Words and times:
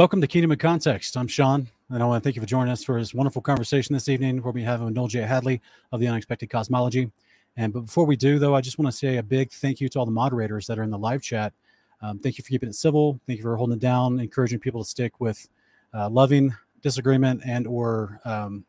Welcome 0.00 0.22
to 0.22 0.26
Kingdom 0.26 0.50
in 0.50 0.56
Context. 0.56 1.14
I'm 1.14 1.26
Sean, 1.26 1.68
and 1.90 2.02
I 2.02 2.06
want 2.06 2.22
to 2.22 2.26
thank 2.26 2.34
you 2.34 2.40
for 2.40 2.48
joining 2.48 2.72
us 2.72 2.82
for 2.82 2.98
this 2.98 3.12
wonderful 3.12 3.42
conversation 3.42 3.92
this 3.92 4.08
evening. 4.08 4.40
We'll 4.40 4.54
be 4.54 4.62
having 4.62 4.86
with 4.86 4.94
Noel 4.94 5.08
J. 5.08 5.20
Hadley 5.20 5.60
of 5.92 6.00
the 6.00 6.08
Unexpected 6.08 6.48
Cosmology. 6.48 7.10
And 7.58 7.70
but 7.70 7.82
before 7.82 8.06
we 8.06 8.16
do, 8.16 8.38
though, 8.38 8.54
I 8.54 8.62
just 8.62 8.78
want 8.78 8.90
to 8.90 8.96
say 8.96 9.18
a 9.18 9.22
big 9.22 9.52
thank 9.52 9.78
you 9.78 9.90
to 9.90 9.98
all 9.98 10.06
the 10.06 10.10
moderators 10.10 10.66
that 10.68 10.78
are 10.78 10.84
in 10.84 10.90
the 10.90 10.96
live 10.96 11.20
chat. 11.20 11.52
Um, 12.00 12.18
thank 12.18 12.38
you 12.38 12.44
for 12.44 12.48
keeping 12.48 12.70
it 12.70 12.76
civil. 12.76 13.20
Thank 13.26 13.40
you 13.40 13.42
for 13.42 13.54
holding 13.58 13.76
it 13.76 13.80
down, 13.80 14.18
encouraging 14.20 14.58
people 14.58 14.82
to 14.82 14.88
stick 14.88 15.20
with 15.20 15.46
uh, 15.92 16.08
loving 16.08 16.54
disagreement 16.80 17.42
and 17.44 17.66
or 17.66 18.22
um, 18.24 18.64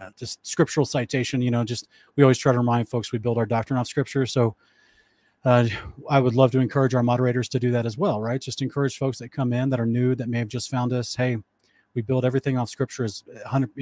uh, 0.00 0.08
just 0.16 0.38
scriptural 0.46 0.86
citation. 0.86 1.42
You 1.42 1.50
know, 1.50 1.64
just 1.64 1.86
we 2.16 2.22
always 2.22 2.38
try 2.38 2.52
to 2.52 2.58
remind 2.58 2.88
folks 2.88 3.12
we 3.12 3.18
build 3.18 3.36
our 3.36 3.44
doctrine 3.44 3.78
off 3.78 3.88
scripture. 3.88 4.24
So 4.24 4.56
uh, 5.44 5.68
I 6.08 6.20
would 6.20 6.34
love 6.34 6.50
to 6.52 6.60
encourage 6.60 6.94
our 6.94 7.02
moderators 7.02 7.48
to 7.50 7.60
do 7.60 7.70
that 7.72 7.86
as 7.86 7.96
well, 7.96 8.20
right? 8.20 8.40
Just 8.40 8.62
encourage 8.62 8.98
folks 8.98 9.18
that 9.18 9.30
come 9.30 9.52
in 9.52 9.70
that 9.70 9.80
are 9.80 9.86
new 9.86 10.14
that 10.14 10.28
may 10.28 10.38
have 10.38 10.48
just 10.48 10.70
found 10.70 10.92
us. 10.92 11.14
Hey, 11.14 11.36
we 11.94 12.02
build 12.02 12.24
everything 12.24 12.58
off 12.58 12.68
scripture 12.68 13.04
as 13.04 13.24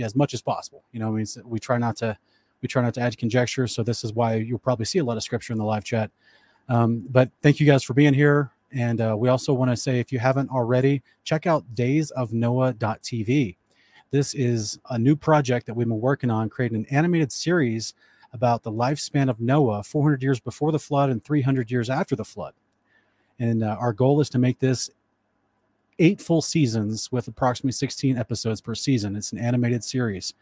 as 0.01 0.15
much 0.15 0.35
as 0.35 0.43
possible. 0.43 0.85
You 0.93 1.01
know, 1.01 1.11
mean, 1.11 1.27
we 1.45 1.59
try 1.59 1.79
not 1.79 1.97
to 1.97 2.17
we 2.63 2.69
try 2.69 2.83
not 2.83 2.95
to 2.95 3.01
add 3.01 3.19
conjecture. 3.19 3.67
So 3.67 3.83
this 3.83 4.05
is 4.05 4.13
why 4.13 4.37
you'll 4.37 4.59
probably 4.59 4.87
see 4.87 4.99
a 4.99 5.05
lot 5.05 5.17
of 5.17 5.23
scripture 5.23 5.53
in 5.53 5.59
the 5.59 5.65
live 5.65 5.85
chat. 5.85 6.11
Um, 6.69 7.07
but 7.11 7.31
thank 7.43 7.61
you 7.61 7.67
guys 7.67 7.83
for 7.83 7.93
being 7.93 8.15
here. 8.15 8.51
And 8.73 9.01
uh, 9.01 9.15
we 9.19 9.29
also 9.29 9.53
want 9.53 9.71
to 9.71 9.77
say, 9.77 10.01
if 10.01 10.11
you 10.13 10.19
haven't 10.19 10.51
already, 10.51 11.03
check 11.23 11.47
out 11.47 11.65
daysofnoah.tv. 11.75 13.57
This 14.11 14.35
is 14.35 14.79
a 14.91 14.99
new 14.99 15.17
project 15.17 15.67
that 15.67 15.75
we've 15.75 15.89
been 15.89 16.01
working 16.01 16.31
on, 16.31 16.49
creating 16.49 16.79
an 16.79 16.87
animated 16.87 17.31
series 17.33 17.95
about 18.35 18.65
the 18.65 18.73
lifespan 18.73 19.31
of 19.31 19.41
Noah 19.41 19.83
400 19.83 20.23
years 20.23 20.41
before 20.41 20.73
the 20.73 20.79
flood 20.79 21.09
and 21.09 21.25
300 21.25 21.71
years 21.71 21.89
after 21.89 22.15
the 22.17 22.25
flood. 22.25 22.53
And 23.39 23.63
uh, 23.63 23.77
our 23.81 23.93
goal 23.93 24.21
is 24.21 24.29
to 24.31 24.39
make 24.39 24.59
this 24.59 24.91
eight 26.01 26.21
full 26.21 26.43
seasons 26.43 27.11
with 27.13 27.29
approximately 27.29 27.73
16 27.73 28.19
episodes 28.19 28.61
per 28.61 28.75
season. 28.75 29.17
It's 29.17 29.33
an 29.33 29.39
animated 29.39 29.85
series. 29.85 30.35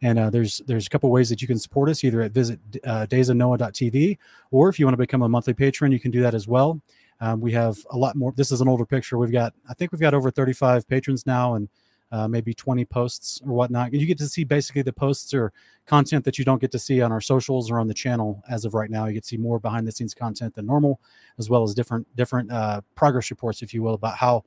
And 0.00 0.18
uh, 0.18 0.30
there's 0.30 0.58
there's 0.66 0.86
a 0.86 0.90
couple 0.90 1.10
ways 1.10 1.28
that 1.30 1.42
you 1.42 1.48
can 1.48 1.58
support 1.58 1.88
us 1.88 2.04
either 2.04 2.22
at 2.22 2.30
visit 2.30 2.60
uh, 2.84 3.06
daysofnoah.tv 3.10 4.18
or 4.52 4.68
if 4.68 4.78
you 4.78 4.86
want 4.86 4.92
to 4.92 4.98
become 4.98 5.22
a 5.22 5.28
monthly 5.28 5.54
patron, 5.54 5.90
you 5.90 5.98
can 5.98 6.12
do 6.12 6.22
that 6.22 6.34
as 6.34 6.46
well. 6.46 6.80
Um, 7.20 7.40
we 7.40 7.50
have 7.52 7.78
a 7.90 7.96
lot 7.96 8.14
more. 8.14 8.32
This 8.36 8.52
is 8.52 8.60
an 8.60 8.68
older 8.68 8.86
picture. 8.86 9.18
We've 9.18 9.32
got 9.32 9.54
I 9.68 9.74
think 9.74 9.90
we've 9.90 10.00
got 10.00 10.14
over 10.14 10.30
35 10.30 10.86
patrons 10.86 11.26
now 11.26 11.54
and 11.54 11.68
uh, 12.10 12.26
maybe 12.26 12.54
20 12.54 12.84
posts 12.86 13.40
or 13.44 13.52
whatnot. 13.52 13.92
You 13.92 14.06
get 14.06 14.18
to 14.18 14.28
see 14.28 14.44
basically 14.44 14.82
the 14.82 14.92
posts 14.92 15.34
or 15.34 15.52
content 15.86 16.24
that 16.24 16.38
you 16.38 16.44
don't 16.44 16.60
get 16.60 16.70
to 16.72 16.78
see 16.78 17.00
on 17.00 17.12
our 17.12 17.20
socials 17.20 17.70
or 17.70 17.78
on 17.78 17.86
the 17.86 17.94
channel 17.94 18.42
as 18.48 18.64
of 18.64 18.74
right 18.74 18.90
now. 18.90 19.06
You 19.06 19.14
get 19.14 19.24
to 19.24 19.28
see 19.28 19.36
more 19.36 19.58
behind 19.58 19.86
the 19.86 19.92
scenes 19.92 20.14
content 20.14 20.54
than 20.54 20.66
normal, 20.66 21.00
as 21.38 21.50
well 21.50 21.62
as 21.62 21.74
different 21.74 22.06
different 22.16 22.50
uh, 22.50 22.80
progress 22.94 23.30
reports, 23.30 23.62
if 23.62 23.74
you 23.74 23.82
will, 23.82 23.94
about 23.94 24.16
how 24.16 24.44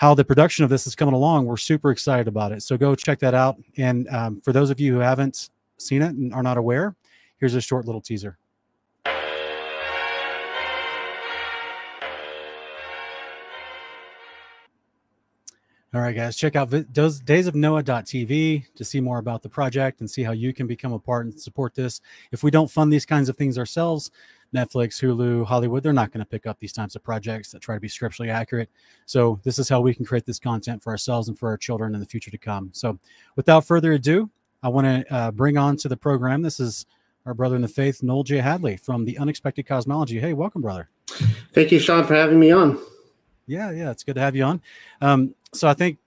how 0.00 0.14
the 0.14 0.24
production 0.24 0.64
of 0.64 0.70
this 0.70 0.86
is 0.86 0.94
coming 0.94 1.14
along. 1.14 1.44
We're 1.44 1.58
super 1.58 1.90
excited 1.90 2.26
about 2.26 2.52
it. 2.52 2.62
So 2.62 2.78
go 2.78 2.94
check 2.94 3.18
that 3.18 3.34
out. 3.34 3.58
And 3.76 4.08
um, 4.08 4.40
for 4.40 4.52
those 4.52 4.70
of 4.70 4.80
you 4.80 4.94
who 4.94 5.00
haven't 5.00 5.50
seen 5.76 6.00
it 6.00 6.14
and 6.14 6.32
are 6.32 6.42
not 6.42 6.56
aware, 6.56 6.96
here's 7.38 7.54
a 7.54 7.60
short 7.60 7.84
little 7.84 8.00
teaser. 8.00 8.38
All 15.92 16.00
right, 16.00 16.14
guys, 16.14 16.36
check 16.36 16.54
out 16.54 16.70
daysofnoah.tv 16.70 18.64
to 18.76 18.84
see 18.84 19.00
more 19.00 19.18
about 19.18 19.42
the 19.42 19.48
project 19.48 19.98
and 19.98 20.08
see 20.08 20.22
how 20.22 20.30
you 20.30 20.52
can 20.52 20.68
become 20.68 20.92
a 20.92 21.00
part 21.00 21.26
and 21.26 21.40
support 21.40 21.74
this. 21.74 22.00
If 22.30 22.44
we 22.44 22.52
don't 22.52 22.70
fund 22.70 22.92
these 22.92 23.04
kinds 23.04 23.28
of 23.28 23.36
things 23.36 23.58
ourselves, 23.58 24.12
Netflix, 24.54 25.02
Hulu, 25.02 25.44
Hollywood, 25.44 25.82
they're 25.82 25.92
not 25.92 26.12
going 26.12 26.24
to 26.24 26.30
pick 26.30 26.46
up 26.46 26.60
these 26.60 26.72
types 26.72 26.94
of 26.94 27.02
projects 27.02 27.50
that 27.50 27.60
try 27.60 27.74
to 27.74 27.80
be 27.80 27.88
scripturally 27.88 28.30
accurate. 28.30 28.70
So, 29.06 29.40
this 29.42 29.58
is 29.58 29.68
how 29.68 29.80
we 29.80 29.92
can 29.92 30.04
create 30.04 30.24
this 30.24 30.38
content 30.38 30.80
for 30.80 30.90
ourselves 30.90 31.26
and 31.26 31.36
for 31.36 31.48
our 31.48 31.56
children 31.56 31.92
in 31.94 32.00
the 32.00 32.06
future 32.06 32.30
to 32.30 32.38
come. 32.38 32.70
So, 32.72 32.96
without 33.34 33.64
further 33.64 33.94
ado, 33.94 34.30
I 34.62 34.68
want 34.68 34.86
to 34.86 35.12
uh, 35.12 35.32
bring 35.32 35.56
on 35.56 35.76
to 35.78 35.88
the 35.88 35.96
program. 35.96 36.40
This 36.40 36.60
is 36.60 36.86
our 37.26 37.34
brother 37.34 37.56
in 37.56 37.62
the 37.62 37.68
faith, 37.68 38.00
Noel 38.00 38.22
J. 38.22 38.36
Hadley 38.36 38.76
from 38.76 39.04
the 39.04 39.18
Unexpected 39.18 39.66
Cosmology. 39.66 40.20
Hey, 40.20 40.34
welcome, 40.34 40.62
brother. 40.62 40.88
Thank 41.52 41.72
you, 41.72 41.80
Sean, 41.80 42.06
for 42.06 42.14
having 42.14 42.38
me 42.38 42.52
on. 42.52 42.78
Yeah, 43.48 43.72
yeah, 43.72 43.90
it's 43.90 44.04
good 44.04 44.14
to 44.14 44.20
have 44.20 44.36
you 44.36 44.44
on. 44.44 44.62
Um, 45.00 45.34
so 45.52 45.68
I 45.68 45.74
think 45.74 45.98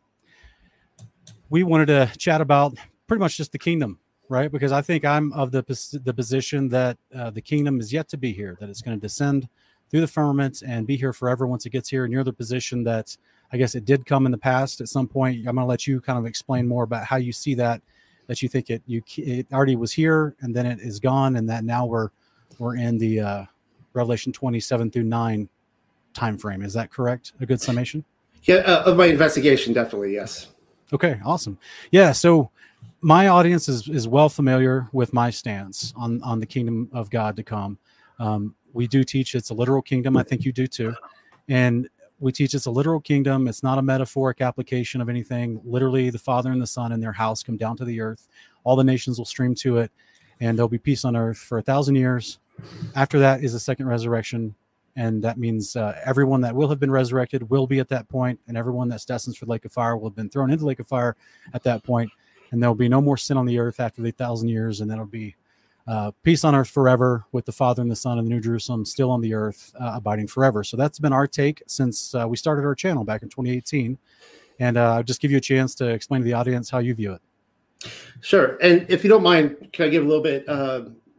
we 1.50 1.64
wanted 1.64 1.88
to 1.88 2.12
chat 2.18 2.42
about 2.42 2.76
pretty 3.08 3.20
much 3.20 3.38
just 3.38 3.52
the 3.52 3.59
kingdom, 3.59 4.00
right? 4.30 4.52
Because 4.52 4.72
I 4.72 4.81
think 4.81 5.06
I'm 5.06 5.31
of 5.34 5.52
the 5.52 5.62
the 6.04 6.14
position 6.14 6.70
that 6.70 6.98
uh, 7.16 7.30
the 7.30 7.42
kingdom 7.42 7.80
is 7.80 7.92
yet 7.92 8.08
to 8.09 8.18
be 8.18 8.31
here, 8.31 8.58
that 8.59 8.70
it's 8.70 8.81
going 8.81 8.98
to 8.98 9.02
descend 9.02 9.48
through 9.90 10.02
the 10.02 10.08
firmament 10.08 10.64
and 10.66 10.88
be 10.88 10.96
here 10.96 11.14
forever 11.14 11.46
once 11.46 11.66
it 11.66 11.70
gets 11.70 11.90
here. 11.90 12.06
And 12.06 12.12
you're 12.14 12.24
the 12.24 12.34
position 12.34 12.84
that 12.86 13.16
I 13.52 13.58
guess 13.58 13.76
it 13.76 13.86
did 13.86 14.06
come 14.06 14.26
in 14.26 14.31
the 14.31 14.38
past 14.38 14.81
at 14.81 14.88
some 14.88 15.08
point. 15.08 15.38
I'm 15.40 15.56
going 15.56 15.58
to 15.58 15.66
let 15.66 15.86
you 15.86 16.02
kind 16.02 16.18
of 16.18 16.25
explain 16.25 16.68
more 16.68 16.84
about 16.84 17.06
how 17.06 17.18
you 17.18 17.31
see 17.31 17.54
that, 17.56 17.81
that 18.25 18.42
you 18.42 18.50
think 18.50 18.70
it 18.70 18.81
you 18.88 19.04
it 19.18 19.46
already 19.54 19.75
was 19.75 19.92
here 19.92 20.36
and 20.42 20.56
then 20.56 20.66
it 20.66 20.80
is 20.80 21.00
gone, 21.00 21.36
and 21.36 21.48
that 21.50 21.64
now 21.64 21.86
we're 21.86 22.10
we're 22.58 22.78
in 22.78 22.98
the 22.98 23.20
uh, 23.20 23.46
Revelation 23.94 24.31
27 24.31 24.90
through 24.90 25.04
9 25.04 25.50
time 26.14 26.38
frame. 26.38 26.62
Is 26.62 26.74
that 26.74 26.92
correct? 26.92 27.34
A 27.42 27.46
good 27.46 27.62
summation? 27.62 28.06
Yeah, 28.44 28.56
uh, 28.56 28.84
of 28.84 28.98
my 28.98 29.06
investigation, 29.06 29.74
definitely 29.74 30.14
yes. 30.14 30.48
Okay, 30.92 31.20
awesome. 31.26 31.58
Yeah, 31.92 32.12
so 32.12 32.52
my 33.02 33.28
audience 33.28 33.68
is 33.68 33.88
is 33.88 34.08
well 34.08 34.30
familiar 34.30 34.88
with 34.92 35.14
my 35.14 35.30
stance 35.30 35.94
on 35.96 36.22
on 36.24 36.40
the 36.40 36.46
kingdom 36.46 36.90
of 36.94 37.09
God 37.09 37.36
to 37.38 37.44
come. 37.44 37.78
Um, 38.20 38.56
we 38.74 38.88
do 38.88 39.04
teach 39.04 39.36
it's 39.36 39.50
a 39.50 39.54
literal 39.54 39.81
kingdom. 39.81 40.18
I 40.18 40.24
think 40.24 40.46
you 40.46 40.52
do 40.52 40.68
too, 40.68 40.94
and 41.48 41.90
we 42.20 42.31
teach 42.31 42.54
it's 42.54 42.66
a 42.66 42.72
literal 42.72 43.00
kingdom. 43.00 43.48
It's 43.48 43.64
not 43.64 43.78
a 43.78 43.81
metaphoric 43.81 44.42
application 44.42 45.02
of 45.02 45.10
anything. 45.10 45.62
Literally, 45.64 46.10
the 46.10 46.20
Father 46.20 46.52
and 46.52 46.62
the 46.62 46.68
Son 46.68 46.92
and 46.92 47.02
their 47.02 47.12
house 47.12 47.44
come 47.44 47.58
down 47.58 47.78
to 47.78 47.86
the 47.86 48.00
earth. 48.02 48.28
All 48.64 48.75
the 48.75 48.84
nations 48.84 49.18
will 49.18 49.25
stream 49.25 49.56
to 49.56 49.78
it, 49.78 49.92
and 50.40 50.58
there'll 50.58 50.70
be 50.70 50.78
peace 50.78 51.06
on 51.06 51.16
earth 51.16 51.38
for 51.38 51.58
a 51.58 51.62
thousand 51.62 51.96
years. 51.96 52.40
After 52.96 53.20
that 53.20 53.44
is 53.44 53.54
the 53.54 53.60
second 53.60 53.88
resurrection, 53.88 54.56
and 54.96 55.24
that 55.24 55.38
means 55.38 55.76
uh, 55.76 56.00
everyone 56.06 56.42
that 56.42 56.56
will 56.56 56.70
have 56.70 56.80
been 56.80 56.92
resurrected 56.92 57.50
will 57.50 57.68
be 57.68 57.80
at 57.80 57.90
that 57.90 58.08
point, 58.09 58.40
and 58.48 58.58
everyone 58.58 58.90
that's 58.90 59.06
destined 59.06 59.38
for 59.38 59.46
the 59.46 59.52
lake 59.52 59.66
of 59.66 59.72
fire 59.72 59.98
will 59.98 60.09
have 60.09 60.16
been 60.16 60.30
thrown 60.30 60.52
into 60.52 60.62
the 60.62 60.68
lake 60.68 60.80
of 60.80 60.88
fire 60.88 61.16
at 61.54 61.64
that 61.64 61.84
point, 61.84 62.12
and 62.52 62.62
there 62.62 62.70
will 62.70 62.76
be 62.76 62.90
no 62.90 63.02
more 63.02 63.18
sin 63.18 63.38
on 63.38 63.46
the 63.46 63.58
earth 63.58 63.80
after 63.80 64.02
the 64.02 64.12
thousand 64.12 64.50
years, 64.50 64.81
and 64.81 64.90
that'll 64.90 65.06
be 65.06 65.36
uh, 65.88 66.12
peace 66.22 66.44
on 66.44 66.56
earth 66.56 66.70
forever 66.70 67.26
with 67.31 67.46
the 67.46 67.52
Father 67.52 67.81
and 67.81 67.92
the 67.92 67.96
Son 67.96 68.18
and 68.18 68.28
the 68.28 68.30
New 68.30 68.40
Jerusalem 68.40 68.86
still 68.86 69.12
on 69.12 69.22
the 69.22 69.34
earth, 69.34 69.74
uh, 69.80 69.94
abiding 69.96 70.28
forever. 70.28 70.64
So 70.64 70.78
that's 70.78 71.00
been 71.00 71.12
our 71.12 71.28
take 71.28 71.62
since 71.68 72.16
uh, 72.16 72.25
we 72.28 72.38
started 72.38 72.66
our 72.66 72.75
channel 72.75 73.04
back 73.04 73.24
in 73.24 73.30
2018, 73.30 73.98
and 74.60 74.78
uh, 74.78 74.94
I'll 74.94 75.04
just 75.04 75.22
give 75.22 75.31
you 75.31 75.38
a 75.38 75.42
chance 75.42 75.75
to 75.75 75.90
explain 75.90 76.22
to 76.22 76.25
the 76.25 76.34
audience 76.34 76.70
how 76.70 76.80
you 76.80 76.94
view 76.94 77.14
it. 77.14 77.22
Sure, 78.22 78.58
and 78.62 78.86
if 78.90 79.04
you 79.04 79.10
don't 79.10 79.24
mind, 79.24 79.70
can 79.74 79.88
I 79.88 79.90
give 79.90 80.06
a 80.06 80.08
little 80.08 80.24
bit? 80.24 80.48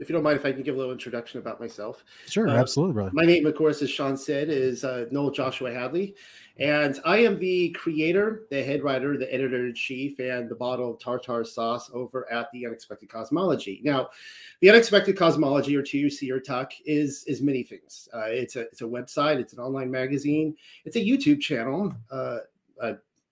If 0.04 0.10
you 0.10 0.12
don't 0.12 0.22
mind, 0.22 0.36
if 0.36 0.44
I 0.44 0.52
can 0.52 0.62
give 0.62 0.74
a 0.74 0.76
little 0.76 0.92
introduction 0.92 1.40
about 1.40 1.60
myself. 1.60 2.04
Sure, 2.28 2.46
uh, 2.46 2.52
absolutely, 2.52 2.92
brother. 2.92 3.10
My 3.14 3.24
name, 3.24 3.46
of 3.46 3.54
course, 3.54 3.80
as 3.80 3.88
Sean 3.88 4.18
said, 4.18 4.50
is 4.50 4.84
uh, 4.84 5.06
Noel 5.10 5.30
Joshua 5.30 5.72
Hadley, 5.72 6.14
and 6.58 7.00
I 7.06 7.20
am 7.20 7.38
the 7.38 7.70
creator, 7.70 8.42
the 8.50 8.62
head 8.62 8.82
writer, 8.82 9.16
the 9.16 9.32
editor 9.32 9.64
in 9.64 9.74
chief, 9.74 10.18
and 10.18 10.46
the 10.46 10.54
bottle 10.54 10.92
of 10.92 11.00
tartar 11.00 11.42
sauce 11.42 11.90
over 11.94 12.30
at 12.30 12.50
the 12.52 12.66
Unexpected 12.66 13.08
Cosmology. 13.08 13.80
Now, 13.82 14.10
the 14.60 14.68
Unexpected 14.68 15.16
Cosmology, 15.16 15.74
or 15.74 15.80
TUC 15.80 16.30
or 16.30 16.38
Tuck, 16.38 16.72
is 16.84 17.24
is 17.24 17.40
many 17.40 17.62
things. 17.62 18.06
Uh, 18.12 18.26
it's 18.26 18.56
a 18.56 18.60
it's 18.60 18.82
a 18.82 18.84
website, 18.84 19.38
it's 19.38 19.54
an 19.54 19.58
online 19.58 19.90
magazine, 19.90 20.54
it's 20.84 20.96
a 20.96 21.00
YouTube 21.00 21.40
channel. 21.40 21.94
Uh, 22.10 22.40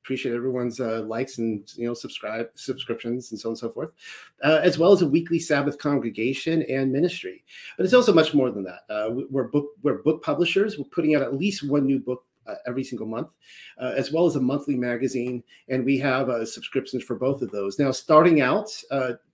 appreciate 0.03 0.35
everyone's 0.35 0.81
uh, 0.81 1.03
likes 1.03 1.39
and 1.39 1.73
you 1.77 1.87
know 1.87 1.95
subscribe 1.95 2.49
subscriptions 2.55 3.31
and 3.31 3.41
so 3.41 3.49
on 3.49 3.53
and 3.53 3.59
so 3.59 3.71
forth 3.71 3.91
uh, 4.43 4.61
as 4.63 4.79
well 4.79 4.93
as 4.93 5.03
a 5.03 5.07
weekly 5.07 5.39
sabbath 5.39 5.79
congregation 5.79 6.63
and 6.63 6.93
ministry. 6.93 7.45
But 7.77 7.85
it's 7.85 7.95
also 7.95 8.13
much 8.13 8.35
more 8.35 8.51
than 8.51 8.65
that. 8.65 8.81
Uh, 8.91 9.23
we're 9.31 9.49
book 9.49 9.67
we're 9.83 10.03
book 10.03 10.23
publishers. 10.23 10.77
We're 10.77 10.85
putting 10.85 11.15
out 11.15 11.23
at 11.23 11.35
least 11.35 11.69
one 11.69 11.87
new 11.87 12.01
book 12.01 12.25
uh, 12.47 12.55
every 12.67 12.83
single 12.83 13.07
month 13.07 13.31
uh, 13.79 13.93
as 13.97 14.11
well 14.11 14.27
as 14.27 14.35
a 14.35 14.41
monthly 14.41 14.77
magazine. 14.77 15.45
And 15.69 15.85
we 15.85 15.99
have 15.99 16.29
uh, 16.29 16.45
subscriptions 16.45 17.05
for 17.05 17.15
both 17.15 17.41
of 17.41 17.53
those. 17.53 17.79
Now 17.79 17.93
starting 17.93 18.41
out 18.41 18.67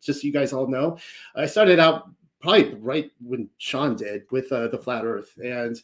just 0.03 0.21
so 0.21 0.27
you 0.27 0.33
guys 0.33 0.53
all 0.53 0.69
know 0.69 0.97
i 1.35 1.45
started 1.45 1.79
out 1.79 2.11
probably 2.41 2.75
right 2.75 3.11
when 3.21 3.49
sean 3.59 3.97
did 3.97 4.23
with 4.31 4.51
the 4.51 4.81
flat 4.83 5.05
earth. 5.05 5.33
And 5.43 5.81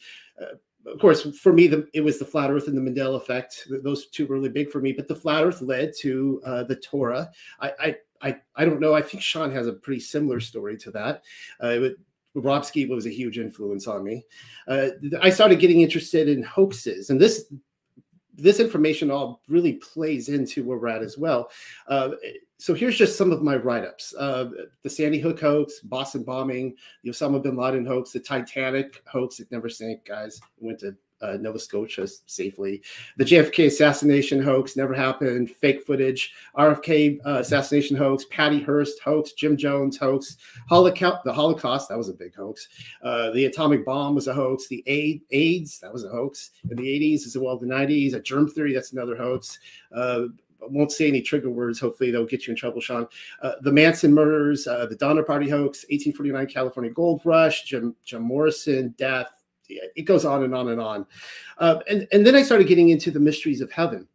of 0.87 0.99
course, 1.01 1.23
for 1.39 1.53
me, 1.53 1.67
the, 1.67 1.89
it 1.95 2.01
was 2.01 2.19
the 2.19 2.25
flat 2.25 2.51
Earth 2.51 2.69
and 2.69 2.77
the 2.77 2.91
Mandela 2.91 3.17
effect. 3.17 3.67
Those 3.83 4.07
two 4.07 4.27
were 4.27 4.37
really 4.37 4.49
big 4.49 4.71
for 4.71 4.81
me. 4.81 4.93
But 4.93 5.09
the 5.09 5.15
flat 5.15 5.45
Earth 5.45 5.63
led 5.63 5.93
to 6.01 6.43
uh, 6.45 6.65
the 6.65 6.77
Torah. 6.77 7.31
I, 7.61 7.73
I, 7.81 7.97
I, 8.21 8.37
I, 8.57 8.65
don't 8.65 8.81
know. 8.81 8.95
I 8.95 9.03
think 9.03 9.23
Sean 9.23 9.51
has 9.53 9.67
a 9.67 9.73
pretty 9.73 10.01
similar 10.01 10.41
story 10.41 10.77
to 10.79 10.91
that. 10.93 11.23
Uh, 11.61 11.91
Rob 12.35 12.63
Skiba 12.63 12.91
was 12.91 13.07
a 13.07 13.11
huge 13.11 13.39
influence 13.39 13.87
on 13.87 14.03
me. 14.03 14.25
Uh, 14.67 14.89
I 15.23 15.31
started 15.31 15.61
getting 15.61 15.83
interested 15.83 16.29
in 16.29 16.43
hoaxes, 16.43 17.11
and 17.11 17.21
this 17.21 17.47
this 18.37 18.59
information 18.59 19.13
all 19.13 19.41
really 19.49 19.75
plays 19.75 20.29
into 20.29 20.65
where 20.65 20.77
we're 20.77 20.89
at 20.89 21.03
as 21.03 21.17
well. 21.17 21.51
Uh, 21.87 22.11
so 22.64 22.72
here's 22.72 22.96
just 22.96 23.19
some 23.19 23.31
of 23.31 23.43
my 23.43 23.56
write-ups: 23.56 24.14
uh, 24.19 24.49
the 24.82 24.88
Sandy 24.88 25.19
Hook 25.19 25.38
hoax, 25.38 25.81
Boston 25.81 26.22
bombing, 26.22 26.75
the 27.02 27.11
Osama 27.11 27.43
bin 27.43 27.56
Laden 27.56 27.84
hoax, 27.84 28.12
the 28.12 28.20
Titanic 28.20 29.02
hoax. 29.06 29.38
It 29.38 29.52
never 29.52 29.69
sank, 29.69 30.06
guys. 30.06 30.40
Went 30.61 30.78
to 30.78 30.96
uh, 31.20 31.37
Nova 31.38 31.58
Scotia 31.58 32.08
safely. 32.25 32.82
The 33.19 33.25
JFK 33.25 33.66
assassination 33.66 34.43
hoax 34.43 34.76
never 34.76 34.94
happened. 34.94 35.50
Fake 35.50 35.84
footage. 35.87 36.32
RFK 36.56 37.19
uh, 37.26 37.38
assassination 37.40 37.99
hoax. 37.99 38.25
Patty 38.31 38.62
Hearst 38.62 38.99
hoax. 39.00 39.32
Jim 39.32 39.58
Jones 39.58 39.99
hoax. 39.99 40.38
Holocaust. 40.66 41.25
The 41.25 41.34
Holocaust 41.34 41.90
that 41.90 41.99
was 41.99 42.08
a 42.08 42.14
big 42.14 42.34
hoax. 42.34 42.69
Uh, 43.02 43.31
the 43.32 43.44
atomic 43.44 43.84
bomb 43.84 44.14
was 44.14 44.26
a 44.26 44.34
hoax. 44.34 44.69
The 44.69 44.82
AIDS 45.31 45.81
that 45.81 45.93
was 45.93 46.05
a 46.05 46.08
hoax 46.08 46.50
in 46.70 46.76
the 46.78 46.82
80s 46.82 47.26
as 47.26 47.37
well. 47.37 47.58
The 47.58 47.66
90s. 47.66 48.14
A 48.14 48.20
germ 48.20 48.49
theory 48.49 48.72
that's 48.72 48.93
another 48.93 49.16
hoax. 49.16 49.58
Won't 50.69 50.93
say 50.93 51.08
any 51.08 51.22
trigger 51.22 51.50
words. 51.50 51.81
Hopefully, 51.81 52.11
they'll 52.11 52.26
get 52.26 52.46
you 52.46 52.52
in 52.52 52.56
trouble, 52.56 52.81
Sean. 52.81 53.06
Uh, 53.43 53.52
the 53.62 53.72
Manson 53.72 54.12
murders, 54.12 54.66
uh, 54.66 54.87
the 54.87 54.96
Donner 54.96 55.22
Party 55.22 55.49
hoax, 55.49 55.84
1849 55.90 56.46
California 56.46 56.90
Gold 56.93 57.22
Rush, 57.25 57.64
Jim, 57.64 57.94
Jim 58.05 58.22
Morrison 58.22 58.94
death. 58.99 59.31
It 59.69 60.02
goes 60.02 60.25
on 60.25 60.44
and 60.44 60.55
on 60.55 60.69
and 60.69 60.81
on. 60.81 61.06
Uh, 61.58 61.81
and, 61.88 62.06
and 62.12 62.26
then 62.26 62.34
I 62.34 62.43
started 62.43 62.66
getting 62.66 62.90
into 62.90 63.11
the 63.11 63.20
mysteries 63.20 63.61
of 63.61 63.70
heaven. 63.70 64.06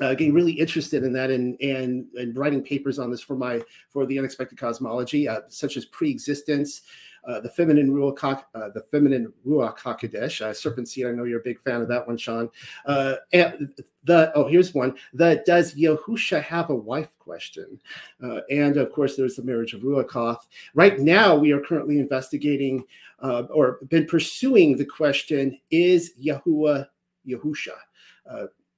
Uh, 0.00 0.14
getting 0.14 0.32
really 0.32 0.52
interested 0.52 1.04
in 1.04 1.12
that 1.12 1.30
and, 1.30 1.60
and 1.60 2.06
and 2.14 2.34
writing 2.34 2.62
papers 2.62 2.98
on 2.98 3.10
this 3.10 3.20
for 3.20 3.36
my 3.36 3.60
for 3.90 4.06
the 4.06 4.18
unexpected 4.18 4.58
cosmology, 4.58 5.28
uh, 5.28 5.40
such 5.48 5.76
as 5.76 5.84
pre-existence, 5.84 6.82
uh, 7.24 7.40
the 7.40 7.48
feminine 7.48 7.90
ruach, 7.90 8.42
uh, 8.54 8.68
the 8.70 8.82
feminine 8.90 9.32
ruach 9.46 9.78
hakodesh, 9.78 10.40
uh, 10.40 10.52
serpent 10.52 10.88
seed. 10.88 11.06
I 11.06 11.12
know 11.12 11.24
you're 11.24 11.40
a 11.40 11.44
big 11.44 11.60
fan 11.60 11.80
of 11.80 11.88
that 11.88 12.06
one, 12.06 12.16
Sean. 12.16 12.48
Uh, 12.86 13.16
and 13.32 13.72
the 14.04 14.32
oh, 14.34 14.48
here's 14.48 14.74
one. 14.74 14.94
The 15.14 15.42
does 15.46 15.74
Yahusha 15.74 16.42
have 16.42 16.70
a 16.70 16.74
wife 16.74 17.16
question, 17.18 17.80
uh, 18.22 18.40
and 18.50 18.76
of 18.76 18.92
course 18.92 19.16
there's 19.16 19.36
the 19.36 19.44
marriage 19.44 19.74
of 19.74 19.82
Ruachoth. 19.82 20.46
Right 20.74 20.98
now, 20.98 21.36
we 21.36 21.52
are 21.52 21.60
currently 21.60 21.98
investigating 21.98 22.84
uh, 23.20 23.42
or 23.50 23.78
been 23.88 24.06
pursuing 24.06 24.76
the 24.76 24.86
question: 24.86 25.58
Is 25.70 26.14
Yahuwah 26.20 26.88
Yahusha? 27.26 27.76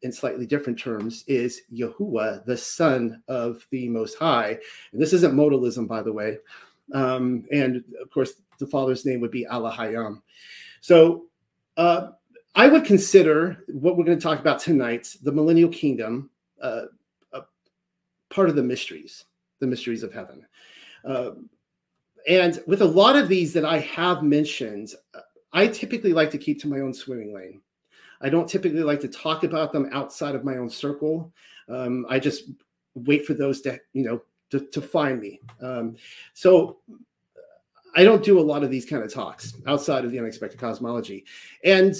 in 0.02 0.12
slightly 0.12 0.44
different 0.44 0.78
terms, 0.78 1.24
is 1.26 1.62
Yahuwah, 1.72 2.44
the 2.44 2.56
son 2.56 3.22
of 3.26 3.66
the 3.70 3.88
Most 3.88 4.18
High. 4.18 4.58
And 4.92 5.00
this 5.00 5.14
isn't 5.14 5.34
modalism, 5.34 5.88
by 5.88 6.02
the 6.02 6.12
way. 6.12 6.36
Um, 6.92 7.46
and 7.50 7.82
of 8.00 8.10
course, 8.10 8.34
the 8.58 8.66
father's 8.66 9.06
name 9.06 9.20
would 9.20 9.30
be 9.30 9.46
Allah 9.46 9.74
Hayam. 9.76 10.20
So 10.80 11.26
uh, 11.76 12.08
I 12.54 12.68
would 12.68 12.84
consider 12.84 13.64
what 13.68 13.96
we're 13.96 14.04
going 14.04 14.18
to 14.18 14.22
talk 14.22 14.38
about 14.38 14.58
tonight, 14.58 15.16
the 15.22 15.32
millennial 15.32 15.70
kingdom, 15.70 16.30
uh, 16.60 16.82
part 18.34 18.48
of 18.48 18.56
the 18.56 18.62
mysteries, 18.62 19.24
the 19.60 19.66
mysteries 19.66 20.02
of 20.02 20.12
heaven. 20.12 20.44
Uh, 21.04 21.30
and 22.28 22.62
with 22.66 22.82
a 22.82 22.86
lot 22.86 23.16
of 23.16 23.28
these 23.28 23.52
that 23.52 23.64
I 23.64 23.78
have 23.78 24.22
mentioned, 24.22 24.94
I 25.52 25.68
typically 25.68 26.12
like 26.12 26.30
to 26.32 26.38
keep 26.38 26.60
to 26.62 26.68
my 26.68 26.80
own 26.80 26.92
swimming 26.92 27.32
lane. 27.34 27.60
I 28.20 28.28
don't 28.28 28.48
typically 28.48 28.82
like 28.82 29.00
to 29.00 29.08
talk 29.08 29.44
about 29.44 29.72
them 29.72 29.88
outside 29.92 30.34
of 30.34 30.44
my 30.44 30.56
own 30.56 30.70
circle. 30.70 31.32
Um, 31.68 32.06
I 32.08 32.18
just 32.18 32.50
wait 32.94 33.26
for 33.26 33.34
those 33.34 33.60
to, 33.62 33.78
you 33.92 34.04
know, 34.04 34.22
to, 34.54 34.66
to 34.66 34.80
find 34.80 35.20
me. 35.20 35.40
Um, 35.60 35.96
so 36.32 36.78
I 37.96 38.04
don't 38.04 38.24
do 38.24 38.38
a 38.38 38.42
lot 38.42 38.62
of 38.62 38.70
these 38.70 38.86
kind 38.86 39.02
of 39.02 39.12
talks 39.12 39.54
outside 39.66 40.04
of 40.04 40.10
the 40.10 40.18
unexpected 40.18 40.58
cosmology. 40.58 41.24
And 41.64 41.94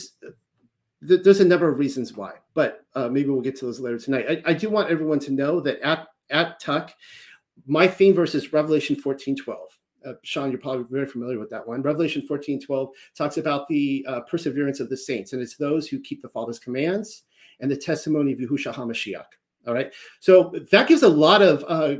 th- 1.06 1.22
there's 1.22 1.40
a 1.40 1.44
number 1.44 1.68
of 1.68 1.78
reasons 1.78 2.12
why, 2.12 2.34
but 2.54 2.84
uh, 2.94 3.08
maybe 3.08 3.30
we'll 3.30 3.40
get 3.40 3.56
to 3.56 3.66
those 3.66 3.80
later 3.80 3.98
tonight. 3.98 4.26
I, 4.28 4.50
I, 4.50 4.52
do 4.54 4.70
want 4.70 4.90
everyone 4.90 5.18
to 5.20 5.32
know 5.32 5.60
that 5.60 5.80
at, 5.80 6.08
at 6.30 6.60
Tuck, 6.60 6.92
my 7.66 7.88
theme 7.88 8.14
verse 8.14 8.34
is 8.34 8.52
Revelation 8.52 8.96
14 8.96 9.36
12. 9.36 9.60
Uh, 10.06 10.12
Sean, 10.22 10.50
you're 10.50 10.60
probably 10.60 10.84
very 10.90 11.06
familiar 11.06 11.38
with 11.38 11.48
that 11.50 11.66
one. 11.66 11.80
Revelation 11.80 12.22
14 12.26 12.60
12 12.60 12.90
talks 13.16 13.38
about 13.38 13.66
the 13.68 14.04
uh, 14.08 14.20
perseverance 14.22 14.78
of 14.78 14.90
the 14.90 14.96
saints, 14.96 15.32
and 15.32 15.40
it's 15.40 15.56
those 15.56 15.88
who 15.88 15.98
keep 16.00 16.22
the 16.22 16.28
Father's 16.28 16.58
commands 16.58 17.22
and 17.60 17.70
the 17.70 17.76
testimony 17.76 18.32
of 18.32 18.38
Yahushua 18.38 18.74
HaMashiach. 18.74 19.24
All 19.66 19.72
right. 19.72 19.92
So 20.20 20.52
that 20.70 20.88
gives 20.88 21.02
a 21.02 21.08
lot 21.08 21.40
of 21.40 21.64
uh, 21.66 21.96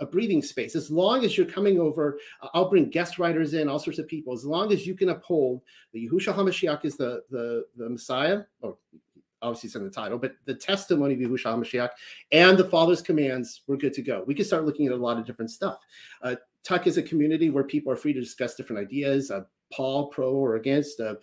a, 0.00 0.06
breathing 0.06 0.40
space. 0.40 0.76
As 0.76 0.90
long 0.90 1.24
as 1.24 1.36
you're 1.36 1.46
coming 1.46 1.80
over, 1.80 2.18
I'll 2.54 2.70
bring 2.70 2.90
guest 2.90 3.18
writers 3.18 3.54
in, 3.54 3.68
all 3.68 3.80
sorts 3.80 3.98
of 3.98 4.06
people. 4.06 4.32
As 4.32 4.44
long 4.44 4.72
as 4.72 4.86
you 4.86 4.94
can 4.94 5.08
uphold 5.08 5.62
the 5.92 6.08
Yahushua 6.08 6.34
HaMashiach 6.34 6.84
is 6.84 6.96
the, 6.96 7.22
the, 7.30 7.64
the 7.76 7.88
Messiah, 7.88 8.42
or 8.60 8.76
obviously 9.42 9.68
it's 9.68 9.76
in 9.76 9.84
the 9.84 9.90
title, 9.90 10.18
but 10.18 10.34
the 10.44 10.54
testimony 10.54 11.14
of 11.14 11.20
Yahushua 11.20 11.56
HaMashiach 11.56 11.90
and 12.30 12.56
the 12.56 12.68
Father's 12.68 13.02
commands, 13.02 13.62
we're 13.66 13.76
good 13.76 13.94
to 13.94 14.02
go. 14.02 14.22
We 14.26 14.34
can 14.34 14.44
start 14.44 14.64
looking 14.64 14.86
at 14.86 14.92
a 14.92 14.96
lot 14.96 15.18
of 15.18 15.26
different 15.26 15.50
stuff. 15.50 15.78
Uh, 16.22 16.36
Tuck 16.62 16.86
is 16.86 16.98
a 16.98 17.02
community 17.02 17.50
where 17.50 17.64
people 17.64 17.92
are 17.92 17.96
free 17.96 18.12
to 18.12 18.20
discuss 18.20 18.54
different 18.54 18.82
ideas, 18.82 19.30
uh, 19.30 19.42
Paul, 19.72 20.08
pro 20.08 20.32
or 20.32 20.56
against. 20.56 21.00
Uh, 21.00 21.14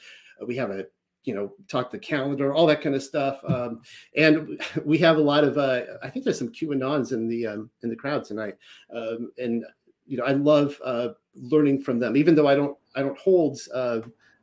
we 0.46 0.56
have 0.58 0.72
a 0.72 0.86
you 1.26 1.34
know 1.34 1.52
talk 1.68 1.92
the 1.92 2.00
calendar 2.00 2.54
all 2.54 2.66
that 2.66 2.82
kind 2.82 2.96
of 2.96 3.04
stuff 3.04 3.40
um, 3.48 3.82
and 4.16 4.62
we 4.86 4.98
have 4.98 5.18
a 5.18 5.22
lot 5.22 5.44
of 5.44 5.58
uh, 5.58 5.82
i 6.02 6.10
think 6.10 6.24
there's 6.24 6.40
some 6.40 6.52
qanons 6.52 7.12
in 7.12 7.28
the 7.28 7.46
um, 7.46 7.70
in 7.84 7.90
the 7.90 7.96
crowd 7.96 8.24
tonight 8.24 8.56
um, 8.96 9.32
and 9.38 9.66
you 10.08 10.18
know 10.18 10.24
i 10.24 10.32
love 10.32 10.80
uh, 10.84 11.10
learning 11.36 11.82
from 11.82 12.00
them 12.00 12.16
even 12.16 12.36
though 12.36 12.48
i 12.48 12.56
don't 12.56 12.78
i 12.96 13.02
don't 13.02 13.18
hold 13.18 13.60
uh, 13.74 14.00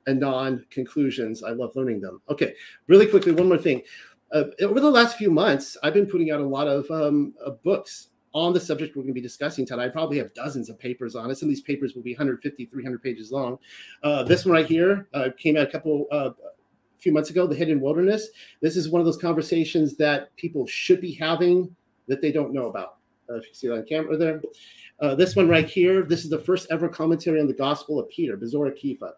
anon 0.06 0.64
conclusions 0.70 1.42
i 1.42 1.50
love 1.50 1.74
learning 1.74 2.00
them 2.00 2.20
okay 2.28 2.54
really 2.88 3.06
quickly 3.06 3.32
one 3.32 3.48
more 3.48 3.58
thing 3.58 3.80
uh, 4.32 4.44
over 4.62 4.80
the 4.80 4.90
last 4.90 5.16
few 5.16 5.30
months 5.30 5.76
i've 5.82 5.94
been 5.94 6.06
putting 6.06 6.30
out 6.30 6.40
a 6.40 6.46
lot 6.46 6.66
of 6.66 6.90
um, 6.90 7.32
books 7.62 8.08
on 8.34 8.52
the 8.52 8.60
subject 8.60 8.96
we're 8.96 9.02
going 9.02 9.12
to 9.12 9.14
be 9.14 9.20
discussing 9.20 9.66
tonight. 9.66 9.84
I 9.84 9.88
probably 9.88 10.16
have 10.18 10.32
dozens 10.32 10.70
of 10.70 10.78
papers 10.78 11.14
on 11.14 11.30
it. 11.30 11.36
Some 11.36 11.48
of 11.48 11.50
these 11.50 11.60
papers 11.60 11.94
will 11.94 12.02
be 12.02 12.12
150, 12.12 12.64
300 12.64 13.02
pages 13.02 13.30
long. 13.30 13.58
Uh, 14.02 14.22
this 14.22 14.46
one 14.46 14.54
right 14.54 14.66
here 14.66 15.06
uh, 15.12 15.28
came 15.36 15.56
out 15.56 15.68
a 15.68 15.70
couple 15.70 16.06
uh, 16.10 16.30
few 17.02 17.12
months 17.12 17.30
ago, 17.30 17.46
the 17.46 17.54
hidden 17.54 17.80
wilderness. 17.80 18.28
This 18.60 18.76
is 18.76 18.88
one 18.88 19.00
of 19.00 19.06
those 19.06 19.16
conversations 19.16 19.96
that 19.96 20.34
people 20.36 20.66
should 20.66 21.00
be 21.00 21.12
having 21.12 21.74
that 22.06 22.22
they 22.22 22.30
don't 22.30 22.52
know 22.52 22.66
about. 22.66 22.96
Uh, 23.28 23.34
if 23.34 23.48
you 23.48 23.54
see 23.54 23.68
that 23.68 23.74
on 23.74 23.84
camera 23.84 24.16
there. 24.16 24.40
Uh, 25.00 25.14
this 25.14 25.34
one 25.34 25.48
right 25.48 25.68
here, 25.68 26.02
this 26.02 26.22
is 26.22 26.30
the 26.30 26.38
first 26.38 26.68
ever 26.70 26.88
commentary 26.88 27.40
on 27.40 27.48
the 27.48 27.54
Gospel 27.54 27.98
of 27.98 28.08
Peter, 28.08 28.36
Besorah 28.36 28.72
Kefa. 28.72 29.12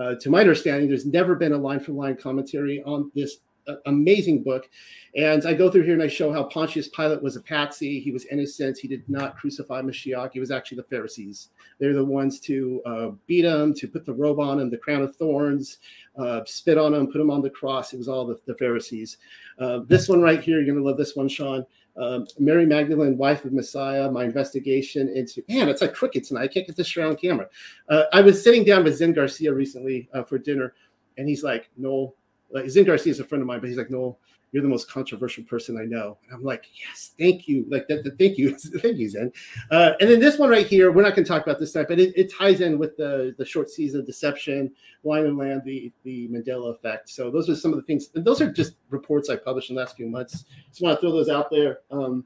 Uh, 0.00 0.14
to 0.20 0.30
my 0.30 0.40
understanding, 0.40 0.88
there's 0.88 1.04
never 1.04 1.34
been 1.34 1.52
a 1.52 1.58
line 1.58 1.80
for 1.80 1.92
line 1.92 2.16
commentary 2.16 2.82
on 2.84 3.10
this 3.14 3.38
amazing 3.86 4.42
book. 4.42 4.68
And 5.16 5.44
I 5.44 5.54
go 5.54 5.70
through 5.70 5.82
here 5.82 5.94
and 5.94 6.02
I 6.02 6.08
show 6.08 6.32
how 6.32 6.44
Pontius 6.44 6.88
Pilate 6.88 7.22
was 7.22 7.36
a 7.36 7.40
patsy. 7.40 7.98
He 7.98 8.12
was 8.12 8.26
innocent. 8.26 8.78
He 8.78 8.86
did 8.86 9.08
not 9.08 9.36
crucify 9.36 9.82
Mashiach. 9.82 10.32
He 10.32 10.40
was 10.40 10.50
actually 10.50 10.76
the 10.76 10.84
Pharisees. 10.84 11.48
They're 11.78 11.94
the 11.94 12.04
ones 12.04 12.38
to 12.40 12.82
uh, 12.86 13.08
beat 13.26 13.44
him, 13.44 13.74
to 13.74 13.88
put 13.88 14.06
the 14.06 14.12
robe 14.12 14.38
on 14.38 14.60
him, 14.60 14.70
the 14.70 14.76
crown 14.76 15.02
of 15.02 15.16
thorns, 15.16 15.78
uh, 16.16 16.42
spit 16.46 16.78
on 16.78 16.94
him, 16.94 17.08
put 17.08 17.20
him 17.20 17.30
on 17.30 17.42
the 17.42 17.50
cross. 17.50 17.92
It 17.92 17.98
was 17.98 18.08
all 18.08 18.26
the, 18.26 18.38
the 18.46 18.54
Pharisees. 18.54 19.18
Uh, 19.58 19.80
this 19.86 20.08
one 20.08 20.20
right 20.20 20.40
here, 20.40 20.56
you're 20.56 20.66
going 20.66 20.78
to 20.78 20.88
love 20.88 20.98
this 20.98 21.16
one, 21.16 21.28
Sean. 21.28 21.66
Um, 21.96 22.26
Mary 22.38 22.66
Magdalene, 22.66 23.18
wife 23.18 23.44
of 23.44 23.52
Messiah, 23.52 24.10
my 24.10 24.24
investigation 24.24 25.08
into 25.08 25.42
man, 25.48 25.68
it's 25.68 25.82
like 25.82 25.92
cricket 25.92 26.24
tonight. 26.24 26.42
I 26.42 26.48
can't 26.48 26.66
get 26.66 26.76
this 26.76 26.86
straight 26.86 27.04
on 27.04 27.16
camera. 27.16 27.48
Uh, 27.88 28.04
I 28.12 28.20
was 28.20 28.42
sitting 28.42 28.64
down 28.64 28.84
with 28.84 28.96
Zen 28.96 29.12
Garcia 29.12 29.52
recently 29.52 30.08
uh, 30.14 30.22
for 30.22 30.38
dinner, 30.38 30.74
and 31.18 31.28
he's 31.28 31.42
like, 31.42 31.68
"No, 31.76 32.14
like 32.52 32.68
Zen 32.68 32.84
Garcia 32.84 33.12
is 33.12 33.20
a 33.20 33.24
friend 33.24 33.42
of 33.42 33.48
mine, 33.48 33.60
but 33.60 33.68
he's 33.68 33.78
like, 33.78 33.90
no, 33.90 34.18
you're 34.52 34.62
the 34.62 34.68
most 34.68 34.90
controversial 34.90 35.44
person 35.44 35.78
I 35.78 35.84
know. 35.84 36.18
And 36.24 36.34
I'm 36.34 36.42
like, 36.42 36.64
yes, 36.74 37.12
thank 37.18 37.46
you. 37.46 37.64
Like 37.68 37.86
that, 37.88 38.02
that 38.02 38.18
thank 38.18 38.36
you. 38.36 38.56
thank 38.58 38.96
you, 38.96 39.08
Zen. 39.08 39.32
Uh, 39.70 39.92
and 40.00 40.10
then 40.10 40.18
this 40.18 40.38
one 40.38 40.50
right 40.50 40.66
here, 40.66 40.90
we're 40.90 41.02
not 41.02 41.14
going 41.14 41.24
to 41.24 41.28
talk 41.28 41.42
about 41.42 41.60
this 41.60 41.72
tonight, 41.72 41.86
but 41.88 42.00
it, 42.00 42.12
it, 42.16 42.32
ties 42.32 42.60
in 42.60 42.78
with 42.78 42.96
the, 42.96 43.34
the 43.38 43.44
short 43.44 43.70
season 43.70 44.04
deception, 44.04 44.72
wine 45.02 45.26
and 45.26 45.38
land, 45.38 45.62
the, 45.64 45.92
the 46.02 46.28
Mandela 46.28 46.74
effect. 46.74 47.08
So 47.10 47.30
those 47.30 47.48
are 47.48 47.54
some 47.54 47.72
of 47.72 47.76
the 47.76 47.84
things, 47.84 48.08
and 48.14 48.24
those 48.24 48.40
are 48.40 48.50
just 48.50 48.74
reports 48.90 49.30
I 49.30 49.36
published 49.36 49.70
in 49.70 49.76
the 49.76 49.82
last 49.82 49.96
few 49.96 50.08
months. 50.08 50.44
Just 50.68 50.82
want 50.82 50.96
to 50.96 51.00
throw 51.00 51.12
those 51.12 51.28
out 51.28 51.50
there. 51.50 51.80
Um, 51.90 52.24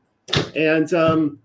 and 0.56 0.92
um, 0.94 1.38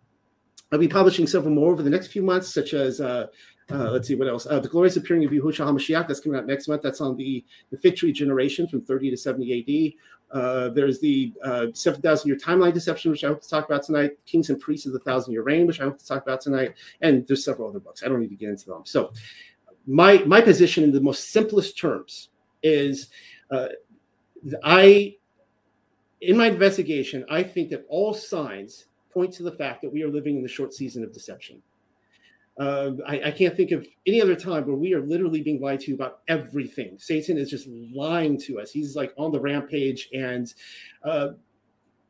I'll 0.72 0.80
be 0.80 0.88
publishing 0.88 1.28
several 1.28 1.54
more 1.54 1.72
over 1.72 1.84
the 1.84 1.90
next 1.90 2.08
few 2.08 2.22
months, 2.22 2.54
such 2.54 2.74
as 2.74 3.02
uh, 3.02 3.28
uh, 3.72 3.92
let's 3.92 4.08
see 4.08 4.16
what 4.16 4.28
else. 4.28 4.48
Uh, 4.50 4.60
the 4.60 4.68
glorious 4.68 4.98
appearing 4.98 5.24
of 5.26 5.32
Yahushua 5.32 5.68
HaMashiach 5.68 6.08
that's 6.08 6.20
coming 6.20 6.40
out 6.40 6.48
next 6.48 6.68
month. 6.68 6.82
That's 6.82 7.02
on 7.02 7.16
the, 7.16 7.46
the 7.72 7.78
fig 7.78 7.96
tree 7.96 8.12
generation 8.12 8.68
from 8.68 8.82
30 8.82 9.12
to 9.12 9.18
70 9.18 9.96
AD. 10.32 10.38
Uh, 10.38 10.70
there's 10.70 11.00
the 11.00 11.34
uh, 11.44 11.68
7,000 11.74 12.28
year 12.28 12.38
timeline 12.38 12.74
deception, 12.74 13.12
which 13.12 13.24
I 13.24 13.28
hope 13.28 13.42
to 13.42 13.50
talk 13.50 13.66
about 13.66 13.84
tonight. 13.84 14.12
Kings 14.26 14.50
and 14.50 14.60
priests 14.60 14.86
of 14.86 14.94
the 14.94 15.00
thousand 15.00 15.34
year 15.34 15.44
reign, 15.44 15.68
which 15.68 15.82
I 15.82 15.86
hope 15.86 15.98
to 15.98 16.06
talk 16.06 16.24
about 16.24 16.42
tonight. 16.42 16.76
And 17.02 17.26
there's 17.28 17.44
several 17.44 17.70
other 17.70 17.80
books. 17.80 18.04
I 18.04 18.08
don't 18.08 18.20
need 18.20 18.30
to 18.30 18.36
get 18.36 18.50
into 18.50 18.66
them. 18.66 18.82
So, 18.86 19.12
my 19.88 20.20
my 20.26 20.42
position 20.42 20.84
in 20.84 20.92
the 20.92 21.02
most 21.02 21.32
simplest 21.32 21.78
terms 21.80 22.30
is, 22.62 23.10
uh, 23.50 23.70
I, 24.64 25.16
in 26.22 26.38
my 26.38 26.48
investigation, 26.48 27.26
I 27.30 27.42
think 27.42 27.70
that 27.70 27.86
all 27.90 28.14
signs 28.14 28.86
point 29.12 29.34
to 29.34 29.44
the 29.44 29.52
fact 29.52 29.82
that 29.82 29.92
we 29.92 30.04
are 30.04 30.10
living 30.10 30.38
in 30.38 30.44
the 30.44 30.50
short 30.50 30.74
season 30.74 31.04
of 31.04 31.12
deception. 31.12 31.64
Uh, 32.60 32.92
I, 33.08 33.22
I, 33.28 33.32
can't 33.32 33.56
think 33.56 33.72
of 33.72 33.88
any 34.06 34.22
other 34.22 34.36
time 34.36 34.66
where 34.66 34.76
we 34.76 34.94
are 34.94 35.00
literally 35.00 35.42
being 35.42 35.62
lied 35.62 35.80
to 35.80 35.94
about 35.94 36.20
everything. 36.28 36.98
Satan 37.00 37.38
is 37.38 37.50
just 37.50 37.68
lying 37.68 38.38
to 38.42 38.60
us. 38.60 38.70
He's 38.70 38.98
like 38.98 39.14
on 39.18 39.32
the 39.32 39.40
rampage, 39.40 40.10
and 40.14 40.54
uh, 41.06 41.30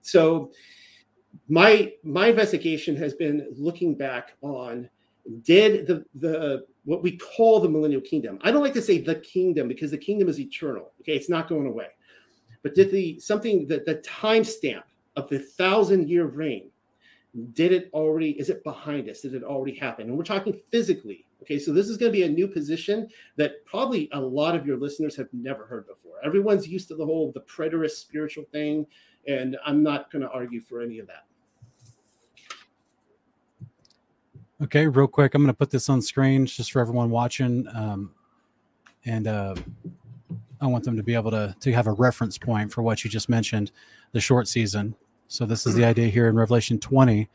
so 0.02 0.52
my 1.48 1.94
my 2.04 2.28
investigation 2.28 2.96
has 2.96 3.14
been 3.14 3.48
looking 3.56 3.94
back 3.94 4.38
on 4.42 4.90
did 5.44 5.86
the 5.86 6.04
the 6.16 6.66
what 6.86 7.04
we 7.04 7.18
call 7.18 7.60
the 7.60 7.70
millennial 7.70 8.02
kingdom. 8.02 8.40
I 8.42 8.50
don't 8.50 8.64
like 8.64 8.74
to 8.74 8.82
say 8.82 8.98
the 8.98 9.16
kingdom 9.16 9.68
because 9.68 9.92
the 9.92 9.98
kingdom 10.00 10.30
is 10.30 10.40
eternal. 10.40 10.94
Okay, 11.02 11.16
it's 11.16 11.30
not 11.30 11.48
going 11.48 11.68
away. 11.68 11.90
But 12.64 12.74
did 12.74 12.92
the 12.92 13.20
something 13.20 13.68
that 13.68 13.86
the 13.86 13.98
timestamp 13.98 14.84
of 15.16 15.30
the 15.30 15.40
thousand 15.40 16.10
year 16.10 16.26
reign 16.26 16.72
did 17.54 17.72
it 17.72 17.90
already 17.94 18.32
is 18.40 18.50
it 18.50 18.64
behind 18.64 19.10
us? 19.10 19.22
Did 19.22 19.36
it 19.36 19.44
already 19.44 19.76
happen? 19.76 20.08
And 20.08 20.18
we're 20.18 20.24
talking 20.24 20.54
physically 20.72 21.26
okay? 21.42 21.58
So 21.58 21.72
this 21.72 21.88
is 21.88 21.98
going 21.98 22.12
to 22.12 22.18
be 22.18 22.24
a 22.24 22.30
new 22.30 22.48
position 22.48 23.08
that 23.38 23.66
probably 23.66 24.10
a 24.12 24.20
lot 24.20 24.56
of 24.56 24.66
your 24.66 24.78
listeners 24.78 25.16
have 25.16 25.30
never 25.32 25.66
heard 25.66 25.88
before. 25.88 26.16
Everyone's 26.24 26.68
used 26.68 26.88
to 26.90 26.96
the 26.96 27.06
whole 27.06 27.32
the 27.32 27.42
preterist 27.42 27.92
spiritual 27.92 28.46
thing 28.52 28.86
and 29.28 29.58
i'm 29.66 29.84
not 29.84 30.12
going 30.12 30.22
to 30.22 30.30
argue 30.32 30.62
for 30.62 30.82
any 30.82 31.00
of 31.00 31.08
that. 31.08 31.26
Okay 34.62 34.88
real 34.88 35.08
quick 35.08 35.36
i'm 35.36 35.42
going 35.42 35.48
to 35.48 35.58
put 35.58 35.70
this 35.70 35.90
on 35.90 36.02
screen 36.02 36.46
just 36.46 36.72
for 36.72 36.80
everyone 36.82 37.10
watching 37.10 37.66
um, 37.74 38.12
and 39.06 39.28
uh, 39.28 39.56
i 40.60 40.68
want 40.68 40.84
them 40.84 40.98
to 40.98 41.04
be 41.04 41.14
able 41.14 41.32
to 41.32 41.56
to 41.60 41.72
have 41.72 41.88
a 41.88 41.94
reference 41.94 42.38
point 42.38 42.72
for 42.72 42.82
what 42.82 43.04
you 43.04 43.10
just 43.10 43.30
mentioned 43.30 43.72
the 44.12 44.20
short 44.20 44.48
season 44.48 44.96
so 45.30 45.46
this 45.46 45.66
is 45.68 45.76
the 45.76 45.86
idea 45.86 46.08
here 46.08 46.28
in 46.28 46.36
Revelation 46.36 46.80
20 46.80 47.30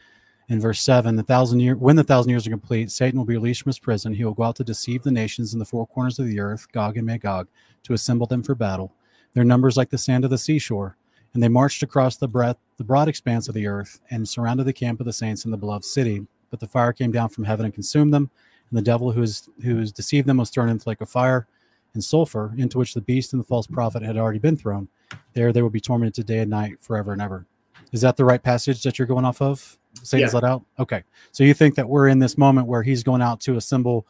in 0.51 0.61
verse 0.61 0.83
7 0.83 1.17
the 1.17 1.23
thousand 1.23 1.61
year 1.61 1.77
when 1.77 1.97
the 1.97 2.05
thousand 2.05 2.29
years 2.29 2.47
are 2.47 2.51
complete 2.51 2.91
satan 2.91 3.19
will 3.19 3.25
be 3.25 3.35
released 3.35 3.63
from 3.63 3.71
his 3.71 3.79
prison. 3.79 4.13
He 4.13 4.25
will 4.25 4.35
go 4.35 4.43
out 4.43 4.57
to 4.57 4.65
deceive 4.65 5.03
the 5.03 5.11
nations 5.11 5.55
in 5.55 5.61
the 5.61 5.65
four 5.65 5.87
corners 5.87 6.19
of 6.19 6.27
the 6.27 6.41
earth 6.41 6.71
gog 6.73 6.99
and 6.99 7.07
magog 7.07 7.47
to 7.85 7.95
assemble 7.95 8.27
them 8.27 8.43
for 8.43 8.57
battle. 8.57 8.93
Their 9.33 9.45
numbers 9.45 9.77
like 9.77 9.91
the 9.91 9.99
sand 9.99 10.25
of 10.25 10.31
the 10.31 10.39
seashore. 10.39 10.97
And 11.33 11.43
they 11.43 11.49
marched 11.49 11.83
across 11.83 12.17
the 12.17 12.29
breadth 12.29 12.61
the 12.77 12.85
broad 12.85 13.09
expanse 13.09 13.49
of 13.49 13.55
the 13.55 13.67
earth 13.67 14.01
and 14.11 14.29
surrounded 14.29 14.65
the 14.65 14.73
camp 14.73 15.01
of 15.01 15.07
the 15.07 15.13
saints 15.13 15.45
in 15.45 15.51
the 15.51 15.57
beloved 15.57 15.85
city. 15.85 16.27
But 16.51 16.61
the 16.61 16.69
fire 16.69 16.93
came 16.93 17.11
down 17.11 17.29
from 17.29 17.45
heaven 17.45 17.65
and 17.65 17.75
consumed 17.75 18.15
them. 18.15 18.31
And 18.71 18.79
the 18.79 18.83
devil 18.83 19.13
who 19.13 19.21
has 19.21 19.49
who 19.63 19.79
has 19.79 19.93
deceived 19.93 20.29
them 20.29 20.37
was 20.37 20.51
thrown 20.51 20.69
into 20.69 20.89
lake 20.89 21.01
of 21.01 21.09
fire 21.09 21.47
and 21.93 22.03
sulfur 22.03 22.55
into 22.57 22.79
which 22.79 22.95
the 22.95 23.01
beast 23.01 23.33
and 23.33 23.41
the 23.41 23.47
false 23.47 23.67
prophet 23.67 24.03
had 24.03 24.17
already 24.17 24.39
been 24.39 24.57
thrown. 24.57 24.89
There 25.33 25.53
they 25.53 25.63
will 25.63 25.71
be 25.71 25.81
tormented 25.81 26.27
day 26.27 26.39
and 26.39 26.51
night 26.51 26.81
forever 26.81 27.13
and 27.13 27.23
ever 27.23 27.47
is 27.95 28.01
that 28.01 28.17
the 28.17 28.25
right 28.25 28.43
passage 28.43 28.83
that 28.83 28.99
you're 28.99 29.07
going 29.07 29.25
off 29.25 29.41
of? 29.41 29.79
Satan's 30.03 30.33
yeah. 30.33 30.41
let 30.41 30.45
out. 30.45 30.65
Okay, 30.81 31.05
so 31.31 31.45
you 31.45 31.55
think 31.55 31.77
that 31.77 31.89
we're 31.89 32.09
in 32.09 32.19
this 32.19 32.37
moment 32.37 32.67
where 32.67 32.83
he's 32.83 33.05
going 33.05 33.23
out 33.23 33.41
to 33.43 33.57
assemble 33.57 34.05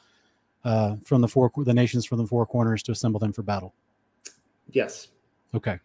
uh, 0.65 0.97
from 1.05 1.21
the 1.21 1.29
four 1.29 1.53
the 1.55 1.75
nations 1.75 2.07
from 2.07 2.17
the 2.17 2.27
four 2.27 2.47
corners 2.47 2.83
to 2.85 2.93
assemble 2.93 3.21
them 3.21 3.31
for 3.31 3.43
battle? 3.43 3.75
Yes. 4.71 5.09
Okay. 5.55 5.79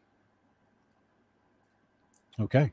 Okay. 2.40 2.72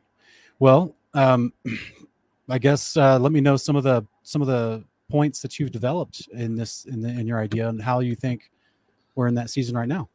Well, 0.61 0.95
um, 1.12 1.52
I 2.49 2.59
guess 2.59 2.97
uh, 2.97 3.18
let 3.18 3.33
me 3.33 3.40
know 3.40 3.56
some 3.56 3.75
of 3.75 3.83
the 3.83 4.06
some 4.23 4.42
of 4.42 4.47
the 4.47 4.85
points 5.11 5.42
that 5.42 5.59
you've 5.59 5.73
developed 5.73 6.28
in 6.35 6.54
this 6.54 6.85
in, 6.85 7.00
the, 7.00 7.09
in 7.09 7.26
your 7.26 7.40
idea 7.40 7.68
and 7.68 7.83
how 7.83 7.99
you 7.99 8.14
think 8.14 8.52
we're 9.16 9.26
in 9.26 9.35
that 9.35 9.50
season 9.50 9.76
right 9.76 9.88
now. 9.88 10.09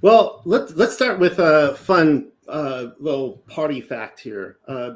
Well, 0.00 0.42
let's 0.44 0.74
let's 0.74 0.94
start 0.94 1.18
with 1.18 1.40
a 1.40 1.74
fun 1.74 2.30
uh, 2.48 2.88
little 2.98 3.38
party 3.48 3.80
fact 3.80 4.20
here. 4.20 4.58
Uh, 4.66 4.94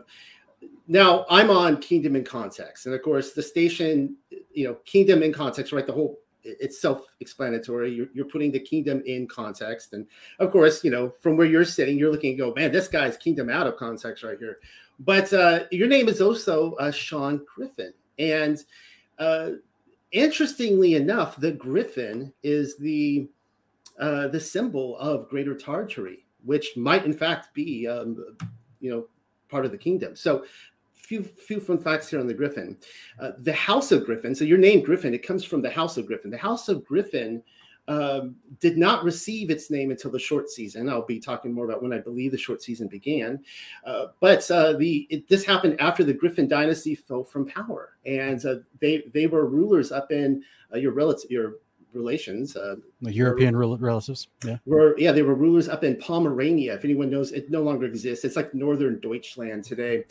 now 0.88 1.24
I'm 1.30 1.50
on 1.50 1.80
Kingdom 1.80 2.16
in 2.16 2.24
Context, 2.24 2.86
and 2.86 2.94
of 2.94 3.02
course 3.02 3.32
the 3.32 3.42
station, 3.42 4.16
you 4.52 4.66
know, 4.66 4.74
Kingdom 4.84 5.22
in 5.22 5.32
Context, 5.32 5.72
right? 5.72 5.86
The 5.86 5.92
whole 5.92 6.18
it's 6.44 6.80
self-explanatory. 6.80 7.94
You're, 7.94 8.08
you're 8.12 8.24
putting 8.24 8.52
the 8.52 8.60
kingdom 8.60 9.02
in 9.06 9.28
context, 9.28 9.92
and 9.92 10.06
of 10.38 10.50
course, 10.50 10.82
you 10.84 10.90
know, 10.90 11.12
from 11.20 11.36
where 11.36 11.46
you're 11.46 11.64
sitting, 11.64 11.98
you're 11.98 12.10
looking 12.10 12.30
and 12.30 12.38
go, 12.38 12.52
man, 12.54 12.72
this 12.72 12.88
guy's 12.88 13.16
kingdom 13.16 13.48
out 13.48 13.66
of 13.66 13.76
context 13.76 14.24
right 14.24 14.38
here. 14.38 14.58
But 14.98 15.32
uh, 15.32 15.64
your 15.70 15.88
name 15.88 16.08
is 16.08 16.20
also 16.20 16.74
uh, 16.74 16.90
Sean 16.90 17.44
Griffin, 17.54 17.92
and 18.18 18.62
uh, 19.18 19.50
interestingly 20.10 20.94
enough, 20.94 21.36
the 21.36 21.52
Griffin 21.52 22.32
is 22.42 22.76
the 22.76 23.28
uh, 23.98 24.28
the 24.28 24.40
symbol 24.40 24.96
of 24.98 25.28
Greater 25.28 25.54
Tartary 25.54 26.21
which 26.44 26.76
might 26.76 27.04
in 27.04 27.12
fact 27.12 27.54
be, 27.54 27.86
um, 27.86 28.36
you 28.80 28.90
know, 28.90 29.06
part 29.48 29.64
of 29.64 29.70
the 29.70 29.78
kingdom. 29.78 30.16
So, 30.16 30.44
few 30.94 31.22
few 31.22 31.60
fun 31.60 31.78
facts 31.78 32.08
here 32.08 32.20
on 32.20 32.26
the 32.26 32.34
Griffin. 32.34 32.76
Uh, 33.20 33.32
the 33.38 33.52
House 33.52 33.92
of 33.92 34.06
Griffin. 34.06 34.34
So 34.34 34.44
your 34.44 34.58
name 34.58 34.82
Griffin, 34.82 35.14
it 35.14 35.26
comes 35.26 35.44
from 35.44 35.60
the 35.60 35.70
House 35.70 35.96
of 35.96 36.06
Griffin. 36.06 36.30
The 36.30 36.38
House 36.38 36.68
of 36.68 36.84
Griffin 36.84 37.42
um, 37.88 38.36
did 38.60 38.78
not 38.78 39.02
receive 39.04 39.50
its 39.50 39.70
name 39.70 39.90
until 39.90 40.10
the 40.10 40.18
short 40.18 40.48
season. 40.48 40.88
I'll 40.88 41.04
be 41.04 41.18
talking 41.18 41.52
more 41.52 41.64
about 41.64 41.82
when 41.82 41.92
I 41.92 41.98
believe 41.98 42.30
the 42.30 42.38
short 42.38 42.62
season 42.62 42.86
began. 42.86 43.42
Uh, 43.84 44.06
but 44.20 44.48
uh, 44.50 44.74
the 44.74 45.06
it, 45.10 45.28
this 45.28 45.44
happened 45.44 45.80
after 45.80 46.04
the 46.04 46.14
Griffin 46.14 46.46
dynasty 46.46 46.94
fell 46.94 47.24
from 47.24 47.46
power, 47.46 47.96
and 48.06 48.44
uh, 48.46 48.56
they 48.80 49.02
they 49.12 49.26
were 49.26 49.46
rulers 49.46 49.90
up 49.90 50.12
in 50.12 50.44
uh, 50.72 50.78
your 50.78 50.92
relative 50.92 51.30
your 51.30 51.54
relations. 51.94 52.56
Uh, 52.56 52.76
European 53.00 53.56
were, 53.56 53.76
relatives. 53.76 54.28
Yeah. 54.44 54.58
Were 54.66 54.98
yeah, 54.98 55.12
they 55.12 55.22
were 55.22 55.34
rulers 55.34 55.68
up 55.68 55.84
in 55.84 55.96
Pomerania. 55.96 56.74
If 56.74 56.84
anyone 56.84 57.10
knows, 57.10 57.32
it 57.32 57.50
no 57.50 57.62
longer 57.62 57.86
exists. 57.86 58.24
It's 58.24 58.36
like 58.36 58.54
northern 58.54 59.00
Deutschland 59.00 59.64
today, 59.64 60.04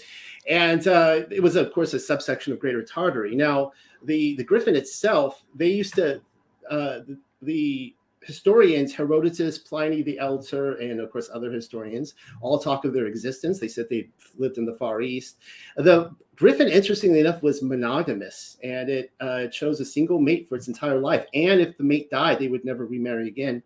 and 0.48 0.88
uh, 0.88 1.22
it 1.30 1.42
was 1.42 1.56
of 1.56 1.72
course 1.74 1.94
a 1.94 2.00
subsection 2.00 2.54
of 2.54 2.60
Greater 2.60 2.84
Tartary. 2.84 3.36
Now 3.36 3.72
the 4.04 4.36
the 4.36 4.44
Griffin 4.44 4.76
itself, 4.76 5.44
they 5.56 5.70
used 5.70 5.96
to 5.96 6.22
uh, 6.70 7.00
the 7.42 7.96
historians, 8.22 8.94
Herodotus, 8.94 9.58
Pliny 9.58 10.02
the 10.04 10.20
Elder, 10.20 10.76
and 10.76 11.00
of 11.00 11.12
course 11.12 11.30
other 11.34 11.52
historians, 11.52 12.14
all 12.42 12.60
talk 12.60 12.86
of 12.86 12.94
their 12.94 13.08
existence. 13.08 13.60
They 13.60 13.68
said 13.68 13.88
they 13.90 14.10
lived 14.38 14.58
in 14.58 14.66
the 14.66 14.76
Far 14.76 15.02
East. 15.02 15.38
The 15.76 16.16
Griffin, 16.36 16.68
interestingly 16.68 17.20
enough, 17.20 17.44
was 17.44 17.62
monogamous, 17.62 18.58
and 18.64 18.90
it 18.90 19.12
uh, 19.20 19.48
chose 19.48 19.80
a 19.80 19.86
single 19.86 20.20
mate 20.20 20.48
for 20.48 20.56
its 20.56 20.68
entire 20.68 21.00
life. 21.00 21.26
And 21.34 21.62
if 21.62 21.78
the 21.78 21.84
mate 21.84 22.10
died, 22.10 22.40
they 22.40 22.48
would 22.48 22.66
never 22.66 22.86
remarry 22.86 23.28
again. 23.28 23.62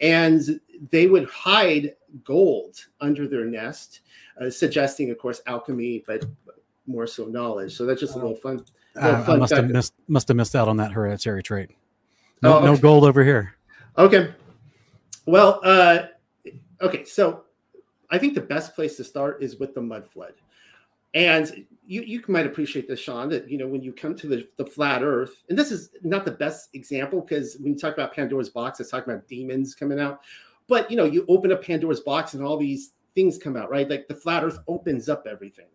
And 0.00 0.60
they 0.90 1.06
would 1.06 1.24
hide 1.24 1.94
gold 2.24 2.84
under 3.00 3.26
their 3.26 3.44
nest, 3.44 4.00
uh, 4.40 4.50
suggesting, 4.50 5.10
of 5.10 5.18
course, 5.18 5.40
alchemy, 5.46 6.04
but 6.06 6.24
more 6.86 7.06
so 7.06 7.24
knowledge. 7.26 7.76
So 7.76 7.86
that's 7.86 8.00
just 8.00 8.14
a 8.14 8.18
little 8.18 8.36
fun. 8.36 8.64
Little 8.94 9.10
uh, 9.10 9.24
fun 9.24 9.36
I 9.36 9.38
must 9.38 9.52
have 9.52 9.70
missed 9.70 9.94
must 10.08 10.28
have 10.28 10.36
missed 10.36 10.56
out 10.56 10.68
on 10.68 10.76
that 10.78 10.92
hereditary 10.92 11.42
trait. 11.42 11.70
No, 12.42 12.54
oh, 12.54 12.56
okay. 12.56 12.66
no 12.66 12.76
gold 12.76 13.04
over 13.04 13.22
here. 13.22 13.56
Okay. 14.00 14.32
Well, 15.26 15.60
uh, 15.62 16.06
okay. 16.80 17.04
So 17.04 17.44
I 18.10 18.16
think 18.16 18.34
the 18.34 18.40
best 18.40 18.74
place 18.74 18.96
to 18.96 19.04
start 19.04 19.42
is 19.42 19.56
with 19.56 19.74
the 19.74 19.82
mud 19.82 20.06
flood. 20.06 20.32
And 21.12 21.66
you, 21.86 22.00
you 22.00 22.22
might 22.28 22.46
appreciate 22.46 22.88
this, 22.88 22.98
Sean, 22.98 23.28
that, 23.28 23.50
you 23.50 23.58
know, 23.58 23.66
when 23.66 23.82
you 23.82 23.92
come 23.92 24.14
to 24.14 24.26
the, 24.26 24.48
the 24.56 24.64
flat 24.64 25.02
earth, 25.02 25.42
and 25.50 25.58
this 25.58 25.70
is 25.70 25.90
not 26.02 26.24
the 26.24 26.30
best 26.30 26.70
example 26.72 27.20
because 27.20 27.58
when 27.60 27.74
you 27.74 27.78
talk 27.78 27.92
about 27.92 28.14
Pandora's 28.14 28.48
box, 28.48 28.80
it's 28.80 28.90
talking 28.90 29.12
about 29.12 29.28
demons 29.28 29.74
coming 29.74 30.00
out. 30.00 30.20
But, 30.66 30.90
you 30.90 30.96
know, 30.96 31.04
you 31.04 31.26
open 31.28 31.52
up 31.52 31.62
Pandora's 31.62 32.00
box 32.00 32.32
and 32.32 32.42
all 32.42 32.56
these 32.56 32.92
things 33.14 33.36
come 33.36 33.54
out, 33.54 33.70
right? 33.70 33.90
Like 33.90 34.08
the 34.08 34.14
flat 34.14 34.44
earth 34.44 34.60
opens 34.66 35.10
up 35.10 35.26
everything. 35.30 35.66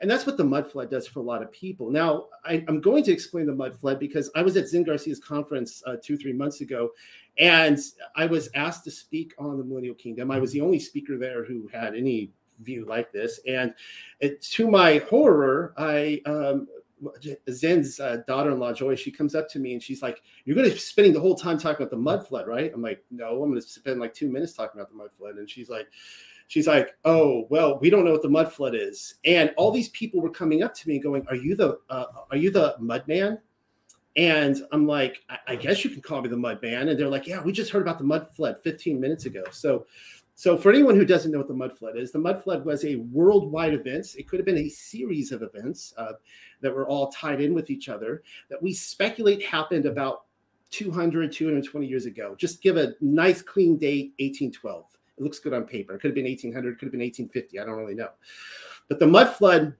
And 0.00 0.10
that's 0.10 0.26
what 0.26 0.36
the 0.36 0.44
mud 0.44 0.70
flood 0.70 0.90
does 0.90 1.06
for 1.06 1.20
a 1.20 1.22
lot 1.22 1.42
of 1.42 1.50
people. 1.52 1.90
Now, 1.90 2.26
I, 2.44 2.64
am 2.68 2.80
going 2.80 3.02
to 3.04 3.12
explain 3.12 3.46
the 3.46 3.54
mud 3.54 3.78
flood 3.78 3.98
because 3.98 4.30
I 4.34 4.42
was 4.42 4.56
at 4.56 4.68
Zen 4.68 4.84
Garcia's 4.84 5.20
conference 5.20 5.82
uh, 5.86 5.96
two, 6.02 6.16
three 6.16 6.34
months 6.34 6.60
ago, 6.60 6.90
and 7.38 7.78
I 8.14 8.26
was 8.26 8.48
asked 8.54 8.84
to 8.84 8.90
speak 8.90 9.34
on 9.38 9.58
the 9.58 9.64
Millennial 9.64 9.94
Kingdom. 9.94 10.30
I 10.30 10.38
was 10.38 10.52
the 10.52 10.60
only 10.60 10.78
speaker 10.78 11.18
there 11.18 11.44
who 11.44 11.68
had 11.72 11.94
any 11.94 12.32
view 12.60 12.84
like 12.86 13.12
this. 13.12 13.40
And 13.46 13.74
it, 14.20 14.40
to 14.42 14.70
my 14.70 14.98
horror, 15.10 15.74
I 15.76 16.22
um, 16.26 16.66
Zen's 17.50 18.00
uh, 18.00 18.18
daughter-in-law 18.26 18.72
Joy, 18.72 18.94
she 18.94 19.10
comes 19.10 19.34
up 19.34 19.48
to 19.50 19.58
me 19.58 19.74
and 19.74 19.82
she's 19.82 20.02
like, 20.02 20.22
"You're 20.44 20.56
going 20.56 20.68
to 20.68 20.74
be 20.74 20.78
spending 20.78 21.12
the 21.12 21.20
whole 21.20 21.34
time 21.34 21.58
talking 21.58 21.82
about 21.82 21.90
the 21.90 21.96
mud 21.96 22.26
flood, 22.26 22.46
right?" 22.46 22.72
I'm 22.72 22.82
like, 22.82 23.04
"No, 23.10 23.42
I'm 23.42 23.50
going 23.50 23.60
to 23.60 23.66
spend 23.66 24.00
like 24.00 24.14
two 24.14 24.30
minutes 24.30 24.54
talking 24.54 24.80
about 24.80 24.90
the 24.90 24.96
mud 24.96 25.10
flood." 25.12 25.36
And 25.36 25.48
she's 25.48 25.68
like, 25.68 25.88
she's 26.48 26.66
like, 26.66 26.96
"Oh, 27.04 27.46
well, 27.50 27.78
we 27.78 27.90
don't 27.90 28.04
know 28.04 28.12
what 28.12 28.22
the 28.22 28.28
mud 28.28 28.52
flood 28.52 28.74
is." 28.74 29.16
And 29.24 29.52
all 29.56 29.70
these 29.70 29.90
people 29.90 30.20
were 30.20 30.30
coming 30.30 30.62
up 30.62 30.74
to 30.74 30.88
me 30.88 30.98
going, 30.98 31.26
"Are 31.28 31.36
you 31.36 31.54
the 31.54 31.78
uh, 31.90 32.06
are 32.30 32.36
you 32.36 32.50
the 32.50 32.76
mud 32.78 33.06
man?" 33.06 33.38
And 34.16 34.56
I'm 34.72 34.86
like, 34.86 35.22
I, 35.28 35.38
I 35.48 35.56
guess 35.56 35.84
you 35.84 35.90
can 35.90 36.00
call 36.00 36.22
me 36.22 36.28
the 36.28 36.36
mud 36.36 36.62
man. 36.62 36.88
And 36.88 36.98
they're 36.98 37.08
like, 37.08 37.26
"Yeah, 37.26 37.42
we 37.42 37.52
just 37.52 37.70
heard 37.70 37.82
about 37.82 37.98
the 37.98 38.04
mud 38.04 38.28
flood 38.34 38.58
15 38.62 39.00
minutes 39.00 39.26
ago." 39.26 39.44
So, 39.50 39.86
so 40.34 40.56
for 40.56 40.70
anyone 40.70 40.96
who 40.96 41.04
doesn't 41.04 41.30
know 41.30 41.38
what 41.38 41.48
the 41.48 41.54
mud 41.54 41.76
flood 41.76 41.96
is, 41.96 42.12
the 42.12 42.18
mud 42.18 42.42
flood 42.42 42.64
was 42.64 42.84
a 42.84 42.96
worldwide 42.96 43.74
event. 43.74 44.14
It 44.16 44.28
could 44.28 44.38
have 44.38 44.46
been 44.46 44.58
a 44.58 44.68
series 44.68 45.32
of 45.32 45.42
events 45.42 45.92
uh, 45.96 46.12
that 46.60 46.74
were 46.74 46.88
all 46.88 47.08
tied 47.08 47.40
in 47.40 47.54
with 47.54 47.70
each 47.70 47.88
other 47.88 48.22
that 48.50 48.62
we 48.62 48.72
speculate 48.72 49.42
happened 49.42 49.86
about 49.86 50.24
200, 50.70 51.32
220 51.32 51.86
years 51.86 52.06
ago. 52.06 52.34
Just 52.38 52.62
give 52.62 52.76
a 52.76 52.94
nice 53.00 53.42
clean 53.42 53.76
date, 53.76 54.12
1812 54.18 54.96
it 55.18 55.22
looks 55.22 55.38
good 55.38 55.54
on 55.54 55.64
paper. 55.64 55.94
It 55.94 56.00
could 56.00 56.08
have 56.08 56.14
been 56.14 56.24
1800, 56.24 56.78
could 56.78 56.86
have 56.86 56.92
been 56.92 57.00
1850. 57.00 57.58
I 57.58 57.64
don't 57.64 57.76
really 57.76 57.94
know. 57.94 58.10
But 58.88 58.98
the 58.98 59.06
mud 59.06 59.34
flood 59.34 59.74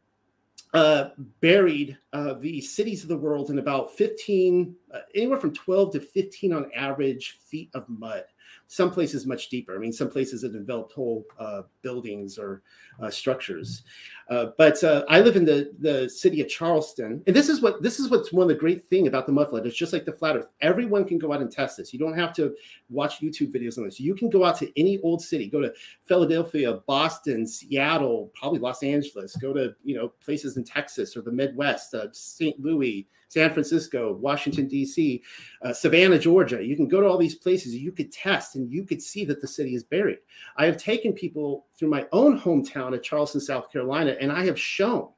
uh, 0.75 1.11
buried 1.41 1.97
uh, 2.13 2.35
the 2.35 2.61
cities 2.61 3.03
of 3.03 3.09
the 3.09 3.17
world 3.17 3.51
in 3.51 3.59
about 3.59 3.97
15, 3.97 4.75
uh, 4.93 4.99
anywhere 5.15 5.39
from 5.39 5.55
12 5.55 5.93
to 5.93 6.01
15 6.01 6.53
on 6.53 6.71
average 6.75 7.39
feet 7.45 7.71
of 7.75 7.89
mud. 7.89 8.25
Some 8.69 8.91
places 8.91 9.27
much 9.27 9.49
deeper. 9.49 9.75
I 9.75 9.79
mean, 9.79 9.93
some 9.93 10.11
places 10.11 10.43
have 10.43 10.53
developed 10.53 10.93
whole 10.93 11.25
uh, 11.39 11.63
buildings 11.83 12.39
or 12.39 12.63
uh, 13.01 13.11
structures. 13.11 13.83
Uh, 14.29 14.47
but 14.59 14.83
uh, 14.83 15.05
I 15.09 15.21
live 15.21 15.37
in 15.37 15.45
the 15.45 15.73
the 15.79 16.09
city 16.09 16.41
of 16.41 16.49
Charleston, 16.49 17.23
and 17.27 17.37
this 17.37 17.49
is 17.49 17.61
what 17.61 17.81
this 17.83 18.01
is 18.01 18.11
what's 18.11 18.33
one 18.33 18.43
of 18.43 18.49
the 18.49 18.55
great 18.55 18.85
thing 18.89 19.07
about 19.07 19.27
the 19.27 19.33
mud 19.33 19.51
flood. 19.51 19.67
It's 19.67 19.77
just 19.77 19.93
like 19.93 20.05
the 20.05 20.13
flat 20.13 20.37
Earth. 20.37 20.49
Everyone 20.61 21.05
can 21.05 21.19
go 21.19 21.33
out 21.33 21.41
and 21.41 21.51
test 21.51 21.77
this. 21.77 21.93
You 21.93 21.99
don't 21.99 22.19
have 22.19 22.35
to 22.35 22.55
watch 22.89 23.21
YouTube 23.21 23.55
videos 23.55 23.79
on 23.79 23.85
this. 23.85 24.01
You 24.01 24.15
can 24.15 24.29
go 24.29 24.45
out 24.45 24.57
to 24.59 24.81
any 24.81 24.99
old 25.01 25.23
city. 25.23 25.49
Go 25.49 25.61
to 25.61 25.73
Philadelphia, 26.07 26.81
Boston, 26.87 27.47
Seattle, 27.47 28.33
probably 28.35 28.59
Los 28.59 28.83
Angeles. 28.83 29.37
Go 29.37 29.53
to 29.53 29.75
you 29.85 29.95
know 29.97 30.09
places 30.25 30.57
in 30.57 30.65
Texas 30.65 31.17
or 31.17 31.23
the 31.23 31.33
Midwest, 31.33 31.95
uh, 31.95 32.09
St. 32.13 32.59
Louis, 32.59 33.07
San 33.29 33.53
Francisco, 33.53 34.13
Washington, 34.15 34.69
D.C., 34.69 35.23
uh, 35.63 35.73
Savannah, 35.73 36.19
Georgia. 36.19 36.65
You 36.65 36.77
can 36.77 36.89
go 36.89 37.01
to 37.01 37.07
all 37.07 37.19
these 37.19 37.35
places. 37.35 37.75
You 37.75 37.93
could 37.93 38.13
test 38.13 38.57
and 38.57 38.71
you 38.71 38.85
could 38.85 39.03
see 39.03 39.25
that 39.25 39.41
the 39.41 39.49
city 39.49 39.75
is 39.75 39.85
buried. 39.85 40.19
I 40.57 40.67
have 40.67 40.77
taken 40.77 41.13
people 41.13 41.67
through 41.77 41.91
my 41.91 42.07
own 42.13 42.39
hometown 42.39 42.95
of 42.95 43.03
Charleston, 43.03 43.41
South 43.41 43.71
Carolina, 43.73 44.17
and 44.21 44.31
I 44.31 44.45
have 44.45 44.59
shown 44.59 45.09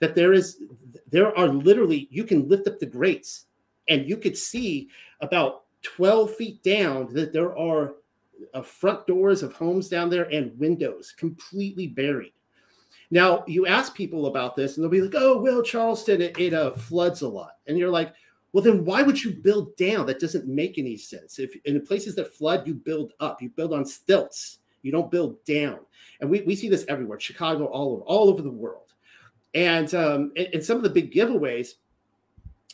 that 0.00 0.14
there 0.14 0.32
is, 0.32 0.62
there 1.10 1.36
are 1.36 1.48
literally, 1.48 2.06
you 2.10 2.24
can 2.24 2.48
lift 2.48 2.68
up 2.68 2.78
the 2.78 2.86
grates 2.86 3.46
and 3.88 4.08
you 4.08 4.16
could 4.16 4.36
see 4.36 4.88
about 5.20 5.64
12 5.82 6.34
feet 6.34 6.62
down 6.62 7.12
that 7.14 7.32
there 7.32 7.56
are 7.56 7.94
uh, 8.54 8.62
front 8.62 9.06
doors 9.06 9.42
of 9.42 9.52
homes 9.52 9.88
down 9.88 10.08
there 10.10 10.32
and 10.32 10.56
windows 10.58 11.14
completely 11.16 11.88
buried. 11.88 12.32
Now, 13.10 13.44
you 13.46 13.66
ask 13.66 13.94
people 13.94 14.26
about 14.26 14.54
this, 14.54 14.76
and 14.76 14.84
they'll 14.84 14.90
be 14.90 15.00
like, 15.00 15.14
"Oh, 15.16 15.38
well, 15.38 15.62
Charleston, 15.62 16.20
it, 16.20 16.38
it 16.38 16.52
uh, 16.52 16.72
floods 16.72 17.22
a 17.22 17.28
lot," 17.28 17.52
and 17.66 17.78
you're 17.78 17.90
like, 17.90 18.12
"Well, 18.52 18.62
then 18.62 18.84
why 18.84 19.02
would 19.02 19.22
you 19.22 19.32
build 19.32 19.76
down? 19.76 20.06
That 20.06 20.20
doesn't 20.20 20.46
make 20.46 20.78
any 20.78 20.96
sense. 20.96 21.38
If 21.38 21.56
in 21.64 21.80
places 21.84 22.14
that 22.16 22.34
flood, 22.34 22.66
you 22.66 22.74
build 22.74 23.12
up. 23.20 23.40
You 23.40 23.48
build 23.50 23.72
on 23.72 23.86
stilts. 23.86 24.58
You 24.82 24.92
don't 24.92 25.10
build 25.10 25.42
down." 25.44 25.80
And 26.20 26.28
we, 26.28 26.42
we 26.42 26.54
see 26.54 26.68
this 26.68 26.84
everywhere, 26.88 27.20
Chicago, 27.20 27.66
all 27.66 27.94
over, 27.94 28.02
all 28.02 28.28
over 28.28 28.42
the 28.42 28.50
world. 28.50 28.94
And 29.54 29.92
um, 29.94 30.32
and, 30.36 30.48
and 30.54 30.64
some 30.64 30.76
of 30.76 30.82
the 30.82 30.90
big 30.90 31.12
giveaways 31.12 31.74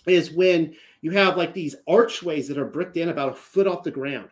is 0.07 0.33
when 0.33 0.75
you 1.01 1.13
have 1.13 1.37
like 1.37 1.55
these 1.55 1.77
archways 1.87 2.49
that 2.49 2.59
are 2.59 2.65
bricked 2.65 2.97
in 2.97 3.09
about 3.09 3.33
a 3.33 3.35
foot 3.35 3.67
off 3.67 3.85
the 3.85 3.91
ground 3.91 4.31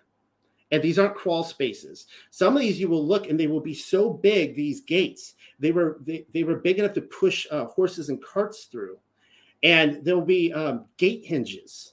and 0.73 0.83
these 0.83 0.99
aren't 0.99 1.15
crawl 1.15 1.45
spaces. 1.45 2.07
Some 2.31 2.57
of 2.57 2.63
these 2.63 2.81
you 2.81 2.89
will 2.89 3.07
look 3.07 3.29
and 3.29 3.39
they 3.39 3.47
will 3.47 3.61
be 3.61 3.75
so 3.75 4.11
big, 4.11 4.57
these 4.57 4.81
gates, 4.81 5.35
they 5.61 5.71
were 5.71 5.99
they, 6.01 6.27
they 6.33 6.43
were 6.43 6.57
big 6.57 6.79
enough 6.79 6.95
to 6.95 7.03
push 7.03 7.47
uh, 7.51 7.67
horses 7.67 8.09
and 8.09 8.21
carts 8.25 8.65
through. 8.65 8.99
And 9.63 10.05
there'll 10.05 10.23
be 10.23 10.53
um, 10.53 10.87
gate 10.97 11.25
hinges. 11.25 11.93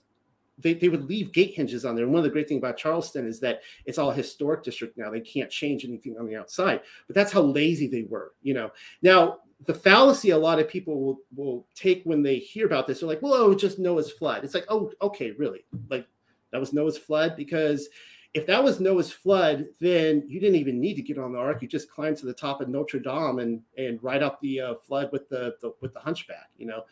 They, 0.57 0.74
they 0.74 0.89
would 0.89 1.07
leave 1.07 1.31
gate 1.31 1.53
hinges 1.53 1.86
on 1.86 1.95
there. 1.95 2.03
And 2.03 2.12
one 2.12 2.19
of 2.19 2.24
the 2.24 2.31
great 2.31 2.48
things 2.48 2.57
about 2.57 2.77
Charleston 2.77 3.27
is 3.27 3.39
that 3.41 3.62
it's 3.86 3.98
all 3.98 4.12
historic 4.12 4.63
district 4.63 4.98
now. 4.98 5.12
They 5.12 5.21
can't 5.21 5.51
change 5.51 5.86
anything 5.86 6.17
on 6.17 6.25
the 6.25 6.36
outside. 6.36 6.81
But 7.05 7.15
that's 7.15 7.31
how 7.31 7.41
lazy 7.41 7.88
they 7.88 8.03
were, 8.09 8.33
you 8.41 8.53
know. 8.53 8.71
Now, 9.01 9.38
the 9.65 9.74
fallacy 9.74 10.31
a 10.31 10.38
lot 10.38 10.59
of 10.59 10.67
people 10.67 11.00
will, 11.00 11.19
will 11.36 11.67
take 11.75 12.03
when 12.03 12.24
they 12.24 12.38
hear 12.38 12.65
about 12.65 12.88
this, 12.88 13.00
they're 13.00 13.09
like, 13.09 13.21
well, 13.21 13.33
oh, 13.33 13.53
just 13.53 13.77
Noah's 13.77 14.12
flood. 14.12 14.43
It's 14.43 14.53
like, 14.53 14.65
oh, 14.69 14.91
okay, 15.01 15.31
really? 15.31 15.65
Like 15.89 16.07
that 16.51 16.59
was 16.59 16.74
Noah's 16.74 16.98
flood? 16.98 17.36
Because 17.38 17.88
if 18.33 18.45
that 18.45 18.63
was 18.63 18.79
Noah's 18.79 19.12
flood, 19.12 19.67
then 19.79 20.24
you 20.27 20.39
didn't 20.39 20.57
even 20.57 20.79
need 20.79 20.96
to 20.96 21.01
get 21.01 21.18
on 21.18 21.33
the 21.33 21.39
ark. 21.39 21.61
You 21.61 21.68
just 21.68 21.89
climbed 21.89 22.18
to 22.18 22.25
the 22.25 22.33
top 22.33 22.61
of 22.61 22.70
Notre 22.70 23.00
Dame 23.00 23.39
and 23.39 23.61
and 23.77 24.01
ride 24.03 24.22
up 24.22 24.39
the 24.42 24.61
uh, 24.61 24.75
flood 24.75 25.09
with 25.11 25.27
the, 25.29 25.55
the, 25.61 25.74
with 25.81 25.94
the 25.94 26.00
hunchback, 26.00 26.50
you 26.57 26.68
know. 26.68 26.83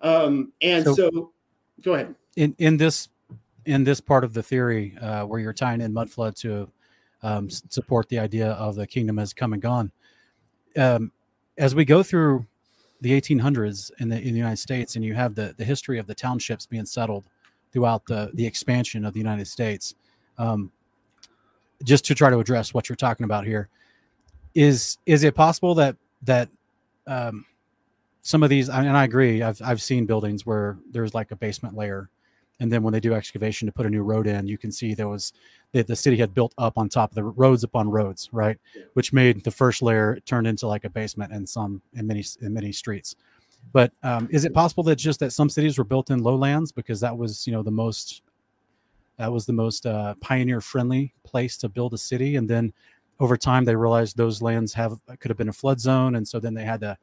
Um, 0.00 0.52
and 0.62 0.84
so, 0.84 0.94
so, 0.94 1.32
go 1.82 1.94
ahead. 1.94 2.14
In 2.36 2.54
in 2.58 2.76
this 2.78 3.08
in 3.66 3.84
this 3.84 4.00
part 4.00 4.24
of 4.24 4.32
the 4.32 4.42
theory 4.42 4.96
uh, 5.00 5.26
where 5.26 5.38
you're 5.38 5.52
tying 5.52 5.82
in 5.82 5.92
mud 5.92 6.10
flood 6.10 6.34
to 6.36 6.70
um, 7.22 7.50
support 7.50 8.08
the 8.08 8.18
idea 8.18 8.52
of 8.52 8.74
the 8.76 8.86
kingdom 8.86 9.18
has 9.18 9.34
come 9.34 9.52
and 9.52 9.60
gone, 9.60 9.92
um, 10.78 11.12
as 11.58 11.74
we 11.74 11.84
go 11.84 12.02
through 12.02 12.46
the 13.02 13.18
1800s 13.18 13.90
in 13.98 14.08
the 14.08 14.16
in 14.16 14.32
the 14.32 14.38
United 14.38 14.58
States, 14.58 14.96
and 14.96 15.04
you 15.04 15.12
have 15.12 15.34
the 15.34 15.54
the 15.58 15.64
history 15.64 15.98
of 15.98 16.06
the 16.06 16.14
townships 16.14 16.64
being 16.64 16.86
settled 16.86 17.24
throughout 17.70 18.06
the 18.06 18.30
the 18.32 18.46
expansion 18.46 19.04
of 19.04 19.12
the 19.12 19.20
United 19.20 19.46
States 19.46 19.94
um, 20.40 20.72
just 21.84 22.04
to 22.06 22.14
try 22.14 22.30
to 22.30 22.38
address 22.38 22.72
what 22.72 22.88
you're 22.88 22.96
talking 22.96 23.24
about 23.24 23.46
here 23.46 23.68
is 24.54 24.98
is 25.06 25.22
it 25.22 25.34
possible 25.34 25.74
that 25.74 25.96
that 26.22 26.48
um, 27.06 27.44
some 28.22 28.42
of 28.42 28.50
these 28.50 28.68
and 28.68 28.96
I 28.96 29.04
agree 29.04 29.42
I've 29.42 29.60
I've 29.62 29.82
seen 29.82 30.06
buildings 30.06 30.44
where 30.44 30.78
there's 30.90 31.14
like 31.14 31.30
a 31.30 31.36
basement 31.36 31.76
layer 31.76 32.08
and 32.58 32.72
then 32.72 32.82
when 32.82 32.92
they 32.92 33.00
do 33.00 33.14
excavation 33.14 33.66
to 33.66 33.72
put 33.72 33.86
a 33.86 33.90
new 33.90 34.02
road 34.02 34.26
in 34.26 34.48
you 34.48 34.58
can 34.58 34.72
see 34.72 34.94
there 34.94 35.08
was 35.08 35.32
the, 35.72 35.82
the 35.82 35.94
city 35.94 36.16
had 36.16 36.34
built 36.34 36.52
up 36.58 36.76
on 36.76 36.88
top 36.88 37.10
of 37.10 37.14
the 37.14 37.22
roads 37.22 37.62
upon 37.62 37.88
roads 37.90 38.28
right? 38.32 38.58
Which 38.94 39.12
made 39.12 39.44
the 39.44 39.50
first 39.50 39.82
layer 39.82 40.18
turned 40.26 40.46
into 40.46 40.66
like 40.66 40.84
a 40.84 40.90
basement 40.90 41.32
in 41.32 41.46
some 41.46 41.82
in 41.94 42.06
many 42.06 42.24
in 42.40 42.52
many 42.52 42.72
streets. 42.72 43.14
But 43.72 43.92
um, 44.02 44.26
is 44.32 44.46
it 44.46 44.54
possible 44.54 44.82
that 44.84 44.96
just 44.96 45.20
that 45.20 45.32
some 45.32 45.50
cities 45.50 45.76
were 45.76 45.84
built 45.84 46.10
in 46.10 46.22
lowlands 46.22 46.72
because 46.72 46.98
that 47.00 47.16
was 47.16 47.46
you 47.46 47.52
know 47.52 47.62
the 47.62 47.70
most 47.70 48.22
that 49.20 49.30
was 49.30 49.44
the 49.44 49.52
most 49.52 49.84
uh, 49.84 50.14
pioneer 50.22 50.62
friendly 50.62 51.12
place 51.24 51.58
to 51.58 51.68
build 51.68 51.92
a 51.92 51.98
city. 51.98 52.36
And 52.36 52.48
then 52.48 52.72
over 53.20 53.36
time, 53.36 53.66
they 53.66 53.76
realized 53.76 54.16
those 54.16 54.40
lands 54.40 54.72
have 54.72 54.98
could 55.18 55.30
have 55.30 55.36
been 55.36 55.50
a 55.50 55.52
flood 55.52 55.78
zone, 55.78 56.14
and 56.14 56.26
so 56.26 56.40
then 56.40 56.54
they 56.54 56.64
had 56.64 56.80
to 56.80 56.96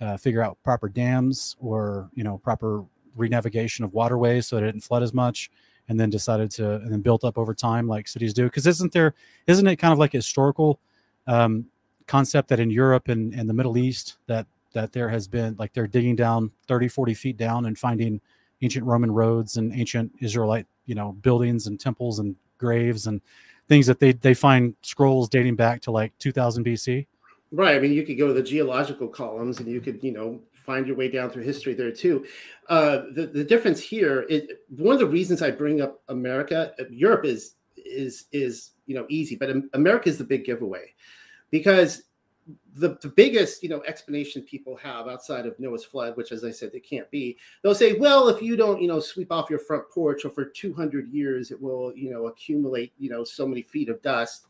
uh, 0.00 0.16
figure 0.16 0.42
out 0.42 0.58
proper 0.64 0.88
dams 0.88 1.54
or 1.60 2.10
you 2.14 2.24
know 2.24 2.38
proper 2.38 2.84
renavigation 3.16 3.84
of 3.84 3.92
waterways 3.92 4.48
so 4.48 4.56
it 4.56 4.62
didn't 4.62 4.80
flood 4.80 5.04
as 5.04 5.14
much. 5.14 5.50
And 5.88 6.00
then 6.00 6.10
decided 6.10 6.50
to 6.52 6.76
and 6.76 6.92
then 6.92 7.00
built 7.00 7.22
up 7.22 7.38
over 7.38 7.54
time 7.54 7.86
like 7.86 8.08
cities 8.08 8.34
do. 8.34 8.44
Because 8.44 8.66
isn't 8.66 8.92
there 8.92 9.14
isn't 9.46 9.66
it 9.66 9.76
kind 9.76 9.92
of 9.92 10.00
like 10.00 10.14
a 10.14 10.18
historical 10.18 10.80
um, 11.28 11.66
concept 12.08 12.48
that 12.48 12.58
in 12.58 12.70
Europe 12.70 13.08
and, 13.08 13.32
and 13.34 13.48
the 13.48 13.54
Middle 13.54 13.78
East 13.78 14.16
that 14.26 14.48
that 14.72 14.92
there 14.92 15.10
has 15.10 15.28
been 15.28 15.54
like 15.60 15.74
they're 15.74 15.86
digging 15.86 16.16
down 16.16 16.50
30 16.66 16.88
40 16.88 17.14
feet 17.14 17.36
down 17.36 17.66
and 17.66 17.78
finding 17.78 18.20
ancient 18.62 18.86
roman 18.86 19.10
roads 19.10 19.56
and 19.56 19.72
ancient 19.74 20.12
israelite 20.20 20.66
you 20.86 20.94
know 20.94 21.12
buildings 21.12 21.66
and 21.66 21.78
temples 21.78 22.18
and 22.18 22.36
graves 22.58 23.06
and 23.06 23.20
things 23.68 23.86
that 23.86 23.98
they 23.98 24.12
they 24.12 24.34
find 24.34 24.74
scrolls 24.82 25.28
dating 25.28 25.56
back 25.56 25.80
to 25.82 25.90
like 25.90 26.16
2000 26.18 26.64
BC. 26.64 27.06
Right. 27.50 27.76
I 27.76 27.80
mean, 27.80 27.92
you 27.92 28.02
could 28.02 28.18
go 28.18 28.28
to 28.28 28.32
the 28.32 28.42
geological 28.42 29.08
columns 29.08 29.60
and 29.60 29.68
you 29.68 29.80
could, 29.80 30.02
you 30.02 30.12
know, 30.12 30.40
find 30.54 30.86
your 30.86 30.96
way 30.96 31.08
down 31.08 31.28
through 31.28 31.42
history 31.42 31.74
there 31.74 31.92
too. 31.92 32.24
Uh, 32.68 33.02
the 33.12 33.26
the 33.26 33.44
difference 33.44 33.80
here 33.80 34.22
is 34.22 34.42
one 34.68 34.94
of 34.94 35.00
the 35.00 35.06
reasons 35.06 35.42
I 35.42 35.50
bring 35.50 35.80
up 35.80 36.00
America. 36.08 36.72
Europe 36.90 37.24
is 37.24 37.56
is 37.76 38.26
is 38.32 38.70
you 38.86 38.94
know 38.94 39.06
easy, 39.08 39.36
but 39.36 39.54
America 39.74 40.08
is 40.08 40.18
the 40.18 40.24
big 40.24 40.44
giveaway 40.44 40.94
because 41.50 42.04
the, 42.74 42.96
the 43.00 43.08
biggest 43.08 43.62
you 43.62 43.68
know 43.68 43.82
explanation 43.86 44.42
people 44.42 44.76
have 44.76 45.06
outside 45.08 45.46
of 45.46 45.58
Noah's 45.58 45.84
flood, 45.84 46.16
which 46.16 46.32
as 46.32 46.44
I 46.44 46.50
said, 46.50 46.70
it 46.74 46.84
can't 46.88 47.10
be. 47.10 47.36
They'll 47.62 47.74
say, 47.74 47.94
well, 47.94 48.28
if 48.28 48.42
you 48.42 48.56
don't 48.56 48.80
you 48.80 48.88
know 48.88 49.00
sweep 49.00 49.30
off 49.30 49.50
your 49.50 49.58
front 49.58 49.88
porch, 49.90 50.24
or 50.24 50.30
for 50.30 50.44
200 50.44 51.08
years 51.12 51.50
it 51.50 51.60
will 51.60 51.94
you 51.96 52.10
know 52.10 52.26
accumulate 52.26 52.92
you 52.98 53.10
know 53.10 53.24
so 53.24 53.46
many 53.46 53.62
feet 53.62 53.88
of 53.88 54.02
dust, 54.02 54.46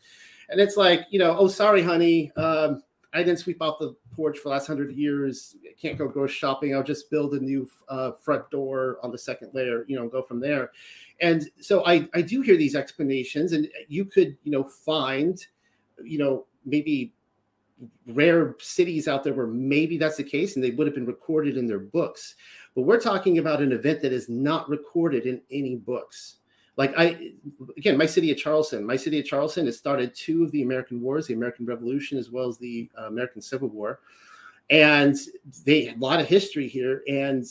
and 0.48 0.60
it's 0.60 0.76
like 0.76 1.06
you 1.10 1.18
know, 1.18 1.36
oh 1.36 1.48
sorry, 1.48 1.82
honey, 1.82 2.32
um, 2.36 2.82
I 3.12 3.22
didn't 3.22 3.40
sweep 3.40 3.60
off 3.60 3.78
the 3.78 3.94
porch 4.14 4.38
for 4.38 4.44
the 4.44 4.54
last 4.54 4.66
hundred 4.66 4.92
years. 4.92 5.56
I 5.64 5.74
can't 5.80 5.98
go 5.98 6.08
grocery 6.08 6.34
shopping. 6.34 6.74
I'll 6.74 6.82
just 6.82 7.10
build 7.10 7.34
a 7.34 7.40
new 7.40 7.68
uh, 7.88 8.12
front 8.12 8.48
door 8.50 8.98
on 9.02 9.10
the 9.10 9.18
second 9.18 9.50
layer, 9.52 9.84
you 9.86 9.96
know, 9.96 10.08
go 10.08 10.22
from 10.22 10.40
there. 10.40 10.70
And 11.20 11.48
so 11.60 11.84
I 11.84 12.08
I 12.14 12.22
do 12.22 12.40
hear 12.40 12.56
these 12.56 12.74
explanations, 12.74 13.52
and 13.52 13.68
you 13.88 14.04
could 14.04 14.36
you 14.44 14.52
know 14.52 14.64
find 14.64 15.44
you 16.02 16.18
know 16.18 16.46
maybe 16.64 17.12
rare 18.06 18.56
cities 18.60 19.08
out 19.08 19.24
there 19.24 19.34
where 19.34 19.46
maybe 19.46 19.98
that's 19.98 20.16
the 20.16 20.24
case 20.24 20.54
and 20.54 20.64
they 20.64 20.70
would 20.70 20.86
have 20.86 20.94
been 20.94 21.06
recorded 21.06 21.56
in 21.56 21.66
their 21.66 21.78
books. 21.78 22.34
But 22.74 22.82
we're 22.82 23.00
talking 23.00 23.38
about 23.38 23.60
an 23.60 23.72
event 23.72 24.00
that 24.02 24.12
is 24.12 24.28
not 24.28 24.68
recorded 24.68 25.26
in 25.26 25.40
any 25.50 25.76
books. 25.76 26.36
Like 26.76 26.94
I, 26.96 27.32
again, 27.76 27.98
my 27.98 28.06
city 28.06 28.30
of 28.30 28.38
Charleston, 28.38 28.84
my 28.84 28.96
city 28.96 29.20
of 29.20 29.26
Charleston 29.26 29.66
has 29.66 29.76
started 29.76 30.14
two 30.14 30.42
of 30.42 30.50
the 30.52 30.62
American 30.62 31.00
wars, 31.02 31.26
the 31.26 31.34
American 31.34 31.66
Revolution 31.66 32.18
as 32.18 32.30
well 32.30 32.48
as 32.48 32.56
the 32.58 32.90
uh, 32.98 33.08
American 33.08 33.42
Civil 33.42 33.68
War, 33.68 34.00
and 34.70 35.16
they 35.66 35.88
a 35.88 35.96
lot 35.96 36.18
of 36.18 36.26
history 36.26 36.68
here. 36.68 37.02
And 37.08 37.44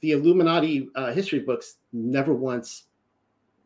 the 0.00 0.12
Illuminati 0.12 0.88
uh, 0.94 1.12
history 1.12 1.40
books 1.40 1.76
never 1.92 2.32
once 2.32 2.84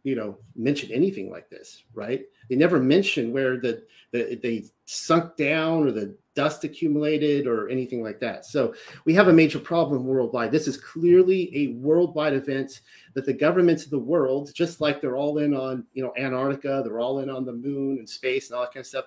you 0.04 0.14
know 0.14 0.38
mention 0.56 0.90
anything 0.90 1.30
like 1.30 1.48
this 1.48 1.84
right? 1.94 2.22
They 2.48 2.56
never 2.56 2.78
mention 2.78 3.32
where 3.32 3.58
the, 3.58 3.82
the 4.12 4.38
they 4.42 4.64
sunk 4.84 5.36
down 5.36 5.86
or 5.86 5.92
the 5.92 6.16
dust 6.34 6.64
accumulated 6.64 7.46
or 7.46 7.68
anything 7.68 8.02
like 8.02 8.18
that. 8.20 8.46
So 8.46 8.74
we 9.04 9.12
have 9.14 9.28
a 9.28 9.32
major 9.32 9.58
problem 9.58 10.04
worldwide. 10.04 10.50
This 10.50 10.66
is 10.66 10.78
clearly 10.78 11.50
a 11.54 11.74
worldwide 11.74 12.32
event 12.32 12.80
that 13.14 13.26
the 13.26 13.32
governments 13.32 13.84
of 13.84 13.90
the 13.90 13.98
world 13.98 14.50
just 14.54 14.80
like 14.80 15.00
they're 15.00 15.16
all 15.16 15.38
in 15.38 15.54
on 15.54 15.84
you 15.92 16.02
know 16.02 16.12
antarctica 16.16 16.82
they're 16.84 17.00
all 17.00 17.20
in 17.20 17.30
on 17.30 17.44
the 17.44 17.52
moon 17.52 17.98
and 17.98 18.08
space 18.08 18.48
and 18.48 18.56
all 18.56 18.62
that 18.62 18.72
kind 18.72 18.82
of 18.82 18.86
stuff 18.86 19.04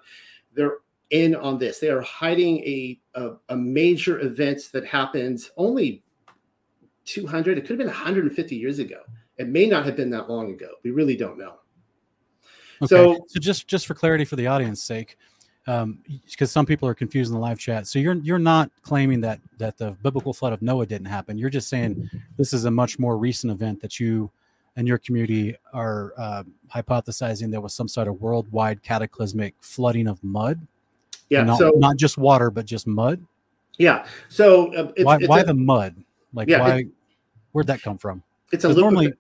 they're 0.54 0.78
in 1.12 1.36
on 1.36 1.60
this. 1.60 1.80
They 1.80 1.90
are 1.90 2.02
hiding 2.02 2.60
a, 2.60 3.00
a, 3.14 3.32
a 3.50 3.56
major 3.56 4.22
event 4.22 4.62
that 4.74 4.86
happened 4.86 5.42
only 5.58 6.04
200 7.06 7.58
it 7.58 7.62
could 7.62 7.72
have 7.72 7.78
been 7.78 7.88
150 7.88 8.56
years 8.56 8.80
ago 8.80 9.02
it 9.38 9.48
may 9.48 9.66
not 9.66 9.86
have 9.86 9.96
been 9.96 10.10
that 10.12 10.30
long 10.30 10.52
ago. 10.52 10.70
We 10.84 10.92
really 10.92 11.16
don't 11.16 11.38
know. 11.38 11.56
Okay. 12.82 12.88
So, 12.88 13.26
so 13.28 13.40
just 13.40 13.68
just 13.68 13.88
for 13.88 13.94
clarity 13.94 14.26
for 14.26 14.36
the 14.36 14.48
audience 14.48 14.84
sake, 14.84 15.18
because 15.66 15.82
um, 15.84 16.48
some 16.48 16.66
people 16.66 16.88
are 16.88 16.94
confused 16.94 17.30
in 17.30 17.36
the 17.36 17.40
live 17.42 17.60
chat. 17.60 17.88
So 17.88 18.00
you're 18.00 18.16
you're 18.16 18.40
not 18.40 18.70
claiming 18.82 19.22
that 19.22 19.40
that 19.58 19.78
the 19.78 19.92
biblical 20.04 20.34
flood 20.34 20.54
of 20.54 20.62
Noah 20.62 20.86
didn't 20.86 21.08
happen. 21.08 21.38
You're 21.38 21.50
just 21.50 21.70
saying 21.70 22.10
this 22.38 22.54
is 22.54 22.66
a 22.66 22.72
much 22.72 23.00
more 23.00 23.18
recent 23.18 23.52
event 23.52 23.82
that 23.82 24.00
you 24.00 24.30
and 24.76 24.88
your 24.88 24.98
community 24.98 25.56
are 25.74 26.14
uh, 26.18 26.44
hypothesizing 26.74 27.50
there 27.50 27.62
was 27.62 27.74
some 27.74 27.88
sort 27.88 28.08
of 28.08 28.22
worldwide 28.22 28.84
cataclysmic 28.84 29.56
flooding 29.62 30.08
of 30.08 30.22
mud. 30.24 30.60
Yeah, 31.30 31.44
not, 31.44 31.58
so 31.58 31.72
not 31.78 31.98
just 31.98 32.18
water, 32.18 32.52
but 32.52 32.66
just 32.66 32.86
mud. 32.86 33.26
Yeah. 33.78 34.06
So 34.30 34.74
uh, 34.76 34.92
it's, 34.96 35.06
why, 35.06 35.16
it's 35.16 35.28
why 35.28 35.40
a, 35.40 35.46
the 35.46 35.54
mud? 35.54 35.96
Like 36.34 36.50
yeah, 36.50 36.60
why? 36.60 36.76
It, 36.80 36.88
where'd 37.54 37.68
that 37.68 37.82
come 37.82 37.98
from? 37.98 38.22
It's 38.52 38.66
a 38.66 38.74
normally. 38.74 39.14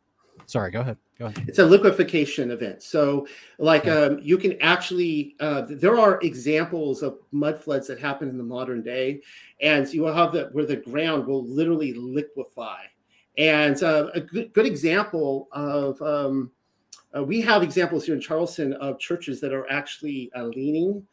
Sorry, 0.47 0.71
go 0.71 0.81
ahead. 0.81 0.97
Go 1.17 1.25
ahead. 1.25 1.45
It's 1.47 1.60
a 1.60 1.65
liquefaction 1.65 2.51
event. 2.51 2.84
So, 2.84 3.27
like, 3.58 3.88
okay. 3.88 4.15
um, 4.15 4.19
you 4.21 4.38
can 4.38 4.62
actually, 4.62 5.36
uh, 5.39 5.63
there 5.69 5.97
are 5.97 6.19
examples 6.21 7.01
of 7.01 7.17
mud 7.31 7.60
floods 7.60 7.88
that 7.88 7.99
happen 7.99 8.29
in 8.29 8.38
the 8.38 8.43
modern 8.43 8.81
day, 8.81 9.21
and 9.62 9.91
you 9.93 10.01
will 10.01 10.13
have 10.13 10.34
that 10.34 10.53
where 10.53 10.65
the 10.65 10.75
ground 10.75 11.25
will 11.25 11.45
literally 11.45 11.93
liquefy. 11.93 12.84
And 13.38 13.81
uh, 13.81 14.10
a 14.13 14.21
good, 14.21 14.53
good, 14.53 14.65
example 14.65 15.47
of, 15.51 16.01
um, 16.01 16.51
uh, 17.15 17.23
we 17.23 17.41
have 17.41 17.63
examples 17.63 18.05
here 18.05 18.15
in 18.15 18.21
Charleston 18.21 18.73
of 18.73 18.99
churches 18.99 19.41
that 19.41 19.53
are 19.53 19.69
actually 19.69 20.31
uh, 20.36 20.43
leaning 20.43 21.05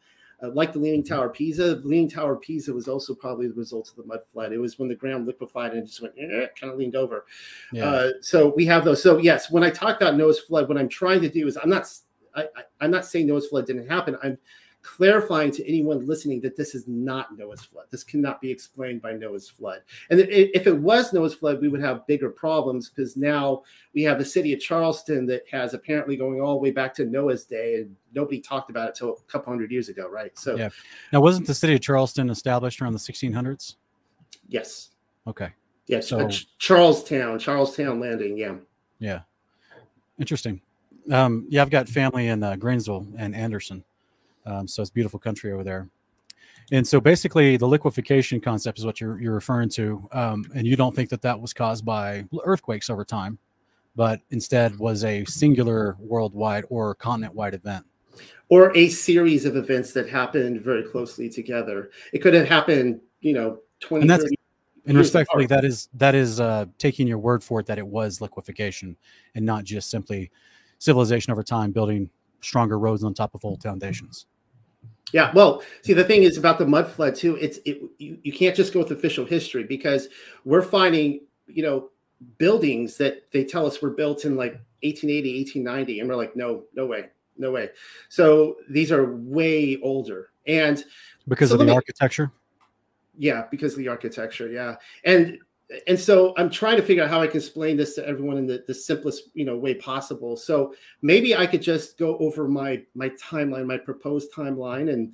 uh, 0.43 0.49
like 0.53 0.73
the 0.73 0.79
Leaning 0.79 1.03
Tower 1.03 1.27
of 1.27 1.33
Pisa, 1.33 1.75
the 1.75 1.87
Leaning 1.87 2.09
Tower 2.09 2.33
of 2.33 2.41
Pisa 2.41 2.73
was 2.73 2.87
also 2.87 3.15
probably 3.15 3.47
the 3.47 3.53
result 3.53 3.89
of 3.89 3.95
the 3.95 4.03
mud 4.03 4.19
flood. 4.31 4.51
It 4.51 4.57
was 4.57 4.77
when 4.77 4.89
the 4.89 4.95
ground 4.95 5.25
liquefied 5.25 5.73
and 5.73 5.87
just 5.87 6.01
went 6.01 6.13
eh, 6.19 6.47
kind 6.59 6.71
of 6.71 6.77
leaned 6.77 6.95
over. 6.95 7.25
Yeah. 7.71 7.85
Uh, 7.85 8.09
so 8.21 8.53
we 8.55 8.65
have 8.65 8.83
those. 8.83 9.01
So 9.01 9.17
yes, 9.17 9.49
when 9.49 9.63
I 9.63 9.69
talk 9.69 9.95
about 10.01 10.17
Noah's 10.17 10.39
flood, 10.39 10.67
what 10.67 10.77
I'm 10.77 10.89
trying 10.89 11.21
to 11.21 11.29
do 11.29 11.47
is 11.47 11.57
I'm 11.57 11.69
not 11.69 11.87
I, 12.35 12.43
I, 12.43 12.63
I'm 12.81 12.91
not 12.91 13.05
saying 13.05 13.27
Noah's 13.27 13.47
flood 13.47 13.67
didn't 13.67 13.87
happen. 13.87 14.17
I'm 14.23 14.37
clarifying 14.83 15.49
to 15.49 15.67
anyone 15.67 16.05
listening 16.05 16.41
that 16.41 16.55
this 16.55 16.75
is 16.75 16.87
not 16.87 17.35
Noah's 17.37 17.63
flood. 17.63 17.85
This 17.89 18.03
cannot 18.03 18.41
be 18.41 18.51
explained 18.51 19.01
by 19.01 19.13
Noah's 19.13 19.49
flood. 19.49 19.81
And 20.11 20.19
if 20.19 20.67
it 20.67 20.77
was 20.77 21.13
Noah's 21.13 21.33
flood, 21.33 21.61
we 21.61 21.69
would 21.69 21.81
have 21.81 22.05
bigger 22.05 22.29
problems 22.29 22.89
because 22.89 23.15
now 23.15 23.63
we 23.95 24.03
have 24.03 24.19
the 24.19 24.25
city 24.25 24.53
of 24.53 24.59
Charleston 24.59 25.25
that 25.27 25.43
has 25.49 25.73
apparently 25.73 26.17
going 26.17 26.41
all 26.41 26.55
the 26.55 26.59
way 26.59 26.71
back 26.71 26.93
to 26.95 27.05
Noah's 27.05 27.45
day, 27.45 27.75
and 27.75 27.95
nobody 28.13 28.39
talked 28.39 28.69
about 28.69 28.89
it 28.89 28.95
till 28.95 29.13
a 29.13 29.31
couple 29.31 29.51
hundred 29.51 29.71
years 29.71 29.87
ago, 29.87 30.07
right? 30.09 30.37
So, 30.37 30.55
yeah. 30.57 30.69
Now, 31.11 31.21
wasn't 31.21 31.47
the 31.47 31.55
city 31.55 31.73
of 31.73 31.81
Charleston 31.81 32.29
established 32.29 32.81
around 32.81 32.93
the 32.93 32.99
1600s? 32.99 33.75
Yes. 34.49 34.89
Okay. 35.25 35.49
Yeah. 35.87 36.01
So, 36.01 36.19
uh, 36.19 36.31
Charlestown, 36.59 37.39
Charlestown 37.39 37.99
Landing. 38.01 38.37
Yeah. 38.37 38.55
Yeah. 38.99 39.21
Interesting. 40.19 40.61
Um, 41.09 41.45
yeah, 41.49 41.61
I've 41.61 41.69
got 41.69 41.87
family 41.87 42.27
in 42.27 42.43
uh, 42.43 42.55
Greenville 42.57 43.07
and 43.17 43.35
Anderson. 43.35 43.83
Um, 44.45 44.67
so 44.67 44.81
it's 44.81 44.91
beautiful 44.91 45.19
country 45.19 45.51
over 45.51 45.63
there. 45.63 45.89
And 46.71 46.87
so 46.87 47.01
basically, 47.01 47.57
the 47.57 47.67
liquefaction 47.67 48.39
concept 48.39 48.79
is 48.79 48.85
what 48.85 49.01
you're, 49.01 49.19
you're 49.19 49.33
referring 49.33 49.69
to. 49.69 50.07
Um, 50.11 50.45
and 50.55 50.65
you 50.65 50.75
don't 50.75 50.95
think 50.95 51.09
that 51.09 51.21
that 51.21 51.39
was 51.39 51.53
caused 51.53 51.85
by 51.85 52.25
earthquakes 52.43 52.89
over 52.89 53.03
time, 53.03 53.37
but 53.95 54.21
instead 54.31 54.77
was 54.79 55.03
a 55.03 55.25
singular 55.25 55.97
worldwide 55.99 56.65
or 56.69 56.95
continent 56.95 57.33
wide 57.33 57.53
event. 57.53 57.85
Or 58.49 58.75
a 58.77 58.89
series 58.89 59.45
of 59.45 59.55
events 59.55 59.93
that 59.93 60.07
happened 60.07 60.61
very 60.61 60.83
closely 60.83 61.29
together. 61.29 61.91
It 62.13 62.19
could 62.19 62.33
have 62.33 62.47
happened, 62.47 63.01
you 63.21 63.33
know, 63.33 63.59
20, 63.81 64.03
and 64.03 64.09
that's, 64.09 64.23
30 64.23 64.35
and 64.85 64.97
respectfully, 64.97 65.45
apart. 65.45 65.61
that 65.61 65.67
is 65.67 65.89
that 65.93 66.13
is 66.15 66.39
uh, 66.39 66.65
taking 66.77 67.07
your 67.07 67.17
word 67.17 67.43
for 67.43 67.59
it 67.61 67.65
that 67.67 67.77
it 67.77 67.87
was 67.87 68.21
liquefaction 68.21 68.95
and 69.33 69.45
not 69.45 69.63
just 69.63 69.89
simply 69.89 70.29
civilization 70.77 71.31
over 71.31 71.41
time 71.41 71.71
building 71.71 72.09
stronger 72.41 72.77
roads 72.77 73.03
on 73.03 73.13
top 73.13 73.33
of 73.33 73.45
old 73.45 73.63
foundations. 73.63 74.25
Yeah, 75.11 75.31
well, 75.33 75.61
see, 75.83 75.93
the 75.93 76.03
thing 76.03 76.23
is 76.23 76.37
about 76.37 76.57
the 76.57 76.65
mud 76.65 76.87
flood 76.87 77.15
too. 77.15 77.35
It's 77.35 77.59
it 77.65 77.81
you, 77.99 78.17
you 78.23 78.33
can't 78.33 78.55
just 78.55 78.73
go 78.73 78.79
with 78.79 78.91
official 78.91 79.25
history 79.25 79.63
because 79.63 80.07
we're 80.43 80.63
finding 80.63 81.21
you 81.47 81.63
know 81.63 81.89
buildings 82.37 82.97
that 82.97 83.31
they 83.31 83.43
tell 83.43 83.65
us 83.65 83.81
were 83.81 83.91
built 83.91 84.25
in 84.25 84.35
like 84.35 84.53
1880, 84.81 85.39
1890, 85.39 85.99
and 85.99 86.09
we're 86.09 86.15
like, 86.15 86.35
no, 86.35 86.63
no 86.75 86.85
way, 86.85 87.09
no 87.37 87.51
way. 87.51 87.69
So 88.09 88.57
these 88.69 88.91
are 88.91 89.15
way 89.15 89.79
older, 89.83 90.31
and 90.47 90.83
because 91.27 91.49
so 91.49 91.55
of 91.55 91.59
the 91.59 91.65
me, 91.65 91.73
architecture. 91.73 92.31
Yeah, 93.17 93.45
because 93.51 93.73
of 93.73 93.79
the 93.79 93.87
architecture. 93.87 94.49
Yeah, 94.49 94.75
and 95.05 95.37
and 95.87 95.99
so 95.99 96.33
I'm 96.37 96.49
trying 96.49 96.77
to 96.77 96.83
figure 96.83 97.03
out 97.03 97.09
how 97.09 97.21
I 97.21 97.27
can 97.27 97.37
explain 97.37 97.77
this 97.77 97.95
to 97.95 98.07
everyone 98.07 98.37
in 98.37 98.45
the, 98.45 98.63
the 98.67 98.73
simplest 98.73 99.29
you 99.33 99.45
know 99.45 99.57
way 99.57 99.73
possible. 99.75 100.35
So 100.37 100.73
maybe 101.01 101.35
I 101.35 101.45
could 101.45 101.61
just 101.61 101.97
go 101.97 102.17
over 102.17 102.47
my 102.47 102.83
my 102.95 103.09
timeline, 103.09 103.65
my 103.65 103.77
proposed 103.77 104.31
timeline, 104.33 104.91
and 104.91 105.13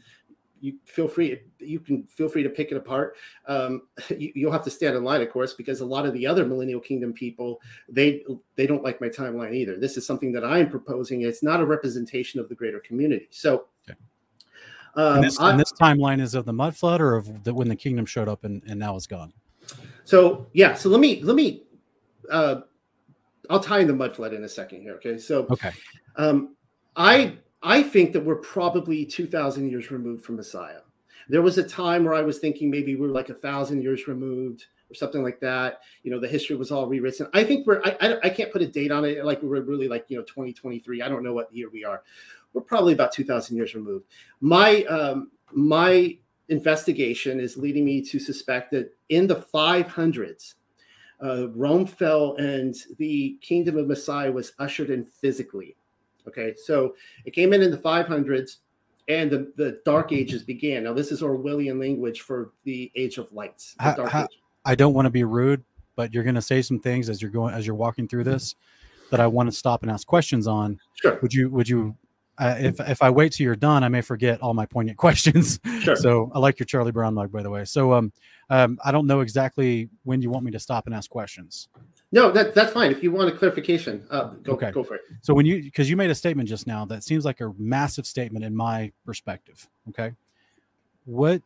you 0.62 0.74
feel 0.86 1.08
free 1.08 1.40
you 1.60 1.80
can 1.80 2.04
feel 2.04 2.30
free 2.30 2.44
to 2.44 2.50
pick 2.50 2.72
it 2.72 2.78
apart. 2.78 3.16
Um, 3.48 3.84
you, 4.18 4.46
will 4.46 4.52
have 4.52 4.64
to 4.64 4.70
stand 4.70 4.96
in 4.96 5.04
line, 5.04 5.22
of 5.22 5.30
course, 5.30 5.54
because 5.54 5.82
a 5.82 5.86
lot 5.86 6.06
of 6.06 6.14
the 6.14 6.26
other 6.28 6.46
Millennial 6.46 6.80
Kingdom 6.80 7.14
people 7.14 7.62
they 7.88 8.24
they 8.56 8.68
don't 8.68 8.84
like 8.84 9.00
my 9.02 9.10
timeline 9.10 9.54
either. 9.54 9.78
This 9.78 9.98
is 9.98 10.06
something 10.06 10.32
that 10.34 10.44
I'm 10.44 10.70
proposing. 10.70 11.22
It's 11.22 11.44
not 11.44 11.62
a 11.62 11.66
representation 11.66 12.40
of 12.40 12.50
the 12.50 12.56
greater 12.56 12.80
community. 12.80 13.28
So. 13.32 13.66
Okay. 13.90 13.98
Um, 14.96 15.18
and, 15.18 15.24
this, 15.24 15.40
I, 15.40 15.52
and, 15.52 15.60
this, 15.60 15.72
timeline 15.72 16.20
is 16.20 16.34
of 16.34 16.46
the 16.46 16.52
mud 16.52 16.76
flood 16.76 17.00
or 17.00 17.16
of 17.16 17.44
the, 17.44 17.54
when 17.54 17.70
the 17.70 17.76
kingdom 17.76 18.08
showed 18.08 18.28
up 18.28 18.44
and, 18.44 18.64
and 18.68 18.80
now 18.80 18.96
it's 18.96 19.06
gone. 19.06 19.32
So 20.10 20.48
yeah, 20.54 20.74
so 20.74 20.90
let 20.90 21.00
me 21.00 21.22
let 21.22 21.36
me 21.36 21.66
uh, 22.32 22.62
I'll 23.48 23.60
tie 23.60 23.78
in 23.78 23.86
the 23.86 23.94
mud 23.94 24.16
flood 24.16 24.34
in 24.34 24.44
a 24.44 24.50
second 24.50 24.82
here. 24.82 24.94
Okay, 24.96 25.20
so 25.20 25.46
okay, 25.52 25.70
um, 26.16 26.56
I 26.96 27.38
I 27.62 27.84
think 27.84 28.14
that 28.14 28.26
we're 28.26 28.38
probably 28.38 29.06
two 29.06 29.28
thousand 29.28 29.70
years 29.70 29.92
removed 29.92 30.26
from 30.26 30.38
Messiah. 30.38 30.80
There 31.28 31.44
was 31.44 31.60
a 31.60 31.64
time 31.64 32.06
where 32.06 32.16
I 32.16 32.24
was 32.24 32.40
thinking 32.40 32.72
maybe 32.72 32.96
we 32.96 33.06
are 33.06 33.12
like 33.12 33.30
a 33.30 33.36
thousand 33.36 33.84
years 33.84 34.08
removed 34.08 34.66
or 34.90 34.96
something 34.96 35.22
like 35.22 35.40
that. 35.42 35.82
You 36.02 36.10
know, 36.10 36.20
the 36.20 36.28
history 36.28 36.56
was 36.56 36.72
all 36.72 36.88
rewritten. 36.88 37.28
I 37.36 37.44
think 37.44 37.68
we're 37.68 37.80
I, 37.86 37.96
I, 38.02 38.20
I 38.24 38.30
can't 38.32 38.52
put 38.52 38.64
a 38.64 38.68
date 38.68 38.92
on 38.92 39.06
it. 39.06 39.24
Like 39.24 39.44
we're 39.44 39.62
really 39.62 39.88
like 39.88 40.06
you 40.08 40.18
know 40.18 40.24
2023. 40.24 41.04
I 41.04 41.08
don't 41.08 41.22
know 41.22 41.34
what 41.34 41.54
year 41.54 41.70
we 41.70 41.86
are. 41.86 42.02
We're 42.54 42.64
probably 42.64 42.94
about 42.94 43.12
two 43.12 43.26
thousand 43.26 43.58
years 43.58 43.76
removed. 43.76 44.06
My 44.42 44.86
um, 44.86 45.30
my 45.54 46.18
investigation 46.50 47.40
is 47.40 47.58
leading 47.58 47.86
me 47.86 48.02
to 48.02 48.20
suspect 48.20 48.72
that 48.72 48.94
in 49.10 49.28
the 49.28 49.36
500s, 49.36 50.56
uh, 51.24 51.50
Rome 51.50 51.86
fell 51.86 52.36
and 52.36 52.76
the 52.98 53.38
kingdom 53.42 53.78
of 53.78 53.88
Messiah 53.88 54.32
was 54.32 54.54
ushered 54.60 54.90
in 54.90 55.04
physically. 55.04 55.76
Okay, 56.28 56.54
so 56.56 56.96
it 57.26 57.32
came 57.32 57.54
in 57.54 57.62
in 57.62 57.72
the 57.72 57.78
500s 57.78 58.58
and 59.08 59.32
the, 59.32 59.52
the 59.56 59.82
dark 59.86 60.12
ages 60.12 60.44
began. 60.44 60.84
Now, 60.84 60.94
this 60.94 61.12
is 61.12 61.22
Orwellian 61.22 61.80
language 61.80 62.22
for 62.22 62.52
the 62.64 62.92
age 62.96 63.18
of 63.18 63.32
lights. 63.34 63.76
How, 63.80 64.28
I 64.66 64.76
don't 64.76 64.94
want 64.94 65.08
to 65.08 65.10
be 65.10 65.24
rude, 65.24 65.64
but 65.96 66.14
you're 66.14 66.24
going 66.24 66.36
to 66.36 66.42
say 66.42 66.62
some 66.62 66.80
things 66.80 67.10
as 67.10 67.22
you're 67.22 67.32
going 67.32 67.54
as 67.54 67.66
you're 67.66 67.76
walking 67.76 68.08
through 68.08 68.26
this 68.26 68.56
that 69.10 69.20
I 69.20 69.26
want 69.26 69.50
to 69.50 69.56
stop 69.56 69.82
and 69.82 69.92
ask 69.92 70.06
questions 70.06 70.46
on. 70.46 70.80
Sure. 70.94 71.18
Would 71.22 71.34
you 71.34 71.50
would 71.50 71.68
you 71.68 71.96
uh, 72.40 72.56
if 72.58 72.80
if 72.80 73.02
I 73.02 73.10
wait 73.10 73.34
till 73.34 73.44
you're 73.44 73.56
done, 73.56 73.84
I 73.84 73.90
may 73.90 74.02
forget 74.02 74.42
all 74.42 74.54
my 74.54 74.66
poignant 74.66 74.98
questions. 75.06 75.60
Sure. 75.82 75.96
So 75.96 76.32
I 76.34 76.40
like 76.40 76.60
your 76.60 76.66
Charlie 76.66 76.92
Brown 76.92 77.14
mug, 77.14 77.32
by 77.32 77.44
the 77.44 77.50
way. 77.50 77.66
So 77.66 77.94
um, 77.94 78.12
um, 78.50 78.80
I 78.84 78.92
don't 78.92 79.06
know 79.06 79.20
exactly 79.20 79.90
when 80.04 80.22
you 80.22 80.30
want 80.30 80.46
me 80.46 80.52
to 80.52 80.60
stop 80.60 80.86
and 80.88 80.96
ask 80.96 81.10
questions. 81.10 81.68
No, 82.12 82.32
that 82.32 82.56
that's 82.56 82.72
fine. 82.72 82.92
If 82.92 83.04
you 83.04 83.12
want 83.12 83.30
a 83.30 83.32
clarification, 83.32 84.06
uh, 84.10 84.30
go 84.44 84.54
okay. 84.54 84.72
go 84.72 84.84
for 84.84 84.96
it. 84.96 85.02
So 85.22 85.34
when 85.34 85.46
you 85.46 85.62
because 85.64 85.90
you 85.90 85.98
made 85.98 86.10
a 86.10 86.16
statement 86.16 86.50
just 86.50 86.66
now 86.66 86.86
that 86.86 87.04
seems 87.04 87.26
like 87.26 87.42
a 87.42 87.54
massive 87.58 88.08
statement 88.08 88.44
in 88.44 88.56
my 88.56 88.92
perspective. 89.06 89.68
Okay, 89.90 90.14
what 91.06 91.42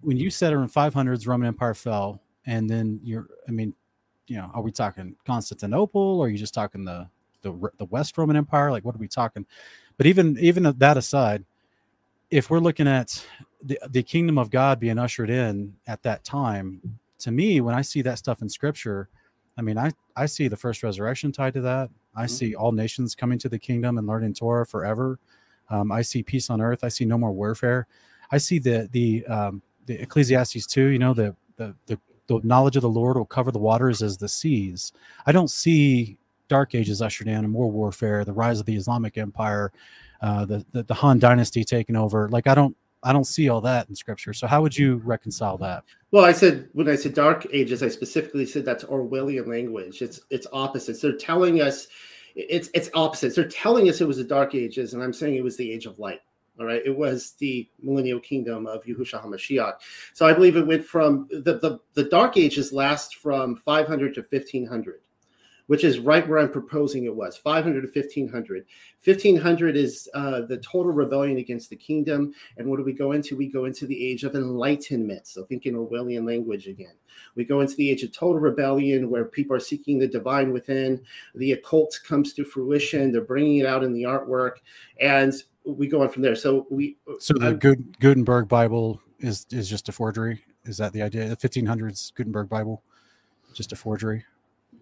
when 0.00 0.16
you 0.16 0.30
said 0.30 0.52
around 0.52 0.72
500s 0.72 1.26
Roman 1.26 1.46
Empire 1.46 1.74
fell, 1.74 2.20
and 2.46 2.68
then 2.68 3.00
you're, 3.02 3.28
I 3.48 3.52
mean, 3.52 3.74
you 4.26 4.36
know, 4.36 4.50
are 4.54 4.62
we 4.62 4.72
talking 4.72 5.14
Constantinople, 5.24 6.00
or 6.00 6.26
are 6.26 6.28
you 6.28 6.38
just 6.38 6.54
talking 6.54 6.84
the 6.84 7.08
the 7.42 7.52
the 7.78 7.84
West 7.86 8.16
Roman 8.16 8.36
Empire? 8.36 8.70
Like, 8.70 8.84
what 8.84 8.94
are 8.94 8.98
we 8.98 9.08
talking? 9.08 9.46
But 9.96 10.06
even 10.06 10.36
even 10.40 10.62
that 10.78 10.96
aside, 10.96 11.44
if 12.30 12.50
we're 12.50 12.58
looking 12.58 12.88
at 12.88 13.24
the, 13.62 13.78
the 13.88 14.02
kingdom 14.02 14.38
of 14.38 14.50
God 14.50 14.80
being 14.80 14.98
ushered 14.98 15.30
in 15.30 15.74
at 15.86 16.02
that 16.02 16.24
time, 16.24 16.98
to 17.20 17.30
me, 17.30 17.60
when 17.60 17.74
I 17.74 17.82
see 17.82 18.02
that 18.02 18.18
stuff 18.18 18.42
in 18.42 18.48
scripture, 18.48 19.08
I 19.56 19.62
mean, 19.62 19.78
I, 19.78 19.92
I 20.16 20.26
see 20.26 20.48
the 20.48 20.56
first 20.56 20.82
resurrection 20.82 21.32
tied 21.32 21.54
to 21.54 21.60
that. 21.62 21.90
I 22.14 22.24
mm-hmm. 22.24 22.28
see 22.28 22.54
all 22.54 22.72
nations 22.72 23.14
coming 23.14 23.38
to 23.38 23.48
the 23.48 23.58
kingdom 23.58 23.98
and 23.98 24.06
learning 24.06 24.34
Torah 24.34 24.66
forever. 24.66 25.18
Um, 25.70 25.90
I 25.92 26.02
see 26.02 26.22
peace 26.22 26.50
on 26.50 26.60
earth. 26.60 26.84
I 26.84 26.88
see 26.88 27.04
no 27.04 27.16
more 27.16 27.32
warfare. 27.32 27.86
I 28.30 28.38
see 28.38 28.58
the 28.58 28.88
the 28.92 29.24
um, 29.26 29.62
the 29.86 30.00
Ecclesiastes 30.02 30.66
too. 30.66 30.86
You 30.86 30.98
know, 30.98 31.14
the, 31.14 31.34
the 31.56 31.74
the 31.86 31.98
the 32.26 32.40
knowledge 32.42 32.76
of 32.76 32.82
the 32.82 32.88
Lord 32.88 33.16
will 33.16 33.24
cover 33.24 33.50
the 33.50 33.58
waters 33.58 34.02
as 34.02 34.16
the 34.16 34.28
seas. 34.28 34.92
I 35.26 35.32
don't 35.32 35.50
see 35.50 36.18
Dark 36.48 36.74
Ages 36.74 37.02
ushered 37.02 37.28
in, 37.28 37.36
and 37.36 37.50
more 37.50 37.70
warfare, 37.70 38.24
the 38.24 38.32
rise 38.32 38.60
of 38.60 38.66
the 38.66 38.76
Islamic 38.76 39.18
Empire, 39.18 39.72
uh, 40.20 40.44
the, 40.44 40.64
the, 40.72 40.82
the 40.84 40.94
Han 40.94 41.18
Dynasty 41.18 41.64
taking 41.64 41.96
over. 41.96 42.28
Like 42.28 42.46
I 42.46 42.54
don't 42.54 42.76
I 43.04 43.12
don't 43.12 43.24
see 43.24 43.50
all 43.50 43.60
that 43.60 43.88
in 43.88 43.94
Scripture. 43.94 44.32
So 44.32 44.46
how 44.46 44.62
would 44.62 44.76
you 44.76 44.96
reconcile 45.04 45.58
that? 45.58 45.84
Well, 46.10 46.24
I 46.24 46.32
said 46.32 46.68
when 46.72 46.88
I 46.88 46.96
said 46.96 47.14
Dark 47.14 47.46
Ages, 47.52 47.82
I 47.82 47.88
specifically 47.88 48.46
said 48.46 48.64
that's 48.64 48.84
Orwellian 48.84 49.46
language. 49.46 50.00
It's 50.00 50.20
it's 50.30 50.46
opposites. 50.52 51.02
They're 51.02 51.12
telling 51.12 51.60
us 51.60 51.86
it's 52.34 52.70
it's 52.74 52.88
opposites. 52.94 53.36
They're 53.36 53.48
telling 53.48 53.88
us 53.88 54.00
it 54.00 54.08
was 54.08 54.16
the 54.16 54.24
Dark 54.24 54.54
Ages, 54.54 54.94
and 54.94 55.02
I'm 55.02 55.12
saying 55.12 55.36
it 55.36 55.44
was 55.44 55.56
the 55.56 55.70
Age 55.70 55.86
of 55.86 55.98
Light. 55.98 56.20
All 56.58 56.66
right, 56.66 56.82
it 56.84 56.96
was 56.96 57.32
the 57.40 57.68
millennial 57.82 58.20
kingdom 58.20 58.66
of 58.66 58.84
Yahushua 58.84 59.24
HaMashiach. 59.24 59.74
So 60.12 60.24
I 60.24 60.32
believe 60.32 60.56
it 60.56 60.66
went 60.66 60.86
from 60.86 61.28
the, 61.30 61.58
the 61.58 61.80
the 61.94 62.04
Dark 62.04 62.36
Ages 62.36 62.72
last 62.72 63.16
from 63.16 63.56
500 63.56 64.14
to 64.14 64.20
1500 64.20 65.00
which 65.66 65.84
is 65.84 65.98
right 65.98 66.28
where 66.28 66.38
I'm 66.38 66.50
proposing 66.50 67.04
it 67.04 67.14
was 67.14 67.36
500 67.36 67.80
to 67.80 67.86
1500. 67.86 68.66
1500 69.02 69.76
is 69.76 70.08
uh, 70.14 70.42
the 70.42 70.58
total 70.58 70.92
rebellion 70.92 71.38
against 71.38 71.70
the 71.70 71.76
kingdom. 71.76 72.34
And 72.56 72.68
what 72.68 72.76
do 72.76 72.84
we 72.84 72.92
go 72.92 73.12
into? 73.12 73.36
We 73.36 73.48
go 73.50 73.64
into 73.64 73.86
the 73.86 74.06
age 74.06 74.24
of 74.24 74.34
enlightenment. 74.34 75.26
So 75.26 75.42
think 75.44 75.62
thinking 75.62 75.74
Orwellian 75.74 76.26
language 76.26 76.66
again. 76.66 76.94
We 77.34 77.44
go 77.44 77.60
into 77.60 77.76
the 77.76 77.90
age 77.90 78.02
of 78.02 78.12
total 78.12 78.40
rebellion 78.40 79.08
where 79.08 79.24
people 79.24 79.56
are 79.56 79.60
seeking 79.60 79.98
the 79.98 80.08
divine 80.08 80.52
within. 80.52 81.00
The 81.34 81.52
occult 81.52 81.98
comes 82.06 82.34
to 82.34 82.44
fruition. 82.44 83.12
They're 83.12 83.22
bringing 83.22 83.58
it 83.58 83.66
out 83.66 83.84
in 83.84 83.92
the 83.92 84.02
artwork. 84.02 84.56
And 85.00 85.32
we 85.64 85.86
go 85.88 86.02
on 86.02 86.10
from 86.10 86.22
there. 86.22 86.36
So 86.36 86.66
we. 86.70 86.98
So 87.20 87.34
the 87.34 87.54
Good, 87.54 87.98
Gutenberg 88.00 88.48
Bible 88.48 89.00
is 89.20 89.46
is 89.50 89.68
just 89.68 89.88
a 89.88 89.92
forgery. 89.92 90.42
Is 90.64 90.76
that 90.78 90.92
the 90.92 91.02
idea? 91.02 91.28
The 91.28 91.36
1500s 91.36 92.12
Gutenberg 92.14 92.48
Bible, 92.48 92.82
just 93.54 93.72
a 93.72 93.76
forgery 93.76 94.24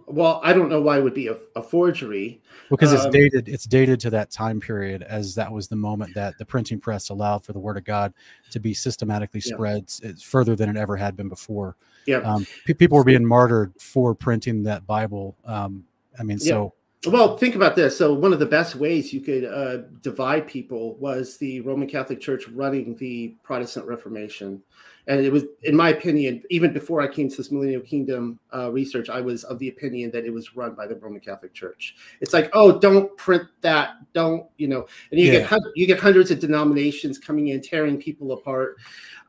well, 0.06 0.40
I 0.42 0.52
don't 0.52 0.68
know 0.68 0.80
why 0.80 0.98
it 0.98 1.04
would 1.04 1.14
be 1.14 1.28
a, 1.28 1.36
a 1.56 1.62
forgery. 1.62 2.40
Because 2.70 2.92
it's 2.92 3.04
um, 3.04 3.10
dated. 3.10 3.48
It's 3.48 3.64
dated 3.64 4.00
to 4.00 4.10
that 4.10 4.30
time 4.30 4.60
period, 4.60 5.02
as 5.02 5.34
that 5.34 5.50
was 5.50 5.68
the 5.68 5.76
moment 5.76 6.14
that 6.14 6.38
the 6.38 6.44
printing 6.44 6.80
press 6.80 7.10
allowed 7.10 7.44
for 7.44 7.52
the 7.52 7.58
Word 7.58 7.76
of 7.76 7.84
God 7.84 8.12
to 8.50 8.60
be 8.60 8.74
systematically 8.74 9.40
spread 9.40 9.90
yeah. 10.02 10.12
further 10.22 10.56
than 10.56 10.68
it 10.68 10.76
ever 10.76 10.96
had 10.96 11.16
been 11.16 11.28
before. 11.28 11.76
Yeah, 12.06 12.18
um, 12.18 12.46
people 12.64 12.96
were 12.96 13.04
being 13.04 13.24
martyred 13.24 13.72
for 13.78 14.14
printing 14.14 14.62
that 14.64 14.86
Bible. 14.86 15.36
Um, 15.44 15.84
I 16.18 16.22
mean, 16.22 16.38
so. 16.38 16.74
Well, 17.04 17.36
think 17.36 17.56
about 17.56 17.74
this. 17.74 17.98
So, 17.98 18.14
one 18.14 18.32
of 18.32 18.38
the 18.38 18.46
best 18.46 18.76
ways 18.76 19.12
you 19.12 19.20
could 19.20 19.44
uh, 19.44 19.78
divide 20.02 20.46
people 20.46 20.94
was 20.96 21.36
the 21.36 21.60
Roman 21.62 21.88
Catholic 21.88 22.20
Church 22.20 22.46
running 22.48 22.94
the 22.94 23.34
Protestant 23.42 23.86
Reformation 23.86 24.62
and 25.06 25.20
it 25.20 25.32
was 25.32 25.44
in 25.62 25.74
my 25.74 25.88
opinion 25.88 26.42
even 26.50 26.72
before 26.72 27.00
i 27.00 27.08
came 27.08 27.28
to 27.28 27.36
this 27.36 27.50
millennial 27.50 27.80
kingdom 27.80 28.38
uh, 28.54 28.70
research 28.70 29.08
i 29.08 29.20
was 29.20 29.44
of 29.44 29.58
the 29.58 29.68
opinion 29.68 30.10
that 30.10 30.24
it 30.24 30.32
was 30.32 30.54
run 30.56 30.74
by 30.74 30.86
the 30.86 30.94
roman 30.96 31.20
catholic 31.20 31.52
church. 31.52 31.94
It's 32.20 32.32
like 32.32 32.50
oh 32.52 32.78
don't 32.78 33.16
print 33.16 33.44
that. 33.60 33.96
Don't 34.12 34.46
you 34.56 34.68
know. 34.68 34.86
And 35.10 35.20
you 35.20 35.32
yeah. 35.32 35.48
get 35.48 35.60
you 35.74 35.86
get 35.86 36.00
hundreds 36.00 36.30
of 36.30 36.40
denominations 36.40 37.18
coming 37.18 37.48
in 37.48 37.60
tearing 37.60 37.98
people 37.98 38.32
apart. 38.32 38.76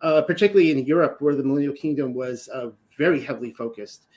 Uh, 0.02 0.22
particularly 0.22 0.72
in 0.72 0.86
europe 0.86 1.18
where 1.22 1.34
the 1.36 1.44
millennial 1.44 1.74
kingdom 1.74 2.14
was 2.14 2.50
uh, 2.50 2.70
very 2.98 3.22
heavily 3.22 3.52
focused. 3.52 4.08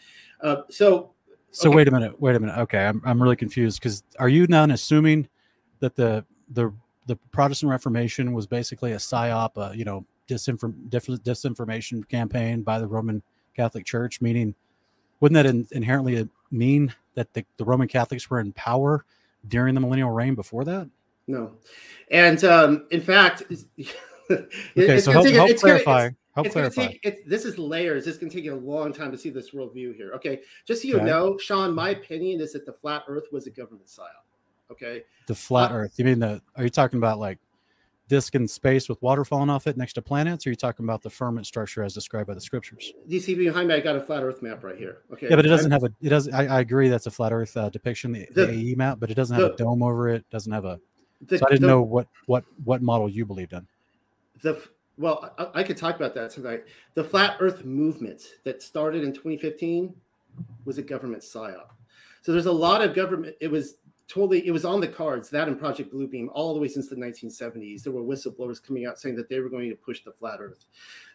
Uh, 0.41 0.63
so 0.69 1.13
so 1.51 1.69
okay. 1.69 1.77
wait 1.77 1.89
a 1.89 1.91
minute 1.91 2.21
wait 2.21 2.37
a 2.37 2.41
minute. 2.41 2.59
Okay 2.59 2.87
i'm, 2.87 3.01
I'm 3.05 3.23
really 3.23 3.37
confused 3.37 3.81
because 3.81 4.03
are 4.19 4.29
you 4.29 4.47
now 4.49 4.65
assuming 4.65 5.29
that 5.81 5.95
the 5.95 6.25
the 6.51 6.73
the 7.07 7.17
protestant 7.31 7.71
reformation 7.71 8.33
was 8.33 8.47
basically 8.47 8.93
a 8.93 8.97
psyop 8.97 9.51
uh, 9.57 9.73
you 9.73 9.85
know 9.85 10.05
disinform, 10.29 10.89
disinformation 10.89 12.07
campaign 12.09 12.63
by 12.63 12.79
the 12.79 12.87
Roman 12.87 13.23
Catholic 13.55 13.85
Church, 13.85 14.21
meaning 14.21 14.55
wouldn't 15.21 15.35
that 15.35 15.47
in, 15.47 15.67
inherently 15.73 16.29
mean 16.51 16.95
that 17.15 17.33
the, 17.33 17.45
the, 17.57 17.65
Roman 17.65 17.89
Catholics 17.89 18.29
were 18.29 18.41
in 18.41 18.53
power 18.53 19.05
during 19.49 19.75
the 19.75 19.81
millennial 19.81 20.11
reign 20.11 20.35
before 20.35 20.65
that? 20.65 20.89
No. 21.27 21.53
And 22.11 22.43
um, 22.45 22.87
in 22.91 23.01
fact, 23.01 23.43
okay, 24.31 25.01
so 25.01 25.11
help, 25.11 25.27
help 25.29 25.57
clarify. 25.57 26.03
Gonna, 26.03 26.17
help 26.35 26.51
clarify. 26.51 26.95
Take, 27.03 27.27
this 27.27 27.45
is 27.45 27.59
layers. 27.59 28.07
It's 28.07 28.19
going 28.19 28.31
to 28.31 28.37
take 28.37 28.51
a 28.51 28.55
long 28.55 28.93
time 28.93 29.11
to 29.11 29.19
see 29.19 29.31
this 29.31 29.51
worldview 29.51 29.97
here. 29.97 30.13
Okay. 30.15 30.41
Just 30.67 30.83
so 30.83 30.89
you 30.89 30.97
okay. 30.97 31.05
know, 31.05 31.39
Sean, 31.39 31.75
my 31.75 31.91
opinion 31.91 32.41
is 32.41 32.53
that 32.53 32.67
the 32.67 32.73
flat 32.73 33.05
earth 33.09 33.27
was 33.33 33.47
a 33.47 33.51
government 33.51 33.89
style. 33.89 34.07
Okay. 34.71 35.03
The 35.27 35.35
flat 35.35 35.73
uh, 35.73 35.75
earth. 35.75 35.95
You 35.97 36.05
mean 36.05 36.19
the, 36.19 36.41
are 36.57 36.65
you 36.65 36.71
talking 36.71 36.99
about 36.99 37.19
like 37.19 37.39
disk 38.09 38.35
in 38.35 38.47
space 38.47 38.89
with 38.89 39.01
water 39.03 39.25
falling 39.25 39.51
off 39.51 39.67
it 39.67 39.77
next 39.77 39.95
to 39.95 40.03
planets, 40.03 40.47
or 40.47 40.51
are 40.51 40.53
you 40.53 40.57
talking 40.57 40.85
about 40.85 41.03
the 41.03 41.11
firmament 41.11 41.47
structure 41.47 41.83
as 41.83 41.95
described 41.95 42.29
by 42.29 42.35
the 42.35 42.41
scriptures? 42.41 42.93
See 43.09 43.35
behind 43.35 43.69
me? 43.69 43.75
I 43.75 43.81
got 43.81 43.97
a 43.97 44.01
flat 44.01 44.23
Earth 44.23 44.43
map 44.43 44.63
right 44.63 44.77
here. 44.77 44.99
Okay. 45.13 45.29
Yeah, 45.29 45.37
but 45.37 45.45
it 45.45 45.49
doesn't 45.49 45.73
I'm, 45.73 45.81
have 45.81 45.91
a. 45.91 45.95
It 46.05 46.11
does. 46.11 46.29
I, 46.29 46.47
I, 46.47 46.61
agree 46.61 46.89
that's 46.89 47.07
a 47.07 47.11
flat 47.11 47.33
Earth 47.33 47.57
uh, 47.57 47.69
depiction, 47.71 48.13
the, 48.13 48.27
the, 48.33 48.47
the, 48.47 48.73
AE 48.73 48.75
map, 48.77 48.99
but 49.01 49.11
it 49.11 49.15
doesn't 49.15 49.35
have 49.35 49.49
the, 49.49 49.55
a 49.55 49.57
dome 49.57 49.83
over 49.83 50.09
it. 50.09 50.29
Doesn't 50.31 50.53
have 50.53 50.65
a. 50.65 50.81
so 51.29 51.37
I 51.47 51.51
didn't 51.51 51.67
know 51.67 51.83
what 51.83 52.07
what 52.27 52.45
what 52.65 52.83
model 52.83 53.09
you 53.09 53.27
believed 53.27 53.53
in. 53.53 53.67
The 54.43 54.63
well, 54.99 55.35
I, 55.39 55.61
I 55.61 55.63
could 55.63 55.77
talk 55.77 55.97
about 55.97 56.15
that 56.15 56.31
tonight. 56.31 56.65
The 56.95 57.05
flat 57.05 57.37
Earth 57.41 57.65
movement 57.65 58.23
that 58.45 58.63
started 58.63 59.05
in 59.05 59.13
2015 59.13 59.95
was 60.65 60.79
a 60.79 60.83
government 60.83 61.23
psyop. 61.23 61.71
So 62.23 62.33
there's 62.33 62.47
a 62.47 62.53
lot 62.53 62.83
of 62.83 62.95
government. 62.95 63.37
It 63.41 63.51
was 63.51 63.77
totally 64.09 64.47
it 64.47 64.53
was 64.53 64.65
on 64.65 64.81
the 64.81 64.87
cards 64.87 65.29
that 65.31 65.49
and 65.49 65.59
project 65.59 65.93
bluebeam 65.93 66.29
all 66.33 66.55
the 66.55 66.61
way 66.61 66.69
since 66.69 66.89
the 66.89 66.97
1970s 66.97 67.83
there 67.83 67.93
were 67.93 68.03
whistleblowers 68.03 68.63
coming 68.63 68.87
out 68.87 68.99
saying 68.99 69.17
that 69.17 69.29
they 69.29 69.41
were 69.41 69.49
going 69.49 69.69
to 69.69 69.77
push 69.77 70.03
the 70.05 70.13
flat 70.13 70.39
earth. 70.41 70.67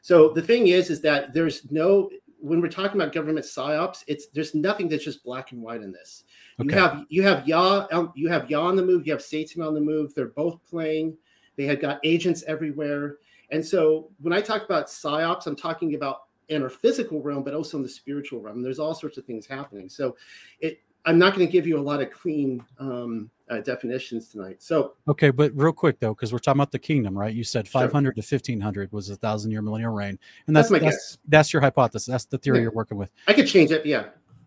So 0.01 0.29
the 0.29 0.41
thing 0.41 0.67
is 0.67 0.89
is 0.89 1.01
that 1.01 1.33
there's 1.33 1.71
no 1.71 2.09
when 2.39 2.59
we're 2.59 2.69
talking 2.69 2.99
about 2.99 3.13
government 3.13 3.45
psyops 3.45 4.03
it's 4.07 4.27
there's 4.27 4.53
nothing 4.53 4.89
that's 4.89 5.05
just 5.05 5.23
black 5.23 5.51
and 5.51 5.61
white 5.61 5.81
in 5.81 5.91
this. 5.91 6.23
Okay. 6.59 6.73
you 6.73 6.79
have 6.79 7.05
you 7.09 7.23
have 7.23 7.47
yah 7.47 7.87
um, 7.91 8.11
you 8.15 8.27
have 8.27 8.49
yah 8.49 8.61
on 8.61 8.75
the 8.75 8.85
move 8.85 9.05
you 9.07 9.13
have 9.13 9.21
satan 9.21 9.61
on 9.61 9.73
the 9.73 9.81
move 9.81 10.13
they're 10.13 10.27
both 10.27 10.59
playing 10.69 11.17
they 11.55 11.65
had 11.65 11.79
got 11.79 11.99
agents 12.03 12.43
everywhere. 12.47 13.17
And 13.51 13.65
so 13.65 14.09
when 14.19 14.33
i 14.33 14.41
talk 14.41 14.65
about 14.65 14.87
psyops 14.87 15.47
i'm 15.47 15.55
talking 15.55 15.95
about 15.95 16.23
in 16.49 16.61
our 16.61 16.69
physical 16.69 17.21
realm 17.21 17.43
but 17.43 17.53
also 17.53 17.77
in 17.77 17.83
the 17.83 17.89
spiritual 17.89 18.41
realm. 18.41 18.61
There's 18.61 18.79
all 18.79 18.93
sorts 18.93 19.17
of 19.17 19.23
things 19.23 19.47
happening. 19.47 19.87
So 19.87 20.17
it 20.59 20.81
I'm 21.05 21.17
not 21.17 21.35
going 21.35 21.45
to 21.45 21.51
give 21.51 21.65
you 21.65 21.79
a 21.79 21.81
lot 21.81 22.01
of 22.01 22.11
clean 22.11 22.63
um, 22.79 23.29
uh, 23.49 23.59
definitions 23.59 24.29
tonight. 24.29 24.61
So 24.61 24.93
okay, 25.07 25.29
but 25.29 25.51
real 25.55 25.73
quick 25.73 25.99
though, 25.99 26.13
because 26.13 26.31
we're 26.31 26.39
talking 26.39 26.59
about 26.59 26.71
the 26.71 26.79
kingdom, 26.79 27.17
right? 27.17 27.33
You 27.33 27.43
said 27.43 27.67
500 27.67 27.91
sure. 27.91 28.13
to 28.13 28.35
1500 28.35 28.91
was 28.91 29.09
a 29.09 29.15
thousand 29.15 29.51
year 29.51 29.61
millennial 29.61 29.93
reign, 29.93 30.17
and 30.47 30.55
that's 30.55 30.69
that's, 30.69 30.83
that's, 30.83 31.17
that's 31.27 31.53
your 31.53 31.61
hypothesis. 31.61 32.07
That's 32.07 32.25
the 32.25 32.37
theory 32.37 32.59
yeah. 32.59 32.63
you're 32.63 32.71
working 32.71 32.97
with. 32.97 33.11
I 33.27 33.33
could 33.33 33.47
change 33.47 33.71
it. 33.71 33.85
Yeah. 33.85 34.05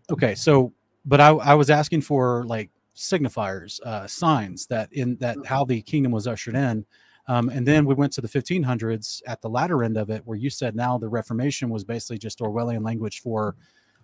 Okay, 0.09 0.35
so 0.35 0.73
but 1.05 1.21
I 1.21 1.29
I 1.29 1.53
was 1.53 1.69
asking 1.69 2.01
for 2.01 2.43
like 2.45 2.71
signifiers, 2.95 3.81
uh, 3.81 4.07
signs 4.07 4.65
that 4.67 4.91
in 4.93 5.17
that 5.17 5.37
mm-hmm. 5.37 5.45
how 5.45 5.65
the 5.65 5.81
kingdom 5.81 6.11
was 6.11 6.27
ushered 6.27 6.55
in. 6.55 6.85
Um, 7.27 7.49
and 7.49 7.67
then 7.67 7.85
we 7.85 7.95
went 7.95 8.13
to 8.13 8.21
the 8.21 8.27
1500s 8.27 9.23
at 9.25 9.41
the 9.41 9.49
latter 9.49 9.83
end 9.83 9.97
of 9.97 10.11
it, 10.11 10.21
where 10.25 10.37
you 10.37 10.51
said 10.51 10.75
now 10.75 10.99
the 10.99 11.09
Reformation 11.09 11.69
was 11.69 11.83
basically 11.83 12.19
just 12.19 12.37
Orwellian 12.37 12.85
language 12.85 13.21
for 13.21 13.55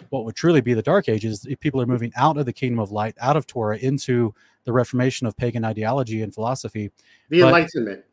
what 0.09 0.25
would 0.25 0.35
truly 0.35 0.61
be 0.61 0.73
the 0.73 0.81
dark 0.81 1.09
ages 1.09 1.45
if 1.49 1.59
people 1.59 1.81
are 1.81 1.85
moving 1.85 2.11
out 2.15 2.37
of 2.37 2.45
the 2.45 2.53
kingdom 2.53 2.79
of 2.79 2.91
light 2.91 3.15
out 3.19 3.37
of 3.37 3.47
torah 3.47 3.77
into 3.77 4.33
the 4.63 4.71
reformation 4.71 5.27
of 5.27 5.35
pagan 5.37 5.63
ideology 5.63 6.21
and 6.21 6.33
philosophy 6.33 6.91
the 7.29 7.41
but, 7.41 7.47
enlightenment 7.47 8.03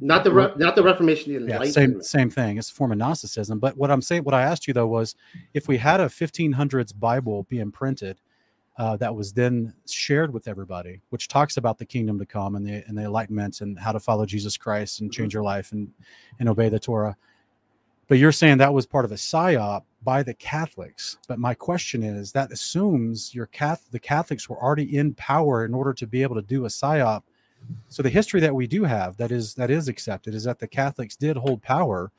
not 0.00 0.24
the 0.24 0.32
re- 0.32 0.52
not 0.56 0.74
the 0.74 0.82
reformation 0.82 1.32
the 1.32 1.38
enlightenment. 1.38 1.66
yeah, 1.66 1.72
same 1.72 2.02
same 2.02 2.30
thing 2.30 2.58
it's 2.58 2.70
a 2.70 2.74
form 2.74 2.92
of 2.92 2.98
gnosticism 2.98 3.58
but 3.58 3.76
what 3.76 3.90
i'm 3.90 4.02
saying 4.02 4.22
what 4.24 4.34
i 4.34 4.42
asked 4.42 4.66
you 4.66 4.74
though 4.74 4.86
was 4.86 5.14
if 5.54 5.68
we 5.68 5.76
had 5.76 6.00
a 6.00 6.06
1500s 6.06 6.98
bible 6.98 7.44
being 7.48 7.70
printed 7.70 8.20
uh, 8.78 8.96
that 8.96 9.14
was 9.14 9.32
then 9.32 9.72
shared 9.88 10.32
with 10.32 10.48
everybody, 10.48 11.00
which 11.08 11.28
talks 11.28 11.56
about 11.56 11.78
the 11.78 11.86
kingdom 11.86 12.18
to 12.18 12.26
come 12.26 12.56
and 12.56 12.66
the 12.66 12.84
and 12.86 12.96
the 12.96 13.02
enlightenment 13.02 13.60
and 13.62 13.78
how 13.78 13.90
to 13.90 14.00
follow 14.00 14.26
Jesus 14.26 14.56
Christ 14.56 15.00
and 15.00 15.12
change 15.12 15.30
mm-hmm. 15.30 15.38
your 15.38 15.44
life 15.44 15.72
and 15.72 15.90
and 16.38 16.48
obey 16.48 16.68
the 16.68 16.78
Torah. 16.78 17.16
But 18.08 18.18
you're 18.18 18.32
saying 18.32 18.58
that 18.58 18.74
was 18.74 18.86
part 18.86 19.04
of 19.04 19.12
a 19.12 19.16
psyop 19.16 19.84
by 20.06 20.22
the 20.22 20.34
Catholics. 20.34 21.18
But 21.26 21.40
my 21.40 21.52
question 21.52 22.04
is 22.04 22.30
that 22.32 22.52
assumes 22.52 23.34
your 23.34 23.46
Catholic, 23.46 23.90
the 23.90 23.98
Catholics 23.98 24.48
were 24.48 24.62
already 24.62 24.96
in 24.96 25.12
power 25.14 25.64
in 25.64 25.74
order 25.74 25.92
to 25.92 26.06
be 26.06 26.22
able 26.22 26.36
to 26.36 26.42
do 26.42 26.64
a 26.64 26.68
psyop. 26.68 27.24
So 27.88 28.04
the 28.04 28.08
history 28.08 28.40
that 28.40 28.54
we 28.54 28.68
do 28.68 28.84
have 28.84 29.16
that 29.16 29.32
is 29.32 29.54
that 29.54 29.68
is 29.68 29.88
accepted 29.88 30.32
is 30.32 30.44
that 30.44 30.60
the 30.60 30.68
Catholics 30.68 31.16
did 31.16 31.36
hold 31.36 31.60
power 31.60 32.12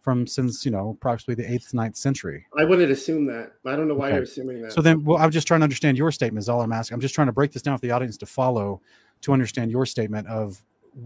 from 0.00 0.26
since 0.26 0.64
you 0.64 0.70
know 0.70 0.90
approximately 0.90 1.44
the 1.44 1.52
eighth, 1.52 1.74
ninth 1.74 1.96
century. 1.96 2.46
I 2.56 2.64
wouldn't 2.64 2.90
assume 2.90 3.26
that. 3.26 3.52
I 3.66 3.76
don't 3.76 3.88
know 3.88 3.94
why 3.94 4.06
okay. 4.06 4.14
you're 4.14 4.24
assuming 4.24 4.62
that. 4.62 4.72
So 4.72 4.80
then, 4.80 5.04
well, 5.04 5.18
I'm 5.18 5.30
just 5.30 5.46
trying 5.46 5.60
to 5.60 5.64
understand 5.64 5.98
your 5.98 6.10
statement. 6.10 6.42
Is 6.42 6.48
all 6.48 6.62
I'm 6.62 6.72
asking. 6.72 6.94
I'm 6.94 7.00
just 7.02 7.14
trying 7.14 7.26
to 7.26 7.32
break 7.32 7.52
this 7.52 7.60
down 7.60 7.76
for 7.76 7.82
the 7.82 7.90
audience 7.90 8.16
to 8.18 8.26
follow, 8.26 8.80
to 9.20 9.34
understand 9.34 9.70
your 9.70 9.84
statement 9.84 10.26
of 10.28 10.62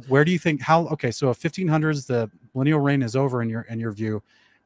where 0.06 0.24
do 0.24 0.30
you 0.30 0.38
think 0.38 0.60
how 0.60 0.86
okay. 0.88 1.10
So 1.10 1.30
if 1.30 1.40
1500s, 1.40 2.06
the 2.06 2.30
millennial 2.54 2.78
reign 2.78 3.02
is 3.02 3.16
over 3.16 3.42
in 3.42 3.48
your 3.48 3.62
in 3.62 3.80
your 3.80 3.90
view 3.90 4.22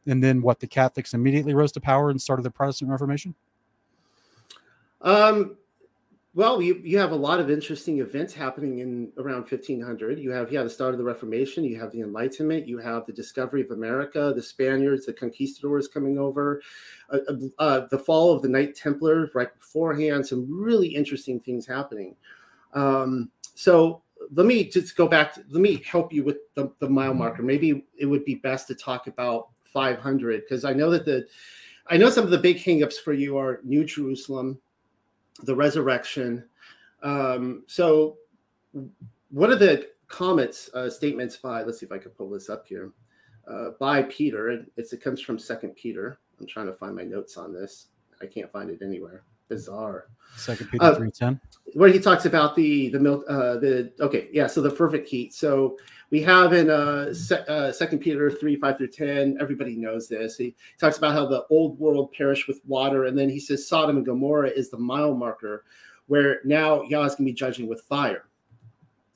and 0.06 0.22
then 0.22 0.42
what 0.42 0.60
the 0.60 0.66
Catholics 0.66 1.14
immediately 1.14 1.54
rose 1.54 1.72
to 1.72 1.80
power 1.80 2.10
and 2.10 2.20
started 2.20 2.42
the 2.42 2.50
Protestant 2.50 2.90
Reformation? 2.90 3.34
Um, 5.00 5.56
well, 6.34 6.62
you, 6.62 6.80
you 6.82 6.98
have 6.98 7.12
a 7.12 7.16
lot 7.16 7.40
of 7.40 7.50
interesting 7.50 7.98
events 7.98 8.32
happening 8.32 8.78
in 8.78 9.12
around 9.18 9.42
1500. 9.42 10.18
You 10.18 10.30
have 10.30 10.50
yeah 10.50 10.62
the 10.62 10.70
start 10.70 10.94
of 10.94 10.98
the 10.98 11.04
Reformation, 11.04 11.62
you 11.62 11.78
have 11.78 11.92
the 11.92 12.00
Enlightenment, 12.00 12.66
you 12.66 12.78
have 12.78 13.04
the 13.04 13.12
discovery 13.12 13.60
of 13.60 13.70
America, 13.70 14.32
the 14.34 14.42
Spaniards, 14.42 15.04
the 15.04 15.12
conquistadors 15.12 15.88
coming 15.88 16.18
over, 16.18 16.62
uh, 17.10 17.18
uh, 17.28 17.34
uh 17.58 17.86
the 17.90 17.98
fall 17.98 18.32
of 18.32 18.40
the 18.40 18.48
Knight 18.48 18.74
Templar 18.74 19.30
right 19.34 19.54
beforehand. 19.58 20.26
Some 20.26 20.46
really 20.48 20.88
interesting 20.88 21.38
things 21.38 21.66
happening. 21.66 22.16
Um, 22.72 23.30
so 23.54 24.02
let 24.30 24.46
me 24.46 24.64
just 24.64 24.96
go 24.96 25.06
back. 25.06 25.34
To, 25.34 25.44
let 25.50 25.60
me 25.60 25.82
help 25.84 26.14
you 26.14 26.24
with 26.24 26.38
the, 26.54 26.72
the 26.78 26.88
mile 26.88 27.12
marker. 27.12 27.42
Maybe 27.42 27.84
it 27.98 28.06
would 28.06 28.24
be 28.24 28.36
best 28.36 28.68
to 28.68 28.74
talk 28.74 29.06
about 29.06 29.48
500 29.72 30.42
because 30.42 30.64
I 30.64 30.72
know 30.72 30.90
that 30.90 31.04
the 31.04 31.26
I 31.88 31.96
know 31.96 32.11
some 32.11 32.24
of 32.24 32.30
the 32.30 32.38
big 32.38 32.58
hangups 32.58 32.94
for 32.94 33.12
you 33.12 33.37
are 33.37 33.61
New 33.64 33.85
Jerusalem, 33.85 34.58
the 35.42 35.54
resurrection, 35.54 36.44
Um, 37.02 37.64
so 37.66 38.18
one 39.30 39.50
of 39.50 39.58
the 39.58 39.88
comments 40.08 40.70
uh, 40.74 40.88
statements 40.90 41.37
by 41.37 41.62
let's 41.62 41.80
see 41.80 41.87
if 41.87 41.92
I 41.92 41.98
can 41.98 42.11
pull 42.12 42.30
this 42.30 42.48
up 42.48 42.66
here 42.66 42.92
uh, 43.48 43.70
by 43.80 44.02
Peter. 44.04 44.64
It's, 44.76 44.92
it 44.92 45.02
comes 45.02 45.20
from 45.20 45.38
Second 45.38 45.74
Peter. 45.74 46.18
I'm 46.38 46.46
trying 46.46 46.66
to 46.66 46.72
find 46.72 46.94
my 46.94 47.04
notes 47.04 47.37
on 47.37 47.52
this. 47.52 47.88
I 48.20 48.26
can't 48.26 48.50
find 48.50 48.70
it 48.70 48.82
anywhere. 48.82 49.24
Bizarre. 49.48 50.06
Second 50.37 50.70
Peter 50.70 50.85
uh, 50.85 50.94
three 50.94 51.11
ten. 51.11 51.40
Where 51.74 51.90
he 51.90 51.98
talks 51.98 52.24
about 52.24 52.54
the 52.54 52.88
the 52.90 53.00
milk 53.00 53.24
uh, 53.28 53.56
the 53.56 53.92
okay 54.00 54.28
yeah 54.32 54.46
so 54.46 54.62
the 54.62 54.70
perfect 54.70 55.08
heat. 55.08 55.35
So 55.35 55.76
we 56.12 56.20
have 56.22 56.53
in 56.53 56.68
uh, 56.68 57.12
uh, 57.48 57.72
Second 57.72 58.01
Peter 58.01 58.31
three 58.31 58.57
five 58.57 58.77
through 58.77 58.88
ten. 58.88 59.38
Everybody 59.40 59.77
knows 59.77 60.09
this. 60.09 60.37
He 60.37 60.55
talks 60.79 60.98
about 60.98 61.14
how 61.14 61.27
the 61.27 61.46
old 61.48 61.79
world 61.81 62.12
perished 62.12 62.46
with 62.46 62.61
water, 62.66 63.07
and 63.07 63.18
then 63.18 63.31
he 63.31 63.40
says 63.40 63.66
Sodom 63.66 63.96
and 63.96 64.07
Gomorrah 64.07 64.51
is 64.51 64.70
the 64.70 64.79
mile 64.79 65.14
marker, 65.14 65.64
where 66.07 66.40
now 66.44 66.83
Yah 66.83 67.05
is 67.05 67.14
going 67.14 67.27
to 67.27 67.33
be 67.33 67.33
judging 67.33 67.66
with 67.66 67.81
fire. 67.81 68.27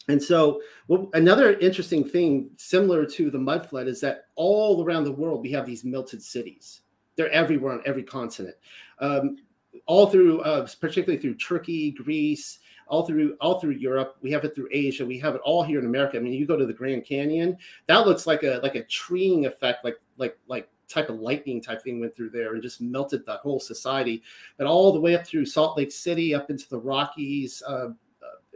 And 0.09 0.23
so, 0.23 0.63
well, 0.89 1.11
another 1.13 1.59
interesting 1.59 2.03
thing, 2.03 2.49
similar 2.57 3.05
to 3.07 3.31
the 3.31 3.39
mud 3.39 3.69
flood, 3.69 3.89
is 3.89 4.01
that 4.01 4.29
all 4.35 4.83
around 4.83 5.05
the 5.05 5.13
world 5.13 5.43
we 5.43 5.51
have 5.53 5.67
these 5.67 5.85
melted 5.85 6.23
cities. 6.23 6.81
They're 7.17 7.31
everywhere 7.31 7.75
on 7.75 7.83
every 7.85 8.05
continent, 8.05 8.57
um, 9.01 9.37
all 9.85 10.07
through, 10.07 10.41
uh, 10.41 10.67
particularly 10.81 11.21
through 11.21 11.35
Turkey, 11.35 11.91
Greece, 11.91 12.61
all 12.87 13.07
through 13.07 13.37
all 13.41 13.61
through 13.61 13.73
Europe. 13.73 14.17
We 14.21 14.31
have 14.33 14.45
it 14.45 14.55
through 14.55 14.69
Asia. 14.73 15.05
We 15.05 15.19
have 15.19 15.35
it 15.35 15.41
all 15.45 15.63
here 15.63 15.79
in 15.79 15.87
America. 15.87 16.17
I 16.17 16.21
mean, 16.21 16.33
you 16.33 16.47
go 16.47 16.57
to 16.57 16.67
the 16.67 16.73
Grand 16.73 17.05
Canyon, 17.05 17.57
that 17.87 18.07
looks 18.07 18.27
like 18.27 18.43
a 18.43 18.61
like 18.63 18.75
a 18.75 18.85
treeing 18.85 19.47
effect, 19.47 19.85
like 19.85 19.97
like 20.17 20.39
like 20.47 20.69
type 20.89 21.09
of 21.09 21.19
lightning 21.19 21.61
type 21.61 21.83
thing 21.83 21.99
went 21.99 22.15
through 22.15 22.31
there 22.31 22.55
and 22.55 22.63
just 22.63 22.81
melted 22.81 23.27
that 23.27 23.41
whole 23.41 23.59
society. 23.59 24.23
But 24.57 24.67
all 24.67 24.93
the 24.93 25.01
way 25.01 25.17
up 25.17 25.27
through 25.27 25.47
Salt 25.47 25.77
Lake 25.77 25.91
City, 25.91 26.35
up 26.35 26.49
into 26.49 26.69
the 26.69 26.79
Rockies, 26.79 27.63
uh, 27.67 27.89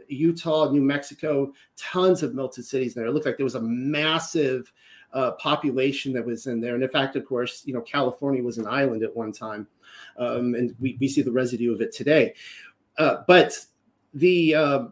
Utah, 0.07 0.69
New 0.71 0.81
Mexico, 0.81 1.53
tons 1.77 2.23
of 2.23 2.35
melted 2.35 2.65
cities 2.65 2.93
there. 2.93 3.05
It 3.05 3.11
looked 3.11 3.25
like 3.25 3.37
there 3.37 3.43
was 3.43 3.55
a 3.55 3.61
massive 3.61 4.71
uh, 5.13 5.31
population 5.31 6.13
that 6.13 6.25
was 6.25 6.47
in 6.47 6.61
there. 6.61 6.75
And 6.75 6.83
in 6.83 6.89
fact, 6.89 7.15
of 7.15 7.25
course, 7.25 7.63
you 7.65 7.73
know, 7.73 7.81
California 7.81 8.43
was 8.43 8.57
an 8.57 8.67
island 8.67 9.03
at 9.03 9.15
one 9.15 9.31
time. 9.31 9.67
Um, 10.17 10.55
and 10.55 10.75
we, 10.79 10.97
we 10.99 11.07
see 11.07 11.21
the 11.21 11.31
residue 11.31 11.73
of 11.73 11.81
it 11.81 11.93
today. 11.93 12.33
Uh, 12.97 13.17
but 13.27 13.57
the 14.13 14.55
uh, 14.55 14.85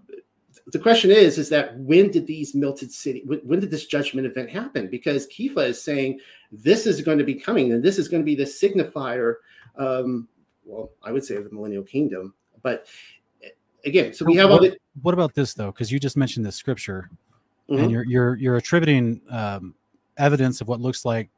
the 0.71 0.79
question 0.79 1.11
is, 1.11 1.37
is 1.37 1.49
that 1.49 1.77
when 1.77 2.11
did 2.11 2.27
these 2.27 2.53
melted 2.53 2.91
city, 2.91 3.23
when 3.25 3.59
did 3.59 3.71
this 3.71 3.85
judgment 3.85 4.27
event 4.27 4.49
happen? 4.49 4.87
Because 4.87 5.27
Kepha 5.27 5.67
is 5.67 5.81
saying 5.81 6.19
this 6.51 6.85
is 6.85 7.01
going 7.01 7.17
to 7.17 7.23
be 7.23 7.35
coming, 7.35 7.73
and 7.73 7.83
this 7.83 7.97
is 7.97 8.07
going 8.07 8.21
to 8.21 8.25
be 8.25 8.35
the 8.35 8.43
signifier. 8.43 9.35
Um, 9.77 10.27
well, 10.65 10.91
I 11.03 11.11
would 11.11 11.23
say 11.23 11.35
of 11.35 11.45
the 11.45 11.51
millennial 11.51 11.83
kingdom, 11.83 12.33
but 12.61 12.85
again, 13.85 14.13
so 14.13 14.25
we 14.25 14.35
have 14.35 14.49
what, 14.49 14.63
all 14.63 14.69
the. 14.69 14.77
What 15.01 15.13
about 15.13 15.33
this 15.33 15.53
though? 15.53 15.71
Because 15.71 15.91
you 15.91 15.99
just 15.99 16.17
mentioned 16.17 16.45
the 16.45 16.51
scripture, 16.51 17.09
mm-hmm. 17.69 17.83
and 17.83 17.91
you're 17.91 18.05
you're 18.05 18.35
you're 18.35 18.57
attributing 18.57 19.21
um, 19.29 19.73
evidence 20.17 20.61
of 20.61 20.67
what 20.67 20.79
looks 20.79 21.05
like 21.05 21.29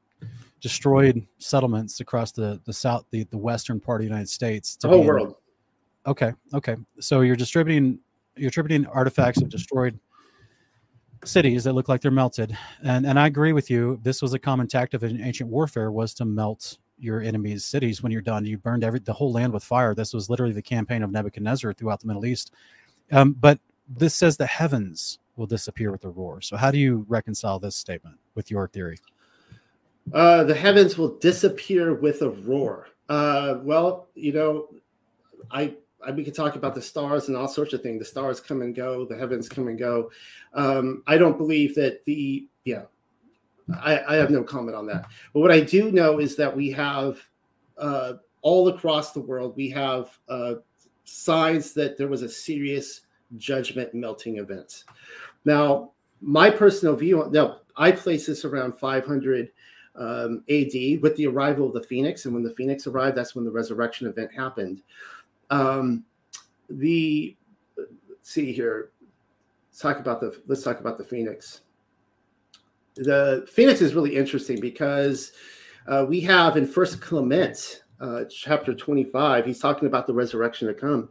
destroyed 0.60 1.26
settlements 1.40 2.00
across 2.02 2.32
the 2.32 2.62
the 2.66 2.74
south 2.74 3.06
the, 3.12 3.24
the 3.26 3.38
western 3.38 3.80
part 3.80 4.02
of 4.02 4.06
the 4.06 4.10
United 4.10 4.30
States. 4.30 4.76
To 4.78 4.88
the 4.88 4.94
whole 4.94 5.06
world. 5.06 5.36
Okay, 6.06 6.34
okay. 6.54 6.76
So 7.00 7.22
you're 7.22 7.36
distributing 7.36 8.00
you're 8.36 8.50
attributing 8.50 8.88
artifacts 8.88 9.42
of 9.42 9.50
destroyed 9.50 10.00
cities 11.26 11.64
that 11.66 11.74
look 11.74 11.90
like 11.90 12.02
they're 12.02 12.12
melted, 12.12 12.58
and 12.84 13.06
and 13.06 13.20
I 13.20 13.28
agree 13.28 13.54
with 13.54 13.70
you. 13.70 14.00
This 14.04 14.22
was 14.22 14.34
a 14.34 14.40
common 14.40 14.68
tactic 14.68 15.04
in 15.04 15.22
ancient 15.22 15.50
warfare 15.50 15.92
was 15.92 16.14
to 16.16 16.26
melt 16.26 16.78
your 16.98 17.22
enemies' 17.22 17.66
cities 17.66 18.02
when 18.02 18.12
you're 18.12 18.22
done. 18.22 18.46
You 18.46 18.58
burned 18.58 18.84
every 18.84 19.00
the 19.00 19.14
whole 19.14 19.32
land 19.32 19.54
with 19.54 19.64
fire. 19.64 19.94
This 19.94 20.14
was 20.14 20.30
literally 20.30 20.54
the 20.54 20.62
campaign 20.62 21.04
of 21.04 21.12
Nebuchadnezzar 21.12 21.74
throughout 21.74 22.00
the 22.00 22.08
Middle 22.08 22.26
East. 22.26 22.54
Um, 23.12 23.34
but 23.34 23.60
this 23.88 24.16
says 24.16 24.38
the 24.38 24.46
heavens 24.46 25.20
will 25.36 25.48
disappear 25.48 25.92
with 25.92 26.06
a 26.06 26.10
roar. 26.10 26.42
So 26.42 26.56
how 26.56 26.72
do 26.72 26.78
you 26.78 27.06
reconcile 27.08 27.60
this 27.60 27.76
statement 27.76 28.18
with 28.36 28.52
your 28.52 28.68
theory? 28.68 28.98
Uh, 30.14 30.44
the 30.44 30.56
heavens 30.56 30.98
will 30.98 31.18
disappear 31.20 31.94
with 31.94 32.22
a 32.22 32.30
roar. 32.30 32.88
Uh, 33.10 33.56
well, 33.62 34.08
you 34.16 34.34
know, 34.34 34.70
I, 35.50 35.76
we 36.16 36.24
could 36.24 36.36
talk 36.36 36.56
about 36.56 36.76
the 36.76 36.82
stars 36.82 37.28
and 37.28 37.38
all 37.38 37.48
sorts 37.48 37.74
of 37.74 37.82
things. 37.82 38.00
The 38.00 38.06
stars 38.06 38.40
come 38.40 38.62
and 38.62 38.76
go. 38.76 39.06
The 39.06 39.18
heavens 39.18 39.48
come 39.48 39.68
and 39.68 39.78
go. 39.78 40.12
Um, 40.54 41.04
I 41.08 41.18
don't 41.18 41.38
believe 41.38 41.76
that 41.76 42.04
the 42.06 42.48
yeah 42.66 42.84
I, 43.80 44.02
I, 44.08 44.16
have 44.16 44.32
no 44.32 44.44
comment 44.44 44.76
on 44.76 44.86
that. 44.88 45.06
But 45.34 45.40
what 45.40 45.52
I 45.52 45.62
do 45.62 45.92
know 45.92 46.20
is 46.20 46.36
that 46.36 46.56
we 46.56 46.72
have 46.72 47.22
uh, 47.78 48.14
all 48.42 48.68
across 48.70 49.12
the 49.14 49.22
world, 49.22 49.56
we 49.56 49.70
have 49.70 50.10
uh, 50.28 50.56
signs 51.04 51.74
that 51.74 51.98
there 51.98 52.08
was 52.08 52.22
a 52.22 52.30
serious 52.30 53.02
judgment 53.38 53.94
melting 53.94 54.38
event. 54.38 54.84
Now, 55.46 55.92
my 56.22 56.50
personal 56.50 56.96
view, 56.96 57.28
now 57.32 57.62
I 57.78 57.92
place 57.92 58.26
this 58.28 58.46
around 58.46 58.78
500 58.78 59.52
um, 59.96 60.44
AD 60.50 61.02
with 61.02 61.16
the 61.18 61.28
arrival 61.28 61.68
of 61.68 61.74
the 61.74 61.84
Phoenix. 61.84 62.26
And 62.26 62.34
when 62.34 62.44
the 62.44 62.54
Phoenix 62.54 62.88
arrived, 62.88 63.18
that's 63.18 63.36
when 63.36 63.46
the 63.46 63.52
resurrection 63.52 64.08
event 64.08 64.32
happened. 64.36 64.82
Um, 65.52 66.04
the, 66.70 67.38
see 68.24 68.52
here, 68.52 68.90
let's 69.70 69.80
talk 69.80 70.00
about 70.00 70.20
the, 70.20 70.42
let's 70.48 70.64
talk 70.64 70.80
about 70.80 70.98
the 70.98 71.04
Phoenix 71.04 71.62
the 72.96 73.48
Phoenix 73.52 73.82
is 73.82 73.94
really 73.94 74.16
interesting 74.16 74.60
because 74.60 75.32
uh, 75.88 76.06
we 76.08 76.20
have 76.22 76.58
in 76.58 76.66
First 76.66 77.02
Clement, 77.02 77.84
uh, 78.00 78.26
chapter 78.30 78.74
25, 78.74 79.46
he's 79.46 79.60
talking 79.60 79.88
about 79.88 80.08
the 80.08 80.14
resurrection 80.14 80.68
to 80.68 80.74
come. 80.74 81.10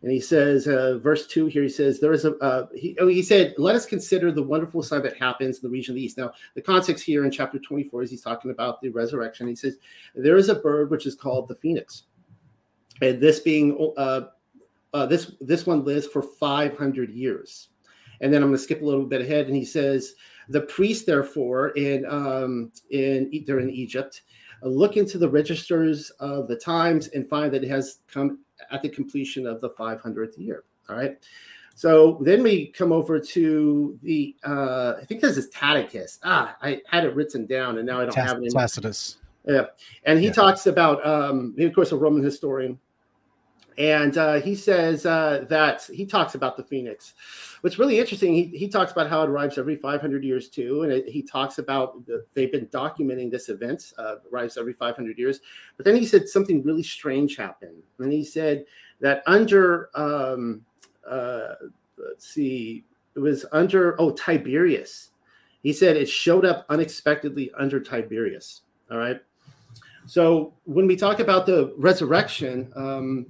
And 0.00 0.12
he 0.12 0.20
says, 0.20 0.68
uh, 0.68 0.98
verse 0.98 1.26
2 1.26 1.46
here, 1.46 1.64
he 1.64 1.68
says, 1.68 1.98
There 1.98 2.12
is 2.12 2.24
a, 2.24 2.36
uh, 2.36 2.66
he, 2.72 2.96
oh, 3.00 3.08
he 3.08 3.20
said, 3.20 3.54
Let 3.58 3.74
us 3.74 3.84
consider 3.84 4.30
the 4.30 4.42
wonderful 4.42 4.80
sign 4.80 5.02
that 5.02 5.16
happens 5.16 5.56
in 5.56 5.62
the 5.62 5.72
region 5.72 5.92
of 5.92 5.96
the 5.96 6.04
east. 6.04 6.16
Now, 6.16 6.32
the 6.54 6.62
context 6.62 7.04
here 7.04 7.24
in 7.24 7.32
chapter 7.32 7.58
24 7.58 8.04
is 8.04 8.10
he's 8.10 8.22
talking 8.22 8.52
about 8.52 8.80
the 8.80 8.90
resurrection. 8.90 9.48
He 9.48 9.56
says, 9.56 9.76
There 10.14 10.36
is 10.36 10.50
a 10.50 10.54
bird 10.54 10.90
which 10.90 11.04
is 11.04 11.16
called 11.16 11.48
the 11.48 11.56
phoenix. 11.56 12.04
And 13.00 13.20
this 13.20 13.40
being, 13.40 13.92
uh, 13.96 14.22
uh, 14.92 15.06
this, 15.06 15.32
this 15.40 15.66
one 15.66 15.84
lives 15.84 16.06
for 16.06 16.22
500 16.22 17.10
years. 17.10 17.68
And 18.20 18.32
then 18.32 18.42
I'm 18.42 18.48
going 18.48 18.56
to 18.56 18.62
skip 18.62 18.82
a 18.82 18.84
little 18.84 19.06
bit 19.06 19.20
ahead. 19.20 19.46
And 19.46 19.54
he 19.54 19.64
says, 19.64 20.14
the 20.48 20.62
priests, 20.62 21.04
therefore, 21.04 21.68
in 21.70 22.04
um, 22.06 22.72
in 22.90 23.44
they're 23.46 23.60
in 23.60 23.70
Egypt, 23.70 24.22
look 24.62 24.96
into 24.96 25.18
the 25.18 25.28
registers 25.28 26.10
of 26.20 26.48
the 26.48 26.56
times 26.56 27.08
and 27.08 27.28
find 27.28 27.52
that 27.52 27.64
it 27.64 27.68
has 27.68 28.00
come 28.12 28.38
at 28.70 28.82
the 28.82 28.88
completion 28.88 29.46
of 29.46 29.60
the 29.60 29.70
500th 29.70 30.38
year. 30.38 30.64
All 30.88 30.96
right. 30.96 31.18
So 31.74 32.18
then 32.22 32.42
we 32.42 32.68
come 32.68 32.90
over 32.90 33.20
to 33.20 33.98
the 34.02 34.34
uh, 34.44 34.94
I 35.00 35.04
think 35.04 35.20
this 35.20 35.36
is 35.36 35.48
Tacitus. 35.50 36.18
Ah, 36.24 36.56
I 36.60 36.80
had 36.90 37.04
it 37.04 37.14
written 37.14 37.46
down 37.46 37.78
and 37.78 37.86
now 37.86 38.00
I 38.00 38.04
don't 38.04 38.12
Tac- 38.12 38.28
have 38.28 38.42
it. 38.42 38.52
Tacitus. 38.52 39.18
Yeah, 39.44 39.66
and 40.04 40.18
he 40.18 40.26
yeah. 40.26 40.32
talks 40.32 40.66
about 40.66 41.06
um, 41.06 41.54
he, 41.56 41.64
of 41.64 41.74
course 41.74 41.92
a 41.92 41.96
Roman 41.96 42.22
historian 42.22 42.78
and 43.78 44.18
uh, 44.18 44.40
he 44.40 44.56
says 44.56 45.06
uh, 45.06 45.46
that 45.48 45.84
he 45.84 46.04
talks 46.04 46.34
about 46.34 46.56
the 46.56 46.64
phoenix. 46.64 47.14
What's 47.60 47.78
really 47.78 47.98
interesting, 47.98 48.34
he, 48.34 48.44
he 48.46 48.68
talks 48.68 48.90
about 48.90 49.08
how 49.08 49.22
it 49.22 49.30
arrives 49.30 49.56
every 49.56 49.76
500 49.76 50.24
years 50.24 50.48
too, 50.48 50.82
and 50.82 50.92
it, 50.92 51.08
he 51.08 51.22
talks 51.22 51.58
about 51.58 52.04
the, 52.04 52.26
they've 52.34 52.50
been 52.50 52.66
documenting 52.66 53.30
this 53.30 53.48
event, 53.48 53.92
uh, 53.96 54.16
arrives 54.32 54.56
every 54.56 54.72
500 54.72 55.16
years. 55.16 55.40
But 55.76 55.86
then 55.86 55.94
he 55.94 56.04
said 56.04 56.28
something 56.28 56.62
really 56.64 56.82
strange 56.82 57.36
happened, 57.36 57.82
and 58.00 58.12
he 58.12 58.24
said 58.24 58.64
that 59.00 59.22
under 59.26 59.90
um, 59.94 60.62
uh, 61.08 61.54
let's 61.96 62.28
see, 62.28 62.84
it 63.14 63.20
was 63.20 63.46
under 63.52 64.00
oh 64.00 64.10
Tiberius. 64.10 65.10
He 65.62 65.72
said 65.72 65.96
it 65.96 66.08
showed 66.08 66.44
up 66.44 66.66
unexpectedly 66.68 67.50
under 67.56 67.78
Tiberius. 67.78 68.62
All 68.90 68.98
right. 68.98 69.20
So 70.06 70.54
when 70.64 70.86
we 70.86 70.96
talk 70.96 71.20
about 71.20 71.46
the 71.46 71.74
resurrection, 71.76 72.72
um, 72.74 73.26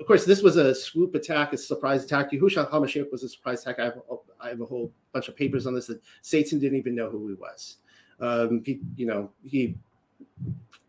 of 0.00 0.06
course, 0.06 0.24
this 0.24 0.42
was 0.42 0.56
a 0.56 0.74
swoop 0.74 1.14
attack, 1.14 1.52
a 1.52 1.58
surprise 1.58 2.04
attack. 2.04 2.32
Yahushua 2.32 2.70
HaMashiach 2.70 3.12
was 3.12 3.22
a 3.22 3.28
surprise 3.28 3.62
attack. 3.62 3.78
I 3.78 3.84
have, 3.84 3.98
I 4.40 4.48
have 4.48 4.60
a 4.60 4.64
whole 4.64 4.90
bunch 5.12 5.28
of 5.28 5.36
papers 5.36 5.66
on 5.66 5.74
this 5.74 5.86
that 5.88 6.00
Satan 6.22 6.58
didn't 6.58 6.78
even 6.78 6.94
know 6.94 7.10
who 7.10 7.28
he 7.28 7.34
was. 7.34 7.76
Um, 8.18 8.62
he, 8.64 8.80
you 8.96 9.06
know, 9.06 9.30
he, 9.44 9.76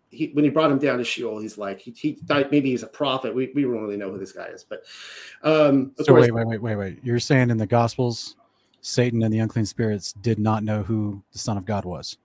he, 0.10 0.28
when 0.28 0.46
he 0.46 0.50
brought 0.50 0.72
him 0.72 0.80
down 0.80 0.98
to 0.98 1.04
Sheol, 1.04 1.40
he's 1.40 1.58
like, 1.58 1.82
he, 1.82 1.92
he 1.92 2.14
thought 2.14 2.52
maybe 2.52 2.72
he's 2.72 2.84
a 2.84 2.88
prophet. 2.88 3.36
We, 3.36 3.52
we 3.54 3.64
don't 3.64 3.82
really 3.82 3.98
know 3.98 4.12
who 4.12 4.18
this 4.18 4.32
guy 4.32 4.46
is, 4.46 4.64
but, 4.64 4.84
um, 5.44 5.92
so 5.98 6.06
course, 6.06 6.22
wait, 6.22 6.32
wait, 6.34 6.48
wait, 6.48 6.62
wait, 6.62 6.76
wait. 6.78 7.00
You're 7.04 7.20
saying 7.20 7.50
in 7.50 7.58
the 7.58 7.68
Gospels, 7.68 8.38
Satan 8.80 9.24
and 9.24 9.34
the 9.34 9.40
unclean 9.40 9.66
spirits 9.66 10.14
did 10.14 10.40
not 10.40 10.64
know 10.64 10.84
who 10.84 11.22
the 11.34 11.40
Son 11.40 11.58
of 11.58 11.66
God 11.66 11.84
was. 11.84 12.18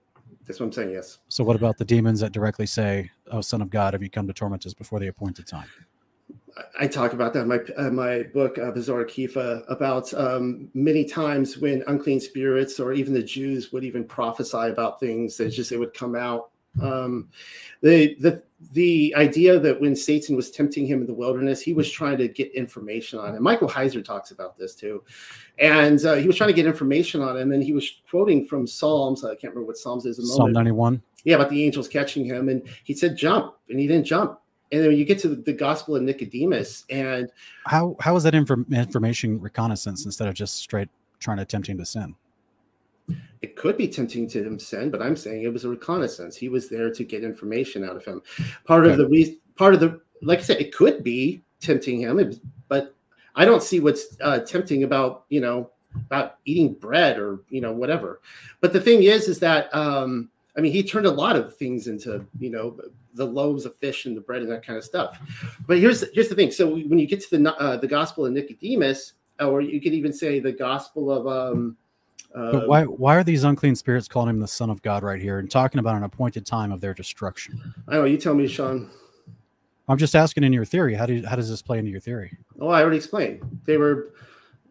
That's 0.45 0.61
what 0.61 0.67
I'm 0.67 0.71
saying. 0.71 0.91
Yes. 0.91 1.19
So 1.27 1.43
what 1.43 1.57
about 1.57 1.77
the 1.77 1.83
demons 1.83 2.21
that 2.21 2.31
directly 2.31 2.65
say, 2.65 3.11
"Oh, 3.29 3.41
Son 3.41 3.61
of 3.61 3.69
God, 3.69 3.93
have 3.93 4.01
you 4.01 4.09
come 4.09 4.27
to 4.27 4.33
torment 4.33 4.65
us 4.65 4.73
before 4.73 5.01
the 5.01 5.07
appointed 5.07 5.45
time"? 5.45 5.67
I 6.79 6.87
talk 6.87 7.13
about 7.13 7.33
that 7.33 7.41
in 7.41 7.47
my 7.47 7.59
uh, 7.77 7.89
my 7.89 8.23
book 8.23 8.57
uh, 8.57 8.71
Besorah 8.71 9.05
Kefa 9.05 9.63
about 9.69 10.13
um, 10.13 10.69
many 10.73 11.05
times 11.05 11.57
when 11.57 11.83
unclean 11.87 12.19
spirits 12.19 12.79
or 12.79 12.93
even 12.93 13.13
the 13.13 13.23
Jews 13.23 13.71
would 13.71 13.83
even 13.83 14.03
prophesy 14.03 14.69
about 14.69 14.99
things 14.99 15.37
that 15.37 15.49
just 15.49 15.71
it 15.71 15.77
would 15.77 15.93
come 15.93 16.15
out. 16.15 16.49
Um, 16.81 17.29
the 17.81 18.15
the 18.19 18.43
the 18.71 19.13
idea 19.15 19.59
that 19.59 19.79
when 19.79 19.95
Satan 19.95 20.35
was 20.35 20.49
tempting 20.49 20.87
him 20.87 21.01
in 21.01 21.07
the 21.07 21.13
wilderness, 21.13 21.61
he 21.61 21.73
was 21.73 21.91
trying 21.91 22.17
to 22.17 22.27
get 22.27 22.51
information 22.53 23.19
on 23.19 23.35
him. 23.35 23.43
Michael 23.43 23.69
Heiser 23.69 24.03
talks 24.03 24.31
about 24.31 24.57
this 24.57 24.73
too. 24.73 25.03
And 25.59 26.03
uh, 26.03 26.15
he 26.15 26.25
was 26.25 26.35
trying 26.35 26.49
to 26.49 26.55
get 26.55 26.65
information 26.65 27.21
on 27.21 27.37
him. 27.37 27.51
And 27.51 27.63
he 27.63 27.73
was 27.73 28.01
quoting 28.09 28.47
from 28.47 28.65
Psalms. 28.65 29.23
I 29.23 29.35
can't 29.35 29.53
remember 29.53 29.67
what 29.67 29.77
Psalms 29.77 30.05
is. 30.05 30.17
Psalm 30.35 30.51
91. 30.51 31.01
Yeah, 31.23 31.35
about 31.35 31.49
the 31.49 31.63
angels 31.63 31.87
catching 31.87 32.25
him. 32.25 32.49
And 32.49 32.67
he 32.83 32.95
said, 32.95 33.15
jump. 33.15 33.55
And 33.69 33.79
he 33.79 33.87
didn't 33.87 34.05
jump. 34.05 34.39
And 34.71 34.81
then 34.81 34.89
when 34.89 34.97
you 34.97 35.05
get 35.05 35.19
to 35.19 35.29
the 35.29 35.53
Gospel 35.53 35.95
of 35.95 36.03
Nicodemus, 36.03 36.85
and 36.89 37.29
how 37.65 37.95
how 37.99 38.15
is 38.15 38.23
that 38.23 38.35
inf- 38.35 38.51
information 38.71 39.39
reconnaissance 39.39 40.05
instead 40.05 40.27
of 40.27 40.33
just 40.33 40.57
straight 40.57 40.89
trying 41.19 41.37
to 41.37 41.45
tempting 41.45 41.77
to 41.77 41.85
sin? 41.85 42.15
it 43.41 43.55
could 43.55 43.77
be 43.77 43.87
tempting 43.87 44.27
to 44.27 44.43
him 44.43 44.59
sin, 44.59 44.89
but 44.89 45.01
I'm 45.01 45.15
saying 45.15 45.43
it 45.43 45.53
was 45.53 45.65
a 45.65 45.69
reconnaissance. 45.69 46.35
He 46.35 46.49
was 46.49 46.69
there 46.69 46.91
to 46.91 47.03
get 47.03 47.23
information 47.23 47.83
out 47.83 47.95
of 47.95 48.03
him. 48.03 48.21
Part 48.65 48.85
of 48.85 48.97
the 48.97 49.07
reason, 49.07 49.37
part 49.55 49.73
of 49.73 49.79
the, 49.79 50.01
like 50.21 50.39
I 50.39 50.43
said, 50.43 50.61
it 50.61 50.75
could 50.75 51.03
be 51.03 51.41
tempting 51.59 52.01
him, 52.01 52.39
but 52.67 52.95
I 53.35 53.45
don't 53.45 53.63
see 53.63 53.79
what's 53.79 54.17
uh, 54.21 54.39
tempting 54.39 54.83
about 54.83 55.25
you 55.29 55.41
know 55.41 55.69
about 55.95 56.37
eating 56.45 56.73
bread 56.73 57.19
or 57.19 57.39
you 57.49 57.61
know 57.61 57.71
whatever. 57.71 58.21
But 58.59 58.73
the 58.73 58.81
thing 58.81 59.03
is, 59.03 59.27
is 59.27 59.39
that 59.39 59.73
um, 59.73 60.29
I 60.57 60.61
mean, 60.61 60.71
he 60.71 60.81
turned 60.81 61.05
a 61.05 61.11
lot 61.11 61.35
of 61.35 61.55
things 61.55 61.87
into 61.87 62.25
you 62.39 62.49
know 62.49 62.79
the 63.13 63.25
loaves 63.25 63.65
of 63.65 63.75
fish 63.77 64.05
and 64.05 64.17
the 64.17 64.21
bread 64.21 64.41
and 64.41 64.51
that 64.51 64.65
kind 64.65 64.77
of 64.77 64.83
stuff. 64.83 65.19
But 65.67 65.77
here's 65.77 66.03
here's 66.13 66.29
the 66.29 66.35
thing. 66.35 66.51
So 66.51 66.67
when 66.67 66.97
you 66.97 67.07
get 67.07 67.21
to 67.21 67.37
the 67.37 67.55
uh, 67.55 67.77
the 67.77 67.87
Gospel 67.87 68.25
of 68.25 68.33
Nicodemus, 68.33 69.13
or 69.39 69.61
you 69.61 69.79
could 69.79 69.93
even 69.93 70.11
say 70.11 70.39
the 70.39 70.51
Gospel 70.51 71.11
of 71.11 71.27
um, 71.27 71.77
but 72.33 72.63
uh, 72.63 72.67
why 72.67 72.83
why 72.83 73.15
are 73.15 73.23
these 73.23 73.43
unclean 73.43 73.75
spirits 73.75 74.07
calling 74.07 74.29
him 74.29 74.39
the 74.39 74.47
son 74.47 74.69
of 74.69 74.81
God 74.81 75.03
right 75.03 75.21
here 75.21 75.39
and 75.39 75.49
talking 75.49 75.79
about 75.79 75.95
an 75.95 76.03
appointed 76.03 76.45
time 76.45 76.71
of 76.71 76.81
their 76.81 76.93
destruction? 76.93 77.73
I 77.87 77.95
know. 77.95 78.05
You 78.05 78.17
tell 78.17 78.35
me, 78.35 78.47
Sean. 78.47 78.89
I'm 79.89 79.97
just 79.97 80.15
asking 80.15 80.43
in 80.43 80.51
your 80.51 80.65
theory. 80.65 80.93
How 80.95 81.05
do 81.05 81.13
you, 81.15 81.25
how 81.25 81.37
does 81.37 81.49
this 81.49 81.61
play 81.61 81.79
into 81.79 81.89
your 81.89 82.01
theory? 82.01 82.37
Oh, 82.59 82.67
I 82.67 82.81
already 82.81 82.97
explained. 82.97 83.61
They 83.65 83.77
were. 83.77 84.11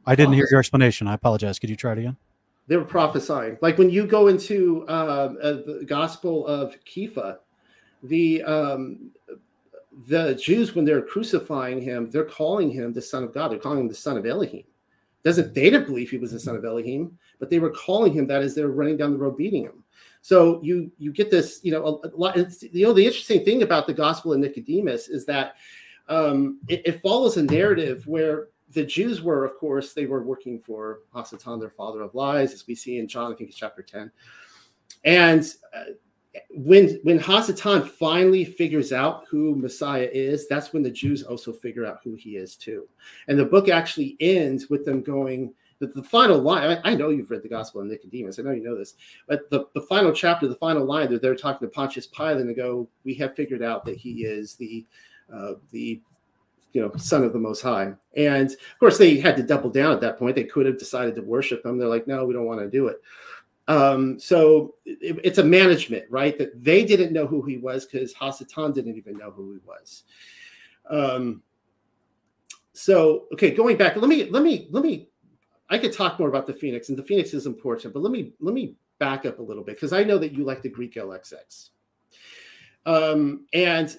I 0.05 0.14
didn't 0.14 0.34
hear 0.34 0.47
your 0.51 0.61
explanation. 0.61 1.09
I 1.09 1.14
apologize. 1.14 1.59
Could 1.59 1.70
you 1.70 1.76
try 1.76 1.93
it 1.93 1.99
again? 1.99 2.16
They 2.68 2.76
were 2.76 2.84
prophesying. 2.84 3.58
Like 3.60 3.78
when 3.78 3.90
you 3.90 4.06
go 4.06 4.28
into 4.28 4.84
uh, 4.88 5.34
uh, 5.40 5.52
the 5.64 5.84
Gospel 5.86 6.46
of 6.46 6.74
Kepha, 6.84 7.38
the 8.02 8.42
um, 8.42 9.10
the 10.08 10.34
Jews 10.34 10.74
when 10.74 10.84
they're 10.84 11.02
crucifying 11.02 11.80
him, 11.80 12.10
they're 12.10 12.24
calling 12.24 12.70
him 12.70 12.92
the 12.92 13.02
Son 13.02 13.22
of 13.22 13.32
God. 13.32 13.50
They're 13.50 13.58
calling 13.58 13.80
him 13.80 13.88
the 13.88 13.94
Son 13.94 14.16
of 14.16 14.26
Elohim. 14.26 14.64
Doesn't 15.26 15.54
they 15.54 15.70
didn't 15.70 15.86
believe 15.86 16.08
he 16.08 16.18
was 16.18 16.30
the 16.30 16.38
son 16.38 16.54
of 16.54 16.64
Elohim, 16.64 17.18
but 17.40 17.50
they 17.50 17.58
were 17.58 17.70
calling 17.70 18.12
him 18.12 18.28
that 18.28 18.42
as 18.42 18.54
they're 18.54 18.68
running 18.68 18.96
down 18.96 19.10
the 19.10 19.18
road 19.18 19.36
beating 19.36 19.64
him. 19.64 19.82
So 20.22 20.60
you 20.62 20.92
you 20.98 21.12
get 21.12 21.32
this, 21.32 21.58
you 21.64 21.72
know, 21.72 21.84
a, 21.84 22.06
a 22.06 22.10
lot. 22.14 22.36
you 22.36 22.86
know, 22.86 22.92
the 22.92 23.04
interesting 23.04 23.44
thing 23.44 23.64
about 23.64 23.88
the 23.88 23.92
Gospel 23.92 24.32
of 24.32 24.38
Nicodemus 24.38 25.08
is 25.08 25.26
that 25.26 25.56
um, 26.08 26.60
it, 26.68 26.82
it, 26.84 27.00
follows 27.00 27.38
a 27.38 27.42
narrative 27.42 28.06
where 28.06 28.50
the 28.76 28.84
Jews 28.84 29.22
were, 29.22 29.42
of 29.42 29.56
course, 29.56 29.94
they 29.94 30.04
were 30.04 30.22
working 30.22 30.60
for 30.60 31.00
Hasatan, 31.14 31.58
their 31.58 31.70
father 31.70 32.02
of 32.02 32.14
lies, 32.14 32.52
as 32.52 32.66
we 32.66 32.74
see 32.74 32.98
in 32.98 33.08
John, 33.08 33.32
I 33.32 33.34
think 33.34 33.48
it's 33.48 33.58
chapter 33.58 33.80
ten, 33.80 34.12
and 35.02 35.42
uh, 35.74 35.92
when 36.50 37.00
when 37.02 37.18
Hasatan 37.18 37.88
finally 37.88 38.44
figures 38.44 38.92
out 38.92 39.24
who 39.30 39.56
Messiah 39.56 40.10
is, 40.12 40.46
that's 40.46 40.74
when 40.74 40.82
the 40.82 40.90
Jews 40.90 41.22
also 41.22 41.54
figure 41.54 41.86
out 41.86 42.00
who 42.04 42.16
he 42.16 42.36
is 42.36 42.54
too. 42.54 42.86
And 43.28 43.38
the 43.38 43.46
book 43.46 43.70
actually 43.70 44.14
ends 44.20 44.68
with 44.68 44.84
them 44.84 45.00
going 45.00 45.54
the, 45.78 45.86
the 45.86 46.02
final 46.02 46.38
line. 46.38 46.78
I, 46.84 46.92
I, 46.92 46.94
know 46.94 47.08
you've 47.08 47.30
read 47.30 47.42
the 47.42 47.48
Gospel 47.48 47.80
of 47.80 47.86
Nicodemus. 47.86 48.38
I 48.38 48.42
know 48.42 48.50
you 48.50 48.62
know 48.62 48.76
this, 48.76 48.94
but 49.26 49.48
the, 49.48 49.64
the 49.74 49.82
final 49.82 50.12
chapter, 50.12 50.48
the 50.48 50.54
final 50.54 50.84
line, 50.84 51.08
they're, 51.08 51.18
they're 51.18 51.34
talking 51.34 51.66
to 51.66 51.72
Pontius 51.72 52.06
Pilate 52.06 52.38
and 52.38 52.50
they 52.50 52.54
go, 52.54 52.90
"We 53.04 53.14
have 53.14 53.34
figured 53.34 53.62
out 53.62 53.86
that 53.86 53.96
he 53.96 54.24
is 54.26 54.54
the 54.56 54.84
uh, 55.32 55.54
the 55.70 56.02
you 56.76 56.82
know 56.82 56.92
son 56.96 57.24
of 57.24 57.32
the 57.32 57.38
most 57.38 57.62
high 57.62 57.90
and 58.16 58.50
of 58.50 58.78
course 58.78 58.98
they 58.98 59.16
had 59.16 59.34
to 59.34 59.42
double 59.42 59.70
down 59.70 59.92
at 59.92 60.00
that 60.02 60.18
point 60.18 60.36
they 60.36 60.44
could 60.44 60.66
have 60.66 60.78
decided 60.78 61.14
to 61.14 61.22
worship 61.22 61.64
him 61.64 61.78
they're 61.78 61.88
like 61.88 62.06
no 62.06 62.26
we 62.26 62.34
don't 62.34 62.44
want 62.44 62.60
to 62.60 62.68
do 62.68 62.88
it 62.88 63.00
um, 63.68 64.18
so 64.18 64.74
it, 64.84 65.18
it's 65.24 65.38
a 65.38 65.44
management, 65.44 66.04
right? 66.08 66.36
That 66.38 66.62
they 66.62 66.84
didn't 66.84 67.12
know 67.12 67.26
who 67.26 67.42
he 67.42 67.56
was 67.56 67.84
because 67.84 68.14
Hasatan 68.14 68.74
didn't 68.74 68.96
even 68.96 69.16
know 69.16 69.30
who 69.30 69.54
he 69.54 69.58
was. 69.66 70.04
Um, 70.88 71.42
so 72.72 73.24
okay, 73.32 73.50
going 73.50 73.76
back, 73.76 73.96
let 73.96 74.08
me 74.08 74.30
let 74.30 74.42
me 74.42 74.68
let 74.70 74.84
me. 74.84 75.08
I 75.68 75.78
could 75.78 75.92
talk 75.92 76.20
more 76.20 76.28
about 76.28 76.46
the 76.46 76.54
Phoenix, 76.54 76.90
and 76.90 76.98
the 76.98 77.02
Phoenix 77.02 77.34
is 77.34 77.46
important, 77.46 77.92
but 77.92 78.02
let 78.02 78.12
me 78.12 78.32
let 78.40 78.54
me 78.54 78.76
back 78.98 79.26
up 79.26 79.40
a 79.40 79.42
little 79.42 79.64
bit 79.64 79.74
because 79.74 79.92
I 79.92 80.04
know 80.04 80.18
that 80.18 80.32
you 80.32 80.44
like 80.44 80.62
the 80.62 80.68
Greek 80.68 80.94
LXX. 80.94 81.70
Um, 82.84 83.46
and 83.52 83.96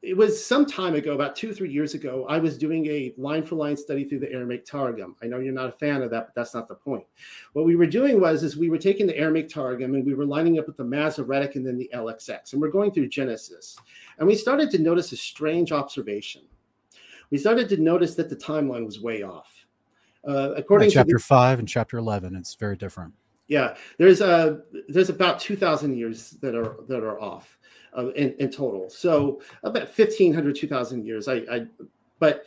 it 0.00 0.16
was 0.16 0.44
some 0.44 0.64
time 0.64 0.94
ago, 0.94 1.14
about 1.14 1.34
two, 1.34 1.52
three 1.52 1.72
years 1.72 1.94
ago, 1.94 2.24
I 2.28 2.38
was 2.38 2.56
doing 2.56 2.86
a 2.86 3.12
line 3.16 3.42
for 3.42 3.56
line 3.56 3.76
study 3.76 4.04
through 4.04 4.20
the 4.20 4.32
Aramaic 4.32 4.64
Targum. 4.64 5.16
I 5.22 5.26
know 5.26 5.40
you're 5.40 5.52
not 5.52 5.70
a 5.70 5.72
fan 5.72 6.02
of 6.02 6.10
that, 6.10 6.26
but 6.26 6.34
that's 6.36 6.54
not 6.54 6.68
the 6.68 6.76
point. 6.76 7.04
What 7.52 7.64
we 7.64 7.74
were 7.74 7.86
doing 7.86 8.20
was 8.20 8.44
is 8.44 8.56
we 8.56 8.70
were 8.70 8.78
taking 8.78 9.08
the 9.08 9.18
Aramaic 9.18 9.48
Targum 9.48 9.94
and 9.94 10.06
we 10.06 10.14
were 10.14 10.24
lining 10.24 10.58
up 10.58 10.68
with 10.68 10.76
the 10.76 10.84
Masoretic 10.84 11.56
and 11.56 11.66
then 11.66 11.76
the 11.76 11.90
LXX, 11.92 12.52
and 12.52 12.62
we're 12.62 12.70
going 12.70 12.92
through 12.92 13.08
Genesis. 13.08 13.76
And 14.18 14.28
we 14.28 14.36
started 14.36 14.70
to 14.70 14.78
notice 14.78 15.10
a 15.10 15.16
strange 15.16 15.72
observation. 15.72 16.42
We 17.30 17.38
started 17.38 17.68
to 17.70 17.76
notice 17.76 18.14
that 18.14 18.30
the 18.30 18.36
timeline 18.36 18.86
was 18.86 19.00
way 19.00 19.22
off. 19.22 19.52
Uh, 20.26 20.52
according 20.56 20.90
chapter 20.90 21.12
to 21.12 21.12
chapter 21.14 21.18
five 21.18 21.58
and 21.58 21.68
chapter 21.68 21.98
eleven, 21.98 22.36
it's 22.36 22.54
very 22.54 22.76
different. 22.76 23.14
Yeah, 23.48 23.76
there's 23.98 24.20
a 24.20 24.60
there's 24.88 25.08
about 25.08 25.40
two 25.40 25.56
thousand 25.56 25.96
years 25.96 26.32
that 26.42 26.54
are 26.54 26.76
that 26.86 27.02
are 27.02 27.20
off 27.20 27.57
uh, 27.96 28.08
in, 28.10 28.34
in 28.38 28.50
total. 28.50 28.88
So 28.90 29.40
about 29.62 29.84
1500, 29.84 30.54
2000 30.54 31.04
years. 31.04 31.28
I, 31.28 31.34
I 31.50 31.66
but 32.18 32.44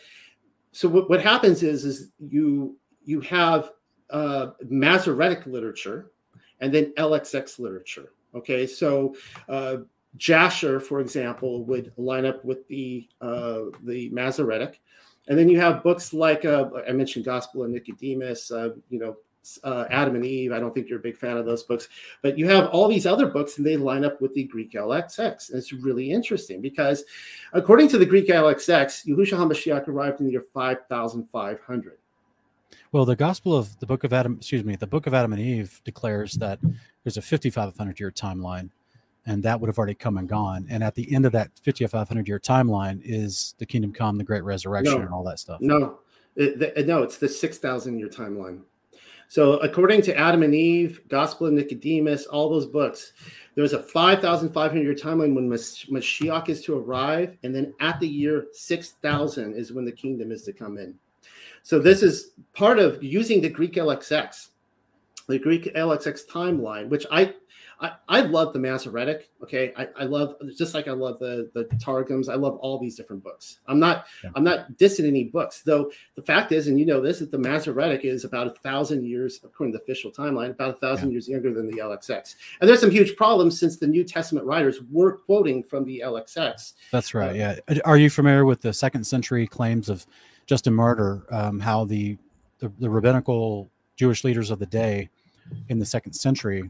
so 0.71 0.87
what, 0.87 1.09
what 1.09 1.21
happens 1.21 1.63
is, 1.63 1.85
is 1.85 2.09
you, 2.19 2.77
you 3.03 3.21
have 3.21 3.71
uh, 4.09 4.51
Masoretic 4.69 5.45
literature 5.45 6.11
and 6.59 6.73
then 6.73 6.93
LXX 6.97 7.59
literature. 7.59 8.13
Okay. 8.35 8.65
So, 8.67 9.15
uh, 9.49 9.77
Jasher, 10.17 10.79
for 10.79 10.99
example, 10.99 11.63
would 11.65 11.93
line 11.97 12.25
up 12.25 12.43
with 12.43 12.67
the 12.67 13.07
uh, 13.21 13.61
the 13.83 14.09
Masoretic, 14.09 14.81
and 15.27 15.39
then 15.39 15.47
you 15.47 15.59
have 15.59 15.83
books 15.83 16.13
like 16.13 16.43
uh, 16.43 16.69
I 16.87 16.91
mentioned, 16.91 17.23
Gospel 17.23 17.63
of 17.63 17.69
Nicodemus, 17.69 18.51
uh, 18.51 18.69
you 18.89 18.99
know, 18.99 19.15
uh, 19.63 19.85
Adam 19.89 20.15
and 20.15 20.25
Eve. 20.25 20.51
I 20.51 20.59
don't 20.59 20.73
think 20.73 20.89
you're 20.89 20.99
a 20.99 21.01
big 21.01 21.17
fan 21.17 21.37
of 21.37 21.45
those 21.45 21.63
books, 21.63 21.87
but 22.21 22.37
you 22.37 22.47
have 22.47 22.69
all 22.69 22.87
these 22.87 23.05
other 23.05 23.27
books 23.27 23.57
and 23.57 23.65
they 23.65 23.77
line 23.77 24.05
up 24.05 24.21
with 24.21 24.33
the 24.33 24.43
Greek 24.43 24.73
LXX. 24.73 25.49
And 25.49 25.57
it's 25.57 25.73
really 25.73 26.11
interesting 26.11 26.61
because 26.61 27.03
according 27.53 27.87
to 27.89 27.97
the 27.97 28.05
Greek 28.05 28.27
LXX, 28.27 29.07
Yahushua 29.07 29.37
HaMashiach 29.37 29.87
arrived 29.87 30.19
in 30.19 30.27
the 30.27 30.33
year 30.33 30.45
5500. 30.53 31.97
Well, 32.91 33.05
the 33.05 33.15
Gospel 33.15 33.55
of 33.55 33.79
the 33.79 33.85
Book 33.85 34.03
of 34.03 34.11
Adam, 34.11 34.35
excuse 34.37 34.63
me, 34.63 34.75
the 34.75 34.87
Book 34.87 35.07
of 35.07 35.13
Adam 35.13 35.31
and 35.33 35.41
Eve 35.41 35.81
declares 35.85 36.33
that 36.33 36.59
there's 37.03 37.17
a 37.17 37.21
5,500 37.21 37.99
year 37.99 38.11
timeline, 38.11 38.69
and 39.25 39.41
that 39.43 39.59
would 39.59 39.67
have 39.67 39.77
already 39.77 39.93
come 39.93 40.17
and 40.17 40.27
gone. 40.27 40.67
And 40.69 40.83
at 40.83 40.95
the 40.95 41.13
end 41.13 41.25
of 41.25 41.31
that 41.31 41.51
5,500 41.63 42.27
year 42.27 42.39
timeline 42.39 43.01
is 43.03 43.55
the 43.59 43.65
kingdom 43.65 43.93
come, 43.93 44.17
the 44.17 44.23
great 44.23 44.43
resurrection, 44.43 44.95
no, 44.95 45.01
and 45.01 45.09
all 45.13 45.23
that 45.23 45.39
stuff. 45.39 45.61
No, 45.61 45.99
it, 46.35 46.75
the, 46.75 46.83
no, 46.83 47.01
it's 47.03 47.17
the 47.17 47.29
6,000 47.29 47.97
year 47.97 48.09
timeline. 48.09 48.61
So, 49.31 49.53
according 49.59 50.01
to 50.01 50.17
Adam 50.17 50.43
and 50.43 50.53
Eve, 50.53 51.07
Gospel 51.07 51.47
of 51.47 51.53
Nicodemus, 51.53 52.25
all 52.25 52.49
those 52.49 52.65
books, 52.65 53.13
there's 53.55 53.71
a 53.71 53.81
5,500 53.81 54.83
year 54.83 54.93
timeline 54.93 55.33
when 55.33 55.49
Mashiach 55.49 56.49
is 56.49 56.61
to 56.65 56.77
arrive. 56.77 57.37
And 57.43 57.55
then 57.55 57.73
at 57.79 57.97
the 58.01 58.07
year 58.09 58.47
6,000 58.51 59.53
is 59.53 59.71
when 59.71 59.85
the 59.85 59.91
kingdom 59.93 60.33
is 60.33 60.43
to 60.43 60.51
come 60.51 60.77
in. 60.77 60.95
So, 61.63 61.79
this 61.79 62.03
is 62.03 62.31
part 62.51 62.77
of 62.77 63.01
using 63.01 63.39
the 63.39 63.47
Greek 63.47 63.75
LXX, 63.75 64.49
the 65.29 65.39
Greek 65.39 65.73
LXX 65.75 66.27
timeline, 66.29 66.89
which 66.89 67.05
I 67.09 67.33
I, 67.81 67.93
I 68.07 68.21
love 68.21 68.53
the 68.53 68.59
Masoretic. 68.59 69.31
Okay, 69.41 69.73
I, 69.75 69.87
I 69.97 70.03
love 70.03 70.35
just 70.55 70.75
like 70.75 70.87
I 70.87 70.91
love 70.91 71.17
the 71.17 71.49
the 71.53 71.63
Targums. 71.77 72.29
I 72.29 72.35
love 72.35 72.57
all 72.57 72.77
these 72.77 72.95
different 72.95 73.23
books. 73.23 73.59
I'm 73.67 73.79
not 73.79 74.05
yeah. 74.23 74.29
I'm 74.35 74.43
not 74.43 74.73
dissing 74.73 75.07
any 75.07 75.25
books, 75.25 75.63
though. 75.63 75.91
The 76.15 76.21
fact 76.21 76.51
is, 76.51 76.67
and 76.67 76.79
you 76.79 76.85
know 76.85 77.01
this, 77.01 77.19
that 77.19 77.31
the 77.31 77.39
Masoretic 77.39 78.05
is 78.05 78.23
about 78.23 78.47
a 78.47 78.51
thousand 78.51 79.05
years, 79.05 79.39
according 79.43 79.73
to 79.73 79.79
the 79.79 79.83
official 79.83 80.11
timeline, 80.11 80.51
about 80.51 80.69
a 80.69 80.77
thousand 80.77 81.09
yeah. 81.09 81.13
years 81.13 81.27
younger 81.27 81.53
than 81.53 81.67
the 81.67 81.77
LXX. 81.77 82.35
And 82.59 82.69
there's 82.69 82.81
some 82.81 82.91
huge 82.91 83.15
problems 83.15 83.59
since 83.59 83.77
the 83.77 83.87
New 83.87 84.03
Testament 84.03 84.45
writers 84.45 84.79
were 84.91 85.17
quoting 85.17 85.63
from 85.63 85.83
the 85.83 86.03
LXX. 86.05 86.73
That's 86.91 87.15
right. 87.15 87.31
Um, 87.31 87.35
yeah. 87.35 87.79
Are 87.83 87.97
you 87.97 88.11
familiar 88.11 88.45
with 88.45 88.61
the 88.61 88.73
second 88.73 89.05
century 89.05 89.47
claims 89.47 89.89
of 89.89 90.05
Justin 90.45 90.75
Martyr? 90.75 91.25
Um, 91.31 91.59
how 91.59 91.85
the, 91.85 92.17
the 92.59 92.71
the 92.79 92.89
rabbinical 92.89 93.71
Jewish 93.95 94.23
leaders 94.23 94.51
of 94.51 94.59
the 94.59 94.67
day 94.67 95.09
in 95.69 95.79
the 95.79 95.85
second 95.85 96.13
century 96.13 96.69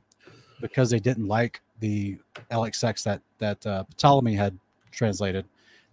because 0.61 0.89
they 0.89 0.99
didn't 0.99 1.27
like 1.27 1.61
the 1.79 2.17
LXX 2.51 3.03
that 3.03 3.21
that 3.39 3.65
uh, 3.65 3.83
Ptolemy 3.97 4.35
had 4.35 4.57
translated, 4.91 5.45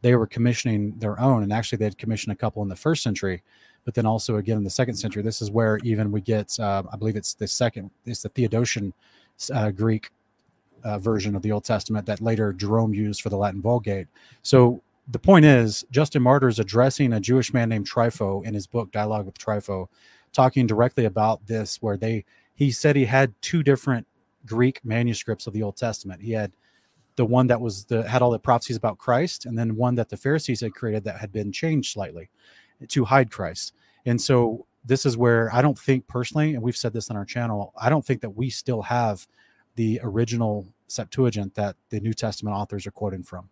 they 0.02 0.14
were 0.14 0.26
commissioning 0.26 0.94
their 0.98 1.18
own, 1.20 1.42
and 1.42 1.52
actually 1.52 1.78
they 1.78 1.84
had 1.86 1.98
commissioned 1.98 2.32
a 2.32 2.36
couple 2.36 2.62
in 2.62 2.68
the 2.68 2.76
first 2.76 3.02
century, 3.02 3.42
but 3.84 3.94
then 3.94 4.06
also 4.06 4.36
again 4.36 4.58
in 4.58 4.64
the 4.64 4.70
second 4.70 4.94
century. 4.94 5.22
This 5.22 5.42
is 5.42 5.50
where 5.50 5.78
even 5.82 6.12
we 6.12 6.20
get, 6.20 6.58
uh, 6.60 6.82
I 6.92 6.96
believe 6.96 7.16
it's 7.16 7.34
the 7.34 7.48
second, 7.48 7.90
it's 8.06 8.22
the 8.22 8.28
Theodosian 8.30 8.92
uh, 9.52 9.70
Greek 9.70 10.10
uh, 10.84 10.98
version 10.98 11.34
of 11.34 11.42
the 11.42 11.52
Old 11.52 11.64
Testament 11.64 12.06
that 12.06 12.20
later 12.20 12.52
Jerome 12.52 12.94
used 12.94 13.22
for 13.22 13.28
the 13.30 13.36
Latin 13.36 13.60
Vulgate. 13.60 14.06
So 14.42 14.82
the 15.10 15.18
point 15.18 15.44
is, 15.44 15.84
Justin 15.90 16.22
Martyr 16.22 16.48
is 16.48 16.58
addressing 16.58 17.12
a 17.12 17.20
Jewish 17.20 17.52
man 17.52 17.68
named 17.68 17.88
Trypho 17.88 18.44
in 18.44 18.54
his 18.54 18.66
book 18.66 18.92
Dialogue 18.92 19.26
with 19.26 19.38
Trypho, 19.38 19.88
talking 20.32 20.66
directly 20.66 21.06
about 21.06 21.46
this, 21.46 21.80
where 21.80 21.96
they 21.96 22.24
he 22.54 22.70
said 22.70 22.96
he 22.96 23.04
had 23.04 23.32
two 23.40 23.62
different 23.62 24.06
Greek 24.48 24.80
manuscripts 24.84 25.46
of 25.46 25.52
the 25.52 25.62
Old 25.62 25.76
Testament. 25.76 26.22
He 26.22 26.32
had 26.32 26.52
the 27.16 27.24
one 27.24 27.48
that 27.48 27.60
was 27.60 27.84
the 27.84 28.08
had 28.08 28.22
all 28.22 28.30
the 28.30 28.38
prophecies 28.38 28.76
about 28.76 28.98
Christ, 28.98 29.46
and 29.46 29.58
then 29.58 29.76
one 29.76 29.94
that 29.96 30.08
the 30.08 30.16
Pharisees 30.16 30.60
had 30.60 30.74
created 30.74 31.04
that 31.04 31.18
had 31.18 31.32
been 31.32 31.52
changed 31.52 31.92
slightly 31.92 32.30
to 32.88 33.04
hide 33.04 33.30
Christ. 33.30 33.74
And 34.06 34.20
so 34.20 34.66
this 34.84 35.04
is 35.04 35.16
where 35.16 35.52
I 35.52 35.60
don't 35.60 35.78
think 35.78 36.06
personally, 36.06 36.54
and 36.54 36.62
we've 36.62 36.76
said 36.76 36.92
this 36.92 37.10
on 37.10 37.16
our 37.16 37.24
channel, 37.24 37.72
I 37.76 37.90
don't 37.90 38.06
think 38.06 38.20
that 38.22 38.30
we 38.30 38.50
still 38.50 38.82
have 38.82 39.26
the 39.74 40.00
original 40.02 40.66
Septuagint 40.86 41.54
that 41.54 41.76
the 41.90 42.00
New 42.00 42.14
Testament 42.14 42.56
authors 42.56 42.86
are 42.86 42.92
quoting 42.92 43.22
from. 43.22 43.48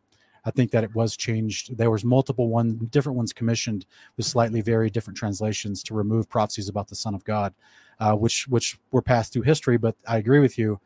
I 0.47 0.53
think 0.53 0.70
that 0.70 0.84
it 0.84 0.94
was 0.94 1.16
changed. 1.16 1.76
There 1.76 1.90
was 1.90 2.05
multiple 2.05 2.49
one 2.49 2.76
different 2.90 3.18
ones 3.18 3.32
commissioned 3.32 3.84
with 4.16 4.24
slightly 4.24 4.61
very 4.61 4.88
different 4.88 5.18
translations 5.18 5.82
to 5.82 5.94
remove 5.94 6.28
prophecies 6.28 6.68
about 6.68 6.88
the 6.88 6.94
Son 6.94 7.14
of 7.14 7.24
God, 7.24 7.53
uh, 7.99 8.14
which 8.14 8.47
which 8.47 8.78
were 8.92 9.03
passed 9.03 9.32
through 9.32 9.42
history. 9.42 9.76
But 9.76 9.97
I 10.07 10.18
agree 10.18 10.38
with 10.38 10.57
you. 10.57 10.80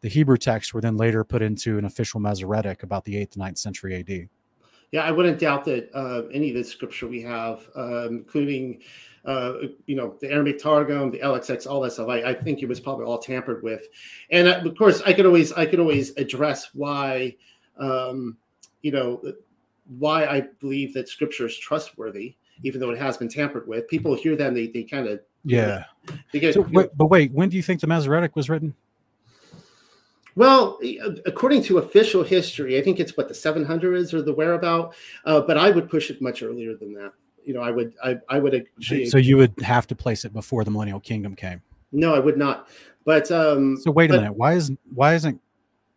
The 0.00 0.08
Hebrew 0.08 0.38
texts 0.38 0.74
were 0.74 0.80
then 0.80 0.96
later 0.96 1.22
put 1.24 1.42
into 1.42 1.78
an 1.78 1.84
official 1.84 2.20
Masoretic 2.20 2.82
about 2.82 3.04
the 3.04 3.16
eighth, 3.16 3.36
ninth 3.36 3.58
century 3.58 3.94
AD. 4.00 4.28
Yeah, 4.90 5.04
I 5.04 5.10
wouldn't 5.10 5.38
doubt 5.38 5.64
that 5.66 5.90
uh, 5.94 6.28
any 6.32 6.50
of 6.50 6.56
the 6.56 6.64
scripture 6.64 7.06
we 7.06 7.22
have, 7.22 7.60
um, 7.74 8.08
including, 8.08 8.82
uh, 9.24 9.54
you 9.86 9.96
know, 9.96 10.16
the 10.20 10.30
Aramaic 10.30 10.60
Targum, 10.60 11.10
the 11.10 11.20
LXX, 11.20 11.66
all 11.66 11.80
that 11.82 11.92
stuff, 11.92 12.08
I, 12.08 12.22
I, 12.22 12.34
think 12.34 12.62
it 12.62 12.68
was 12.68 12.78
probably 12.78 13.06
all 13.06 13.16
tampered 13.16 13.62
with. 13.62 13.86
And 14.30 14.48
uh, 14.48 14.60
of 14.62 14.76
course, 14.76 15.00
I 15.06 15.14
could 15.14 15.24
always, 15.24 15.50
I 15.52 15.64
could 15.64 15.80
always 15.80 16.14
address 16.18 16.74
why, 16.74 17.36
um, 17.78 18.36
you 18.82 18.92
know, 18.92 19.22
why 19.98 20.26
I 20.26 20.42
believe 20.60 20.94
that 20.94 21.08
scripture 21.08 21.46
is 21.46 21.58
trustworthy, 21.58 22.36
even 22.62 22.80
though 22.80 22.90
it 22.90 22.98
has 22.98 23.16
been 23.16 23.28
tampered 23.28 23.66
with. 23.66 23.88
People 23.88 24.14
hear 24.14 24.36
that 24.36 24.48
and 24.48 24.56
they, 24.56 24.68
they 24.68 24.84
kind 24.84 25.06
of 25.06 25.20
yeah. 25.44 25.84
Because, 26.32 26.54
so, 26.54 26.64
but, 26.64 26.96
but 26.96 27.06
wait, 27.06 27.32
when 27.32 27.48
do 27.48 27.56
you 27.56 27.62
think 27.62 27.80
the 27.80 27.86
Masoretic 27.86 28.36
was 28.36 28.48
written? 28.48 28.74
Well, 30.34 30.78
according 31.26 31.62
to 31.64 31.78
official 31.78 32.22
history, 32.22 32.78
I 32.78 32.82
think 32.82 32.98
it's 32.98 33.16
what 33.16 33.28
the 33.28 33.34
700s 33.34 34.14
or 34.14 34.22
the 34.22 34.32
whereabout, 34.32 34.94
uh, 35.26 35.42
but 35.42 35.58
I 35.58 35.70
would 35.70 35.90
push 35.90 36.10
it 36.10 36.22
much 36.22 36.42
earlier 36.42 36.74
than 36.74 36.94
that. 36.94 37.12
You 37.44 37.52
know, 37.54 37.60
I 37.60 37.70
would, 37.70 37.94
I, 38.02 38.18
I 38.28 38.38
would. 38.38 38.54
Actually, 38.54 39.06
so 39.06 39.18
you 39.18 39.36
would 39.36 39.52
have 39.62 39.86
to 39.88 39.96
place 39.96 40.24
it 40.24 40.32
before 40.32 40.64
the 40.64 40.70
Millennial 40.70 41.00
Kingdom 41.00 41.36
came. 41.36 41.60
No, 41.90 42.14
I 42.14 42.18
would 42.18 42.38
not. 42.38 42.68
But 43.04 43.30
um, 43.30 43.76
so 43.76 43.90
wait 43.90 44.10
a 44.10 44.14
but, 44.14 44.20
minute. 44.20 44.36
Why 44.36 44.54
is 44.54 44.70
why 44.94 45.14
isn't 45.14 45.40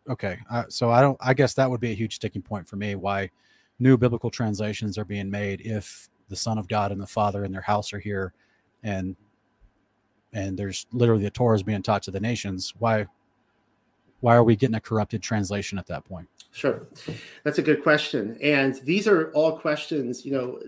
okay? 0.08 0.38
Uh, 0.50 0.64
so 0.68 0.90
I 0.90 1.00
don't. 1.00 1.16
I 1.20 1.34
guess 1.34 1.54
that 1.54 1.70
would 1.70 1.80
be 1.80 1.90
a 1.92 1.94
huge 1.94 2.14
sticking 2.14 2.42
point 2.42 2.68
for 2.68 2.76
me. 2.76 2.94
Why 2.94 3.30
new 3.78 3.96
biblical 3.96 4.30
translations 4.30 4.98
are 4.98 5.04
being 5.04 5.30
made 5.30 5.60
if 5.62 6.08
the 6.28 6.36
Son 6.36 6.58
of 6.58 6.68
God 6.68 6.92
and 6.92 7.00
the 7.00 7.06
Father 7.06 7.44
and 7.44 7.54
their 7.54 7.62
house 7.62 7.92
are 7.92 7.98
here, 7.98 8.32
and 8.82 9.16
and 10.32 10.58
there's 10.58 10.86
literally 10.92 11.24
the 11.24 11.30
Torah 11.30 11.56
is 11.56 11.62
being 11.62 11.82
taught 11.82 12.02
to 12.04 12.10
the 12.10 12.20
nations. 12.20 12.74
Why 12.78 13.06
why 14.20 14.34
are 14.34 14.44
we 14.44 14.56
getting 14.56 14.76
a 14.76 14.80
corrupted 14.80 15.22
translation 15.22 15.78
at 15.78 15.86
that 15.86 16.04
point? 16.04 16.28
Sure. 16.52 16.86
That's 17.44 17.58
a 17.58 17.62
good 17.62 17.82
question. 17.82 18.38
And 18.42 18.76
these 18.76 19.06
are 19.06 19.30
all 19.32 19.58
questions, 19.58 20.24
you 20.24 20.32
know, 20.32 20.58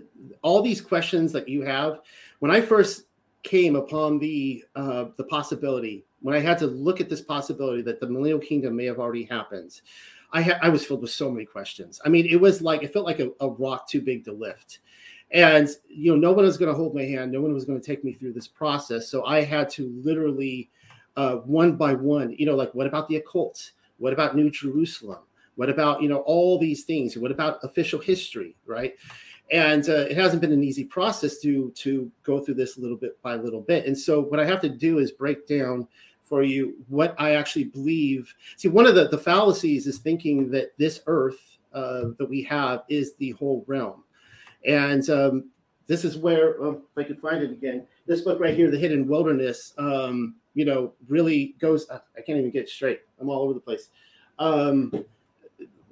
all 0.43 0.61
these 0.61 0.81
questions 0.81 1.31
that 1.31 1.49
you 1.49 1.63
have. 1.63 2.01
When 2.39 2.51
I 2.51 2.61
first 2.61 3.05
came 3.41 3.75
upon 3.75 4.19
the 4.19 4.63
uh, 4.75 5.05
the 5.17 5.23
possibility, 5.23 6.05
when 6.21 6.35
I 6.35 6.39
had 6.39 6.57
to 6.59 6.67
look 6.67 6.99
at 7.01 7.09
this 7.09 7.21
possibility 7.21 7.81
that 7.83 7.99
the 7.99 8.07
millennial 8.07 8.39
kingdom 8.39 8.75
may 8.75 8.85
have 8.85 8.99
already 8.99 9.23
happened, 9.23 9.81
I 10.31 10.41
ha- 10.41 10.59
I 10.61 10.69
was 10.69 10.85
filled 10.85 11.01
with 11.01 11.11
so 11.11 11.31
many 11.31 11.45
questions. 11.45 11.99
I 12.05 12.09
mean, 12.09 12.25
it 12.25 12.39
was 12.39 12.61
like 12.61 12.83
it 12.83 12.93
felt 12.93 13.05
like 13.05 13.19
a, 13.19 13.31
a 13.39 13.49
rock 13.49 13.87
too 13.87 14.01
big 14.01 14.25
to 14.25 14.31
lift. 14.31 14.79
And 15.31 15.69
you 15.87 16.11
know, 16.11 16.17
no 16.17 16.33
one 16.33 16.45
was 16.45 16.57
going 16.57 16.71
to 16.71 16.77
hold 16.77 16.95
my 16.95 17.03
hand, 17.03 17.31
no 17.31 17.41
one 17.41 17.53
was 17.53 17.65
going 17.65 17.79
to 17.79 17.85
take 17.85 18.03
me 18.03 18.13
through 18.13 18.33
this 18.33 18.47
process. 18.47 19.09
So 19.09 19.25
I 19.25 19.43
had 19.43 19.69
to 19.71 19.91
literally 20.03 20.69
uh, 21.15 21.37
one 21.37 21.75
by 21.75 21.93
one. 21.93 22.35
You 22.37 22.45
know, 22.45 22.55
like 22.55 22.73
what 22.73 22.87
about 22.87 23.07
the 23.07 23.17
occult? 23.17 23.71
What 23.97 24.13
about 24.13 24.35
New 24.35 24.49
Jerusalem? 24.49 25.19
What 25.55 25.69
about 25.69 26.01
you 26.01 26.09
know 26.09 26.19
all 26.19 26.57
these 26.57 26.83
things? 26.83 27.17
What 27.17 27.31
about 27.31 27.59
official 27.63 27.99
history, 27.99 28.55
right? 28.65 28.95
And 29.51 29.89
uh, 29.89 30.05
it 30.09 30.15
hasn't 30.15 30.41
been 30.41 30.51
an 30.51 30.63
easy 30.63 30.85
process 30.85 31.39
to 31.39 31.71
to 31.71 32.11
go 32.23 32.39
through 32.39 32.53
this 32.55 32.77
little 32.77 32.97
bit 32.97 33.21
by 33.21 33.35
little 33.35 33.61
bit. 33.61 33.85
And 33.85 33.97
so 33.97 34.21
what 34.21 34.39
I 34.39 34.45
have 34.45 34.61
to 34.61 34.69
do 34.69 34.99
is 34.99 35.11
break 35.11 35.47
down 35.47 35.87
for 36.29 36.43
you 36.43 36.75
what 36.87 37.15
I 37.17 37.31
actually 37.31 37.65
believe. 37.65 38.33
See, 38.55 38.67
one 38.67 38.85
of 38.85 38.95
the, 38.95 39.07
the 39.07 39.17
fallacies 39.17 39.87
is 39.87 39.97
thinking 39.97 40.51
that 40.51 40.77
this 40.77 41.01
earth 41.07 41.57
uh, 41.73 42.09
that 42.17 42.29
we 42.29 42.43
have 42.43 42.83
is 42.87 43.15
the 43.15 43.31
whole 43.31 43.63
realm. 43.67 44.03
And 44.65 45.09
um, 45.09 45.49
this 45.87 46.05
is 46.05 46.17
where, 46.17 46.63
if 46.63 46.77
I 46.95 47.03
could 47.03 47.19
find 47.19 47.41
it 47.41 47.51
again, 47.51 47.85
this 48.05 48.21
book 48.21 48.39
right 48.39 48.55
here, 48.55 48.69
The 48.69 48.77
Hidden 48.77 49.07
Wilderness, 49.07 49.73
um, 49.77 50.35
you 50.53 50.65
know, 50.65 50.93
really 51.07 51.55
goes. 51.59 51.89
Uh, 51.89 51.99
I 52.17 52.21
can't 52.21 52.37
even 52.37 52.51
get 52.51 52.69
straight. 52.69 53.01
I'm 53.19 53.29
all 53.29 53.41
over 53.41 53.53
the 53.53 53.59
place. 53.59 53.89
Um, 54.37 55.05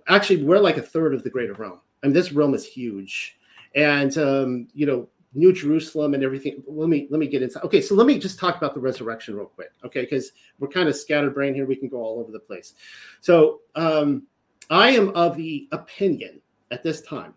actually, 0.08 0.44
we're 0.44 0.60
like 0.60 0.78
a 0.78 0.82
third 0.82 1.14
of 1.14 1.24
the 1.24 1.30
greater 1.30 1.54
realm. 1.54 1.80
I 2.04 2.08
mean, 2.08 2.14
this 2.14 2.32
realm 2.32 2.54
is 2.54 2.66
huge, 2.66 3.38
and 3.76 4.16
um, 4.18 4.68
you 4.74 4.86
know, 4.86 5.08
New 5.38 5.54
Jerusalem 5.54 6.16
and 6.16 6.24
everything. 6.24 6.64
Let 6.68 6.90
me 6.90 7.08
let 7.12 7.20
me 7.20 7.28
get 7.28 7.44
inside. 7.44 7.64
Okay, 7.64 7.80
so 7.80 7.94
let 7.94 8.08
me 8.08 8.18
just 8.18 8.40
talk 8.40 8.58
about 8.58 8.74
the 8.74 8.80
resurrection 8.80 9.36
real 9.36 9.46
quick. 9.46 9.72
Okay, 9.86 10.02
because 10.02 10.32
we're 10.60 10.68
kind 10.68 10.90
of 10.90 10.96
scattered 10.96 11.36
brain 11.36 11.54
here. 11.54 11.66
We 11.66 11.76
can 11.76 11.90
go 11.90 12.02
all 12.02 12.20
over 12.20 12.32
the 12.32 12.40
place. 12.40 12.74
So 13.22 13.62
um, 13.76 14.24
I 14.70 14.90
am 14.90 15.10
of 15.10 15.38
the 15.38 15.68
opinion 15.72 16.42
at 16.72 16.82
this 16.82 17.02
time 17.02 17.36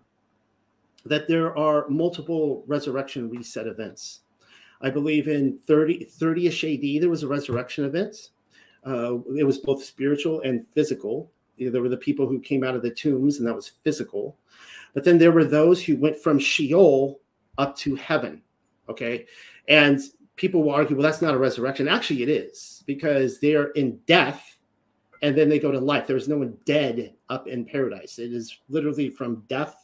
that 1.05 1.29
there 1.29 1.57
are 1.57 1.89
multiple 1.89 2.65
resurrection 2.67 3.29
reset 3.29 3.67
events. 3.67 4.21
I 4.81 4.89
believe 4.89 5.29
in 5.29 5.59
30 5.67 6.07
30ish 6.19 6.97
AD 6.97 7.03
there 7.03 7.11
was 7.11 7.23
a 7.23 7.29
resurrection 7.29 7.85
event. 7.85 8.31
Uh, 8.87 9.19
it 9.37 9.45
was 9.45 9.59
both 9.59 9.85
spiritual 9.85 10.41
and 10.41 10.67
physical. 10.69 11.31
There 11.59 11.83
were 11.83 11.91
the 11.91 11.99
people 11.99 12.27
who 12.27 12.41
came 12.41 12.65
out 12.65 12.75
of 12.75 12.81
the 12.81 12.91
tombs, 12.91 13.37
and 13.37 13.47
that 13.47 13.55
was 13.55 13.73
physical. 13.85 14.39
But 14.95 15.05
then 15.05 15.19
there 15.19 15.33
were 15.33 15.45
those 15.45 15.85
who 15.85 15.97
went 15.97 16.17
from 16.17 16.39
Sheol 16.39 17.21
up 17.61 17.77
to 17.77 17.95
heaven. 17.95 18.43
Okay. 18.89 19.27
And 19.69 20.01
people 20.37 20.63
will 20.63 20.73
argue, 20.73 20.97
well, 20.97 21.05
that's 21.05 21.23
not 21.23 21.35
a 21.35 21.39
resurrection. 21.39 21.87
Actually, 21.87 22.23
it 22.23 22.29
is 22.29 22.83
because 22.87 23.39
they 23.39 23.55
are 23.55 23.69
in 23.73 24.01
death 24.07 24.57
and 25.23 25.37
then 25.37 25.49
they 25.49 25.59
go 25.59 25.71
to 25.71 25.79
life. 25.79 26.07
There 26.07 26.17
is 26.17 26.29
no 26.29 26.39
one 26.39 26.57
dead 26.65 27.15
up 27.29 27.47
in 27.47 27.67
paradise. 27.67 28.19
It 28.19 28.33
is 28.33 28.59
literally 28.69 29.11
from 29.11 29.45
death 29.49 29.77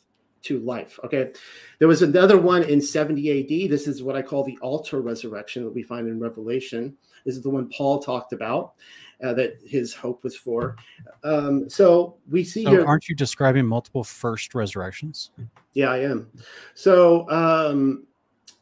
to 0.43 0.59
life. 0.61 0.99
Okay. 1.05 1.33
There 1.79 1.89
was 1.89 2.03
another 2.03 2.39
one 2.39 2.63
in 2.63 2.81
70 2.81 3.43
AD. 3.43 3.71
This 3.71 3.87
is 3.87 4.03
what 4.03 4.17
I 4.17 4.23
call 4.23 4.45
the 4.45 4.59
altar 4.63 5.01
resurrection 5.01 5.65
that 5.65 5.75
we 5.75 5.83
find 5.83 6.09
in 6.09 6.19
Revelation. 6.19 6.97
This 7.27 7.37
is 7.37 7.43
the 7.43 7.51
one 7.51 7.69
Paul 7.69 8.01
talked 8.01 8.33
about 8.33 8.75
uh, 9.23 9.33
that 9.35 9.59
his 9.67 9.95
hope 9.95 10.23
was 10.25 10.37
for. 10.37 10.77
Um, 11.25 11.69
so 11.69 12.17
we 12.31 12.45
see 12.45 12.65
so 12.65 12.71
here. 12.71 12.85
Aren't 12.85 13.09
you 13.09 13.15
describing 13.15 13.67
multiple 13.67 14.05
first 14.05 14.55
resurrections? 14.55 15.31
Yeah, 15.75 15.91
I 15.91 15.99
am. 15.99 16.31
So 16.75 17.29
um, 17.31 18.07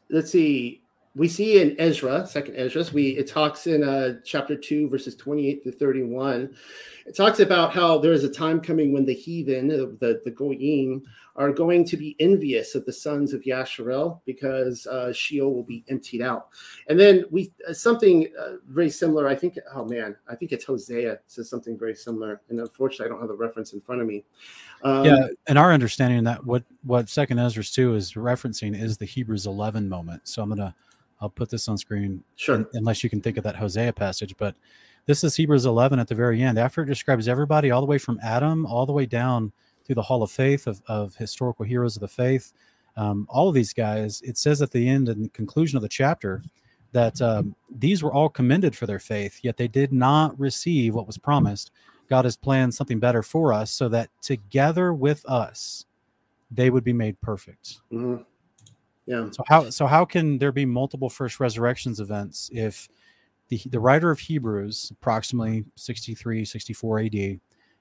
let's 0.09 0.31
see 0.31 0.81
we 1.15 1.29
see 1.29 1.61
in 1.61 1.75
Ezra, 1.79 2.27
second 2.27 2.55
Ezra, 2.57 2.83
we 2.93 3.09
it 3.11 3.27
talks 3.27 3.67
in 3.67 3.83
uh, 3.83 4.15
chapter 4.25 4.55
two, 4.55 4.89
verses 4.89 5.15
28 5.15 5.63
to 5.63 5.71
31. 5.71 6.53
It 7.05 7.15
talks 7.15 7.39
about 7.39 7.73
how 7.73 7.97
there 7.97 8.11
is 8.11 8.25
a 8.25 8.29
time 8.29 8.59
coming 8.59 8.91
when 8.91 9.05
the 9.05 9.13
heathen, 9.13 9.69
the, 9.69 9.95
the, 9.99 10.21
the 10.25 10.31
goyim, 10.31 11.03
are 11.37 11.51
going 11.51 11.83
to 11.83 11.97
be 11.97 12.15
envious 12.19 12.75
of 12.75 12.85
the 12.85 12.93
sons 12.93 13.33
of 13.33 13.41
Yasharel 13.41 14.21
because 14.25 14.87
uh, 14.87 15.11
Sheol 15.11 15.53
will 15.53 15.63
be 15.63 15.83
emptied 15.89 16.21
out. 16.21 16.47
And 16.87 16.99
then 16.99 17.25
we 17.29 17.51
uh, 17.67 17.73
something 17.73 18.27
uh, 18.39 18.53
very 18.67 18.89
similar. 18.89 19.27
I 19.27 19.35
think. 19.35 19.57
Oh 19.73 19.85
man, 19.85 20.15
I 20.29 20.35
think 20.35 20.51
it's 20.51 20.65
Hosea 20.65 21.19
says 21.27 21.49
something 21.49 21.77
very 21.77 21.95
similar. 21.95 22.41
And 22.49 22.59
unfortunately, 22.59 23.07
I 23.07 23.09
don't 23.09 23.19
have 23.19 23.29
the 23.29 23.35
reference 23.35 23.73
in 23.73 23.81
front 23.81 24.01
of 24.01 24.07
me. 24.07 24.23
Um, 24.83 25.05
yeah, 25.05 25.27
and 25.47 25.59
our 25.59 25.73
understanding 25.73 26.23
that 26.23 26.45
what 26.45 26.63
what 26.83 27.09
Second 27.09 27.39
Ezra 27.39 27.63
two 27.63 27.95
is 27.95 28.13
referencing 28.13 28.79
is 28.79 28.97
the 28.97 29.05
Hebrews 29.05 29.45
11 29.45 29.89
moment. 29.89 30.27
So 30.27 30.41
I'm 30.41 30.49
gonna 30.49 30.73
I'll 31.19 31.29
put 31.29 31.49
this 31.49 31.67
on 31.67 31.77
screen. 31.77 32.23
Sure. 32.37 32.67
Unless 32.73 33.03
you 33.03 33.09
can 33.09 33.21
think 33.21 33.37
of 33.37 33.43
that 33.43 33.57
Hosea 33.57 33.91
passage, 33.93 34.35
but 34.37 34.55
this 35.05 35.23
is 35.23 35.35
Hebrews 35.35 35.65
11 35.65 35.99
at 35.99 36.07
the 36.07 36.15
very 36.15 36.41
end. 36.41 36.57
After 36.57 36.81
it 36.81 36.87
describes 36.87 37.27
everybody 37.27 37.71
all 37.71 37.81
the 37.81 37.87
way 37.87 37.97
from 37.97 38.19
Adam 38.23 38.65
all 38.65 38.85
the 38.85 38.93
way 38.93 39.05
down 39.05 39.51
through 39.85 39.95
the 39.95 40.01
Hall 40.01 40.23
of 40.23 40.31
Faith 40.31 40.67
of, 40.67 40.81
of 40.87 41.15
historical 41.15 41.65
heroes 41.65 41.95
of 41.95 42.01
the 42.01 42.07
faith, 42.07 42.53
um, 42.97 43.27
all 43.29 43.49
of 43.49 43.55
these 43.55 43.73
guys, 43.73 44.21
it 44.21 44.37
says 44.37 44.61
at 44.61 44.71
the 44.71 44.87
end 44.87 45.09
and 45.09 45.25
the 45.25 45.29
conclusion 45.29 45.75
of 45.77 45.81
the 45.81 45.89
chapter 45.89 46.41
that 46.91 47.21
um, 47.21 47.55
these 47.69 48.01
were 48.01 48.13
all 48.13 48.29
commended 48.29 48.75
for 48.75 48.85
their 48.85 48.99
faith, 48.99 49.39
yet 49.43 49.57
they 49.57 49.67
did 49.67 49.91
not 49.91 50.37
receive 50.39 50.95
what 50.95 51.07
was 51.07 51.17
promised. 51.17 51.71
God 52.09 52.25
has 52.25 52.37
planned 52.37 52.73
something 52.73 52.99
better 52.99 53.21
for 53.21 53.51
us 53.51 53.71
so 53.71 53.89
that 53.89 54.09
together 54.21 54.93
with 54.93 55.25
us, 55.25 55.85
they 56.51 56.69
would 56.69 56.83
be 56.83 56.93
made 56.93 57.19
perfect. 57.19 57.79
Mm-hmm. 57.91 58.23
Yeah. 59.07 59.29
So 59.31 59.43
how 59.47 59.69
so 59.69 59.85
how 59.85 60.05
can 60.05 60.37
there 60.37 60.51
be 60.51 60.65
multiple 60.65 61.09
first 61.09 61.39
resurrections 61.39 61.99
events 61.99 62.49
if 62.53 62.87
the, 63.49 63.61
the 63.67 63.79
writer 63.79 64.09
of 64.09 64.19
Hebrews, 64.19 64.91
approximately 64.91 65.65
63, 65.75 66.45
64 66.45 66.99
AD, 67.01 67.39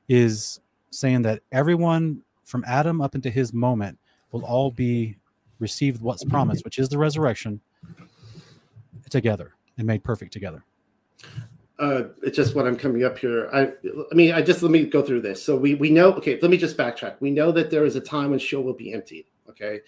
is 0.09 0.61
saying 0.95 1.23
that 1.23 1.43
everyone 1.53 2.23
from 2.45 2.65
Adam 2.67 3.01
up 3.01 3.15
into 3.15 3.31
his 3.31 3.53
moment 3.53 3.99
will 4.33 4.45
all 4.45 4.71
be 4.71 5.17
received 5.59 6.01
what's 6.01 6.25
promised, 6.25 6.65
which 6.65 6.79
is 6.79 6.89
the 6.89 6.99
resurrection, 6.99 7.61
together 9.11 9.55
and 9.79 9.87
made 9.87 10.03
perfect 10.03 10.33
together. 10.33 10.65
Uh, 11.79 12.05
it's 12.23 12.37
just 12.37 12.55
what 12.55 12.67
I'm 12.67 12.77
coming 12.77 13.05
up 13.05 13.19
here. 13.19 13.51
I, 13.53 13.73
I 14.11 14.15
mean, 14.15 14.33
I 14.33 14.43
just 14.43 14.63
let 14.63 14.71
me 14.71 14.85
go 14.85 15.03
through 15.03 15.23
this. 15.23 15.43
So 15.43 15.57
we 15.57 15.75
we 15.75 15.91
know. 15.91 16.13
Okay, 16.15 16.39
let 16.41 16.51
me 16.51 16.57
just 16.57 16.77
backtrack. 16.77 17.17
We 17.21 17.31
know 17.31 17.51
that 17.53 17.71
there 17.71 17.85
is 17.85 17.97
a 17.97 18.01
time 18.01 18.31
when 18.31 18.39
Sheol 18.39 18.63
will 18.63 18.75
be 18.75 18.93
emptied. 18.93 19.27
Okay, 19.49 19.81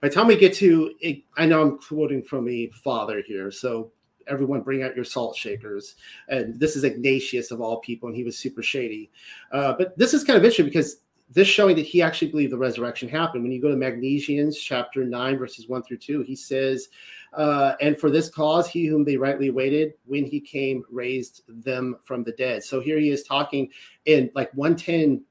by 0.00 0.08
the 0.08 0.14
time 0.14 0.28
we 0.28 0.36
get 0.36 0.54
to, 0.54 0.94
I 1.36 1.46
know 1.46 1.62
I'm 1.62 1.78
quoting 1.78 2.22
from 2.22 2.48
a 2.48 2.68
father 2.68 3.22
here. 3.26 3.50
So 3.50 3.92
everyone 4.28 4.60
bring 4.62 4.82
out 4.82 4.96
your 4.96 5.04
salt 5.04 5.36
shakers. 5.36 5.96
And 6.28 6.58
this 6.58 6.76
is 6.76 6.84
Ignatius 6.84 7.50
of 7.50 7.60
all 7.60 7.80
people, 7.80 8.08
and 8.08 8.16
he 8.16 8.24
was 8.24 8.38
super 8.38 8.62
shady. 8.62 9.10
Uh, 9.52 9.74
but 9.76 9.96
this 9.98 10.14
is 10.14 10.24
kind 10.24 10.36
of 10.36 10.44
interesting 10.44 10.66
because 10.66 10.98
this 11.30 11.48
showing 11.48 11.74
that 11.76 11.86
he 11.86 12.02
actually 12.02 12.30
believed 12.30 12.52
the 12.52 12.58
resurrection 12.58 13.08
happened. 13.08 13.42
When 13.42 13.52
you 13.52 13.60
go 13.60 13.68
to 13.68 13.76
Magnesians 13.76 14.56
chapter 14.56 15.04
9, 15.04 15.38
verses 15.38 15.68
1 15.68 15.82
through 15.82 15.98
2, 15.98 16.22
he 16.22 16.36
says, 16.36 16.88
uh, 17.32 17.74
And 17.80 17.98
for 17.98 18.10
this 18.10 18.28
cause, 18.28 18.68
he 18.68 18.86
whom 18.86 19.04
they 19.04 19.16
rightly 19.16 19.50
waited, 19.50 19.94
when 20.04 20.24
he 20.24 20.40
came, 20.40 20.84
raised 20.88 21.42
them 21.48 21.96
from 22.04 22.22
the 22.22 22.32
dead. 22.32 22.62
So 22.62 22.80
here 22.80 22.98
he 22.98 23.10
is 23.10 23.24
talking 23.24 23.70
in 24.04 24.30
like 24.34 24.52
110 24.54 25.24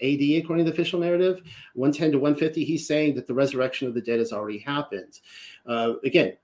AD, 0.00 0.42
according 0.42 0.64
to 0.64 0.70
the 0.70 0.74
official 0.74 1.00
narrative, 1.00 1.42
110 1.74 2.12
to 2.12 2.18
150, 2.18 2.64
he's 2.64 2.86
saying 2.86 3.14
that 3.14 3.26
the 3.26 3.34
resurrection 3.34 3.88
of 3.88 3.94
the 3.94 4.00
dead 4.00 4.18
has 4.18 4.32
already 4.32 4.58
happened. 4.58 5.20
Uh, 5.66 5.94
again, 6.04 6.36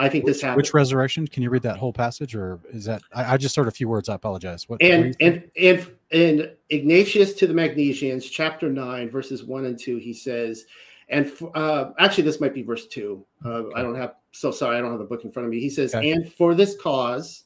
I 0.00 0.08
think 0.08 0.24
which, 0.24 0.34
this 0.34 0.42
happened. 0.42 0.56
Which 0.56 0.72
resurrection? 0.72 1.28
Can 1.28 1.42
you 1.42 1.50
read 1.50 1.62
that 1.62 1.76
whole 1.76 1.92
passage, 1.92 2.34
or 2.34 2.58
is 2.70 2.86
that? 2.86 3.02
I, 3.12 3.34
I 3.34 3.36
just 3.36 3.54
heard 3.54 3.68
a 3.68 3.70
few 3.70 3.86
words. 3.86 4.08
I 4.08 4.14
apologize. 4.14 4.66
What? 4.68 4.80
And 4.82 5.14
and 5.20 5.50
and 5.60 5.86
and 6.10 6.50
Ignatius 6.70 7.34
to 7.34 7.46
the 7.46 7.52
Magnesians, 7.52 8.28
chapter 8.30 8.70
nine, 8.70 9.10
verses 9.10 9.44
one 9.44 9.66
and 9.66 9.78
two, 9.78 9.98
he 9.98 10.14
says, 10.14 10.64
and 11.10 11.30
uh, 11.54 11.90
actually, 11.98 12.24
this 12.24 12.40
might 12.40 12.54
be 12.54 12.62
verse 12.62 12.86
two. 12.86 13.24
Uh, 13.44 13.68
I 13.74 13.82
don't 13.82 13.94
have. 13.94 14.14
So 14.32 14.50
sorry, 14.50 14.78
I 14.78 14.80
don't 14.80 14.90
have 14.90 14.98
the 14.98 15.04
book 15.04 15.24
in 15.24 15.30
front 15.30 15.46
of 15.46 15.50
me. 15.50 15.60
He 15.60 15.70
says, 15.70 15.94
okay. 15.94 16.12
and 16.12 16.32
for 16.32 16.54
this 16.54 16.76
cause, 16.80 17.44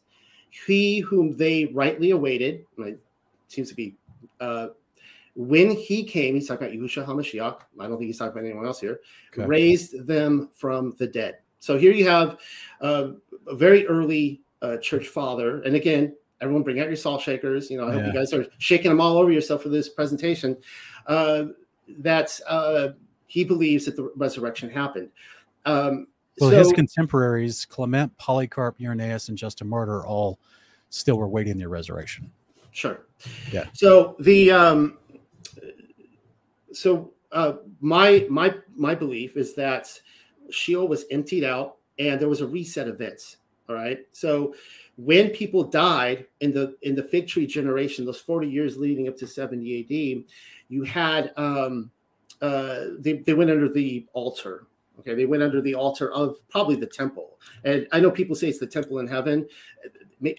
he 0.67 1.01
whom 1.01 1.37
they 1.37 1.67
rightly 1.67 2.13
awaited, 2.13 2.65
seems 3.49 3.69
to 3.69 3.75
be. 3.75 3.97
Uh, 4.39 4.69
when 5.35 5.73
he 5.73 6.05
came, 6.05 6.35
he's 6.37 6.47
talking 6.47 6.69
about 6.69 6.79
Yahushua 6.79 7.07
HaMashiach. 7.07 7.59
I 7.81 7.89
don't 7.89 7.99
think 7.99 8.07
he's 8.07 8.19
talking 8.19 8.39
about 8.39 8.45
anyone 8.45 8.67
else 8.67 8.81
here. 8.81 9.01
Okay. 9.33 9.45
Raised 9.45 10.07
them 10.07 10.51
from 10.55 10.95
the 10.99 11.09
dead. 11.09 11.39
So 11.65 11.79
here 11.79 11.93
you 11.93 12.07
have 12.07 12.37
uh, 12.83 13.13
a 13.47 13.55
very 13.55 13.87
early 13.87 14.43
uh, 14.61 14.77
church 14.77 15.09
father, 15.09 15.63
and 15.63 15.75
again, 15.75 16.15
everyone 16.43 16.63
bring 16.63 16.79
out 16.79 16.89
your 16.89 16.97
salt 16.97 17.23
shakers. 17.23 17.71
You 17.71 17.79
know, 17.79 17.85
I 17.85 17.95
yeah. 17.95 18.03
hope 18.03 18.13
you 18.13 18.21
guys 18.21 18.35
are 18.35 18.45
shaking 18.59 18.91
them 18.91 19.01
all 19.01 19.17
over 19.17 19.33
yourself 19.33 19.63
for 19.63 19.71
this 19.71 19.89
presentation. 19.89 20.59
Uh, 21.07 21.45
that 22.01 22.39
uh, 22.47 22.89
he 23.29 23.45
believes 23.45 23.87
that 23.87 23.97
the 23.97 24.13
resurrection 24.15 24.69
happened. 24.69 25.09
Um, 25.65 26.09
well, 26.39 26.51
so, 26.51 26.59
his 26.59 26.73
contemporaries, 26.73 27.65
Clement, 27.65 28.15
Polycarp, 28.19 28.77
Irenaeus, 28.79 29.31
and 29.31 29.39
Justin 29.39 29.67
Martyr, 29.67 30.05
all 30.05 30.39
still 30.91 31.17
were 31.17 31.29
waiting 31.29 31.57
their 31.57 31.71
resurrection. 31.71 32.31
Sure. 32.73 33.07
Yeah. 33.51 33.69
So 33.73 34.17
the 34.19 34.51
um, 34.51 34.99
so 36.75 37.15
uh, 37.33 37.55
my 37.81 38.27
my 38.29 38.55
my 38.77 38.95
belief 38.95 39.39
is 39.39 39.55
that 39.55 39.89
Sheol 40.51 40.89
was 40.89 41.05
emptied 41.11 41.45
out 41.45 41.77
and 41.99 42.21
there 42.21 42.29
was 42.29 42.41
a 42.41 42.47
reset 42.47 42.89
event. 42.89 43.37
All 43.69 43.75
right. 43.75 44.07
So 44.13 44.55
when 44.97 45.31
people 45.31 45.65
died 45.65 46.27
in 46.41 46.53
the 46.53 46.77
in 46.83 46.95
the 46.95 47.03
fig 47.03 47.27
tree 47.27 47.47
generation, 47.47 48.05
those 48.05 48.21
40 48.21 48.49
years 48.49 48.77
leading 48.77 49.09
up 49.09 49.17
to 49.19 49.27
70 49.27 49.81
AD, 49.81 50.25
you 50.69 50.83
had 50.83 51.33
um 51.37 51.91
uh 52.43 52.87
they, 52.99 53.15
they 53.15 53.35
went 53.35 53.51
under 53.51 53.69
the 53.69 54.07
altar. 54.13 54.67
Okay, 55.01 55.15
they 55.15 55.27
went 55.27 55.43
under 55.43 55.61
the 55.61 55.75
altar 55.75 56.13
of 56.13 56.37
probably 56.49 56.77
the 56.77 56.87
temple. 56.87 57.39
And 57.65 57.89
I 57.91 57.99
know 58.01 58.11
people 58.11 58.37
say 58.37 58.49
it's 58.49 58.61
the 58.61 58.67
temple 58.67 59.01
in 59.01 59.09
heaven, 59.09 59.49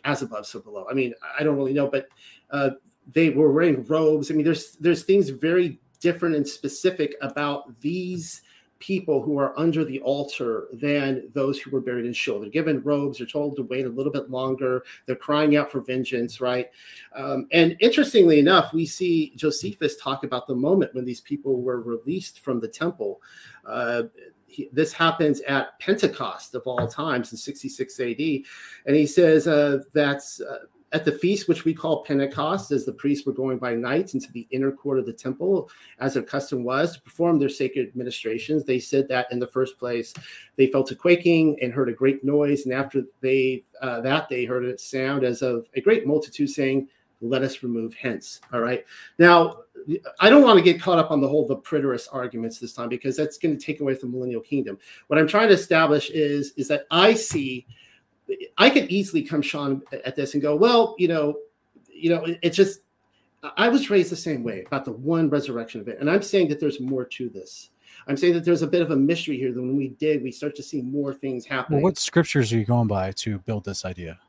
as 0.06 0.22
above, 0.22 0.46
so 0.46 0.60
below. 0.60 0.88
I 0.90 0.94
mean, 0.94 1.14
I 1.38 1.44
don't 1.44 1.58
really 1.58 1.74
know, 1.74 1.88
but 1.88 2.08
uh, 2.52 2.72
they 3.12 3.32
were 3.32 3.52
wearing 3.52 3.84
robes. 3.86 4.32
I 4.32 4.34
mean, 4.34 4.46
there's 4.46 4.78
there's 4.78 5.04
things 5.04 5.30
very 5.30 5.80
different 6.00 6.36
and 6.36 6.48
specific 6.48 7.16
about 7.22 7.80
these 7.82 8.44
people 8.86 9.20
who 9.20 9.40
are 9.40 9.58
under 9.60 9.84
the 9.84 10.00
altar 10.02 10.68
than 10.72 11.28
those 11.34 11.60
who 11.60 11.72
were 11.72 11.82
buried 11.82 12.06
in 12.06 12.14
Sheol. 12.14 12.40
They're 12.40 12.50
given 12.52 12.84
robes. 12.84 13.18
They're 13.18 13.26
told 13.26 13.56
to 13.56 13.64
wait 13.64 13.86
a 13.86 13.90
little 13.90 14.12
bit 14.12 14.30
longer. 14.30 14.84
They're 15.08 15.16
crying 15.16 15.56
out 15.56 15.72
for 15.72 15.82
vengeance, 15.82 16.40
right? 16.40 16.70
Um, 17.16 17.48
and 17.52 17.76
interestingly 17.80 18.38
enough, 18.38 18.74
we 18.74 18.86
see 18.86 19.34
Josephus 19.36 19.98
talk 19.98 20.24
about 20.24 20.46
the 20.46 20.54
moment 20.54 20.94
when 20.94 21.04
these 21.04 21.22
people 21.22 21.64
were 21.64 21.82
released 21.82 22.42
from 22.42 22.60
the 22.60 22.68
temple. 22.68 23.24
Uh, 23.66 24.04
he, 24.46 24.70
this 24.72 24.94
happens 24.94 25.42
at 25.42 25.80
Pentecost 25.80 26.54
of 26.54 26.62
all 26.68 26.88
times 26.88 27.32
in 27.32 27.40
66 27.40 28.00
AD. 28.00 28.20
And 28.86 28.96
he 28.96 29.08
says 29.08 29.48
uh, 29.48 29.80
that's 29.94 30.42
uh, 30.42 30.60
at 30.96 31.04
the 31.04 31.12
feast, 31.12 31.50
which 31.50 31.66
we 31.66 31.74
call 31.74 32.06
Pentecost, 32.06 32.72
as 32.72 32.86
the 32.86 32.94
priests 32.94 33.26
were 33.26 33.34
going 33.34 33.58
by 33.58 33.76
night 33.76 34.14
into 34.14 34.32
the 34.32 34.48
inner 34.50 34.72
court 34.72 34.98
of 34.98 35.06
the 35.06 35.12
temple, 35.12 35.70
as 36.00 36.14
their 36.14 36.24
custom 36.24 36.64
was 36.64 36.94
to 36.94 37.02
perform 37.02 37.38
their 37.38 37.50
sacred 37.50 37.94
ministrations, 37.98 38.64
they 38.64 38.80
said 38.80 39.06
that 39.10 39.30
in 39.30 39.38
the 39.38 39.46
first 39.46 39.78
place 39.78 40.14
they 40.56 40.68
felt 40.68 40.92
a 40.92 40.96
quaking 40.96 41.58
and 41.62 41.74
heard 41.74 41.90
a 41.90 41.94
great 41.94 42.24
noise, 42.24 42.64
and 42.64 42.74
after 42.74 43.04
they 43.20 43.66
uh, 43.82 44.00
that 44.00 44.30
they 44.30 44.46
heard 44.46 44.64
a 44.64 44.78
sound 44.78 45.26
as 45.26 45.42
of 45.42 45.68
a 45.76 45.82
great 45.82 46.08
multitude 46.08 46.50
saying, 46.50 46.88
"Let 47.20 47.42
us 47.42 47.62
remove 47.62 47.94
hence." 47.94 48.40
All 48.54 48.62
right. 48.62 48.86
Now, 49.20 49.64
I 50.22 50.30
don't 50.30 50.44
want 50.44 50.58
to 50.58 50.64
get 50.64 50.82
caught 50.82 50.98
up 50.98 51.12
on 51.12 51.20
the 51.20 51.28
whole 51.28 51.46
the 51.46 51.58
preterist 51.58 52.08
arguments 52.14 52.58
this 52.58 52.72
time 52.72 52.88
because 52.88 53.18
that's 53.18 53.38
going 53.38 53.58
to 53.58 53.64
take 53.64 53.82
away 53.82 53.96
from 53.96 54.12
the 54.12 54.18
millennial 54.18 54.40
kingdom. 54.40 54.78
What 55.08 55.20
I'm 55.20 55.28
trying 55.28 55.50
to 55.50 55.56
establish 55.56 56.10
is 56.12 56.54
is 56.54 56.70
that 56.70 56.86
I 56.90 57.16
see 57.16 57.68
I 58.58 58.70
could 58.70 58.90
easily 58.90 59.24
come 59.24 59.42
Sean 59.42 59.82
at 59.92 60.16
this 60.16 60.34
and 60.34 60.42
go, 60.42 60.56
well, 60.56 60.96
you 60.98 61.08
know, 61.08 61.38
you 61.88 62.10
know, 62.10 62.26
it's 62.42 62.58
just 62.58 62.82
I 63.58 63.70
was 63.70 63.90
raised 63.90 64.12
the 64.12 64.16
same 64.16 64.44
way 64.44 64.64
about 64.66 64.86
the 64.86 64.92
one 64.92 65.30
resurrection 65.30 65.82
event, 65.82 66.00
and 66.00 66.10
I'm 66.10 66.22
saying 66.22 66.50
that 66.50 66.60
there's 66.60 66.80
more 66.80 67.06
to 67.06 67.30
this. 67.30 67.70
I'm 68.08 68.18
saying 68.18 68.34
that 68.34 68.46
there's 68.46 68.62
a 68.62 68.68
bit 68.68 68.82
of 68.82 68.92
a 68.92 68.96
mystery 68.96 69.38
here. 69.38 69.52
That 69.52 69.62
when 69.62 69.78
we 69.78 69.90
did, 69.90 70.24
we 70.24 70.32
start 70.32 70.56
to 70.56 70.64
see 70.64 70.82
more 70.82 71.14
things 71.14 71.46
happening. 71.46 71.82
Well, 71.82 71.92
what 71.92 71.98
scriptures 71.98 72.52
are 72.54 72.58
you 72.58 72.66
going 72.66 72.88
by 72.88 73.12
to 73.14 73.40
build 73.40 73.66
this 73.66 73.86
idea? 73.86 74.20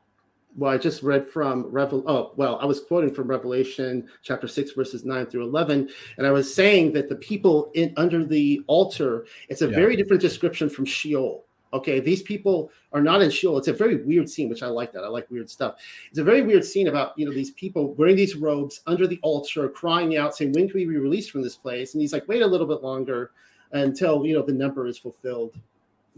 Well, 0.55 0.71
I 0.71 0.77
just 0.77 1.03
read 1.03 1.27
from 1.27 1.67
Revel. 1.67 2.03
Oh, 2.07 2.31
well, 2.35 2.57
I 2.59 2.65
was 2.65 2.81
quoting 2.81 3.13
from 3.13 3.27
Revelation 3.27 4.07
chapter 4.23 4.47
six, 4.47 4.71
verses 4.71 5.05
nine 5.05 5.27
through 5.27 5.43
eleven, 5.43 5.89
and 6.17 6.25
I 6.25 6.31
was 6.31 6.53
saying 6.53 6.93
that 6.93 7.09
the 7.09 7.15
people 7.15 7.71
in 7.75 7.93
under 7.97 8.25
the 8.25 8.61
altar. 8.67 9.25
It's 9.49 9.61
a 9.61 9.69
yeah. 9.69 9.75
very 9.75 9.95
different 9.95 10.21
description 10.21 10.69
from 10.69 10.85
Sheol. 10.85 11.45
Okay, 11.73 11.99
these 11.99 12.21
people 12.21 12.71
are 12.93 13.01
not 13.01 13.21
in 13.21 13.29
Sheol. 13.29 13.57
It's 13.57 13.67
a 13.67 13.73
very 13.73 13.97
weird 13.97 14.29
scene, 14.29 14.49
which 14.49 14.63
I 14.63 14.67
like 14.67 14.93
that. 14.93 15.03
I 15.03 15.07
like 15.07 15.29
weird 15.29 15.49
stuff. 15.49 15.75
It's 16.09 16.19
a 16.19 16.23
very 16.23 16.41
weird 16.41 16.63
scene 16.63 16.87
about 16.87 17.17
you 17.17 17.25
know 17.25 17.33
these 17.33 17.51
people 17.51 17.93
wearing 17.95 18.15
these 18.15 18.35
robes 18.35 18.81
under 18.87 19.07
the 19.07 19.19
altar, 19.21 19.67
crying 19.67 20.17
out, 20.17 20.35
saying, 20.35 20.53
"When 20.53 20.69
can 20.69 20.77
we 20.77 20.85
be 20.85 20.97
released 20.97 21.31
from 21.31 21.41
this 21.41 21.57
place?" 21.57 21.93
And 21.93 22.01
he's 22.01 22.13
like, 22.13 22.27
"Wait 22.27 22.41
a 22.41 22.47
little 22.47 22.67
bit 22.67 22.81
longer 22.83 23.31
until 23.71 24.25
you 24.25 24.33
know 24.33 24.41
the 24.41 24.53
number 24.53 24.87
is 24.87 24.97
fulfilled." 24.97 25.55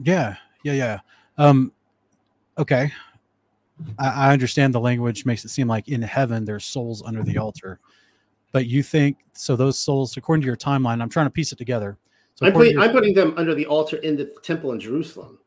Yeah, 0.04 0.36
yeah, 0.64 0.74
yeah. 0.74 1.00
Um, 1.38 1.72
okay, 2.58 2.92
I, 3.98 4.30
I 4.30 4.34
understand 4.34 4.74
the 4.74 4.80
language 4.80 5.26
makes 5.26 5.44
it 5.46 5.50
seem 5.50 5.68
like 5.68 5.88
in 5.88 6.02
heaven 6.02 6.46
there's 6.46 6.66
souls 6.66 7.02
under 7.04 7.24
the 7.24 7.38
altar, 7.38 7.80
but 8.52 8.68
you 8.68 8.84
think 8.84 9.18
so? 9.34 9.56
Those 9.56 9.80
souls, 9.80 10.16
according 10.16 10.42
to 10.42 10.48
your 10.48 10.58
timeline, 10.58 11.02
I'm 11.02 11.10
trying 11.10 11.26
to 11.26 11.32
piece 11.32 11.52
it 11.52 11.58
together 11.58 11.98
so 12.40 12.46
I'm, 12.46 12.54
putting, 12.54 12.80
I'm 12.80 12.92
putting 12.92 13.14
them 13.14 13.34
under 13.36 13.54
the 13.54 13.66
altar 13.66 13.98
in 13.98 14.16
the 14.16 14.34
temple 14.44 14.72
in 14.72 14.80
Jerusalem. 14.80 15.40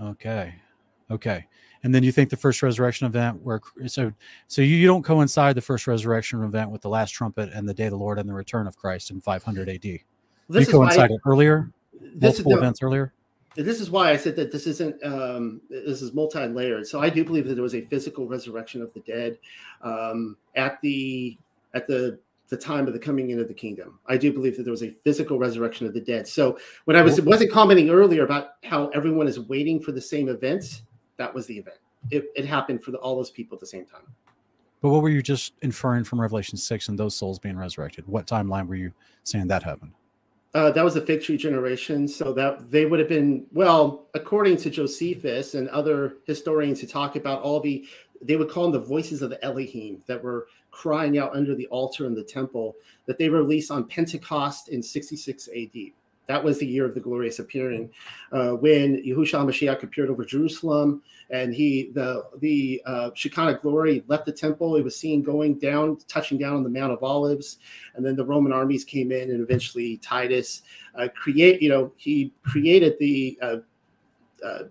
Okay. 0.00 0.54
Okay. 1.10 1.44
And 1.82 1.94
then 1.94 2.02
you 2.02 2.10
think 2.10 2.30
the 2.30 2.38
first 2.38 2.62
resurrection 2.62 3.06
event 3.06 3.42
where 3.42 3.60
so 3.86 4.10
so 4.46 4.62
you, 4.62 4.76
you 4.76 4.86
don't 4.86 5.02
coincide 5.02 5.56
the 5.56 5.60
first 5.60 5.86
resurrection 5.86 6.42
event 6.42 6.70
with 6.70 6.80
the 6.80 6.88
last 6.88 7.10
trumpet 7.10 7.50
and 7.52 7.68
the 7.68 7.74
day 7.74 7.84
of 7.84 7.90
the 7.90 7.98
Lord 7.98 8.18
and 8.18 8.26
the 8.26 8.32
return 8.32 8.66
of 8.66 8.76
Christ 8.76 9.10
in 9.10 9.20
500 9.20 9.68
AD. 9.68 9.82
This 9.82 10.02
you 10.48 10.66
coincide 10.66 11.10
it 11.10 11.20
earlier, 11.26 11.70
this 11.92 12.22
multiple 12.22 12.52
is, 12.52 12.56
no, 12.56 12.62
events 12.62 12.82
earlier. 12.82 13.12
This 13.56 13.78
is 13.78 13.90
why 13.90 14.10
I 14.10 14.16
said 14.16 14.36
that 14.36 14.50
this 14.50 14.66
isn't 14.66 15.04
um, 15.04 15.60
this 15.68 16.00
is 16.00 16.14
multi-layered. 16.14 16.86
So 16.86 17.00
I 17.00 17.10
do 17.10 17.24
believe 17.26 17.46
that 17.46 17.54
there 17.54 17.62
was 17.62 17.74
a 17.74 17.82
physical 17.82 18.26
resurrection 18.26 18.80
of 18.80 18.92
the 18.94 19.00
dead 19.00 19.38
um, 19.82 20.38
at 20.56 20.80
the 20.80 21.36
at 21.74 21.86
the 21.86 22.18
the 22.50 22.56
time 22.56 22.86
of 22.86 22.92
the 22.92 22.98
coming 22.98 23.30
into 23.30 23.44
the 23.44 23.54
kingdom. 23.54 24.00
I 24.06 24.16
do 24.16 24.32
believe 24.32 24.56
that 24.56 24.64
there 24.64 24.72
was 24.72 24.82
a 24.82 24.90
physical 24.90 25.38
resurrection 25.38 25.86
of 25.86 25.94
the 25.94 26.00
dead. 26.00 26.26
So 26.28 26.58
when 26.84 26.96
I 26.96 27.02
was 27.02 27.20
wasn't 27.22 27.52
commenting 27.52 27.90
earlier 27.90 28.24
about 28.24 28.54
how 28.64 28.88
everyone 28.88 29.28
is 29.28 29.38
waiting 29.38 29.80
for 29.80 29.92
the 29.92 30.00
same 30.00 30.28
events, 30.28 30.82
that 31.16 31.32
was 31.32 31.46
the 31.46 31.56
event. 31.56 31.78
It, 32.10 32.24
it 32.34 32.44
happened 32.44 32.82
for 32.82 32.90
the, 32.90 32.98
all 32.98 33.16
those 33.16 33.30
people 33.30 33.54
at 33.54 33.60
the 33.60 33.66
same 33.66 33.86
time. 33.86 34.02
But 34.82 34.88
what 34.90 35.02
were 35.02 35.10
you 35.10 35.22
just 35.22 35.52
inferring 35.62 36.04
from 36.04 36.20
Revelation 36.20 36.58
six 36.58 36.88
and 36.88 36.98
those 36.98 37.14
souls 37.14 37.38
being 37.38 37.56
resurrected? 37.56 38.06
What 38.08 38.26
timeline 38.26 38.66
were 38.66 38.74
you 38.74 38.92
saying 39.22 39.46
that 39.48 39.62
happened? 39.62 39.92
Uh, 40.52 40.72
that 40.72 40.84
was 40.84 40.94
the 40.94 41.00
fig 41.02 41.22
tree 41.22 41.36
generation. 41.36 42.08
So 42.08 42.32
that 42.32 42.68
they 42.70 42.84
would 42.84 42.98
have 42.98 43.08
been 43.08 43.46
well, 43.52 44.06
according 44.14 44.56
to 44.56 44.70
Josephus 44.70 45.54
and 45.54 45.68
other 45.68 46.16
historians 46.26 46.80
who 46.80 46.88
talk 46.88 47.14
about 47.14 47.42
all 47.42 47.60
the, 47.60 47.86
they 48.22 48.36
would 48.36 48.50
call 48.50 48.64
them 48.64 48.72
the 48.72 48.86
voices 48.86 49.22
of 49.22 49.30
the 49.30 49.44
Elohim 49.44 50.02
that 50.08 50.20
were 50.20 50.48
crying 50.70 51.18
out 51.18 51.34
under 51.34 51.54
the 51.54 51.66
altar 51.68 52.06
in 52.06 52.14
the 52.14 52.24
temple. 52.24 52.76
That 53.06 53.18
they 53.18 53.28
were 53.28 53.38
released 53.38 53.70
on 53.70 53.84
Pentecost 53.84 54.68
in 54.68 54.82
66 54.82 55.48
A.D. 55.52 55.94
That 56.30 56.44
was 56.44 56.58
the 56.58 56.66
year 56.66 56.84
of 56.84 56.94
the 56.94 57.00
glorious 57.00 57.40
appearing, 57.40 57.90
uh, 58.30 58.50
when 58.50 59.02
Yahushua 59.02 59.44
Mashiach 59.44 59.82
appeared 59.82 60.10
over 60.10 60.24
Jerusalem, 60.24 61.02
and 61.30 61.52
he 61.52 61.90
the 61.92 62.24
the 62.38 62.80
uh, 62.86 63.10
Shekinah 63.14 63.58
glory 63.60 64.04
left 64.06 64.26
the 64.26 64.32
temple. 64.32 64.76
It 64.76 64.84
was 64.84 64.96
seen 64.96 65.24
going 65.24 65.58
down, 65.58 65.98
touching 66.06 66.38
down 66.38 66.54
on 66.54 66.62
the 66.62 66.68
Mount 66.68 66.92
of 66.92 67.02
Olives, 67.02 67.58
and 67.96 68.06
then 68.06 68.14
the 68.14 68.24
Roman 68.24 68.52
armies 68.52 68.84
came 68.84 69.10
in, 69.10 69.32
and 69.32 69.40
eventually 69.40 69.96
Titus 69.96 70.62
uh, 70.94 71.08
create. 71.16 71.60
You 71.60 71.68
know, 71.68 71.92
he 71.96 72.32
created 72.44 72.96
the, 73.00 73.36
uh, 73.42 73.56
uh, 74.44 74.62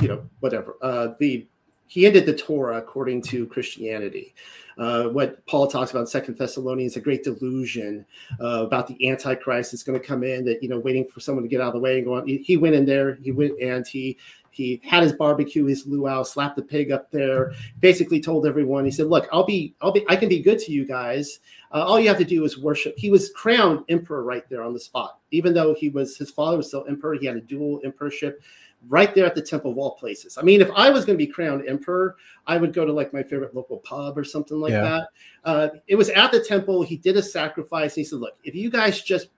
you 0.00 0.08
know, 0.08 0.24
whatever 0.40 0.76
uh, 0.80 1.08
the 1.18 1.46
he 1.92 2.06
ended 2.06 2.24
the 2.24 2.34
Torah 2.34 2.78
according 2.78 3.20
to 3.24 3.46
Christianity. 3.48 4.34
Uh, 4.78 5.08
what 5.08 5.44
Paul 5.44 5.66
talks 5.66 5.90
about 5.90 6.00
in 6.00 6.06
Second 6.06 6.38
Thessalonians, 6.38 6.96
a 6.96 7.02
great 7.02 7.22
delusion 7.22 8.06
uh, 8.40 8.64
about 8.64 8.86
the 8.86 9.10
Antichrist 9.10 9.72
that's 9.72 9.82
going 9.82 10.00
to 10.00 10.06
come 10.06 10.24
in, 10.24 10.42
that 10.46 10.62
you 10.62 10.70
know, 10.70 10.78
waiting 10.78 11.06
for 11.06 11.20
someone 11.20 11.42
to 11.42 11.50
get 11.50 11.60
out 11.60 11.66
of 11.66 11.74
the 11.74 11.80
way 11.80 11.98
and 11.98 12.06
go 12.06 12.14
on. 12.14 12.26
He, 12.26 12.56
went 12.56 12.76
in 12.76 12.86
there, 12.86 13.16
he 13.16 13.30
went 13.30 13.60
and 13.60 13.86
he 13.86 14.16
he 14.52 14.80
had 14.82 15.02
his 15.02 15.12
barbecue, 15.12 15.66
his 15.66 15.86
luau, 15.86 16.22
slapped 16.22 16.56
the 16.56 16.62
pig 16.62 16.92
up 16.92 17.10
there. 17.10 17.52
Basically, 17.80 18.20
told 18.20 18.46
everyone. 18.46 18.86
He 18.86 18.90
said, 18.90 19.08
"Look, 19.08 19.28
I'll 19.30 19.44
be, 19.44 19.74
I'll 19.82 19.92
be, 19.92 20.04
I 20.08 20.16
can 20.16 20.30
be 20.30 20.40
good 20.40 20.60
to 20.60 20.72
you 20.72 20.86
guys. 20.86 21.40
Uh, 21.72 21.84
all 21.84 22.00
you 22.00 22.08
have 22.08 22.18
to 22.18 22.24
do 22.24 22.42
is 22.44 22.58
worship." 22.58 22.94
He 22.96 23.10
was 23.10 23.30
crowned 23.32 23.84
emperor 23.90 24.24
right 24.24 24.48
there 24.48 24.62
on 24.62 24.72
the 24.72 24.80
spot, 24.80 25.20
even 25.30 25.52
though 25.52 25.74
he 25.74 25.90
was 25.90 26.16
his 26.16 26.30
father 26.30 26.56
was 26.56 26.68
still 26.68 26.86
emperor. 26.88 27.14
He 27.14 27.26
had 27.26 27.36
a 27.36 27.40
dual 27.42 27.80
emperorship 27.84 28.42
right 28.88 29.14
there 29.14 29.26
at 29.26 29.34
the 29.34 29.42
temple 29.42 29.70
of 29.70 29.78
all 29.78 29.92
places. 29.92 30.36
I 30.38 30.42
mean, 30.42 30.60
if 30.60 30.70
I 30.74 30.90
was 30.90 31.04
going 31.04 31.18
to 31.18 31.24
be 31.24 31.30
crowned 31.30 31.68
emperor, 31.68 32.16
I 32.46 32.56
would 32.56 32.72
go 32.72 32.84
to 32.84 32.92
like 32.92 33.12
my 33.12 33.22
favorite 33.22 33.54
local 33.54 33.78
pub 33.78 34.18
or 34.18 34.24
something 34.24 34.58
like 34.58 34.72
yeah. 34.72 34.82
that. 34.82 35.08
Uh, 35.44 35.68
it 35.86 35.96
was 35.96 36.08
at 36.10 36.32
the 36.32 36.40
temple. 36.40 36.82
He 36.82 36.96
did 36.96 37.16
a 37.16 37.22
sacrifice. 37.22 37.94
he 37.94 38.04
said, 38.04 38.18
"Look, 38.18 38.36
if 38.44 38.54
you 38.54 38.70
guys 38.70 39.02
just 39.02 39.28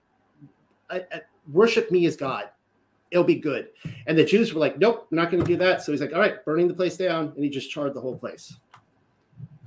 uh, 0.89 0.99
uh, 1.11 1.19
worship 1.51 1.91
me 1.91 2.05
as 2.05 2.15
God, 2.15 2.49
it'll 3.11 3.23
be 3.23 3.35
good." 3.35 3.69
And 4.07 4.17
the 4.17 4.25
Jews 4.25 4.53
were 4.53 4.59
like, 4.59 4.79
"Nope, 4.79 5.07
we're 5.11 5.17
not 5.17 5.31
going 5.31 5.43
to 5.43 5.47
do 5.47 5.57
that." 5.57 5.83
So 5.83 5.91
he's 5.91 6.01
like, 6.01 6.13
"All 6.13 6.19
right, 6.19 6.43
burning 6.43 6.67
the 6.67 6.73
place 6.73 6.97
down," 6.97 7.31
and 7.35 7.43
he 7.43 7.49
just 7.49 7.69
charred 7.69 7.93
the 7.93 8.01
whole 8.01 8.17
place. 8.17 8.55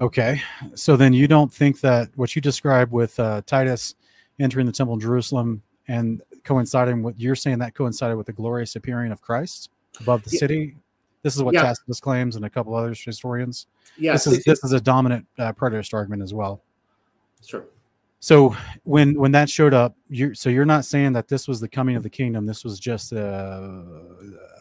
Okay, 0.01 0.41
so 0.75 0.97
then 0.97 1.13
you 1.13 1.27
don't 1.27 1.53
think 1.53 1.81
that 1.81 2.11
what 2.15 2.37
you 2.37 2.43
described 2.43 2.93
with 2.93 3.19
uh, 3.19 3.43
Titus 3.47 3.97
entering 4.39 4.67
the 4.67 4.73
temple 4.73 4.95
in 4.95 5.01
Jerusalem 5.01 5.63
and 5.89 6.23
coinciding 6.49 7.03
with 7.03 7.21
you're 7.21 7.37
saying 7.37 7.59
that 7.59 7.75
coincided 7.75 8.17
with 8.17 8.27
the 8.27 8.33
glorious 8.33 8.75
appearing 8.75 9.13
of 9.13 9.21
Christ 9.21 9.71
above 10.01 10.25
the 10.25 10.31
yeah. 10.33 10.39
city. 10.39 10.77
This 11.23 11.37
is 11.37 11.43
what 11.43 11.53
yeah. 11.53 11.63
Tacitus 11.63 12.01
claims 12.01 12.37
and 12.37 12.45
a 12.47 12.51
couple 12.51 12.75
other 12.75 12.95
historians. 12.95 13.67
Yes, 13.99 14.25
this 14.25 14.39
is 14.39 14.45
this 14.45 14.65
is 14.65 14.73
a 14.73 14.81
dominant 14.81 15.27
uh, 15.39 15.53
preterist 15.53 15.93
argument 15.93 16.23
as 16.23 16.33
well. 16.33 16.63
Sure. 17.45 17.65
So 18.21 18.57
when 18.85 19.15
when 19.19 19.31
that 19.33 19.51
showed 19.51 19.75
up, 19.75 19.95
you 20.09 20.35
so 20.35 20.49
you're 20.49 20.65
not 20.65 20.87
saying 20.87 21.13
that 21.13 21.29
this 21.29 21.47
was 21.47 21.61
the 21.61 21.69
coming 21.69 21.97
of 21.97 22.03
the 22.03 22.11
kingdom. 22.11 22.47
This 22.47 22.65
was 22.65 22.81
just 22.81 23.13
uh, 23.13 23.83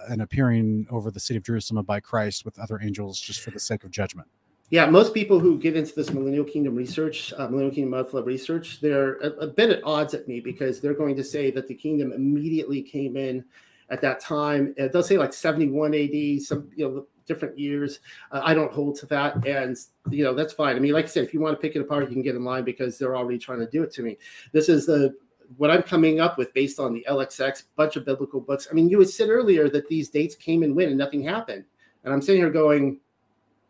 an 0.09 0.19
appearing 0.19 0.87
over 0.91 1.09
the 1.09 1.19
city 1.19 1.37
of 1.37 1.43
Jerusalem 1.43 1.85
by 1.85 2.01
Christ 2.01 2.43
with 2.43 2.59
other 2.59 2.81
angels, 2.83 3.19
just 3.19 3.39
for 3.39 3.51
the 3.51 3.59
sake 3.59 3.85
of 3.85 3.91
judgment 3.91 4.27
yeah, 4.69 4.85
most 4.85 5.13
people 5.13 5.39
who 5.39 5.57
get 5.57 5.77
into 5.77 5.95
this 5.95 6.11
millennial 6.11 6.43
kingdom 6.43 6.75
research, 6.75 7.33
uh, 7.37 7.47
millennial 7.47 7.73
kingdom 7.73 7.91
mud 7.91 8.09
flood 8.09 8.25
research, 8.25 8.81
they're 8.81 9.15
a, 9.17 9.29
a, 9.29 9.47
bit 9.47 9.69
at 9.69 9.83
odds 9.85 10.13
at 10.13 10.27
me 10.27 10.41
because 10.41 10.81
they're 10.81 10.93
going 10.93 11.15
to 11.15 11.23
say 11.23 11.51
that 11.51 11.67
the 11.67 11.73
kingdom 11.73 12.11
immediately 12.11 12.81
came 12.81 13.15
in 13.15 13.45
at 13.89 14.01
that 14.01 14.19
time. 14.19 14.75
Does 14.91 15.07
say 15.07 15.17
like 15.17 15.33
71 15.33 15.93
AD, 15.93 16.41
some 16.41 16.69
you 16.75 16.85
know 16.85 17.07
different 17.25 17.57
years. 17.57 17.99
Uh, 18.31 18.41
I 18.43 18.53
don't 18.53 18.73
hold 18.73 18.97
to 18.99 19.05
that, 19.07 19.45
and 19.45 19.77
you 20.09 20.25
know 20.25 20.33
that's 20.33 20.53
fine. 20.53 20.75
I 20.75 20.79
mean, 20.79 20.93
like 20.93 21.05
I 21.05 21.09
said, 21.09 21.23
if 21.23 21.33
you 21.33 21.39
want 21.39 21.55
to 21.55 21.61
pick 21.61 21.77
it 21.77 21.81
apart, 21.81 22.03
you 22.03 22.13
can 22.13 22.21
get 22.21 22.35
in 22.35 22.43
line 22.43 22.65
because 22.65 22.97
they're 22.97 23.15
already 23.15 23.37
trying 23.37 23.59
to 23.59 23.69
do 23.69 23.83
it 23.83 23.93
to 23.93 24.01
me. 24.01 24.17
This 24.51 24.67
is 24.67 24.85
the 24.85 25.15
what 25.55 25.71
I'm 25.71 25.83
coming 25.83 26.19
up 26.19 26.37
with 26.37 26.53
based 26.53 26.77
on 26.77 26.93
the 26.93 27.05
LXX 27.09 27.63
bunch 27.77 27.95
of 27.95 28.03
biblical 28.03 28.41
books. 28.41 28.67
I 28.69 28.73
mean, 28.73 28.89
you 28.89 28.99
had 28.99 29.09
said 29.09 29.29
earlier 29.29 29.69
that 29.69 29.87
these 29.87 30.09
dates 30.09 30.35
came 30.35 30.63
and 30.63 30.75
went 30.75 30.89
and 30.89 30.97
nothing 30.97 31.23
happened, 31.23 31.63
and 32.03 32.13
I'm 32.13 32.21
sitting 32.21 32.41
here 32.41 32.49
going 32.49 32.99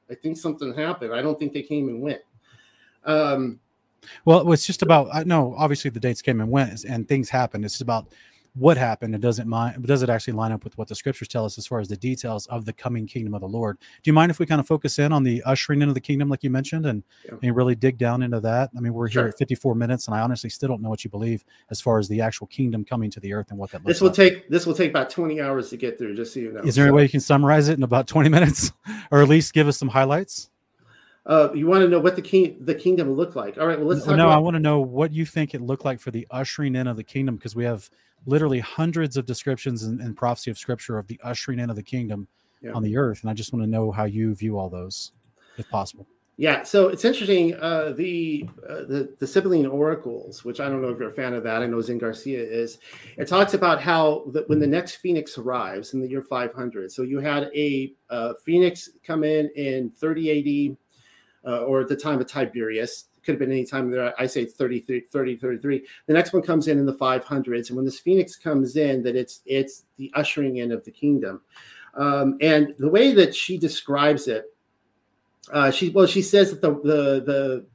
I 0.09 0.15
think 0.15 0.37
something 0.37 0.73
happened. 0.73 1.13
I 1.13 1.21
don't 1.21 1.37
think 1.37 1.53
they 1.53 1.63
came 1.63 1.89
and 1.89 2.01
went. 2.01 2.21
Um, 3.03 3.59
well, 4.25 4.51
it's 4.51 4.65
just 4.65 4.81
about 4.81 5.09
I 5.13 5.23
know 5.23 5.55
obviously 5.57 5.89
the 5.89 5.99
dates 5.99 6.21
came 6.21 6.39
and 6.41 6.49
went 6.49 6.83
and 6.85 7.07
things 7.07 7.29
happened. 7.29 7.65
It's 7.65 7.81
about 7.81 8.07
what 8.57 8.77
happened 8.77 9.13
and 9.13 9.21
does 9.21 9.39
it 9.39 9.45
mind 9.45 9.85
does 9.85 10.01
it 10.01 10.09
actually 10.09 10.33
line 10.33 10.51
up 10.51 10.63
with 10.63 10.77
what 10.77 10.87
the 10.87 10.95
scriptures 10.95 11.27
tell 11.27 11.45
us 11.45 11.57
as 11.57 11.67
far 11.67 11.79
as 11.79 11.87
the 11.87 11.97
details 11.97 12.47
of 12.47 12.65
the 12.65 12.73
coming 12.73 13.05
kingdom 13.05 13.33
of 13.33 13.41
the 13.41 13.47
lord 13.47 13.77
do 13.79 14.09
you 14.09 14.13
mind 14.13 14.31
if 14.31 14.39
we 14.39 14.45
kind 14.45 14.59
of 14.59 14.67
focus 14.67 14.97
in 14.99 15.11
on 15.11 15.23
the 15.23 15.43
ushering 15.43 15.81
into 15.81 15.93
the 15.93 16.01
kingdom 16.01 16.29
like 16.29 16.43
you 16.43 16.49
mentioned 16.49 16.85
and, 16.85 17.03
yeah. 17.25 17.35
and 17.43 17.55
really 17.55 17.75
dig 17.75 17.97
down 17.97 18.23
into 18.23 18.39
that 18.39 18.69
i 18.75 18.79
mean 18.79 18.93
we're 18.93 19.09
sure. 19.09 19.23
here 19.23 19.29
at 19.29 19.37
54 19.37 19.75
minutes 19.75 20.07
and 20.07 20.15
i 20.15 20.21
honestly 20.21 20.49
still 20.49 20.69
don't 20.69 20.81
know 20.81 20.89
what 20.89 21.03
you 21.03 21.09
believe 21.09 21.43
as 21.69 21.79
far 21.79 21.99
as 21.99 22.07
the 22.07 22.19
actual 22.19 22.47
kingdom 22.47 22.83
coming 22.83 23.11
to 23.11 23.19
the 23.19 23.31
earth 23.33 23.47
and 23.49 23.59
what 23.59 23.69
that 23.71 23.83
this 23.83 24.01
will 24.01 24.07
like. 24.07 24.15
take 24.15 24.49
this 24.49 24.65
will 24.65 24.73
take 24.73 24.89
about 24.89 25.09
20 25.09 25.39
hours 25.39 25.69
to 25.69 25.77
get 25.77 25.97
through 25.97 26.15
just 26.15 26.33
so 26.33 26.39
you 26.39 26.51
know 26.51 26.61
is 26.61 26.75
there 26.75 26.83
so, 26.83 26.87
any 26.87 26.91
way 26.91 27.03
you 27.03 27.09
can 27.09 27.19
summarize 27.19 27.69
it 27.69 27.77
in 27.77 27.83
about 27.83 28.07
20 28.07 28.29
minutes 28.37 28.71
or 29.11 29.21
at 29.21 29.27
least 29.27 29.53
give 29.53 29.67
us 29.67 29.77
some 29.77 29.89
highlights 29.89 30.49
uh, 31.27 31.51
you 31.53 31.67
want 31.67 31.81
to 31.81 31.89
know 31.89 31.99
what 31.99 32.15
the 32.15 32.21
king 32.21 32.55
the 32.61 32.73
kingdom 32.73 33.11
looked 33.11 33.35
like. 33.35 33.57
All 33.57 33.67
right, 33.67 33.77
well 33.77 33.89
let's 33.89 34.05
talk. 34.05 34.15
No, 34.15 34.27
about- 34.27 34.37
I 34.37 34.37
want 34.37 34.53
to 34.55 34.61
know 34.61 34.79
what 34.79 35.11
you 35.11 35.25
think 35.25 35.53
it 35.53 35.59
looked 35.59 35.83
like 35.83 35.99
for 35.99 36.09
the 36.09 36.25
ushering 36.31 36.73
in 36.73 36.87
of 36.87 36.95
the 36.95 37.03
kingdom 37.03 37.35
because 37.35 37.53
we 37.53 37.65
have 37.65 37.89
literally 38.27 38.59
hundreds 38.59 39.17
of 39.17 39.25
descriptions 39.25 39.83
and, 39.83 39.99
and 39.99 40.15
prophecy 40.15 40.51
of 40.51 40.57
scripture 40.59 40.99
of 40.99 41.07
the 41.07 41.19
ushering 41.23 41.59
in 41.59 41.71
of 41.71 41.75
the 41.75 41.83
kingdom 41.83 42.27
yeah. 42.61 42.71
on 42.73 42.83
the 42.83 42.95
earth, 42.95 43.21
and 43.21 43.31
I 43.31 43.33
just 43.33 43.51
want 43.51 43.63
to 43.63 43.69
know 43.69 43.91
how 43.91 44.03
you 44.03 44.35
view 44.35 44.59
all 44.59 44.69
those, 44.69 45.13
if 45.57 45.67
possible. 45.69 46.05
Yeah, 46.39 46.61
so 46.61 46.89
it's 46.89 47.03
interesting. 47.03 47.55
Uh, 47.55 47.93
the 47.97 48.47
uh, 48.69 48.83
the 48.87 49.15
the 49.17 49.25
Sibylline 49.25 49.65
oracles, 49.65 50.45
which 50.45 50.59
I 50.59 50.69
don't 50.69 50.83
know 50.83 50.89
if 50.89 50.99
you're 50.99 51.09
a 51.09 51.13
fan 51.13 51.33
of 51.33 51.41
that. 51.43 51.63
I 51.63 51.65
know 51.65 51.81
Zen 51.81 51.97
Garcia 51.97 52.39
is. 52.39 52.77
It 53.17 53.27
talks 53.27 53.55
about 53.55 53.81
how 53.81 54.25
the, 54.27 54.43
when 54.45 54.59
the 54.59 54.67
next 54.67 54.97
phoenix 54.97 55.39
arrives 55.39 55.95
in 55.95 55.99
the 55.99 56.07
year 56.07 56.21
500. 56.21 56.91
So 56.91 57.01
you 57.01 57.19
had 57.19 57.49
a 57.55 57.91
uh, 58.11 58.33
phoenix 58.45 58.89
come 59.03 59.23
in 59.23 59.49
in 59.55 59.89
30 59.89 60.75
AD 61.43 61.51
uh, 61.51 61.63
or 61.63 61.81
at 61.81 61.87
the 61.87 61.95
time 61.95 62.19
of 62.19 62.27
Tiberius. 62.27 63.05
Could 63.27 63.33
have 63.33 63.39
been 63.39 63.51
any 63.51 63.65
time 63.65 63.91
there. 63.91 64.13
I 64.17 64.25
say 64.25 64.43
it's 64.43 64.53
33, 64.53 65.01
30, 65.01 65.35
33. 65.35 65.85
The 66.05 66.13
next 66.13 66.31
one 66.31 66.41
comes 66.41 66.69
in 66.69 66.79
in 66.79 66.85
the 66.85 66.93
500s, 66.93 67.67
and 67.67 67.75
when 67.75 67.83
this 67.83 67.99
phoenix 67.99 68.37
comes 68.37 68.77
in, 68.77 69.03
that 69.03 69.17
it's 69.17 69.41
it's 69.45 69.83
the 69.97 70.09
ushering 70.15 70.57
in 70.57 70.71
of 70.71 70.85
the 70.85 70.91
kingdom. 70.91 71.41
Um, 71.95 72.37
and 72.39 72.73
the 72.79 72.87
way 72.87 73.13
that 73.15 73.35
she 73.35 73.57
describes 73.57 74.29
it, 74.29 74.45
uh, 75.51 75.71
she 75.71 75.89
well, 75.89 76.05
she 76.05 76.21
says 76.21 76.51
that 76.51 76.61
the 76.61 76.75
the 76.75 77.21
the 77.25 77.65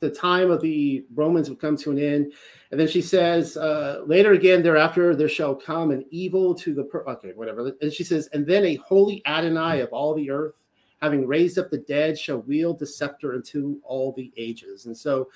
the 0.00 0.08
time 0.08 0.50
of 0.50 0.62
the 0.62 1.04
Romans 1.14 1.50
would 1.50 1.60
come 1.60 1.76
to 1.76 1.90
an 1.90 1.98
end. 1.98 2.32
And 2.70 2.80
then 2.80 2.88
she 2.88 3.02
says, 3.02 3.58
uh, 3.58 4.00
later 4.06 4.32
again, 4.32 4.62
thereafter, 4.62 5.14
there 5.14 5.28
shall 5.28 5.54
come 5.54 5.90
an 5.90 6.06
evil 6.10 6.54
to 6.54 6.74
the, 6.74 6.84
per- 6.84 7.04
okay, 7.04 7.32
whatever. 7.34 7.72
And 7.82 7.92
she 7.92 8.02
says, 8.02 8.30
and 8.32 8.46
then 8.46 8.64
a 8.64 8.76
holy 8.76 9.22
Adonai 9.26 9.80
of 9.80 9.90
all 9.92 10.14
the 10.14 10.30
earth 10.30 10.61
having 11.02 11.26
raised 11.26 11.58
up 11.58 11.70
the 11.70 11.78
dead, 11.78 12.18
shall 12.18 12.38
wield 12.38 12.78
the 12.78 12.86
scepter 12.86 13.34
into 13.34 13.80
all 13.82 14.12
the 14.12 14.32
ages. 14.36 14.86
And 14.86 14.96
so, 14.96 15.28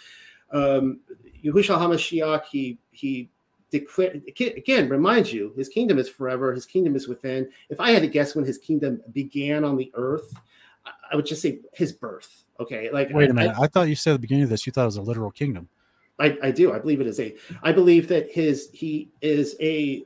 um, 0.52 1.00
Yahushua 1.44 1.76
HaMashiach, 1.76 2.44
he, 2.44 2.78
he 2.92 3.28
declared, 3.70 4.22
again, 4.28 4.88
reminds 4.88 5.32
you, 5.32 5.52
his 5.56 5.68
kingdom 5.68 5.98
is 5.98 6.08
forever, 6.08 6.54
his 6.54 6.64
kingdom 6.64 6.94
is 6.94 7.08
within. 7.08 7.50
If 7.68 7.80
I 7.80 7.90
had 7.90 8.02
to 8.02 8.08
guess 8.08 8.36
when 8.36 8.44
his 8.44 8.58
kingdom 8.58 9.02
began 9.12 9.64
on 9.64 9.76
the 9.76 9.90
earth, 9.94 10.32
I 11.10 11.16
would 11.16 11.26
just 11.26 11.42
say 11.42 11.58
his 11.74 11.92
birth. 11.92 12.44
Okay. 12.60 12.90
Like, 12.92 13.10
wait 13.10 13.28
a 13.28 13.34
minute. 13.34 13.56
I, 13.58 13.64
I 13.64 13.66
thought 13.66 13.88
you 13.88 13.96
said 13.96 14.12
at 14.12 14.14
the 14.14 14.20
beginning 14.20 14.44
of 14.44 14.50
this, 14.50 14.66
you 14.66 14.72
thought 14.72 14.84
it 14.84 14.86
was 14.86 14.96
a 14.96 15.02
literal 15.02 15.32
kingdom. 15.32 15.68
I, 16.20 16.38
I 16.42 16.50
do. 16.52 16.72
I 16.72 16.78
believe 16.78 17.00
it 17.00 17.08
is 17.08 17.18
a, 17.18 17.34
I 17.64 17.72
believe 17.72 18.06
that 18.08 18.30
his, 18.30 18.70
he 18.72 19.10
is 19.20 19.56
a, 19.60 20.04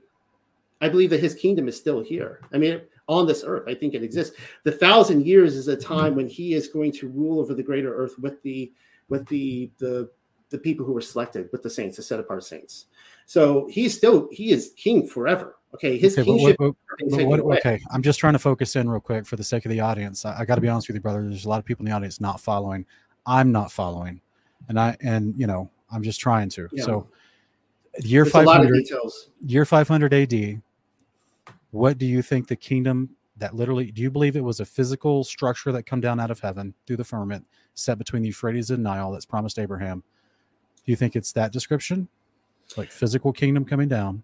I 0.81 0.89
believe 0.89 1.11
that 1.11 1.21
his 1.21 1.35
kingdom 1.35 1.69
is 1.69 1.77
still 1.77 2.03
here. 2.03 2.41
I 2.53 2.57
mean, 2.57 2.81
on 3.11 3.27
this 3.27 3.43
earth. 3.45 3.65
I 3.67 3.75
think 3.75 3.93
it 3.93 4.05
exists. 4.05 4.37
The 4.63 4.73
thousand 4.73 5.27
years 5.27 5.57
is 5.57 5.69
a 5.69 5.77
mm-hmm. 5.77 5.93
time 5.93 6.15
when 6.15 6.29
he 6.29 6.55
is 6.55 6.69
going 6.69 6.93
to 6.93 7.09
rule 7.09 7.41
over 7.41 7.53
the 7.53 7.63
greater 7.63 7.95
earth 7.95 8.15
with 8.19 8.41
the 8.43 8.73
with 9.09 9.27
the 9.27 9.71
the 9.79 10.09
the 10.51 10.59
people 10.59 10.87
who 10.87 10.93
were 10.93 11.01
selected 11.01 11.49
with 11.53 11.63
the 11.63 11.71
saints, 11.71 11.97
the 11.97 12.03
set 12.03 12.21
apart 12.21 12.45
saints. 12.45 12.87
So 13.27 13.69
he's 13.69 13.97
still 13.97 14.29
he 14.31 14.53
is 14.53 14.73
king 14.77 15.07
forever. 15.07 15.57
Okay, 15.75 15.99
his 15.99 16.19
okay, 16.19 16.25
kingship. 16.25 16.59
What, 16.59 16.75
what, 17.01 17.45
what, 17.45 17.59
okay, 17.59 17.81
I'm 17.93 18.03
just 18.03 18.19
trying 18.19 18.33
to 18.33 18.41
focus 18.41 18.75
in 18.75 18.89
real 18.89 19.01
quick 19.01 19.27
for 19.27 19.37
the 19.37 19.45
sake 19.45 19.65
of 19.65 19.71
the 19.71 19.81
audience. 19.81 20.25
I, 20.25 20.41
I 20.41 20.45
got 20.45 20.57
to 20.57 20.61
be 20.61 20.69
honest 20.69 20.89
with 20.89 20.97
you, 20.97 21.01
brother. 21.01 21.23
There's 21.23 21.45
a 21.45 21.49
lot 21.49 21.59
of 21.59 21.65
people 21.65 21.85
in 21.85 21.91
the 21.91 21.97
audience 21.97 22.21
not 22.21 22.41
following. 22.41 22.87
I'm 23.27 23.53
not 23.53 23.71
following, 23.71 24.21
and 24.69 24.79
I 24.79 24.97
and 25.01 25.35
you 25.37 25.47
know 25.47 25.71
I'm 25.93 26.03
just 26.03 26.21
trying 26.21 26.49
to. 26.51 26.69
Yeah. 26.73 26.85
So 26.85 27.09
year 28.03 28.25
500 28.25 28.89
year 29.47 29.65
500 29.65 30.15
AD 30.15 30.63
what 31.71 31.99
do 31.99 32.07
you 32.07 32.23
think 32.23 32.49
the 32.49 32.57
kingdom 32.57 33.11
that 33.37 33.55
literally 33.55 33.91
do 33.91 34.03
you 34.03 34.11
believe 34.11 34.37
it 34.37 34.45
was 34.45 34.61
a 34.61 34.65
physical 34.65 35.25
structure 35.25 35.73
that 35.73 35.85
come 35.85 36.01
down 36.01 36.21
out 36.21 36.31
of 36.31 36.41
heaven 36.41 36.75
through 36.87 36.97
the 36.97 37.05
firmament 37.05 37.47
set 37.75 37.99
between 37.99 38.23
the 38.23 38.29
Euphrates 38.29 38.71
and 38.71 38.83
Nile 38.83 39.13
that's 39.13 39.25
promised 39.25 39.59
Abraham? 39.59 40.03
Do 40.85 40.93
you 40.93 40.97
think 40.97 41.17
it's 41.17 41.33
that 41.33 41.53
description? 41.53 42.09
Like 42.77 42.91
physical 42.91 43.33
kingdom 43.33 43.65
coming 43.65 43.89
down? 43.89 44.23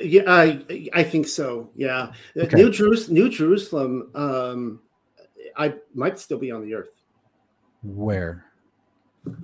Yeah, 0.00 0.22
I 0.26 0.88
I 0.92 1.02
think 1.02 1.28
so. 1.28 1.70
Yeah, 1.74 2.12
okay. 2.36 2.56
New 2.56 2.70
Jerusalem, 2.70 3.14
New 3.14 3.28
Jerusalem, 3.30 4.10
um, 4.14 4.80
I 5.56 5.74
might 5.94 6.18
still 6.18 6.38
be 6.38 6.50
on 6.50 6.62
the 6.62 6.74
earth. 6.74 7.02
Where? 7.82 8.44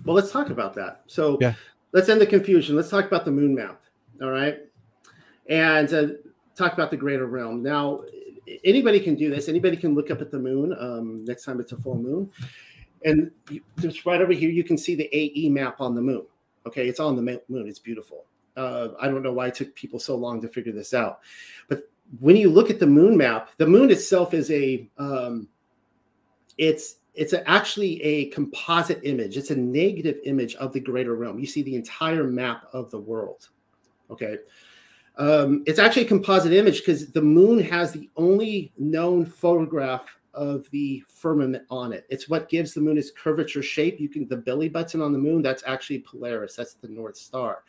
Well, 0.04 0.14
let's 0.14 0.30
talk 0.30 0.50
about 0.50 0.74
that. 0.74 1.02
So, 1.06 1.38
yeah. 1.40 1.54
let's 1.92 2.08
end 2.08 2.20
the 2.20 2.26
confusion. 2.26 2.76
Let's 2.76 2.90
talk 2.90 3.06
about 3.06 3.24
the 3.24 3.30
moon 3.30 3.54
map. 3.54 3.80
All 4.20 4.30
right, 4.30 4.58
and 5.48 5.92
uh, 5.94 6.06
talk 6.54 6.72
about 6.72 6.90
the 6.90 6.96
greater 6.96 7.26
realm. 7.26 7.62
Now, 7.62 8.02
anybody 8.64 9.00
can 9.00 9.14
do 9.14 9.30
this. 9.30 9.48
Anybody 9.48 9.76
can 9.76 9.94
look 9.94 10.10
up 10.10 10.20
at 10.20 10.30
the 10.30 10.38
moon 10.38 10.74
um, 10.78 11.24
next 11.24 11.44
time 11.44 11.60
it's 11.60 11.72
a 11.72 11.76
full 11.76 11.96
moon, 11.96 12.30
and 13.04 13.30
just 13.80 14.04
right 14.06 14.20
over 14.20 14.32
here, 14.32 14.50
you 14.50 14.64
can 14.64 14.78
see 14.78 14.94
the 14.94 15.08
AE 15.12 15.48
map 15.48 15.80
on 15.80 15.94
the 15.94 16.02
moon. 16.02 16.26
Okay, 16.66 16.88
it's 16.88 17.00
on 17.00 17.16
the 17.16 17.22
moon. 17.22 17.68
It's 17.68 17.78
beautiful. 17.78 18.24
Uh, 18.56 18.88
I 19.00 19.08
don't 19.08 19.22
know 19.22 19.32
why 19.32 19.48
it 19.48 19.54
took 19.54 19.74
people 19.74 19.98
so 19.98 20.14
long 20.14 20.40
to 20.42 20.48
figure 20.48 20.72
this 20.72 20.92
out, 20.92 21.20
but 21.68 21.88
when 22.20 22.36
you 22.36 22.50
look 22.50 22.68
at 22.68 22.78
the 22.78 22.86
moon 22.86 23.16
map, 23.16 23.50
the 23.56 23.66
moon 23.66 23.90
itself 23.90 24.34
is 24.34 24.50
a 24.50 24.88
um, 24.98 25.48
it's 26.58 26.96
it's 27.14 27.32
a, 27.32 27.48
actually 27.48 28.02
a 28.02 28.26
composite 28.26 29.00
image. 29.02 29.36
It's 29.36 29.50
a 29.50 29.56
negative 29.56 30.18
image 30.24 30.54
of 30.56 30.72
the 30.72 30.80
greater 30.80 31.14
realm. 31.14 31.38
You 31.38 31.46
see 31.46 31.62
the 31.62 31.76
entire 31.76 32.24
map 32.24 32.64
of 32.72 32.90
the 32.90 32.98
world. 32.98 33.48
Okay. 34.10 34.38
Um, 35.16 35.62
it's 35.66 35.78
actually 35.78 36.02
a 36.02 36.08
composite 36.08 36.52
image 36.52 36.78
because 36.78 37.10
the 37.10 37.22
moon 37.22 37.58
has 37.60 37.92
the 37.92 38.08
only 38.16 38.72
known 38.78 39.26
photograph 39.26 40.18
of 40.34 40.68
the 40.70 41.02
firmament 41.06 41.64
on 41.70 41.92
it. 41.92 42.06
It's 42.08 42.28
what 42.28 42.48
gives 42.48 42.72
the 42.72 42.80
moon 42.80 42.96
its 42.96 43.10
curvature 43.10 43.62
shape. 43.62 44.00
You 44.00 44.08
can 44.08 44.26
the 44.28 44.36
belly 44.36 44.68
button 44.68 45.02
on 45.02 45.12
the 45.12 45.18
moon. 45.18 45.42
That's 45.42 45.62
actually 45.66 46.00
Polaris. 46.00 46.56
That's 46.56 46.74
the 46.74 46.88
North 46.88 47.16
Star. 47.16 47.64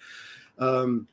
Um, 0.57 1.07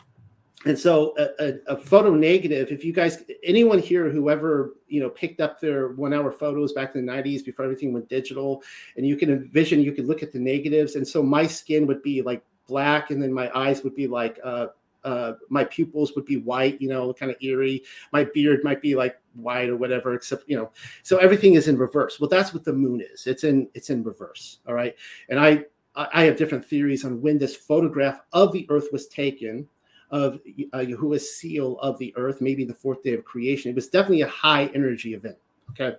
and 0.67 0.79
so 0.79 1.15
a, 1.19 1.45
a, 1.45 1.75
a, 1.75 1.77
photo 1.77 2.15
negative 2.15 2.71
if 2.71 2.85
you 2.85 2.93
guys 2.93 3.25
anyone 3.43 3.79
here 3.79 4.11
whoever 4.11 4.75
you 4.89 5.01
know 5.01 5.09
picked 5.09 5.41
up 5.41 5.59
their 5.59 5.89
one 5.93 6.13
hour 6.13 6.31
photos 6.31 6.75
back 6.75 6.95
in 6.95 7.07
the 7.07 7.13
90s 7.13 7.43
before 7.43 7.65
everything 7.65 7.95
went 7.95 8.09
digital 8.11 8.63
and 8.97 9.07
you 9.07 9.17
can 9.17 9.31
envision 9.31 9.81
you 9.81 9.93
could 9.93 10.07
look 10.07 10.23
at 10.23 10.33
the 10.33 10.39
negatives 10.39 10.97
and 10.97 11.09
so 11.09 11.23
my 11.23 11.47
skin 11.47 11.87
would 11.87 12.03
be 12.03 12.21
like 12.21 12.45
black 12.67 13.11
and 13.11 13.23
then 13.23 13.33
my 13.33 13.51
eyes 13.59 13.83
would 13.83 13.95
be 13.95 14.07
like 14.07 14.39
uh, 14.45 14.67
uh, 15.05 15.33
my 15.49 15.65
pupils 15.65 16.15
would 16.15 16.25
be 16.25 16.37
white, 16.37 16.81
you 16.81 16.89
know, 16.89 17.13
kind 17.13 17.31
of 17.31 17.43
eerie. 17.43 17.83
My 18.13 18.25
beard 18.25 18.65
might 18.65 18.83
be 18.83 18.95
like 18.95 19.19
white 19.35 19.69
or 19.69 19.77
whatever, 19.77 20.15
except 20.15 20.45
you 20.49 20.57
know, 20.57 20.71
so 21.03 21.19
everything 21.19 21.55
is 21.55 21.69
in 21.69 21.77
reverse. 21.77 22.21
Well, 22.21 22.29
that's 22.29 22.53
what 22.53 22.65
the 22.65 22.73
moon 22.73 23.01
is. 23.01 23.27
It's 23.27 23.45
in 23.45 23.69
it's 23.75 23.91
in 23.91 24.03
reverse. 24.03 24.59
All 24.67 24.75
right, 24.75 24.95
and 25.29 25.39
I 25.39 25.65
I 25.95 26.25
have 26.25 26.37
different 26.37 26.65
theories 26.65 27.05
on 27.05 27.21
when 27.21 27.39
this 27.39 27.57
photograph 27.57 28.21
of 28.33 28.53
the 28.53 28.67
Earth 28.71 28.89
was 28.93 29.09
taken, 29.09 29.67
of 30.11 30.41
uh, 30.73 30.79
Yahuwah's 30.79 31.35
seal 31.35 31.79
of 31.79 31.99
the 31.99 32.15
Earth, 32.17 32.41
maybe 32.41 32.65
the 32.65 32.75
fourth 32.75 33.03
day 33.03 33.15
of 33.15 33.25
creation. 33.25 33.71
It 33.71 33.75
was 33.75 33.89
definitely 33.89 34.23
a 34.23 34.29
high 34.29 34.67
energy 34.75 35.15
event. 35.15 35.37
Okay, 35.71 35.97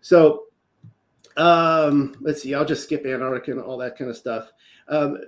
so 0.00 0.44
um, 1.36 2.14
let's 2.20 2.42
see. 2.42 2.54
I'll 2.54 2.64
just 2.64 2.84
skip 2.84 3.06
Antarctica 3.06 3.52
and 3.52 3.60
all 3.60 3.78
that 3.78 3.96
kind 3.96 4.10
of 4.10 4.16
stuff. 4.16 4.52
Um, 4.88 5.18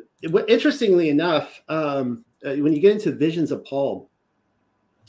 interestingly 0.49 1.09
enough, 1.09 1.63
um, 1.69 2.25
uh, 2.45 2.55
when 2.57 2.73
you 2.73 2.81
get 2.81 2.93
into 2.93 3.13
visions 3.13 3.51
of 3.51 3.65
Paul, 3.65 4.11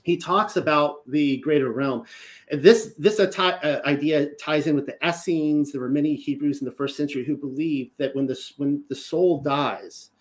he 0.03 0.17
talks 0.17 0.55
about 0.55 1.09
the 1.09 1.37
greater 1.37 1.71
realm. 1.71 2.05
And 2.51 2.61
this 2.61 2.93
this 2.97 3.19
uh, 3.19 3.81
idea 3.85 4.27
ties 4.35 4.67
in 4.67 4.75
with 4.75 4.85
the 4.85 4.97
Essenes. 5.05 5.71
There 5.71 5.81
were 5.81 5.89
many 5.89 6.15
Hebrews 6.15 6.61
in 6.61 6.65
the 6.65 6.71
first 6.71 6.95
century 6.95 7.25
who 7.25 7.35
believed 7.35 7.97
that 7.97 8.15
when 8.15 8.27
the 8.27 8.39
when 8.57 8.83
the 8.87 8.95
soul 8.95 9.41
dies, 9.41 10.11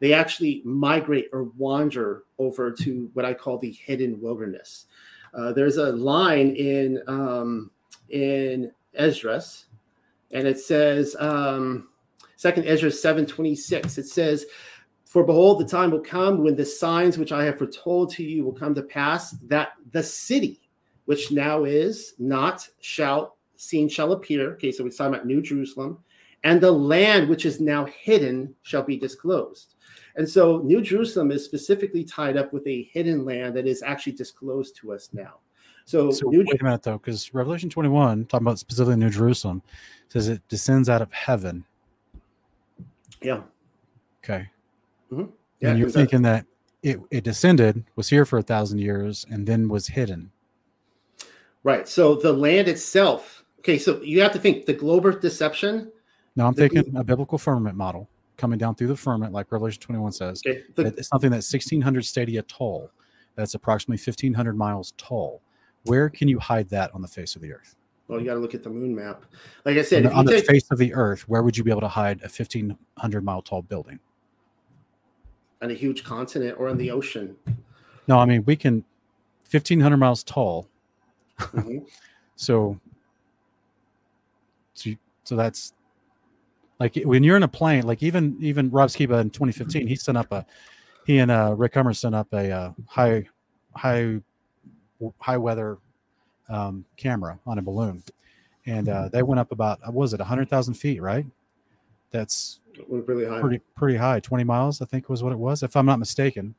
they 0.00 0.14
actually 0.14 0.62
migrate 0.64 1.28
or 1.30 1.44
wander 1.58 2.24
over 2.38 2.72
to 2.72 3.10
what 3.12 3.26
I 3.26 3.34
call 3.34 3.58
the 3.58 3.72
hidden 3.72 4.20
wilderness. 4.20 4.86
Uh, 5.34 5.52
there's 5.52 5.76
a 5.76 5.92
line 5.92 6.56
in 6.56 7.02
um, 7.06 7.70
in 8.08 8.72
Esdras, 8.94 9.66
and 10.32 10.48
it 10.48 10.58
says 10.58 11.14
um, 11.18 11.88
Second 12.36 12.66
Ezra 12.66 12.90
seven 12.90 13.26
twenty 13.26 13.54
six. 13.54 13.98
It 13.98 14.06
says 14.06 14.46
for 15.14 15.22
behold, 15.22 15.60
the 15.60 15.64
time 15.64 15.92
will 15.92 16.00
come 16.00 16.42
when 16.42 16.56
the 16.56 16.64
signs 16.64 17.18
which 17.18 17.30
I 17.30 17.44
have 17.44 17.58
foretold 17.58 18.10
to 18.14 18.24
you 18.24 18.42
will 18.42 18.52
come 18.52 18.74
to 18.74 18.82
pass, 18.82 19.30
that 19.46 19.74
the 19.92 20.02
city 20.02 20.60
which 21.04 21.30
now 21.30 21.62
is 21.62 22.14
not 22.18 22.68
shall 22.80 23.36
seen 23.54 23.88
shall 23.88 24.10
appear. 24.10 24.54
Okay, 24.54 24.72
so 24.72 24.82
we're 24.82 24.90
talking 24.90 25.14
about 25.14 25.24
New 25.24 25.40
Jerusalem, 25.40 26.02
and 26.42 26.60
the 26.60 26.72
land 26.72 27.28
which 27.28 27.46
is 27.46 27.60
now 27.60 27.84
hidden 27.84 28.56
shall 28.62 28.82
be 28.82 28.96
disclosed. 28.96 29.76
And 30.16 30.28
so 30.28 30.58
New 30.64 30.82
Jerusalem 30.82 31.30
is 31.30 31.44
specifically 31.44 32.02
tied 32.02 32.36
up 32.36 32.52
with 32.52 32.66
a 32.66 32.82
hidden 32.92 33.24
land 33.24 33.54
that 33.54 33.68
is 33.68 33.84
actually 33.84 34.14
disclosed 34.14 34.74
to 34.78 34.92
us 34.92 35.10
now. 35.12 35.34
So, 35.84 36.10
so 36.10 36.28
New 36.28 36.40
wait 36.40 36.60
a 36.60 36.64
minute 36.64 36.82
though, 36.82 36.98
because 36.98 37.32
Revelation 37.32 37.70
21, 37.70 38.24
talking 38.24 38.44
about 38.44 38.58
specifically 38.58 38.96
New 38.96 39.10
Jerusalem, 39.10 39.62
says 40.08 40.26
it 40.26 40.42
descends 40.48 40.88
out 40.88 41.02
of 41.02 41.12
heaven. 41.12 41.64
Yeah. 43.22 43.42
Okay. 44.24 44.48
Mm-hmm. 45.14 45.30
Yeah, 45.60 45.70
and 45.70 45.78
you're 45.78 45.90
thinking 45.90 46.22
that, 46.22 46.46
it, 46.82 47.00
it 47.10 47.24
descended, 47.24 47.84
was 47.96 48.08
here 48.08 48.24
for 48.24 48.38
a 48.38 48.42
thousand 48.42 48.78
years, 48.78 49.24
and 49.30 49.46
then 49.46 49.68
was 49.68 49.86
hidden. 49.86 50.30
Right. 51.62 51.88
So 51.88 52.14
the 52.14 52.32
land 52.32 52.68
itself. 52.68 53.44
Okay, 53.60 53.78
so 53.78 54.02
you 54.02 54.20
have 54.20 54.32
to 54.32 54.38
think 54.38 54.66
the 54.66 54.74
global 54.74 55.12
deception. 55.12 55.90
No, 56.36 56.46
I'm 56.46 56.54
thinking 56.54 56.94
a 56.96 57.04
biblical 57.04 57.38
firmament 57.38 57.76
model 57.76 58.08
coming 58.36 58.58
down 58.58 58.74
through 58.74 58.88
the 58.88 58.96
firmament, 58.96 59.32
like 59.32 59.50
Revelation 59.50 59.80
21 59.80 60.12
says. 60.12 60.42
Okay. 60.46 60.62
The, 60.74 60.86
it's 60.86 61.08
something 61.08 61.30
that's 61.30 61.50
1,600 61.50 62.04
stadia 62.04 62.42
tall. 62.42 62.90
That's 63.36 63.54
approximately 63.54 64.02
1,500 64.02 64.56
miles 64.56 64.92
tall. 64.98 65.40
Where 65.84 66.10
can 66.10 66.28
you 66.28 66.38
hide 66.38 66.68
that 66.70 66.94
on 66.94 67.00
the 67.00 67.08
face 67.08 67.36
of 67.36 67.42
the 67.42 67.52
earth? 67.52 67.76
Well, 68.08 68.20
you 68.20 68.26
got 68.26 68.34
to 68.34 68.40
look 68.40 68.54
at 68.54 68.62
the 68.62 68.70
moon 68.70 68.94
map. 68.94 69.24
Like 69.64 69.78
I 69.78 69.82
said, 69.82 70.06
on 70.06 70.26
the 70.26 70.32
take... 70.32 70.46
face 70.46 70.70
of 70.70 70.78
the 70.78 70.92
earth, 70.92 71.26
where 71.28 71.42
would 71.42 71.56
you 71.56 71.64
be 71.64 71.70
able 71.70 71.80
to 71.80 71.88
hide 71.88 72.18
a 72.18 72.28
1,500 72.28 73.24
mile 73.24 73.40
tall 73.40 73.62
building? 73.62 73.98
On 75.64 75.70
a 75.70 75.74
huge 75.74 76.04
continent 76.04 76.56
or 76.58 76.68
in 76.68 76.76
the 76.76 76.90
ocean. 76.90 77.36
No, 78.06 78.18
I 78.18 78.26
mean 78.26 78.44
we 78.44 78.54
can, 78.54 78.84
fifteen 79.42 79.80
hundred 79.80 79.96
miles 79.96 80.22
tall. 80.22 80.68
Mm-hmm. 81.40 81.78
so, 82.36 82.78
so, 84.74 84.90
so 85.24 85.36
that's 85.36 85.72
like 86.78 86.96
when 87.04 87.24
you're 87.24 87.36
in 87.36 87.42
a 87.42 87.48
plane. 87.48 87.84
Like 87.84 88.02
even 88.02 88.36
even 88.40 88.70
Rob 88.70 88.90
Skiba 88.90 89.20
in 89.20 89.30
2015, 89.30 89.86
he 89.86 89.96
sent 89.96 90.18
up 90.18 90.30
a 90.32 90.44
he 91.06 91.18
and 91.18 91.30
uh, 91.30 91.54
Rick 91.56 91.74
Hummer 91.74 91.94
sent 91.94 92.14
up 92.14 92.28
a 92.32 92.50
uh, 92.50 92.72
high 92.86 93.24
high 93.74 94.20
high 95.18 95.38
weather 95.38 95.78
um, 96.50 96.84
camera 96.96 97.38
on 97.46 97.58
a 97.58 97.62
balloon, 97.62 98.02
and 98.66 98.88
uh, 98.90 99.08
they 99.08 99.22
went 99.22 99.40
up 99.40 99.50
about 99.50 99.80
what 99.86 99.94
was 99.94 100.12
it 100.12 100.20
hundred 100.20 100.50
thousand 100.50 100.74
feet, 100.74 101.00
right? 101.00 101.24
That's 102.14 102.60
really 102.88 103.26
high. 103.26 103.40
Pretty 103.40 103.60
pretty 103.74 103.96
high, 103.96 104.20
20 104.20 104.44
miles, 104.44 104.80
I 104.80 104.84
think 104.84 105.08
was 105.08 105.24
what 105.24 105.32
it 105.32 105.38
was, 105.38 105.64
if 105.64 105.76
I'm 105.76 105.84
not 105.84 105.98
mistaken. 105.98 106.54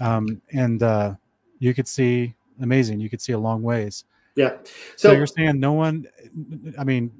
Um, 0.00 0.40
and 0.50 0.82
uh, 0.82 1.14
you 1.58 1.74
could 1.74 1.86
see 1.86 2.34
amazing. 2.62 3.00
You 3.00 3.10
could 3.10 3.20
see 3.20 3.34
a 3.34 3.38
long 3.38 3.62
ways. 3.62 4.04
Yeah. 4.34 4.56
So, 4.96 5.10
so, 5.10 5.12
you're 5.12 5.26
saying 5.26 5.60
no 5.60 5.74
one? 5.74 6.06
I 6.78 6.84
mean, 6.84 7.12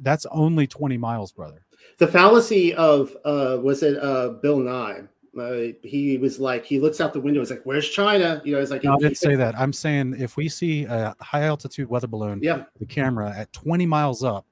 that's 0.00 0.24
only 0.30 0.66
20 0.66 0.96
miles, 0.96 1.30
brother. 1.30 1.66
The 1.98 2.06
fallacy 2.06 2.74
of 2.74 3.14
uh, 3.26 3.58
was 3.62 3.82
it 3.82 4.02
uh, 4.02 4.30
Bill 4.30 4.58
Nye? 4.58 5.02
Uh, 5.38 5.74
he 5.82 6.16
was 6.16 6.40
like, 6.40 6.64
he 6.64 6.80
looks 6.80 7.02
out 7.02 7.12
the 7.12 7.20
window. 7.20 7.40
He's 7.40 7.50
like, 7.50 7.60
"Where's 7.64 7.86
China?" 7.90 8.40
You 8.46 8.54
know, 8.54 8.62
it's 8.62 8.70
like. 8.70 8.82
No, 8.82 8.94
I 8.94 8.96
didn't 8.96 9.18
say 9.18 9.34
that. 9.34 9.54
I'm 9.58 9.74
saying 9.74 10.16
if 10.18 10.38
we 10.38 10.48
see 10.48 10.84
a 10.84 11.14
high 11.20 11.42
altitude 11.42 11.90
weather 11.90 12.06
balloon, 12.06 12.40
yeah, 12.42 12.64
the 12.78 12.86
camera 12.86 13.34
at 13.36 13.52
20 13.52 13.84
miles 13.84 14.24
up, 14.24 14.46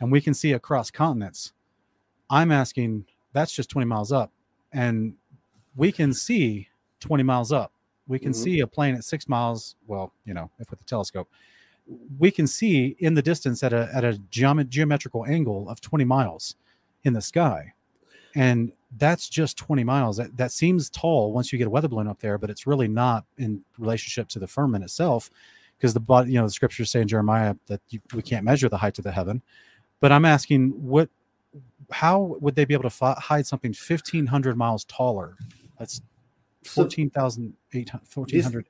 and 0.00 0.12
we 0.12 0.20
can 0.20 0.34
see 0.34 0.52
across 0.52 0.90
continents, 0.90 1.52
I'm 2.30 2.52
asking 2.52 3.06
that's 3.32 3.52
just 3.52 3.68
20 3.70 3.86
miles 3.86 4.12
up. 4.12 4.32
And 4.72 5.14
we 5.76 5.92
can 5.92 6.12
see 6.12 6.68
20 7.00 7.22
miles 7.22 7.52
up. 7.52 7.72
We 8.08 8.18
can 8.18 8.32
mm-hmm. 8.32 8.42
see 8.42 8.60
a 8.60 8.66
plane 8.66 8.94
at 8.94 9.04
six 9.04 9.28
miles. 9.28 9.76
Well, 9.86 10.12
you 10.24 10.34
know, 10.34 10.50
if 10.58 10.70
with 10.70 10.78
the 10.78 10.84
telescope, 10.84 11.28
we 12.18 12.30
can 12.30 12.46
see 12.46 12.96
in 12.98 13.14
the 13.14 13.22
distance 13.22 13.62
at 13.62 13.72
a 13.72 13.90
at 13.92 14.04
a 14.04 14.12
geom- 14.30 14.68
geometrical 14.68 15.26
angle 15.26 15.68
of 15.68 15.80
20 15.80 16.04
miles 16.04 16.56
in 17.04 17.12
the 17.12 17.20
sky. 17.20 17.72
And 18.34 18.72
that's 18.98 19.28
just 19.28 19.56
20 19.56 19.84
miles. 19.84 20.16
That, 20.16 20.36
that 20.36 20.52
seems 20.52 20.90
tall 20.90 21.32
once 21.32 21.52
you 21.52 21.58
get 21.58 21.66
a 21.66 21.70
weather 21.70 21.88
balloon 21.88 22.06
up 22.06 22.20
there, 22.20 22.38
but 22.38 22.50
it's 22.50 22.66
really 22.66 22.88
not 22.88 23.24
in 23.38 23.62
relationship 23.78 24.28
to 24.28 24.38
the 24.38 24.46
firmament 24.46 24.84
itself, 24.84 25.30
because 25.76 25.94
the 25.94 26.24
you 26.26 26.38
know, 26.38 26.44
the 26.44 26.52
scriptures 26.52 26.90
say 26.90 27.00
in 27.00 27.08
Jeremiah 27.08 27.54
that 27.66 27.80
you, 27.88 28.00
we 28.14 28.22
can't 28.22 28.44
measure 28.44 28.68
the 28.68 28.76
height 28.76 28.98
of 28.98 29.04
the 29.04 29.12
heaven. 29.12 29.42
But 30.00 30.12
I'm 30.12 30.24
asking, 30.24 30.70
what 30.70 31.08
how 31.90 32.36
would 32.40 32.54
they 32.54 32.64
be 32.64 32.74
able 32.74 32.82
to 32.84 32.90
fi- 32.90 33.18
hide 33.18 33.46
something 33.46 33.70
1500 33.70 34.56
miles 34.56 34.84
taller 34.84 35.36
that's 35.78 36.00
14,800 36.64 38.00
1400 38.12 38.66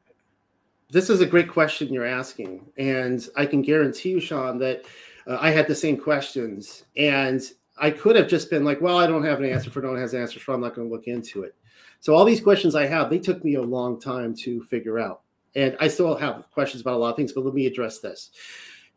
this 0.91 1.11
is 1.11 1.21
a 1.21 1.27
great 1.27 1.49
question 1.49 1.93
you're 1.93 2.05
asking 2.05 2.65
and 2.77 3.29
i 3.37 3.47
can 3.47 3.63
guarantee 3.63 4.11
you 4.11 4.21
sean 4.21 4.59
that 4.59 4.83
uh, 5.27 5.39
i 5.41 5.51
had 5.51 5.67
the 5.67 5.75
same 5.75 5.97
questions 5.97 6.85
and 6.97 7.53
i 7.79 7.91
could 7.91 8.17
have 8.17 8.29
just 8.29 8.51
been 8.51 8.65
like 8.65 8.81
well 8.81 8.99
i 8.99 9.07
don't 9.07 9.25
have 9.25 9.39
an 9.39 9.47
answer 9.47 9.71
for 9.71 9.81
no 9.81 9.89
one 9.89 9.99
has 9.99 10.13
an 10.13 10.21
answer 10.21 10.39
for 10.39 10.53
i'm 10.55 10.61
not 10.61 10.75
going 10.75 10.87
to 10.87 10.93
look 10.95 11.07
into 11.07 11.43
it 11.43 11.55
So 12.01 12.15
all 12.15 12.25
these 12.25 12.41
questions 12.41 12.75
I 12.75 12.87
have, 12.87 13.11
they 13.11 13.19
took 13.19 13.45
me 13.45 13.55
a 13.55 13.63
long 13.63 14.01
time 14.01 14.35
to 14.37 14.63
figure 14.65 14.99
out. 14.99 15.23
And 15.55 15.77
I 15.81 15.89
still 15.89 16.15
have 16.15 16.45
questions 16.53 16.81
about 16.81 16.95
a 16.95 16.99
lot 16.99 17.11
of 17.11 17.17
things, 17.17 17.33
but 17.33 17.45
let 17.45 17.55
me 17.55 17.67
address 17.67 17.99
this. 17.99 18.31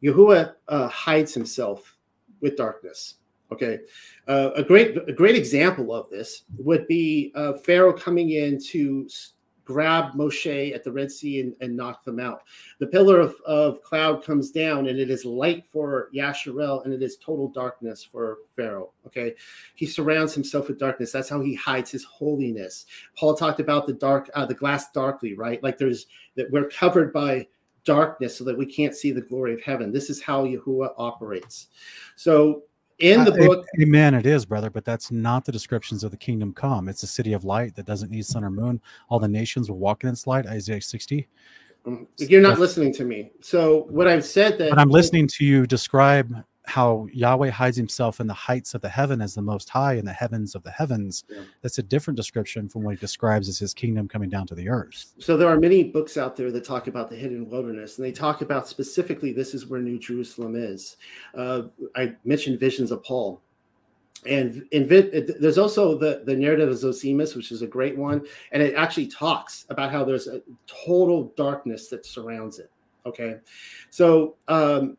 Yahuwah 0.03 0.53
uh, 0.67 0.87
hides 0.89 1.33
himself 1.33 1.97
with 2.41 2.55
darkness. 2.57 3.15
Okay, 3.51 3.79
uh, 4.27 4.51
a 4.55 4.63
great 4.63 4.97
a 5.07 5.13
great 5.13 5.35
example 5.35 5.93
of 5.93 6.09
this 6.09 6.43
would 6.57 6.87
be 6.87 7.31
uh, 7.35 7.53
Pharaoh 7.53 7.93
coming 7.93 8.31
in 8.31 8.61
to 8.65 9.07
grab 9.69 10.13
Moshe 10.13 10.73
at 10.73 10.83
the 10.83 10.91
Red 10.91 11.11
Sea 11.11 11.41
and, 11.41 11.55
and 11.61 11.77
knock 11.77 12.03
them 12.03 12.19
out. 12.19 12.41
The 12.79 12.87
pillar 12.87 13.19
of, 13.19 13.35
of 13.45 13.83
cloud 13.83 14.23
comes 14.25 14.49
down 14.49 14.87
and 14.87 14.97
it 14.97 15.11
is 15.11 15.25
light 15.25 15.63
for 15.63 16.09
Yasharel 16.11 16.83
and 16.83 16.91
it 16.91 17.03
is 17.03 17.17
total 17.17 17.49
darkness 17.49 18.03
for 18.03 18.39
Pharaoh. 18.55 18.93
Okay. 19.05 19.35
He 19.75 19.85
surrounds 19.85 20.33
himself 20.33 20.69
with 20.69 20.79
darkness. 20.79 21.11
That's 21.11 21.29
how 21.29 21.39
he 21.41 21.53
hides 21.53 21.91
his 21.91 22.03
holiness. 22.03 22.87
Paul 23.15 23.35
talked 23.35 23.59
about 23.59 23.85
the 23.85 23.93
dark, 23.93 24.31
uh, 24.33 24.47
the 24.47 24.55
glass 24.55 24.91
darkly, 24.91 25.35
right? 25.35 25.61
Like 25.61 25.77
there's 25.77 26.07
that 26.35 26.49
we're 26.49 26.69
covered 26.69 27.13
by 27.13 27.45
darkness 27.83 28.35
so 28.35 28.43
that 28.45 28.57
we 28.57 28.65
can't 28.65 28.95
see 28.95 29.11
the 29.11 29.21
glory 29.21 29.53
of 29.53 29.61
heaven. 29.61 29.91
This 29.91 30.09
is 30.09 30.19
how 30.19 30.45
Yahuwah 30.45 30.93
operates. 30.97 31.67
So 32.15 32.63
in 32.99 33.23
the 33.23 33.33
uh, 33.33 33.47
book 33.47 33.65
amen 33.81 34.13
it 34.13 34.25
is 34.25 34.45
brother 34.45 34.69
but 34.69 34.85
that's 34.85 35.11
not 35.11 35.45
the 35.45 35.51
descriptions 35.51 36.03
of 36.03 36.11
the 36.11 36.17
kingdom 36.17 36.53
come. 36.53 36.87
It's 36.87 37.03
a 37.03 37.07
city 37.07 37.33
of 37.33 37.43
light 37.43 37.75
that 37.75 37.85
doesn't 37.85 38.11
need 38.11 38.25
sun 38.25 38.43
or 38.43 38.49
moon. 38.49 38.81
All 39.09 39.19
the 39.19 39.27
nations 39.27 39.69
will 39.69 39.77
walk 39.77 40.03
in 40.03 40.09
its 40.09 40.27
light 40.27 40.45
isaiah 40.45 40.81
60 40.81 41.27
mm, 41.85 42.07
you're 42.17 42.41
not 42.41 42.59
listening 42.59 42.93
to 42.93 43.05
me. 43.05 43.31
So 43.41 43.85
what 43.89 44.07
i've 44.07 44.25
said 44.25 44.57
that 44.57 44.69
but 44.69 44.79
i'm 44.79 44.89
listening 44.89 45.27
to 45.27 45.45
you 45.45 45.65
describe 45.65 46.43
how 46.65 47.07
Yahweh 47.11 47.49
hides 47.49 47.77
himself 47.77 48.19
in 48.19 48.27
the 48.27 48.33
heights 48.33 48.73
of 48.73 48.81
the 48.81 48.89
heaven 48.89 49.21
as 49.21 49.33
the 49.33 49.41
most 49.41 49.69
high 49.69 49.93
in 49.93 50.05
the 50.05 50.13
heavens 50.13 50.55
of 50.55 50.63
the 50.63 50.71
heavens. 50.71 51.23
Yeah. 51.29 51.41
That's 51.61 51.79
a 51.79 51.83
different 51.83 52.17
description 52.17 52.69
from 52.69 52.83
what 52.83 52.91
he 52.91 52.97
describes 52.97 53.49
as 53.49 53.57
his 53.57 53.73
kingdom 53.73 54.07
coming 54.07 54.29
down 54.29 54.45
to 54.47 54.55
the 54.55 54.69
earth. 54.69 55.13
So 55.17 55.35
there 55.35 55.49
are 55.49 55.59
many 55.59 55.83
books 55.83 56.17
out 56.17 56.35
there 56.35 56.51
that 56.51 56.63
talk 56.63 56.87
about 56.87 57.09
the 57.09 57.15
hidden 57.15 57.49
wilderness, 57.49 57.97
and 57.97 58.05
they 58.05 58.11
talk 58.11 58.41
about 58.41 58.67
specifically 58.67 59.33
this 59.33 59.53
is 59.53 59.65
where 59.65 59.81
New 59.81 59.99
Jerusalem 59.99 60.55
is. 60.55 60.97
Uh, 61.35 61.63
I 61.95 62.15
mentioned 62.23 62.59
visions 62.59 62.91
of 62.91 63.03
Paul. 63.03 63.41
And 64.25 64.65
in 64.71 64.87
there's 64.87 65.57
also 65.57 65.97
the, 65.97 66.23
the 66.25 66.35
narrative 66.35 66.67
of 66.67 66.75
Zosimus, 66.75 67.37
which 67.37 67.53
is 67.53 67.61
a 67.61 67.67
great 67.67 67.97
one. 67.97 68.25
And 68.51 68.61
it 68.61 68.75
actually 68.75 69.07
talks 69.07 69.65
about 69.69 69.91
how 69.91 70.03
there's 70.03 70.27
a 70.27 70.41
total 70.67 71.33
darkness 71.37 71.87
that 71.87 72.05
surrounds 72.05 72.59
it. 72.59 72.69
Okay. 73.09 73.37
So 73.89 74.35
um, 74.47 74.97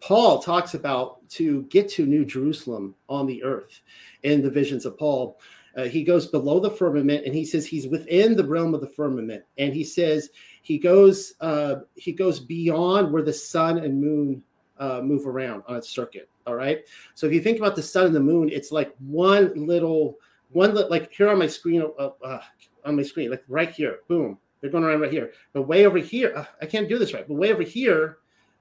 Paul 0.00 0.40
talks 0.40 0.74
about 0.74 1.28
to 1.30 1.62
get 1.64 1.88
to 1.90 2.06
New 2.06 2.24
Jerusalem 2.24 2.94
on 3.08 3.26
the 3.26 3.42
earth 3.42 3.80
in 4.22 4.42
the 4.42 4.50
visions 4.50 4.86
of 4.86 4.96
Paul. 4.96 5.40
Uh, 5.76 5.84
he 5.84 6.04
goes 6.04 6.26
below 6.26 6.60
the 6.60 6.70
firmament 6.70 7.24
and 7.26 7.34
he 7.34 7.44
says 7.44 7.66
he's 7.66 7.88
within 7.88 8.36
the 8.36 8.46
realm 8.46 8.74
of 8.74 8.80
the 8.80 8.86
firmament. 8.86 9.42
And 9.58 9.74
he 9.74 9.82
says 9.82 10.30
he 10.62 10.78
goes 10.78 11.34
uh, 11.40 11.76
he 11.96 12.12
goes 12.12 12.38
beyond 12.38 13.12
where 13.12 13.22
the 13.22 13.32
sun 13.32 13.78
and 13.78 14.00
moon 14.00 14.42
uh, 14.78 15.00
move 15.02 15.26
around 15.26 15.64
on 15.66 15.76
its 15.76 15.88
circuit. 15.88 16.28
All 16.46 16.54
right. 16.54 16.84
So 17.14 17.26
if 17.26 17.32
you 17.32 17.40
think 17.40 17.58
about 17.58 17.74
the 17.74 17.82
sun 17.82 18.06
and 18.06 18.14
the 18.14 18.20
moon 18.20 18.48
it's 18.50 18.70
like 18.70 18.94
one 19.00 19.52
little 19.66 20.18
one 20.50 20.74
like 20.88 21.12
here 21.12 21.28
on 21.28 21.40
my 21.40 21.48
screen 21.48 21.82
uh, 21.98 22.10
uh, 22.22 22.40
on 22.84 22.94
my 22.94 23.02
screen 23.02 23.30
like 23.30 23.42
right 23.48 23.70
here. 23.70 23.98
Boom 24.06 24.38
they're 24.60 24.70
going 24.70 24.84
around 24.84 25.00
right 25.00 25.12
here 25.12 25.32
but 25.52 25.62
way 25.62 25.86
over 25.86 25.98
here 25.98 26.32
uh, 26.36 26.44
i 26.62 26.66
can't 26.66 26.88
do 26.88 26.98
this 26.98 27.14
right 27.14 27.26
but 27.28 27.34
way 27.34 27.52
over 27.52 27.62
here 27.62 28.18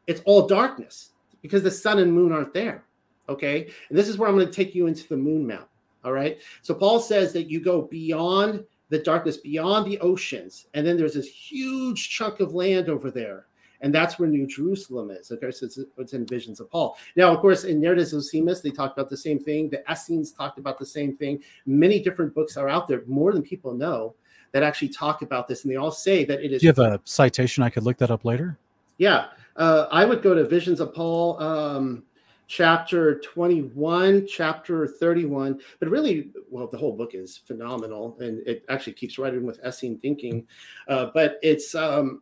it's 0.07 0.21
all 0.25 0.47
darkness 0.47 1.11
because 1.41 1.63
the 1.63 1.71
sun 1.71 1.99
and 1.99 2.11
moon 2.11 2.31
aren't 2.31 2.53
there. 2.53 2.85
Okay. 3.29 3.69
And 3.89 3.97
this 3.97 4.07
is 4.07 4.17
where 4.17 4.29
I'm 4.29 4.35
going 4.35 4.47
to 4.47 4.53
take 4.53 4.73
you 4.73 4.87
into 4.87 5.07
the 5.07 5.17
moon 5.17 5.45
map. 5.45 5.69
All 6.03 6.13
right. 6.13 6.39
So 6.61 6.73
Paul 6.73 6.99
says 6.99 7.33
that 7.33 7.49
you 7.49 7.59
go 7.59 7.81
beyond 7.81 8.63
the 8.89 8.99
darkness, 8.99 9.37
beyond 9.37 9.85
the 9.85 9.99
oceans, 9.99 10.67
and 10.73 10.87
then 10.87 10.95
there's 10.95 11.15
this 11.15 11.27
huge 11.27 12.09
chunk 12.09 12.39
of 12.39 12.53
land 12.53 12.87
over 12.87 13.11
there. 13.11 13.47
And 13.81 13.93
that's 13.93 14.17
where 14.17 14.29
New 14.29 14.47
Jerusalem 14.47 15.11
is. 15.11 15.31
Okay, 15.31 15.51
so 15.51 15.67
it's, 15.67 15.77
it's 15.97 16.13
in 16.13 16.25
visions 16.25 16.59
of 16.59 16.71
Paul. 16.71 16.97
Now, 17.15 17.31
of 17.31 17.41
course, 17.41 17.63
in 17.63 17.79
Narratives 17.79 18.11
of 18.11 18.23
Zosimus, 18.23 18.63
they 18.63 18.71
talk 18.71 18.93
about 18.93 19.07
the 19.07 19.17
same 19.17 19.37
thing. 19.37 19.69
The 19.69 19.83
Essenes 19.91 20.31
talked 20.31 20.57
about 20.57 20.79
the 20.79 20.85
same 20.85 21.15
thing. 21.15 21.43
Many 21.67 21.99
different 21.99 22.33
books 22.33 22.57
are 22.57 22.69
out 22.69 22.87
there, 22.87 23.03
more 23.05 23.33
than 23.33 23.43
people 23.43 23.75
know, 23.75 24.15
that 24.51 24.63
actually 24.63 24.89
talk 24.89 25.21
about 25.21 25.47
this. 25.47 25.63
And 25.63 25.71
they 25.71 25.75
all 25.75 25.91
say 25.91 26.25
that 26.25 26.43
it 26.43 26.51
is. 26.51 26.61
Do 26.61 26.67
you 26.67 26.73
have 26.75 26.79
a 26.79 26.99
citation? 27.03 27.63
I 27.63 27.69
could 27.69 27.83
look 27.83 27.97
that 27.97 28.11
up 28.11 28.25
later. 28.25 28.57
Yeah. 28.97 29.27
Uh, 29.55 29.87
I 29.91 30.05
would 30.05 30.21
go 30.21 30.33
to 30.33 30.45
Visions 30.45 30.79
of 30.79 30.93
Paul, 30.93 31.41
um, 31.41 32.03
chapter 32.47 33.19
21, 33.19 34.27
chapter 34.27 34.87
31. 34.87 35.59
But 35.79 35.89
really, 35.89 36.31
well, 36.49 36.67
the 36.67 36.77
whole 36.77 36.95
book 36.95 37.13
is 37.13 37.37
phenomenal 37.37 38.17
and 38.19 38.39
it 38.47 38.63
actually 38.69 38.93
keeps 38.93 39.17
right 39.17 39.33
in 39.33 39.45
with 39.45 39.59
Essene 39.63 39.99
thinking. 39.99 40.47
Uh, 40.87 41.07
but 41.13 41.39
it's, 41.41 41.75
um, 41.75 42.21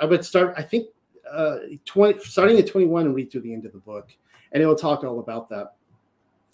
I 0.00 0.04
would 0.04 0.24
start, 0.24 0.54
I 0.56 0.62
think, 0.62 0.86
uh, 1.30 1.56
20, 1.84 2.20
starting 2.20 2.58
at 2.58 2.66
21 2.66 3.06
and 3.06 3.14
read 3.14 3.32
through 3.32 3.40
the 3.42 3.52
end 3.52 3.66
of 3.66 3.72
the 3.72 3.78
book. 3.78 4.14
And 4.52 4.62
it 4.62 4.66
will 4.66 4.76
talk 4.76 5.02
all 5.02 5.18
about 5.18 5.48
that. 5.48 5.74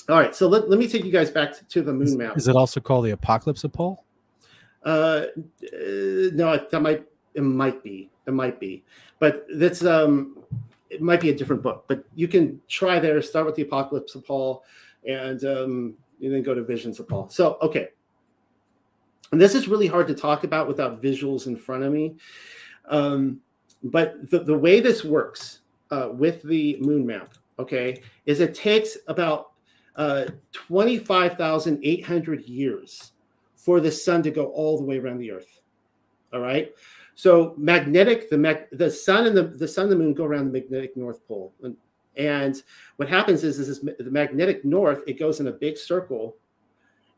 All 0.09 0.19
right, 0.19 0.35
so 0.35 0.49
let, 0.49 0.69
let 0.69 0.81
me 0.81 0.89
take 0.89 1.05
you 1.05 1.13
guys 1.13 1.31
back 1.31 1.57
to, 1.57 1.65
to 1.65 1.83
the 1.83 1.93
moon 1.93 2.17
map. 2.17 2.37
Is 2.37 2.49
it 2.49 2.57
also 2.57 2.81
called 2.81 3.05
the 3.05 3.13
Apocalypse 3.13 3.63
of 3.63 3.73
Paul? 3.73 4.05
Uh, 4.85 5.27
no, 5.71 6.57
that 6.71 6.81
might 6.83 7.07
it 7.35 7.43
might 7.43 7.83
be. 7.83 8.11
It 8.27 8.33
might 8.33 8.61
be. 8.61 8.85
But 9.19 9.47
that's 9.55 9.85
um 9.85 10.39
it 10.91 11.01
might 11.01 11.21
be 11.21 11.31
a 11.31 11.35
different 11.35 11.63
book. 11.63 11.85
But 11.89 12.05
you 12.15 12.29
can 12.29 12.61
try 12.69 12.99
there, 12.99 13.21
start 13.23 13.47
with 13.47 13.55
the 13.55 13.63
Apocalypse 13.63 14.15
of 14.15 14.27
Paul, 14.27 14.63
and 15.07 15.43
um, 15.45 15.95
and 16.21 16.33
then 16.33 16.43
go 16.43 16.55
to 16.55 16.63
Visions 16.63 17.01
of 17.01 17.09
Paul. 17.09 17.29
So 17.29 17.59
okay. 17.63 17.89
And 19.33 19.41
this 19.41 19.55
is 19.55 19.67
really 19.67 19.87
hard 19.87 20.07
to 20.09 20.15
talk 20.15 20.45
about 20.45 20.69
without 20.69 21.01
visuals 21.01 21.47
in 21.47 21.57
front 21.57 21.85
of 21.85 21.93
me. 21.93 22.17
Um, 22.89 23.41
but 23.83 24.31
the, 24.31 24.41
the 24.41 24.57
way 24.57 24.81
this 24.81 25.05
works 25.05 25.61
uh, 25.91 26.11
with 26.13 26.43
the 26.43 26.77
moon 26.81 27.07
map, 27.07 27.33
okay, 27.59 28.03
is 28.27 28.41
it 28.41 28.55
takes 28.55 28.99
about 29.09 29.53
uh, 29.97 30.27
25,800 30.53 32.43
years 32.43 33.12
for 33.63 33.81
the 33.81 33.93
sun 33.93 34.23
to 34.25 34.31
go 34.31 34.47
all 34.47 34.77
the 34.77 34.85
way 34.85 34.99
around 34.99 35.19
the 35.19 35.31
earth. 35.31 35.61
All 36.33 36.41
right. 36.41 36.73
So 37.15 37.55
magnetic, 37.57 38.29
the 38.29 38.39
mag, 38.39 38.67
the 38.73 38.91
sun 38.91 39.27
and 39.27 39.37
the 39.37 39.45
the 39.45 39.69
sun 39.69 39.85
and 39.85 39.93
the 39.93 39.97
moon 39.97 40.15
go 40.15 40.25
around 40.25 40.47
the 40.47 40.61
magnetic 40.61 40.97
north 40.97 41.27
pole, 41.29 41.53
and, 41.63 41.77
and 42.17 42.63
what 42.97 43.09
happens 43.09 43.45
is, 43.45 43.59
is 43.59 43.69
this, 43.69 43.97
the 43.99 44.11
magnetic 44.11 44.65
north 44.65 45.03
it 45.07 45.19
goes 45.19 45.39
in 45.39 45.49
a 45.49 45.53
big 45.53 45.77
circle, 45.77 46.37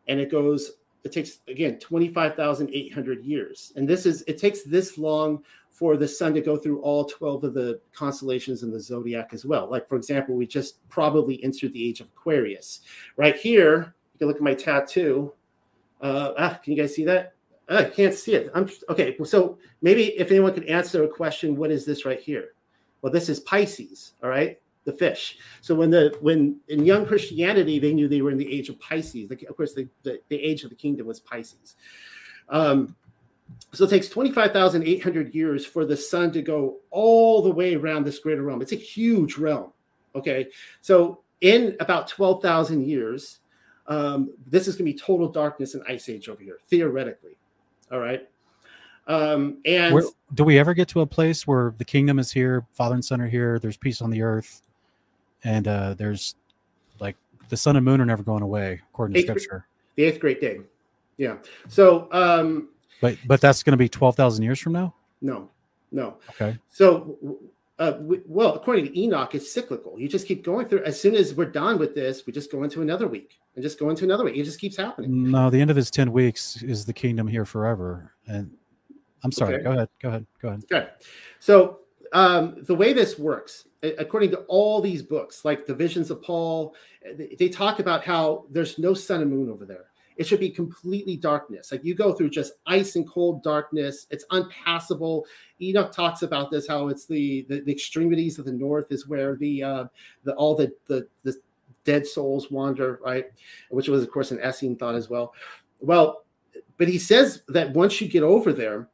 and 0.09 0.21
it 0.21 0.31
goes. 0.31 0.73
It 1.05 1.13
takes 1.13 1.39
again 1.49 1.79
twenty 1.79 2.09
five 2.09 2.35
thousand 2.35 2.71
eight 2.73 2.93
hundred 2.93 3.25
years, 3.25 3.73
and 3.77 3.89
this 3.89 4.05
is 4.05 4.25
it 4.27 4.39
takes 4.39 4.63
this 4.63 4.99
long 4.99 5.45
for 5.71 5.97
the 5.97 6.09
sun 6.09 6.33
to 6.33 6.41
go 6.41 6.57
through 6.57 6.81
all 6.83 7.05
12 7.05 7.43
of 7.43 7.53
the 7.53 7.81
constellations 7.93 8.63
in 8.63 8.71
the 8.71 8.79
zodiac 8.79 9.31
as 9.33 9.45
well. 9.45 9.69
Like, 9.69 9.89
for 9.89 9.97
example, 9.97 10.37
we 10.37 10.47
just 10.47 10.89
probably 10.89 11.43
entered 11.43 11.73
the 11.73 11.89
age 11.89 12.01
of 12.01 12.07
Aquarius. 12.07 12.83
Right 13.17 13.35
here, 13.35 13.93
you 14.13 14.19
can 14.21 14.29
look 14.29 14.37
at 14.37 14.43
my 14.43 14.55
tattoo. 14.55 15.33
Uh, 16.05 16.35
ah, 16.37 16.61
can 16.63 16.75
you 16.75 16.81
guys 16.81 16.95
see 16.95 17.05
that? 17.07 17.33
I 17.67 17.85
can't 17.85 18.13
see 18.13 18.35
it. 18.35 18.51
I'm 18.55 18.69
okay. 18.91 19.17
So 19.25 19.59
maybe 19.81 20.19
if 20.19 20.31
anyone 20.31 20.53
could 20.53 20.67
answer 20.67 21.03
a 21.05 21.09
question, 21.09 21.57
what 21.57 21.71
is 21.71 21.87
this 21.87 22.05
right 22.05 22.21
here? 22.21 22.51
Well, 23.01 23.11
this 23.11 23.31
is 23.31 23.41
Pisces. 23.41 24.13
All 24.23 24.29
right, 24.29 24.61
the 24.85 24.93
fish. 24.93 25.39
So 25.63 25.75
when 25.75 25.89
the 25.89 26.15
when 26.21 26.61
in 26.69 26.85
young 26.85 27.07
Christianity 27.07 27.79
they 27.79 27.95
knew 27.95 28.07
they 28.07 28.21
were 28.21 28.31
in 28.31 28.37
the 28.37 28.53
age 28.53 28.69
of 28.69 28.79
Pisces. 28.79 29.31
Of 29.31 29.57
course, 29.57 29.73
the, 29.73 29.89
the, 30.03 30.21
the 30.29 30.37
age 30.37 30.63
of 30.63 30.69
the 30.69 30.77
kingdom 30.77 31.07
was 31.07 31.21
Pisces. 31.21 31.77
Um, 32.51 32.95
so 33.73 33.85
it 33.85 33.91
takes 33.91 34.09
25,800 34.09 35.35
years 35.35 35.65
for 35.65 35.87
the 35.87 35.97
sun 35.97 36.33
to 36.33 36.43
go 36.43 36.81
all 36.91 37.43
the 37.43 37.51
way 37.51 37.77
around 37.77 38.05
this 38.05 38.19
greater 38.19 38.43
realm. 38.43 38.61
It's 38.61 38.73
a 38.73 38.77
huge 38.77 39.39
realm. 39.39 39.73
Okay. 40.15 40.49
So 40.83 41.23
in 41.41 41.77
about 41.81 42.09
12,000 42.09 42.87
years, 42.87 43.41
um, 43.87 44.33
this 44.47 44.69
is 44.69 44.77
going 44.77 44.87
to 44.87 44.93
be 44.93 44.99
total 44.99 45.29
darkness 45.29 45.75
and 45.75 45.83
ice 45.89 46.09
age 46.09 46.29
over 46.29 46.43
here, 46.43 46.59
theoretically. 46.69 47.37
All 47.93 47.99
right. 47.99 48.29
Um, 49.07 49.59
and 49.67 49.95
where, 49.95 50.05
do 50.33 50.45
we 50.45 50.59
ever 50.59 50.73
get 50.73 50.89
to 50.89 51.03
a 51.03 51.07
place 51.07 51.47
where 51.47 51.75
the 51.77 51.85
kingdom 51.85 52.19
is 52.19 52.33
here, 52.33 52.65
Father 52.73 52.95
and 52.95 53.05
Son 53.05 53.21
are 53.21 53.29
here, 53.29 53.59
there's 53.59 53.77
peace 53.77 54.01
on 54.01 54.11
the 54.11 54.23
earth, 54.23 54.63
and 55.45 55.69
uh, 55.69 55.95
there's 55.95 56.37
like 57.01 57.17
the 57.51 57.57
sun 57.57 57.77
and 57.77 57.85
moon 57.85 58.01
are 58.01 58.07
never 58.07 58.23
going 58.23 58.43
away, 58.43 58.81
according 58.93 59.15
to 59.15 59.23
scripture. 59.23 59.67
The 59.97 60.05
eighth 60.05 60.21
great 60.21 60.41
day. 60.41 60.61
Yeah. 61.19 61.37
So, 61.69 62.09
um, 62.13 62.71
but 63.03 63.19
but 63.27 63.43
that's 63.43 63.63
going 63.63 63.73
to 63.73 63.77
be 63.77 63.89
twelve 63.89 64.17
thousand 64.17 64.45
years 64.45 64.59
from 64.59 64.73
now. 64.73 64.95
No, 65.21 65.51
no. 65.93 66.17
Okay. 66.31 66.59
So, 66.71 67.19
uh, 67.79 67.95
well, 68.27 68.55
according 68.55 68.87
to 68.87 68.99
Enoch, 68.99 69.35
it's 69.35 69.53
cyclical. 69.53 69.99
You 69.99 70.09
just 70.09 70.29
keep 70.29 70.45
going 70.45 70.69
through. 70.69 70.85
As 70.85 71.01
soon 71.01 71.15
as 71.17 71.35
we're 71.35 71.51
done 71.51 71.79
with 71.79 71.95
this, 71.95 72.25
we 72.27 72.33
just 72.33 72.53
go 72.53 72.63
into 72.63 72.83
another 72.83 73.09
week 73.09 73.39
and 73.57 73.63
just 73.65 73.79
go 73.81 73.91
into 73.91 74.05
another 74.05 74.25
week. 74.25 74.37
It 74.37 74.45
just 74.45 74.61
keeps 74.61 74.77
happening. 74.77 75.31
No, 75.31 75.51
the 75.51 75.61
end 75.61 75.71
of 75.71 75.77
his 75.77 75.91
10 75.91 76.13
weeks 76.13 76.63
is 76.63 76.85
the 76.85 76.93
kingdom 76.93 77.27
here 77.27 77.45
forever. 77.45 78.15
And 78.29 78.53
I'm 79.25 79.33
sorry, 79.33 79.55
okay. 79.55 79.65
go 79.65 79.73
ahead. 79.73 79.89
Go 80.01 80.09
ahead. 80.11 80.27
Go 80.41 80.49
ahead. 80.49 80.65
Okay. 80.73 80.89
So 81.41 81.81
um, 82.13 82.57
the 82.63 82.75
way 82.75 82.93
this 82.93 83.19
works, 83.19 83.67
according 83.83 84.31
to 84.31 84.39
all 84.43 84.81
these 84.81 85.03
books, 85.03 85.45
like 85.45 85.67
the 85.67 85.75
visions 85.75 86.11
of 86.13 86.23
Paul, 86.23 86.77
they 87.39 87.49
talk 87.49 87.81
about 87.81 88.05
how 88.05 88.45
there's 88.51 88.79
no 88.79 88.95
sun 88.95 89.21
and 89.21 89.31
moon 89.31 89.51
over 89.51 89.65
there. 89.65 89.87
It 90.17 90.27
should 90.27 90.41
be 90.41 90.51
completely 90.51 91.17
darkness. 91.17 91.73
Like 91.73 91.85
you 91.85 91.95
go 91.95 92.13
through 92.13 92.31
just 92.31 92.55
ice 92.67 92.97
and 92.97 93.09
cold 93.09 93.43
darkness. 93.43 94.07
It's 94.11 94.25
unpassable. 94.31 95.27
Enoch 95.61 95.93
talks 95.93 96.23
about 96.23 96.51
this 96.51 96.69
how 96.69 96.89
it's 96.89 97.07
the 97.07 97.47
the, 97.49 97.61
the 97.61 97.73
extremities 97.73 98.39
of 98.39 98.45
the 98.45 98.53
north 98.53 98.93
is 98.93 99.09
where 99.09 99.37
the 99.37 99.63
uh, 99.63 99.85
the 100.25 100.35
all 100.35 100.55
the 100.55 100.73
the 100.87 101.07
the 101.23 101.35
dead 101.85 102.07
souls 102.07 102.51
wander, 102.51 103.01
right? 103.05 103.27
Which 103.71 103.89
was 103.89 104.03
of 104.03 104.11
course 104.11 104.31
an 104.31 104.41
Essene 104.41 104.77
thought 104.77 104.95
as 104.95 105.09
well. 105.11 105.35
Well, 105.81 106.25
but 106.77 106.89
he 106.89 106.99
says 106.99 107.43
that 107.49 107.73
once 107.73 108.01
you 108.01 108.09
get 108.09 108.23
over 108.23 108.53
there, 108.53 108.89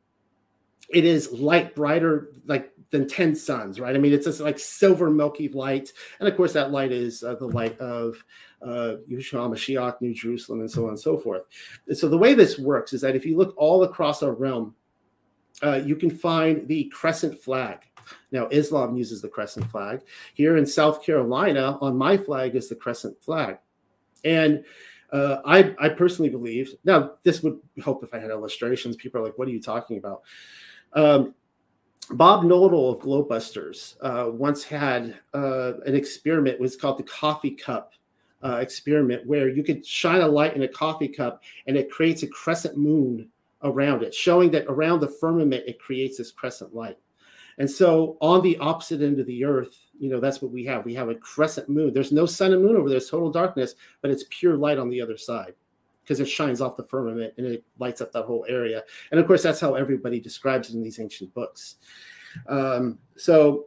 it 0.89 1.05
is 1.05 1.33
light 1.33 1.75
brighter 1.75 2.31
like 2.47 2.73
than 2.91 3.07
10 3.07 3.37
suns 3.37 3.79
right 3.79 3.95
i 3.95 3.99
mean 3.99 4.13
it's 4.13 4.27
just 4.27 4.41
like 4.41 4.59
silver 4.59 5.11
milky 5.11 5.49
light 5.51 5.93
and 6.19 6.29
of 6.29 6.37
course 6.37 6.53
that 6.53 6.73
light 6.73 6.91
is 6.91 7.23
uh, 7.23 7.37
the 7.37 7.47
light 7.47 7.79
of 7.79 8.17
uh, 8.63 8.97
Mashiach, 9.09 10.01
New 10.01 10.15
Jerusalem, 10.15 10.61
and 10.61 10.71
so 10.71 10.85
on 10.85 10.91
and 10.91 11.01
so 11.01 11.17
forth. 11.17 11.43
So 11.93 12.09
the 12.09 12.19
way 12.19 12.35
this 12.35 12.59
works 12.59 12.93
is 12.93 13.01
that 13.01 13.17
if 13.17 13.25
you 13.25 13.37
look 13.37 13.55
all 13.57 13.83
across 13.83 14.23
our 14.23 14.33
realm, 14.33 14.75
uh, 15.63 15.81
you 15.85 15.97
can 15.97 16.11
find 16.11 16.67
the 16.69 16.85
crescent 16.85 17.39
flag. 17.39 17.81
Now, 18.33 18.49
Islam 18.49 18.97
uses 18.97 19.23
the 19.23 19.29
crescent 19.29 19.71
flag. 19.71 20.01
Here 20.35 20.57
in 20.57 20.67
South 20.67 21.03
Carolina, 21.05 21.79
on 21.81 21.97
my 21.97 22.17
flag 22.17 22.57
is 22.57 22.69
the 22.69 22.75
crescent 22.75 23.23
flag. 23.23 23.59
And 24.25 24.65
uh, 25.13 25.39
I, 25.45 25.75
I 25.79 25.89
personally 25.89 26.31
believe, 26.31 26.75
now, 26.85 27.13
this 27.23 27.43
would 27.43 27.59
help 27.83 28.03
if 28.03 28.15
I 28.15 28.19
had 28.19 28.31
illustrations. 28.31 28.97
People 28.97 29.21
are 29.21 29.25
like, 29.25 29.39
what 29.39 29.49
are 29.49 29.53
you 29.53 29.61
talking 29.61 29.99
about? 29.99 30.23
Um, 30.93 31.35
Bob 32.13 32.43
Knodel 32.43 32.93
of 32.93 33.01
Globebusters 33.01 33.97
uh, 34.01 34.31
once 34.31 34.65
had 34.65 35.19
uh, 35.33 35.75
an 35.87 35.95
experiment, 35.95 36.57
it 36.57 36.61
was 36.61 36.77
called 36.77 36.99
the 36.99 37.05
coffee 37.05 37.53
cup 37.53 37.93
uh, 38.43 38.57
experiment 38.57 39.27
where 39.27 39.49
you 39.49 39.63
could 39.63 39.87
shine 39.87 40.21
a 40.21 40.29
light 40.29 40.57
in 40.57 40.63
a 40.63 40.69
coffee 40.69 41.09
cup 41.09 41.43
and 41.67 41.77
it 41.77 41.91
creates 41.91 42.23
a 42.23 42.27
crescent 42.27 42.77
moon 42.77 43.29
around 43.63 44.03
it, 44.03 44.15
showing 44.15 44.51
that 44.51 44.65
around 44.67 45.01
the 45.01 45.09
firmament 45.09 45.65
it 45.67 45.79
creates 45.79 46.19
this 46.19 46.31
crescent 46.31 46.75
light. 46.75 46.97
And 47.59 47.71
so 47.71 48.17
on 48.21 48.43
the 48.43 48.57
opposite 48.59 49.03
end 49.03 49.21
of 49.21 49.27
the 49.27 49.45
earth, 49.45 49.77
you 49.99 50.09
know, 50.09 50.19
that's 50.19 50.41
what 50.41 50.51
we 50.51 50.65
have. 50.65 50.87
We 50.87 50.95
have 50.95 51.11
a 51.11 51.15
crescent 51.15 51.69
moon. 51.69 51.93
There's 51.93 52.13
no 52.13 52.25
sun 52.25 52.53
and 52.53 52.63
moon 52.65 52.77
over 52.77 52.89
there, 52.89 52.97
it's 52.97 53.11
total 53.11 53.31
darkness, 53.31 53.75
but 54.01 54.11
it's 54.11 54.25
pure 54.31 54.57
light 54.57 54.79
on 54.79 54.89
the 54.89 55.01
other 55.01 55.19
side 55.19 55.53
because 56.03 56.21
it 56.21 56.27
shines 56.27 56.61
off 56.61 56.77
the 56.77 56.83
firmament 56.83 57.35
and 57.37 57.47
it 57.47 57.63
lights 57.79 58.01
up 58.01 58.13
that 58.13 58.25
whole 58.25 58.47
area. 58.49 58.83
And 59.11 59.21
of 59.21 59.27
course, 59.27 59.43
that's 59.43 59.61
how 59.61 59.75
everybody 59.75 60.21
describes 60.21 60.71
it 60.71 60.75
in 60.75 60.83
these 60.83 60.99
ancient 60.99 61.33
books. 61.35 61.77
Um, 62.49 62.99
so, 63.17 63.67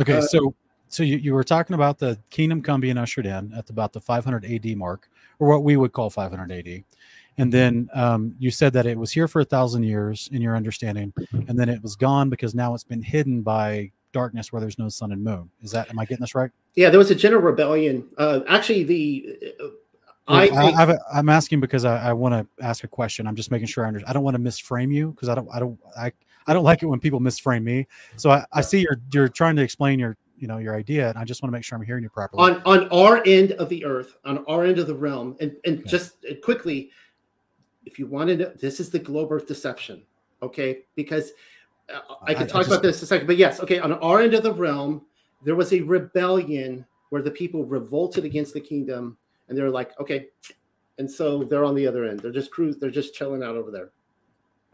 okay, 0.00 0.18
uh, 0.18 0.22
so 0.22 0.54
so 0.94 1.02
you, 1.02 1.16
you 1.16 1.34
were 1.34 1.44
talking 1.44 1.74
about 1.74 1.98
the 1.98 2.18
kingdom 2.30 2.62
come 2.62 2.80
being 2.80 2.96
ushered 2.96 3.26
in 3.26 3.52
at 3.52 3.68
about 3.68 3.92
the 3.92 4.00
500 4.00 4.44
AD 4.44 4.76
mark, 4.76 5.08
or 5.38 5.48
what 5.48 5.64
we 5.64 5.76
would 5.76 5.92
call 5.92 6.08
500 6.08 6.52
AD. 6.52 6.84
And 7.36 7.52
then 7.52 7.88
um, 7.94 8.36
you 8.38 8.50
said 8.52 8.72
that 8.74 8.86
it 8.86 8.96
was 8.96 9.10
here 9.10 9.26
for 9.26 9.40
a 9.40 9.44
thousand 9.44 9.82
years 9.82 10.28
in 10.32 10.40
your 10.40 10.56
understanding, 10.56 11.12
and 11.48 11.58
then 11.58 11.68
it 11.68 11.82
was 11.82 11.96
gone 11.96 12.30
because 12.30 12.54
now 12.54 12.74
it's 12.74 12.84
been 12.84 13.02
hidden 13.02 13.42
by 13.42 13.90
darkness 14.12 14.52
where 14.52 14.60
there's 14.60 14.78
no 14.78 14.88
sun 14.88 15.10
and 15.10 15.22
moon. 15.22 15.50
Is 15.60 15.72
that 15.72 15.90
am 15.90 15.98
I 15.98 16.04
getting 16.04 16.22
this 16.22 16.36
right? 16.36 16.52
Yeah, 16.76 16.90
there 16.90 16.98
was 16.98 17.10
a 17.10 17.14
general 17.16 17.42
rebellion. 17.42 18.08
Uh, 18.16 18.40
actually, 18.46 18.84
the 18.84 19.38
uh, 19.60 19.66
I, 20.28 20.96
I 21.12 21.18
am 21.18 21.28
asking 21.28 21.60
because 21.60 21.84
I, 21.84 22.10
I 22.10 22.12
want 22.12 22.34
to 22.34 22.64
ask 22.64 22.84
a 22.84 22.88
question. 22.88 23.26
I'm 23.26 23.36
just 23.36 23.50
making 23.50 23.66
sure 23.66 23.84
I 23.84 23.88
understand. 23.88 24.08
I 24.08 24.12
don't 24.12 24.22
want 24.22 24.36
to 24.36 24.42
misframe 24.42 24.94
you 24.94 25.10
because 25.10 25.28
I 25.28 25.34
don't 25.34 25.48
I 25.52 25.58
don't 25.58 25.78
I 25.98 26.12
I 26.46 26.54
don't 26.54 26.64
like 26.64 26.82
it 26.82 26.86
when 26.86 27.00
people 27.00 27.20
misframe 27.20 27.64
me. 27.64 27.86
So 28.16 28.30
I, 28.30 28.44
I 28.52 28.60
see 28.60 28.80
you're 28.80 29.00
you're 29.12 29.28
trying 29.28 29.56
to 29.56 29.62
explain 29.62 29.98
your 29.98 30.16
you 30.36 30.48
know 30.48 30.58
your 30.58 30.74
idea 30.74 31.08
and 31.08 31.18
i 31.18 31.24
just 31.24 31.42
want 31.42 31.48
to 31.50 31.56
make 31.56 31.64
sure 31.64 31.78
i'm 31.78 31.84
hearing 31.84 32.02
you 32.02 32.10
properly. 32.10 32.42
On 32.42 32.62
on 32.64 32.88
our 32.88 33.22
end 33.26 33.52
of 33.52 33.68
the 33.68 33.84
earth 33.84 34.16
on 34.24 34.44
our 34.46 34.64
end 34.64 34.78
of 34.78 34.86
the 34.86 34.94
realm 34.94 35.36
and 35.40 35.56
and 35.64 35.80
okay. 35.80 35.88
just 35.88 36.24
uh, 36.30 36.34
quickly 36.42 36.90
if 37.86 37.98
you 37.98 38.06
wanted 38.06 38.38
to 38.38 38.52
this 38.60 38.80
is 38.80 38.90
the 38.90 38.98
globe 38.98 39.32
earth 39.32 39.46
deception 39.46 40.02
okay? 40.42 40.80
Because 40.94 41.32
uh, 41.92 42.00
i 42.24 42.34
can 42.34 42.46
talk 42.46 42.56
I 42.56 42.60
just, 42.60 42.70
about 42.72 42.82
this 42.82 43.02
a 43.02 43.06
second 43.06 43.26
but 43.26 43.36
yes 43.36 43.60
okay 43.60 43.78
on 43.78 43.92
our 43.92 44.20
end 44.20 44.34
of 44.34 44.42
the 44.42 44.52
realm 44.52 45.02
there 45.44 45.54
was 45.54 45.72
a 45.72 45.80
rebellion 45.80 46.84
where 47.10 47.22
the 47.22 47.30
people 47.30 47.64
revolted 47.64 48.24
against 48.24 48.54
the 48.54 48.60
kingdom 48.60 49.16
and 49.48 49.56
they're 49.56 49.70
like 49.70 49.98
okay 50.00 50.28
and 50.98 51.10
so 51.10 51.42
they're 51.42 51.64
on 51.64 51.74
the 51.74 51.86
other 51.86 52.04
end. 52.04 52.20
They're 52.20 52.32
just 52.32 52.50
cruise 52.50 52.76
they're 52.78 52.90
just 52.90 53.14
chilling 53.14 53.42
out 53.42 53.56
over 53.56 53.70
there. 53.70 53.90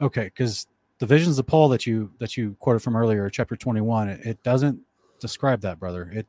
Okay 0.01 0.25
because 0.25 0.67
the 0.99 1.07
visions 1.07 1.39
of 1.39 1.47
paul 1.47 1.69
that 1.71 1.87
you 1.87 2.11
that 2.19 2.37
you 2.37 2.57
quoted 2.61 2.81
from 2.81 2.95
earlier 2.95 3.29
chapter 3.31 3.57
21 3.57 4.09
it, 4.09 4.21
it 4.27 4.43
doesn't 4.43 4.79
describe 5.21 5.61
that, 5.62 5.79
brother. 5.79 6.11
It 6.12 6.27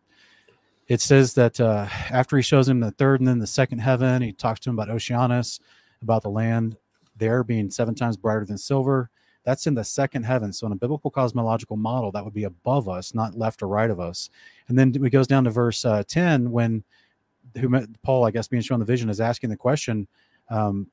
it 0.87 0.99
says 0.99 1.33
that 1.35 1.59
uh, 1.59 1.87
after 2.09 2.35
he 2.35 2.43
shows 2.43 2.67
him 2.67 2.81
the 2.81 2.91
third 2.91 3.21
and 3.21 3.27
then 3.27 3.39
the 3.39 3.47
second 3.47 3.79
heaven, 3.79 4.21
he 4.21 4.33
talks 4.33 4.59
to 4.61 4.69
him 4.69 4.77
about 4.77 4.89
Oceanus, 4.89 5.59
about 6.01 6.21
the 6.21 6.29
land 6.29 6.75
there 7.15 7.43
being 7.43 7.69
seven 7.69 7.95
times 7.95 8.17
brighter 8.17 8.45
than 8.45 8.57
silver. 8.57 9.09
That's 9.43 9.67
in 9.67 9.73
the 9.73 9.83
second 9.83 10.23
heaven. 10.23 10.51
So 10.51 10.67
in 10.67 10.73
a 10.73 10.75
biblical 10.75 11.09
cosmological 11.09 11.77
model, 11.77 12.11
that 12.11 12.23
would 12.23 12.33
be 12.33 12.43
above 12.43 12.89
us, 12.89 13.13
not 13.13 13.37
left 13.37 13.63
or 13.63 13.67
right 13.67 13.89
of 13.89 13.99
us. 13.99 14.29
And 14.67 14.77
then 14.77 14.93
it 14.93 15.09
goes 15.11 15.27
down 15.27 15.45
to 15.45 15.49
verse 15.49 15.85
uh, 15.85 16.03
10 16.07 16.51
when 16.51 16.83
who 17.57 17.85
Paul, 18.03 18.25
I 18.25 18.31
guess, 18.31 18.47
being 18.47 18.61
shown 18.61 18.79
the 18.79 18.85
vision, 18.85 19.09
is 19.09 19.19
asking 19.19 19.49
the 19.49 19.57
question, 19.57 20.07
um, 20.49 20.87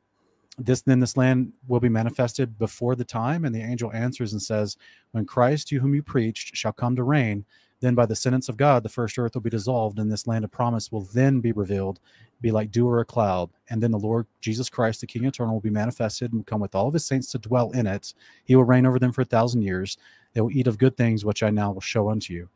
this 0.58 0.80
then 0.80 0.98
this 0.98 1.16
land 1.16 1.52
will 1.68 1.78
be 1.78 1.88
manifested 1.88 2.58
before 2.58 2.96
the 2.96 3.04
time. 3.04 3.44
And 3.44 3.54
the 3.54 3.62
angel 3.62 3.92
answers 3.92 4.32
and 4.32 4.42
says, 4.42 4.76
When 5.12 5.24
Christ, 5.24 5.68
to 5.68 5.78
whom 5.78 5.94
you 5.94 6.02
preached, 6.02 6.56
shall 6.56 6.72
come 6.72 6.96
to 6.96 7.04
reign, 7.04 7.44
then, 7.80 7.94
by 7.94 8.06
the 8.06 8.16
sentence 8.16 8.48
of 8.48 8.56
God, 8.56 8.82
the 8.82 8.88
first 8.88 9.18
earth 9.18 9.34
will 9.34 9.40
be 9.40 9.50
dissolved, 9.50 9.98
and 9.98 10.10
this 10.10 10.26
land 10.26 10.44
of 10.44 10.50
promise 10.50 10.90
will 10.90 11.02
then 11.02 11.40
be 11.40 11.52
revealed, 11.52 12.00
be 12.40 12.50
like 12.50 12.72
dew 12.72 12.88
or 12.88 13.00
a 13.00 13.04
cloud. 13.04 13.50
And 13.70 13.80
then 13.80 13.92
the 13.92 13.98
Lord 13.98 14.26
Jesus 14.40 14.68
Christ, 14.68 15.00
the 15.00 15.06
King 15.06 15.24
eternal, 15.24 15.54
will 15.54 15.60
be 15.60 15.70
manifested 15.70 16.32
and 16.32 16.44
come 16.44 16.60
with 16.60 16.74
all 16.74 16.88
of 16.88 16.94
his 16.94 17.04
saints 17.04 17.30
to 17.32 17.38
dwell 17.38 17.70
in 17.70 17.86
it. 17.86 18.14
He 18.44 18.56
will 18.56 18.64
reign 18.64 18.84
over 18.84 18.98
them 18.98 19.12
for 19.12 19.22
a 19.22 19.26
thousand 19.26 19.62
years. 19.62 19.96
They 20.32 20.40
will 20.40 20.50
eat 20.50 20.66
of 20.66 20.78
good 20.78 20.96
things, 20.96 21.24
which 21.24 21.44
I 21.44 21.50
now 21.50 21.70
will 21.70 21.80
show 21.80 22.10
unto 22.10 22.34
you. 22.34 22.48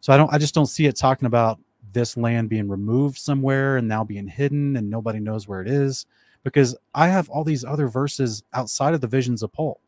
So 0.00 0.12
I 0.12 0.18
don't, 0.18 0.32
I 0.32 0.38
just 0.38 0.54
don't 0.54 0.66
see 0.66 0.86
it 0.86 0.96
talking 0.96 1.26
about 1.26 1.58
this 1.92 2.16
land 2.16 2.50
being 2.50 2.68
removed 2.68 3.16
somewhere 3.16 3.78
and 3.78 3.88
now 3.88 4.04
being 4.04 4.28
hidden 4.28 4.76
and 4.76 4.90
nobody 4.90 5.20
knows 5.20 5.48
where 5.48 5.62
it 5.62 5.68
is, 5.68 6.04
because 6.44 6.76
I 6.94 7.08
have 7.08 7.30
all 7.30 7.44
these 7.44 7.64
other 7.64 7.88
verses 7.88 8.42
outside 8.52 8.92
of 8.92 9.00
the 9.00 9.06
visions 9.06 9.42
of 9.42 9.52
Paul 9.52 9.80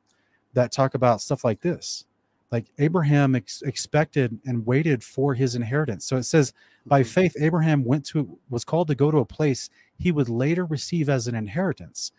that 0.55 0.72
talk 0.72 0.95
about 0.95 1.20
stuff 1.20 1.45
like 1.45 1.61
this 1.61 2.07
like 2.51 2.66
Abraham 2.78 3.34
ex- 3.34 3.62
expected 3.62 4.38
and 4.46 4.64
waited 4.64 5.05
for 5.05 5.34
his 5.34 5.55
inheritance. 5.55 6.07
So 6.07 6.16
it 6.16 6.22
says, 6.24 6.53
by 6.86 7.03
mm-hmm. 7.03 7.09
faith, 7.09 7.36
Abraham 7.40 7.84
went 7.84 8.07
to 8.07 8.38
was 8.49 8.64
called 8.64 8.89
to 8.89 8.94
go 8.94 9.10
to 9.10 9.18
a 9.18 9.24
place 9.24 9.70
he 9.98 10.12
would 10.12 10.28
later 10.28 10.64
receive 10.64 11.09
as 11.09 11.28
an 11.28 11.35
inheritance. 11.35 12.12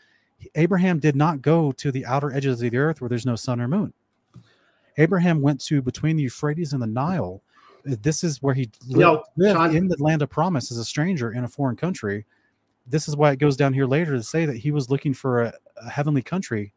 Abraham 0.55 0.99
did 0.99 1.15
not 1.15 1.41
go 1.41 1.71
to 1.73 1.91
the 1.91 2.05
outer 2.05 2.33
edges 2.33 2.61
of 2.61 2.71
the 2.71 2.77
earth 2.77 3.01
where 3.01 3.09
there's 3.09 3.25
no 3.25 3.35
sun 3.35 3.59
or 3.59 3.67
moon. 3.67 3.93
Abraham 4.97 5.41
went 5.41 5.61
to 5.61 5.81
between 5.81 6.15
the 6.15 6.23
Euphrates 6.23 6.73
and 6.73 6.81
the 6.81 6.87
Nile. 6.87 7.41
This 7.85 8.23
is 8.23 8.41
where 8.41 8.53
he 8.53 8.69
lived, 8.87 8.99
no, 8.99 9.23
lived 9.37 9.75
in 9.75 9.87
the 9.87 9.95
land 9.99 10.21
of 10.21 10.29
promise 10.29 10.71
as 10.71 10.77
a 10.77 10.85
stranger 10.85 11.31
in 11.31 11.43
a 11.43 11.47
foreign 11.47 11.77
country. 11.77 12.25
This 12.85 13.07
is 13.07 13.15
why 13.15 13.31
it 13.31 13.39
goes 13.39 13.55
down 13.55 13.73
here 13.73 13.85
later 13.85 14.11
to 14.11 14.23
say 14.23 14.45
that 14.45 14.57
he 14.57 14.71
was 14.71 14.89
looking 14.89 15.13
for 15.13 15.43
a, 15.43 15.53
a 15.77 15.89
heavenly 15.89 16.21
country. 16.21 16.73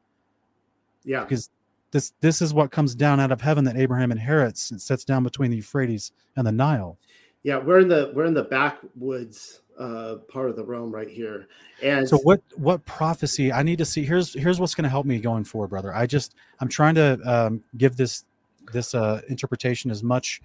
Yeah, 1.05 1.24
because 1.24 1.51
this 1.93 2.12
this 2.20 2.43
is 2.43 2.52
what 2.52 2.70
comes 2.70 2.94
down 2.94 3.20
out 3.20 3.31
of 3.31 3.40
heaven 3.40 3.64
that 3.64 3.77
Abraham 3.77 4.10
inherits. 4.10 4.73
It 4.73 4.81
sets 4.81 5.05
down 5.05 5.23
between 5.23 5.51
the 5.51 5.59
Euphrates 5.59 6.12
and 6.36 6.47
the 6.47 6.52
Nile. 6.52 6.98
Yeah, 7.43 7.59
we're 7.59 7.81
in 7.81 7.89
the 7.89 8.12
we're 8.14 8.24
in 8.24 8.35
the 8.35 8.44
backwoods 8.44 9.60
uh, 9.78 10.16
part 10.28 10.48
of 10.48 10.56
the 10.56 10.64
realm 10.64 10.93
right 10.93 11.09
here. 11.09 11.48
And 11.82 12.09
so 12.09 12.19
what 12.19 12.40
what 12.56 12.85
prophecy 12.85 13.52
I 13.52 13.62
need 13.62 13.78
to 13.78 13.85
see 13.85 14.05
here's 14.05 14.35
here's 14.35 14.59
what's 14.59 14.74
going 14.74 14.85
to 14.85 14.90
help 14.90 15.06
me 15.06 15.19
going 15.19 15.44
forward, 15.44 15.69
brother. 15.69 15.94
I 15.94 16.06
just 16.06 16.35
I'm 16.60 16.69
trying 16.69 16.94
to 16.97 17.20
um, 17.24 17.62
give 17.77 17.97
this 17.97 18.24
this 18.73 18.94
uh, 18.94 19.20
interpretation 19.28 19.90
as 19.90 20.02
much 20.02 20.40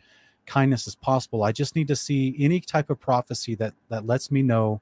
kindness 0.45 0.88
as 0.88 0.95
possible. 0.95 1.44
I 1.44 1.52
just 1.52 1.76
need 1.76 1.88
to 1.90 1.95
see 1.95 2.36
any 2.40 2.60
type 2.60 2.90
of 2.90 2.99
prophecy 2.99 3.56
that 3.56 3.74
that 3.90 4.06
lets 4.06 4.32
me 4.32 4.41
know 4.41 4.82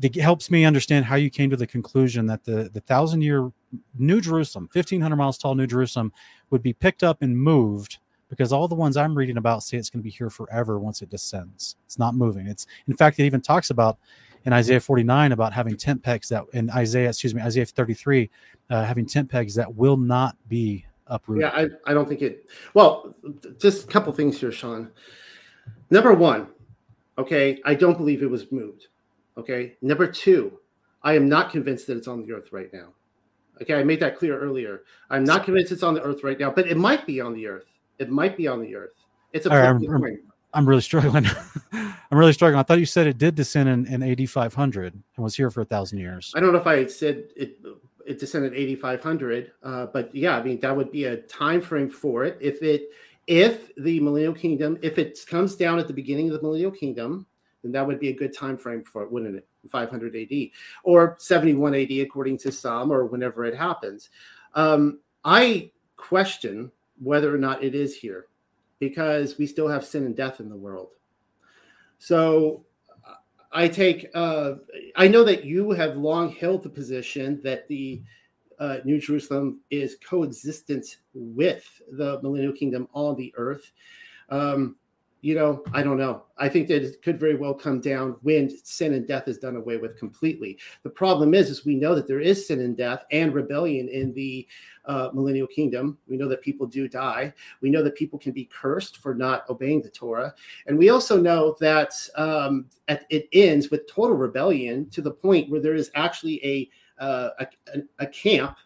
that 0.00 0.14
helps 0.16 0.50
me 0.50 0.64
understand 0.64 1.04
how 1.04 1.16
you 1.16 1.30
came 1.30 1.50
to 1.50 1.56
the 1.56 1.66
conclusion 1.66 2.26
that 2.26 2.44
the 2.44 2.70
the 2.72 2.80
thousand 2.80 3.22
year 3.22 3.52
New 3.98 4.20
Jerusalem, 4.20 4.68
1500 4.72 5.16
miles 5.16 5.38
tall 5.38 5.54
New 5.54 5.66
Jerusalem, 5.66 6.12
would 6.50 6.62
be 6.62 6.72
picked 6.72 7.02
up 7.02 7.22
and 7.22 7.36
moved 7.36 7.98
because 8.28 8.52
all 8.52 8.68
the 8.68 8.74
ones 8.74 8.96
I'm 8.96 9.14
reading 9.14 9.36
about 9.36 9.62
say 9.62 9.76
it's 9.76 9.90
going 9.90 10.00
to 10.00 10.04
be 10.04 10.10
here 10.10 10.30
forever 10.30 10.78
once 10.78 11.02
it 11.02 11.10
descends. 11.10 11.76
It's 11.84 11.98
not 11.98 12.14
moving. 12.14 12.46
It's 12.46 12.66
in 12.86 12.96
fact 12.96 13.18
it 13.18 13.24
even 13.24 13.40
talks 13.40 13.70
about 13.70 13.98
in 14.44 14.52
Isaiah 14.52 14.80
49 14.80 15.32
about 15.32 15.52
having 15.52 15.76
tent 15.76 16.02
pegs 16.02 16.28
that 16.28 16.44
in 16.52 16.70
Isaiah 16.70 17.08
excuse 17.08 17.34
me 17.34 17.42
Isaiah 17.42 17.66
33 17.66 18.30
uh, 18.70 18.84
having 18.84 19.06
tent 19.06 19.28
pegs 19.28 19.54
that 19.56 19.74
will 19.74 19.96
not 19.96 20.36
be 20.48 20.86
uprooted. 21.08 21.42
Yeah, 21.42 21.66
I, 21.86 21.90
I 21.90 21.94
don't 21.94 22.08
think 22.08 22.22
it. 22.22 22.46
Well, 22.72 23.14
just 23.58 23.84
a 23.84 23.86
couple 23.88 24.12
things 24.12 24.38
here, 24.38 24.52
Sean. 24.52 24.90
Number 25.90 26.14
one, 26.14 26.48
okay, 27.18 27.60
I 27.64 27.74
don't 27.74 27.98
believe 27.98 28.22
it 28.22 28.30
was 28.30 28.50
moved. 28.52 28.86
Okay. 29.40 29.76
Number 29.80 30.06
two, 30.06 30.58
I 31.02 31.14
am 31.14 31.28
not 31.28 31.50
convinced 31.50 31.86
that 31.86 31.96
it's 31.96 32.08
on 32.08 32.22
the 32.22 32.32
earth 32.32 32.52
right 32.52 32.70
now. 32.74 32.88
Okay, 33.62 33.74
I 33.74 33.84
made 33.84 34.00
that 34.00 34.16
clear 34.18 34.38
earlier. 34.38 34.82
I'm 35.10 35.24
not 35.24 35.44
convinced 35.44 35.72
it's 35.72 35.82
on 35.82 35.94
the 35.94 36.02
earth 36.02 36.24
right 36.24 36.38
now, 36.38 36.50
but 36.50 36.66
it 36.66 36.76
might 36.76 37.06
be 37.06 37.20
on 37.20 37.34
the 37.34 37.46
earth. 37.46 37.66
It 37.98 38.10
might 38.10 38.36
be 38.36 38.48
on 38.48 38.60
the 38.60 38.74
earth. 38.74 38.94
It's 39.32 39.46
a 39.46 39.50
right, 39.50 39.68
I'm, 39.68 39.76
I'm, 39.90 40.18
I'm 40.54 40.68
really 40.68 40.80
struggling. 40.80 41.26
I'm 41.72 42.18
really 42.18 42.32
struggling. 42.32 42.58
I 42.58 42.62
thought 42.62 42.80
you 42.80 42.86
said 42.86 43.06
it 43.06 43.18
did 43.18 43.34
descend 43.34 43.68
in, 43.68 43.86
in 43.86 44.02
AD 44.02 44.28
500 44.28 44.94
and 44.94 45.02
was 45.24 45.36
here 45.36 45.50
for 45.50 45.60
a 45.60 45.64
thousand 45.64 45.98
years. 45.98 46.32
I 46.34 46.40
don't 46.40 46.52
know 46.52 46.58
if 46.58 46.66
I 46.66 46.86
said 46.86 47.24
it. 47.36 47.58
It 48.06 48.18
descended 48.18 48.54
8,500, 48.54 49.52
uh, 49.62 49.86
but 49.86 50.12
yeah, 50.12 50.36
I 50.36 50.42
mean 50.42 50.58
that 50.60 50.74
would 50.74 50.90
be 50.90 51.04
a 51.04 51.18
time 51.18 51.60
frame 51.60 51.88
for 51.88 52.24
it. 52.24 52.38
If 52.40 52.62
it, 52.62 52.88
if 53.28 53.72
the 53.76 54.00
millennial 54.00 54.32
kingdom, 54.32 54.78
if 54.82 54.98
it 54.98 55.20
comes 55.28 55.54
down 55.54 55.78
at 55.78 55.86
the 55.86 55.92
beginning 55.92 56.28
of 56.28 56.34
the 56.34 56.42
millennial 56.42 56.72
kingdom, 56.72 57.26
then 57.62 57.72
that 57.72 57.86
would 57.86 58.00
be 58.00 58.08
a 58.08 58.16
good 58.16 58.34
time 58.36 58.56
frame 58.56 58.84
for 58.84 59.02
it, 59.02 59.12
wouldn't 59.12 59.36
it? 59.36 59.46
500 59.68 60.16
AD 60.16 60.50
or 60.84 61.16
71 61.18 61.74
AD, 61.74 61.90
according 61.92 62.38
to 62.38 62.52
some, 62.52 62.90
or 62.90 63.04
whenever 63.04 63.44
it 63.44 63.54
happens. 63.54 64.10
Um, 64.54 65.00
I 65.24 65.70
question 65.96 66.72
whether 67.02 67.34
or 67.34 67.38
not 67.38 67.62
it 67.62 67.74
is 67.74 67.96
here 67.96 68.26
because 68.78 69.36
we 69.38 69.46
still 69.46 69.68
have 69.68 69.84
sin 69.84 70.06
and 70.06 70.16
death 70.16 70.40
in 70.40 70.48
the 70.48 70.56
world. 70.56 70.88
So 71.98 72.64
I 73.52 73.68
take, 73.68 74.08
uh, 74.14 74.54
I 74.96 75.08
know 75.08 75.24
that 75.24 75.44
you 75.44 75.70
have 75.72 75.96
long 75.96 76.32
held 76.32 76.62
the 76.62 76.70
position 76.70 77.40
that 77.44 77.68
the 77.68 78.02
uh, 78.58 78.78
New 78.84 79.00
Jerusalem 79.00 79.60
is 79.70 79.96
coexistent 80.06 80.98
with 81.14 81.80
the 81.92 82.20
millennial 82.22 82.52
kingdom 82.52 82.88
on 82.94 83.16
the 83.16 83.32
earth. 83.36 83.72
Um, 84.28 84.76
you 85.22 85.34
know, 85.34 85.62
I 85.72 85.82
don't 85.82 85.98
know. 85.98 86.24
I 86.38 86.48
think 86.48 86.68
that 86.68 86.82
it 86.82 87.02
could 87.02 87.18
very 87.18 87.36
well 87.36 87.52
come 87.52 87.80
down 87.80 88.16
when 88.22 88.50
sin 88.64 88.94
and 88.94 89.06
death 89.06 89.28
is 89.28 89.38
done 89.38 89.56
away 89.56 89.76
with 89.76 89.98
completely. 89.98 90.58
The 90.82 90.90
problem 90.90 91.34
is, 91.34 91.50
is 91.50 91.64
we 91.64 91.74
know 91.74 91.94
that 91.94 92.06
there 92.06 92.20
is 92.20 92.46
sin 92.46 92.60
and 92.60 92.76
death 92.76 93.04
and 93.10 93.34
rebellion 93.34 93.88
in 93.88 94.14
the 94.14 94.46
uh, 94.86 95.10
millennial 95.12 95.46
kingdom. 95.46 95.98
We 96.08 96.16
know 96.16 96.28
that 96.28 96.40
people 96.40 96.66
do 96.66 96.88
die. 96.88 97.34
We 97.60 97.70
know 97.70 97.82
that 97.82 97.96
people 97.96 98.18
can 98.18 98.32
be 98.32 98.46
cursed 98.46 98.96
for 98.96 99.14
not 99.14 99.48
obeying 99.50 99.82
the 99.82 99.90
Torah, 99.90 100.34
and 100.66 100.78
we 100.78 100.88
also 100.88 101.20
know 101.20 101.56
that 101.60 101.92
um, 102.16 102.66
at, 102.88 103.04
it 103.10 103.28
ends 103.32 103.70
with 103.70 103.86
total 103.86 104.16
rebellion 104.16 104.88
to 104.90 105.02
the 105.02 105.10
point 105.10 105.50
where 105.50 105.60
there 105.60 105.74
is 105.74 105.90
actually 105.94 106.44
a 106.44 106.70
uh, 107.02 107.30
a, 107.38 107.80
a 107.98 108.06
camp. 108.06 108.56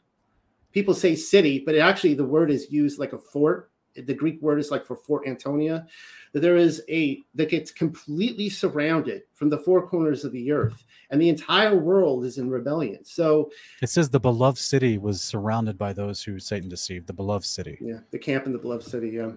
People 0.72 0.94
say 0.94 1.14
city, 1.14 1.60
but 1.60 1.76
actually 1.76 2.14
the 2.14 2.24
word 2.24 2.51
is 2.51 2.70
used 2.70 2.98
like 2.98 3.12
a 3.12 3.18
fort. 3.18 3.70
The 3.95 4.15
Greek 4.15 4.41
word 4.43 4.59
is 4.59 4.71
like 4.71 4.85
for 4.85 4.97
Fort 4.97 5.27
Antonia 5.27 5.87
that 6.33 6.41
there 6.41 6.57
is 6.57 6.83
a 6.89 7.23
that 7.35 7.49
gets 7.49 7.71
completely 7.71 8.51
surrounded 8.51 9.23
from 9.35 9.49
the 9.49 9.59
four 9.59 9.87
corners 9.87 10.25
of 10.25 10.33
the 10.33 10.51
earth 10.51 10.85
and 11.11 11.23
the 11.23 11.29
entire 11.29 11.77
world 11.77 12.25
is 12.25 12.39
in 12.39 12.51
rebellion. 12.51 13.05
So 13.05 13.51
it 13.81 13.89
says 13.89 14.11
the 14.11 14.21
beloved 14.21 14.59
city 14.59 14.99
was 14.99 15.23
surrounded 15.23 15.79
by 15.79 15.93
those 15.93 16.23
who 16.23 16.39
satan 16.39 16.69
deceived 16.69 17.07
the 17.07 17.12
beloved 17.12 17.47
city. 17.47 17.79
Yeah 17.81 18.01
the 18.11 18.19
camp 18.19 18.47
in 18.47 18.53
the 18.53 18.59
beloved 18.59 18.85
city 18.85 19.11
yeah. 19.11 19.31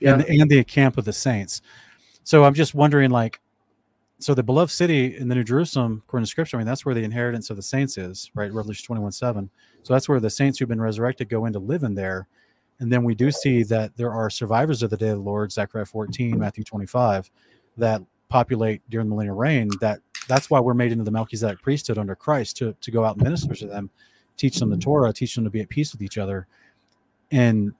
Yeah. 0.00 0.14
and, 0.14 0.22
and 0.22 0.50
the 0.50 0.64
camp 0.64 0.96
of 0.96 1.04
the 1.04 1.12
saints. 1.12 1.60
So 2.24 2.44
i'm 2.44 2.54
just 2.54 2.74
wondering 2.74 3.10
like 3.10 3.40
so 4.20 4.32
the 4.32 4.42
beloved 4.44 4.70
city 4.70 5.16
in 5.16 5.26
the 5.26 5.34
new 5.34 5.42
jerusalem 5.42 6.02
according 6.06 6.24
to 6.24 6.30
scripture 6.30 6.56
i 6.56 6.58
mean 6.58 6.66
that's 6.66 6.86
where 6.86 6.94
the 6.94 7.02
inheritance 7.02 7.50
of 7.50 7.56
the 7.56 7.62
saints 7.62 7.98
is 7.98 8.30
right? 8.34 8.52
Revelation 8.52 8.86
21 8.86 9.10
7 9.10 9.50
so 9.82 9.92
that's 9.92 10.08
where 10.08 10.20
the 10.20 10.30
saints 10.30 10.58
who've 10.58 10.68
been 10.68 10.80
resurrected 10.80 11.28
go 11.28 11.46
in 11.46 11.52
to 11.52 11.58
live 11.58 11.82
in 11.82 11.94
there 11.94 12.28
and 12.82 12.92
then 12.92 13.04
we 13.04 13.14
do 13.14 13.30
see 13.30 13.62
that 13.62 13.96
there 13.96 14.10
are 14.10 14.28
survivors 14.28 14.82
of 14.82 14.90
the 14.90 14.96
day 14.96 15.10
of 15.10 15.18
the 15.18 15.22
Lord, 15.22 15.52
Zechariah 15.52 15.84
14, 15.84 16.36
Matthew 16.36 16.64
25, 16.64 17.30
that 17.76 18.02
populate 18.28 18.82
during 18.90 19.06
the 19.06 19.10
millennial 19.10 19.36
reign. 19.36 19.70
That 19.80 20.00
that's 20.26 20.50
why 20.50 20.58
we're 20.58 20.74
made 20.74 20.90
into 20.90 21.04
the 21.04 21.12
Melchizedek 21.12 21.62
priesthood 21.62 21.96
under 21.96 22.16
Christ 22.16 22.56
to, 22.56 22.74
to 22.80 22.90
go 22.90 23.04
out 23.04 23.14
and 23.14 23.22
minister 23.22 23.54
to 23.54 23.66
them, 23.66 23.88
teach 24.36 24.58
them 24.58 24.68
the 24.68 24.76
Torah, 24.76 25.12
teach 25.12 25.36
them 25.36 25.44
to 25.44 25.50
be 25.50 25.60
at 25.60 25.68
peace 25.68 25.92
with 25.92 26.02
each 26.02 26.18
other. 26.18 26.48
And 27.30 27.72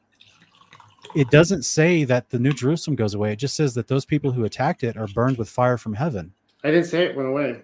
it 1.16 1.31
doesn't 1.31 1.65
say 1.65 2.05
that 2.05 2.31
the 2.31 2.39
New 2.39 2.53
Jerusalem 2.53 2.95
goes 2.95 3.15
away. 3.15 3.33
It 3.33 3.41
just 3.41 3.57
says 3.57 3.74
that 3.74 3.89
those 3.89 4.05
people 4.05 4.31
who 4.31 4.45
attacked 4.45 4.85
it 4.85 4.97
are 4.97 5.09
burned 5.09 5.37
with 5.37 5.49
fire 5.49 5.79
from 5.79 5.95
heaven. 5.95 6.33
I 6.62 6.70
didn't 6.70 6.87
say 6.87 7.07
it 7.07 7.16
went 7.16 7.29
away. 7.29 7.62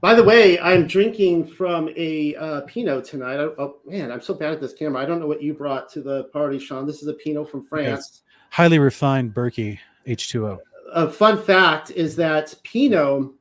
By 0.00 0.14
the 0.14 0.22
way, 0.22 0.60
I'm 0.60 0.86
drinking 0.86 1.48
from 1.48 1.88
a 1.96 2.36
uh, 2.36 2.60
Pinot 2.62 3.04
tonight. 3.04 3.38
Oh, 3.38 3.54
oh, 3.58 3.76
man, 3.84 4.12
I'm 4.12 4.20
so 4.20 4.32
bad 4.32 4.52
at 4.52 4.60
this 4.60 4.72
camera. 4.72 5.02
I 5.02 5.04
don't 5.04 5.18
know 5.18 5.26
what 5.26 5.42
you 5.42 5.54
brought 5.54 5.90
to 5.92 6.02
the 6.02 6.24
party, 6.24 6.60
Sean. 6.60 6.86
This 6.86 7.02
is 7.02 7.08
a 7.08 7.14
Pinot 7.14 7.50
from 7.50 7.64
France. 7.64 7.86
Yes. 7.88 8.22
Highly 8.50 8.78
refined 8.78 9.34
Berkey 9.34 9.78
H2O. 10.06 10.58
A 10.92 11.10
fun 11.10 11.42
fact 11.42 11.90
is 11.90 12.14
that 12.14 12.54
Pinot, 12.62 13.32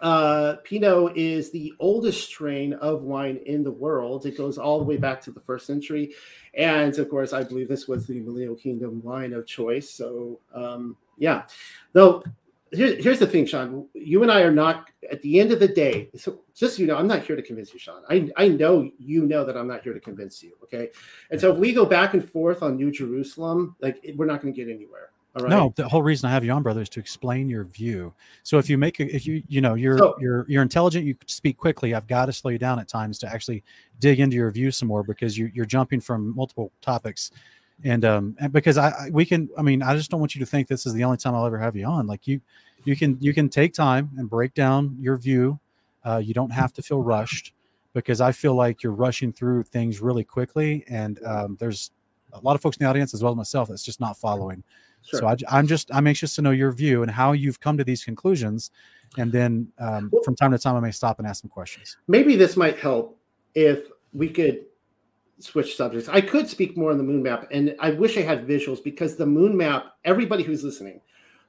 uh, 0.00 0.56
Pinot 0.64 1.16
is 1.16 1.52
the 1.52 1.72
oldest 1.78 2.24
strain 2.26 2.72
of 2.74 3.04
wine 3.04 3.38
in 3.46 3.62
the 3.62 3.70
world. 3.70 4.26
It 4.26 4.36
goes 4.36 4.58
all 4.58 4.80
the 4.80 4.84
way 4.84 4.96
back 4.96 5.20
to 5.22 5.30
the 5.30 5.40
first 5.40 5.66
century, 5.66 6.14
and 6.54 6.98
of 6.98 7.08
course, 7.08 7.32
I 7.32 7.44
believe 7.44 7.68
this 7.68 7.86
was 7.86 8.08
the 8.08 8.18
Millennial 8.18 8.56
Kingdom 8.56 9.00
wine 9.04 9.32
of 9.32 9.46
choice. 9.46 9.88
So, 9.88 10.40
um, 10.52 10.96
yeah, 11.16 11.44
though 11.92 12.24
here's, 12.72 13.02
here's 13.02 13.18
the 13.18 13.26
thing, 13.26 13.46
Sean. 13.46 13.86
You 13.94 14.22
and 14.22 14.30
I 14.30 14.42
are 14.42 14.52
not 14.52 14.90
at 15.10 15.20
the 15.22 15.40
end 15.40 15.52
of 15.52 15.60
the 15.60 15.68
day. 15.68 16.10
So 16.16 16.40
just 16.54 16.76
so 16.76 16.82
you 16.82 16.86
know, 16.86 16.96
I'm 16.96 17.06
not 17.06 17.24
here 17.24 17.36
to 17.36 17.42
convince 17.42 17.72
you, 17.72 17.78
Sean. 17.78 18.02
I 18.08 18.30
I 18.36 18.48
know 18.48 18.90
you 18.98 19.26
know 19.26 19.44
that 19.44 19.56
I'm 19.56 19.68
not 19.68 19.82
here 19.82 19.92
to 19.92 20.00
convince 20.00 20.42
you. 20.42 20.52
Okay, 20.64 20.90
and 21.30 21.40
so 21.40 21.52
if 21.52 21.58
we 21.58 21.72
go 21.72 21.84
back 21.84 22.14
and 22.14 22.28
forth 22.28 22.62
on 22.62 22.76
New 22.76 22.90
Jerusalem, 22.90 23.76
like 23.80 24.04
we're 24.16 24.26
not 24.26 24.42
going 24.42 24.52
to 24.54 24.64
get 24.64 24.72
anywhere. 24.72 25.10
All 25.36 25.44
right. 25.44 25.50
No, 25.50 25.72
the 25.76 25.88
whole 25.88 26.02
reason 26.02 26.28
I 26.28 26.32
have 26.32 26.44
you 26.44 26.50
on, 26.50 26.64
brother, 26.64 26.80
is 26.80 26.88
to 26.90 27.00
explain 27.00 27.48
your 27.48 27.64
view. 27.64 28.12
So 28.42 28.58
if 28.58 28.68
you 28.68 28.76
make 28.76 28.98
a, 28.98 29.14
if 29.14 29.26
you 29.26 29.42
you 29.46 29.60
know 29.60 29.74
you're 29.74 29.98
so, 29.98 30.16
you're 30.20 30.44
you're 30.48 30.62
intelligent, 30.62 31.06
you 31.06 31.14
speak 31.26 31.56
quickly. 31.56 31.94
I've 31.94 32.08
got 32.08 32.26
to 32.26 32.32
slow 32.32 32.50
you 32.50 32.58
down 32.58 32.80
at 32.80 32.88
times 32.88 33.18
to 33.20 33.32
actually 33.32 33.62
dig 34.00 34.18
into 34.18 34.34
your 34.34 34.50
view 34.50 34.72
some 34.72 34.88
more 34.88 35.04
because 35.04 35.38
you 35.38 35.50
you're 35.54 35.66
jumping 35.66 36.00
from 36.00 36.34
multiple 36.34 36.72
topics 36.82 37.30
and 37.84 38.04
um 38.04 38.36
and 38.40 38.52
because 38.52 38.76
I, 38.76 38.88
I, 38.88 39.10
we 39.10 39.24
can 39.24 39.48
i 39.56 39.62
mean 39.62 39.82
i 39.82 39.94
just 39.96 40.10
don't 40.10 40.20
want 40.20 40.34
you 40.34 40.40
to 40.40 40.46
think 40.46 40.68
this 40.68 40.86
is 40.86 40.92
the 40.92 41.04
only 41.04 41.16
time 41.16 41.34
i'll 41.34 41.46
ever 41.46 41.58
have 41.58 41.76
you 41.76 41.86
on. 41.86 42.06
Like 42.06 42.26
you 42.26 42.40
you 42.84 42.96
can 42.96 43.16
you 43.20 43.34
can 43.34 43.48
take 43.48 43.74
time 43.74 44.10
and 44.18 44.28
break 44.28 44.54
down 44.54 44.96
your 45.00 45.16
view. 45.16 45.58
Uh, 46.04 46.16
you 46.16 46.32
don't 46.32 46.50
have 46.50 46.72
to 46.72 46.82
feel 46.82 47.02
rushed 47.02 47.52
because 47.92 48.20
i 48.20 48.32
feel 48.32 48.54
like 48.54 48.82
you're 48.82 48.92
rushing 48.92 49.32
through 49.32 49.62
things 49.64 50.00
really 50.00 50.24
quickly. 50.24 50.84
And 50.88 51.20
um, 51.24 51.56
there's 51.60 51.90
a 52.32 52.40
lot 52.40 52.54
of 52.54 52.62
folks 52.62 52.76
in 52.76 52.84
the 52.84 52.90
audience 52.90 53.12
as 53.14 53.22
well 53.22 53.32
as 53.32 53.36
myself 53.36 53.68
that's 53.68 53.84
just 53.84 54.00
not 54.00 54.16
following. 54.16 54.62
Sure. 55.02 55.20
so 55.20 55.26
I, 55.28 55.36
i'm 55.48 55.66
just 55.66 55.90
i'm 55.94 56.06
anxious 56.06 56.34
to 56.34 56.42
know 56.42 56.50
your 56.50 56.72
view 56.72 57.02
and 57.02 57.10
how 57.10 57.32
you've 57.32 57.60
come 57.60 57.78
to 57.78 57.84
these 57.84 58.04
conclusions. 58.04 58.70
And 59.18 59.32
then 59.32 59.72
um, 59.78 60.08
well, 60.12 60.22
from 60.22 60.36
time 60.36 60.52
to 60.52 60.58
time 60.58 60.76
i 60.76 60.80
may 60.80 60.90
stop 60.90 61.18
and 61.18 61.26
ask 61.26 61.42
some 61.42 61.50
questions. 61.50 61.96
Maybe 62.06 62.36
this 62.36 62.56
might 62.56 62.78
help 62.78 63.18
if 63.54 63.88
we 64.12 64.28
could 64.28 64.66
switch 65.40 65.76
subjects. 65.76 66.08
I 66.08 66.20
could 66.20 66.48
speak 66.48 66.76
more 66.76 66.90
on 66.90 66.98
the 66.98 67.04
moon 67.04 67.22
map, 67.22 67.48
and 67.50 67.74
I 67.80 67.90
wish 67.90 68.16
I 68.16 68.22
had 68.22 68.46
visuals 68.46 68.82
because 68.82 69.16
the 69.16 69.26
moon 69.26 69.56
map, 69.56 69.94
everybody 70.04 70.42
who's 70.42 70.64
listening, 70.64 71.00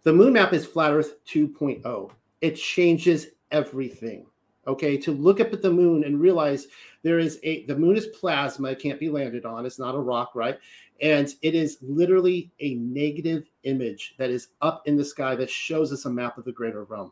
the 0.03 0.13
moon 0.13 0.33
map 0.33 0.53
is 0.53 0.65
flat 0.65 0.93
Earth 0.93 1.23
2.0. 1.25 2.11
It 2.41 2.55
changes 2.55 3.27
everything. 3.51 4.25
Okay, 4.67 4.95
to 4.97 5.11
look 5.11 5.39
up 5.39 5.53
at 5.53 5.61
the 5.61 5.71
moon 5.71 6.03
and 6.03 6.19
realize 6.19 6.67
there 7.01 7.17
is 7.17 7.39
a 7.43 7.65
the 7.65 7.75
moon 7.75 7.97
is 7.97 8.07
plasma, 8.07 8.69
it 8.69 8.79
can't 8.79 8.99
be 8.99 9.09
landed 9.09 9.43
on, 9.43 9.65
it's 9.65 9.79
not 9.79 9.95
a 9.95 9.99
rock, 9.99 10.35
right? 10.35 10.59
And 11.01 11.33
it 11.41 11.55
is 11.55 11.79
literally 11.81 12.51
a 12.59 12.75
negative 12.75 13.49
image 13.63 14.13
that 14.19 14.29
is 14.29 14.49
up 14.61 14.83
in 14.85 14.95
the 14.95 15.05
sky 15.05 15.35
that 15.35 15.49
shows 15.49 15.91
us 15.91 16.05
a 16.05 16.11
map 16.11 16.37
of 16.37 16.45
the 16.45 16.51
greater 16.51 16.83
realm 16.83 17.11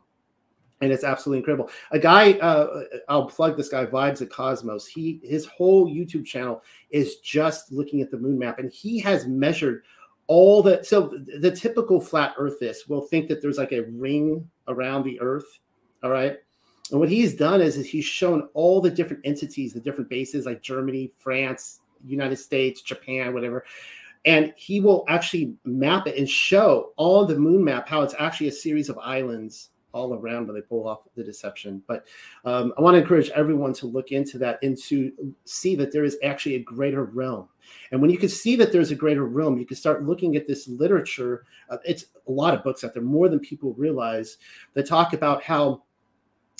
and 0.80 0.92
it's 0.92 1.04
absolutely 1.04 1.38
incredible. 1.38 1.70
A 1.90 1.98
guy, 1.98 2.32
uh, 2.34 2.84
I'll 3.08 3.26
plug 3.26 3.56
this 3.56 3.68
guy, 3.68 3.86
Vibes 3.86 4.20
of 4.20 4.30
Cosmos. 4.30 4.86
He 4.86 5.20
his 5.22 5.46
whole 5.46 5.86
YouTube 5.86 6.24
channel 6.24 6.62
is 6.90 7.16
just 7.16 7.70
looking 7.70 8.00
at 8.00 8.10
the 8.10 8.18
moon 8.18 8.38
map, 8.38 8.58
and 8.58 8.72
he 8.72 8.98
has 9.00 9.26
measured 9.26 9.82
all 10.26 10.62
the. 10.62 10.82
So 10.82 11.12
the 11.38 11.50
typical 11.50 12.00
flat 12.00 12.34
Earthist 12.38 12.88
will 12.88 13.02
think 13.02 13.28
that 13.28 13.42
there's 13.42 13.58
like 13.58 13.72
a 13.72 13.82
ring 13.82 14.48
around 14.68 15.04
the 15.04 15.20
Earth. 15.20 15.58
All 16.02 16.10
right. 16.10 16.38
And 16.90 16.98
what 16.98 17.08
he's 17.08 17.34
done 17.34 17.60
is, 17.60 17.76
is 17.76 17.86
he's 17.86 18.04
shown 18.04 18.48
all 18.54 18.80
the 18.80 18.90
different 18.90 19.24
entities, 19.24 19.72
the 19.72 19.80
different 19.80 20.10
bases 20.10 20.44
like 20.44 20.60
Germany, 20.60 21.12
France, 21.18 21.80
United 22.04 22.36
States, 22.36 22.82
Japan, 22.82 23.32
whatever. 23.32 23.64
And 24.24 24.52
he 24.56 24.80
will 24.80 25.04
actually 25.08 25.54
map 25.64 26.08
it 26.08 26.16
and 26.16 26.28
show 26.28 26.92
on 26.96 27.28
the 27.28 27.38
moon 27.38 27.62
map 27.62 27.88
how 27.88 28.02
it's 28.02 28.14
actually 28.18 28.48
a 28.48 28.52
series 28.52 28.88
of 28.88 28.98
islands 28.98 29.70
all 29.92 30.14
around 30.14 30.46
when 30.46 30.54
they 30.54 30.62
pull 30.62 30.88
off 30.88 31.00
the 31.16 31.24
deception. 31.24 31.82
But 31.86 32.06
um, 32.44 32.72
I 32.78 32.82
want 32.82 32.94
to 32.94 33.00
encourage 33.00 33.30
everyone 33.30 33.72
to 33.74 33.86
look 33.86 34.12
into 34.12 34.38
that 34.38 34.58
and 34.62 34.76
to 34.84 35.34
see 35.44 35.74
that 35.76 35.92
there 35.92 36.04
is 36.04 36.16
actually 36.22 36.56
a 36.56 36.62
greater 36.62 37.04
realm. 37.04 37.48
And 37.92 38.00
when 38.00 38.10
you 38.10 38.18
can 38.18 38.28
see 38.28 38.56
that 38.56 38.72
there's 38.72 38.90
a 38.90 38.96
greater 38.96 39.24
realm, 39.24 39.58
you 39.58 39.66
can 39.66 39.76
start 39.76 40.04
looking 40.04 40.36
at 40.36 40.46
this 40.46 40.68
literature. 40.68 41.44
Uh, 41.68 41.78
it's 41.84 42.06
a 42.26 42.30
lot 42.30 42.54
of 42.54 42.64
books 42.64 42.84
out 42.84 42.94
there, 42.94 43.02
more 43.02 43.28
than 43.28 43.40
people 43.40 43.74
realize, 43.74 44.38
that 44.74 44.86
talk 44.86 45.12
about 45.12 45.42
how 45.42 45.82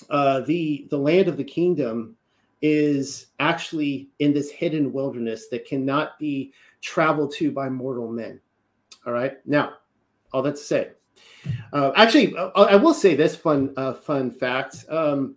uh, 0.09 0.40
the 0.40 0.86
the 0.90 0.97
land 0.98 1.28
of 1.28 1.36
the 1.36 1.44
kingdom 1.44 2.16
is 2.62 3.28
actually 3.39 4.11
in 4.19 4.32
this 4.32 4.51
hidden 4.51 4.93
wilderness 4.93 5.48
that 5.48 5.66
cannot 5.66 6.19
be 6.19 6.52
traveled 6.81 7.32
to 7.35 7.51
by 7.51 7.69
mortal 7.69 8.09
men. 8.09 8.40
All 9.07 9.12
right. 9.12 9.39
Now, 9.47 9.74
all 10.32 10.43
that 10.43 10.57
to 10.57 10.62
say, 10.62 10.90
uh, 11.72 11.92
actually, 11.97 12.36
uh, 12.36 12.51
I 12.55 12.76
will 12.76 12.94
say 12.94 13.14
this 13.14 13.36
fun 13.36 13.72
uh, 13.76 13.94
fun 13.94 14.30
fact. 14.30 14.84
Um, 14.88 15.36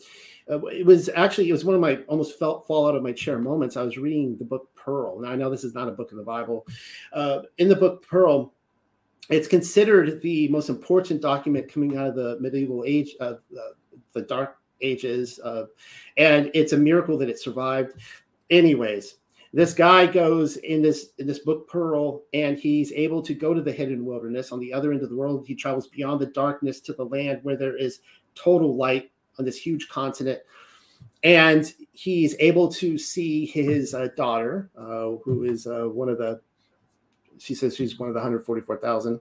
uh, 0.49 0.59
it 0.65 0.85
was 0.85 1.09
actually 1.15 1.49
it 1.49 1.53
was 1.53 1.63
one 1.63 1.75
of 1.75 1.81
my 1.81 1.97
almost 2.07 2.37
felt 2.37 2.67
fall 2.67 2.87
out 2.87 2.95
of 2.95 3.03
my 3.03 3.13
chair 3.13 3.39
moments. 3.39 3.77
I 3.77 3.83
was 3.83 3.97
reading 3.97 4.37
the 4.37 4.45
book 4.45 4.69
Pearl. 4.75 5.19
Now 5.19 5.31
I 5.31 5.35
know 5.35 5.49
this 5.49 5.63
is 5.63 5.73
not 5.73 5.87
a 5.87 5.91
book 5.91 6.11
in 6.11 6.17
the 6.17 6.23
Bible. 6.23 6.67
Uh, 7.13 7.41
in 7.57 7.69
the 7.69 7.75
book 7.75 8.05
Pearl, 8.05 8.53
it's 9.29 9.47
considered 9.47 10.21
the 10.21 10.47
most 10.49 10.69
important 10.69 11.21
document 11.21 11.71
coming 11.71 11.95
out 11.97 12.07
of 12.07 12.15
the 12.15 12.37
medieval 12.41 12.83
age, 12.85 13.15
uh, 13.21 13.35
the 14.13 14.21
Dark 14.23 14.57
Ages, 14.81 15.39
uh, 15.39 15.65
and 16.17 16.51
it's 16.53 16.73
a 16.73 16.77
miracle 16.77 17.17
that 17.17 17.29
it 17.29 17.39
survived. 17.39 17.93
Anyways, 18.49 19.15
this 19.53 19.73
guy 19.73 20.07
goes 20.07 20.57
in 20.57 20.81
this 20.81 21.09
in 21.19 21.27
this 21.27 21.39
book 21.39 21.69
Pearl, 21.69 22.23
and 22.33 22.57
he's 22.57 22.91
able 22.91 23.21
to 23.21 23.33
go 23.33 23.53
to 23.53 23.61
the 23.61 23.71
hidden 23.71 24.03
wilderness 24.05 24.51
on 24.51 24.59
the 24.59 24.73
other 24.73 24.91
end 24.91 25.03
of 25.03 25.09
the 25.09 25.15
world. 25.15 25.45
He 25.47 25.55
travels 25.55 25.87
beyond 25.87 26.19
the 26.19 26.27
darkness 26.27 26.79
to 26.81 26.93
the 26.93 27.05
land 27.05 27.39
where 27.43 27.55
there 27.55 27.77
is 27.77 27.99
total 28.35 28.75
light 28.75 29.11
on 29.37 29.45
this 29.45 29.57
huge 29.57 29.87
continent 29.89 30.39
and 31.23 31.73
he's 31.93 32.35
able 32.39 32.67
to 32.67 32.97
see 32.97 33.45
his 33.45 33.93
uh, 33.93 34.09
daughter, 34.15 34.69
uh, 34.77 35.11
who 35.23 35.43
is 35.43 35.65
uh, 35.65 35.85
one 35.85 36.09
of 36.09 36.17
the. 36.17 36.41
She 37.39 37.55
says 37.55 37.75
she's 37.75 37.97
one 37.97 38.09
of 38.09 38.13
the 38.13 38.19
144,000, 38.19 39.19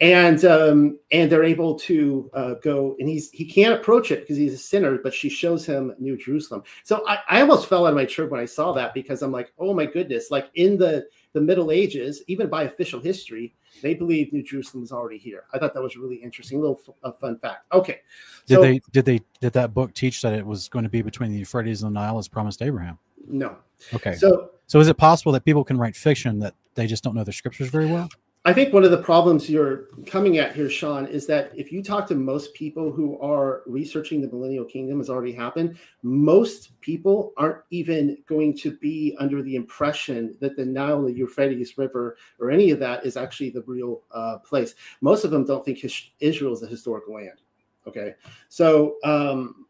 and 0.00 0.44
um, 0.44 0.98
and 1.10 1.30
they're 1.30 1.44
able 1.44 1.76
to 1.80 2.30
uh, 2.32 2.54
go, 2.62 2.94
and 3.00 3.08
he's 3.08 3.30
he 3.30 3.44
can't 3.44 3.74
approach 3.74 4.12
it 4.12 4.20
because 4.20 4.36
he's 4.36 4.54
a 4.54 4.58
sinner, 4.58 4.98
but 4.98 5.12
she 5.12 5.28
shows 5.28 5.66
him 5.66 5.92
New 5.98 6.16
Jerusalem. 6.16 6.62
So 6.84 7.04
I, 7.08 7.18
I 7.28 7.40
almost 7.40 7.68
fell 7.68 7.84
out 7.84 7.90
of 7.90 7.94
my 7.96 8.04
chair 8.04 8.26
when 8.26 8.40
I 8.40 8.44
saw 8.44 8.72
that 8.72 8.94
because 8.94 9.22
I'm 9.22 9.32
like, 9.32 9.52
oh 9.58 9.74
my 9.74 9.86
goodness! 9.86 10.30
Like 10.30 10.50
in 10.54 10.78
the 10.78 11.06
the 11.32 11.40
Middle 11.40 11.72
Ages, 11.72 12.22
even 12.28 12.48
by 12.48 12.62
official 12.62 13.00
history, 13.00 13.56
they 13.82 13.94
believe 13.94 14.32
New 14.32 14.44
Jerusalem 14.44 14.84
is 14.84 14.92
already 14.92 15.18
here. 15.18 15.44
I 15.52 15.58
thought 15.58 15.74
that 15.74 15.82
was 15.82 15.96
really 15.96 16.16
interesting. 16.16 16.58
A 16.58 16.60
little 16.60 16.96
a 17.02 17.12
fun 17.12 17.38
fact. 17.40 17.64
Okay. 17.72 18.00
Did 18.46 18.54
so, 18.54 18.62
they 18.62 18.80
did 18.92 19.04
they 19.04 19.20
did 19.40 19.52
that 19.54 19.74
book 19.74 19.94
teach 19.94 20.22
that 20.22 20.32
it 20.32 20.46
was 20.46 20.68
going 20.68 20.84
to 20.84 20.88
be 20.88 21.02
between 21.02 21.32
the 21.32 21.38
Euphrates 21.38 21.82
and 21.82 21.94
the 21.94 22.00
Nile 22.00 22.18
as 22.18 22.28
promised 22.28 22.62
Abraham? 22.62 22.98
No. 23.26 23.56
Okay. 23.92 24.14
So 24.14 24.50
so 24.68 24.78
is 24.78 24.86
it 24.86 24.96
possible 24.96 25.32
that 25.32 25.44
people 25.44 25.64
can 25.64 25.76
write 25.76 25.96
fiction 25.96 26.38
that 26.38 26.54
they 26.74 26.86
just 26.86 27.02
don't 27.02 27.16
know 27.16 27.24
the 27.24 27.32
scriptures 27.32 27.68
very 27.68 27.86
well? 27.86 28.08
I 28.44 28.52
think 28.52 28.72
one 28.72 28.84
of 28.84 28.90
the 28.90 29.02
problems 29.02 29.50
you're 29.50 29.88
coming 30.06 30.38
at 30.38 30.54
here, 30.54 30.70
Sean, 30.70 31.06
is 31.06 31.26
that 31.26 31.50
if 31.54 31.72
you 31.72 31.82
talk 31.82 32.06
to 32.08 32.14
most 32.14 32.54
people 32.54 32.90
who 32.92 33.18
are 33.18 33.62
researching 33.66 34.20
the 34.20 34.28
millennial 34.28 34.64
kingdom 34.64 34.98
has 34.98 35.10
already 35.10 35.32
happened, 35.32 35.76
most 36.02 36.80
people 36.80 37.32
aren't 37.36 37.62
even 37.70 38.16
going 38.26 38.56
to 38.58 38.76
be 38.78 39.14
under 39.18 39.42
the 39.42 39.56
impression 39.56 40.36
that 40.40 40.56
the 40.56 40.64
Nile, 40.64 41.02
the 41.04 41.12
Euphrates 41.12 41.76
River, 41.76 42.16
or 42.38 42.50
any 42.50 42.70
of 42.70 42.78
that 42.78 43.04
is 43.04 43.16
actually 43.16 43.50
the 43.50 43.62
real 43.66 44.02
uh, 44.12 44.38
place. 44.38 44.74
Most 45.00 45.24
of 45.24 45.30
them 45.30 45.44
don't 45.44 45.64
think 45.64 45.78
his- 45.78 46.10
Israel 46.20 46.52
is 46.52 46.62
a 46.62 46.68
historical 46.68 47.14
land. 47.14 47.40
Okay, 47.86 48.14
so 48.48 48.96
um, 49.02 49.66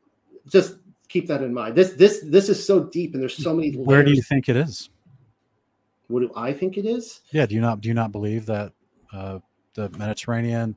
just 0.46 0.76
keep 1.08 1.26
that 1.28 1.42
in 1.42 1.54
mind. 1.54 1.74
This 1.74 1.92
this 1.92 2.20
this 2.24 2.48
is 2.48 2.64
so 2.64 2.84
deep, 2.84 3.14
and 3.14 3.22
there's 3.22 3.36
so 3.36 3.54
many. 3.54 3.72
Where 3.76 4.02
do 4.02 4.12
you 4.12 4.22
think 4.22 4.48
it 4.48 4.56
is? 4.56 4.90
What 6.08 6.20
do 6.20 6.30
I 6.34 6.52
think 6.52 6.76
it 6.76 6.86
is? 6.86 7.20
Yeah. 7.30 7.46
Do 7.46 7.54
you 7.54 7.60
not 7.60 7.80
do 7.80 7.88
you 7.88 7.94
not 7.94 8.12
believe 8.12 8.46
that 8.46 8.72
uh, 9.12 9.38
the 9.74 9.90
Mediterranean 9.90 10.76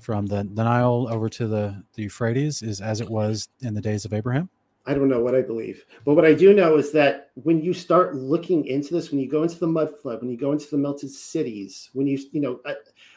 from 0.00 0.26
the, 0.26 0.48
the 0.54 0.64
Nile 0.64 1.06
over 1.10 1.28
to 1.28 1.46
the, 1.46 1.82
the 1.94 2.02
Euphrates 2.04 2.62
is 2.62 2.80
as 2.80 3.00
it 3.00 3.08
was 3.08 3.48
in 3.60 3.74
the 3.74 3.80
days 3.80 4.04
of 4.04 4.12
Abraham? 4.12 4.48
I 4.86 4.94
don't 4.94 5.08
know 5.08 5.20
what 5.20 5.34
I 5.34 5.42
believe, 5.42 5.84
but 6.06 6.14
what 6.14 6.24
I 6.24 6.32
do 6.32 6.54
know 6.54 6.76
is 6.76 6.90
that 6.92 7.30
when 7.34 7.62
you 7.62 7.74
start 7.74 8.16
looking 8.16 8.64
into 8.66 8.94
this, 8.94 9.10
when 9.10 9.20
you 9.20 9.28
go 9.28 9.42
into 9.42 9.58
the 9.58 9.66
mud 9.66 9.90
flood, 10.00 10.20
when 10.20 10.30
you 10.30 10.38
go 10.38 10.52
into 10.52 10.70
the 10.70 10.78
melted 10.78 11.10
cities, 11.10 11.90
when 11.92 12.06
you 12.06 12.18
you 12.32 12.40
know, 12.40 12.60
I, 12.64 12.74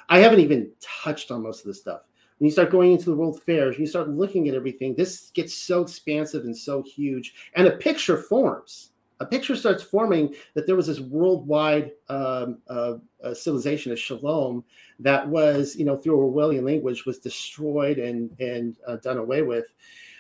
I 0.10 0.20
haven't 0.20 0.42
even 0.42 0.70
touched 0.82 1.32
on 1.32 1.42
most 1.42 1.62
of 1.62 1.68
this 1.68 1.80
stuff. 1.80 2.02
When 2.38 2.48
you 2.48 2.52
start 2.52 2.70
going 2.70 2.92
into 2.92 3.06
the 3.06 3.16
world 3.16 3.42
fairs, 3.42 3.76
when 3.76 3.82
you 3.82 3.88
start 3.88 4.10
looking 4.10 4.50
at 4.50 4.56
everything, 4.56 4.94
this 4.94 5.32
gets 5.34 5.54
so 5.54 5.82
expansive 5.82 6.44
and 6.44 6.56
so 6.56 6.84
huge, 6.84 7.34
and 7.56 7.66
a 7.66 7.72
picture 7.72 8.18
forms 8.18 8.92
a 9.24 9.26
picture 9.26 9.56
starts 9.56 9.82
forming 9.82 10.36
that 10.54 10.68
there 10.68 10.76
was 10.76 10.88
this 10.88 11.00
worldwide 11.00 11.92
um, 12.10 12.60
uh, 12.68 12.96
uh, 13.24 13.34
civilization 13.34 13.92
of 13.92 14.00
shalom 14.00 14.64
that 15.00 15.28
was, 15.28 15.76
you 15.76 15.86
know, 15.86 15.98
through 15.98 16.18
Orwellian 16.18 16.64
language, 16.64 17.06
was 17.06 17.20
destroyed 17.20 17.98
and 17.98 18.36
and 18.40 18.78
uh, 18.86 18.98
done 18.98 19.18
away 19.18 19.42
with 19.42 19.74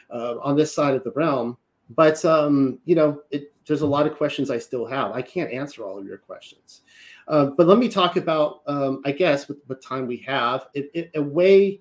uh, 0.09 0.35
on 0.41 0.55
this 0.55 0.73
side 0.73 0.95
of 0.95 1.03
the 1.03 1.11
realm. 1.11 1.57
But 1.89 2.23
um, 2.25 2.79
you 2.85 2.95
know, 2.95 3.21
it, 3.29 3.53
there's 3.67 3.81
a 3.81 3.87
lot 3.87 4.07
of 4.07 4.15
questions 4.15 4.49
I 4.49 4.57
still 4.57 4.85
have. 4.85 5.11
I 5.11 5.21
can't 5.21 5.51
answer 5.51 5.83
all 5.83 5.99
of 5.99 6.05
your 6.05 6.17
questions. 6.17 6.81
Uh, 7.27 7.45
but 7.45 7.67
let 7.67 7.77
me 7.77 7.87
talk 7.87 8.17
about, 8.17 8.61
um, 8.67 9.01
I 9.05 9.11
guess, 9.11 9.47
with 9.47 9.59
what 9.67 9.81
time 9.81 10.07
we 10.07 10.17
have, 10.27 10.67
it, 10.73 10.91
it, 10.93 11.11
a 11.15 11.21
way 11.21 11.79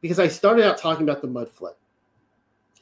because 0.00 0.18
I 0.18 0.28
started 0.28 0.64
out 0.64 0.78
talking 0.78 1.02
about 1.02 1.20
the 1.22 1.28
mud 1.28 1.50
flood. 1.50 1.74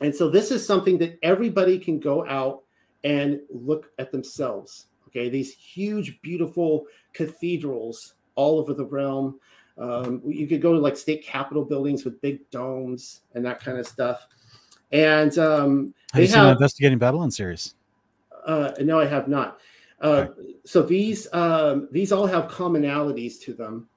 And 0.00 0.14
so 0.14 0.30
this 0.30 0.50
is 0.50 0.66
something 0.66 0.98
that 0.98 1.18
everybody 1.22 1.78
can 1.78 1.98
go 1.98 2.26
out 2.26 2.62
and 3.04 3.40
look 3.50 3.90
at 3.98 4.12
themselves. 4.12 4.86
Okay, 5.08 5.28
these 5.28 5.52
huge, 5.54 6.20
beautiful 6.22 6.86
cathedrals 7.12 8.14
all 8.36 8.58
over 8.58 8.74
the 8.74 8.84
realm. 8.84 9.40
Um, 9.76 10.22
you 10.24 10.46
could 10.46 10.62
go 10.62 10.72
to 10.72 10.78
like 10.78 10.96
state 10.96 11.24
capitol 11.24 11.64
buildings 11.64 12.04
with 12.04 12.20
big 12.20 12.48
domes 12.50 13.22
and 13.34 13.44
that 13.44 13.60
kind 13.60 13.78
of 13.78 13.86
stuff. 13.86 14.26
And 14.92 15.36
um, 15.38 15.94
have 16.12 16.22
you 16.22 16.28
seen 16.28 16.42
the 16.42 16.50
Investigating 16.50 16.98
Babylon 16.98 17.30
series? 17.30 17.74
Uh, 18.44 18.72
no, 18.80 19.00
I 19.00 19.06
have 19.06 19.28
not. 19.28 19.58
Uh, 20.02 20.06
okay. 20.06 20.54
So 20.64 20.82
these 20.82 21.32
um, 21.32 21.88
these 21.90 22.12
all 22.12 22.26
have 22.26 22.48
commonalities 22.48 23.40
to 23.42 23.54
them. 23.54 23.88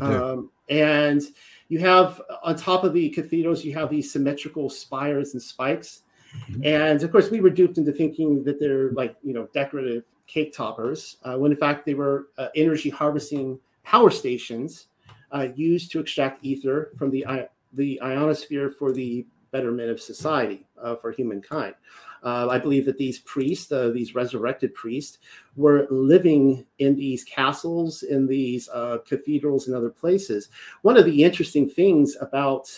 Um, 0.00 0.50
and 0.68 1.22
you 1.68 1.78
have 1.80 2.20
on 2.42 2.56
top 2.56 2.84
of 2.84 2.92
the 2.92 3.08
cathedrals, 3.10 3.64
you 3.64 3.74
have 3.74 3.90
these 3.90 4.12
symmetrical 4.12 4.68
spires 4.68 5.34
and 5.34 5.42
spikes 5.42 6.02
Mm-hmm. 6.50 6.64
And 6.64 7.02
of 7.02 7.10
course, 7.12 7.30
we 7.30 7.40
were 7.40 7.50
duped 7.50 7.78
into 7.78 7.92
thinking 7.92 8.44
that 8.44 8.60
they're 8.60 8.90
like, 8.92 9.16
you 9.22 9.32
know, 9.32 9.48
decorative 9.54 10.04
cake 10.26 10.52
toppers, 10.52 11.16
uh, 11.24 11.36
when 11.36 11.50
in 11.50 11.58
fact 11.58 11.86
they 11.86 11.94
were 11.94 12.28
uh, 12.36 12.48
energy 12.54 12.90
harvesting 12.90 13.58
power 13.82 14.10
stations 14.10 14.88
uh, 15.32 15.48
used 15.54 15.90
to 15.92 16.00
extract 16.00 16.44
ether 16.44 16.92
from 16.96 17.10
the, 17.10 17.24
the 17.72 18.00
ionosphere 18.02 18.70
for 18.70 18.92
the 18.92 19.26
betterment 19.50 19.90
of 19.90 20.00
society, 20.00 20.66
uh, 20.82 20.94
for 20.96 21.10
humankind. 21.10 21.74
Uh, 22.22 22.48
I 22.48 22.58
believe 22.58 22.84
that 22.86 22.98
these 22.98 23.20
priests, 23.20 23.70
uh, 23.70 23.90
these 23.90 24.14
resurrected 24.14 24.74
priests, 24.74 25.18
were 25.56 25.86
living 25.88 26.66
in 26.78 26.96
these 26.96 27.24
castles, 27.24 28.02
in 28.02 28.26
these 28.26 28.68
cathedrals, 29.06 29.66
and 29.66 29.76
other 29.76 29.90
places. 29.90 30.48
One 30.82 30.96
of 30.96 31.04
the 31.04 31.22
interesting 31.24 31.70
things 31.70 32.16
about 32.20 32.68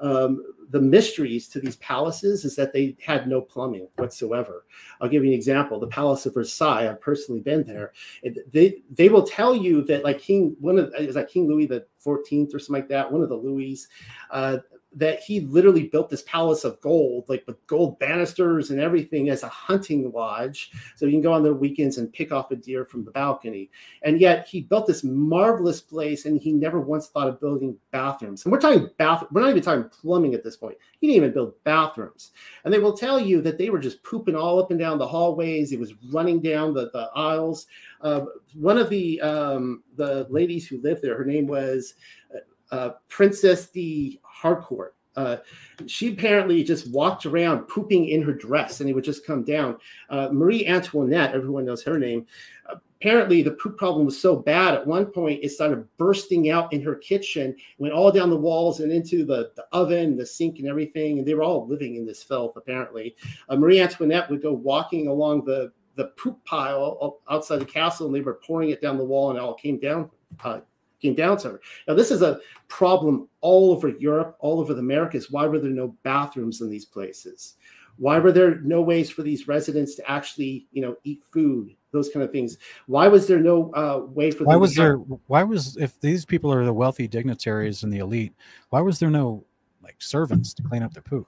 um, 0.00 0.42
the 0.70 0.80
mysteries 0.80 1.48
to 1.48 1.60
these 1.60 1.76
palaces 1.76 2.44
is 2.44 2.54
that 2.56 2.72
they 2.72 2.96
had 3.04 3.26
no 3.26 3.40
plumbing 3.40 3.88
whatsoever. 3.96 4.66
I'll 5.00 5.08
give 5.08 5.24
you 5.24 5.30
an 5.30 5.34
example. 5.34 5.80
The 5.80 5.86
Palace 5.86 6.26
of 6.26 6.34
Versailles, 6.34 6.88
I've 6.88 7.00
personally 7.00 7.40
been 7.40 7.64
there. 7.64 7.92
They 8.52 8.82
they 8.90 9.08
will 9.08 9.22
tell 9.22 9.56
you 9.56 9.82
that 9.84 10.04
like 10.04 10.20
King 10.20 10.56
one 10.60 10.78
of 10.78 10.92
is 10.98 11.14
that 11.14 11.30
King 11.30 11.48
Louis 11.48 11.66
the 11.66 11.86
14th 12.04 12.54
or 12.54 12.58
something 12.58 12.82
like 12.82 12.88
that, 12.88 13.10
one 13.10 13.22
of 13.22 13.28
the 13.28 13.36
Louis, 13.36 13.86
uh, 14.30 14.58
that 14.94 15.20
he 15.20 15.40
literally 15.40 15.86
built 15.86 16.08
this 16.08 16.22
palace 16.22 16.64
of 16.64 16.80
gold, 16.80 17.24
like 17.28 17.44
with 17.46 17.64
gold 17.66 17.98
banisters 17.98 18.70
and 18.70 18.80
everything, 18.80 19.28
as 19.28 19.42
a 19.42 19.48
hunting 19.48 20.10
lodge. 20.12 20.70
So 20.96 21.04
you 21.04 21.12
can 21.12 21.20
go 21.20 21.32
on 21.32 21.42
the 21.42 21.52
weekends 21.52 21.98
and 21.98 22.12
pick 22.12 22.32
off 22.32 22.50
a 22.50 22.56
deer 22.56 22.84
from 22.84 23.04
the 23.04 23.10
balcony. 23.10 23.70
And 24.02 24.18
yet 24.20 24.48
he 24.48 24.62
built 24.62 24.86
this 24.86 25.04
marvelous 25.04 25.80
place, 25.80 26.24
and 26.24 26.40
he 26.40 26.52
never 26.52 26.80
once 26.80 27.08
thought 27.08 27.28
of 27.28 27.40
building 27.40 27.76
bathrooms. 27.90 28.44
And 28.44 28.52
we're 28.52 28.60
talking 28.60 28.88
bath. 28.96 29.24
We're 29.30 29.42
not 29.42 29.50
even 29.50 29.62
talking 29.62 29.90
plumbing 29.90 30.34
at 30.34 30.42
this 30.42 30.56
point. 30.56 30.78
He 31.00 31.06
didn't 31.06 31.16
even 31.16 31.34
build 31.34 31.62
bathrooms. 31.64 32.32
And 32.64 32.72
they 32.72 32.78
will 32.78 32.96
tell 32.96 33.20
you 33.20 33.42
that 33.42 33.58
they 33.58 33.70
were 33.70 33.78
just 33.78 34.02
pooping 34.02 34.36
all 34.36 34.58
up 34.58 34.70
and 34.70 34.80
down 34.80 34.98
the 34.98 35.06
hallways. 35.06 35.70
It 35.70 35.78
was 35.78 35.94
running 36.10 36.40
down 36.40 36.72
the, 36.72 36.90
the 36.92 37.10
aisles. 37.14 37.66
Uh, 38.00 38.22
one 38.54 38.78
of 38.78 38.88
the 38.88 39.20
um, 39.20 39.82
the 39.96 40.26
ladies 40.30 40.66
who 40.66 40.80
lived 40.80 41.02
there, 41.02 41.16
her 41.16 41.24
name 41.24 41.46
was 41.46 41.94
uh, 42.70 42.90
Princess 43.08 43.70
the 43.70 44.20
Harcourt. 44.22 44.94
Uh, 45.16 45.38
she 45.86 46.12
apparently 46.12 46.62
just 46.62 46.88
walked 46.92 47.26
around 47.26 47.66
pooping 47.66 48.08
in 48.08 48.22
her 48.22 48.32
dress 48.32 48.80
and 48.80 48.88
it 48.88 48.92
would 48.92 49.02
just 49.02 49.26
come 49.26 49.42
down. 49.42 49.76
Uh, 50.10 50.28
Marie 50.30 50.64
Antoinette, 50.64 51.34
everyone 51.34 51.64
knows 51.64 51.82
her 51.82 51.98
name. 51.98 52.24
Apparently, 53.00 53.42
the 53.42 53.52
poop 53.52 53.76
problem 53.76 54.06
was 54.06 54.20
so 54.20 54.36
bad 54.36 54.74
at 54.74 54.86
one 54.86 55.06
point 55.06 55.40
it 55.42 55.50
started 55.50 55.86
bursting 55.98 56.50
out 56.50 56.72
in 56.72 56.82
her 56.82 56.94
kitchen, 56.94 57.56
went 57.78 57.94
all 57.94 58.12
down 58.12 58.30
the 58.30 58.36
walls 58.36 58.78
and 58.78 58.92
into 58.92 59.24
the, 59.24 59.50
the 59.56 59.64
oven, 59.72 60.16
the 60.16 60.26
sink, 60.26 60.60
and 60.60 60.68
everything. 60.68 61.18
And 61.18 61.26
they 61.26 61.34
were 61.34 61.42
all 61.44 61.66
living 61.66 61.96
in 61.96 62.06
this 62.06 62.22
filth, 62.22 62.56
apparently. 62.56 63.16
Uh, 63.48 63.56
Marie 63.56 63.80
Antoinette 63.80 64.30
would 64.30 64.42
go 64.42 64.52
walking 64.52 65.08
along 65.08 65.44
the, 65.44 65.72
the 65.96 66.06
poop 66.16 66.44
pile 66.44 67.18
outside 67.28 67.60
the 67.60 67.64
castle 67.64 68.06
and 68.06 68.14
they 68.14 68.20
were 68.20 68.34
pouring 68.34 68.70
it 68.70 68.80
down 68.80 68.96
the 68.96 69.04
wall 69.04 69.30
and 69.30 69.38
it 69.38 69.42
all 69.42 69.54
came 69.54 69.80
down 69.80 70.10
came 71.00 71.14
down 71.14 71.38
to 71.38 71.50
her. 71.50 71.60
Now, 71.86 71.94
this 71.94 72.10
is 72.10 72.22
a 72.22 72.40
problem 72.68 73.28
all 73.40 73.70
over 73.70 73.88
Europe, 73.88 74.36
all 74.40 74.60
over 74.60 74.74
the 74.74 74.80
Americas. 74.80 75.30
Why 75.30 75.46
were 75.46 75.58
there 75.58 75.70
no 75.70 75.96
bathrooms 76.02 76.60
in 76.60 76.68
these 76.68 76.84
places? 76.84 77.54
Why 77.96 78.18
were 78.18 78.30
there 78.30 78.60
no 78.60 78.80
ways 78.80 79.10
for 79.10 79.22
these 79.22 79.48
residents 79.48 79.96
to 79.96 80.08
actually, 80.08 80.66
you 80.70 80.82
know, 80.82 80.96
eat 81.02 81.22
food, 81.32 81.74
those 81.90 82.08
kind 82.10 82.22
of 82.22 82.30
things? 82.30 82.56
Why 82.86 83.08
was 83.08 83.26
there 83.26 83.40
no 83.40 83.72
uh, 83.74 84.06
way 84.06 84.30
for? 84.30 84.38
Them 84.38 84.46
Why 84.46 84.56
was 84.56 84.74
there? 84.74 84.96
Why 85.26 85.42
was 85.42 85.76
if 85.76 85.98
these 86.00 86.24
people 86.24 86.52
are 86.52 86.64
the 86.64 86.72
wealthy 86.72 87.08
dignitaries 87.08 87.82
and 87.82 87.92
the 87.92 87.98
elite? 87.98 88.32
Why 88.70 88.80
was 88.80 89.00
there 89.00 89.10
no 89.10 89.44
like 89.82 89.96
servants 89.98 90.54
to 90.54 90.62
clean 90.62 90.84
up 90.84 90.94
their 90.94 91.02
poop? 91.02 91.26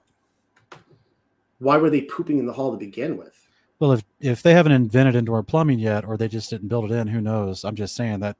Why 1.59 1.77
were 1.77 1.89
they 1.89 2.01
pooping 2.01 2.39
in 2.39 2.45
the 2.45 2.53
hall 2.53 2.71
to 2.71 2.77
begin 2.77 3.17
with? 3.17 3.37
Well, 3.79 3.91
if 3.91 4.03
if 4.21 4.41
they 4.41 4.53
haven't 4.53 4.71
invented 4.71 5.15
indoor 5.15 5.43
plumbing 5.43 5.79
yet, 5.79 6.05
or 6.05 6.15
they 6.15 6.29
just 6.29 6.49
didn't 6.49 6.69
build 6.69 6.89
it 6.89 6.95
in, 6.95 7.07
who 7.07 7.19
knows? 7.19 7.65
I'm 7.65 7.75
just 7.75 7.95
saying 7.95 8.21
that. 8.21 8.37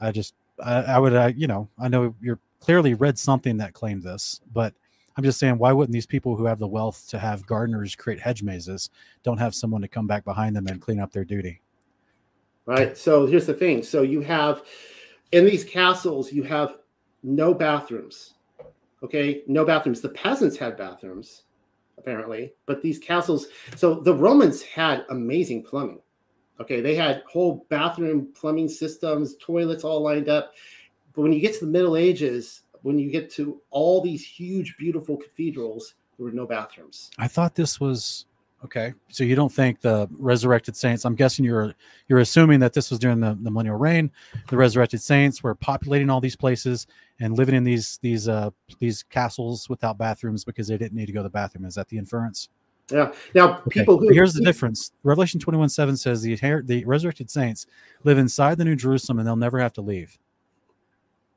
I 0.00 0.12
just 0.12 0.34
I, 0.64 0.82
I 0.82 0.98
would 0.98 1.14
I, 1.14 1.28
you 1.28 1.46
know 1.46 1.68
I 1.78 1.88
know 1.88 2.14
you're 2.20 2.38
clearly 2.60 2.94
read 2.94 3.18
something 3.18 3.56
that 3.58 3.72
claimed 3.72 4.02
this, 4.02 4.40
but 4.52 4.74
I'm 5.16 5.24
just 5.24 5.38
saying 5.38 5.58
why 5.58 5.72
wouldn't 5.72 5.92
these 5.92 6.06
people 6.06 6.36
who 6.36 6.44
have 6.44 6.58
the 6.58 6.68
wealth 6.68 7.06
to 7.08 7.18
have 7.18 7.46
gardeners 7.46 7.94
create 7.94 8.20
hedge 8.20 8.42
mazes 8.42 8.90
don't 9.22 9.38
have 9.38 9.54
someone 9.54 9.80
to 9.82 9.88
come 9.88 10.06
back 10.06 10.24
behind 10.24 10.54
them 10.54 10.66
and 10.66 10.80
clean 10.80 11.00
up 11.00 11.12
their 11.12 11.24
duty? 11.24 11.60
Right. 12.66 12.96
So 12.96 13.26
here's 13.26 13.46
the 13.46 13.54
thing. 13.54 13.82
So 13.82 14.02
you 14.02 14.20
have 14.20 14.62
in 15.32 15.44
these 15.44 15.64
castles 15.64 16.32
you 16.32 16.42
have 16.44 16.76
no 17.22 17.52
bathrooms. 17.54 18.34
Okay, 19.02 19.42
no 19.46 19.64
bathrooms. 19.64 20.00
The 20.00 20.10
peasants 20.10 20.56
had 20.56 20.76
bathrooms 20.76 21.44
apparently, 22.00 22.52
but 22.66 22.82
these 22.82 22.98
castles. 22.98 23.46
So 23.76 23.94
the 23.94 24.14
Romans 24.14 24.62
had 24.62 25.04
amazing 25.10 25.62
plumbing. 25.62 26.00
Okay, 26.60 26.80
they 26.80 26.94
had 26.94 27.22
whole 27.26 27.66
bathroom 27.70 28.28
plumbing 28.34 28.68
systems, 28.68 29.36
toilets 29.40 29.82
all 29.82 30.02
lined 30.02 30.28
up. 30.28 30.52
But 31.14 31.22
when 31.22 31.32
you 31.32 31.40
get 31.40 31.54
to 31.54 31.64
the 31.64 31.70
Middle 31.70 31.96
Ages, 31.96 32.62
when 32.82 32.98
you 32.98 33.10
get 33.10 33.30
to 33.32 33.60
all 33.70 34.00
these 34.00 34.24
huge, 34.24 34.76
beautiful 34.76 35.16
cathedrals, 35.16 35.94
there 36.16 36.26
were 36.26 36.32
no 36.32 36.46
bathrooms. 36.46 37.10
I 37.18 37.28
thought 37.28 37.54
this 37.54 37.80
was 37.80 38.26
okay. 38.62 38.92
So 39.08 39.24
you 39.24 39.34
don't 39.34 39.52
think 39.52 39.80
the 39.80 40.06
resurrected 40.18 40.76
saints? 40.76 41.06
I'm 41.06 41.14
guessing 41.14 41.46
you're 41.46 41.74
you're 42.08 42.18
assuming 42.18 42.60
that 42.60 42.74
this 42.74 42.90
was 42.90 42.98
during 42.98 43.20
the, 43.20 43.38
the 43.40 43.50
millennial 43.50 43.76
reign. 43.76 44.10
The 44.48 44.56
resurrected 44.56 45.00
saints 45.00 45.42
were 45.42 45.54
populating 45.54 46.10
all 46.10 46.20
these 46.20 46.36
places 46.36 46.86
and 47.20 47.36
living 47.36 47.54
in 47.54 47.64
these 47.64 47.98
these 48.02 48.28
uh 48.28 48.50
these 48.78 49.02
castles 49.02 49.68
without 49.70 49.96
bathrooms 49.96 50.44
because 50.44 50.68
they 50.68 50.76
didn't 50.76 50.96
need 50.96 51.06
to 51.06 51.12
go 51.12 51.20
to 51.20 51.24
the 51.24 51.30
bathroom. 51.30 51.64
Is 51.64 51.74
that 51.76 51.88
the 51.88 51.96
inference? 51.96 52.50
Yeah. 52.92 53.12
Now, 53.34 53.58
Okay, 53.66 53.80
people 53.80 53.98
who 53.98 54.12
here's 54.12 54.34
the 54.34 54.42
difference. 54.42 54.92
Revelation 55.02 55.40
21 55.40 55.68
7 55.68 55.96
says 55.96 56.22
the, 56.22 56.36
inher- 56.36 56.66
the 56.66 56.84
resurrected 56.84 57.30
saints 57.30 57.66
live 58.04 58.18
inside 58.18 58.58
the 58.58 58.64
New 58.64 58.76
Jerusalem 58.76 59.18
and 59.18 59.26
they'll 59.26 59.36
never 59.36 59.58
have 59.60 59.72
to 59.74 59.80
leave. 59.80 60.18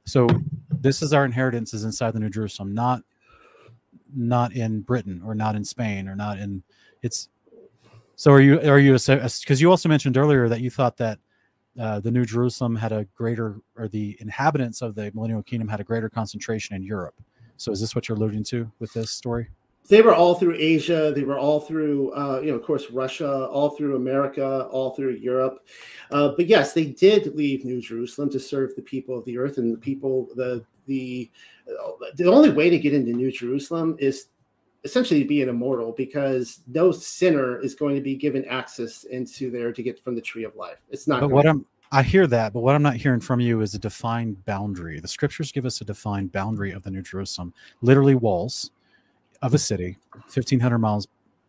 So 0.05 0.27
this 0.69 1.01
is 1.01 1.13
our 1.13 1.25
inheritance 1.25 1.73
is 1.73 1.83
inside 1.83 2.11
the 2.11 2.19
New 2.19 2.29
Jerusalem, 2.29 2.73
not 2.73 3.03
not 4.15 4.53
in 4.53 4.81
Britain 4.81 5.21
or 5.25 5.33
not 5.33 5.55
in 5.55 5.65
Spain 5.65 6.07
or 6.07 6.15
not 6.15 6.37
in 6.37 6.61
it's 7.01 7.29
so 8.15 8.31
are 8.31 8.41
you 8.41 8.59
are 8.61 8.79
you 8.79 8.93
because 8.93 9.59
you 9.59 9.69
also 9.69 9.89
mentioned 9.89 10.17
earlier 10.17 10.47
that 10.47 10.61
you 10.61 10.69
thought 10.69 10.97
that 10.97 11.19
uh, 11.79 11.99
the 11.99 12.11
New 12.11 12.25
Jerusalem 12.25 12.75
had 12.75 12.91
a 12.91 13.05
greater 13.15 13.59
or 13.75 13.87
the 13.87 14.15
inhabitants 14.19 14.81
of 14.81 14.93
the 14.93 15.11
millennial 15.15 15.41
kingdom 15.41 15.67
had 15.67 15.79
a 15.79 15.83
greater 15.83 16.09
concentration 16.09 16.75
in 16.75 16.83
Europe. 16.83 17.15
So 17.57 17.71
is 17.71 17.81
this 17.81 17.95
what 17.95 18.07
you're 18.07 18.17
alluding 18.17 18.43
to 18.45 18.71
with 18.79 18.93
this 18.93 19.09
story? 19.09 19.49
They 19.89 20.01
were 20.01 20.15
all 20.15 20.35
through 20.35 20.55
Asia. 20.57 21.11
They 21.13 21.23
were 21.23 21.37
all 21.37 21.59
through, 21.59 22.11
uh, 22.13 22.39
you 22.41 22.51
know, 22.51 22.55
of 22.55 22.63
course, 22.63 22.89
Russia, 22.89 23.47
all 23.47 23.71
through 23.71 23.95
America, 23.95 24.67
all 24.71 24.91
through 24.91 25.15
Europe. 25.15 25.65
Uh, 26.11 26.29
but 26.37 26.47
yes, 26.47 26.73
they 26.73 26.85
did 26.85 27.35
leave 27.35 27.65
New 27.65 27.81
Jerusalem 27.81 28.29
to 28.31 28.39
serve 28.39 28.75
the 28.75 28.81
people 28.81 29.17
of 29.17 29.25
the 29.25 29.37
earth 29.37 29.57
and 29.57 29.73
the 29.73 29.79
people. 29.79 30.29
The 30.35 30.65
the 30.85 31.29
the 32.15 32.25
only 32.25 32.49
way 32.49 32.69
to 32.69 32.79
get 32.79 32.93
into 32.93 33.13
New 33.13 33.31
Jerusalem 33.31 33.95
is 33.99 34.27
essentially 34.83 35.21
to 35.21 35.27
be 35.27 35.41
an 35.41 35.49
immortal 35.49 35.93
because 35.93 36.59
no 36.67 36.91
sinner 36.91 37.57
is 37.59 37.73
going 37.73 37.95
to 37.95 38.01
be 38.01 38.15
given 38.15 38.43
access 38.45 39.05
into 39.05 39.49
there 39.49 39.71
to 39.71 39.81
get 39.81 40.03
from 40.03 40.13
the 40.13 40.21
tree 40.21 40.43
of 40.43 40.55
life. 40.55 40.79
It's 40.89 41.07
not. 41.07 41.21
But 41.21 41.31
what 41.31 41.47
I'm 41.47 41.65
I 41.91 42.01
hear 42.01 42.25
that, 42.25 42.53
but 42.53 42.61
what 42.61 42.73
I'm 42.73 42.81
not 42.81 42.95
hearing 42.95 43.19
from 43.19 43.39
you 43.39 43.61
is 43.61 43.75
a 43.75 43.79
defined 43.79 44.43
boundary. 44.45 44.99
The 44.99 45.07
scriptures 45.07 45.51
give 45.51 45.65
us 45.65 45.79
a 45.79 45.85
defined 45.85 46.31
boundary 46.31 46.71
of 46.71 46.81
the 46.81 46.89
New 46.89 47.03
Jerusalem, 47.03 47.53
literally 47.81 48.15
walls 48.15 48.71
of 49.43 49.53
a 49.53 49.59
city, 49.59 49.97
1,500 50.13 50.79
miles 50.79 51.07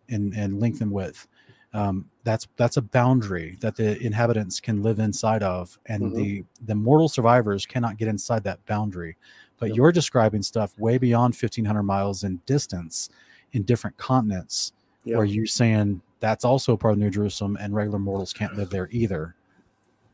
in, 0.08 0.34
in 0.34 0.60
length 0.60 0.82
and 0.82 0.92
width. 0.92 1.26
Um, 1.72 2.08
that's 2.22 2.46
that's 2.56 2.76
a 2.76 2.82
boundary 2.82 3.56
that 3.60 3.74
the 3.74 3.98
inhabitants 4.00 4.60
can 4.60 4.82
live 4.82 4.98
inside 5.00 5.42
of, 5.42 5.76
and 5.86 6.02
Mhm. 6.04 6.14
the 6.14 6.44
the 6.66 6.74
mortal 6.74 7.08
survivors 7.08 7.66
cannot 7.66 7.96
get 7.96 8.06
inside 8.06 8.44
that 8.44 8.64
boundary. 8.66 9.16
But 9.58 9.70
Yep. 9.70 9.76
you're 9.76 9.92
describing 9.92 10.42
stuff 10.42 10.78
way 10.78 10.98
beyond 10.98 11.34
1,500 11.34 11.82
miles 11.82 12.22
in 12.22 12.40
distance, 12.46 13.08
in 13.52 13.62
different 13.62 13.96
continents, 13.96 14.72
Yeah. 15.04 15.16
where 15.16 15.24
you're 15.26 15.46
saying 15.46 16.00
that's 16.20 16.44
also 16.44 16.76
part 16.76 16.92
of 16.92 16.98
New 16.98 17.10
Jerusalem, 17.10 17.56
and 17.60 17.74
regular 17.74 17.98
mortals 17.98 18.32
can't 18.32 18.56
live 18.56 18.70
there 18.70 18.88
either. 18.92 19.34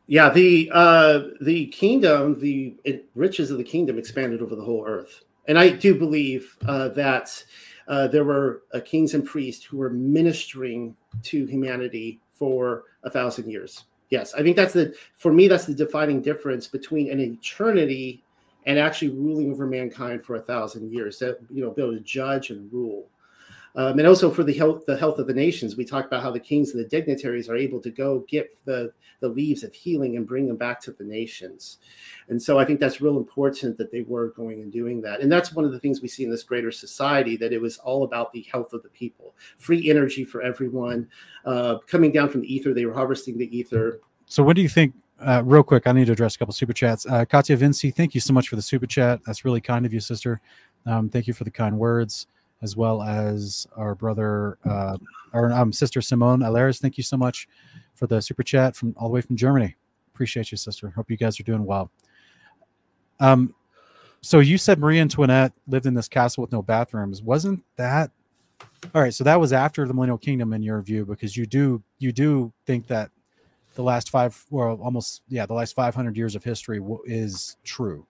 Yeah, 0.07 0.29
the 0.29 0.69
uh, 0.73 1.19
the 1.41 1.67
kingdom, 1.67 2.39
the 2.39 2.75
riches 3.13 3.51
of 3.51 3.57
the 3.59 3.63
kingdom 3.63 3.99
expanded 3.99 4.41
over 4.41 4.55
the 4.55 4.63
whole 4.63 4.83
earth, 4.87 5.21
and 5.47 5.59
I 5.59 5.69
do 5.69 5.93
believe 5.93 6.57
uh, 6.65 6.89
that 6.89 7.45
uh, 7.87 8.07
there 8.07 8.23
were 8.23 8.63
uh, 8.73 8.79
kings 8.79 9.13
and 9.13 9.25
priests 9.25 9.63
who 9.63 9.77
were 9.77 9.89
ministering 9.89 10.95
to 11.23 11.45
humanity 11.45 12.19
for 12.31 12.83
a 13.03 13.09
thousand 13.09 13.49
years. 13.49 13.85
Yes, 14.09 14.33
I 14.33 14.43
think 14.43 14.55
that's 14.55 14.73
the 14.73 14.93
for 15.15 15.31
me 15.31 15.47
that's 15.47 15.65
the 15.65 15.73
defining 15.73 16.21
difference 16.21 16.67
between 16.67 17.09
an 17.11 17.19
eternity 17.19 18.23
and 18.65 18.77
actually 18.77 19.09
ruling 19.09 19.51
over 19.51 19.65
mankind 19.65 20.23
for 20.23 20.35
a 20.35 20.41
thousand 20.41 20.91
years. 20.91 21.17
That 21.19 21.39
you 21.49 21.63
know, 21.63 21.71
be 21.71 21.81
able 21.81 21.93
to 21.93 22.01
judge 22.01 22.49
and 22.49 22.71
rule. 22.71 23.07
Um, 23.75 23.99
and 23.99 24.07
also 24.07 24.29
for 24.29 24.43
the 24.43 24.53
health, 24.53 24.85
the 24.85 24.97
health 24.97 25.17
of 25.19 25.27
the 25.27 25.33
nations, 25.33 25.77
we 25.77 25.85
talk 25.85 26.05
about 26.05 26.23
how 26.23 26.31
the 26.31 26.39
kings 26.39 26.71
and 26.71 26.83
the 26.83 26.89
dignitaries 26.89 27.49
are 27.49 27.55
able 27.55 27.79
to 27.81 27.89
go 27.89 28.25
get 28.27 28.53
the 28.65 28.91
the 29.21 29.29
leaves 29.29 29.63
of 29.63 29.71
healing 29.71 30.17
and 30.17 30.27
bring 30.27 30.47
them 30.47 30.57
back 30.57 30.81
to 30.81 30.91
the 30.91 31.03
nations. 31.03 31.77
And 32.27 32.41
so 32.41 32.59
I 32.59 32.65
think 32.65 32.79
that's 32.79 33.01
real 33.01 33.17
important 33.17 33.77
that 33.77 33.91
they 33.91 34.01
were 34.01 34.29
going 34.29 34.61
and 34.61 34.71
doing 34.71 34.99
that. 35.01 35.21
And 35.21 35.31
that's 35.31 35.53
one 35.53 35.63
of 35.63 35.71
the 35.71 35.79
things 35.79 36.01
we 36.01 36.07
see 36.07 36.23
in 36.23 36.31
this 36.31 36.43
greater 36.43 36.71
society 36.71 37.37
that 37.37 37.53
it 37.53 37.61
was 37.61 37.77
all 37.77 38.03
about 38.03 38.33
the 38.33 38.45
health 38.51 38.73
of 38.73 38.81
the 38.83 38.89
people, 38.89 39.35
free 39.57 39.89
energy 39.89 40.23
for 40.23 40.41
everyone, 40.41 41.07
uh, 41.45 41.77
coming 41.87 42.11
down 42.11 42.29
from 42.29 42.41
the 42.41 42.53
ether. 42.53 42.73
They 42.73 42.85
were 42.85 42.93
harvesting 42.93 43.37
the 43.37 43.55
ether. 43.55 44.01
So, 44.25 44.43
what 44.43 44.55
do 44.55 44.61
you 44.61 44.69
think? 44.69 44.93
Uh, 45.19 45.43
real 45.45 45.61
quick, 45.61 45.85
I 45.85 45.91
need 45.91 46.05
to 46.05 46.13
address 46.13 46.35
a 46.35 46.39
couple 46.39 46.51
super 46.51 46.73
chats. 46.73 47.05
Uh, 47.05 47.23
Katya 47.25 47.55
Vinci, 47.55 47.91
thank 47.91 48.15
you 48.15 48.21
so 48.21 48.33
much 48.33 48.49
for 48.49 48.55
the 48.55 48.61
super 48.61 48.87
chat. 48.87 49.19
That's 49.23 49.45
really 49.45 49.61
kind 49.61 49.85
of 49.85 49.93
you, 49.93 49.99
sister. 49.99 50.41
Um, 50.87 51.09
thank 51.09 51.27
you 51.27 51.33
for 51.35 51.43
the 51.43 51.51
kind 51.51 51.77
words, 51.77 52.25
as 52.61 52.75
well 52.75 53.01
as 53.01 53.67
our 53.75 53.95
brother, 53.95 54.57
uh, 54.69 54.97
our 55.33 55.51
um, 55.51 55.73
sister 55.73 56.01
Simone 56.01 56.39
Alaris. 56.39 56.79
Thank 56.79 56.97
you 56.97 57.03
so 57.03 57.17
much 57.17 57.47
for 57.95 58.07
the 58.07 58.21
super 58.21 58.43
chat 58.43 58.75
from 58.75 58.93
all 58.97 59.07
the 59.09 59.13
way 59.13 59.21
from 59.21 59.35
Germany. 59.35 59.75
Appreciate 60.13 60.51
you, 60.51 60.57
sister. 60.57 60.89
Hope 60.89 61.09
you 61.09 61.17
guys 61.17 61.39
are 61.39 61.43
doing 61.43 61.65
well. 61.65 61.89
Um, 63.19 63.53
so 64.21 64.39
you 64.39 64.57
said 64.57 64.79
Marie 64.79 64.99
Antoinette 64.99 65.53
lived 65.67 65.85
in 65.85 65.93
this 65.93 66.07
castle 66.07 66.41
with 66.41 66.51
no 66.51 66.61
bathrooms. 66.61 67.21
Wasn't 67.21 67.63
that 67.77 68.11
all 68.93 69.01
right? 69.01 69.13
So 69.13 69.23
that 69.23 69.39
was 69.39 69.53
after 69.53 69.87
the 69.87 69.93
Millennial 69.93 70.17
Kingdom, 70.17 70.53
in 70.53 70.61
your 70.61 70.81
view, 70.81 71.05
because 71.05 71.35
you 71.35 71.45
do 71.45 71.81
you 71.99 72.11
do 72.11 72.51
think 72.65 72.87
that 72.87 73.09
the 73.75 73.83
last 73.83 74.09
five, 74.09 74.43
well, 74.49 74.79
almost 74.83 75.21
yeah, 75.29 75.45
the 75.45 75.53
last 75.53 75.73
five 75.75 75.95
hundred 75.95 76.17
years 76.17 76.35
of 76.35 76.43
history 76.43 76.77
w- 76.79 77.01
is 77.05 77.57
true. 77.63 78.05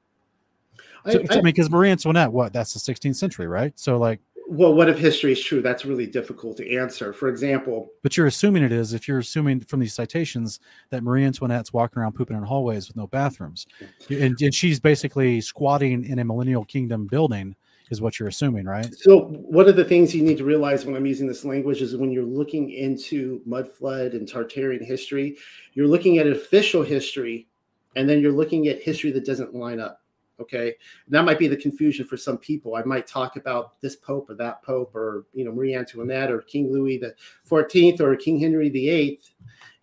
I- 1.06 1.12
I, 1.12 1.14
I- 1.14 1.36
mean, 1.36 1.44
because 1.46 1.70
Marie 1.70 1.92
Antoinette, 1.92 2.32
what? 2.32 2.52
That's 2.54 2.74
the 2.74 2.94
16th 2.94 3.16
century, 3.16 3.48
right? 3.48 3.78
So 3.80 3.98
like, 3.98 4.20
well, 4.52 4.74
what 4.74 4.90
if 4.90 5.00
history 5.00 5.32
is 5.32 5.42
true? 5.42 5.62
That's 5.62 5.86
really 5.86 6.06
difficult 6.06 6.58
to 6.58 6.76
answer. 6.76 7.14
For 7.14 7.30
example, 7.30 7.90
but 8.04 8.18
you're 8.18 8.28
assuming 8.28 8.64
it 8.64 8.74
is 8.74 8.94
if 8.94 9.08
you're 9.08 9.20
assuming 9.20 9.62
from 9.62 9.80
these 9.80 9.94
citations 9.94 10.60
that 10.90 11.04
Marie 11.04 11.24
Antoinette's 11.24 11.72
walking 11.72 12.02
around 12.02 12.14
pooping 12.16 12.36
in 12.36 12.44
hallways 12.44 12.90
with 12.90 12.98
no 12.98 13.08
bathrooms, 13.08 13.66
and, 14.10 14.40
and 14.42 14.54
she's 14.54 14.78
basically 14.78 15.40
squatting 15.40 16.04
in 16.04 16.20
a 16.20 16.26
Millennial 16.26 16.66
Kingdom 16.66 17.08
building, 17.08 17.56
is 17.92 18.02
what 18.02 18.20
you're 18.20 18.28
assuming, 18.28 18.66
right? 18.66 18.94
So 18.94 19.22
one 19.22 19.70
of 19.70 19.78
the 19.78 19.86
things 19.86 20.14
you 20.14 20.22
need 20.22 20.38
to 20.40 20.44
realize 20.44 20.86
when 20.86 20.98
I'm 20.98 21.06
using 21.06 21.28
this 21.28 21.46
language 21.46 21.82
is 21.82 21.96
when 21.96 22.12
you're 22.12 22.24
looking 22.26 22.72
into 22.72 23.42
mud 23.46 23.72
flood 23.72 24.14
and 24.14 24.28
Tartarian 24.28 24.84
history, 24.84 25.38
you're 25.76 25.88
looking 25.88 26.18
at 26.18 26.28
official 26.28 26.84
history, 26.84 27.48
and 27.96 28.10
then 28.10 28.20
you're 28.20 28.34
looking 28.34 28.68
at 28.68 28.82
history 28.82 29.12
that 29.12 29.26
doesn't 29.26 29.56
line 29.56 29.80
up. 29.80 30.01
Okay, 30.42 30.68
and 31.06 31.14
that 31.14 31.26
might 31.26 31.40
be 31.40 31.48
the 31.48 31.58
confusion 31.58 32.06
for 32.06 32.18
some 32.18 32.38
people. 32.38 32.76
I 32.76 32.84
might 32.84 33.08
talk 33.08 33.36
about 33.36 33.80
this 33.82 33.96
pope 33.96 34.30
or 34.30 34.36
that 34.36 34.64
pope, 34.64 34.96
or 34.96 35.26
you 35.34 35.46
know 35.46 35.52
Marie 35.52 35.76
Antoinette 35.76 36.32
or 36.32 36.42
King 36.42 36.72
Louis 36.72 36.98
the 36.98 37.16
Fourteenth 37.44 38.02
or 38.02 38.16
King 38.16 38.40
Henry 38.40 38.70
the 38.70 38.90
Eighth, 38.90 39.32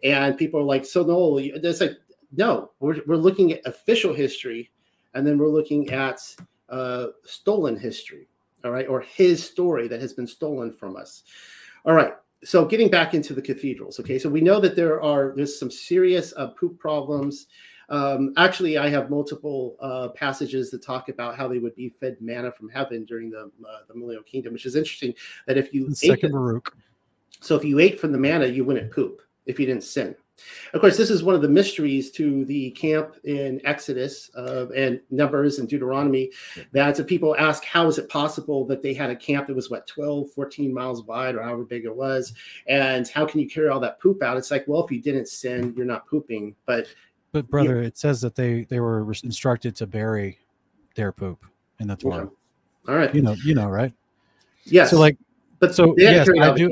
and 0.02 0.36
people 0.36 0.60
are 0.60 0.64
like, 0.64 0.84
"So 0.84 1.02
no, 1.02 1.38
it's 1.38 1.80
like 1.80 1.98
no, 2.36 2.72
we're 2.80 3.00
we're 3.06 3.16
looking 3.16 3.52
at 3.52 3.60
official 3.66 4.12
history, 4.12 4.70
and 5.14 5.26
then 5.26 5.38
we're 5.38 5.48
looking 5.48 5.90
at 5.90 6.20
uh, 6.68 7.08
stolen 7.24 7.78
history." 7.78 8.28
all 8.64 8.70
right, 8.70 8.88
or 8.88 9.00
his 9.00 9.44
story 9.44 9.88
that 9.88 10.00
has 10.00 10.12
been 10.12 10.26
stolen 10.26 10.72
from 10.72 10.96
us. 10.96 11.22
All 11.84 11.94
right. 11.94 12.12
So 12.44 12.64
getting 12.64 12.88
back 12.88 13.14
into 13.14 13.34
the 13.34 13.42
cathedrals, 13.42 13.98
okay. 14.00 14.18
So 14.18 14.28
we 14.28 14.40
know 14.40 14.60
that 14.60 14.76
there 14.76 15.02
are 15.02 15.32
there's 15.34 15.58
some 15.58 15.70
serious 15.70 16.32
uh, 16.36 16.48
poop 16.48 16.78
problems. 16.78 17.46
Um, 17.88 18.34
actually, 18.36 18.76
I 18.78 18.88
have 18.88 19.10
multiple 19.10 19.76
uh, 19.80 20.08
passages 20.08 20.70
that 20.70 20.82
talk 20.82 21.08
about 21.08 21.36
how 21.36 21.48
they 21.48 21.58
would 21.58 21.74
be 21.74 21.88
fed 21.88 22.16
manna 22.20 22.52
from 22.52 22.68
heaven 22.68 23.04
during 23.04 23.30
the 23.30 23.50
uh, 23.66 23.78
the 23.88 23.94
millennial 23.94 24.22
kingdom, 24.24 24.52
which 24.52 24.66
is 24.66 24.76
interesting. 24.76 25.14
That 25.46 25.56
if 25.56 25.72
you 25.72 25.88
ate 25.88 25.96
Second 25.96 26.32
the- 26.32 26.38
Baruch. 26.38 26.76
so 27.40 27.56
if 27.56 27.64
you 27.64 27.78
ate 27.78 27.98
from 27.98 28.12
the 28.12 28.18
manna, 28.18 28.46
you 28.46 28.64
wouldn't 28.64 28.92
poop 28.92 29.22
if 29.46 29.58
you 29.58 29.66
didn't 29.66 29.84
sin. 29.84 30.14
Of 30.72 30.80
course, 30.80 30.96
this 30.96 31.10
is 31.10 31.22
one 31.24 31.34
of 31.34 31.42
the 31.42 31.48
mysteries 31.48 32.12
to 32.12 32.44
the 32.44 32.70
camp 32.72 33.16
in 33.24 33.60
Exodus 33.64 34.30
uh, 34.36 34.68
and 34.68 35.00
Numbers 35.10 35.58
and 35.58 35.68
Deuteronomy. 35.68 36.30
That 36.72 37.04
people 37.08 37.34
ask, 37.36 37.64
how 37.64 37.88
is 37.88 37.98
it 37.98 38.08
possible 38.08 38.64
that 38.66 38.82
they 38.82 38.94
had 38.94 39.10
a 39.10 39.16
camp 39.16 39.48
that 39.48 39.56
was, 39.56 39.68
what, 39.70 39.86
12, 39.88 40.30
14 40.30 40.72
miles 40.72 41.02
wide 41.02 41.34
or 41.34 41.42
however 41.42 41.64
big 41.64 41.86
it 41.86 41.96
was? 41.96 42.34
And 42.68 43.08
how 43.08 43.26
can 43.26 43.40
you 43.40 43.48
carry 43.48 43.68
all 43.68 43.80
that 43.80 44.00
poop 44.00 44.22
out? 44.22 44.36
It's 44.36 44.50
like, 44.52 44.64
well, 44.68 44.84
if 44.84 44.92
you 44.92 45.00
didn't 45.00 45.26
sin, 45.28 45.74
you're 45.76 45.86
not 45.86 46.06
pooping. 46.06 46.54
But 46.64 46.86
but 47.32 47.48
brother, 47.48 47.82
it 47.82 47.98
says 47.98 48.20
that 48.22 48.34
they 48.34 48.64
they 48.64 48.80
were 48.80 49.06
instructed 49.22 49.76
to 49.76 49.86
bury 49.86 50.38
their 50.94 51.12
poop 51.12 51.44
in 51.80 51.88
the 51.88 51.96
Torah. 51.96 52.24
Okay. 52.24 52.34
All 52.88 52.94
right. 52.94 53.14
You 53.14 53.22
know, 53.22 53.36
you 53.44 53.54
know, 53.54 53.68
right? 53.68 53.92
Yes. 54.64 54.90
So 54.90 54.98
like, 54.98 55.16
but 55.58 55.74
so 55.74 55.94
yes, 55.98 56.28
I 56.28 56.54
do. 56.54 56.70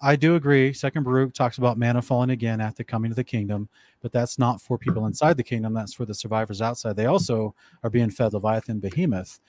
I 0.00 0.14
do 0.14 0.36
agree. 0.36 0.72
Second 0.72 1.02
Baruch 1.02 1.34
talks 1.34 1.58
about 1.58 1.76
manna 1.76 2.00
falling 2.00 2.30
again 2.30 2.58
the 2.76 2.84
coming 2.84 3.10
of 3.10 3.16
the 3.16 3.24
kingdom, 3.24 3.68
but 4.00 4.12
that's 4.12 4.38
not 4.38 4.60
for 4.60 4.78
people 4.78 5.06
inside 5.06 5.36
the 5.36 5.42
kingdom. 5.42 5.74
That's 5.74 5.92
for 5.92 6.04
the 6.04 6.14
survivors 6.14 6.62
outside. 6.62 6.94
They 6.94 7.06
also 7.06 7.54
are 7.82 7.90
being 7.90 8.10
fed 8.10 8.32
Leviathan 8.32 8.78
behemoth, 8.78 9.40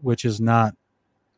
which 0.00 0.24
is 0.24 0.40
not, 0.40 0.76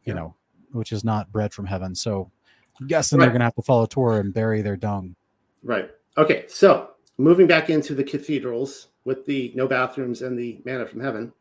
you 0.04 0.12
yeah. 0.12 0.20
know, 0.20 0.34
which 0.72 0.92
is 0.92 1.02
not 1.02 1.32
bread 1.32 1.54
from 1.54 1.64
heaven. 1.64 1.94
So 1.94 2.30
I'm 2.78 2.86
guessing 2.86 3.18
right. 3.18 3.24
they're 3.24 3.30
going 3.30 3.40
to 3.40 3.46
have 3.46 3.54
to 3.54 3.62
follow 3.62 3.86
Torah 3.86 4.20
and 4.20 4.34
bury 4.34 4.60
their 4.60 4.76
dung. 4.76 5.16
Right. 5.62 5.90
Okay. 6.18 6.44
So 6.48 6.90
moving 7.18 7.46
back 7.46 7.68
into 7.68 7.94
the 7.94 8.04
cathedrals 8.04 8.88
with 9.04 9.26
the 9.26 9.52
no 9.54 9.66
bathrooms 9.66 10.22
and 10.22 10.38
the 10.38 10.62
manna 10.64 10.86
from 10.86 11.00
heaven 11.00 11.32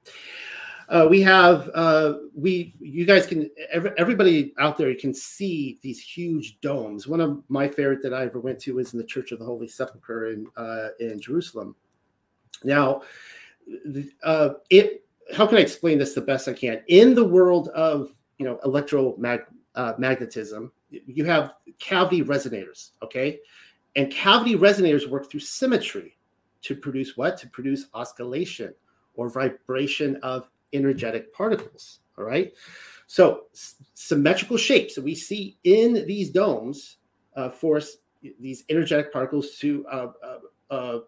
uh, 0.90 1.06
we 1.10 1.22
have 1.22 1.70
uh, 1.74 2.14
we 2.34 2.74
you 2.80 3.06
guys 3.06 3.26
can 3.26 3.50
every, 3.72 3.92
everybody 3.98 4.54
out 4.58 4.78
there 4.78 4.94
can 4.96 5.14
see 5.14 5.80
these 5.82 6.00
huge 6.00 6.62
domes. 6.62 7.08
One 7.08 7.20
of 7.20 7.44
my 7.50 7.68
favorite 7.68 8.02
that 8.04 8.14
I 8.14 8.24
ever 8.24 8.40
went 8.40 8.60
to 8.62 8.76
was 8.76 8.94
in 8.94 9.00
the 9.00 9.06
Church 9.06 9.34
of 9.34 9.40
the 9.40 9.46
Holy 9.46 9.68
Sepulchre 9.68 10.30
in 10.30 10.48
uh, 10.56 10.90
in 11.00 11.20
Jerusalem. 11.20 11.76
Now, 12.64 13.02
uh, 14.24 14.52
it 14.70 15.04
how 15.36 15.46
can 15.46 15.58
I 15.58 15.62
explain 15.62 15.98
this 15.98 16.14
the 16.14 16.22
best 16.22 16.48
I 16.48 16.54
can? 16.54 16.82
In 16.88 17.14
the 17.14 17.26
world 17.26 17.68
of 17.70 18.12
you 18.38 18.46
know 18.46 18.58
electromagnetism, 18.64 19.46
uh, 19.76 20.70
you 20.90 21.26
have 21.26 21.56
cavity 21.80 22.24
resonators, 22.24 22.92
okay, 23.04 23.40
and 23.96 24.12
cavity 24.12 24.56
resonators 24.56 25.10
work 25.10 25.30
through 25.30 25.40
symmetry 25.40 26.18
to 26.62 26.76
produce 26.76 27.18
what? 27.18 27.38
To 27.38 27.48
produce 27.50 27.88
oscillation 27.94 28.74
or 29.16 29.30
vibration 29.30 30.18
of 30.18 30.50
energetic 30.74 31.34
particles. 31.34 32.00
All 32.18 32.24
right. 32.24 32.54
So 33.08 33.44
symmetrical 33.94 34.58
shapes 34.58 34.96
that 34.96 35.04
we 35.04 35.16
see 35.16 35.58
in 35.64 36.06
these 36.08 36.30
domes 36.30 36.98
uh, 37.36 37.50
force 37.50 37.98
these 38.40 38.64
energetic 38.70 39.14
particles 39.14 39.58
to 39.60 39.86
uh, 39.88 40.08
uh, 40.24 40.74
uh, 40.74 41.00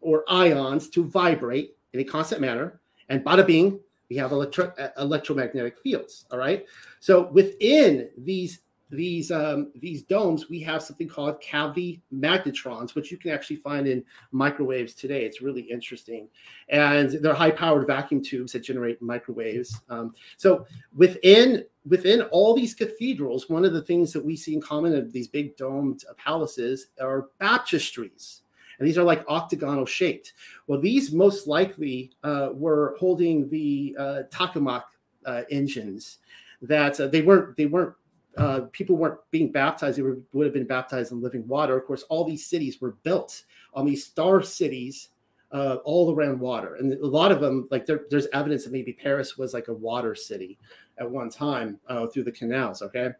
or 0.00 0.24
ions 0.28 0.88
to 0.90 1.04
vibrate 1.04 1.76
in 1.92 2.00
a 2.00 2.04
constant 2.04 2.40
manner. 2.40 2.80
And 3.08 3.24
bada 3.24 3.46
bing, 3.46 3.80
we 4.08 4.16
have 4.16 4.32
electro- 4.32 4.72
electromagnetic 4.96 5.78
fields. 5.78 6.26
All 6.30 6.38
right. 6.38 6.64
So 7.00 7.30
within 7.32 8.10
these 8.16 8.60
these 8.90 9.30
um, 9.30 9.72
these 9.74 10.02
domes, 10.02 10.48
we 10.48 10.60
have 10.60 10.82
something 10.82 11.08
called 11.08 11.40
cavity 11.40 12.02
magnetrons, 12.12 12.94
which 12.94 13.10
you 13.10 13.16
can 13.16 13.30
actually 13.30 13.56
find 13.56 13.86
in 13.86 14.04
microwaves 14.30 14.94
today. 14.94 15.24
It's 15.24 15.40
really 15.40 15.62
interesting, 15.62 16.28
and 16.68 17.10
they're 17.10 17.34
high-powered 17.34 17.86
vacuum 17.86 18.22
tubes 18.22 18.52
that 18.52 18.60
generate 18.60 19.00
microwaves. 19.00 19.80
Um, 19.88 20.14
so 20.36 20.66
within 20.94 21.64
within 21.86 22.22
all 22.22 22.54
these 22.54 22.74
cathedrals, 22.74 23.48
one 23.48 23.64
of 23.64 23.72
the 23.72 23.82
things 23.82 24.12
that 24.12 24.24
we 24.24 24.36
see 24.36 24.54
in 24.54 24.60
common 24.60 24.94
of 24.94 25.12
these 25.12 25.28
big 25.28 25.56
domed 25.56 26.04
palaces 26.16 26.88
are 27.00 27.28
baptistries. 27.40 28.40
And 28.78 28.88
these 28.88 28.98
are 28.98 29.04
like 29.04 29.24
octagonal 29.28 29.86
shaped. 29.86 30.32
Well, 30.66 30.80
these 30.80 31.12
most 31.12 31.46
likely 31.46 32.10
uh, 32.24 32.48
were 32.52 32.96
holding 32.98 33.48
the 33.48 33.94
uh, 33.98 34.22
tokamak 34.30 34.82
uh, 35.24 35.42
engines 35.50 36.18
that 36.62 36.98
uh, 36.98 37.06
they 37.06 37.22
weren't 37.22 37.56
they 37.56 37.66
weren't 37.66 37.94
uh, 38.36 38.60
people 38.72 38.96
weren't 38.96 39.18
being 39.30 39.52
baptized; 39.52 39.98
they 39.98 40.02
were, 40.02 40.18
would 40.32 40.46
have 40.46 40.54
been 40.54 40.66
baptized 40.66 41.12
in 41.12 41.20
living 41.20 41.46
water. 41.46 41.76
Of 41.76 41.86
course, 41.86 42.04
all 42.08 42.24
these 42.24 42.46
cities 42.46 42.80
were 42.80 42.92
built 43.02 43.44
on 43.74 43.86
these 43.86 44.04
star 44.04 44.42
cities 44.42 45.10
uh, 45.52 45.76
all 45.84 46.14
around 46.14 46.40
water, 46.40 46.76
and 46.76 46.92
a 46.92 47.06
lot 47.06 47.32
of 47.32 47.40
them, 47.40 47.68
like 47.70 47.86
there, 47.86 48.02
there's 48.10 48.26
evidence 48.32 48.64
that 48.64 48.72
maybe 48.72 48.92
Paris 48.92 49.38
was 49.38 49.54
like 49.54 49.68
a 49.68 49.74
water 49.74 50.14
city 50.14 50.58
at 50.98 51.10
one 51.10 51.30
time 51.30 51.78
uh, 51.88 52.06
through 52.06 52.24
the 52.24 52.32
canals. 52.32 52.82
Okay, 52.82 53.10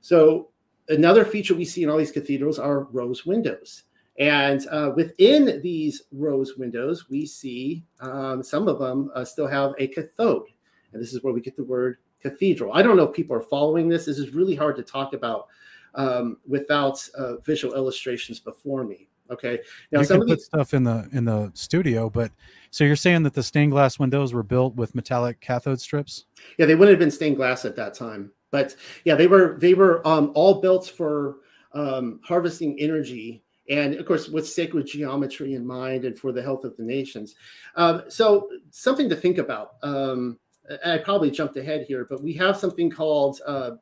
so 0.00 0.48
another 0.88 1.24
feature 1.24 1.54
we 1.54 1.64
see 1.64 1.82
in 1.82 1.90
all 1.90 1.98
these 1.98 2.12
cathedrals 2.12 2.58
are 2.58 2.84
rose 2.84 3.26
windows. 3.26 3.84
And 4.18 4.66
uh, 4.68 4.92
within 4.96 5.60
these 5.62 6.04
rose 6.10 6.56
windows, 6.56 7.10
we 7.10 7.26
see 7.26 7.84
um, 8.00 8.42
some 8.42 8.66
of 8.66 8.78
them 8.78 9.10
uh, 9.14 9.24
still 9.24 9.46
have 9.46 9.74
a 9.78 9.88
cathode. 9.88 10.46
And 10.92 11.02
this 11.02 11.12
is 11.12 11.22
where 11.22 11.34
we 11.34 11.40
get 11.40 11.56
the 11.56 11.64
word 11.64 11.98
cathedral. 12.30 12.72
I 12.72 12.82
don't 12.82 12.96
know 12.96 13.04
if 13.04 13.14
people 13.14 13.36
are 13.36 13.40
following 13.40 13.88
this. 13.88 14.06
This 14.06 14.18
is 14.18 14.34
really 14.34 14.54
hard 14.54 14.76
to 14.76 14.82
talk 14.82 15.12
about 15.12 15.48
um, 15.94 16.38
without 16.46 17.06
uh, 17.16 17.36
visual 17.38 17.74
illustrations 17.74 18.40
before 18.40 18.84
me. 18.84 19.08
Okay. 19.30 19.60
Now, 19.90 20.00
you 20.00 20.06
some 20.06 20.20
can 20.20 20.28
put 20.28 20.40
stuff 20.40 20.74
in 20.74 20.84
the 20.84 21.08
in 21.12 21.24
the 21.24 21.50
studio, 21.54 22.08
but 22.08 22.30
so 22.70 22.84
you're 22.84 22.96
saying 22.96 23.22
that 23.24 23.34
the 23.34 23.42
stained 23.42 23.72
glass 23.72 23.98
windows 23.98 24.32
were 24.32 24.44
built 24.44 24.76
with 24.76 24.94
metallic 24.94 25.40
cathode 25.40 25.80
strips? 25.80 26.26
Yeah, 26.58 26.66
they 26.66 26.74
wouldn't 26.74 26.92
have 26.92 27.00
been 27.00 27.10
stained 27.10 27.36
glass 27.36 27.64
at 27.64 27.74
that 27.76 27.94
time, 27.94 28.30
but 28.52 28.76
yeah, 29.04 29.16
they 29.16 29.26
were 29.26 29.56
they 29.58 29.74
were 29.74 30.06
um, 30.06 30.30
all 30.34 30.60
built 30.60 30.88
for 30.88 31.38
um, 31.72 32.20
harvesting 32.22 32.78
energy 32.78 33.42
and 33.68 33.94
of 33.94 34.06
course 34.06 34.28
with 34.28 34.48
sacred 34.48 34.86
geometry 34.86 35.54
in 35.54 35.66
mind 35.66 36.04
and 36.04 36.16
for 36.16 36.30
the 36.32 36.42
health 36.42 36.64
of 36.64 36.76
the 36.76 36.82
nations 36.82 37.34
um, 37.74 38.02
so 38.08 38.48
something 38.70 39.08
to 39.08 39.16
think 39.16 39.38
about 39.38 39.74
um, 39.82 40.38
I 40.84 40.98
probably 40.98 41.30
jumped 41.30 41.56
ahead 41.56 41.86
here, 41.86 42.06
but 42.08 42.22
we 42.22 42.32
have 42.34 42.56
something 42.56 42.90
called 42.90 43.40
uh, 43.46 43.72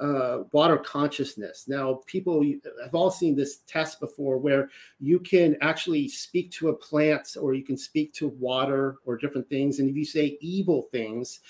uh, 0.00 0.44
water 0.52 0.76
consciousness. 0.78 1.64
Now, 1.68 2.00
people 2.06 2.44
have 2.82 2.94
all 2.94 3.10
seen 3.10 3.36
this 3.36 3.58
test 3.66 4.00
before 4.00 4.38
where 4.38 4.68
you 4.98 5.20
can 5.20 5.56
actually 5.60 6.08
speak 6.08 6.50
to 6.52 6.68
a 6.68 6.74
plant 6.74 7.36
or 7.40 7.54
you 7.54 7.64
can 7.64 7.76
speak 7.76 8.12
to 8.14 8.28
water 8.28 8.96
or 9.04 9.16
different 9.16 9.48
things. 9.48 9.78
And 9.78 9.88
if 9.88 9.96
you 9.96 10.04
say 10.04 10.38
evil 10.40 10.88
things, 10.90 11.40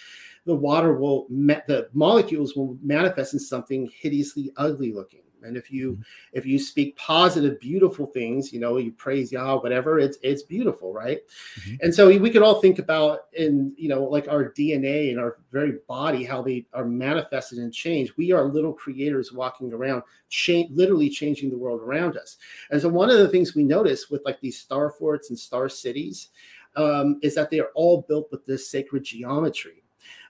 the 0.45 0.55
water 0.55 0.95
will, 0.95 1.27
the 1.29 1.89
molecules 1.93 2.55
will 2.57 2.77
manifest 2.83 3.33
in 3.33 3.41
something 3.41 3.91
hideously 3.95 4.53
ugly 4.57 4.93
looking. 4.93 5.23
And 5.45 5.57
if 5.57 5.71
you 5.71 5.93
mm-hmm. 5.93 6.03
if 6.33 6.47
you 6.47 6.59
speak 6.59 6.97
positive, 6.97 7.61
beautiful 7.61 8.07
things, 8.07 8.53
you 8.53 8.61
know, 8.61 8.77
you 8.77 8.93
praise 8.93 9.33
Yah, 9.33 9.57
whatever, 9.57 9.99
it's 9.99 10.19
it's 10.23 10.43
beautiful, 10.43 10.93
right? 10.93 11.21
Mm-hmm. 11.61 11.75
And 11.83 11.95
so 11.95 12.07
we 12.07 12.31
could 12.31 12.43
all 12.43 12.61
think 12.61 12.79
about 12.79 13.27
in 13.33 13.73
you 13.77 13.89
know 13.89 14.05
like 14.05 14.29
our 14.29 14.53
DNA 14.53 15.11
and 15.11 15.19
our 15.19 15.39
very 15.51 15.79
body, 15.89 16.25
how 16.25 16.43
they 16.43 16.67
are 16.73 16.85
manifested 16.85 17.59
and 17.59 17.73
changed. 17.73 18.13
We 18.17 18.33
are 18.33 18.45
little 18.45 18.73
creators 18.73 19.33
walking 19.33 19.73
around, 19.73 20.03
change, 20.29 20.71
literally 20.73 21.11
changing 21.11 21.51
the 21.51 21.59
world 21.59 21.81
around 21.81 22.17
us. 22.17 22.37
And 22.71 22.81
so 22.81 22.89
one 22.89 23.11
of 23.11 23.19
the 23.19 23.29
things 23.29 23.55
we 23.55 23.65
notice 23.65 24.11
with 24.11 24.23
like 24.25 24.41
these 24.41 24.59
star 24.59 24.91
forts 24.91 25.31
and 25.31 25.39
star 25.39 25.69
cities 25.69 26.29
um, 26.77 27.19
is 27.23 27.35
that 27.35 27.51
they 27.51 27.61
are 27.61 27.71
all 27.75 28.03
built 28.09 28.29
with 28.31 28.45
this 28.47 28.69
sacred 28.69 29.05
geometry. 29.05 29.82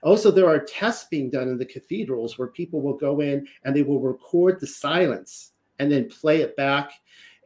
Also, 0.03 0.31
there 0.31 0.47
are 0.47 0.59
tests 0.59 1.07
being 1.09 1.29
done 1.29 1.47
in 1.47 1.57
the 1.57 1.65
cathedrals 1.65 2.37
where 2.37 2.49
people 2.49 2.81
will 2.81 2.97
go 2.97 3.21
in 3.21 3.47
and 3.63 3.75
they 3.75 3.83
will 3.83 3.99
record 3.99 4.59
the 4.59 4.67
silence 4.67 5.51
and 5.79 5.91
then 5.91 6.09
play 6.09 6.41
it 6.41 6.55
back. 6.55 6.91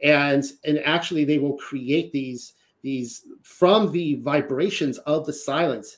And, 0.03 0.43
and 0.65 0.79
actually, 0.79 1.23
they 1.25 1.39
will 1.39 1.57
create 1.57 2.11
these, 2.11 2.53
these 2.81 3.23
from 3.43 3.91
the 3.91 4.15
vibrations 4.15 4.97
of 4.99 5.25
the 5.25 5.33
silence, 5.33 5.97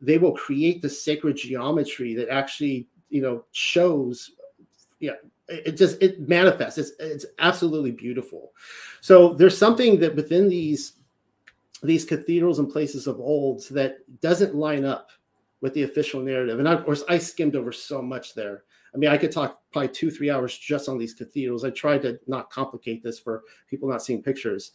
they 0.00 0.18
will 0.18 0.32
create 0.32 0.82
the 0.82 0.88
sacred 0.88 1.36
geometry 1.36 2.14
that 2.14 2.28
actually, 2.28 2.88
you 3.10 3.22
know, 3.22 3.44
shows, 3.52 4.32
yeah, 5.00 5.12
it 5.48 5.72
just 5.72 6.00
it 6.02 6.26
manifests. 6.26 6.78
It's 6.78 6.92
it's 6.98 7.26
absolutely 7.38 7.90
beautiful. 7.90 8.52
So 9.00 9.34
there's 9.34 9.56
something 9.56 10.00
that 10.00 10.16
within 10.16 10.48
these 10.48 10.94
these 11.82 12.04
cathedrals 12.04 12.58
and 12.58 12.70
places 12.70 13.06
of 13.06 13.20
old 13.20 13.68
that 13.70 13.98
doesn't 14.22 14.54
line 14.54 14.84
up 14.84 15.10
with 15.60 15.74
the 15.74 15.82
official 15.82 16.20
narrative. 16.20 16.58
And 16.58 16.68
of 16.68 16.84
course, 16.84 17.04
I 17.08 17.18
skimmed 17.18 17.56
over 17.56 17.72
so 17.72 18.02
much 18.02 18.34
there. 18.34 18.64
I 18.94 18.96
mean, 18.96 19.10
I 19.10 19.18
could 19.18 19.32
talk 19.32 19.60
probably 19.72 19.88
two, 19.88 20.10
three 20.10 20.30
hours 20.30 20.56
just 20.56 20.88
on 20.88 20.98
these 20.98 21.14
cathedrals. 21.14 21.64
I 21.64 21.70
tried 21.70 22.02
to 22.02 22.18
not 22.28 22.50
complicate 22.50 23.02
this 23.02 23.18
for 23.18 23.42
people 23.68 23.88
not 23.88 24.02
seeing 24.02 24.22
pictures, 24.22 24.70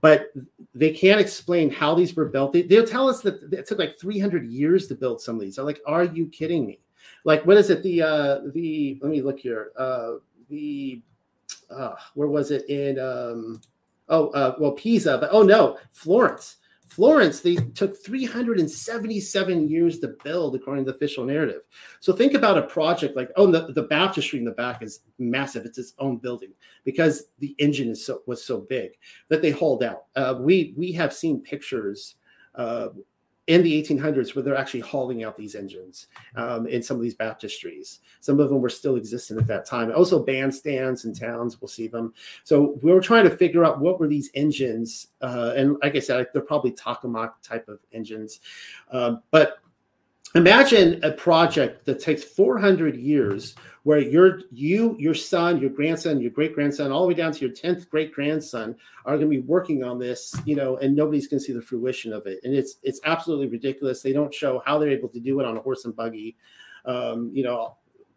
but 0.00 0.32
they 0.74 0.90
can't 0.90 1.20
explain 1.20 1.70
how 1.70 1.94
these 1.94 2.14
were 2.14 2.24
built. 2.24 2.52
They, 2.52 2.62
will 2.62 2.86
tell 2.86 3.08
us 3.08 3.20
that 3.22 3.52
it 3.52 3.66
took 3.66 3.78
like 3.78 3.98
300 3.98 4.44
years 4.46 4.88
to 4.88 4.96
build 4.96 5.20
some 5.20 5.36
of 5.36 5.40
these. 5.40 5.56
I'm 5.56 5.66
like, 5.66 5.80
are 5.86 6.04
you 6.04 6.26
kidding 6.26 6.66
me? 6.66 6.80
Like, 7.24 7.46
what 7.46 7.58
is 7.58 7.70
it? 7.70 7.82
The, 7.82 8.02
uh, 8.02 8.40
the, 8.52 8.98
let 9.02 9.10
me 9.10 9.22
look 9.22 9.38
here. 9.38 9.70
Uh, 9.78 10.14
the, 10.48 11.00
uh, 11.70 11.94
where 12.14 12.28
was 12.28 12.50
it 12.50 12.68
in, 12.68 12.98
um, 12.98 13.60
oh, 14.08 14.30
uh, 14.30 14.56
well, 14.58 14.72
Pisa, 14.72 15.18
but 15.18 15.30
oh 15.32 15.42
no, 15.42 15.78
Florence. 15.92 16.56
Florence, 16.90 17.40
they 17.40 17.54
took 17.54 17.96
377 18.04 19.68
years 19.68 20.00
to 20.00 20.16
build, 20.24 20.56
according 20.56 20.84
to 20.84 20.90
the 20.90 20.96
official 20.96 21.24
narrative. 21.24 21.62
So 22.00 22.12
think 22.12 22.34
about 22.34 22.58
a 22.58 22.62
project 22.62 23.16
like, 23.16 23.30
oh, 23.36 23.48
the, 23.48 23.72
the 23.72 23.84
baptistry 23.84 24.40
in 24.40 24.44
the 24.44 24.50
back 24.50 24.82
is 24.82 25.00
massive. 25.16 25.64
It's 25.64 25.78
its 25.78 25.94
own 26.00 26.16
building 26.16 26.50
because 26.84 27.26
the 27.38 27.54
engine 27.58 27.90
is 27.90 28.04
so 28.04 28.22
was 28.26 28.44
so 28.44 28.58
big 28.58 28.90
that 29.28 29.40
they 29.40 29.52
hauled 29.52 29.84
out. 29.84 30.06
Uh, 30.16 30.34
we 30.40 30.74
we 30.76 30.90
have 30.92 31.12
seen 31.12 31.40
pictures 31.40 32.16
uh, 32.56 32.88
in 33.50 33.64
the 33.64 33.82
1800s 33.82 34.36
where 34.36 34.44
they're 34.44 34.56
actually 34.56 34.78
hauling 34.78 35.24
out 35.24 35.34
these 35.34 35.56
engines 35.56 36.06
um, 36.36 36.68
in 36.68 36.84
some 36.84 36.96
of 36.96 37.02
these 37.02 37.16
baptistries. 37.16 37.98
Some 38.20 38.38
of 38.38 38.48
them 38.48 38.60
were 38.60 38.68
still 38.68 38.94
existent 38.94 39.40
at 39.40 39.48
that 39.48 39.66
time. 39.66 39.90
Also, 39.92 40.24
bandstands 40.24 41.04
in 41.04 41.12
towns, 41.12 41.60
we'll 41.60 41.66
see 41.66 41.88
them. 41.88 42.14
So 42.44 42.78
we 42.80 42.92
were 42.92 43.00
trying 43.00 43.24
to 43.24 43.36
figure 43.36 43.64
out 43.64 43.80
what 43.80 43.98
were 43.98 44.06
these 44.06 44.30
engines. 44.34 45.08
Uh, 45.20 45.52
and 45.56 45.76
like 45.82 45.96
I 45.96 45.98
said, 45.98 46.28
they're 46.32 46.42
probably 46.42 46.70
tokamak 46.70 47.32
type 47.42 47.68
of 47.68 47.80
engines. 47.92 48.38
Um, 48.92 49.20
but 49.32 49.58
imagine 50.34 51.00
a 51.02 51.10
project 51.10 51.84
that 51.86 52.00
takes 52.00 52.22
400 52.22 52.96
years 52.96 53.54
where 53.82 53.98
your 53.98 54.42
you 54.52 54.94
your 54.98 55.14
son 55.14 55.58
your 55.58 55.70
grandson 55.70 56.20
your 56.20 56.30
great 56.30 56.54
grandson 56.54 56.92
all 56.92 57.02
the 57.02 57.08
way 57.08 57.14
down 57.14 57.32
to 57.32 57.40
your 57.40 57.50
10th 57.50 57.88
great 57.88 58.12
grandson 58.12 58.76
are 59.06 59.16
going 59.16 59.30
to 59.30 59.36
be 59.36 59.40
working 59.40 59.82
on 59.82 59.98
this 59.98 60.36
you 60.44 60.54
know 60.54 60.76
and 60.78 60.94
nobody's 60.94 61.26
going 61.26 61.40
to 61.40 61.44
see 61.44 61.52
the 61.52 61.62
fruition 61.62 62.12
of 62.12 62.26
it. 62.26 62.40
And 62.44 62.54
it's 62.54 62.76
it's 62.82 63.00
absolutely 63.04 63.48
ridiculous. 63.48 64.02
They 64.02 64.12
don't 64.12 64.32
show 64.32 64.62
how 64.64 64.78
they're 64.78 64.90
able 64.90 65.08
to 65.08 65.20
do 65.20 65.40
it 65.40 65.46
on 65.46 65.56
a 65.56 65.60
horse 65.60 65.84
and 65.84 65.96
buggy 65.96 66.36
um, 66.84 67.30
you 67.32 67.42
know 67.42 67.76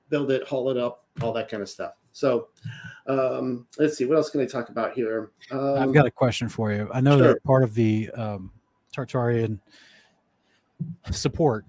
build 0.10 0.32
it 0.32 0.48
haul 0.48 0.70
it 0.70 0.78
up 0.78 1.06
all 1.22 1.34
that 1.34 1.50
kind 1.50 1.64
of 1.64 1.70
stuff. 1.70 1.94
So 2.12 2.50
um, 3.08 3.66
let's 3.80 3.98
see 3.98 4.06
what 4.06 4.18
else 4.18 4.30
can 4.30 4.42
i 4.42 4.46
talk 4.46 4.70
about 4.70 4.94
here? 4.94 5.32
Um, 5.52 5.78
i've 5.80 5.94
got 5.94 6.06
a 6.06 6.12
question 6.12 6.50
for 6.50 6.72
you. 6.72 6.90
I 6.94 7.02
know 7.02 7.18
sure. 7.18 7.28
that 7.30 7.44
part 7.44 7.64
of 7.64 7.74
the 7.74 8.12
um, 8.12 8.52
tartarian 8.96 9.60
support 11.12 11.66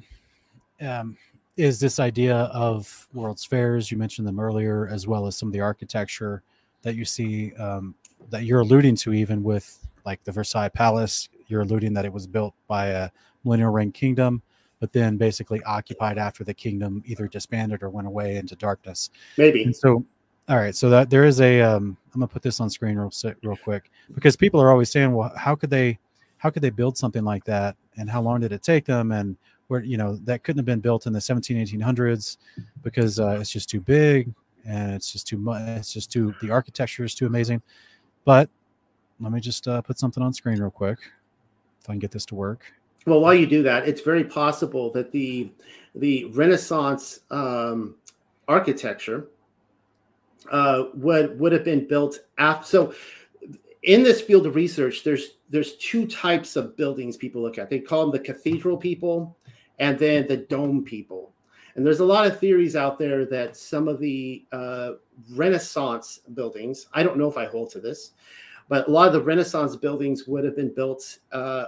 um, 0.84 1.16
is 1.56 1.78
this 1.78 2.00
idea 2.00 2.36
of 2.36 3.08
world's 3.12 3.44
fairs. 3.44 3.90
You 3.90 3.98
mentioned 3.98 4.26
them 4.26 4.40
earlier, 4.40 4.88
as 4.88 5.06
well 5.06 5.26
as 5.26 5.36
some 5.36 5.48
of 5.48 5.52
the 5.52 5.60
architecture 5.60 6.42
that 6.82 6.96
you 6.96 7.04
see 7.04 7.52
um, 7.54 7.94
that 8.30 8.44
you're 8.44 8.60
alluding 8.60 8.96
to, 8.96 9.12
even 9.12 9.42
with 9.42 9.86
like 10.04 10.22
the 10.24 10.32
Versailles 10.32 10.68
Palace. 10.68 11.28
You're 11.48 11.62
alluding 11.62 11.94
that 11.94 12.04
it 12.04 12.12
was 12.12 12.26
built 12.26 12.54
by 12.66 12.86
a 12.86 13.10
millennial 13.44 13.70
reign 13.70 13.92
kingdom, 13.92 14.42
but 14.80 14.92
then 14.92 15.16
basically 15.16 15.62
occupied 15.64 16.18
after 16.18 16.44
the 16.44 16.54
kingdom 16.54 17.02
either 17.06 17.28
disbanded 17.28 17.82
or 17.82 17.90
went 17.90 18.06
away 18.06 18.36
into 18.36 18.56
darkness. 18.56 19.10
Maybe. 19.38 19.64
And 19.64 19.76
so, 19.76 20.04
all 20.48 20.56
right. 20.56 20.74
So 20.74 20.90
that 20.90 21.10
there 21.10 21.24
is 21.24 21.40
a. 21.40 21.60
Um, 21.60 21.96
I'm 22.12 22.20
gonna 22.20 22.28
put 22.28 22.42
this 22.42 22.60
on 22.60 22.70
screen 22.70 22.96
real 22.96 23.12
real 23.42 23.56
quick 23.56 23.90
because 24.14 24.36
people 24.36 24.60
are 24.60 24.70
always 24.70 24.90
saying, 24.90 25.12
well, 25.12 25.32
how 25.36 25.54
could 25.54 25.70
they, 25.70 25.98
how 26.38 26.50
could 26.50 26.62
they 26.62 26.70
build 26.70 26.98
something 26.98 27.24
like 27.24 27.44
that, 27.44 27.76
and 27.96 28.10
how 28.10 28.22
long 28.22 28.40
did 28.40 28.52
it 28.52 28.62
take 28.62 28.84
them, 28.84 29.12
and 29.12 29.36
where 29.68 29.82
you 29.82 29.96
know 29.96 30.16
that 30.24 30.42
couldn't 30.42 30.58
have 30.58 30.66
been 30.66 30.80
built 30.80 31.06
in 31.06 31.12
the 31.12 31.20
17 31.20 31.56
1800s 31.56 32.38
because 32.82 33.18
uh, 33.18 33.38
it's 33.40 33.50
just 33.50 33.68
too 33.68 33.80
big 33.80 34.32
and 34.66 34.94
it's 34.94 35.12
just 35.12 35.26
too 35.26 35.38
much 35.38 35.62
it's 35.68 35.92
just 35.92 36.10
too 36.10 36.34
the 36.42 36.50
architecture 36.50 37.04
is 37.04 37.14
too 37.14 37.26
amazing. 37.26 37.62
But 38.24 38.48
let 39.20 39.32
me 39.32 39.40
just 39.40 39.68
uh, 39.68 39.82
put 39.82 39.98
something 39.98 40.22
on 40.22 40.32
screen 40.32 40.58
real 40.58 40.70
quick 40.70 40.98
if 41.80 41.90
i 41.90 41.92
can 41.92 41.98
get 41.98 42.10
this 42.10 42.26
to 42.26 42.34
work. 42.34 42.72
Well 43.06 43.20
while 43.20 43.34
you 43.34 43.46
do 43.46 43.62
that 43.62 43.88
it's 43.88 44.00
very 44.00 44.24
possible 44.24 44.90
that 44.92 45.12
the 45.12 45.50
the 45.94 46.26
renaissance 46.26 47.20
um, 47.30 47.94
architecture 48.48 49.28
uh, 50.50 50.84
would 50.94 51.38
would 51.38 51.52
have 51.52 51.64
been 51.64 51.86
built 51.86 52.20
after 52.38 52.66
so 52.66 52.94
in 53.82 54.02
this 54.02 54.20
field 54.20 54.46
of 54.46 54.54
research 54.54 55.04
there's 55.04 55.32
there's 55.54 55.76
two 55.76 56.06
types 56.06 56.56
of 56.56 56.76
buildings 56.76 57.16
people 57.16 57.40
look 57.40 57.58
at. 57.58 57.70
They 57.70 57.78
call 57.78 58.00
them 58.00 58.10
the 58.10 58.18
cathedral 58.18 58.76
people 58.76 59.36
and 59.78 59.98
then 59.98 60.26
the 60.26 60.36
dome 60.36 60.84
people. 60.84 61.32
And 61.76 61.84
there's 61.84 62.00
a 62.00 62.04
lot 62.04 62.26
of 62.26 62.38
theories 62.38 62.76
out 62.76 62.98
there 62.98 63.24
that 63.26 63.56
some 63.56 63.88
of 63.88 63.98
the 63.98 64.44
uh, 64.52 64.92
Renaissance 65.32 66.20
buildings, 66.34 66.86
I 66.92 67.02
don't 67.02 67.18
know 67.18 67.28
if 67.28 67.36
I 67.36 67.46
hold 67.46 67.70
to 67.70 67.80
this, 67.80 68.12
but 68.68 68.86
a 68.86 68.90
lot 68.90 69.08
of 69.08 69.12
the 69.12 69.22
Renaissance 69.22 69.74
buildings 69.76 70.26
would 70.26 70.44
have 70.44 70.56
been 70.56 70.72
built 70.72 71.18
uh, 71.32 71.66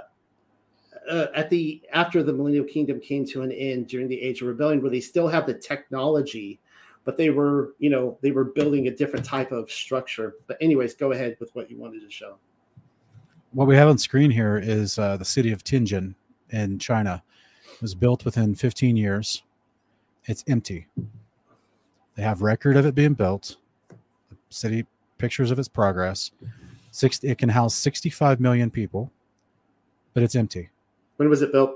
uh, 1.10 1.26
at 1.34 1.50
the 1.50 1.82
after 1.92 2.22
the 2.22 2.32
Millennial 2.32 2.64
Kingdom 2.64 3.00
came 3.00 3.26
to 3.26 3.42
an 3.42 3.52
end 3.52 3.88
during 3.88 4.08
the 4.08 4.20
Age 4.20 4.42
of 4.42 4.48
Rebellion, 4.48 4.80
where 4.80 4.90
they 4.90 5.00
still 5.00 5.28
have 5.28 5.46
the 5.46 5.54
technology, 5.54 6.60
but 7.04 7.16
they 7.16 7.30
were, 7.30 7.74
you 7.78 7.90
know, 7.90 8.18
they 8.22 8.30
were 8.30 8.44
building 8.44 8.88
a 8.88 8.90
different 8.90 9.24
type 9.24 9.52
of 9.52 9.70
structure. 9.70 10.36
But 10.46 10.56
anyways, 10.60 10.94
go 10.94 11.12
ahead 11.12 11.36
with 11.38 11.54
what 11.54 11.70
you 11.70 11.78
wanted 11.78 12.00
to 12.00 12.10
show. 12.10 12.38
What 13.52 13.66
we 13.68 13.76
have 13.76 13.88
on 13.88 13.98
screen 13.98 14.30
here 14.30 14.58
is 14.58 14.98
uh, 14.98 15.16
the 15.16 15.24
city 15.24 15.52
of 15.52 15.62
Tianjin 15.64 16.14
in 16.50 16.78
China 16.78 17.22
was 17.80 17.94
built 17.94 18.24
within 18.24 18.54
15 18.54 18.96
years. 18.96 19.42
It's 20.24 20.44
empty. 20.48 20.86
They 22.14 22.22
have 22.22 22.42
record 22.42 22.76
of 22.76 22.86
it 22.86 22.94
being 22.94 23.14
built, 23.14 23.56
city 24.48 24.86
pictures 25.18 25.50
of 25.50 25.58
its 25.58 25.68
progress. 25.68 26.30
Six, 26.90 27.22
it 27.22 27.38
can 27.38 27.50
house 27.50 27.74
65 27.74 28.40
million 28.40 28.70
people, 28.70 29.12
but 30.14 30.22
it's 30.22 30.34
empty. 30.34 30.70
When 31.16 31.28
was 31.28 31.42
it 31.42 31.52
built? 31.52 31.72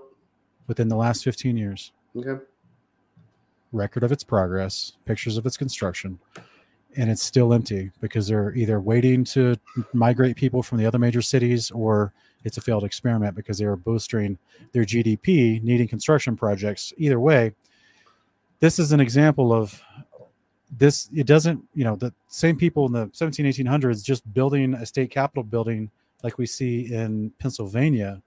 Within 0.66 0.88
the 0.88 0.96
last 0.96 1.24
15 1.24 1.56
years. 1.56 1.92
Okay. 2.16 2.42
Record 3.72 4.02
of 4.02 4.12
its 4.12 4.24
progress, 4.24 4.92
pictures 5.04 5.36
of 5.36 5.46
its 5.46 5.56
construction, 5.56 6.18
and 6.96 7.10
it's 7.10 7.22
still 7.22 7.52
empty 7.52 7.92
because 8.00 8.26
they're 8.26 8.54
either 8.54 8.80
waiting 8.80 9.24
to 9.24 9.56
migrate 9.92 10.36
people 10.36 10.62
from 10.62 10.78
the 10.78 10.86
other 10.86 10.98
major 10.98 11.22
cities 11.22 11.70
or 11.70 12.12
it's 12.44 12.56
a 12.56 12.60
failed 12.60 12.84
experiment 12.84 13.34
because 13.34 13.58
they 13.58 13.66
were 13.66 13.76
boosting 13.76 14.38
their 14.72 14.84
GDP, 14.84 15.62
needing 15.62 15.88
construction 15.88 16.36
projects. 16.36 16.92
Either 16.96 17.20
way, 17.20 17.52
this 18.60 18.78
is 18.78 18.92
an 18.92 19.00
example 19.00 19.52
of 19.52 19.80
this. 20.70 21.08
It 21.14 21.26
doesn't, 21.26 21.62
you 21.74 21.84
know, 21.84 21.96
the 21.96 22.12
same 22.28 22.56
people 22.56 22.86
in 22.86 22.92
the 22.92 23.10
17, 23.12 23.46
1800s 23.46 24.04
just 24.04 24.32
building 24.32 24.74
a 24.74 24.86
state 24.86 25.10
capitol 25.10 25.42
building 25.42 25.90
like 26.22 26.38
we 26.38 26.46
see 26.46 26.92
in 26.92 27.32
Pennsylvania. 27.38 28.22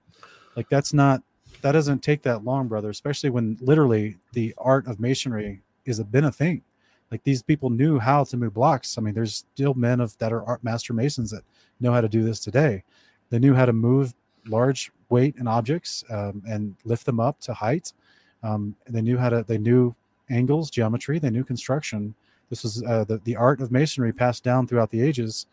Like 0.56 0.68
that's 0.68 0.92
not, 0.92 1.22
that 1.62 1.72
doesn't 1.72 2.00
take 2.00 2.22
that 2.22 2.44
long, 2.44 2.68
brother, 2.68 2.90
especially 2.90 3.30
when 3.30 3.56
literally 3.60 4.16
the 4.32 4.54
art 4.58 4.86
of 4.86 5.00
masonry 5.00 5.62
is 5.84 5.98
a, 5.98 6.04
been 6.04 6.24
a 6.24 6.32
thing. 6.32 6.62
Like 7.10 7.22
these 7.22 7.42
people 7.42 7.70
knew 7.70 7.98
how 7.98 8.24
to 8.24 8.36
move 8.36 8.54
blocks. 8.54 8.98
I 8.98 9.00
mean, 9.00 9.14
there's 9.14 9.44
still 9.54 9.74
men 9.74 10.00
of 10.00 10.16
that 10.18 10.32
are 10.32 10.44
art 10.44 10.64
master 10.64 10.92
masons 10.92 11.30
that 11.30 11.42
know 11.80 11.92
how 11.92 12.00
to 12.00 12.08
do 12.08 12.24
this 12.24 12.40
today. 12.40 12.82
They 13.30 13.38
knew 13.38 13.54
how 13.54 13.66
to 13.66 13.72
move 13.72 14.14
large 14.46 14.92
weight 15.08 15.36
and 15.38 15.48
objects 15.48 16.04
um, 16.10 16.42
and 16.46 16.74
lift 16.84 17.06
them 17.06 17.20
up 17.20 17.40
to 17.40 17.54
height. 17.54 17.92
Um, 18.42 18.76
they 18.86 19.02
knew 19.02 19.16
how 19.16 19.30
to. 19.30 19.44
They 19.46 19.58
knew 19.58 19.94
angles, 20.30 20.70
geometry. 20.70 21.18
They 21.18 21.30
knew 21.30 21.44
construction. 21.44 22.14
This 22.50 22.62
was 22.62 22.82
uh, 22.82 23.04
the 23.04 23.18
the 23.24 23.36
art 23.36 23.60
of 23.60 23.72
masonry 23.72 24.12
passed 24.12 24.44
down 24.44 24.66
throughout 24.66 24.90
the 24.90 25.00
ages. 25.00 25.46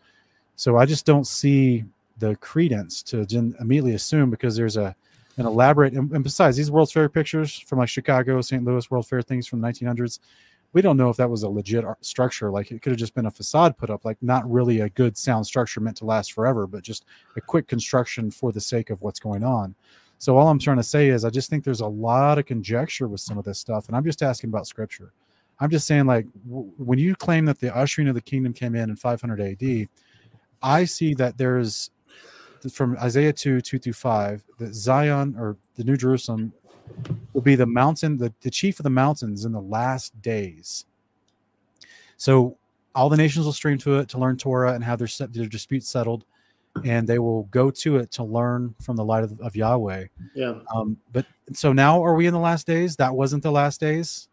So 0.56 0.76
I 0.76 0.84
just 0.84 1.06
don't 1.06 1.26
see 1.26 1.84
the 2.18 2.36
credence 2.36 3.02
to 3.02 3.26
immediately 3.60 3.94
assume 3.94 4.30
because 4.30 4.54
there's 4.56 4.76
a 4.76 4.94
an 5.38 5.46
elaborate 5.46 5.94
and, 5.94 6.12
and 6.12 6.22
besides 6.22 6.58
these 6.58 6.70
World's 6.70 6.92
Fair 6.92 7.08
pictures 7.08 7.58
from 7.58 7.78
like 7.78 7.88
Chicago, 7.88 8.40
St. 8.42 8.62
Louis 8.64 8.90
World 8.90 9.06
Fair 9.06 9.22
things 9.22 9.46
from 9.46 9.62
the 9.62 9.68
1900s 9.68 10.18
we 10.72 10.82
don't 10.82 10.96
know 10.96 11.10
if 11.10 11.16
that 11.16 11.30
was 11.30 11.42
a 11.42 11.48
legit 11.48 11.84
structure. 12.00 12.50
Like 12.50 12.70
it 12.70 12.82
could 12.82 12.90
have 12.90 12.98
just 12.98 13.14
been 13.14 13.26
a 13.26 13.30
facade 13.30 13.76
put 13.76 13.90
up, 13.90 14.04
like 14.04 14.18
not 14.22 14.50
really 14.50 14.80
a 14.80 14.88
good 14.88 15.16
sound 15.16 15.46
structure 15.46 15.80
meant 15.80 15.96
to 15.98 16.04
last 16.04 16.32
forever, 16.32 16.66
but 16.66 16.82
just 16.82 17.04
a 17.36 17.40
quick 17.40 17.68
construction 17.68 18.30
for 18.30 18.52
the 18.52 18.60
sake 18.60 18.90
of 18.90 19.02
what's 19.02 19.20
going 19.20 19.44
on. 19.44 19.74
So 20.18 20.36
all 20.36 20.48
I'm 20.48 20.58
trying 20.58 20.76
to 20.76 20.84
say 20.84 21.08
is 21.08 21.24
I 21.24 21.30
just 21.30 21.50
think 21.50 21.64
there's 21.64 21.80
a 21.80 21.86
lot 21.86 22.38
of 22.38 22.46
conjecture 22.46 23.08
with 23.08 23.20
some 23.20 23.38
of 23.38 23.44
this 23.44 23.58
stuff, 23.58 23.88
and 23.88 23.96
I'm 23.96 24.04
just 24.04 24.22
asking 24.22 24.50
about 24.50 24.68
scripture. 24.68 25.12
I'm 25.58 25.68
just 25.68 25.86
saying, 25.86 26.06
like, 26.06 26.26
when 26.44 26.98
you 26.98 27.14
claim 27.16 27.44
that 27.46 27.58
the 27.58 27.76
ushering 27.76 28.08
of 28.08 28.14
the 28.14 28.20
kingdom 28.20 28.52
came 28.52 28.74
in 28.74 28.88
in 28.88 28.96
500 28.96 29.40
AD, 29.40 29.88
I 30.62 30.84
see 30.84 31.14
that 31.14 31.38
there's 31.38 31.90
from 32.72 32.96
Isaiah 32.98 33.32
2, 33.32 33.60
2 33.60 33.78
through 33.78 33.92
5, 33.92 34.44
that 34.58 34.74
Zion 34.74 35.34
or 35.36 35.56
the 35.74 35.84
New 35.84 35.96
Jerusalem 35.96 36.52
will 37.32 37.42
be 37.42 37.54
the 37.54 37.66
mountain, 37.66 38.16
the, 38.16 38.32
the 38.40 38.50
chief 38.50 38.78
of 38.78 38.84
the 38.84 38.90
mountains 38.90 39.44
in 39.44 39.52
the 39.52 39.60
last 39.60 40.20
days. 40.22 40.86
So 42.16 42.56
all 42.94 43.08
the 43.08 43.16
nations 43.16 43.44
will 43.44 43.52
stream 43.52 43.78
to 43.78 43.98
it 43.98 44.08
to 44.10 44.18
learn 44.18 44.36
Torah 44.36 44.74
and 44.74 44.84
have 44.84 44.98
their, 44.98 45.08
their 45.28 45.46
disputes 45.46 45.88
settled, 45.88 46.24
and 46.84 47.06
they 47.06 47.18
will 47.18 47.44
go 47.44 47.70
to 47.70 47.96
it 47.96 48.10
to 48.12 48.24
learn 48.24 48.74
from 48.80 48.96
the 48.96 49.04
light 49.04 49.24
of, 49.24 49.40
of 49.40 49.56
Yahweh. 49.56 50.06
Yeah. 50.34 50.58
Um, 50.74 50.96
but 51.12 51.26
so 51.52 51.72
now 51.72 52.02
are 52.02 52.14
we 52.14 52.26
in 52.26 52.32
the 52.32 52.40
last 52.40 52.66
days? 52.66 52.96
That 52.96 53.14
wasn't 53.14 53.42
the 53.42 53.52
last 53.52 53.80
days. 53.80 54.28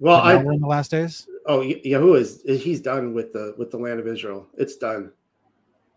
Well, 0.00 0.16
I 0.16 0.36
we're 0.36 0.52
in 0.52 0.60
the 0.60 0.68
last 0.68 0.90
days. 0.90 1.26
Oh, 1.46 1.60
Yahuwah 1.60 2.20
is 2.20 2.42
he's 2.62 2.80
done 2.80 3.14
with 3.14 3.32
the 3.32 3.54
with 3.58 3.70
the 3.70 3.78
land 3.78 3.98
of 3.98 4.06
Israel. 4.06 4.46
It's 4.56 4.76
done. 4.76 5.10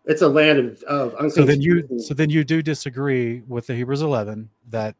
It's 0.04 0.22
a 0.22 0.28
land 0.28 0.58
of, 0.58 0.82
of 0.84 1.32
so 1.32 1.44
then 1.44 1.60
you 1.60 2.00
so 2.00 2.12
then 2.12 2.28
you 2.28 2.42
do 2.42 2.62
disagree 2.62 3.42
with 3.46 3.68
the 3.68 3.74
Hebrews 3.74 4.02
11 4.02 4.50
that 4.70 4.96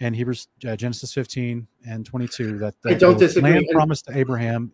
and 0.00 0.14
Hebrews 0.14 0.48
uh, 0.66 0.76
Genesis 0.76 1.12
15 1.12 1.66
and 1.86 2.06
22 2.06 2.58
that 2.58 2.74
the, 2.82 2.90
I 2.90 2.94
don't 2.94 3.18
disagree. 3.18 3.52
land 3.52 3.66
promised 3.72 4.06
to 4.06 4.16
Abraham 4.16 4.72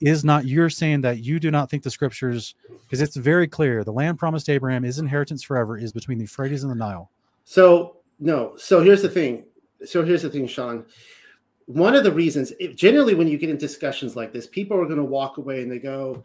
is 0.00 0.24
not 0.24 0.46
you're 0.46 0.70
saying 0.70 1.02
that 1.02 1.18
you 1.18 1.38
do 1.38 1.50
not 1.50 1.70
think 1.70 1.82
the 1.82 1.90
scriptures 1.90 2.54
because 2.82 3.00
it's 3.00 3.16
very 3.16 3.46
clear 3.46 3.84
the 3.84 3.92
land 3.92 4.18
promised 4.18 4.46
to 4.46 4.52
Abraham 4.52 4.84
is 4.84 4.98
inheritance 4.98 5.42
forever 5.42 5.76
is 5.76 5.92
between 5.92 6.18
the 6.18 6.24
Euphrates 6.24 6.62
and 6.62 6.70
the 6.70 6.76
Nile. 6.76 7.10
So 7.44 7.96
no. 8.18 8.56
So 8.56 8.82
here's 8.82 9.02
the 9.02 9.08
thing. 9.08 9.44
So 9.84 10.04
here's 10.04 10.22
the 10.22 10.30
thing, 10.30 10.46
Sean. 10.46 10.86
One 11.66 11.94
of 11.94 12.04
the 12.04 12.12
reasons, 12.12 12.52
if, 12.60 12.76
generally, 12.76 13.14
when 13.14 13.28
you 13.28 13.38
get 13.38 13.50
in 13.50 13.58
discussions 13.58 14.16
like 14.16 14.32
this, 14.32 14.46
people 14.46 14.80
are 14.80 14.84
going 14.84 14.98
to 14.98 15.04
walk 15.04 15.36
away 15.36 15.62
and 15.62 15.70
they 15.70 15.80
go, 15.80 16.22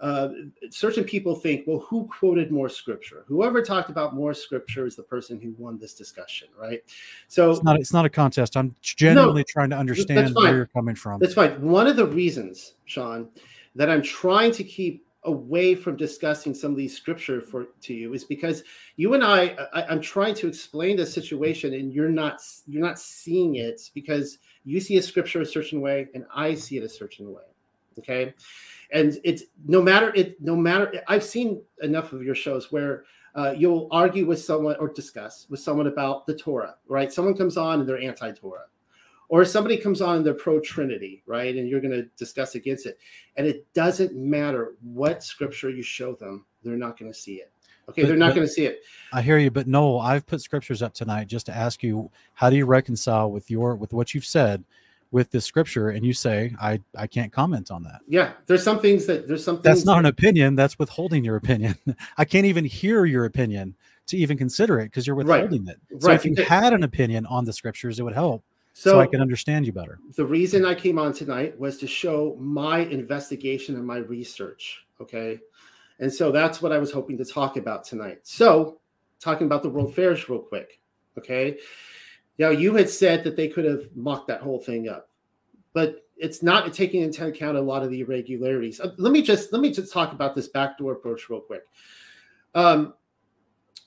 uh, 0.00 0.28
certain 0.70 1.04
people 1.04 1.34
think, 1.34 1.66
well, 1.66 1.78
who 1.78 2.06
quoted 2.08 2.50
more 2.50 2.68
scripture? 2.68 3.24
Whoever 3.26 3.62
talked 3.62 3.90
about 3.90 4.14
more 4.14 4.34
scripture 4.34 4.86
is 4.86 4.96
the 4.96 5.02
person 5.02 5.40
who 5.40 5.54
won 5.56 5.78
this 5.78 5.94
discussion, 5.94 6.48
right? 6.58 6.82
So 7.28 7.52
it's 7.52 7.62
not 7.62 7.78
it's 7.78 7.92
not 7.92 8.04
a 8.04 8.10
contest. 8.10 8.56
I'm 8.56 8.74
genuinely 8.82 9.42
no, 9.42 9.44
trying 9.48 9.70
to 9.70 9.76
understand 9.76 10.34
where 10.34 10.56
you're 10.56 10.66
coming 10.66 10.94
from. 10.94 11.20
That's 11.20 11.34
fine. 11.34 11.60
One 11.62 11.86
of 11.86 11.96
the 11.96 12.06
reasons, 12.06 12.74
Sean, 12.86 13.28
that 13.76 13.88
I'm 13.88 14.02
trying 14.02 14.52
to 14.52 14.64
keep 14.64 15.06
away 15.22 15.74
from 15.74 15.96
discussing 15.96 16.54
some 16.54 16.70
of 16.70 16.76
these 16.76 16.94
scripture 16.94 17.40
for 17.40 17.68
to 17.80 17.94
you 17.94 18.12
is 18.12 18.24
because 18.24 18.62
you 18.96 19.14
and 19.14 19.24
I, 19.24 19.56
I 19.72 19.84
I'm 19.84 20.00
trying 20.00 20.34
to 20.34 20.48
explain 20.48 20.96
the 20.96 21.06
situation 21.06 21.72
and 21.72 21.92
you're 21.92 22.10
not 22.10 22.40
you're 22.66 22.82
not 22.84 22.98
seeing 22.98 23.56
it 23.56 23.90
because 23.94 24.38
you 24.64 24.80
see 24.80 24.96
a 24.98 25.02
scripture 25.02 25.40
a 25.40 25.46
certain 25.46 25.80
way 25.80 26.08
and 26.14 26.26
I 26.34 26.54
see 26.54 26.76
it 26.76 26.82
a 26.82 26.88
certain 26.88 27.32
way. 27.32 27.42
Okay? 27.98 28.34
And 28.92 29.18
it's 29.24 29.44
no 29.66 29.82
matter 29.82 30.12
it 30.14 30.40
no 30.40 30.54
matter 30.54 31.02
i've 31.08 31.24
seen 31.24 31.62
enough 31.82 32.12
of 32.12 32.22
your 32.22 32.34
shows 32.34 32.70
where 32.70 33.04
uh, 33.34 33.52
you'll 33.56 33.88
argue 33.90 34.24
with 34.26 34.40
someone 34.40 34.76
or 34.78 34.88
discuss 34.88 35.46
with 35.50 35.58
someone 35.58 35.88
about 35.88 36.26
the 36.26 36.34
torah 36.34 36.76
right? 36.86 37.12
Someone 37.12 37.36
comes 37.36 37.56
on 37.56 37.80
and 37.80 37.88
they're 37.88 38.00
anti-torah. 38.00 38.66
Or 39.30 39.44
somebody 39.44 39.78
comes 39.78 40.02
on 40.02 40.18
and 40.18 40.26
they're 40.26 40.34
pro-trinity 40.34 41.22
right? 41.26 41.56
And 41.56 41.68
you're 41.68 41.80
going 41.80 41.92
to 41.92 42.04
discuss 42.16 42.54
against 42.54 42.86
it. 42.86 42.98
And 43.36 43.46
it 43.46 43.66
doesn't 43.72 44.14
matter 44.14 44.74
what 44.82 45.24
scripture 45.24 45.70
you 45.70 45.82
show 45.82 46.14
them 46.14 46.44
they're 46.62 46.76
not 46.76 46.98
going 46.98 47.10
to 47.12 47.18
see 47.18 47.36
it. 47.36 47.50
Okay 47.88 48.02
but, 48.02 48.08
they're 48.08 48.16
not 48.16 48.34
going 48.34 48.46
to 48.46 48.52
see 48.52 48.66
it. 48.66 48.80
I 49.12 49.22
hear 49.22 49.38
you 49.38 49.50
but 49.50 49.66
no 49.66 49.98
i've 49.98 50.26
put 50.26 50.40
scriptures 50.40 50.82
up 50.82 50.94
tonight 50.94 51.26
just 51.26 51.46
to 51.46 51.56
ask 51.56 51.82
you 51.82 52.10
how 52.34 52.50
do 52.50 52.56
you 52.56 52.66
reconcile 52.66 53.30
with 53.30 53.50
your 53.50 53.74
with 53.74 53.92
what 53.92 54.14
you've 54.14 54.24
said 54.24 54.64
with 55.14 55.30
the 55.30 55.40
scripture 55.40 55.90
and 55.90 56.04
you 56.04 56.12
say 56.12 56.52
i 56.60 56.78
i 56.98 57.06
can't 57.06 57.32
comment 57.32 57.70
on 57.70 57.84
that 57.84 58.00
yeah 58.08 58.32
there's 58.46 58.64
some 58.64 58.80
things 58.80 59.06
that 59.06 59.28
there's 59.28 59.44
some 59.44 59.60
that's 59.62 59.84
not 59.84 59.94
that, 59.94 60.00
an 60.00 60.06
opinion 60.06 60.56
that's 60.56 60.76
withholding 60.76 61.24
your 61.24 61.36
opinion 61.36 61.78
i 62.18 62.24
can't 62.24 62.46
even 62.46 62.64
hear 62.64 63.04
your 63.04 63.24
opinion 63.24 63.72
to 64.06 64.16
even 64.16 64.36
consider 64.36 64.80
it 64.80 64.86
because 64.86 65.06
you're 65.06 65.14
withholding 65.14 65.66
right. 65.66 65.76
it 65.76 66.02
so 66.02 66.08
right. 66.08 66.16
if 66.16 66.24
you 66.24 66.34
had 66.44 66.72
an 66.72 66.82
opinion 66.82 67.24
on 67.26 67.44
the 67.44 67.52
scriptures 67.52 68.00
it 68.00 68.02
would 68.02 68.12
help 68.12 68.42
so, 68.76 68.90
so, 68.90 69.00
I 69.00 69.06
can 69.06 69.20
understand 69.20 69.66
you 69.66 69.72
better. 69.72 70.00
The 70.16 70.26
reason 70.26 70.64
I 70.64 70.74
came 70.74 70.98
on 70.98 71.12
tonight 71.12 71.56
was 71.56 71.78
to 71.78 71.86
show 71.86 72.36
my 72.40 72.80
investigation 72.80 73.76
and 73.76 73.86
my 73.86 73.98
research. 73.98 74.84
Okay. 75.00 75.38
And 76.00 76.12
so 76.12 76.32
that's 76.32 76.60
what 76.60 76.72
I 76.72 76.78
was 76.78 76.90
hoping 76.90 77.16
to 77.18 77.24
talk 77.24 77.56
about 77.56 77.84
tonight. 77.84 78.18
So, 78.24 78.80
talking 79.20 79.46
about 79.46 79.62
the 79.62 79.68
World 79.68 79.94
Fairs 79.94 80.28
real 80.28 80.40
quick. 80.40 80.80
Okay. 81.16 81.58
Now, 82.38 82.50
you 82.50 82.74
had 82.74 82.90
said 82.90 83.22
that 83.24 83.36
they 83.36 83.48
could 83.48 83.64
have 83.64 83.88
mocked 83.94 84.28
that 84.28 84.40
whole 84.40 84.58
thing 84.58 84.88
up, 84.88 85.08
but 85.72 86.04
it's 86.16 86.42
not 86.42 86.72
taking 86.72 87.02
into 87.02 87.26
account 87.26 87.56
a 87.56 87.60
lot 87.60 87.82
of 87.82 87.90
the 87.90 88.00
irregularities. 88.00 88.80
Uh, 88.80 88.92
let 88.98 89.12
me 89.12 89.22
just 89.22 89.52
let 89.52 89.60
me 89.60 89.72
just 89.72 89.92
talk 89.92 90.12
about 90.12 90.34
this 90.34 90.48
backdoor 90.48 90.92
approach 90.92 91.28
real 91.28 91.40
quick. 91.40 91.62
Um, 92.54 92.94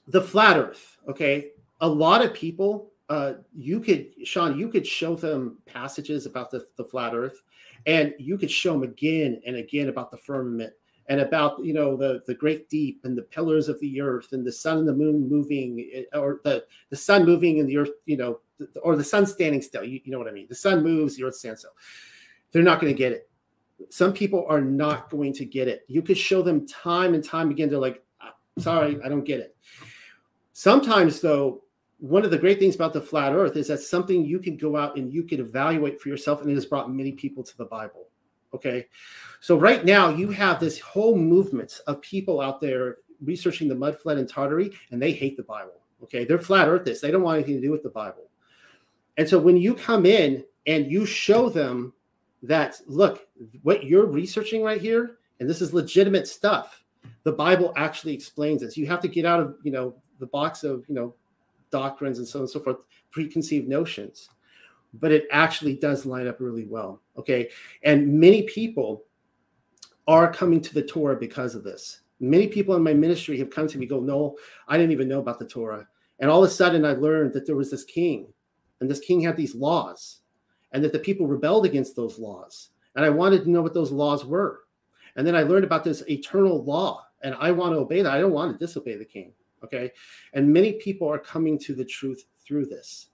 the 0.07 0.21
flat 0.21 0.57
Earth, 0.57 0.97
okay. 1.07 1.51
A 1.81 1.87
lot 1.87 2.23
of 2.23 2.33
people, 2.33 2.91
uh, 3.09 3.33
you 3.55 3.79
could, 3.79 4.07
Sean, 4.23 4.57
you 4.57 4.69
could 4.69 4.87
show 4.87 5.15
them 5.15 5.59
passages 5.65 6.25
about 6.25 6.49
the, 6.49 6.65
the 6.75 6.83
flat 6.83 7.13
Earth, 7.13 7.41
and 7.85 8.13
you 8.17 8.37
could 8.37 8.51
show 8.51 8.73
them 8.73 8.83
again 8.83 9.41
and 9.45 9.57
again 9.57 9.89
about 9.89 10.09
the 10.11 10.17
firmament 10.17 10.73
and 11.09 11.21
about 11.21 11.63
you 11.63 11.73
know 11.73 11.95
the 11.95 12.21
the 12.27 12.33
great 12.33 12.69
deep 12.69 13.01
and 13.03 13.17
the 13.17 13.21
pillars 13.21 13.69
of 13.69 13.79
the 13.79 14.01
earth 14.01 14.33
and 14.33 14.45
the 14.45 14.51
sun 14.51 14.79
and 14.79 14.87
the 14.87 14.93
moon 14.93 15.27
moving 15.29 15.89
eh, 15.93 16.17
or 16.17 16.41
the 16.43 16.65
the 16.89 16.95
sun 16.95 17.25
moving 17.25 17.59
and 17.59 17.69
the 17.69 17.77
earth 17.77 17.91
you 18.05 18.17
know 18.17 18.39
or 18.83 18.95
the 18.95 19.03
sun 19.03 19.25
standing 19.25 19.61
still 19.61 19.83
you, 19.83 20.01
you 20.03 20.11
know 20.11 20.17
what 20.17 20.27
i 20.27 20.31
mean? 20.31 20.47
The 20.49 20.55
sun 20.55 20.83
moves 20.83 21.15
the 21.15 21.23
earth 21.23 21.35
stands 21.35 21.61
still. 21.61 21.71
They're 22.51 22.63
not 22.63 22.79
going 22.79 22.93
to 22.93 22.97
get 22.97 23.11
it. 23.11 23.29
Some 23.89 24.13
people 24.13 24.45
are 24.49 24.61
not 24.61 25.09
going 25.09 25.33
to 25.33 25.45
get 25.45 25.67
it. 25.67 25.83
You 25.87 26.01
could 26.01 26.17
show 26.17 26.41
them 26.41 26.67
time 26.67 27.13
and 27.13 27.23
time 27.23 27.51
again 27.51 27.69
they're 27.69 27.79
like 27.79 28.03
ah, 28.21 28.33
sorry 28.57 28.99
i 29.03 29.09
don't 29.09 29.23
get 29.23 29.39
it. 29.39 29.55
Sometimes 30.53 31.21
though 31.21 31.63
one 31.99 32.23
of 32.23 32.31
the 32.31 32.37
great 32.37 32.59
things 32.59 32.75
about 32.75 32.93
the 32.93 33.01
flat 33.01 33.33
earth 33.33 33.55
is 33.55 33.67
that 33.67 33.79
something 33.79 34.23
you 34.23 34.39
can 34.39 34.55
go 34.55 34.75
out 34.75 34.97
and 34.97 35.11
you 35.11 35.23
can 35.23 35.39
evaluate 35.39 35.99
for 35.99 36.09
yourself 36.09 36.41
and 36.41 36.51
it 36.51 36.53
has 36.53 36.65
brought 36.65 36.91
many 36.91 37.11
people 37.11 37.43
to 37.43 37.57
the 37.57 37.65
bible 37.65 38.06
Okay. 38.57 38.87
So 39.39 39.55
right 39.55 39.85
now 39.85 40.09
you 40.09 40.31
have 40.31 40.59
this 40.59 40.79
whole 40.79 41.15
movement 41.15 41.79
of 41.85 42.01
people 42.01 42.41
out 42.41 42.59
there 42.59 42.97
researching 43.23 43.67
the 43.67 43.75
mud 43.75 43.99
flood 43.99 44.17
and 44.17 44.27
Tartary, 44.27 44.71
and 44.89 44.99
they 44.99 45.11
hate 45.11 45.37
the 45.37 45.43
Bible. 45.43 45.79
Okay. 46.03 46.25
They're 46.25 46.39
flat 46.39 46.67
earthists. 46.67 47.01
They 47.01 47.11
don't 47.11 47.21
want 47.21 47.37
anything 47.37 47.61
to 47.61 47.61
do 47.61 47.71
with 47.71 47.83
the 47.83 47.89
Bible. 47.89 48.29
And 49.17 49.29
so 49.29 49.37
when 49.37 49.57
you 49.57 49.75
come 49.75 50.07
in 50.07 50.43
and 50.65 50.91
you 50.91 51.05
show 51.05 51.49
them 51.49 51.93
that, 52.43 52.81
look, 52.87 53.27
what 53.61 53.83
you're 53.83 54.07
researching 54.07 54.63
right 54.63 54.81
here, 54.81 55.17
and 55.39 55.47
this 55.47 55.61
is 55.61 55.71
legitimate 55.71 56.27
stuff, 56.27 56.83
the 57.23 57.31
Bible 57.31 57.73
actually 57.75 58.13
explains 58.13 58.61
this. 58.61 58.75
You 58.75 58.87
have 58.87 59.01
to 59.01 59.07
get 59.07 59.25
out 59.25 59.39
of, 59.39 59.55
you 59.63 59.71
know, 59.71 59.95
the 60.19 60.25
box 60.27 60.63
of, 60.63 60.83
you 60.87 60.95
know, 60.95 61.13
doctrines 61.69 62.17
and 62.17 62.27
so 62.27 62.39
on 62.39 62.43
and 62.43 62.49
so 62.49 62.59
forth, 62.59 62.77
preconceived 63.11 63.67
notions 63.67 64.29
but 64.99 65.11
it 65.11 65.27
actually 65.31 65.75
does 65.75 66.05
line 66.05 66.27
up 66.27 66.39
really 66.39 66.65
well. 66.65 67.01
Okay. 67.17 67.49
And 67.83 68.19
many 68.19 68.43
people 68.43 69.03
are 70.07 70.31
coming 70.31 70.61
to 70.61 70.73
the 70.73 70.81
Torah 70.81 71.17
because 71.17 71.55
of 71.55 71.63
this. 71.63 72.01
Many 72.19 72.47
people 72.47 72.75
in 72.75 72.83
my 72.83 72.93
ministry 72.93 73.37
have 73.39 73.49
come 73.49 73.67
to 73.67 73.77
me, 73.77 73.85
go, 73.85 73.99
No, 73.99 74.37
I 74.67 74.77
didn't 74.77 74.91
even 74.91 75.07
know 75.07 75.19
about 75.19 75.39
the 75.39 75.47
Torah. 75.47 75.87
And 76.19 76.31
all 76.31 76.43
of 76.43 76.49
a 76.49 76.53
sudden, 76.53 76.85
I 76.85 76.93
learned 76.93 77.33
that 77.33 77.45
there 77.45 77.55
was 77.55 77.69
this 77.69 77.83
king, 77.83 78.27
and 78.79 78.89
this 78.89 78.99
king 78.99 79.21
had 79.21 79.37
these 79.37 79.53
laws, 79.53 80.21
and 80.71 80.83
that 80.83 80.91
the 80.91 80.99
people 80.99 81.27
rebelled 81.27 81.65
against 81.65 81.95
those 81.95 82.17
laws. 82.17 82.69
And 82.95 83.05
I 83.05 83.09
wanted 83.09 83.43
to 83.43 83.51
know 83.51 83.61
what 83.61 83.75
those 83.75 83.91
laws 83.91 84.25
were. 84.25 84.61
And 85.15 85.27
then 85.27 85.35
I 85.35 85.43
learned 85.43 85.63
about 85.63 85.83
this 85.83 86.01
eternal 86.09 86.63
law, 86.63 87.05
and 87.21 87.35
I 87.35 87.51
want 87.51 87.73
to 87.73 87.79
obey 87.79 88.01
that. 88.01 88.13
I 88.13 88.19
don't 88.19 88.31
want 88.31 88.51
to 88.51 88.65
disobey 88.65 88.95
the 88.95 89.05
king. 89.05 89.33
Okay. 89.63 89.91
And 90.33 90.51
many 90.51 90.73
people 90.73 91.11
are 91.11 91.19
coming 91.19 91.57
to 91.59 91.75
the 91.75 91.85
truth 91.85 92.23
through 92.45 92.67
this. 92.67 93.09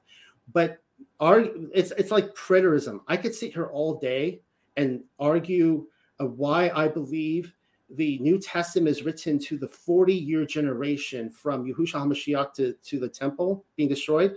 But 0.52 0.83
argue 1.24 1.70
it's 1.74 1.92
it's 1.92 2.12
like 2.12 2.34
preterism. 2.36 3.00
I 3.08 3.18
could 3.18 3.34
sit 3.34 3.54
here 3.54 3.68
all 3.68 4.00
day 4.00 4.42
and 4.76 5.04
argue 5.20 5.88
uh, 6.20 6.26
why 6.26 6.70
I 6.76 6.88
believe 6.88 7.54
the 7.90 8.18
New 8.20 8.40
Testament 8.40 8.90
is 8.90 9.04
written 9.04 9.40
to 9.40 9.58
the 9.58 9.68
40 9.68 10.14
year 10.14 10.46
generation 10.46 11.30
from 11.30 11.66
Yahushua 11.66 12.06
HaMashiach 12.06 12.54
to, 12.56 12.74
to 12.74 13.00
the 13.00 13.10
temple 13.10 13.66
being 13.76 13.90
destroyed. 13.90 14.36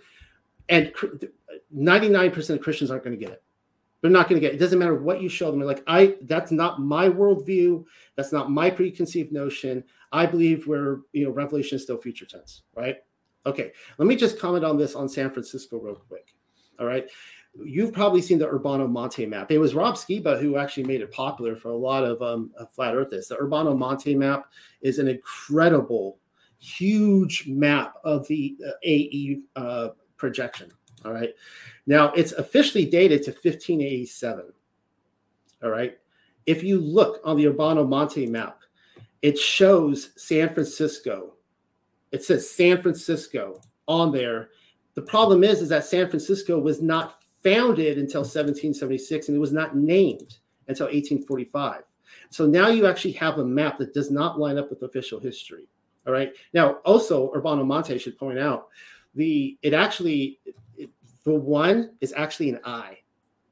And 0.68 0.92
99% 1.74 2.50
of 2.50 2.60
Christians 2.60 2.90
aren't 2.90 3.04
going 3.04 3.18
to 3.18 3.24
get 3.24 3.32
it. 3.32 3.42
They're 4.02 4.10
not 4.10 4.28
going 4.28 4.40
to 4.40 4.46
get 4.46 4.52
it. 4.52 4.56
It 4.56 4.60
doesn't 4.60 4.78
matter 4.78 4.94
what 4.94 5.22
you 5.22 5.28
show 5.28 5.50
them. 5.50 5.58
They're 5.58 5.66
like, 5.66 5.82
I 5.86 6.16
that's 6.22 6.52
not 6.52 6.80
my 6.80 7.08
worldview. 7.08 7.84
That's 8.14 8.32
not 8.32 8.50
my 8.50 8.70
preconceived 8.70 9.32
notion. 9.32 9.82
I 10.12 10.26
believe 10.26 10.66
we're, 10.66 11.00
you 11.12 11.24
know, 11.24 11.30
Revelation 11.30 11.76
is 11.76 11.82
still 11.82 11.96
future 11.96 12.26
tense, 12.26 12.62
right? 12.74 12.98
Okay. 13.46 13.72
Let 13.98 14.06
me 14.06 14.16
just 14.16 14.38
comment 14.38 14.64
on 14.64 14.76
this 14.76 14.94
on 14.94 15.08
San 15.08 15.30
Francisco 15.30 15.78
real 15.78 15.96
quick. 15.96 16.35
All 16.78 16.86
right. 16.86 17.08
You've 17.64 17.92
probably 17.92 18.20
seen 18.20 18.38
the 18.38 18.46
Urbano 18.46 18.88
Monte 18.88 19.24
map. 19.24 19.50
It 19.50 19.58
was 19.58 19.74
Rob 19.74 19.94
Skiba 19.94 20.38
who 20.38 20.58
actually 20.58 20.84
made 20.84 21.00
it 21.00 21.10
popular 21.10 21.56
for 21.56 21.70
a 21.70 21.76
lot 21.76 22.04
of 22.04 22.20
um, 22.20 22.50
flat 22.72 22.94
earthers. 22.94 23.28
The 23.28 23.36
Urbano 23.36 23.76
Monte 23.76 24.14
map 24.14 24.52
is 24.82 24.98
an 24.98 25.08
incredible, 25.08 26.18
huge 26.58 27.46
map 27.46 27.94
of 28.04 28.26
the 28.28 28.56
uh, 28.66 28.72
AE 28.82 29.40
uh, 29.56 29.88
projection. 30.18 30.70
All 31.04 31.12
right. 31.12 31.34
Now 31.86 32.12
it's 32.12 32.32
officially 32.32 32.84
dated 32.84 33.22
to 33.24 33.30
1587. 33.30 34.52
All 35.62 35.70
right. 35.70 35.98
If 36.44 36.62
you 36.62 36.78
look 36.78 37.20
on 37.24 37.36
the 37.36 37.46
Urbano 37.46 37.88
Monte 37.88 38.26
map, 38.26 38.60
it 39.22 39.38
shows 39.38 40.10
San 40.16 40.52
Francisco. 40.52 41.34
It 42.12 42.22
says 42.22 42.50
San 42.50 42.80
Francisco 42.82 43.60
on 43.88 44.12
there 44.12 44.50
the 44.96 45.02
problem 45.02 45.44
is, 45.44 45.60
is 45.60 45.68
that 45.68 45.84
San 45.84 46.08
Francisco 46.08 46.58
was 46.58 46.80
not 46.80 47.20
founded 47.44 47.98
until 47.98 48.22
1776 48.22 49.28
and 49.28 49.36
it 49.36 49.40
was 49.40 49.52
not 49.52 49.76
named 49.76 50.38
until 50.68 50.86
1845. 50.86 51.82
So 52.30 52.46
now 52.46 52.68
you 52.68 52.86
actually 52.86 53.12
have 53.12 53.38
a 53.38 53.44
map 53.44 53.78
that 53.78 53.94
does 53.94 54.10
not 54.10 54.40
line 54.40 54.58
up 54.58 54.70
with 54.70 54.82
official 54.82 55.20
history. 55.20 55.68
All 56.06 56.12
right. 56.12 56.32
Now, 56.54 56.78
also, 56.84 57.30
Urbano 57.32 57.64
Monte 57.64 57.98
should 57.98 58.18
point 58.18 58.38
out 58.38 58.68
the 59.14 59.58
it 59.62 59.74
actually 59.74 60.40
it, 60.76 60.90
the 61.24 61.34
one 61.34 61.92
is 62.00 62.14
actually 62.16 62.50
an 62.50 62.60
I. 62.64 62.98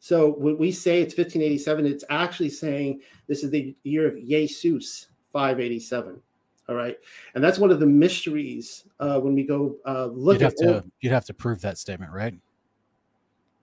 So 0.01 0.35
when 0.39 0.57
we 0.59 0.73
say 0.73 1.03
it's 1.03 1.16
1587, 1.16 1.87
it's 1.87 2.05
actually 2.11 2.51
saying 2.51 3.01
this 3.27 3.45
is 3.45 3.51
the 3.51 3.75
year 3.83 4.07
of 4.07 4.16
Jesus 4.16 5.09
587. 5.33 6.21
All 6.69 6.74
right, 6.74 6.97
and 7.35 7.45
that's 7.45 7.59
one 7.59 7.70
of 7.70 7.78
the 7.78 7.86
mysteries 7.86 8.85
uh, 8.99 9.20
when 9.20 9.35
we 9.35 9.45
go 9.45 9.77
uh, 9.85 10.07
look 10.07 10.35
you'd 10.35 10.43
have 10.43 10.53
at. 10.53 10.59
To, 10.59 10.74
old... 10.77 10.91
You'd 11.01 11.12
have 11.12 11.27
to 11.27 11.35
prove 11.35 11.61
that 11.61 11.77
statement, 11.77 12.12
right? 12.12 12.35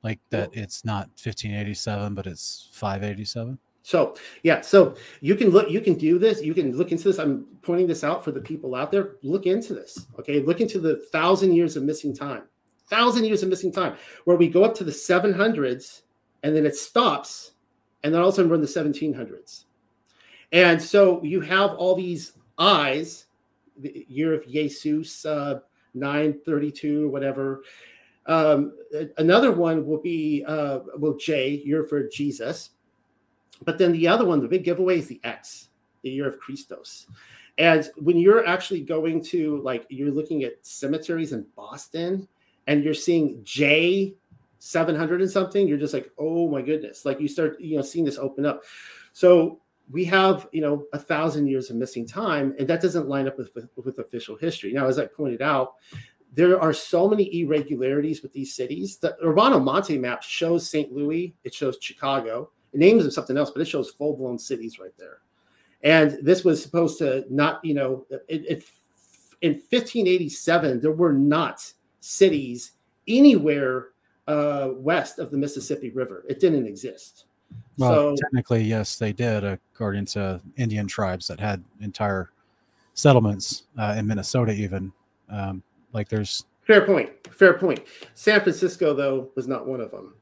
Like 0.04 0.20
that 0.30 0.50
it's 0.54 0.84
not 0.84 1.08
1587, 1.10 2.14
but 2.14 2.28
it's 2.28 2.70
587. 2.74 3.58
So 3.84 4.16
yeah, 4.44 4.62
so 4.62 4.96
you 5.22 5.36
can 5.36 5.50
look, 5.50 5.70
you 5.70 5.82
can 5.82 5.96
do 5.96 6.20
this, 6.20 6.42
you 6.42 6.54
can 6.54 6.78
look 6.78 6.92
into 6.92 7.06
this. 7.06 7.18
I'm 7.18 7.46
pointing 7.62 7.88
this 7.88 8.04
out 8.04 8.24
for 8.24 8.32
the 8.32 8.42
people 8.42 8.76
out 8.76 8.92
there. 8.92 9.16
Look 9.24 9.46
into 9.46 9.74
this. 9.74 10.08
Okay, 10.20 10.42
look 10.42 10.62
into 10.62 10.80
the 10.80 10.98
thousand 11.12 11.54
years 11.54 11.76
of 11.76 11.84
missing 11.84 12.16
time, 12.16 12.44
thousand 12.88 13.26
years 13.26 13.42
of 13.44 13.50
missing 13.50 13.72
time, 13.72 13.96
where 14.26 14.38
we 14.38 14.48
go 14.48 14.64
up 14.64 14.76
to 14.76 14.84
the 14.84 14.92
700s 14.92 16.02
and 16.44 16.56
then 16.56 16.66
it 16.66 16.76
stops, 16.76 17.52
and 18.04 18.14
then 18.14 18.22
all 18.22 18.30
of 18.30 18.34
a 18.34 18.36
sudden 18.36 18.50
we're 18.50 18.56
in 18.56 18.62
the 18.62 18.68
1700s. 18.68 19.66
And 20.52 20.82
so 20.82 21.24
you 21.24 21.42
have 21.42 21.72
all 21.72 21.96
these 21.96 22.34
eyes, 22.62 23.26
the 23.78 24.06
year 24.08 24.34
of 24.34 24.48
Jesus, 24.48 25.26
uh, 25.26 25.60
932, 25.94 27.10
whatever. 27.10 27.64
Um, 28.28 28.74
another 29.18 29.52
one 29.52 29.86
will 29.86 30.02
be, 30.02 30.44
uh, 30.48 30.80
well, 30.98 31.14
J, 31.14 31.62
year 31.66 31.84
for 31.84 32.08
Jesus 32.08 32.72
but 33.64 33.78
then 33.78 33.92
the 33.92 34.08
other 34.08 34.26
one, 34.26 34.42
the 34.42 34.48
big 34.48 34.64
giveaway 34.64 35.00
is 35.00 35.08
the 35.08 35.22
X, 35.24 35.70
the 36.02 36.10
year 36.10 36.28
of 36.28 36.40
Christos. 36.40 37.08
And 37.58 37.88
when 37.98 38.18
you're 38.18 38.46
actually 38.46 38.82
going 38.82 39.24
to 39.26 39.62
like 39.62 39.86
you're 39.90 40.12
looking 40.12 40.44
at 40.44 40.66
cemeteries 40.66 41.34
in 41.34 41.46
Boston 41.56 42.28
and 42.68 42.84
you're 42.84 42.94
seeing 42.94 43.42
J 43.44 44.16
700 44.60 45.22
and 45.22 45.30
something, 45.30 45.68
you're 45.68 45.78
just 45.78 45.94
like, 45.94 46.12
oh 46.18 46.50
my 46.50 46.62
goodness. 46.62 47.06
Like 47.06 47.20
you 47.20 47.28
start, 47.28 47.60
you 47.60 47.76
know, 47.76 47.84
seeing 47.84 48.06
this 48.06 48.18
open 48.18 48.46
up. 48.46 48.64
So 49.14 49.60
we 49.92 50.06
have, 50.06 50.48
you 50.52 50.62
know, 50.62 50.86
a 50.94 51.00
thousand 51.00 51.48
years 51.48 51.70
of 51.70 51.76
missing 51.76 52.08
time, 52.08 52.56
and 52.58 52.68
that 52.68 52.82
doesn't 52.82 53.08
line 53.08 53.28
up 53.28 53.38
with, 53.38 53.56
with, 53.76 54.00
official 54.00 54.36
history. 54.36 54.72
Now, 54.72 54.88
as 54.88 54.98
I 54.98 55.06
pointed 55.06 55.42
out, 55.42 55.74
there 56.34 56.60
are 56.60 56.74
so 56.74 57.10
many 57.10 57.42
irregularities 57.42 58.22
with 58.22 58.32
these 58.32 58.56
cities. 58.56 58.98
The 58.98 59.18
Urbano 59.24 59.62
Monte 59.62 59.98
map 59.98 60.24
shows 60.24 60.70
St. 60.70 60.92
Louis, 60.94 61.36
it 61.44 61.54
shows 61.54 61.78
Chicago, 61.82 62.52
it 62.74 62.80
names 62.80 63.04
them 63.04 63.12
something 63.12 63.38
else, 63.38 63.52
but 63.52 63.62
it 63.62 63.68
shows 63.68 63.90
full 63.90 64.16
blown 64.16 64.40
cities 64.40 64.80
right 64.80 64.94
there. 64.98 65.20
And 65.84 66.20
this 66.22 66.44
was 66.44 66.62
supposed 66.62 67.00
to 67.00 67.26
not, 67.30 67.64
you 67.66 67.74
know, 67.74 68.06
it, 68.28 68.46
it, 68.48 68.64
in 69.42 69.54
1587 69.54 70.80
there 70.80 70.92
were 70.92 71.14
not 71.14 71.74
cities 72.00 72.74
anywhere 73.08 73.90
uh, 74.28 74.70
west 74.76 75.20
of 75.20 75.32
the 75.32 75.38
Mississippi 75.38 75.90
River. 75.90 76.24
It 76.30 76.40
didn't 76.40 76.68
exist. 76.68 77.26
Well, 77.82 78.16
so, 78.16 78.24
technically, 78.24 78.64
yes, 78.64 78.98
they 78.98 79.14
did, 79.14 79.44
according 79.44 80.06
to 80.06 80.42
Indian 80.58 80.88
tribes 80.88 81.28
that 81.28 81.40
had 81.40 81.64
entire 81.82 82.32
settlements 82.94 83.64
uh, 83.78 83.96
in 83.98 84.08
Minnesota, 84.08 84.54
even. 84.54 84.92
Um, 85.30 85.64
like 85.94 86.10
there's 86.10 86.46
fair 86.66 86.86
point. 86.86 87.10
Fair 87.32 87.54
point. 87.54 87.82
San 88.14 88.42
Francisco, 88.42 88.94
though, 88.94 89.30
was 89.36 89.48
not 89.48 89.66
one 89.66 89.82
of 89.82 89.92
them. 89.92 90.14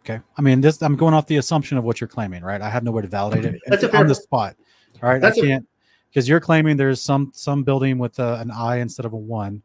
Okay. 0.00 0.20
I 0.36 0.42
mean, 0.42 0.60
this 0.60 0.80
I'm 0.82 0.96
going 0.96 1.12
off 1.12 1.26
the 1.26 1.36
assumption 1.36 1.76
of 1.76 1.84
what 1.84 2.00
you're 2.00 2.08
claiming, 2.08 2.42
right? 2.42 2.60
I 2.62 2.70
have 2.70 2.82
no 2.82 2.90
way 2.90 3.02
to 3.02 3.08
validate 3.08 3.44
it 3.44 3.60
That's 3.66 3.84
on 3.84 4.06
the 4.06 4.14
spot. 4.14 4.56
All 5.02 5.08
right. 5.08 5.20
That's 5.20 5.38
I 5.38 5.42
can't 5.42 5.68
because 6.08 6.28
you're 6.28 6.40
claiming 6.40 6.76
there's 6.76 7.00
some 7.00 7.30
some 7.34 7.62
building 7.62 7.98
with 7.98 8.18
a, 8.18 8.36
an 8.40 8.50
I 8.50 8.76
instead 8.76 9.04
of 9.04 9.12
a 9.12 9.16
one. 9.16 9.62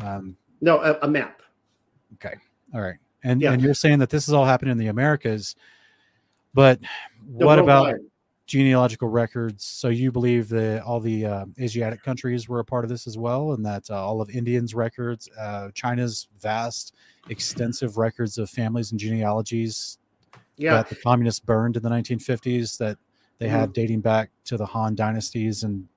Um, 0.00 0.36
no, 0.60 0.78
a, 0.78 0.98
a 1.02 1.08
map. 1.08 1.42
Okay. 2.14 2.34
All 2.74 2.80
right. 2.80 2.96
And 3.24 3.40
yeah. 3.40 3.52
and 3.52 3.62
you're 3.62 3.74
saying 3.74 3.98
that 3.98 4.10
this 4.10 4.28
is 4.28 4.34
all 4.34 4.44
happening 4.44 4.72
in 4.72 4.78
the 4.78 4.86
Americas, 4.86 5.56
but 6.54 6.80
the 6.80 7.46
what 7.46 7.58
about 7.58 7.96
genealogical 8.46 9.08
records? 9.08 9.64
So 9.64 9.88
you 9.88 10.12
believe 10.12 10.48
that 10.50 10.82
all 10.82 11.00
the 11.00 11.26
uh, 11.26 11.44
Asiatic 11.60 12.02
countries 12.02 12.48
were 12.48 12.60
a 12.60 12.64
part 12.64 12.84
of 12.84 12.88
this 12.88 13.06
as 13.06 13.18
well, 13.18 13.52
and 13.52 13.64
that 13.66 13.90
uh, 13.90 14.04
all 14.04 14.20
of 14.20 14.30
Indians' 14.30 14.74
records, 14.74 15.28
uh, 15.38 15.70
China's 15.74 16.28
vast 16.40 16.94
extensive 17.28 17.98
records 17.98 18.38
of 18.38 18.48
families 18.48 18.90
and 18.92 19.00
genealogies 19.00 19.98
yeah. 20.56 20.74
that 20.74 20.88
the 20.88 20.96
communists 20.96 21.40
burned 21.40 21.76
in 21.76 21.82
the 21.82 21.88
1950s 21.88 22.78
that 22.78 22.98
they 23.38 23.46
mm-hmm. 23.46 23.54
had 23.54 23.72
dating 23.72 24.00
back 24.00 24.30
to 24.44 24.56
the 24.56 24.66
Han 24.66 24.94
dynasties. 24.94 25.62
And 25.62 25.88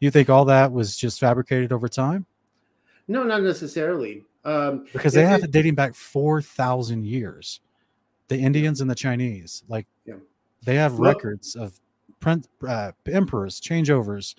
you 0.00 0.10
think 0.10 0.30
all 0.30 0.44
that 0.46 0.72
was 0.72 0.96
just 0.96 1.20
fabricated 1.20 1.72
over 1.72 1.88
time? 1.88 2.26
No, 3.08 3.22
not 3.22 3.42
necessarily. 3.42 4.24
Um, 4.46 4.86
because 4.92 5.12
they 5.12 5.24
it, 5.24 5.28
have 5.28 5.42
it 5.42 5.50
dating 5.50 5.74
back 5.74 5.94
4,000 5.94 7.04
years. 7.04 7.60
The 8.28 8.38
Indians 8.38 8.80
and 8.80 8.90
the 8.90 8.94
Chinese, 8.94 9.62
like, 9.68 9.86
yeah. 10.04 10.14
they 10.64 10.74
have 10.76 10.98
well, 10.98 11.12
records 11.12 11.54
of 11.54 11.78
uh, 12.66 12.92
emperors, 13.06 13.60
changeovers, 13.60 14.34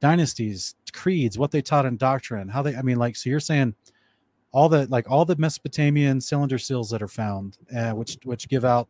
dynasties, 0.00 0.74
creeds, 0.92 1.38
what 1.38 1.50
they 1.50 1.62
taught 1.62 1.86
in 1.86 1.96
doctrine, 1.96 2.48
how 2.48 2.60
they, 2.60 2.76
I 2.76 2.82
mean, 2.82 2.98
like, 2.98 3.16
so 3.16 3.30
you're 3.30 3.40
saying 3.40 3.74
all 4.52 4.68
the 4.68 4.86
like 4.86 5.10
all 5.10 5.24
the 5.24 5.36
Mesopotamian 5.36 6.20
cylinder 6.20 6.58
seals 6.58 6.90
that 6.90 7.02
are 7.02 7.08
found, 7.08 7.58
uh, 7.74 7.92
which 7.92 8.18
which 8.24 8.48
give 8.48 8.64
out 8.64 8.88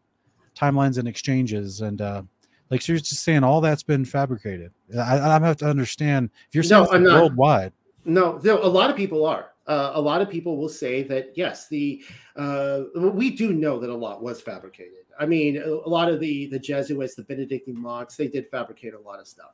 timelines 0.56 0.98
and 0.98 1.06
exchanges, 1.06 1.80
and 1.82 2.00
uh, 2.00 2.22
like 2.70 2.82
so 2.82 2.92
you're 2.92 3.00
just 3.00 3.22
saying 3.22 3.44
all 3.44 3.60
that's 3.60 3.82
been 3.82 4.04
fabricated. 4.04 4.72
I, 4.96 5.18
I 5.18 5.40
have 5.40 5.58
to 5.58 5.66
understand 5.66 6.30
if 6.48 6.54
you're 6.54 6.64
saying 6.64 6.84
no, 6.84 6.90
I'm 6.90 7.04
not, 7.04 7.20
worldwide. 7.20 7.72
No, 8.04 8.40
no, 8.42 8.62
a 8.62 8.66
lot 8.66 8.90
of 8.90 8.96
people 8.96 9.26
are. 9.26 9.49
Uh, 9.70 9.92
a 9.94 10.00
lot 10.00 10.20
of 10.20 10.28
people 10.28 10.56
will 10.56 10.68
say 10.68 11.04
that 11.04 11.30
yes, 11.36 11.68
the 11.68 12.02
uh, 12.34 12.82
we 12.96 13.30
do 13.30 13.52
know 13.52 13.78
that 13.78 13.88
a 13.88 13.94
lot 13.94 14.20
was 14.20 14.42
fabricated. 14.42 15.04
I 15.16 15.26
mean, 15.26 15.58
a, 15.58 15.68
a 15.68 15.88
lot 15.88 16.08
of 16.08 16.18
the 16.18 16.46
the 16.46 16.58
Jesuits, 16.58 17.14
the 17.14 17.22
Benedictine 17.22 17.80
monks, 17.80 18.16
they 18.16 18.26
did 18.26 18.48
fabricate 18.48 18.94
a 18.94 18.98
lot 18.98 19.20
of 19.20 19.28
stuff. 19.28 19.52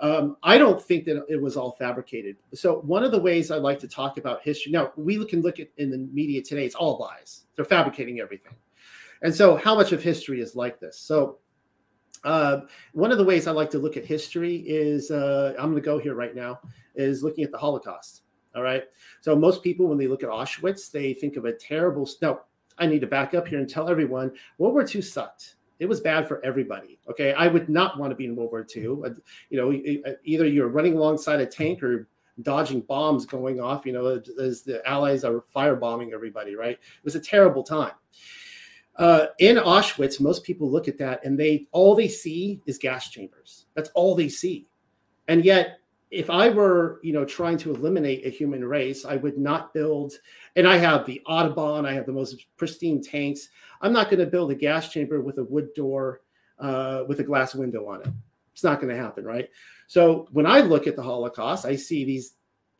Um, 0.00 0.36
I 0.42 0.58
don't 0.58 0.82
think 0.82 1.04
that 1.04 1.24
it 1.28 1.40
was 1.40 1.56
all 1.56 1.70
fabricated. 1.78 2.34
So 2.52 2.80
one 2.80 3.04
of 3.04 3.12
the 3.12 3.20
ways 3.20 3.52
I 3.52 3.58
like 3.58 3.78
to 3.78 3.86
talk 3.86 4.18
about 4.18 4.42
history 4.42 4.72
now, 4.72 4.90
we 4.96 5.24
can 5.24 5.40
look 5.40 5.60
at 5.60 5.68
in 5.78 5.88
the 5.88 5.98
media 5.98 6.42
today, 6.42 6.64
it's 6.64 6.74
all 6.74 6.98
lies. 6.98 7.44
They're 7.54 7.64
fabricating 7.64 8.18
everything. 8.18 8.56
And 9.22 9.32
so 9.32 9.54
how 9.54 9.76
much 9.76 9.92
of 9.92 10.02
history 10.02 10.40
is 10.40 10.56
like 10.56 10.80
this? 10.80 10.98
So 10.98 11.38
uh, 12.24 12.62
one 12.92 13.12
of 13.12 13.18
the 13.18 13.24
ways 13.24 13.46
I 13.46 13.52
like 13.52 13.70
to 13.70 13.78
look 13.78 13.96
at 13.96 14.04
history 14.04 14.56
is 14.66 15.12
uh, 15.12 15.54
I'm 15.56 15.70
going 15.70 15.76
to 15.76 15.80
go 15.80 16.00
here 16.00 16.16
right 16.16 16.34
now 16.34 16.58
is 16.96 17.22
looking 17.22 17.44
at 17.44 17.52
the 17.52 17.58
Holocaust. 17.58 18.23
All 18.54 18.62
right. 18.62 18.84
So 19.20 19.34
most 19.34 19.62
people, 19.62 19.86
when 19.86 19.98
they 19.98 20.06
look 20.06 20.22
at 20.22 20.28
Auschwitz, 20.28 20.90
they 20.90 21.12
think 21.14 21.36
of 21.36 21.44
a 21.44 21.52
terrible. 21.52 22.08
No, 22.22 22.40
I 22.78 22.86
need 22.86 23.00
to 23.00 23.06
back 23.06 23.34
up 23.34 23.48
here 23.48 23.58
and 23.58 23.68
tell 23.68 23.88
everyone 23.88 24.32
World 24.58 24.74
War 24.74 24.86
II 24.88 25.02
sucked 25.02 25.56
it 25.78 25.86
was 25.86 26.00
bad 26.00 26.28
for 26.28 26.44
everybody. 26.44 26.98
Okay, 27.10 27.32
I 27.32 27.46
would 27.46 27.68
not 27.68 27.98
want 27.98 28.10
to 28.10 28.16
be 28.16 28.26
in 28.26 28.36
World 28.36 28.52
War 28.52 28.66
II. 28.74 28.86
Uh, 29.04 29.10
you 29.50 29.58
know, 29.58 30.14
either 30.24 30.46
you're 30.46 30.68
running 30.68 30.96
alongside 30.96 31.40
a 31.40 31.46
tank 31.46 31.82
or 31.82 32.08
dodging 32.42 32.80
bombs 32.80 33.26
going 33.26 33.60
off. 33.60 33.84
You 33.84 33.92
know, 33.92 34.22
as 34.40 34.62
the 34.62 34.86
Allies 34.88 35.24
are 35.24 35.44
firebombing 35.54 36.12
everybody. 36.12 36.54
Right? 36.54 36.72
It 36.72 37.04
was 37.04 37.16
a 37.16 37.20
terrible 37.20 37.62
time. 37.62 37.92
Uh, 38.96 39.26
in 39.40 39.56
Auschwitz, 39.56 40.20
most 40.20 40.44
people 40.44 40.70
look 40.70 40.86
at 40.86 40.98
that 40.98 41.24
and 41.24 41.38
they 41.38 41.66
all 41.72 41.96
they 41.96 42.06
see 42.06 42.60
is 42.64 42.78
gas 42.78 43.10
chambers. 43.10 43.66
That's 43.74 43.90
all 43.90 44.14
they 44.14 44.28
see, 44.28 44.68
and 45.26 45.44
yet 45.44 45.80
if 46.10 46.30
I 46.30 46.48
were, 46.48 47.00
you 47.02 47.12
know, 47.12 47.24
trying 47.24 47.58
to 47.58 47.74
eliminate 47.74 48.26
a 48.26 48.30
human 48.30 48.64
race, 48.64 49.04
I 49.04 49.16
would 49.16 49.38
not 49.38 49.74
build. 49.74 50.14
And 50.56 50.66
I 50.66 50.76
have 50.76 51.06
the 51.06 51.20
Audubon, 51.26 51.86
I 51.86 51.92
have 51.92 52.06
the 52.06 52.12
most 52.12 52.46
pristine 52.56 53.02
tanks. 53.02 53.48
I'm 53.80 53.92
not 53.92 54.10
going 54.10 54.20
to 54.20 54.26
build 54.26 54.50
a 54.50 54.54
gas 54.54 54.90
chamber 54.90 55.20
with 55.20 55.38
a 55.38 55.44
wood 55.44 55.74
door 55.74 56.20
uh, 56.58 57.04
with 57.08 57.20
a 57.20 57.24
glass 57.24 57.54
window 57.54 57.88
on 57.88 58.02
it. 58.02 58.08
It's 58.52 58.62
not 58.62 58.80
going 58.80 58.94
to 58.94 59.00
happen, 59.00 59.24
right? 59.24 59.48
So 59.88 60.28
when 60.30 60.46
I 60.46 60.60
look 60.60 60.86
at 60.86 60.96
the 60.96 61.02
Holocaust, 61.02 61.66
I 61.66 61.76
see 61.76 62.04
these 62.04 62.34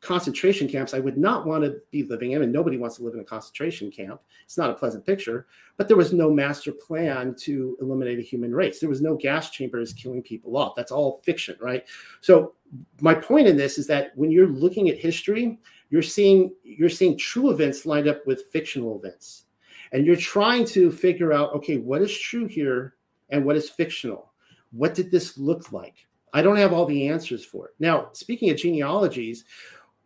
concentration 0.04 0.68
camps 0.68 0.94
I 0.94 1.00
would 1.00 1.16
not 1.16 1.46
want 1.46 1.64
to 1.64 1.80
be 1.90 2.02
living 2.04 2.32
in, 2.32 2.42
and 2.42 2.52
nobody 2.52 2.76
wants 2.76 2.96
to 2.96 3.02
live 3.02 3.14
in 3.14 3.20
a 3.20 3.24
concentration 3.24 3.90
camp. 3.90 4.20
It's 4.44 4.58
not 4.58 4.70
a 4.70 4.74
pleasant 4.74 5.06
picture, 5.06 5.46
but 5.76 5.88
there 5.88 5.96
was 5.96 6.12
no 6.12 6.30
master 6.30 6.72
plan 6.72 7.34
to 7.40 7.76
eliminate 7.80 8.18
a 8.18 8.22
human 8.22 8.54
race. 8.54 8.78
There 8.78 8.88
was 8.88 9.00
no 9.00 9.16
gas 9.16 9.50
chambers 9.50 9.92
killing 9.92 10.22
people 10.22 10.56
off. 10.56 10.74
That's 10.76 10.92
all 10.92 11.20
fiction, 11.24 11.56
right? 11.60 11.84
So 12.20 12.54
my 13.00 13.14
point 13.14 13.48
in 13.48 13.56
this 13.56 13.78
is 13.78 13.86
that 13.88 14.12
when 14.16 14.30
you're 14.30 14.48
looking 14.48 14.88
at 14.88 14.98
history, 14.98 15.58
you're 15.90 16.02
seeing 16.02 16.52
you're 16.64 16.88
seeing 16.88 17.16
true 17.16 17.50
events 17.50 17.86
lined 17.86 18.08
up 18.08 18.26
with 18.26 18.50
fictional 18.52 18.98
events. 18.98 19.44
And 19.92 20.04
you're 20.04 20.16
trying 20.16 20.64
to 20.66 20.90
figure 20.90 21.32
out, 21.32 21.54
okay, 21.54 21.78
what 21.78 22.02
is 22.02 22.16
true 22.18 22.46
here 22.46 22.94
and 23.30 23.44
what 23.44 23.56
is 23.56 23.70
fictional? 23.70 24.32
What 24.72 24.94
did 24.94 25.10
this 25.10 25.38
look 25.38 25.72
like? 25.72 26.06
I 26.32 26.42
don't 26.42 26.56
have 26.56 26.72
all 26.72 26.84
the 26.84 27.06
answers 27.06 27.44
for 27.44 27.68
it. 27.68 27.74
Now, 27.78 28.08
speaking 28.12 28.50
of 28.50 28.56
genealogies, 28.56 29.44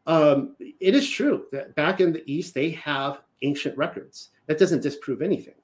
um, 0.09 0.56
it 0.59 0.94
is 0.94 1.09
true 1.09 1.44
that 1.52 1.76
back 1.76 2.01
in 2.01 2.12
the 2.12 2.24
East, 2.30 2.55
they 2.55 2.70
have 2.70 3.20
ancient 3.43 3.76
records. 3.76 4.30
That 4.47 4.59
doesn't 4.59 4.82
disprove 4.82 5.20
anything. 5.22 5.55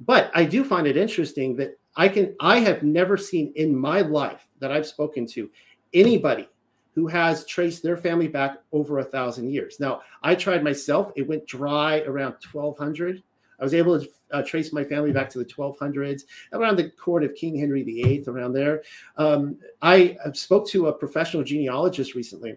But 0.00 0.30
I 0.34 0.44
do 0.44 0.62
find 0.62 0.86
it 0.86 0.96
interesting 0.96 1.56
that 1.56 1.78
I 1.96 2.08
can 2.08 2.36
I 2.38 2.58
have 2.60 2.82
never 2.82 3.16
seen 3.16 3.52
in 3.56 3.76
my 3.76 4.02
life 4.02 4.46
that 4.60 4.70
I've 4.70 4.86
spoken 4.86 5.26
to 5.28 5.50
anybody 5.94 6.48
who 6.94 7.06
has 7.06 7.46
traced 7.46 7.82
their 7.82 7.96
family 7.96 8.28
back 8.28 8.58
over 8.72 8.98
a 8.98 9.04
thousand 9.04 9.50
years. 9.50 9.80
Now, 9.80 10.02
I 10.22 10.34
tried 10.34 10.62
myself, 10.62 11.10
it 11.16 11.26
went 11.26 11.46
dry 11.46 12.00
around 12.02 12.36
1200. 12.52 13.22
I 13.58 13.64
was 13.64 13.74
able 13.74 14.00
to 14.00 14.08
uh, 14.32 14.42
trace 14.42 14.72
my 14.72 14.84
family 14.84 15.12
back 15.12 15.30
to 15.30 15.38
the 15.38 15.44
1200s, 15.44 16.22
around 16.52 16.76
the 16.76 16.90
court 16.90 17.24
of 17.24 17.34
King 17.34 17.58
Henry 17.58 17.82
VIII, 17.82 18.24
around 18.28 18.52
there. 18.52 18.82
Um, 19.16 19.58
I 19.80 20.16
spoke 20.34 20.68
to 20.68 20.88
a 20.88 20.92
professional 20.92 21.42
genealogist 21.42 22.14
recently 22.14 22.56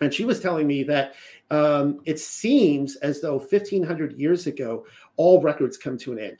and 0.00 0.12
she 0.12 0.24
was 0.24 0.40
telling 0.40 0.66
me 0.66 0.82
that 0.84 1.14
um, 1.50 2.00
it 2.04 2.18
seems 2.18 2.96
as 2.96 3.20
though 3.20 3.38
1500 3.38 4.18
years 4.18 4.46
ago 4.46 4.84
all 5.16 5.40
records 5.40 5.76
come 5.76 5.96
to 5.98 6.12
an 6.12 6.18
end 6.18 6.38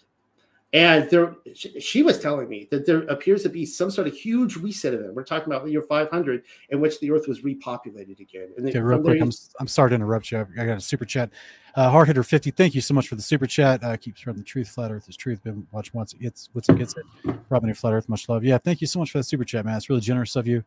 And 0.73 1.09
there, 1.11 1.37
she 1.55 2.03
was 2.03 2.19
telling 2.19 2.49
me 2.49 2.69
that 2.71 2.85
there 2.87 3.03
appears 3.05 3.45
to 3.45 3.49
be 3.49 3.65
some 3.65 3.91
sort 3.91 4.09
of 4.09 4.15
huge 4.15 4.57
reset 4.57 4.93
event. 4.95 5.15
We're 5.15 5.25
talking 5.25 5.51
about 5.51 5.65
the 5.65 5.71
year 5.71 5.81
500, 5.81 6.43
in 6.71 6.81
which 6.81 6.99
the 7.01 7.11
Earth 7.13 7.29
was 7.29 7.41
repopulated 7.41 8.19
again. 8.21 8.49
And 8.57 8.69
okay, 8.69 8.81
real 8.81 9.01
quick, 9.01 9.23
I'm, 9.23 9.31
I'm 9.61 9.69
sorry 9.69 9.91
to 9.91 9.95
interrupt 9.95 10.31
you. 10.33 10.47
I 10.59 10.67
got 10.67 10.77
a 10.77 10.81
super 10.81 11.05
chat. 11.05 11.31
Uh, 11.77 11.89
Hard 11.89 12.09
Hitter 12.09 12.23
50, 12.23 12.51
thank 12.51 12.75
you 12.75 12.81
so 12.81 12.95
much 12.95 13.09
for 13.09 13.15
the 13.15 13.23
super 13.23 13.47
chat. 13.47 13.83
Uh, 13.85 13.97
keep 13.97 14.19
spreading 14.19 14.43
the 14.43 14.45
truth. 14.45 14.69
Flat 14.69 14.91
Earth 14.91 15.09
is 15.09 15.17
truth. 15.17 15.43
Been 15.45 15.67
watch 15.71 15.95
once 15.95 16.13
it 16.13 16.21
gets 16.21 16.51
what's 16.53 16.69
it 16.69 16.77
gets 16.77 16.95
it. 16.97 17.37
Robin 17.49 17.73
Flat 17.73 17.95
Earth, 17.95 18.09
much 18.09 18.29
love. 18.29 18.45
Yeah, 18.45 18.59
thank 18.59 18.81
you 18.81 18.87
so 18.87 18.99
much 18.99 19.13
for 19.13 19.19
the 19.19 19.25
super 19.25 19.45
chat, 19.45 19.65
man. 19.65 19.77
It's 19.77 19.89
really 19.89 20.01
generous 20.03 20.37
of 20.37 20.47
you. 20.47 20.65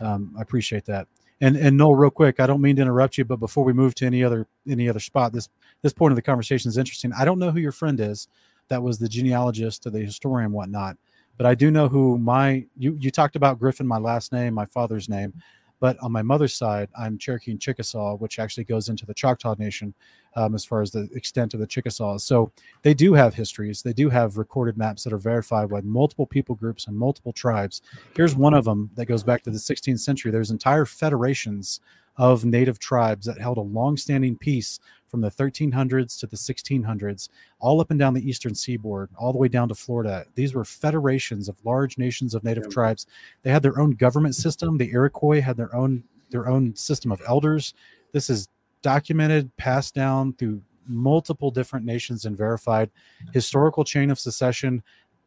Um, 0.00 0.34
I 0.38 0.42
appreciate 0.42 0.86
that. 0.86 1.06
And 1.42 1.56
and 1.58 1.76
Noel, 1.76 1.96
real 1.96 2.10
quick, 2.10 2.40
I 2.40 2.46
don't 2.46 2.62
mean 2.62 2.76
to 2.76 2.82
interrupt 2.82 3.18
you, 3.18 3.26
but 3.26 3.40
before 3.40 3.64
we 3.64 3.74
move 3.74 3.94
to 3.96 4.06
any 4.06 4.24
other 4.24 4.48
any 4.66 4.88
other 4.88 5.00
spot, 5.00 5.34
this 5.34 5.50
this 5.82 5.92
point 5.92 6.12
of 6.12 6.16
the 6.16 6.22
conversation 6.22 6.70
is 6.70 6.78
interesting. 6.78 7.12
I 7.12 7.26
don't 7.26 7.38
know 7.38 7.50
who 7.50 7.60
your 7.60 7.72
friend 7.72 8.00
is 8.00 8.28
that 8.68 8.82
was 8.82 8.98
the 8.98 9.08
genealogist 9.08 9.86
or 9.86 9.90
the 9.90 10.00
historian 10.00 10.52
whatnot 10.52 10.96
but 11.36 11.46
i 11.46 11.54
do 11.54 11.70
know 11.70 11.88
who 11.88 12.18
my 12.18 12.64
you 12.78 12.96
you 13.00 13.10
talked 13.10 13.36
about 13.36 13.58
griffin 13.58 13.86
my 13.86 13.98
last 13.98 14.32
name 14.32 14.54
my 14.54 14.64
father's 14.64 15.08
name 15.08 15.34
but 15.82 15.98
on 16.00 16.10
my 16.10 16.22
mother's 16.22 16.54
side 16.54 16.88
i'm 16.96 17.18
cherokee 17.18 17.50
and 17.50 17.60
chickasaw 17.60 18.14
which 18.16 18.38
actually 18.38 18.64
goes 18.64 18.88
into 18.88 19.04
the 19.04 19.14
choctaw 19.14 19.54
nation 19.58 19.92
um, 20.34 20.54
as 20.54 20.64
far 20.64 20.80
as 20.80 20.90
the 20.90 21.08
extent 21.14 21.54
of 21.54 21.60
the 21.60 21.66
chickasaws. 21.66 22.24
So 22.24 22.52
they 22.82 22.94
do 22.94 23.14
have 23.14 23.34
histories. 23.34 23.82
They 23.82 23.92
do 23.92 24.08
have 24.10 24.38
recorded 24.38 24.76
maps 24.76 25.04
that 25.04 25.12
are 25.12 25.18
verified 25.18 25.68
by 25.68 25.80
multiple 25.82 26.26
people 26.26 26.54
groups 26.54 26.86
and 26.86 26.96
multiple 26.96 27.32
tribes. 27.32 27.82
Here's 28.16 28.34
one 28.34 28.54
of 28.54 28.64
them 28.64 28.90
that 28.94 29.06
goes 29.06 29.22
back 29.22 29.42
to 29.42 29.50
the 29.50 29.58
16th 29.58 30.00
century. 30.00 30.30
There's 30.30 30.50
entire 30.50 30.86
federations 30.86 31.80
of 32.16 32.44
native 32.44 32.78
tribes 32.78 33.26
that 33.26 33.40
held 33.40 33.56
a 33.56 33.62
long-standing 33.62 34.36
peace 34.36 34.80
from 35.12 35.20
the 35.20 35.30
1300s 35.30 36.18
to 36.18 36.26
the 36.26 36.36
1600s, 36.36 37.28
all 37.60 37.82
up 37.82 37.90
and 37.90 38.00
down 38.00 38.14
the 38.14 38.26
eastern 38.26 38.54
seaboard, 38.54 39.10
all 39.18 39.30
the 39.30 39.38
way 39.38 39.46
down 39.46 39.68
to 39.68 39.74
Florida. 39.74 40.24
These 40.34 40.54
were 40.54 40.64
federations 40.64 41.50
of 41.50 41.64
large 41.64 41.98
nations 41.98 42.34
of 42.34 42.42
native 42.42 42.64
yeah. 42.64 42.72
tribes. 42.72 43.06
They 43.42 43.50
had 43.50 43.62
their 43.62 43.78
own 43.78 43.90
government 43.90 44.34
system. 44.34 44.78
The 44.78 44.90
Iroquois 44.90 45.42
had 45.42 45.58
their 45.58 45.74
own 45.76 46.02
their 46.30 46.48
own 46.48 46.74
system 46.74 47.12
of 47.12 47.20
elders. 47.28 47.74
This 48.12 48.30
is 48.30 48.48
documented, 48.80 49.54
passed 49.58 49.94
down 49.94 50.32
through 50.32 50.62
multiple 50.88 51.50
different 51.50 51.84
nations 51.84 52.24
and 52.24 52.36
verified 52.36 52.90
historical 53.32 53.84
chain 53.84 54.10
of 54.10 54.18
succession 54.18 54.82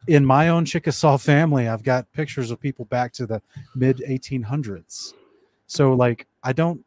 in 0.08 0.24
my 0.24 0.48
own 0.48 0.64
Chickasaw 0.64 1.18
family, 1.32 1.68
I've 1.68 1.82
got 1.82 2.10
pictures 2.12 2.50
of 2.50 2.60
people 2.60 2.84
back 2.86 3.12
to 3.14 3.26
the 3.26 3.40
mid 3.74 3.98
1800s. 3.98 5.14
So, 5.68 5.94
like, 5.94 6.26
I 6.42 6.52
don't 6.52 6.84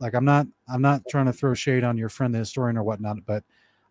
like 0.00 0.14
I'm 0.14 0.24
not 0.24 0.46
I'm 0.68 0.82
not 0.82 1.02
trying 1.08 1.26
to 1.26 1.32
throw 1.32 1.54
shade 1.54 1.84
on 1.84 1.96
your 1.96 2.08
friend 2.08 2.34
the 2.34 2.38
historian 2.38 2.76
or 2.76 2.82
whatnot, 2.82 3.18
but 3.26 3.44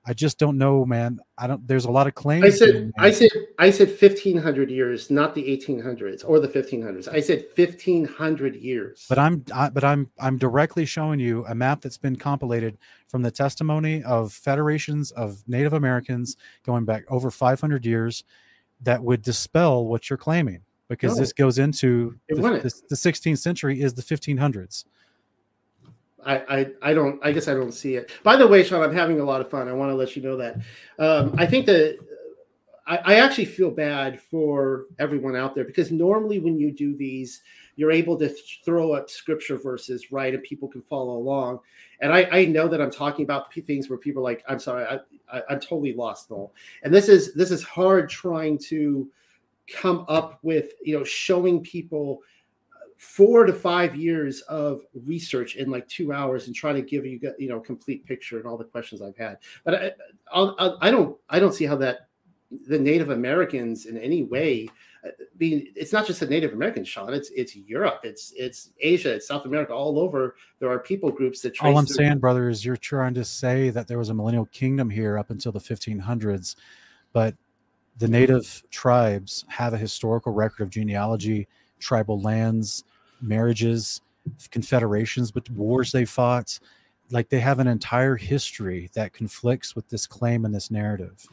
I 0.10 0.14
just 0.14 0.40
don't 0.40 0.58
know, 0.58 0.86
man. 0.86 1.20
I 1.38 1.48
don't. 1.48 1.68
There's 1.68 1.84
a 1.84 1.92
lot 1.92 2.08
of 2.08 2.16
claims. 2.16 2.46
I 2.46 2.50
said 2.50 2.94
I 2.98 3.12
said 3.12 3.30
I 3.60 3.70
said 3.70 3.90
1500 3.90 4.72
years, 4.72 5.12
not 5.12 5.36
the 5.36 5.44
1800s 5.44 6.24
or 6.26 6.40
the 6.40 6.48
1500s. 6.48 7.10
I 7.10 7.20
said 7.20 7.46
1500 7.54 8.56
years. 8.56 9.06
But 9.10 9.20
I'm 9.20 9.44
I, 9.54 9.70
but 9.70 9.84
I'm 9.84 10.10
I'm 10.18 10.38
directly 10.38 10.86
showing 10.86 11.20
you 11.20 11.46
a 11.48 11.54
map 11.54 11.82
that's 11.82 11.98
been 11.98 12.16
compilated 12.16 12.78
from 13.10 13.22
the 13.22 13.32
testimony 13.32 14.02
of 14.04 14.32
federations 14.32 15.12
of 15.12 15.44
Native 15.46 15.74
Americans 15.74 16.38
going 16.64 16.86
back 16.86 17.04
over 17.10 17.30
500 17.30 17.86
years 17.86 18.24
that 18.84 19.04
would 19.04 19.22
dispel 19.22 19.88
what 19.88 20.10
you're 20.10 20.16
claiming 20.16 20.62
because 20.88 21.16
no, 21.16 21.20
this 21.20 21.34
goes 21.34 21.60
into 21.60 22.18
the, 22.30 22.36
the, 22.36 22.82
the 22.90 22.96
16th 22.96 23.40
century 23.40 23.82
is 23.82 23.94
the 23.94 24.02
1500s. 24.02 24.86
I, 26.28 26.60
I, 26.60 26.72
I 26.82 26.94
don't 26.94 27.20
I 27.26 27.32
guess 27.32 27.48
I 27.48 27.54
don't 27.54 27.72
see 27.72 27.95
it. 27.95 28.12
By 28.24 28.36
the 28.36 28.45
way, 28.45 28.64
Sean, 28.64 28.84
I'm 28.84 28.94
having 28.94 29.20
a 29.20 29.24
lot 29.24 29.41
of 29.41 29.49
fun. 29.49 29.68
I 29.68 29.74
want 29.74 29.91
to 29.91 29.95
let 29.95 30.16
you 30.16 30.22
know 30.22 30.38
that. 30.38 30.58
Um, 30.99 31.34
I 31.38 31.45
think 31.45 31.66
that 31.68 31.98
I, 32.86 32.98
I 32.98 33.14
actually 33.16 33.45
feel 33.45 33.72
bad 33.72 34.20
for 34.20 34.86
everyone 34.99 35.36
out 35.36 35.56
there 35.56 35.64
because 35.64 35.91
normally 35.91 36.40
when 36.40 36.58
you 36.58 36.72
do 36.72 36.95
these, 36.95 37.41
you're 37.78 37.91
able 37.91 38.18
to 38.18 38.30
throw 38.66 38.94
up 38.94 39.10
scripture 39.10 39.58
verses, 39.58 40.12
right, 40.12 40.34
and 40.34 40.44
people 40.44 40.68
can 40.68 40.82
follow 40.82 41.14
along. 41.18 41.60
And 42.02 42.12
I, 42.12 42.28
I 42.32 42.45
know 42.45 42.68
that 42.68 42.82
I'm 42.82 42.91
talking 42.91 43.24
about 43.24 43.54
things 43.54 43.90
where 43.90 43.99
people 43.99 44.22
are 44.22 44.24
like, 44.24 44.44
I'm 44.49 44.60
sorry, 44.60 44.86
I, 44.86 44.99
I, 45.32 45.44
I'm 45.49 45.60
totally 45.60 45.94
lost, 45.94 46.30
Noel. 46.30 46.54
And 46.84 46.94
this 46.94 47.08
is 47.08 47.34
this 47.34 47.52
is 47.52 47.64
hard 47.64 48.10
trying 48.10 48.58
to 48.70 49.10
come 49.68 50.06
up 50.08 50.40
with, 50.41 50.72
you 50.84 50.98
know, 50.98 51.04
showing 51.04 51.62
people 51.62 52.22
four 52.98 53.45
to 53.45 53.53
five 53.53 53.95
years 53.95 54.41
of 54.41 54.82
research 55.06 55.56
in 55.56 55.69
like 55.69 55.88
two 55.88 56.11
hours 56.11 56.48
and 56.48 56.56
try 56.56 56.74
to 56.74 56.82
give 56.82 57.06
you 57.06 57.19
you 57.38 57.48
know 57.48 57.60
complete 57.60 58.06
picture 58.06 58.38
and 58.38 58.48
all 58.48 58.57
the 58.57 58.64
questions 58.64 59.02
I've 59.02 59.18
had. 59.18 59.38
But 59.64 59.76
I, 59.76 59.91
I'll, 60.32 60.78
I 60.82 60.91
don't 60.91 61.18
I 61.30 61.40
don't 61.40 61.53
see 61.53 61.65
how 61.65 61.76
that 61.78 62.07
the 62.65 62.80
Native 62.80 63.10
Americans 63.10 63.86
in 63.86 63.98
any 63.98 64.24
way. 64.24 64.68
Uh, 65.06 65.10
I 65.10 65.24
mean, 65.38 65.72
it's 65.76 65.94
not 65.94 66.07
just 66.07 66.22
the 66.22 66.26
Native 66.26 66.53
Americans, 66.53 66.88
Sean. 66.88 67.14
It's 67.14 67.30
it's 67.30 67.56
Europe, 67.56 67.99
it's 68.03 68.34
it's 68.36 68.72
Asia, 68.80 69.14
it's 69.14 69.28
South 69.28 69.45
America, 69.45 69.74
all 69.74 69.99
over. 69.99 70.36
There 70.60 70.69
are 70.69 70.80
people 70.80 71.11
groups 71.11 71.41
that. 71.41 71.61
all 71.61 71.78
I'm 71.78 71.86
their- 71.86 71.95
saying, 71.95 72.18
brother, 72.18 72.49
is 72.49 72.65
you're 72.65 72.78
trying 72.78 73.14
to 73.14 73.24
say 73.24 73.69
that 73.69 73.88
there 73.88 73.99
was 73.99 74.10
a 74.10 74.14
millennial 74.14 74.48
kingdom 74.48 74.90
here 74.90 75.19
up 75.19 75.30
until 75.30 75.52
the 75.52 75.60
1500s, 75.60 76.56
but 77.14 77.36
the 77.99 78.07
native 78.07 78.64
tribes 78.69 79.45
have 79.49 79.74
a 79.74 79.78
historical 79.78 80.32
record 80.32 80.64
of 80.64 80.69
genealogy 80.69 81.48
tribal 81.80 82.22
lands, 82.22 82.84
marriages, 83.22 84.02
confederations, 84.52 85.32
but 85.32 85.49
wars 85.52 85.91
they 85.91 86.06
fought. 86.06 86.60
Like 87.10 87.30
they 87.30 87.40
have 87.40 87.60
an 87.60 87.68
entire 87.68 88.16
history 88.16 88.90
that 88.94 89.14
conflicts 89.14 89.76
with 89.76 89.88
this 89.90 90.06
claim 90.06 90.44
and 90.44 90.54
this 90.54 90.70
narrative. 90.70 91.26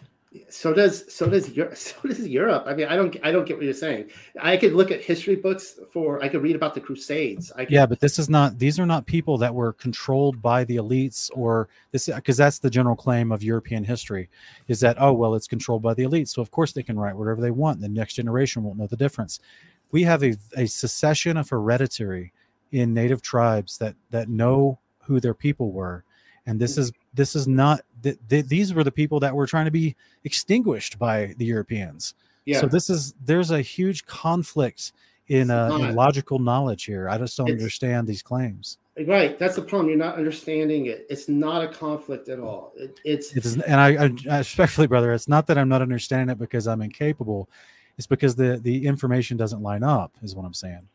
So 0.49 0.75
does 0.75 1.13
so 1.13 1.29
does 1.29 1.51
Europe. 1.51 1.77
So 1.85 1.95
does 2.05 2.27
Europe. 2.27 2.65
I 2.67 2.75
mean, 2.75 2.87
I 2.87 2.97
don't 2.97 3.17
I 3.23 3.31
don't 3.31 3.47
get 3.47 3.57
what 3.57 3.65
you're 3.65 3.73
saying. 3.73 4.11
I 4.41 4.57
could 4.57 4.73
look 4.73 4.91
at 4.91 5.01
history 5.01 5.37
books 5.37 5.79
for 5.93 6.23
I 6.23 6.29
could 6.29 6.43
read 6.43 6.57
about 6.57 6.75
the 6.75 6.81
Crusades. 6.81 7.53
I 7.53 7.65
could, 7.65 7.73
yeah, 7.73 7.87
but 7.87 8.01
this 8.01 8.19
is 8.19 8.29
not. 8.29 8.59
These 8.59 8.81
are 8.81 8.87
not 8.87 9.07
people 9.07 9.39
that 9.39 9.55
were 9.55 9.73
controlled 9.75 10.43
by 10.43 10.65
the 10.65 10.77
elites 10.77 11.31
or 11.35 11.69
this 11.93 12.07
because 12.07 12.37
that's 12.37 12.59
the 12.59 12.71
general 12.71 12.97
claim 12.97 13.31
of 13.31 13.43
European 13.43 13.85
history, 13.85 14.29
is 14.67 14.81
that 14.81 14.97
oh 14.99 15.13
well 15.13 15.35
it's 15.37 15.47
controlled 15.47 15.83
by 15.83 15.95
the 15.95 16.03
elites, 16.03 16.29
so 16.29 16.43
of 16.43 16.51
course 16.51 16.73
they 16.73 16.83
can 16.83 16.99
write 16.99 17.17
whatever 17.17 17.41
they 17.41 17.53
want. 17.53 17.81
The 17.81 17.89
next 17.89 18.15
generation 18.15 18.65
won't 18.65 18.79
know 18.79 18.89
the 18.89 18.97
difference 18.97 19.41
we 19.91 20.03
have 20.03 20.23
a, 20.23 20.37
a 20.57 20.67
succession 20.67 21.37
of 21.37 21.49
hereditary 21.49 22.33
in 22.73 22.93
native 22.93 23.23
tribes 23.23 23.79
that 23.79 23.95
that 24.11 24.29
know 24.29 24.79
who 25.01 25.21
their 25.21 25.35
people 25.35 25.73
were. 25.73 26.05
And 26.47 26.61
this 26.61 26.77
is 26.77 26.93
this 27.15 27.37
is 27.37 27.47
not 27.47 27.83
th- 28.03 28.19
th- 28.29 28.47
these 28.47 28.75
were 28.75 28.85
the 28.85 28.93
people 28.93 29.21
that 29.21 29.35
were 29.35 29.47
trying 29.47 29.65
to 29.65 29.71
be 29.71 29.97
extinguished 30.25 30.99
by 30.99 31.35
the 31.39 31.45
europeans. 31.45 32.15
Yeah. 32.45 32.61
so 32.61 32.67
this 32.67 32.91
is 32.91 33.15
there's 33.25 33.51
a 33.51 33.63
huge 33.63 34.05
conflict 34.05 34.93
in, 35.29 35.51
uh, 35.51 35.75
in 35.77 35.95
logical 35.95 36.39
knowledge 36.39 36.85
here. 36.85 37.09
I 37.09 37.17
just 37.17 37.37
don't 37.37 37.49
it's, 37.49 37.59
understand 37.59 38.07
these 38.07 38.23
claims. 38.23 38.77
Right. 39.07 39.39
That's 39.39 39.57
the 39.57 39.63
problem. 39.63 39.89
You're 39.89 39.99
not 39.99 40.17
understanding 40.17 40.87
it. 40.87 41.07
It's 41.09 41.29
not 41.29 41.65
a 41.65 41.69
conflict 41.69 42.29
at 42.29 42.39
all. 42.39 42.73
It, 42.77 43.01
it's 43.05 43.35
it 43.35 43.45
is, 43.45 43.59
and 43.61 43.81
I, 43.81 44.05
I, 44.05 44.11
I 44.31 44.39
respectfully 44.39 44.87
brother 44.87 45.13
it's 45.13 45.29
not 45.29 45.47
that 45.47 45.59
i'm 45.59 45.69
not 45.69 45.83
understanding 45.83 46.31
it 46.31 46.39
because 46.39 46.69
i'm 46.69 46.83
incapable 46.83 47.49
it's 47.97 48.07
because 48.07 48.35
the 48.35 48.59
the 48.63 48.87
information 48.87 49.37
doesn't 49.37 49.63
line 49.63 49.83
up 49.83 50.13
is 50.23 50.35
what 50.35 50.45
i'm 50.45 50.55
saying. 50.55 50.89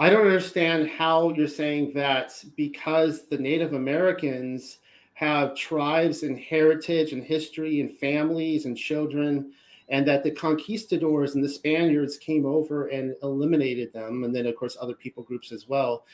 I 0.00 0.10
don't 0.10 0.26
understand 0.26 0.88
how 0.88 1.30
you're 1.30 1.48
saying 1.48 1.92
that 1.94 2.32
because 2.56 3.26
the 3.26 3.38
native 3.38 3.72
americans 3.72 4.78
have 5.14 5.56
tribes 5.56 6.22
and 6.22 6.38
heritage 6.38 7.12
and 7.12 7.24
history 7.24 7.80
and 7.80 7.98
families 7.98 8.64
and 8.64 8.76
children 8.76 9.52
and 9.90 10.06
that 10.06 10.22
the 10.22 10.30
conquistadors 10.30 11.34
and 11.34 11.42
the 11.42 11.48
spaniards 11.48 12.16
came 12.18 12.46
over 12.46 12.88
and 12.88 13.14
eliminated 13.22 13.92
them 13.92 14.24
and 14.24 14.34
then 14.34 14.46
of 14.46 14.54
course 14.56 14.76
other 14.80 14.94
people 14.94 15.22
groups 15.22 15.52
as 15.52 15.68
well 15.68 16.04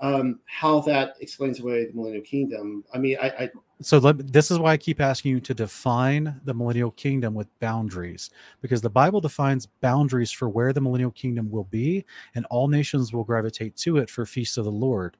um, 0.00 0.38
how 0.46 0.80
that 0.80 1.14
explains 1.20 1.58
away 1.58 1.84
the 1.84 1.92
millennial 1.92 2.22
kingdom. 2.22 2.84
I 2.92 2.98
mean 2.98 3.16
i, 3.20 3.28
I 3.28 3.50
so 3.80 3.98
let, 3.98 4.32
this 4.32 4.50
is 4.50 4.58
why 4.58 4.72
I 4.72 4.76
keep 4.76 5.00
asking 5.00 5.32
you 5.32 5.40
to 5.40 5.54
define 5.54 6.40
the 6.44 6.54
millennial 6.54 6.90
kingdom 6.92 7.34
with 7.34 7.46
boundaries, 7.60 8.30
because 8.60 8.80
the 8.80 8.90
Bible 8.90 9.20
defines 9.20 9.66
boundaries 9.80 10.32
for 10.32 10.48
where 10.48 10.72
the 10.72 10.80
millennial 10.80 11.12
kingdom 11.12 11.50
will 11.50 11.64
be, 11.64 12.04
and 12.34 12.44
all 12.46 12.68
nations 12.68 13.12
will 13.12 13.24
gravitate 13.24 13.76
to 13.76 13.98
it 13.98 14.10
for 14.10 14.26
feasts 14.26 14.56
of 14.56 14.64
the 14.64 14.70
Lord. 14.70 15.16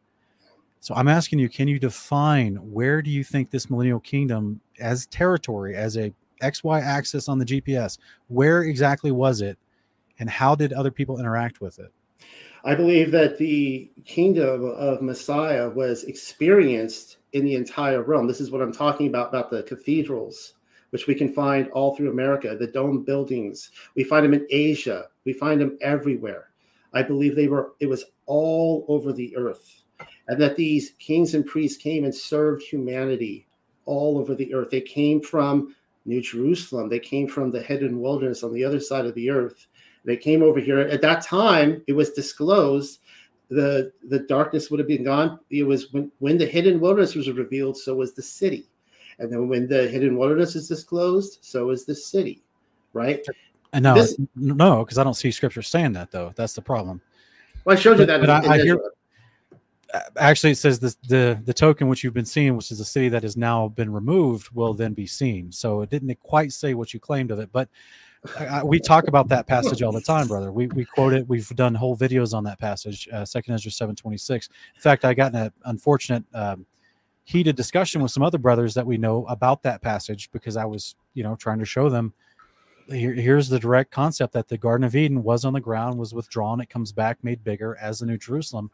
So 0.81 0.95
I'm 0.95 1.09
asking 1.09 1.39
you, 1.39 1.49
can 1.49 1.69
you 1.69 1.79
define 1.79 2.57
where 2.57 3.03
do 3.03 3.11
you 3.11 3.25
think 3.25 3.51
this 3.51 3.71
millennial 3.71 4.01
kingdom, 4.01 4.61
as 4.81 5.07
territory, 5.07 5.77
as 5.77 5.97
a 5.97 6.13
XY 6.43 6.83
axis 6.83 7.29
on 7.29 7.39
the 7.39 7.45
GPS, 7.45 7.99
where 8.29 8.63
exactly 8.63 9.11
was 9.11 9.41
it, 9.41 9.59
and 10.19 10.29
how 10.29 10.55
did 10.55 10.73
other 10.73 10.91
people 10.91 11.19
interact 11.19 11.61
with 11.61 11.79
it? 11.79 11.93
I 12.65 12.75
believe 12.75 13.11
that 13.13 13.39
the 13.39 13.91
kingdom 14.05 14.65
of 14.65 15.01
Messiah 15.01 15.69
was 15.71 16.05
experienced 16.05 17.19
in 17.33 17.45
the 17.45 17.55
entire 17.55 18.03
realm. 18.03 18.27
This 18.27 18.41
is 18.41 18.51
what 18.51 18.63
I'm 18.63 18.73
talking 18.73 19.07
about 19.07 19.29
about 19.29 19.51
the 19.51 19.63
cathedrals, 19.63 20.55
which 20.91 21.07
we 21.07 21.15
can 21.15 21.33
find 21.33 21.69
all 21.69 21.95
through 21.95 22.11
America, 22.11 22.57
the 22.59 22.67
dome 22.67 23.05
buildings. 23.05 23.71
We 23.95 24.05
find 24.05 24.25
them 24.25 24.35
in 24.35 24.47
Asia. 24.51 25.07
We 25.25 25.33
find 25.33 25.61
them 25.61 25.79
everywhere. 25.81 26.51
I 26.93 27.03
believe 27.03 27.37
they 27.37 27.49
were 27.49 27.75
it 27.81 27.87
was 27.87 28.05
all 28.27 28.85
over 28.89 29.13
the 29.13 29.37
earth. 29.37 29.83
And 30.27 30.41
that 30.41 30.57
these 30.57 30.93
kings 30.99 31.35
and 31.35 31.47
priests 31.47 31.81
came 31.81 32.05
and 32.05 32.15
served 32.15 32.63
humanity 32.63 33.47
all 33.85 34.19
over 34.19 34.35
the 34.35 34.53
earth. 34.53 34.71
They 34.71 34.81
came 34.81 35.21
from 35.21 35.75
New 36.05 36.21
Jerusalem. 36.21 36.89
They 36.89 36.99
came 36.99 37.29
from 37.29 37.51
the 37.51 37.63
hidden 37.63 38.01
wilderness 38.01 38.43
on 38.43 38.53
the 38.53 38.65
other 38.65 38.81
side 38.81 39.07
of 39.07 39.15
the 39.15 39.31
earth. 39.31 39.68
They 40.05 40.17
came 40.17 40.43
over 40.43 40.61
here. 40.61 40.79
At 40.81 41.03
that 41.03 41.23
time, 41.23 41.83
it 41.87 41.93
was 41.93 42.11
disclosed 42.11 43.01
the 43.49 43.93
the 44.09 44.21
darkness 44.21 44.71
would 44.71 44.79
have 44.79 44.89
been 44.89 45.05
gone. 45.05 45.41
It 45.51 45.65
was 45.65 45.93
when, 45.93 46.11
when 46.19 46.39
the 46.39 46.47
hidden 46.47 46.81
wilderness 46.81 47.15
was 47.15 47.31
revealed, 47.31 47.77
so 47.77 47.95
was 47.95 48.13
the 48.13 48.23
city. 48.23 48.67
And 49.19 49.33
then 49.33 49.49
when 49.49 49.67
the 49.67 49.89
hidden 49.89 50.17
wilderness 50.17 50.55
is 50.55 50.69
disclosed, 50.69 51.39
so 51.41 51.71
is 51.71 51.85
the 51.85 51.95
city, 51.95 52.43
right? 52.93 53.25
And 53.73 53.83
no, 53.83 53.95
this, 53.95 54.17
no, 54.37 54.85
because 54.85 54.99
I 54.99 55.05
don't 55.05 55.15
see 55.15 55.31
scripture 55.31 55.63
saying 55.63 55.93
that 55.93 56.11
though. 56.11 56.33
That's 56.37 56.55
the 56.55 56.63
problem. 56.63 57.01
Well, 57.65 57.77
I 57.77 57.81
showed 57.81 57.99
you 57.99 58.07
that. 58.07 58.21
But 58.21 58.29
in, 58.29 58.31
I, 58.31 58.45
in 58.45 58.61
I 58.61 58.65
hear, 58.65 58.81
actually, 60.17 60.53
it 60.53 60.59
says 60.59 60.79
this, 60.79 60.97
the 61.09 61.41
the 61.45 61.55
token 61.55 61.89
which 61.89 62.05
you've 62.05 62.15
been 62.15 62.25
seeing, 62.25 62.57
which 62.57 62.71
is 62.71 62.81
a 62.81 62.85
city 62.85 63.09
that 63.09 63.23
has 63.23 63.37
now 63.37 63.69
been 63.69 63.93
removed, 63.93 64.51
will 64.51 64.75
then 64.75 64.93
be 64.95 65.07
seen. 65.07 65.51
So 65.53 65.83
it 65.83 65.91
didn't 65.91 66.15
quite 66.21 66.53
say 66.53 66.75
what 66.75 66.95
you 66.95 67.01
claimed 67.01 67.31
of 67.31 67.39
it, 67.39 67.51
but 67.51 67.69
I, 68.39 68.65
we 68.65 68.81
talk 68.81 69.09
about 69.09 69.29
that 69.29 69.47
passage 69.47 69.83
all 69.83 69.93
the 69.93 70.01
time, 70.01 70.27
brother. 70.27 70.51
We, 70.51 70.67
we 70.69 70.85
quote 70.85 71.13
it. 71.13 71.29
We've 71.29 71.49
done 71.51 71.75
whole 71.75 71.97
videos 71.97 72.35
on 72.35 72.45
that 72.45 72.59
passage, 72.59 73.09
uh, 73.13 73.25
Second 73.25 73.55
Ezra 73.55 73.71
seven 73.71 73.95
twenty 73.95 74.19
six. 74.19 74.49
In 74.75 74.81
fact, 74.81 75.05
I 75.05 75.15
got 75.15 75.33
in 75.33 75.39
an 75.39 75.53
unfortunate 75.65 76.25
um, 76.35 76.67
heated 77.25 77.57
discussion 77.57 78.03
with 78.03 78.11
some 78.11 78.23
other 78.23 78.39
brothers 78.39 78.75
that 78.75 78.87
we 78.87 78.97
know 78.97 79.25
about 79.27 79.63
that 79.63 79.83
passage 79.83 80.31
because 80.33 80.57
I 80.57 80.65
was, 80.65 80.97
you 81.15 81.23
know, 81.23 81.37
trying 81.37 81.59
to 81.59 81.65
show 81.65 81.89
them 81.89 82.13
here, 82.89 83.13
here's 83.13 83.49
the 83.49 83.59
direct 83.59 83.91
concept 83.91 84.33
that 84.33 84.49
the 84.49 84.59
Garden 84.59 84.85
of 84.85 84.97
Eden 84.97 85.23
was 85.23 85.45
on 85.45 85.53
the 85.53 85.61
ground, 85.61 85.99
was 85.99 86.15
withdrawn, 86.15 86.61
it 86.61 86.71
comes 86.71 86.93
back 86.93 87.23
made 87.23 87.45
bigger 87.45 87.77
as 87.81 87.99
the 88.01 88.07
New 88.07 88.19
Jerusalem. 88.19 88.71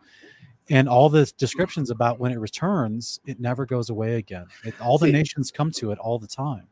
And 0.71 0.89
all 0.89 1.11
the 1.11 1.31
descriptions 1.37 1.91
about 1.91 2.19
when 2.19 2.33
it 2.33 2.39
returns, 2.39 3.21
it 3.27 3.39
never 3.39 3.67
goes 3.67 3.91
away 3.91 4.17
again. 4.17 4.47
It, 4.65 4.81
all 4.81 4.97
the 4.97 5.07
See, 5.07 5.13
nations 5.13 5.51
come 5.51 5.71
to 5.73 5.91
it 5.91 5.99
all 5.99 6.19
the 6.19 6.27
time. 6.27 6.69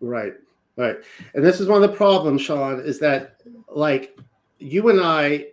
Right. 0.00 0.34
Right. 0.76 0.96
And 1.34 1.44
this 1.44 1.60
is 1.60 1.68
one 1.68 1.82
of 1.82 1.90
the 1.90 1.96
problems, 1.96 2.42
Sean, 2.42 2.80
is 2.80 2.98
that 3.00 3.40
like 3.68 4.18
you 4.58 4.88
and 4.90 5.00
I 5.00 5.46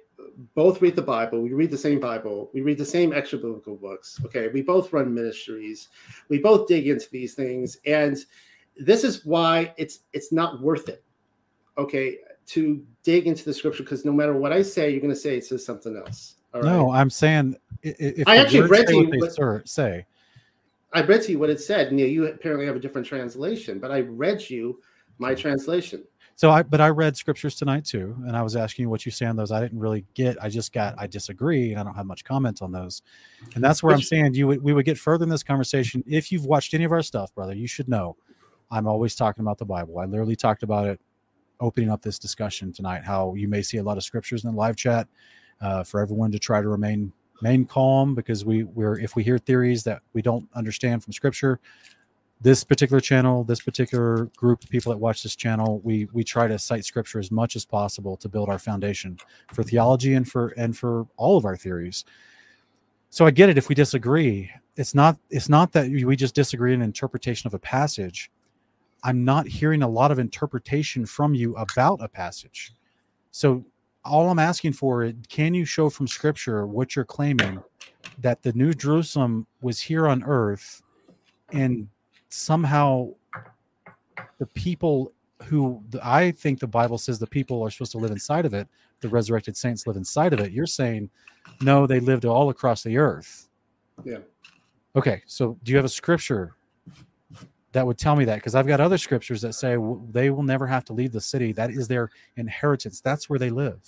both 0.56 0.82
read 0.82 0.96
the 0.96 1.02
Bible. 1.02 1.42
We 1.42 1.54
read 1.54 1.72
the 1.72 1.78
same 1.78 2.00
Bible. 2.00 2.50
We 2.54 2.62
read 2.62 2.78
the 2.78 2.86
same 2.86 3.14
extra 3.14 3.38
biblical 3.38 3.76
books. 3.76 4.20
Okay. 4.26 4.50
We 4.50 4.62
both 4.62 4.92
run 4.92 5.14
ministries. 5.14 5.90
We 6.28 6.40
both 6.40 6.68
dig 6.68 6.88
into 6.88 7.10
these 7.12 7.36
things. 7.36 7.78
And 7.86 8.18
this 8.78 9.04
is 9.04 9.26
why 9.26 9.74
it's 9.78 10.00
it's 10.12 10.32
not 10.32 10.62
worth 10.62 10.90
it. 10.90 11.04
Okay. 11.78 12.18
To 12.48 12.86
dig 13.04 13.26
into 13.26 13.46
the 13.46 13.54
scripture 13.54 13.84
because 13.84 14.04
no 14.04 14.12
matter 14.12 14.36
what 14.36 14.52
I 14.52 14.62
say, 14.62 14.90
you're 14.90 15.00
going 15.00 15.14
to 15.14 15.20
say 15.20 15.38
it 15.38 15.46
says 15.46 15.66
something 15.66 15.96
else. 15.96 16.36
no, 16.54 16.92
I'm 16.92 17.10
saying 17.10 17.56
if 17.82 18.28
I 18.28 18.38
actually 18.38 18.68
read 18.68 18.88
to 18.88 18.96
you 18.96 19.20
what 19.20 19.38
they 19.38 19.62
say. 19.66 20.06
I 20.92 21.02
read 21.02 21.24
to 21.24 21.32
you 21.32 21.40
what 21.40 21.50
it 21.50 21.62
said. 21.62 21.88
And 21.88 22.00
you 22.00 22.28
apparently 22.28 22.66
have 22.66 22.76
a 22.76 22.80
different 22.80 23.08
translation, 23.08 23.80
but 23.80 23.92
I 23.92 24.02
read 24.02 24.50
you 24.50 24.80
my 25.18 25.34
translation. 25.34 26.04
So 26.36 26.50
I, 26.50 26.64
but 26.64 26.82
I 26.82 26.90
read 26.90 27.16
scriptures 27.16 27.56
tonight 27.56 27.86
too, 27.86 28.16
and 28.26 28.36
I 28.36 28.42
was 28.42 28.56
asking 28.56 28.84
you 28.84 28.90
what 28.90 29.06
you 29.06 29.12
say 29.12 29.26
on 29.28 29.36
those. 29.36 29.52
I 29.52 29.62
didn't 29.62 29.80
really 29.80 30.06
get. 30.16 30.36
I 30.42 30.50
just 30.50 30.74
got. 30.74 30.96
I 30.98 31.06
disagree, 31.06 31.72
and 31.72 31.80
I 31.80 31.84
don't 31.84 31.94
have 31.94 32.08
much 32.08 32.24
comment 32.24 32.62
on 32.62 32.72
those. 32.72 33.04
And 33.54 33.64
that's 33.64 33.84
where 33.84 33.94
Which, 33.96 34.04
I'm 34.04 34.08
saying 34.08 34.34
you. 34.34 34.48
would. 34.48 34.64
We 34.64 34.74
would 34.74 34.86
get 34.86 34.98
further 34.98 35.24
in 35.24 35.30
this 35.30 35.44
conversation 35.44 36.04
if 36.08 36.32
you've 36.32 36.46
watched 36.46 36.74
any 36.74 36.86
of 36.86 36.92
our 36.92 37.04
stuff, 37.04 37.34
brother. 37.36 37.54
You 37.54 37.68
should 37.68 37.88
know, 37.88 38.18
I'm 38.72 38.88
always 38.88 39.16
talking 39.16 39.44
about 39.44 39.60
the 39.60 39.66
Bible. 39.66 40.00
I 40.00 40.06
literally 40.06 40.36
talked 40.36 40.64
about 40.64 40.88
it, 40.88 41.00
opening 41.60 41.92
up 41.92 42.02
this 42.02 42.18
discussion 42.18 42.74
tonight. 42.74 43.04
How 43.04 43.36
you 43.36 43.48
may 43.48 43.62
see 43.62 43.78
a 43.78 43.84
lot 43.84 43.98
of 43.98 44.04
scriptures 44.04 44.44
in 44.44 44.52
the 44.52 44.58
live 44.58 44.76
chat, 44.76 45.08
uh, 45.62 45.84
for 45.84 46.00
everyone 46.02 46.32
to 46.32 46.40
try 46.40 46.62
to 46.62 46.68
remain 46.68 47.14
remain 47.42 47.66
calm 47.66 48.16
because 48.16 48.44
we 48.44 48.64
we're 48.64 49.00
if 49.00 49.16
we 49.16 49.24
hear 49.24 49.38
theories 49.38 49.84
that 49.84 50.02
we 50.14 50.22
don't 50.22 50.48
understand 50.56 51.04
from 51.04 51.14
scripture 51.14 51.60
this 52.44 52.64
particular 52.64 53.00
channel, 53.00 53.46
this 53.46 53.62
particular 53.62 54.26
group 54.36 54.64
of 54.64 54.70
people 54.70 54.92
that 54.92 54.98
watch 54.98 55.24
this 55.24 55.36
channel, 55.36 55.80
we 55.84 56.08
we 56.12 56.24
try 56.24 56.46
to 56.48 56.60
cite 56.60 56.84
scripture 56.84 57.18
as 57.18 57.32
much 57.32 57.56
as 57.56 57.66
possible 57.66 58.18
to 58.18 58.28
build 58.28 58.50
our 58.50 58.60
foundation 58.60 59.18
for 59.54 59.64
theology 59.64 60.14
and 60.14 60.30
for 60.30 60.50
and 60.58 60.78
for 60.78 61.08
all 61.16 61.38
of 61.38 61.46
our 61.46 61.56
theories. 61.56 62.04
So 63.10 63.26
I 63.26 63.32
get 63.32 63.50
it 63.50 63.58
if 63.58 63.70
we 63.70 63.76
disagree. 63.76 64.52
It's 64.76 64.94
not 64.94 65.18
it's 65.30 65.48
not 65.48 65.72
that 65.72 65.90
we 65.90 66.16
just 66.18 66.36
disagree 66.36 66.74
in 66.74 66.82
interpretation 66.82 67.48
of 67.48 67.54
a 67.54 67.60
passage. 67.60 68.30
I'm 69.06 69.24
not 69.24 69.48
hearing 69.48 69.82
a 69.82 69.88
lot 69.88 70.12
of 70.12 70.20
interpretation 70.20 71.06
from 71.06 71.34
you 71.34 71.56
about 71.56 72.00
a 72.02 72.10
passage. 72.10 72.74
So 73.32 73.64
all 74.06 74.30
I'm 74.30 74.40
asking 74.40 74.74
for, 74.74 75.04
is 75.04 75.14
can 75.30 75.54
you 75.54 75.64
show 75.64 75.90
from 75.90 76.08
scripture 76.08 76.68
what 76.68 76.96
you're 76.96 77.06
claiming 77.06 77.64
that 78.20 78.44
the 78.44 78.52
New 78.54 78.74
Jerusalem 78.74 79.48
was 79.62 79.80
here 79.80 80.08
on 80.08 80.24
earth 80.24 80.82
and 81.52 81.88
somehow 82.34 83.10
the 84.40 84.46
people 84.48 85.14
who 85.44 85.84
I 86.02 86.32
think 86.32 86.60
the 86.60 86.68
Bible 86.68 86.98
says 86.98 87.20
the 87.20 87.28
people 87.28 87.62
are 87.62 87.70
supposed 87.70 87.92
to 87.92 87.98
live 87.98 88.12
inside 88.12 88.46
of 88.46 88.54
it, 88.54 88.68
the 89.02 89.10
resurrected 89.10 89.56
saints 89.56 89.86
live 89.86 89.98
inside 89.98 90.34
of 90.34 90.40
it. 90.40 90.52
You're 90.52 90.66
saying, 90.66 91.10
no, 91.62 91.86
they 91.86 92.00
lived 92.00 92.26
all 92.26 92.50
across 92.50 92.82
the 92.84 92.98
earth. 92.98 93.50
Yeah. 94.04 94.20
Okay. 94.96 95.22
So 95.26 95.58
do 95.64 95.72
you 95.72 95.78
have 95.78 95.86
a 95.86 95.90
scripture 95.90 96.56
that 97.72 97.86
would 97.86 97.98
tell 97.98 98.16
me 98.16 98.26
that? 98.26 98.36
Because 98.36 98.56
I've 98.56 98.68
got 98.68 98.80
other 98.80 98.98
scriptures 98.98 99.42
that 99.42 99.54
say 99.54 99.78
they 100.12 100.30
will 100.30 100.44
never 100.44 100.66
have 100.66 100.86
to 100.86 100.94
leave 100.94 101.12
the 101.12 101.22
city. 101.22 101.52
That 101.52 101.70
is 101.70 101.88
their 101.88 102.10
inheritance. 102.38 103.02
That's 103.02 103.30
where 103.30 103.40
they 103.40 103.50
live. 103.50 103.80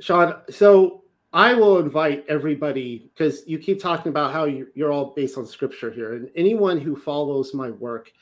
Sean, 0.00 0.34
so 0.50 1.01
I 1.32 1.54
will 1.54 1.78
invite 1.78 2.26
everybody 2.28 3.10
because 3.14 3.46
you 3.46 3.58
keep 3.58 3.80
talking 3.80 4.10
about 4.10 4.32
how 4.32 4.44
you're, 4.44 4.92
all 4.92 5.14
based 5.16 5.38
on 5.38 5.46
scripture 5.46 5.90
here, 5.90 6.14
and 6.14 6.30
anyone 6.36 6.78
who 6.78 6.94
follows 6.94 7.54
my 7.54 7.70
work 7.70 8.12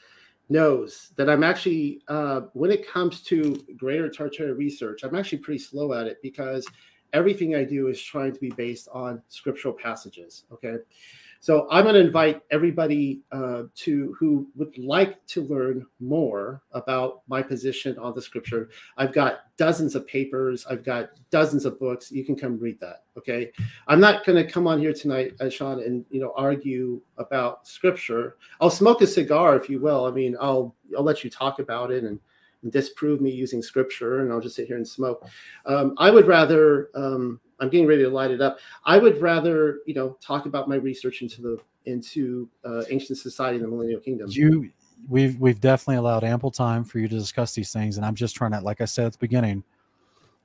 knows 0.48 1.10
that 1.16 1.28
I'm 1.28 1.42
actually, 1.42 2.02
uh, 2.08 2.42
when 2.52 2.70
it 2.70 2.86
comes 2.86 3.22
to 3.22 3.64
greater 3.76 4.08
Tartary 4.08 4.52
research, 4.52 5.02
I'm 5.02 5.16
actually 5.16 5.38
pretty 5.38 5.58
slow 5.58 5.92
at 5.92 6.06
it 6.06 6.18
because 6.22 6.66
everything 7.12 7.56
I 7.56 7.64
do 7.64 7.88
is 7.88 8.00
trying 8.00 8.32
to 8.32 8.40
be 8.40 8.50
based 8.50 8.88
on 8.92 9.22
scriptural 9.28 9.74
passages. 9.74 10.44
Okay. 10.52 10.76
So 11.42 11.66
I'm 11.70 11.84
going 11.84 11.94
to 11.94 12.00
invite 12.02 12.42
everybody 12.50 13.22
uh, 13.32 13.62
to 13.76 14.14
who 14.18 14.46
would 14.56 14.76
like 14.76 15.24
to 15.28 15.42
learn 15.44 15.86
more 15.98 16.60
about 16.72 17.22
my 17.28 17.42
position 17.42 17.98
on 17.98 18.14
the 18.14 18.20
scripture. 18.20 18.68
I've 18.98 19.14
got 19.14 19.40
dozens 19.56 19.94
of 19.94 20.06
papers. 20.06 20.66
I've 20.68 20.84
got 20.84 21.10
dozens 21.30 21.64
of 21.64 21.80
books. 21.80 22.12
You 22.12 22.26
can 22.26 22.36
come 22.36 22.58
read 22.58 22.78
that. 22.80 23.04
Okay. 23.16 23.52
I'm 23.88 24.00
not 24.00 24.26
going 24.26 24.36
to 24.36 24.50
come 24.50 24.66
on 24.66 24.78
here 24.80 24.92
tonight, 24.92 25.32
uh, 25.40 25.48
Sean, 25.48 25.80
and 25.80 26.04
you 26.10 26.20
know 26.20 26.34
argue 26.36 27.00
about 27.16 27.66
scripture. 27.66 28.36
I'll 28.60 28.70
smoke 28.70 29.00
a 29.00 29.06
cigar, 29.06 29.56
if 29.56 29.70
you 29.70 29.80
will. 29.80 30.04
I 30.04 30.10
mean, 30.10 30.36
I'll 30.38 30.74
I'll 30.96 31.04
let 31.04 31.24
you 31.24 31.30
talk 31.30 31.58
about 31.58 31.90
it 31.90 32.04
and, 32.04 32.20
and 32.62 32.70
disprove 32.70 33.22
me 33.22 33.30
using 33.30 33.62
scripture, 33.62 34.20
and 34.20 34.30
I'll 34.30 34.40
just 34.40 34.56
sit 34.56 34.66
here 34.66 34.76
and 34.76 34.86
smoke. 34.86 35.26
Um, 35.64 35.94
I 35.96 36.10
would 36.10 36.26
rather. 36.26 36.90
Um, 36.94 37.40
I'm 37.60 37.68
getting 37.68 37.86
ready 37.86 38.02
to 38.02 38.08
light 38.08 38.30
it 38.30 38.40
up. 38.40 38.58
I 38.84 38.98
would 38.98 39.20
rather, 39.20 39.80
you 39.86 39.94
know, 39.94 40.16
talk 40.20 40.46
about 40.46 40.68
my 40.68 40.76
research 40.76 41.22
into 41.22 41.42
the 41.42 41.58
into 41.86 42.48
uh, 42.64 42.82
ancient 42.90 43.18
society 43.18 43.56
and 43.56 43.64
the 43.64 43.68
millennial 43.68 44.00
kingdom. 44.00 44.28
You, 44.30 44.70
we've 45.08 45.38
we've 45.38 45.60
definitely 45.60 45.96
allowed 45.96 46.24
ample 46.24 46.50
time 46.50 46.84
for 46.84 46.98
you 46.98 47.08
to 47.08 47.18
discuss 47.18 47.54
these 47.54 47.72
things, 47.72 47.96
and 47.96 48.04
I'm 48.04 48.14
just 48.14 48.34
trying 48.34 48.52
to, 48.52 48.60
like 48.60 48.80
I 48.80 48.84
said 48.84 49.06
at 49.06 49.12
the 49.12 49.18
beginning, 49.18 49.62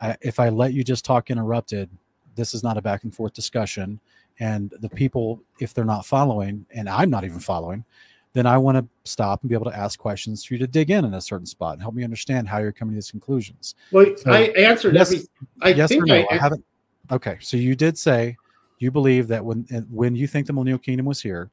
I, 0.01 0.17
if 0.21 0.39
I 0.39 0.49
let 0.49 0.73
you 0.73 0.83
just 0.83 1.05
talk 1.05 1.31
interrupted, 1.31 1.89
this 2.35 2.53
is 2.53 2.63
not 2.63 2.77
a 2.77 2.81
back 2.81 3.03
and 3.03 3.15
forth 3.15 3.33
discussion, 3.33 3.99
and 4.39 4.73
the 4.79 4.89
people, 4.89 5.41
if 5.59 5.73
they're 5.73 5.85
not 5.85 6.05
following, 6.05 6.65
and 6.71 6.89
I'm 6.89 7.09
not 7.09 7.23
even 7.23 7.39
following, 7.39 7.85
then 8.33 8.45
I 8.45 8.57
want 8.57 8.77
to 8.77 9.09
stop 9.09 9.41
and 9.41 9.49
be 9.49 9.55
able 9.55 9.71
to 9.71 9.77
ask 9.77 9.97
questions 9.97 10.43
for 10.43 10.55
you 10.55 10.59
to 10.59 10.67
dig 10.67 10.91
in 10.91 11.05
in 11.05 11.13
a 11.13 11.21
certain 11.21 11.45
spot 11.45 11.73
and 11.73 11.81
help 11.81 11.95
me 11.95 12.03
understand 12.03 12.49
how 12.49 12.57
you're 12.57 12.73
coming 12.73 12.93
to 12.93 12.97
these 12.97 13.09
conclusions. 13.09 13.75
Well, 13.91 14.07
so, 14.17 14.29
I 14.29 14.41
answered 14.57 14.93
yes, 14.93 15.13
every. 15.13 15.27
I 15.61 15.69
yes 15.69 15.91
or 15.91 16.05
no? 16.05 16.15
I, 16.15 16.27
I 16.29 16.37
haven't. 16.37 16.63
Okay, 17.11 17.37
so 17.39 17.57
you 17.57 17.75
did 17.75 17.97
say 17.97 18.37
you 18.79 18.91
believe 18.91 19.27
that 19.27 19.43
when 19.43 19.63
when 19.89 20.15
you 20.15 20.27
think 20.27 20.47
the 20.47 20.53
millennial 20.53 20.79
kingdom 20.79 21.05
was 21.05 21.21
here, 21.21 21.49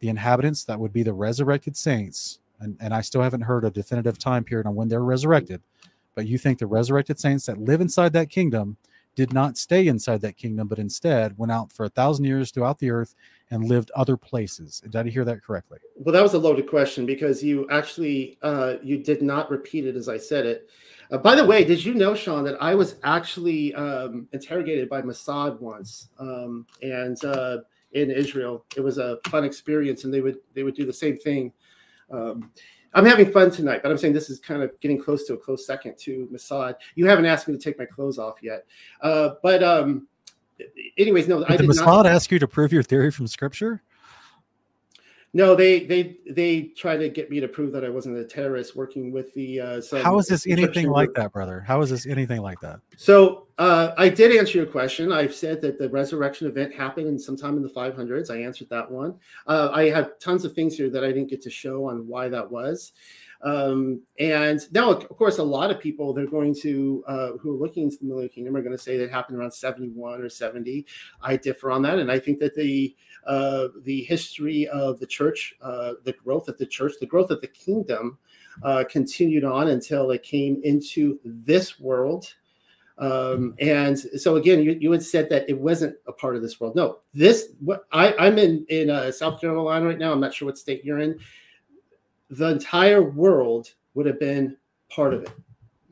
the 0.00 0.08
inhabitants 0.08 0.64
that 0.64 0.78
would 0.78 0.92
be 0.92 1.02
the 1.02 1.12
resurrected 1.12 1.76
saints, 1.76 2.40
and, 2.60 2.76
and 2.80 2.94
I 2.94 3.00
still 3.00 3.22
haven't 3.22 3.42
heard 3.42 3.64
a 3.64 3.70
definitive 3.70 4.18
time 4.18 4.44
period 4.44 4.66
on 4.66 4.74
when 4.74 4.88
they're 4.88 5.04
resurrected, 5.04 5.62
but 6.14 6.26
you 6.26 6.38
think 6.38 6.58
the 6.58 6.66
resurrected 6.66 7.20
saints 7.20 7.46
that 7.46 7.58
live 7.58 7.80
inside 7.80 8.12
that 8.14 8.30
kingdom 8.30 8.76
did 9.16 9.32
not 9.32 9.56
stay 9.56 9.88
inside 9.88 10.20
that 10.20 10.36
kingdom, 10.36 10.68
but 10.68 10.78
instead 10.78 11.36
went 11.38 11.50
out 11.50 11.72
for 11.72 11.86
a 11.86 11.88
thousand 11.88 12.26
years 12.26 12.50
throughout 12.50 12.78
the 12.78 12.90
earth 12.90 13.14
and 13.50 13.64
lived 13.64 13.90
other 13.96 14.16
places. 14.16 14.82
Did 14.82 14.94
I 14.94 15.08
hear 15.08 15.24
that 15.24 15.42
correctly? 15.42 15.78
Well, 15.96 16.12
that 16.12 16.22
was 16.22 16.34
a 16.34 16.38
loaded 16.38 16.68
question 16.68 17.06
because 17.06 17.42
you 17.42 17.66
actually 17.70 18.38
uh, 18.42 18.74
you 18.82 18.98
did 18.98 19.22
not 19.22 19.50
repeat 19.50 19.86
it 19.86 19.96
as 19.96 20.08
I 20.08 20.18
said 20.18 20.44
it. 20.44 20.68
Uh, 21.10 21.18
by 21.18 21.34
the 21.34 21.44
way, 21.44 21.64
did 21.64 21.84
you 21.84 21.94
know, 21.94 22.14
Sean, 22.14 22.44
that 22.44 22.60
I 22.60 22.74
was 22.74 22.96
actually 23.02 23.74
um, 23.74 24.28
interrogated 24.32 24.88
by 24.88 25.02
Mossad 25.02 25.60
once, 25.60 26.08
um, 26.18 26.66
and 26.82 27.22
uh, 27.24 27.58
in 27.92 28.10
Israel, 28.10 28.64
it 28.76 28.80
was 28.80 28.98
a 28.98 29.18
fun 29.28 29.44
experience, 29.44 30.04
and 30.04 30.12
they 30.12 30.20
would 30.20 30.38
they 30.54 30.62
would 30.62 30.74
do 30.74 30.86
the 30.86 30.92
same 30.92 31.18
thing. 31.18 31.52
Um, 32.10 32.50
I'm 32.94 33.04
having 33.04 33.30
fun 33.30 33.50
tonight, 33.50 33.82
but 33.82 33.90
I'm 33.90 33.98
saying 33.98 34.14
this 34.14 34.30
is 34.30 34.40
kind 34.40 34.62
of 34.62 34.78
getting 34.80 34.98
close 34.98 35.26
to 35.26 35.34
a 35.34 35.36
close 35.36 35.66
second 35.66 35.98
to 35.98 36.28
Mossad. 36.32 36.76
You 36.94 37.06
haven't 37.06 37.26
asked 37.26 37.46
me 37.46 37.54
to 37.56 37.62
take 37.62 37.78
my 37.78 37.84
clothes 37.84 38.18
off 38.18 38.36
yet, 38.42 38.64
uh, 39.00 39.30
but 39.42 39.62
um, 39.62 40.06
anyways, 40.98 41.28
no, 41.28 41.40
did 41.40 41.50
I 41.50 41.56
did 41.56 41.70
Mossad 41.70 41.86
not... 41.86 42.06
ask 42.06 42.30
you 42.30 42.38
to 42.38 42.48
prove 42.48 42.72
your 42.72 42.82
theory 42.82 43.10
from 43.10 43.26
Scripture? 43.26 43.82
No, 45.32 45.54
they 45.54 45.84
they 45.84 46.16
they 46.30 46.62
tried 46.76 46.98
to 46.98 47.08
get 47.08 47.30
me 47.30 47.40
to 47.40 47.48
prove 47.48 47.72
that 47.72 47.84
I 47.84 47.90
wasn't 47.90 48.16
a 48.16 48.24
terrorist 48.24 48.74
working 48.74 49.12
with 49.12 49.34
the. 49.34 49.60
Uh, 49.60 49.82
How 50.02 50.18
is 50.18 50.26
this 50.26 50.46
anything 50.46 50.88
like 50.88 51.12
that, 51.14 51.32
brother? 51.32 51.60
How 51.60 51.82
is 51.82 51.90
this 51.90 52.06
anything 52.06 52.40
like 52.40 52.58
that? 52.60 52.80
So 52.96 53.46
uh, 53.58 53.92
I 53.98 54.08
did 54.08 54.34
answer 54.34 54.58
your 54.58 54.66
question. 54.66 55.12
I've 55.12 55.34
said 55.34 55.60
that 55.62 55.78
the 55.78 55.88
resurrection 55.88 56.46
event 56.46 56.74
happened 56.74 57.08
in 57.08 57.18
sometime 57.18 57.56
in 57.56 57.62
the 57.62 57.68
500s. 57.68 58.30
I 58.30 58.42
answered 58.42 58.68
that 58.70 58.90
one. 58.90 59.14
Uh, 59.46 59.70
I 59.72 59.90
have 59.90 60.18
tons 60.18 60.44
of 60.44 60.54
things 60.54 60.76
here 60.76 60.90
that 60.90 61.04
I 61.04 61.08
didn't 61.08 61.28
get 61.28 61.42
to 61.42 61.50
show 61.50 61.86
on 61.86 62.06
why 62.06 62.28
that 62.28 62.50
was. 62.50 62.92
Um, 63.46 64.02
and 64.18 64.60
now, 64.72 64.90
of 64.90 65.08
course, 65.08 65.38
a 65.38 65.42
lot 65.42 65.70
of 65.70 65.78
people 65.78 66.12
they're 66.12 66.26
going 66.26 66.52
to 66.62 67.04
uh, 67.06 67.30
who 67.40 67.54
are 67.54 67.56
looking 67.56 67.84
into 67.84 67.96
the 67.98 68.06
Millennial 68.06 68.28
Kingdom 68.28 68.56
are 68.56 68.62
going 68.62 68.76
to 68.76 68.82
say 68.82 68.96
that 68.98 69.08
happened 69.08 69.38
around 69.38 69.52
71 69.52 70.20
or 70.20 70.28
70. 70.28 70.84
I 71.22 71.36
differ 71.36 71.70
on 71.70 71.80
that, 71.82 72.00
and 72.00 72.10
I 72.10 72.18
think 72.18 72.40
that 72.40 72.56
the 72.56 72.96
uh, 73.24 73.68
the 73.84 74.02
history 74.02 74.66
of 74.66 74.98
the 74.98 75.06
church, 75.06 75.54
uh, 75.62 75.92
the 76.02 76.12
growth 76.12 76.48
of 76.48 76.58
the 76.58 76.66
church, 76.66 76.94
the 76.98 77.06
growth 77.06 77.30
of 77.30 77.40
the 77.40 77.46
kingdom, 77.46 78.18
uh, 78.64 78.82
continued 78.90 79.44
on 79.44 79.68
until 79.68 80.10
it 80.10 80.24
came 80.24 80.60
into 80.64 81.20
this 81.24 81.78
world. 81.78 82.34
Um, 82.98 83.54
and 83.60 83.96
so 83.96 84.36
again, 84.36 84.62
you, 84.62 84.76
you 84.80 84.90
had 84.90 85.02
said 85.04 85.28
that 85.28 85.48
it 85.48 85.58
wasn't 85.58 85.96
a 86.08 86.12
part 86.12 86.34
of 86.34 86.42
this 86.42 86.58
world. 86.58 86.74
No, 86.74 86.98
this 87.14 87.50
what 87.60 87.84
I, 87.92 88.12
I'm 88.18 88.38
in 88.38 88.66
in 88.70 88.90
uh, 88.90 89.12
South 89.12 89.40
Carolina 89.40 89.86
right 89.86 89.98
now. 89.98 90.10
I'm 90.10 90.20
not 90.20 90.34
sure 90.34 90.46
what 90.46 90.58
state 90.58 90.84
you're 90.84 90.98
in 90.98 91.20
the 92.30 92.48
entire 92.48 93.02
world 93.02 93.74
would 93.94 94.06
have 94.06 94.20
been 94.20 94.56
part 94.90 95.14
of 95.14 95.22
it. 95.22 95.32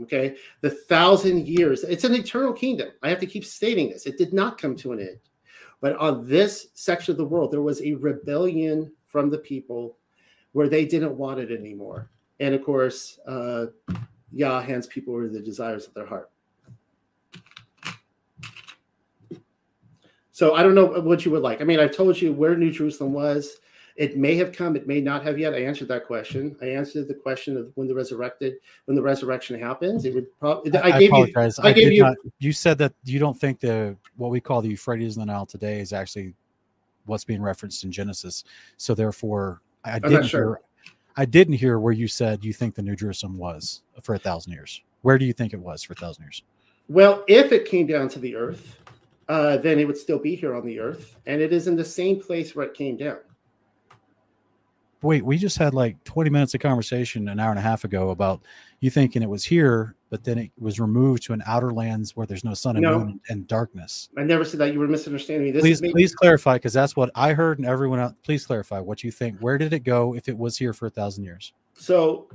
Okay. 0.03 0.37
The 0.61 0.71
thousand 0.71 1.47
years, 1.47 1.85
it's 1.85 2.05
an 2.05 2.15
eternal 2.15 2.53
kingdom. 2.53 2.91
I 3.03 3.09
have 3.09 3.21
to 3.21 3.27
keep 3.27 3.45
stating 3.45 3.91
this. 3.91 4.07
It 4.07 4.19
did 4.19 4.33
not 4.33 4.59
come 4.59 4.77
to 4.77 4.93
an 4.93 5.01
end. 5.01 5.21
But 5.81 5.97
on 5.97 6.29
this 6.29 6.69
section 6.75 7.13
of 7.13 7.19
the 7.19 7.25
world, 7.25 7.53
there 7.53 7.63
was 7.63 7.81
a 7.83 7.95
rebellion 7.95 8.93
from 9.07 9.31
the 9.31 9.39
people 9.39 9.99
where 10.53 10.69
they 10.69 10.85
didn't 10.85 11.17
want 11.17 11.41
it 11.41 11.51
anymore. 11.51 12.11
And 12.41 12.55
of 12.55 12.65
course, 12.65 13.19
uh, 13.27 13.67
Yah 14.33 14.61
hands 14.61 14.87
people 14.87 15.15
over 15.15 15.29
the 15.29 15.41
desires 15.41 15.87
of 15.87 15.95
their 15.95 16.07
heart. 16.07 16.31
So 20.33 20.55
I 20.55 20.65
don't 20.65 20.75
know 20.75 20.87
what 20.87 21.25
you 21.25 21.31
would 21.31 21.43
like. 21.43 21.61
I 21.61 21.65
mean, 21.65 21.79
I've 21.79 21.95
told 21.95 22.21
you 22.21 22.33
where 22.33 22.57
New 22.57 22.73
Jerusalem 22.73 23.13
was. 23.13 23.59
It 23.97 24.17
may 24.17 24.35
have 24.37 24.51
come, 24.51 24.75
it 24.75 24.89
may 24.89 25.01
not 25.01 25.23
have 25.23 25.39
yet. 25.39 25.55
I 25.55 25.63
answered 25.63 25.87
that 25.89 26.05
question. 26.05 26.57
I 26.61 26.67
answered 26.67 27.07
the 27.07 27.15
question 27.15 27.57
of 27.57 27.71
when 27.77 27.87
the 27.87 27.95
resurrected, 27.95 28.57
when 28.87 28.97
the 28.97 29.03
resurrection 29.03 29.59
happens. 29.59 30.05
It 30.05 30.15
would 30.15 30.27
probably. 30.41 30.77
I, 30.77 30.97
I, 30.97 30.99
gave 30.99 31.11
apologize. 31.11 31.59
you. 31.59 31.65
I, 31.65 31.69
I 31.69 31.73
gave 31.73 31.93
you. 31.93 32.03
Not, 32.03 32.17
you 32.41 32.53
said 32.53 32.77
that 32.79 32.93
you 33.05 33.21
don't 33.21 33.39
think 33.39 33.61
the 33.61 33.97
what 34.17 34.33
we 34.33 34.41
call 34.41 34.63
the 34.63 34.69
Euphrates 34.69 35.17
and 35.17 35.23
the 35.23 35.33
Nile 35.33 35.47
today 35.47 35.79
is 35.79 35.93
actually 35.93 36.35
what's 37.07 37.25
being 37.25 37.41
referenced 37.41 37.85
in 37.85 37.93
Genesis. 37.93 38.43
So 38.79 38.95
therefore, 38.95 39.61
I 39.85 40.01
didn't 40.01 40.27
sure. 40.27 40.41
hear. 40.41 40.61
I 41.17 41.25
didn't 41.25 41.55
hear 41.55 41.79
where 41.79 41.93
you 41.93 42.09
said 42.09 42.45
you 42.45 42.53
think 42.53 42.75
the 42.75 42.83
New 42.83 42.97
Jerusalem 42.97 43.39
was 43.39 43.83
for 44.03 44.17
a 44.17 44.19
thousand 44.19 44.55
years. 44.55 44.83
Where 45.03 45.19
do 45.19 45.25
you 45.25 45.33
think 45.33 45.53
it 45.53 45.61
was 45.61 45.85
for 45.85 45.93
a 45.93 45.97
thousand 45.97 46.25
years? 46.25 46.43
Well, 46.89 47.23
if 47.29 47.53
it 47.53 47.67
came 47.67 47.87
down 47.87 48.09
to 48.09 48.19
the 48.19 48.35
earth, 48.35 48.77
uh, 49.29 49.59
then 49.59 49.79
it 49.79 49.87
would 49.87 49.97
still 49.97 50.19
be 50.19 50.35
here 50.35 50.57
on 50.57 50.67
the 50.67 50.81
earth, 50.81 51.15
and 51.27 51.41
it 51.41 51.53
is 51.53 51.69
in 51.69 51.77
the 51.77 51.85
same 51.85 52.21
place 52.21 52.57
where 52.57 52.67
it 52.67 52.75
came 52.75 52.97
down 52.97 53.19
wait, 55.05 55.25
we 55.25 55.37
just 55.37 55.59
had 55.59 55.75
like 55.75 56.03
20 56.05 56.31
minutes 56.31 56.55
of 56.55 56.61
conversation 56.61 57.29
an 57.29 57.39
hour 57.39 57.51
and 57.51 57.59
a 57.59 57.63
half 57.63 57.85
ago 57.85 58.11
about 58.11 58.43
you 58.81 58.91
thinking 58.91 59.23
it 59.23 59.29
was 59.29 59.45
here, 59.45 59.95
but 60.11 60.25
then 60.25 60.39
it 60.39 60.51
was 60.59 60.81
removed 60.81 61.23
to 61.25 61.33
an 61.33 61.43
outer 61.47 61.73
lands 61.73 62.17
where 62.17 62.27
there's 62.27 62.45
no 62.45 62.55
sun 62.55 62.77
and 62.77 62.83
no, 62.83 62.99
moon 62.99 63.21
and 63.29 63.47
darkness. 63.47 64.09
I 64.17 64.23
never 64.23 64.45
said 64.45 64.61
that. 64.61 64.73
You 64.73 64.81
were 64.81 64.89
misunderstanding 64.89 65.45
me. 65.45 65.51
This 65.53 65.63
please, 65.63 65.81
please 65.93 66.15
clarify 66.15 66.55
because 66.55 66.73
that's 66.73 66.97
what 66.97 67.11
I 67.15 67.33
heard 67.33 67.59
and 67.59 67.67
everyone 67.67 68.01
else. 68.01 68.15
Please 68.23 68.47
clarify 68.47 68.81
what 68.81 69.05
you 69.05 69.11
think. 69.11 69.39
Where 69.41 69.59
did 69.59 69.73
it 69.73 69.81
go 69.81 70.15
if 70.15 70.29
it 70.29 70.37
was 70.37 70.57
here 70.57 70.73
for 70.73 70.87
a 70.87 70.91
thousand 70.91 71.25
years? 71.25 71.53
So 71.75 72.29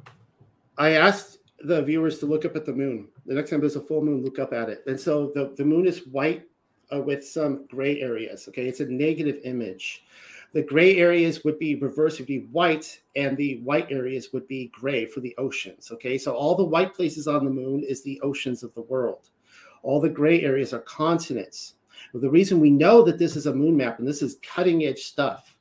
I 0.78 0.92
asked 0.92 1.40
the 1.62 1.82
viewers 1.82 2.20
to 2.20 2.26
look 2.26 2.46
up 2.46 2.56
at 2.56 2.66
the 2.66 2.74
moon. 2.74 3.10
The 3.26 3.34
next 3.34 3.50
time 3.50 3.60
there's 3.60 3.76
a 3.76 3.82
full 3.82 4.04
moon, 4.04 4.24
look 4.24 4.40
up 4.40 4.54
at 4.54 4.70
it. 4.70 4.84
And 4.88 5.00
so 5.00 5.32
the, 5.34 5.54
the 5.58 5.66
moon 5.66 5.88
is 5.88 6.08
white 6.08 6.46
uh, 6.94 7.02
with 7.02 7.28
some 7.28 7.66
gray 7.68 8.00
areas. 8.02 8.48
Okay. 8.48 8.68
It's 8.68 8.80
a 8.80 8.86
negative 8.86 9.40
image. 9.44 10.04
The 10.52 10.64
gray 10.64 10.98
areas 10.98 11.44
would 11.44 11.60
be 11.60 11.76
reverse, 11.76 12.18
would 12.18 12.28
be 12.28 12.48
white, 12.52 13.00
and 13.16 13.38
the 13.38 13.58
white 13.60 13.92
areas 13.92 14.34
would 14.34 14.48
be 14.48 14.72
gray 14.74 15.06
for 15.06 15.20
the 15.20 15.36
oceans. 15.38 15.92
Okay, 15.92 16.18
so 16.18 16.34
all 16.34 16.56
the 16.56 16.64
white 16.64 16.94
places 16.94 17.28
on 17.28 17.46
the 17.46 17.52
moon 17.52 17.84
is 17.84 18.02
the 18.02 18.20
oceans 18.22 18.64
of 18.64 18.74
the 18.74 18.82
world. 18.82 19.30
All 19.84 20.02
the 20.02 20.10
gray 20.10 20.42
areas 20.42 20.74
are 20.74 20.80
continents. 20.80 21.76
Well, 22.14 22.22
the 22.22 22.30
reason 22.30 22.60
we 22.60 22.72
know 22.72 23.04
that 23.04 23.20
this 23.20 23.36
is 23.36 23.46
a 23.46 23.54
moon 23.54 23.78
map 23.78 24.00
and 24.00 24.08
this 24.08 24.24
is 24.24 24.40
cutting 24.42 24.86
edge 24.86 25.04
stuff 25.04 25.56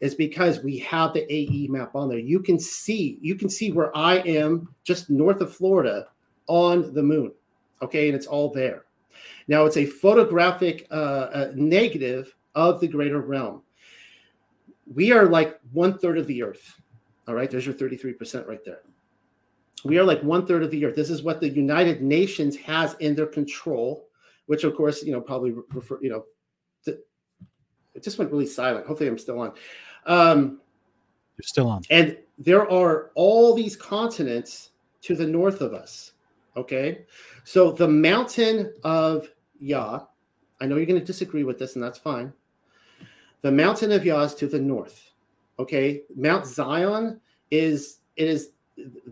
is 0.00 0.14
because 0.14 0.62
we 0.62 0.78
have 0.78 1.12
the 1.12 1.30
AE 1.32 1.68
map 1.68 1.94
on 1.94 2.08
there. 2.08 2.18
You 2.18 2.40
can 2.40 2.58
see, 2.58 3.18
you 3.20 3.34
can 3.34 3.48
see 3.48 3.72
where 3.72 3.94
I 3.96 4.16
am 4.16 4.68
just 4.84 5.10
north 5.10 5.40
of 5.40 5.54
Florida 5.54 6.08
on 6.46 6.94
the 6.94 7.02
moon. 7.02 7.32
Okay, 7.82 8.08
and 8.08 8.16
it's 8.16 8.26
all 8.26 8.50
there. 8.50 8.86
Now 9.48 9.66
it's 9.66 9.76
a 9.76 9.86
photographic 9.86 10.86
uh, 10.90 10.94
uh, 10.94 11.52
negative 11.54 12.34
of 12.54 12.80
the 12.80 12.88
greater 12.88 13.20
realm 13.20 13.62
we 14.92 15.12
are 15.12 15.26
like 15.26 15.58
one 15.72 15.98
third 15.98 16.18
of 16.18 16.26
the 16.26 16.42
earth. 16.42 16.80
All 17.26 17.34
right, 17.34 17.50
there's 17.50 17.66
your 17.66 17.74
33% 17.74 18.46
right 18.46 18.64
there. 18.64 18.80
We 19.84 19.98
are 19.98 20.04
like 20.04 20.22
one 20.22 20.46
third 20.46 20.62
of 20.62 20.70
the 20.70 20.84
earth. 20.84 20.96
This 20.96 21.10
is 21.10 21.22
what 21.22 21.40
the 21.40 21.48
United 21.48 22.02
Nations 22.02 22.56
has 22.56 22.94
in 23.00 23.14
their 23.14 23.26
control, 23.26 24.08
which 24.46 24.64
of 24.64 24.74
course, 24.74 25.02
you 25.02 25.12
know, 25.12 25.20
probably 25.20 25.54
refer, 25.72 25.98
you 26.02 26.10
know, 26.10 26.24
it 27.94 28.02
just 28.02 28.18
went 28.18 28.30
really 28.30 28.46
silent. 28.46 28.86
Hopefully, 28.86 29.08
I'm 29.08 29.18
still 29.18 29.40
on. 29.40 29.52
Um, 30.06 30.60
You're 31.38 31.44
still 31.44 31.68
on. 31.68 31.82
And 31.90 32.18
there 32.38 32.68
are 32.70 33.10
all 33.14 33.54
these 33.54 33.76
continents 33.76 34.70
to 35.02 35.14
the 35.14 35.26
north 35.26 35.60
of 35.60 35.74
us. 35.74 36.12
Okay. 36.56 37.06
So 37.44 37.70
the 37.70 37.88
mountain 37.88 38.72
of 38.82 39.28
Yah, 39.58 40.04
I 40.60 40.66
know 40.66 40.76
you're 40.76 40.86
going 40.86 41.00
to 41.00 41.06
disagree 41.06 41.44
with 41.44 41.58
this, 41.58 41.74
and 41.74 41.84
that's 41.84 41.98
fine. 41.98 42.32
The 43.44 43.52
mountain 43.52 43.92
of 43.92 44.06
Yah 44.06 44.22
is 44.22 44.34
to 44.36 44.46
the 44.46 44.58
north. 44.58 45.12
Okay, 45.58 46.04
Mount 46.16 46.46
Zion 46.46 47.20
is 47.50 47.98
it 48.16 48.26
is 48.26 48.52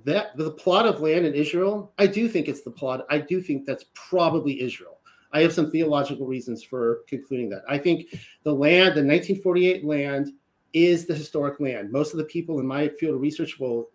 that 0.07 0.35
the 0.39 0.53
plot 0.53 0.87
of 0.87 1.03
land 1.03 1.27
in 1.27 1.35
Israel. 1.35 1.93
I 1.99 2.07
do 2.07 2.31
think 2.31 2.49
it's 2.49 2.63
the 2.63 2.71
plot. 2.71 3.05
I 3.11 3.19
do 3.19 3.43
think 3.43 3.67
that's 3.67 3.85
probably 3.93 4.63
Israel. 4.63 5.01
I 5.35 5.43
have 5.43 5.53
some 5.53 5.71
theological 5.71 6.27
reasons 6.27 6.63
for 6.63 7.01
concluding 7.09 7.51
that. 7.51 7.63
I 7.69 7.77
think 7.77 8.07
the 8.43 8.55
land, 8.55 8.95
the 8.95 9.05
1948 9.05 9.85
land, 9.85 10.33
is 10.73 11.05
the 11.05 11.15
historic 11.15 11.61
land. 11.61 11.93
Most 11.93 12.13
of 12.13 12.19
the 12.19 12.25
people 12.25 12.59
in 12.59 12.67
my 12.67 12.89
field 12.89 13.17
of 13.17 13.21
research 13.21 13.61
will 13.61 13.91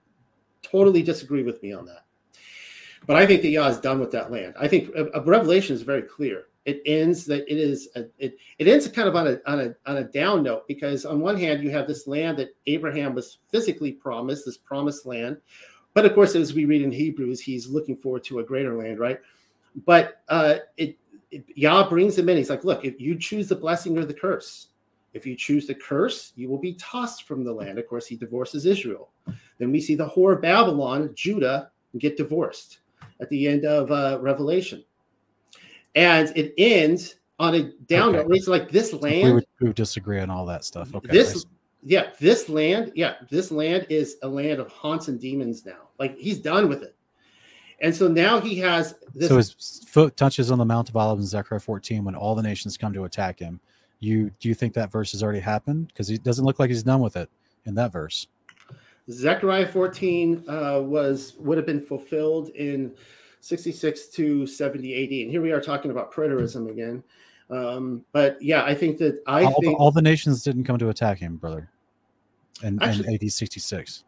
totally 0.61 1.01
disagree 1.01 1.41
with 1.41 1.63
me 1.63 1.73
on 1.73 1.83
that. 1.85 2.05
But 3.07 3.15
I 3.15 3.25
think 3.25 3.41
that 3.41 3.49
Yah 3.49 3.69
is 3.69 3.79
done 3.79 3.99
with 3.99 4.11
that 4.11 4.31
land. 4.31 4.53
I 4.59 4.67
think 4.67 4.93
a, 4.95 5.05
a 5.15 5.21
Revelation 5.23 5.75
is 5.75 5.81
very 5.81 6.03
clear 6.03 6.43
it 6.67 6.81
ends 6.85 7.25
that 7.25 7.49
it 7.49 7.57
is 7.57 7.87
a, 7.95 8.05
it 8.19 8.37
it 8.59 8.67
ends 8.67 8.87
kind 8.89 9.07
of 9.07 9.15
on 9.15 9.25
a 9.25 9.39
on 9.47 9.59
a 9.61 9.75
on 9.89 9.97
a 9.97 10.03
down 10.03 10.43
note 10.43 10.67
because 10.67 11.05
on 11.05 11.21
one 11.21 11.37
hand 11.37 11.63
you 11.63 11.71
have 11.71 11.87
this 11.87 12.07
land 12.07 12.37
that 12.37 12.53
Abraham 12.65 13.15
was 13.15 13.37
physically 13.49 13.93
promised, 13.93 14.45
this 14.45 14.57
promised 14.57 15.05
land, 15.05 15.37
but 15.93 16.05
of 16.05 16.13
course 16.13 16.35
as 16.35 16.53
we 16.53 16.65
read 16.65 16.81
in 16.81 16.91
Hebrews, 16.91 17.39
he's 17.39 17.69
looking 17.69 17.95
forward 17.95 18.25
to 18.25 18.39
a 18.39 18.43
greater 18.43 18.77
land, 18.77 18.99
right? 18.99 19.19
But 19.85 20.21
uh, 20.27 20.55
it, 20.75 20.97
it 21.31 21.45
Yah 21.55 21.87
brings 21.87 22.17
him 22.17 22.27
in. 22.27 22.35
He's 22.35 22.49
like, 22.49 22.65
look, 22.65 22.83
if 22.83 22.99
you 22.99 23.17
choose 23.17 23.47
the 23.47 23.55
blessing 23.55 23.97
or 23.97 24.03
the 24.03 24.13
curse, 24.13 24.67
if 25.13 25.25
you 25.25 25.37
choose 25.37 25.67
the 25.67 25.75
curse, 25.75 26.33
you 26.35 26.49
will 26.49 26.59
be 26.59 26.73
tossed 26.73 27.23
from 27.23 27.45
the 27.45 27.53
land. 27.53 27.79
Of 27.79 27.87
course, 27.87 28.05
he 28.05 28.17
divorces 28.17 28.65
Israel. 28.65 29.09
Then 29.57 29.71
we 29.71 29.79
see 29.79 29.95
the 29.95 30.09
whore 30.09 30.35
of 30.35 30.41
Babylon, 30.41 31.11
Judah, 31.15 31.71
get 31.97 32.17
divorced 32.17 32.79
at 33.21 33.29
the 33.29 33.47
end 33.47 33.63
of 33.63 33.89
uh, 33.89 34.19
Revelation 34.21 34.83
and 35.97 36.31
it 36.35 36.53
ends 36.57 37.15
on 37.39 37.55
a 37.55 37.63
down 37.87 38.09
okay. 38.09 38.19
note. 38.19 38.35
It's 38.35 38.47
like 38.47 38.69
this 38.69 38.93
land. 38.93 39.43
We 39.59 39.67
would, 39.67 39.75
disagree 39.75 40.19
on 40.19 40.29
all 40.29 40.45
that 40.45 40.63
stuff. 40.63 40.93
Okay. 40.93 41.11
This, 41.11 41.45
yeah, 41.83 42.11
this 42.19 42.47
land, 42.47 42.91
yeah, 42.95 43.15
this 43.29 43.51
land 43.51 43.87
is 43.89 44.17
a 44.21 44.27
land 44.27 44.59
of 44.59 44.71
haunts 44.71 45.07
and 45.07 45.19
demons 45.19 45.65
now. 45.65 45.89
Like 45.99 46.15
he's 46.17 46.39
done 46.39 46.69
with 46.69 46.83
it, 46.83 46.95
and 47.81 47.95
so 47.95 48.07
now 48.07 48.39
he 48.39 48.55
has. 48.59 48.95
This, 49.15 49.29
so 49.29 49.37
his 49.37 49.83
foot 49.87 50.15
touches 50.15 50.51
on 50.51 50.59
the 50.59 50.65
Mount 50.65 50.89
of 50.89 50.95
Olives 50.95 51.23
in 51.23 51.27
Zechariah 51.27 51.59
14 51.59 52.03
when 52.03 52.15
all 52.15 52.35
the 52.35 52.43
nations 52.43 52.77
come 52.77 52.93
to 52.93 53.05
attack 53.05 53.39
him. 53.39 53.59
You 53.99 54.31
do 54.39 54.47
you 54.47 54.53
think 54.53 54.73
that 54.75 54.91
verse 54.91 55.11
has 55.13 55.23
already 55.23 55.39
happened? 55.39 55.87
Because 55.87 56.07
he 56.07 56.19
doesn't 56.19 56.45
look 56.45 56.59
like 56.59 56.69
he's 56.69 56.83
done 56.83 57.01
with 57.01 57.15
it 57.15 57.29
in 57.65 57.73
that 57.75 57.91
verse. 57.91 58.27
Zechariah 59.09 59.67
14 59.67 60.43
uh, 60.47 60.81
was 60.83 61.33
would 61.39 61.57
have 61.57 61.65
been 61.65 61.81
fulfilled 61.81 62.49
in 62.49 62.93
66 63.47 64.07
to 64.07 64.45
70 64.45 65.03
AD. 65.03 65.23
And 65.23 65.31
here 65.31 65.41
we 65.41 65.51
are 65.51 65.61
talking 65.61 65.89
about 65.89 66.11
preterism 66.11 66.69
again. 66.69 67.01
Um, 67.49 68.03
but 68.11 68.37
yeah, 68.41 68.63
I 68.63 68.75
think 68.75 68.97
that 68.97 69.21
I 69.25 69.45
all, 69.45 69.61
think 69.61 69.79
all 69.79 69.89
the 69.89 70.01
nations 70.01 70.43
didn't 70.43 70.65
come 70.65 70.77
to 70.79 70.89
attack 70.89 71.17
him, 71.17 71.37
brother. 71.37 71.69
In, 72.61 72.81
actually, 72.83 73.07
in 73.07 73.13
AD 73.23 73.31
66. 73.31 74.03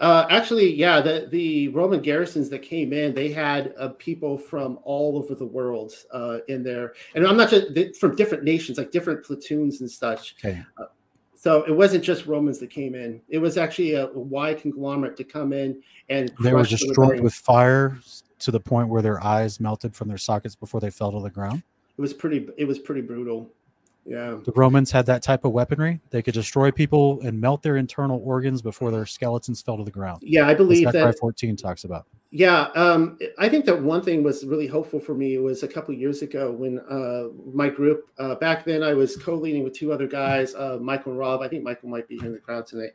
Uh, 0.00 0.26
actually, 0.30 0.74
yeah, 0.74 1.00
the, 1.00 1.28
the 1.30 1.68
Roman 1.68 2.00
garrisons 2.00 2.48
that 2.48 2.60
came 2.60 2.92
in, 2.92 3.14
they 3.14 3.30
had 3.30 3.72
uh, 3.78 3.90
people 3.98 4.36
from 4.36 4.80
all 4.82 5.16
over 5.16 5.36
the 5.36 5.46
world 5.46 5.92
uh, 6.12 6.38
in 6.48 6.64
there, 6.64 6.94
and 7.14 7.24
I'm 7.24 7.36
not 7.36 7.50
just 7.50 8.00
from 8.00 8.16
different 8.16 8.42
nations, 8.42 8.78
like 8.78 8.90
different 8.90 9.24
platoons 9.24 9.80
and 9.80 9.88
such. 9.88 10.34
Okay. 10.44 10.60
Uh, 10.76 10.86
So 11.36 11.64
it 11.64 11.72
wasn't 11.72 12.04
just 12.04 12.26
Romans 12.26 12.60
that 12.60 12.70
came 12.70 12.94
in. 12.94 13.20
It 13.28 13.38
was 13.38 13.58
actually 13.58 13.94
a, 13.94 14.06
a 14.06 14.18
wide 14.18 14.60
conglomerate 14.60 15.16
to 15.16 15.24
come 15.24 15.52
in 15.52 15.82
and 16.08 16.32
They 16.40 16.52
were 16.52 16.60
crush 16.60 16.70
the 16.70 16.76
destroyed 16.76 17.20
with 17.20 17.34
fire 17.34 17.98
to 18.44 18.50
the 18.50 18.60
point 18.60 18.88
where 18.88 19.02
their 19.02 19.22
eyes 19.22 19.60
melted 19.60 19.94
from 19.94 20.08
their 20.08 20.18
sockets 20.18 20.54
before 20.54 20.80
they 20.80 20.90
fell 20.90 21.12
to 21.12 21.20
the 21.20 21.30
ground. 21.30 21.62
It 21.96 22.00
was 22.00 22.12
pretty. 22.12 22.48
It 22.56 22.64
was 22.64 22.78
pretty 22.78 23.02
brutal. 23.02 23.50
Yeah. 24.04 24.38
The 24.44 24.52
Romans 24.56 24.90
had 24.90 25.06
that 25.06 25.22
type 25.22 25.44
of 25.44 25.52
weaponry. 25.52 26.00
They 26.10 26.22
could 26.22 26.34
destroy 26.34 26.70
people 26.70 27.20
and 27.22 27.40
melt 27.40 27.62
their 27.62 27.76
internal 27.76 28.20
organs 28.24 28.60
before 28.60 28.90
their 28.90 29.06
skeletons 29.06 29.62
fell 29.62 29.76
to 29.76 29.84
the 29.84 29.90
ground. 29.90 30.18
Yeah, 30.22 30.48
I 30.48 30.54
believe 30.54 30.90
that. 30.90 31.18
14 31.18 31.56
talks 31.56 31.84
about. 31.84 32.06
Yeah, 32.30 32.68
um, 32.74 33.18
I 33.38 33.48
think 33.48 33.66
that 33.66 33.80
one 33.80 34.02
thing 34.02 34.22
was 34.22 34.44
really 34.44 34.66
hopeful 34.66 34.98
for 34.98 35.14
me 35.14 35.36
was 35.38 35.62
a 35.62 35.68
couple 35.68 35.94
years 35.94 36.22
ago 36.22 36.50
when 36.50 36.80
uh, 36.80 37.28
my 37.52 37.68
group 37.68 38.08
uh, 38.18 38.34
back 38.36 38.64
then 38.64 38.82
I 38.82 38.94
was 38.94 39.16
co-leading 39.16 39.62
with 39.64 39.74
two 39.74 39.92
other 39.92 40.06
guys, 40.06 40.54
uh, 40.54 40.78
Michael 40.80 41.12
and 41.12 41.18
Rob. 41.18 41.42
I 41.42 41.48
think 41.48 41.62
Michael 41.62 41.90
might 41.90 42.08
be 42.08 42.16
here 42.16 42.26
in 42.26 42.32
the 42.32 42.38
crowd 42.38 42.66
tonight, 42.66 42.92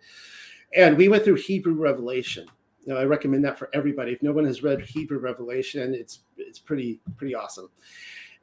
and 0.76 0.98
we 0.98 1.08
went 1.08 1.24
through 1.24 1.36
Hebrew 1.36 1.76
Revelation. 1.76 2.48
I 2.96 3.04
recommend 3.04 3.44
that 3.46 3.58
for 3.58 3.70
everybody. 3.74 4.12
If 4.12 4.24
no 4.24 4.32
one 4.32 4.46
has 4.46 4.64
read 4.64 4.82
Hebrew 4.82 5.20
Revelation, 5.20 5.94
it's 5.94 6.20
it's 6.38 6.60
pretty 6.60 7.00
pretty 7.18 7.36
awesome. 7.36 7.70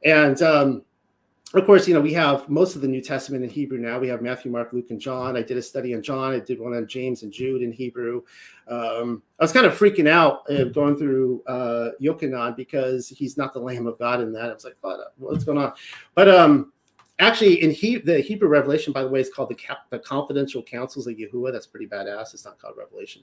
And 0.04 0.42
um, 0.42 0.82
of 1.54 1.64
course, 1.64 1.86
you 1.88 1.94
know 1.94 2.00
we 2.00 2.12
have 2.12 2.48
most 2.48 2.74
of 2.76 2.82
the 2.82 2.88
New 2.88 3.00
Testament 3.00 3.44
in 3.44 3.50
Hebrew 3.50 3.78
now. 3.78 3.98
We 3.98 4.08
have 4.08 4.20
Matthew, 4.20 4.50
Mark, 4.50 4.72
Luke, 4.72 4.90
and 4.90 5.00
John. 5.00 5.36
I 5.36 5.42
did 5.42 5.56
a 5.56 5.62
study 5.62 5.94
on 5.94 6.02
John. 6.02 6.34
I 6.34 6.40
did 6.40 6.60
one 6.60 6.74
on 6.74 6.86
James 6.86 7.22
and 7.22 7.32
Jude 7.32 7.62
in 7.62 7.72
Hebrew 7.72 8.22
um, 8.68 9.22
I 9.38 9.44
was 9.44 9.52
kind 9.52 9.66
of 9.66 9.76
freaking 9.76 10.08
out 10.08 10.48
uh, 10.50 10.64
going 10.64 10.96
through 10.96 11.42
uh, 11.46 11.90
Yochanan 12.00 12.56
because 12.56 13.08
he's 13.08 13.36
not 13.36 13.52
the 13.52 13.60
Lamb 13.60 13.86
of 13.86 13.98
God 13.98 14.20
in 14.20 14.32
that. 14.32 14.50
I 14.50 14.54
was 14.54 14.64
like, 14.64 14.76
what, 14.80 15.12
what's 15.18 15.44
going 15.44 15.58
on? 15.58 15.72
But 16.14 16.28
um, 16.28 16.72
actually, 17.18 17.62
in 17.62 17.70
he- 17.70 17.98
the 17.98 18.20
Hebrew 18.20 18.48
Revelation, 18.48 18.92
by 18.92 19.02
the 19.02 19.08
way, 19.08 19.20
is 19.20 19.30
called 19.30 19.50
the, 19.50 19.58
the 19.90 19.98
Confidential 19.98 20.62
Councils 20.62 21.06
of 21.06 21.16
Yahuwah. 21.16 21.52
That's 21.52 21.66
pretty 21.66 21.86
badass. 21.86 22.32
It's 22.32 22.44
not 22.44 22.58
called 22.58 22.74
Revelation. 22.78 23.22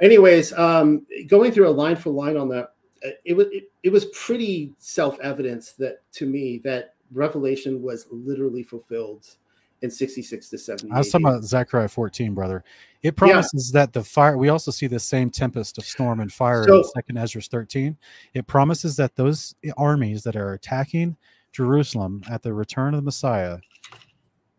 Anyways, 0.00 0.52
um, 0.54 1.06
going 1.26 1.52
through 1.52 1.68
a 1.68 1.70
line 1.70 1.96
for 1.96 2.10
line 2.10 2.36
on 2.36 2.48
that, 2.48 2.74
it 3.24 3.34
was 3.34 3.46
it, 3.50 3.70
it 3.82 3.90
was 3.90 4.06
pretty 4.06 4.74
self 4.78 5.18
evident 5.20 5.74
that 5.78 6.02
to 6.12 6.26
me 6.26 6.58
that 6.64 6.94
Revelation 7.12 7.82
was 7.82 8.06
literally 8.10 8.62
fulfilled 8.62 9.26
in 9.82 9.90
66 9.90 10.48
to 10.50 10.58
70. 10.58 10.92
I 10.92 10.98
was 10.98 11.10
talking 11.10 11.26
about 11.26 11.42
Zechariah 11.42 11.88
14, 11.88 12.34
brother. 12.34 12.64
It 13.02 13.16
promises 13.16 13.72
that 13.72 13.92
the 13.92 14.04
fire, 14.04 14.36
we 14.36 14.50
also 14.50 14.70
see 14.70 14.86
the 14.86 15.00
same 15.00 15.30
tempest 15.30 15.78
of 15.78 15.84
storm 15.84 16.20
and 16.20 16.30
fire 16.30 16.64
in 16.68 16.84
second 16.84 17.16
Ezra 17.16 17.40
13. 17.40 17.96
It 18.34 18.46
promises 18.46 18.96
that 18.96 19.16
those 19.16 19.54
armies 19.76 20.22
that 20.24 20.36
are 20.36 20.52
attacking 20.52 21.16
Jerusalem 21.52 22.22
at 22.30 22.42
the 22.42 22.52
return 22.52 22.94
of 22.94 22.98
the 22.98 23.04
Messiah, 23.04 23.58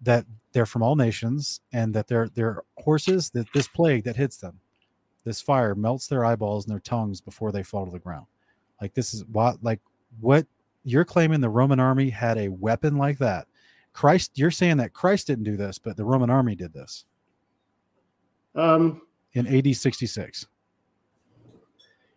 that 0.01 0.26
they're 0.53 0.65
from 0.65 0.81
all 0.81 0.95
nations 0.95 1.61
and 1.72 1.93
that 1.93 2.07
they're, 2.07 2.30
they're 2.30 2.63
horses, 2.80 3.30
that 3.31 3.47
this 3.53 3.68
plague 3.68 4.03
that 4.05 4.15
hits 4.15 4.38
them, 4.38 4.59
this 5.23 5.41
fire 5.41 5.76
melts 5.76 6.07
their 6.07 6.26
eyeballs 6.26 6.65
and 6.65 6.72
their 6.72 6.80
tongues 6.80 7.22
before 7.22 7.52
they 7.52 7.64
fall 7.64 7.85
to 7.85 7.91
the 7.91 7.99
ground. 7.99 8.26
Like 8.81 8.93
this 8.93 9.14
is 9.14 9.26
what, 9.26 9.64
like 9.64 9.80
what 10.19 10.45
you're 10.84 11.06
claiming 11.06 11.41
the 11.41 11.49
Roman 11.49 11.80
army 11.80 12.10
had 12.10 12.38
a 12.38 12.49
weapon 12.49 12.98
like 12.98 13.19
that. 13.19 13.48
Christ, 13.93 14.31
you're 14.35 14.52
saying 14.52 14.77
that 14.77 14.93
Christ 14.93 15.27
didn't 15.27 15.43
do 15.43 15.57
this, 15.57 15.77
but 15.77 15.98
the 15.98 16.06
Roman 16.06 16.30
army 16.30 16.56
did 16.56 16.73
this 16.73 17.06
Um, 18.56 19.02
in 19.34 19.48
AD 19.48 19.76
66. 19.76 20.48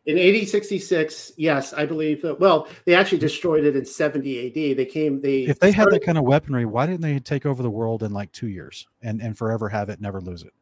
In 0.07 0.19
AD 0.19 0.47
66, 0.47 1.33
yes, 1.39 1.73
I 1.73 1.87
believe 1.87 2.21
that. 2.23 2.39
Well, 2.39 2.69
they 2.85 2.95
actually 2.95 3.19
destroyed 3.19 3.65
it 3.65 3.75
in 3.75 3.87
70 3.87 4.47
AD. 4.47 4.77
They 4.77 4.85
came, 4.85 5.21
they 5.23 5.45
If 5.45 5.59
they 5.59 5.73
had 5.73 5.89
that 5.91 6.05
kind 6.05 6.19
of 6.19 6.25
weaponry, 6.25 6.67
why 6.67 6.85
didn't 6.87 7.01
they 7.01 7.19
take 7.19 7.47
over 7.47 7.63
the 7.63 7.71
world 7.71 8.03
in 8.03 8.13
like 8.13 8.31
two 8.31 8.49
years 8.49 8.87
and, 9.03 9.23
and 9.23 9.37
forever 9.37 9.69
have 9.71 9.89
it, 9.89 10.01
never 10.03 10.21
lose 10.21 10.43
it? 10.43 10.53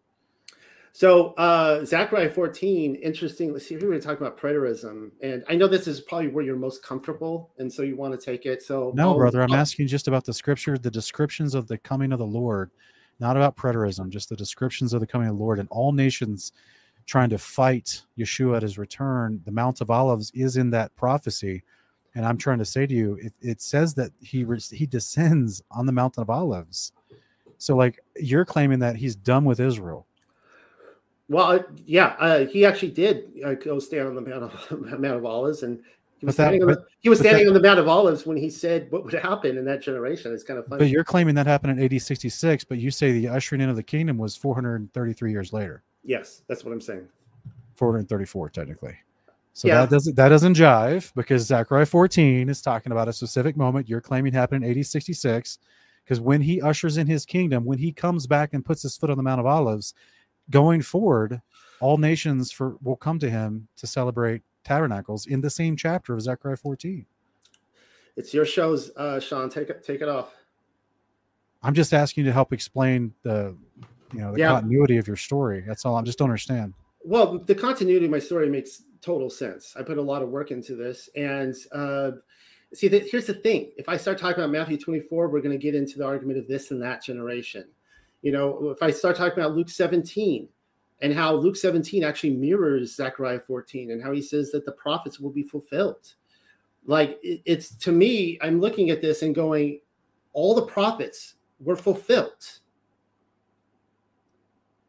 So 0.94 1.28
uh 1.35 1.85
Zechariah 1.86 2.28
14, 2.31 2.97
interesting. 2.97 3.52
Let's 3.52 3.66
see, 3.66 3.78
here 3.78 3.89
we're 3.89 3.98
talking 4.01 4.24
about 4.27 4.39
preterism. 4.39 5.10
And 5.23 5.43
I 5.48 5.55
know 5.55 5.66
this 5.66 5.86
is 5.89 6.01
probably 6.02 6.28
where 6.28 6.44
you're 6.44 6.56
most 6.56 6.82
comfortable, 6.82 7.51
and 7.59 7.73
so 7.73 7.82
you 7.82 7.97
want 7.97 8.19
to 8.19 8.23
take 8.23 8.44
it. 8.44 8.62
So 8.62 8.93
No, 8.94 9.10
I'll- 9.12 9.16
brother, 9.16 9.40
I'm 9.43 9.52
I'll- 9.52 9.59
asking 9.59 9.86
just 9.86 10.06
about 10.06 10.24
the 10.27 10.35
scripture, 10.35 10.77
the 10.77 10.90
descriptions 10.90 11.55
of 11.55 11.66
the 11.66 11.78
coming 11.78 12.12
of 12.12 12.19
the 12.19 12.27
Lord, 12.27 12.70
not 13.20 13.36
about 13.36 13.56
preterism, 13.56 14.10
just 14.10 14.28
the 14.28 14.36
descriptions 14.36 14.93
of 14.93 15.01
the 15.01 15.06
coming 15.06 15.28
of 15.28 15.36
the 15.36 15.43
Lord 15.43 15.59
and 15.59 15.69
all 15.70 15.93
nations 15.93 16.52
trying 17.06 17.31
to 17.31 17.39
fight 17.39 18.02
Yeshua 18.19 18.56
at 18.56 18.62
his 18.62 18.77
return. 18.78 19.40
The 19.44 19.51
Mount 19.51 19.81
of 19.81 19.90
Olives 19.90 20.31
is 20.35 20.56
in 20.56 20.70
that 20.70 20.94
prophecy. 20.94 21.62
And 22.14 22.27
I'm 22.27 22.36
trying 22.36 22.59
to 22.59 22.64
say 22.66 22.86
to 22.86 22.94
you, 22.94 23.14
it, 23.20 23.32
it 23.40 23.60
says 23.62 23.94
that 23.94 24.12
he 24.20 24.44
re- 24.44 24.60
he 24.60 24.85
descends 24.86 25.62
on 25.70 25.86
the 25.86 25.93
Mountain 25.93 26.20
of 26.20 26.28
Olives. 26.31 26.93
So, 27.56 27.74
like, 27.74 27.98
you're 28.16 28.44
claiming 28.44 28.81
that 28.81 28.97
he's 28.97 29.16
done 29.16 29.44
with 29.47 29.59
Israel. 29.59 30.06
Well, 31.33 31.53
uh, 31.53 31.59
yeah, 31.87 32.15
uh, 32.19 32.47
he 32.47 32.65
actually 32.67 32.91
did 32.93 33.33
uh, 33.45 33.55
go 33.55 33.79
stand 33.79 34.07
on 34.09 34.15
the 34.15 34.21
Mount 34.21 34.43
of, 34.45 34.81
Mount 35.01 35.17
of 35.17 35.25
Olives, 35.25 35.63
and 35.63 35.81
he 36.19 36.27
was 36.27 36.37
that- 36.37 36.43
standing, 36.45 36.63
on 36.63 36.69
the, 36.69 36.85
he 37.01 37.09
was 37.09 37.21
but 37.21 37.33
that- 37.33 37.47
on 37.47 37.55
the 37.55 37.61
Mount 37.61 37.79
of 37.81 37.89
Olives 37.89 38.27
when 38.27 38.37
he 38.37 38.51
said 38.51 38.91
what 38.91 39.05
would 39.05 39.15
happen 39.15 39.57
in 39.57 39.65
that 39.65 39.81
generation. 39.83 40.33
It's 40.33 40.45
kind 40.45 40.59
of 40.59 40.67
funny. 40.67 40.79
But 40.81 40.89
you're 40.89 41.05
claiming 41.05 41.35
that 41.37 41.47
happened 41.47 41.81
in 41.81 41.85
AD 41.93 42.01
66, 42.03 42.65
but 42.65 42.79
you 42.79 42.91
say 42.91 43.13
the 43.13 43.29
ushering 43.29 43.61
in 43.63 43.69
of 43.71 43.77
the 43.77 43.83
kingdom 43.83 44.19
was 44.19 44.37
433 44.37 45.31
years 45.33 45.53
later, 45.53 45.83
yes, 46.05 46.43
that's 46.49 46.65
what 46.65 46.73
I'm 46.73 46.81
saying. 46.81 47.09
434 47.77 48.51
technically. 48.51 48.97
So 49.55 49.69
Yeah. 49.69 49.81
that 49.81 49.91
doesn't 49.91 50.17
that 50.17 50.29
doesn't 50.29 50.55
jive 50.57 51.13
because 51.15 51.43
Zechariah 51.43 51.87
14 51.87 52.49
is 52.49 52.63
talking 52.63 52.93
about 52.93 53.09
a 53.09 53.13
specific 53.13 53.57
moment 53.57 53.89
you're 53.89 54.01
claiming 54.01 54.33
happened 54.33 54.65
in 54.65 54.79
AD 54.79 54.85
66. 54.87 55.59
Because 56.05 56.21
when 56.21 56.41
he 56.41 56.61
ushers 56.61 56.97
in 56.97 57.07
his 57.07 57.25
kingdom, 57.25 57.65
when 57.65 57.79
he 57.79 57.93
comes 57.93 58.27
back 58.27 58.55
and 58.55 58.65
puts 58.65 58.83
his 58.83 58.97
foot 58.97 59.11
on 59.11 59.17
the 59.17 59.23
Mount 59.23 59.39
of 59.41 59.47
Olives, 59.47 59.95
going 60.51 60.82
forward, 60.82 61.40
all 61.81 61.98
nations 61.98 62.52
for 62.52 62.77
will 62.82 62.97
come 62.97 63.19
to 63.19 63.31
him 63.31 63.69
to 63.77 63.86
celebrate 63.86 64.43
tabernacles 64.64 65.27
in 65.27 65.40
the 65.40 65.51
same 65.51 65.77
chapter 65.77 66.14
of 66.14 66.20
Zechariah 66.23 66.56
14. 66.56 67.06
It's 68.16 68.35
your 68.35 68.44
shows, 68.44 68.90
uh, 68.97 69.19
Sean. 69.20 69.48
Take 69.48 69.70
it, 69.70 69.85
take 69.85 70.02
it 70.02 70.09
off. 70.09 70.35
I'm 71.62 71.74
just 71.74 71.94
asking 71.94 72.24
you 72.24 72.31
to 72.31 72.35
help 72.35 72.52
explain 72.52 73.14
the 73.23 73.56
you 74.12 74.20
know 74.20 74.32
the 74.32 74.39
Yeah. 74.40 74.48
continuity 74.48 74.98
of 74.98 75.06
your 75.06 75.16
story. 75.16 75.64
That's 75.66 75.85
all. 75.86 75.97
I'm 75.97 76.05
just 76.05 76.19
don't 76.19 76.28
understand. 76.28 76.74
Well, 77.05 77.39
the 77.39 77.55
continuity 77.55 78.05
of 78.05 78.10
my 78.10 78.19
story 78.19 78.48
makes 78.48 78.82
total 79.01 79.31
sense. 79.31 79.74
I 79.77 79.82
put 79.82 79.98
a 79.98 80.02
lot 80.02 80.23
of 80.23 80.28
work 80.28 80.51
into 80.51 80.77
this, 80.77 81.09
and 81.16 81.55
uh, 81.73 82.12
see, 82.74 82.89
that 82.89 83.09
here's 83.09 83.27
the 83.27 83.35
thing: 83.35 83.73
if 83.77 83.89
I 83.89 83.97
start 83.97 84.19
talking 84.19 84.39
about 84.43 84.51
Matthew 84.51 84.77
24, 84.77 85.28
we're 85.28 85.40
going 85.40 85.59
to 85.59 85.62
get 85.62 85.74
into 85.74 85.98
the 85.98 86.05
argument 86.05 86.39
of 86.39 86.47
this 86.47 86.70
and 86.70 86.82
that 86.82 87.02
generation. 87.02 87.64
You 88.23 88.32
know, 88.32 88.70
if 88.70 88.82
I 88.82 88.90
start 88.90 89.16
talking 89.16 89.39
about 89.39 89.55
Luke 89.55 89.69
17 89.69 90.49
and 91.01 91.12
how 91.12 91.35
Luke 91.35 91.57
17 91.57 92.05
actually 92.05 92.31
mirrors 92.31 92.94
Zechariah 92.94 93.40
14 93.40 93.90
and 93.90 94.03
how 94.03 94.12
he 94.12 94.23
says 94.23 94.51
that 94.53 94.65
the 94.65 94.73
prophets 94.73 95.19
will 95.20 95.31
be 95.31 95.43
fulfilled, 95.43 96.15
like 96.86 97.19
it- 97.23 97.43
it's 97.44 97.74
to 97.77 97.93
me, 97.93 98.39
I'm 98.40 98.61
looking 98.61 98.90
at 98.90 99.03
this 99.03 99.23
and 99.23 99.35
going, 99.35 99.81
all 100.32 100.55
the 100.55 100.66
prophets 100.66 101.35
were 101.61 101.77
fulfilled 101.77 102.61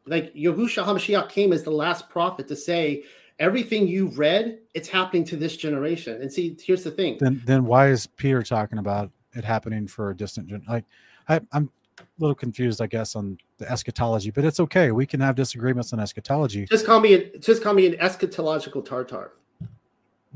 like 0.06 0.34
Yahushua 0.34 0.84
HaMashiach 0.84 1.28
came 1.28 1.52
as 1.52 1.62
the 1.62 1.70
last 1.70 2.08
prophet 2.10 2.48
to 2.48 2.56
say, 2.56 3.04
everything 3.38 3.86
you've 3.88 4.18
read, 4.18 4.58
it's 4.74 4.88
happening 4.88 5.24
to 5.24 5.36
this 5.36 5.56
generation. 5.56 6.20
And 6.20 6.32
see, 6.32 6.56
here's 6.62 6.84
the 6.84 6.90
thing. 6.90 7.18
Then 7.18 7.42
then 7.44 7.64
why 7.64 7.88
is 7.88 8.06
Peter 8.06 8.42
talking 8.42 8.78
about 8.78 9.10
it 9.34 9.44
happening 9.44 9.86
for 9.86 10.10
a 10.10 10.16
distant 10.16 10.48
gen- 10.48 10.64
like 10.68 10.84
I, 11.28 11.40
I'm 11.52 11.70
little 12.18 12.34
confused, 12.34 12.80
I 12.80 12.86
guess, 12.86 13.16
on 13.16 13.38
the 13.58 13.70
eschatology, 13.70 14.30
but 14.30 14.44
it's 14.44 14.60
okay. 14.60 14.90
We 14.90 15.06
can 15.06 15.20
have 15.20 15.34
disagreements 15.34 15.92
on 15.92 16.00
eschatology. 16.00 16.66
Just 16.66 16.86
call 16.86 17.00
me 17.00 17.14
an, 17.14 17.30
just 17.40 17.62
call 17.62 17.74
me 17.74 17.86
an 17.86 17.94
eschatological 17.94 18.84
tartar. 18.84 19.32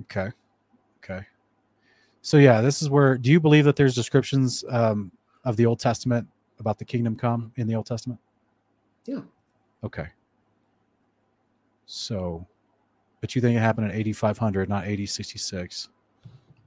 Okay. 0.02 0.30
Okay. 1.02 1.24
So 2.22 2.36
yeah, 2.36 2.60
this 2.60 2.82
is 2.82 2.90
where 2.90 3.16
do 3.16 3.30
you 3.30 3.40
believe 3.40 3.64
that 3.64 3.76
there's 3.76 3.94
descriptions 3.94 4.64
um, 4.68 5.10
of 5.44 5.56
the 5.56 5.66
Old 5.66 5.80
Testament 5.80 6.26
about 6.58 6.78
the 6.78 6.84
kingdom 6.84 7.16
come 7.16 7.52
in 7.56 7.66
the 7.66 7.74
Old 7.74 7.86
Testament? 7.86 8.20
Yeah. 9.06 9.20
Okay. 9.82 10.08
So, 11.86 12.46
but 13.20 13.34
you 13.34 13.40
think 13.40 13.56
it 13.56 13.60
happened 13.60 13.90
in 13.90 14.08
AD 14.08 14.16
500, 14.16 14.68
not 14.68 14.86
AD 14.86 15.08
66. 15.08 15.88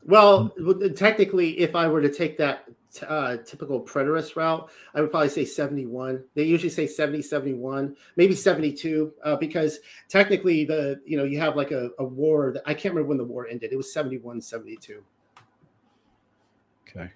Well, 0.03 0.49
technically, 0.95 1.59
if 1.59 1.75
I 1.75 1.87
were 1.87 2.01
to 2.01 2.11
take 2.11 2.37
that 2.39 2.67
uh, 3.07 3.37
typical 3.45 3.81
preterist 3.81 4.35
route, 4.35 4.69
I 4.93 5.01
would 5.01 5.11
probably 5.11 5.29
say 5.29 5.45
71. 5.45 6.23
They 6.35 6.43
usually 6.43 6.69
say 6.69 6.87
70, 6.87 7.21
71, 7.21 7.95
maybe 8.15 8.35
72, 8.35 9.13
uh, 9.23 9.35
because 9.35 9.79
technically 10.09 10.65
the, 10.65 10.99
you 11.05 11.17
know, 11.17 11.23
you 11.23 11.39
have 11.39 11.55
like 11.55 11.71
a, 11.71 11.89
a 11.99 12.03
war 12.03 12.51
that 12.53 12.63
I 12.65 12.73
can't 12.73 12.93
remember 12.93 13.09
when 13.09 13.17
the 13.17 13.23
war 13.23 13.47
ended. 13.47 13.71
It 13.71 13.77
was 13.77 13.93
71, 13.93 14.41
72. 14.41 15.03
Okay. 16.87 17.09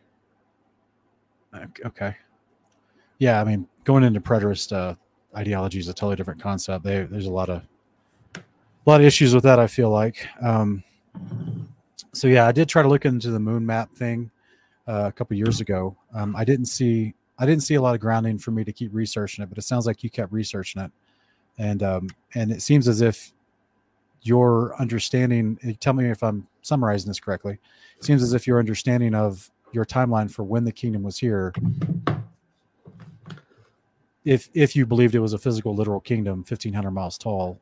Ok- 1.54 1.82
Okay. 1.86 2.16
Yeah, 3.18 3.40
I 3.40 3.44
mean, 3.46 3.68
going 3.86 4.04
into 4.04 4.20
preterist 4.20 4.76
uh, 4.76 4.96
ideology 5.36 5.80
is 5.80 5.88
a 5.88 5.94
totally 5.94 6.16
different 6.16 6.42
concept. 6.42 6.84
They, 6.84 7.04
there's 7.04 7.28
a 7.28 7.32
lot 7.32 7.50
of 7.50 7.62
a 8.36 8.42
lot 8.90 9.00
of 9.00 9.08
issues 9.08 9.34
with 9.34 9.44
that. 9.44 9.58
I 9.58 9.68
feel 9.68 9.90
like. 9.90 10.28
Um, 10.42 10.84
so 12.14 12.28
yeah, 12.28 12.46
I 12.46 12.52
did 12.52 12.68
try 12.70 12.82
to 12.82 12.88
look 12.88 13.06
into 13.06 13.32
the 13.32 13.40
moon 13.40 13.66
map 13.66 13.94
thing 13.96 14.32
uh, 14.88 15.06
a 15.08 15.12
couple 15.12 15.36
years 15.38 15.62
ago. 15.62 15.96
Um, 16.14 16.36
I 16.36 16.46
didn't 16.46 16.68
see 16.68 17.14
I 17.38 17.46
didn't 17.46 17.64
see 17.64 17.76
a 17.76 17.82
lot 17.82 17.96
of 17.96 18.02
grounding 18.02 18.38
for 18.38 18.52
me 18.52 18.64
to 18.64 18.72
keep 18.72 18.94
researching 18.94 19.44
it, 19.44 19.50
but 19.50 19.58
it 19.58 19.64
sounds 19.64 19.86
like 19.86 20.04
you 20.04 20.10
kept 20.10 20.32
researching 20.32 20.82
it, 20.82 20.92
and 21.58 21.84
um, 21.84 22.10
and 22.34 22.52
it 22.52 22.62
seems 22.62 22.88
as 22.88 23.02
if 23.02 23.32
your 24.22 24.76
understanding. 24.80 25.60
Eh, 25.64 25.74
tell 25.80 25.94
me 25.94 26.10
if 26.10 26.24
I'm 26.24 26.48
summarizing 26.62 27.10
this 27.10 27.20
correctly. 27.20 27.60
It 27.98 28.04
seems 28.06 28.24
as 28.24 28.34
if 28.34 28.48
your 28.48 28.60
understanding 28.60 29.14
of 29.14 29.52
your 29.72 29.86
timeline 29.86 30.32
for 30.32 30.44
when 30.44 30.64
the 30.64 30.72
kingdom 30.72 31.04
was 31.04 31.20
here 31.20 31.54
if 34.26 34.50
if 34.54 34.76
you 34.76 34.86
believed 34.86 35.16
it 35.16 35.20
was 35.20 35.34
a 35.34 35.38
physical 35.38 35.74
literal 35.74 36.00
kingdom 36.00 36.40
1500 36.40 36.92
miles 36.92 37.18
tall 37.18 37.60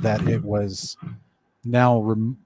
that 0.00 0.26
it 0.28 0.42
was 0.44 0.96
now 1.64 2.00
rem- 2.00 2.38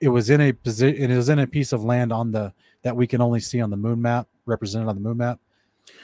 it 0.00 0.08
was 0.08 0.30
in 0.30 0.40
a 0.40 0.52
position 0.52 1.10
it 1.10 1.16
was 1.16 1.28
in 1.28 1.40
a 1.40 1.46
piece 1.46 1.72
of 1.72 1.84
land 1.84 2.12
on 2.12 2.30
the 2.30 2.52
that 2.82 2.96
we 2.96 3.06
can 3.06 3.20
only 3.20 3.40
see 3.40 3.60
on 3.60 3.70
the 3.70 3.76
moon 3.76 4.00
map 4.00 4.26
represented 4.46 4.88
on 4.88 4.94
the 4.94 5.00
moon 5.00 5.18
map. 5.18 5.38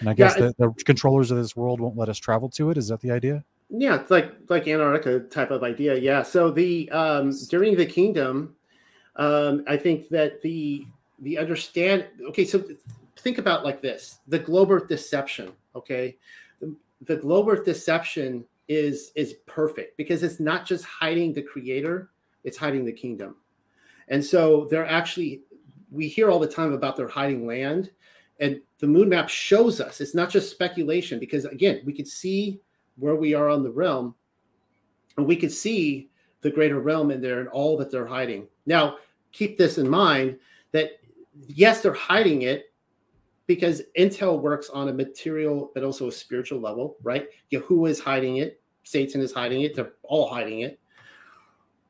And 0.01 0.09
i 0.09 0.15
guess 0.15 0.35
yeah, 0.37 0.51
the, 0.59 0.73
the 0.75 0.85
controllers 0.85 1.31
of 1.31 1.37
this 1.37 1.55
world 1.57 1.81
won't 1.81 1.97
let 1.97 2.09
us 2.09 2.19
travel 2.19 2.49
to 2.51 2.71
it. 2.71 2.79
Is 2.79 2.89
that 2.89 3.01
the 3.01 3.11
idea? 3.11 3.45
Yeah 3.69 4.01
it's 4.01 4.11
like 4.11 4.33
like 4.49 4.69
antarctica 4.69 5.21
type 5.21 5.51
of 5.51 5.63
idea. 5.63 5.97
Yeah. 5.97 6.23
So 6.23 6.51
the 6.51 6.91
um 6.91 7.33
during 7.49 7.77
the 7.77 7.87
kingdom 7.87 8.55
um 9.17 9.65
i 9.67 9.77
think 9.77 10.11
that 10.11 10.43
the 10.43 10.87
the 11.21 11.39
understand 11.39 12.07
okay 12.29 12.45
so 12.45 12.63
think 13.17 13.39
about 13.39 13.65
like 13.65 13.81
this 13.81 14.19
the 14.29 14.39
globe 14.39 14.71
earth 14.71 14.89
deception 14.89 15.53
okay? 15.75 16.17
The, 16.61 16.75
the 17.03 17.17
globe 17.17 17.49
earth 17.49 17.65
deception 17.65 18.45
is 18.69 19.13
is 19.15 19.35
perfect 19.47 19.97
because 19.97 20.23
it's 20.23 20.41
not 20.41 20.67
just 20.67 20.85
hiding 20.85 21.33
the 21.33 21.43
creator 21.43 22.11
it's 22.47 22.57
hiding 22.57 22.85
the 22.85 22.93
kingdom. 22.93 23.35
And 24.09 24.25
so 24.25 24.69
they're 24.71 24.87
actually 24.87 25.43
we 25.97 26.09
hear 26.09 26.31
all 26.31 26.39
the 26.39 26.47
time 26.47 26.73
about 26.73 26.97
their 26.97 27.09
hiding 27.09 27.47
land 27.47 27.91
and 28.41 28.61
the 28.79 28.87
moon 28.87 29.09
map 29.09 29.29
shows 29.29 29.81
us 29.81 30.01
it's 30.01 30.15
not 30.15 30.31
just 30.31 30.51
speculation 30.51 31.19
because 31.19 31.45
again 31.47 31.81
we 31.85 31.93
could 31.93 32.09
see 32.09 32.61
where 32.97 33.17
we 33.17 33.35
are 33.35 33.49
on 33.49 33.63
the 33.63 33.71
realm 33.71 34.15
and 35.17 35.27
we 35.27 35.37
could 35.37 35.53
see 35.53 36.11
the 36.43 36.51
greater 36.51 36.81
realm 36.81 37.11
in 37.11 37.21
there 37.21 37.41
and 37.41 37.49
all 37.49 37.77
that 37.77 37.91
they're 37.91 38.07
hiding 38.07 38.47
now 38.67 38.97
keep 39.33 39.57
this 39.57 39.79
in 39.79 39.89
mind 39.89 40.39
that 40.73 41.01
yes 41.47 41.81
they're 41.81 41.93
hiding 41.93 42.43
it 42.43 42.73
because 43.47 43.83
Intel 43.99 44.41
works 44.41 44.69
on 44.71 44.89
a 44.89 44.93
material 44.93 45.71
but 45.75 45.85
also 45.85 46.09
a 46.09 46.13
spiritual 46.13 46.61
level, 46.61 46.97
right? 47.03 47.29
Yahuwah 47.53 47.91
is 47.91 48.01
hiding 48.01 48.39
it, 48.39 48.61
Satan 48.83 49.21
is 49.21 49.33
hiding 49.33 49.63
it, 49.63 49.75
they're 49.75 49.93
all 50.03 50.29
hiding 50.29 50.61
it. 50.61 50.79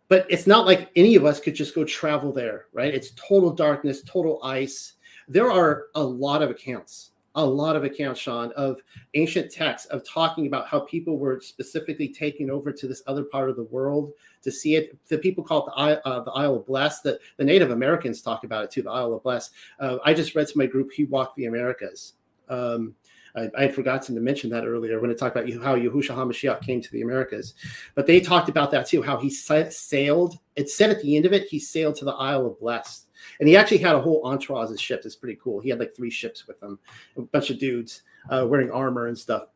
But 0.09 0.27
it's 0.28 0.47
not 0.47 0.66
like 0.66 0.91
any 0.95 1.16
of 1.16 1.24
us 1.24 1.41
could 1.41 1.55
just 1.55 1.74
go 1.74 1.85
travel 1.85 2.33
there, 2.33 2.66
right? 2.73 2.95
It's 2.95 3.11
total 3.12 3.51
darkness, 3.51 4.03
total 4.03 4.41
ice. 4.43 4.95
There 5.28 5.51
are 5.51 5.87
a 5.95 6.03
lot 6.03 6.43
of 6.43 6.51
accounts 6.51 7.11
a 7.37 7.45
lot 7.45 7.77
of 7.77 7.85
accounts, 7.85 8.19
Sean, 8.19 8.51
of 8.53 8.81
ancient 9.15 9.53
texts 9.53 9.87
of 9.89 10.03
talking 10.09 10.47
about 10.47 10.66
how 10.66 10.81
people 10.81 11.19
were 11.19 11.39
specifically 11.41 12.09
taken 12.09 12.51
over 12.51 12.73
to 12.73 12.89
this 12.89 13.03
other 13.07 13.24
part 13.24 13.51
of 13.51 13.57
the 13.57 13.65
world 13.65 14.12
to 14.43 14.51
see 14.51 14.74
it. 14.74 14.97
The 15.09 15.19
people 15.19 15.45
call 15.45 15.69
it 15.69 15.74
the, 15.77 16.09
uh, 16.09 16.24
the 16.24 16.31
Isle 16.33 16.57
of 16.57 16.66
Bless. 16.66 17.03
The, 17.03 17.19
the 17.37 17.45
Native 17.45 17.70
Americans 17.70 18.23
talk 18.23 18.45
about 18.45 18.65
it 18.65 18.70
too, 18.70 18.83
the 18.83 18.91
Isle 18.91 19.12
of 19.12 19.23
Bless. 19.23 19.51
Uh, 19.78 19.99
I 20.03 20.15
just 20.15 20.35
read 20.35 20.49
to 20.49 20.59
my 20.59 20.66
group, 20.66 20.91
He 20.93 21.05
Walked 21.05 21.37
the 21.37 21.45
Americas. 21.45 22.15
Um, 22.49 22.95
I, 23.37 23.51
I, 23.57 23.63
had 23.63 23.75
forgotten 23.75 24.15
to 24.15 24.21
mention 24.21 24.51
that 24.51 24.67
earlier 24.67 25.01
when 25.01 25.11
I 25.11 25.15
talked 25.15 25.37
about 25.37 25.51
how 25.63 25.77
Yahushua 25.77 26.17
HaMashiach 26.17 26.63
came 26.63 26.81
to 26.81 26.91
the 26.91 27.03
Americas. 27.03 27.55
But 27.95 28.07
they 28.07 28.21
talked 28.21 28.49
about 28.49 28.71
that 28.71 28.87
too, 28.87 29.03
how 29.03 29.19
he 29.19 29.31
sailed. 29.31 30.39
It 30.57 30.71
said 30.71 30.91
at 30.91 31.03
the 31.03 31.17
end 31.17 31.27
of 31.27 31.33
it, 31.33 31.49
he 31.49 31.59
sailed 31.59 31.97
to 31.97 32.05
the 32.05 32.15
Isle 32.15 32.47
of 32.47 32.61
Blessed 32.61 33.07
and 33.41 33.49
he 33.49 33.57
actually 33.57 33.79
had 33.79 33.95
a 33.95 34.01
whole 34.01 34.23
entourage 34.25 34.71
of 34.71 34.81
ships. 34.81 35.07
It's 35.07 35.17
pretty 35.17 35.39
cool. 35.43 35.61
He 35.61 35.69
had 35.69 35.79
like 35.79 35.95
three 35.95 36.11
ships 36.11 36.47
with 36.47 36.63
him, 36.63 36.79
a 37.17 37.23
bunch 37.23 37.51
of 37.51 37.59
dudes 37.59 38.03
uh, 38.31 38.47
wearing 38.49 38.71
armor 38.71 39.09
and 39.09 39.19
stuff. 39.19 39.49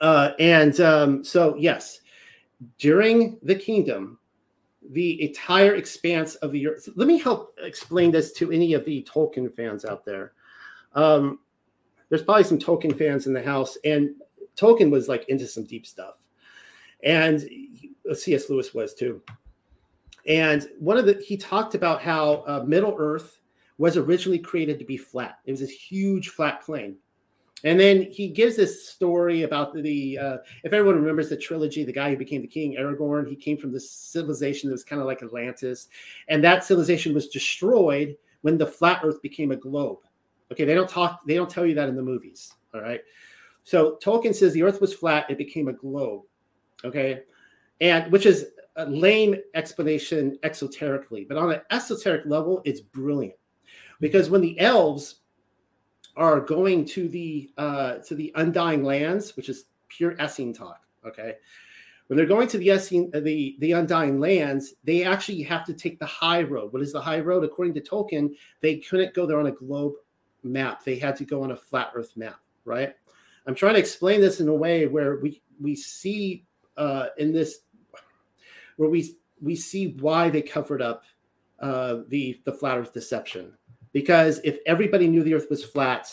Uh, 0.00 0.32
and 0.38 0.78
um, 0.80 1.24
so, 1.24 1.56
yes, 1.56 2.00
during 2.78 3.38
the 3.42 3.54
kingdom, 3.54 4.18
the 4.90 5.22
entire 5.22 5.74
expanse 5.74 6.36
of 6.36 6.52
the 6.52 6.66
earth. 6.66 6.88
Let 6.94 7.08
me 7.08 7.18
help 7.18 7.58
explain 7.60 8.10
this 8.10 8.32
to 8.34 8.52
any 8.52 8.74
of 8.74 8.84
the 8.84 9.06
Tolkien 9.10 9.52
fans 9.52 9.84
out 9.84 10.04
there. 10.04 10.32
Um, 10.94 11.40
there's 12.08 12.22
probably 12.22 12.44
some 12.44 12.58
Tolkien 12.58 12.96
fans 12.96 13.26
in 13.26 13.32
the 13.32 13.42
house, 13.42 13.76
and 13.84 14.10
Tolkien 14.56 14.90
was 14.90 15.08
like 15.08 15.28
into 15.28 15.46
some 15.46 15.64
deep 15.64 15.86
stuff, 15.86 16.16
and 17.02 17.40
C.S. 18.14 18.48
Lewis 18.48 18.74
was 18.74 18.94
too. 18.94 19.22
And 20.26 20.68
one 20.78 20.96
of 20.96 21.06
the 21.06 21.14
he 21.14 21.36
talked 21.36 21.74
about 21.74 22.02
how 22.02 22.44
uh, 22.46 22.64
Middle 22.66 22.96
Earth 22.98 23.38
was 23.78 23.96
originally 23.96 24.38
created 24.38 24.78
to 24.78 24.84
be 24.84 24.96
flat. 24.96 25.38
It 25.44 25.50
was 25.50 25.60
this 25.60 25.70
huge 25.70 26.30
flat 26.30 26.62
plane. 26.62 26.96
And 27.64 27.80
then 27.80 28.02
he 28.02 28.28
gives 28.28 28.56
this 28.56 28.88
story 28.88 29.42
about 29.42 29.74
the, 29.74 30.18
uh, 30.18 30.36
if 30.62 30.72
everyone 30.72 30.96
remembers 30.96 31.30
the 31.30 31.36
trilogy, 31.36 31.84
the 31.84 31.92
guy 31.92 32.10
who 32.10 32.16
became 32.16 32.42
the 32.42 32.46
king, 32.46 32.76
Aragorn, 32.76 33.26
he 33.26 33.34
came 33.34 33.56
from 33.56 33.72
this 33.72 33.90
civilization 33.90 34.68
that 34.68 34.74
was 34.74 34.84
kind 34.84 35.00
of 35.00 35.06
like 35.06 35.22
Atlantis. 35.22 35.88
And 36.28 36.44
that 36.44 36.64
civilization 36.64 37.14
was 37.14 37.28
destroyed 37.28 38.16
when 38.42 38.58
the 38.58 38.66
flat 38.66 39.00
earth 39.02 39.22
became 39.22 39.52
a 39.52 39.56
globe. 39.56 39.98
Okay, 40.52 40.64
they 40.64 40.74
don't 40.74 40.88
talk, 40.88 41.20
they 41.26 41.34
don't 41.34 41.50
tell 41.50 41.66
you 41.66 41.74
that 41.74 41.88
in 41.88 41.96
the 41.96 42.02
movies. 42.02 42.52
All 42.74 42.80
right. 42.80 43.00
So 43.64 43.98
Tolkien 44.02 44.34
says 44.34 44.52
the 44.52 44.62
earth 44.62 44.80
was 44.80 44.94
flat, 44.94 45.28
it 45.28 45.38
became 45.38 45.68
a 45.68 45.72
globe. 45.72 46.22
Okay. 46.84 47.22
And 47.80 48.10
which 48.12 48.26
is 48.26 48.46
a 48.76 48.86
lame 48.86 49.36
explanation 49.54 50.38
exoterically, 50.42 51.26
but 51.26 51.36
on 51.36 51.52
an 51.52 51.60
esoteric 51.70 52.26
level, 52.26 52.62
it's 52.64 52.80
brilliant 52.80 53.34
because 54.00 54.30
when 54.30 54.40
the 54.40 54.58
elves 54.60 55.16
are 56.16 56.40
going 56.40 56.84
to 56.84 57.08
the 57.08 57.50
uh, 57.58 57.96
to 57.98 58.14
the 58.14 58.32
undying 58.36 58.84
lands, 58.84 59.36
which 59.36 59.48
is 59.48 59.66
pure 59.88 60.12
Essene 60.18 60.52
talk, 60.52 60.80
okay, 61.06 61.34
when 62.06 62.16
they're 62.16 62.26
going 62.26 62.48
to 62.48 62.58
the 62.58 62.70
Essene, 62.70 63.10
uh, 63.14 63.20
the 63.20 63.56
the 63.60 63.72
undying 63.72 64.20
lands, 64.20 64.74
they 64.84 65.04
actually 65.04 65.42
have 65.42 65.64
to 65.66 65.74
take 65.74 65.98
the 65.98 66.06
high 66.06 66.42
road. 66.42 66.72
What 66.72 66.82
is 66.82 66.92
the 66.92 67.00
high 67.00 67.20
road? 67.20 67.44
According 67.44 67.74
to 67.74 67.80
Tolkien, 67.80 68.34
they 68.60 68.76
couldn't 68.78 69.14
go 69.14 69.26
there 69.26 69.40
on 69.40 69.46
a 69.46 69.52
globe 69.52 69.94
map; 70.46 70.84
they 70.84 70.98
had 70.98 71.16
to 71.16 71.24
go 71.24 71.42
on 71.42 71.50
a 71.52 71.56
flat 71.56 71.92
Earth 71.94 72.16
map, 72.16 72.40
right? 72.64 72.94
I'm 73.46 73.54
trying 73.54 73.74
to 73.74 73.80
explain 73.80 74.20
this 74.20 74.40
in 74.40 74.48
a 74.48 74.54
way 74.54 74.86
where 74.86 75.16
we 75.16 75.42
we 75.60 75.74
see 75.76 76.44
uh, 76.76 77.06
in 77.18 77.32
this 77.32 77.60
where 78.76 78.90
we 78.90 79.16
we 79.40 79.56
see 79.56 79.94
why 80.00 80.28
they 80.30 80.42
covered 80.42 80.82
up 80.82 81.04
uh, 81.60 81.98
the 82.08 82.40
the 82.44 82.52
flat 82.52 82.78
Earth 82.78 82.92
deception. 82.92 83.52
Because 83.92 84.40
if 84.44 84.58
everybody 84.66 85.08
knew 85.08 85.22
the 85.22 85.34
Earth 85.34 85.48
was 85.48 85.64
flat, 85.64 86.12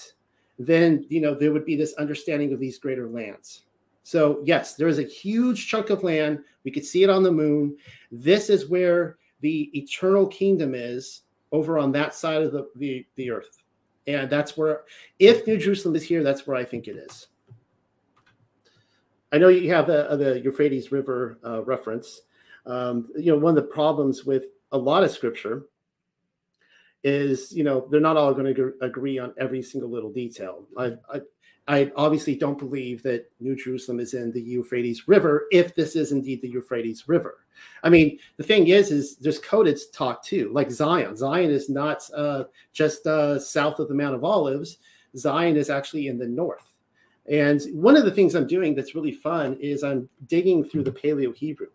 then 0.59 1.05
you 1.09 1.21
know 1.21 1.33
there 1.33 1.51
would 1.51 1.65
be 1.65 1.75
this 1.75 1.93
understanding 1.93 2.53
of 2.53 2.59
these 2.59 2.79
greater 2.79 3.07
lands. 3.07 3.63
So 4.03 4.41
yes, 4.45 4.75
there 4.75 4.87
is 4.87 4.99
a 4.99 5.03
huge 5.03 5.67
chunk 5.67 5.89
of 5.89 6.03
land. 6.03 6.39
We 6.63 6.71
could 6.71 6.85
see 6.85 7.03
it 7.03 7.09
on 7.09 7.23
the 7.23 7.31
moon. 7.31 7.77
This 8.11 8.49
is 8.49 8.69
where 8.69 9.17
the 9.41 9.69
eternal 9.77 10.27
kingdom 10.27 10.73
is 10.75 11.21
over 11.51 11.77
on 11.77 11.91
that 11.93 12.15
side 12.15 12.41
of 12.41 12.51
the, 12.51 12.69
the, 12.75 13.05
the 13.15 13.29
earth. 13.29 13.62
And 14.07 14.29
that's 14.29 14.57
where, 14.57 14.81
if 15.19 15.47
New 15.47 15.57
Jerusalem 15.57 15.95
is 15.95 16.03
here, 16.03 16.23
that's 16.23 16.45
where 16.45 16.57
I 16.57 16.63
think 16.63 16.87
it 16.87 16.97
is. 16.97 17.27
I 19.31 19.37
know 19.37 19.47
you 19.47 19.73
have 19.73 19.87
the, 19.87 20.15
the 20.15 20.41
Euphrates 20.41 20.91
River 20.91 21.39
uh, 21.45 21.63
reference. 21.63 22.21
Um, 22.65 23.09
you 23.15 23.31
know, 23.31 23.37
one 23.37 23.57
of 23.57 23.63
the 23.63 23.69
problems 23.69 24.25
with 24.25 24.43
a 24.71 24.77
lot 24.77 25.03
of 25.03 25.11
scripture 25.11 25.63
is, 27.03 27.51
you 27.51 27.63
know, 27.63 27.87
they're 27.89 27.99
not 27.99 28.15
all 28.17 28.33
going 28.33 28.53
to 28.53 28.73
agree 28.81 29.19
on 29.19 29.33
every 29.37 29.61
single 29.61 29.89
little 29.89 30.11
detail. 30.11 30.65
I, 30.77 30.93
I, 31.11 31.21
I 31.67 31.91
obviously 31.95 32.35
don't 32.35 32.57
believe 32.57 33.03
that 33.03 33.31
New 33.39 33.55
Jerusalem 33.55 33.99
is 33.99 34.13
in 34.13 34.31
the 34.31 34.41
Euphrates 34.41 35.07
River 35.07 35.47
if 35.51 35.73
this 35.73 35.95
is 35.95 36.11
indeed 36.11 36.41
the 36.41 36.49
Euphrates 36.49 37.07
River. 37.07 37.45
I 37.83 37.89
mean, 37.89 38.19
the 38.37 38.43
thing 38.43 38.67
is, 38.67 38.91
is 38.91 39.15
there's 39.17 39.39
coded 39.39 39.79
talk 39.93 40.23
too, 40.23 40.51
like 40.53 40.71
Zion. 40.71 41.15
Zion 41.15 41.51
is 41.51 41.69
not 41.69 42.03
uh, 42.15 42.45
just 42.73 43.07
uh, 43.07 43.39
south 43.39 43.79
of 43.79 43.87
the 43.87 43.93
Mount 43.93 44.15
of 44.15 44.23
Olives. 44.23 44.79
Zion 45.15 45.55
is 45.55 45.69
actually 45.69 46.07
in 46.07 46.17
the 46.17 46.27
north. 46.27 46.69
And 47.29 47.61
one 47.71 47.95
of 47.95 48.03
the 48.03 48.11
things 48.11 48.35
I'm 48.35 48.47
doing 48.47 48.75
that's 48.75 48.95
really 48.95 49.13
fun 49.13 49.57
is 49.61 49.81
I'm 49.83 50.09
digging 50.27 50.61
through 50.61 50.83
the 50.83 50.91
Paleo 50.91 51.33
Hebrew. 51.33 51.67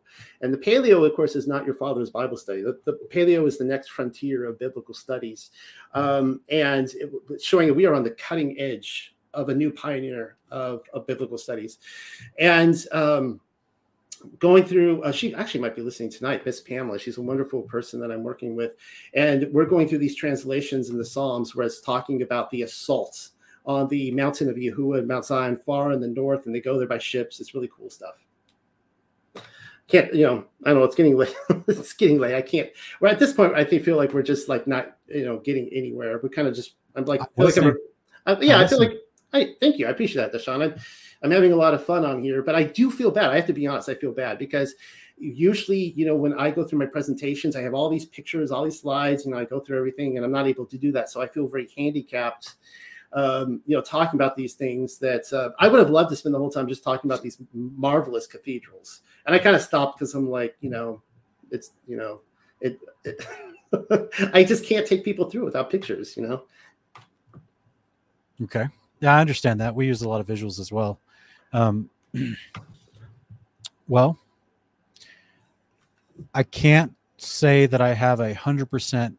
And 0.43 0.53
the 0.53 0.59
Paleo, 0.59 1.07
of 1.07 1.17
course, 1.17 1.37
is 1.37 1.47
not 1.47 1.65
your 1.65 1.75
father's 1.75 2.11
Bible 2.11 2.37
study. 2.37 2.61
The, 2.61 2.79
the 2.85 2.99
Paleo 3.11 3.47
is 3.47 3.57
the 3.57 3.65
next 3.65 3.89
frontier 3.89 4.45
of 4.45 4.59
biblical 4.59 4.93
studies. 4.93 5.51
Um, 5.95 6.43
and 6.51 6.91
it, 6.97 7.43
showing 7.43 7.69
that 7.69 7.75
we 7.75 7.87
are 7.87 7.95
on 7.95 8.05
the 8.05 8.11
cutting 8.11 8.61
edge 8.61 9.15
of 9.35 9.49
a 9.49 9.55
new 9.55 9.71
pioneer 9.71 10.37
of, 10.51 10.83
of 10.93 11.07
biblical 11.07 11.39
studies. 11.39 11.79
And 12.39 12.77
um, 12.93 13.41
going 14.39 14.65
through, 14.65 15.03
uh, 15.03 15.13
she 15.13 15.35
actually 15.35 15.61
might 15.61 15.77
be 15.77 15.83
listening 15.83 16.11
tonight, 16.11 16.45
Miss 16.45 16.61
Pamela. 16.61 16.99
She's 16.99 17.19
a 17.19 17.23
wonderful 17.23 17.63
person 17.63 18.01
that 18.01 18.11
I'm 18.11 18.23
working 18.23 18.57
with. 18.57 18.73
And 19.15 19.49
we're 19.53 19.67
going 19.67 19.89
through 19.89 19.99
these 19.99 20.17
translations 20.17 20.91
in 20.91 20.99
the 20.99 21.05
Psalms 21.05 21.55
where 21.55 21.67
it's 21.67 21.81
talking 21.81 22.23
about 22.23 22.51
the 22.51 22.63
assaults 22.63 23.33
on 23.67 23.87
the 23.89 24.11
mountain 24.13 24.49
of 24.49 24.57
Yahuwah, 24.57 25.01
and 25.01 25.09
Mount 25.09 25.27
Zion, 25.27 25.61
far 25.65 25.93
in 25.93 26.01
the 26.01 26.09
north, 26.09 26.47
and 26.47 26.55
they 26.55 26.61
go 26.61 26.79
there 26.79 26.89
by 26.89 26.97
ships. 26.97 27.39
It's 27.39 27.55
really 27.55 27.69
cool 27.69 27.91
stuff. 27.91 28.15
Can't 29.89 30.13
you 30.15 30.27
know? 30.27 30.45
I 30.65 30.71
don't 30.71 30.81
know. 30.81 30.85
It's 30.85 30.95
getting 30.95 31.17
late. 31.17 31.35
it's 31.69 31.93
getting 31.93 32.19
late. 32.19 32.35
I 32.35 32.43
can't. 32.43 32.71
Well, 33.01 33.13
at 33.13 33.19
this 33.19 33.33
point, 33.33 33.55
I 33.55 33.65
think 33.65 33.85
feel 33.85 33.97
like 33.97 34.13
we're 34.13 34.23
just 34.23 34.49
like 34.49 34.67
not 34.67 34.97
you 35.07 35.25
know 35.25 35.39
getting 35.39 35.69
anywhere. 35.73 36.19
We're 36.23 36.31
kind 36.31 36.49
of 36.49 36.55
just. 36.55 36.75
I'm 36.95 37.05
like, 37.05 37.21
I'm, 37.21 37.45
like 37.45 37.57
I'm, 37.59 37.77
Uh, 38.27 38.37
yeah, 38.41 38.59
I 38.59 38.67
feel 38.67 38.79
like 38.79 38.95
I 39.33 39.55
thank 39.61 39.79
you. 39.79 39.87
I 39.87 39.91
appreciate 39.91 40.31
that, 40.31 40.33
Deshaun. 40.33 40.63
I'm, 40.63 40.75
I'm 41.23 41.31
having 41.31 41.53
a 41.53 41.57
lot 41.57 41.75
of 41.75 41.85
fun 41.85 42.05
on 42.05 42.23
here, 42.23 42.43
but 42.43 42.55
I 42.55 42.63
do 42.63 42.91
feel 42.91 43.11
bad. 43.11 43.31
I 43.31 43.37
have 43.37 43.47
to 43.47 43.53
be 43.53 43.67
honest. 43.67 43.89
I 43.89 43.95
feel 43.95 44.13
bad 44.13 44.39
because 44.39 44.75
usually, 45.19 45.93
you 45.97 46.07
know, 46.07 46.15
when 46.15 46.39
I 46.39 46.51
go 46.51 46.65
through 46.65 46.79
my 46.79 46.87
presentations, 46.87 47.57
I 47.57 47.63
have 47.63 47.75
all 47.75 47.89
these 47.89 48.07
pictures, 48.07 48.51
all 48.51 48.65
these 48.65 48.81
slides, 48.81 49.27
and 49.27 49.35
I 49.35 49.45
go 49.45 49.61
through 49.61 49.79
everything, 49.79 50.17
and 50.17 50.25
I'm 50.25 50.33
not 50.33 50.47
able 50.47 50.67
to 50.67 50.79
do 50.79 50.93
that. 50.93 51.11
So 51.11 51.21
I 51.21 51.27
feel 51.27 51.47
very 51.47 51.69
handicapped, 51.77 52.55
um, 53.13 53.61
you 53.67 53.77
know, 53.77 53.83
talking 53.83 54.19
about 54.19 54.37
these 54.37 54.55
things 54.55 54.99
that 54.99 55.31
uh, 55.33 55.51
I 55.59 55.69
would 55.69 55.81
have 55.81 55.91
loved 55.91 56.11
to 56.11 56.17
spend 56.17 56.35
the 56.35 56.39
whole 56.39 56.51
time 56.51 56.69
just 56.69 56.85
talking 56.85 57.11
about 57.11 57.23
these 57.23 57.39
marvelous 57.53 58.27
cathedrals. 58.27 59.01
And 59.27 59.35
I 59.35 59.39
kind 59.39 59.57
of 59.57 59.63
stopped 59.63 59.99
because 59.99 60.15
I'm 60.15 60.31
like, 60.31 60.57
you 60.61 60.71
know, 60.71 61.03
it's, 61.51 61.73
you 61.87 61.97
know, 61.97 62.21
it, 62.61 62.79
it 63.05 63.27
I 64.33 64.45
just 64.45 64.65
can't 64.65 64.87
take 64.87 65.05
people 65.05 65.29
through 65.29 65.45
without 65.45 65.71
pictures, 65.71 66.17
you 66.17 66.27
know? 66.27 66.45
Okay. 68.43 68.67
Yeah, 69.01 69.17
I 69.17 69.21
understand 69.21 69.61
that. 69.61 69.75
We 69.75 69.87
use 69.87 70.03
a 70.03 70.09
lot 70.09 70.21
of 70.21 70.27
visuals 70.27 70.59
as 70.59 70.73
well. 70.73 71.01
Um, 71.53 71.89
well, 73.89 74.19
I 76.35 76.43
can't 76.43 76.95
say 77.17 77.67
that 77.67 77.81
I 77.81 77.95
have 77.95 78.21
a 78.21 78.35
hundred 78.35 78.67
percent 78.67 79.17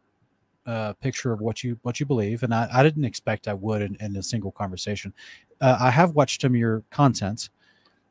uh, 0.66 0.92
picture 0.94 1.32
of 1.32 1.40
what 1.40 1.64
you 1.64 1.78
what 1.82 1.98
you 2.00 2.06
believe, 2.06 2.42
and 2.42 2.54
I, 2.54 2.68
I 2.72 2.82
didn't 2.82 3.04
expect 3.04 3.48
I 3.48 3.54
would 3.54 3.82
in, 3.82 3.96
in 4.00 4.16
a 4.16 4.22
single 4.22 4.52
conversation. 4.52 5.12
Uh, 5.60 5.78
I 5.80 5.90
have 5.90 6.12
watched 6.12 6.42
some 6.42 6.52
of 6.52 6.56
your 6.58 6.82
content. 6.90 7.50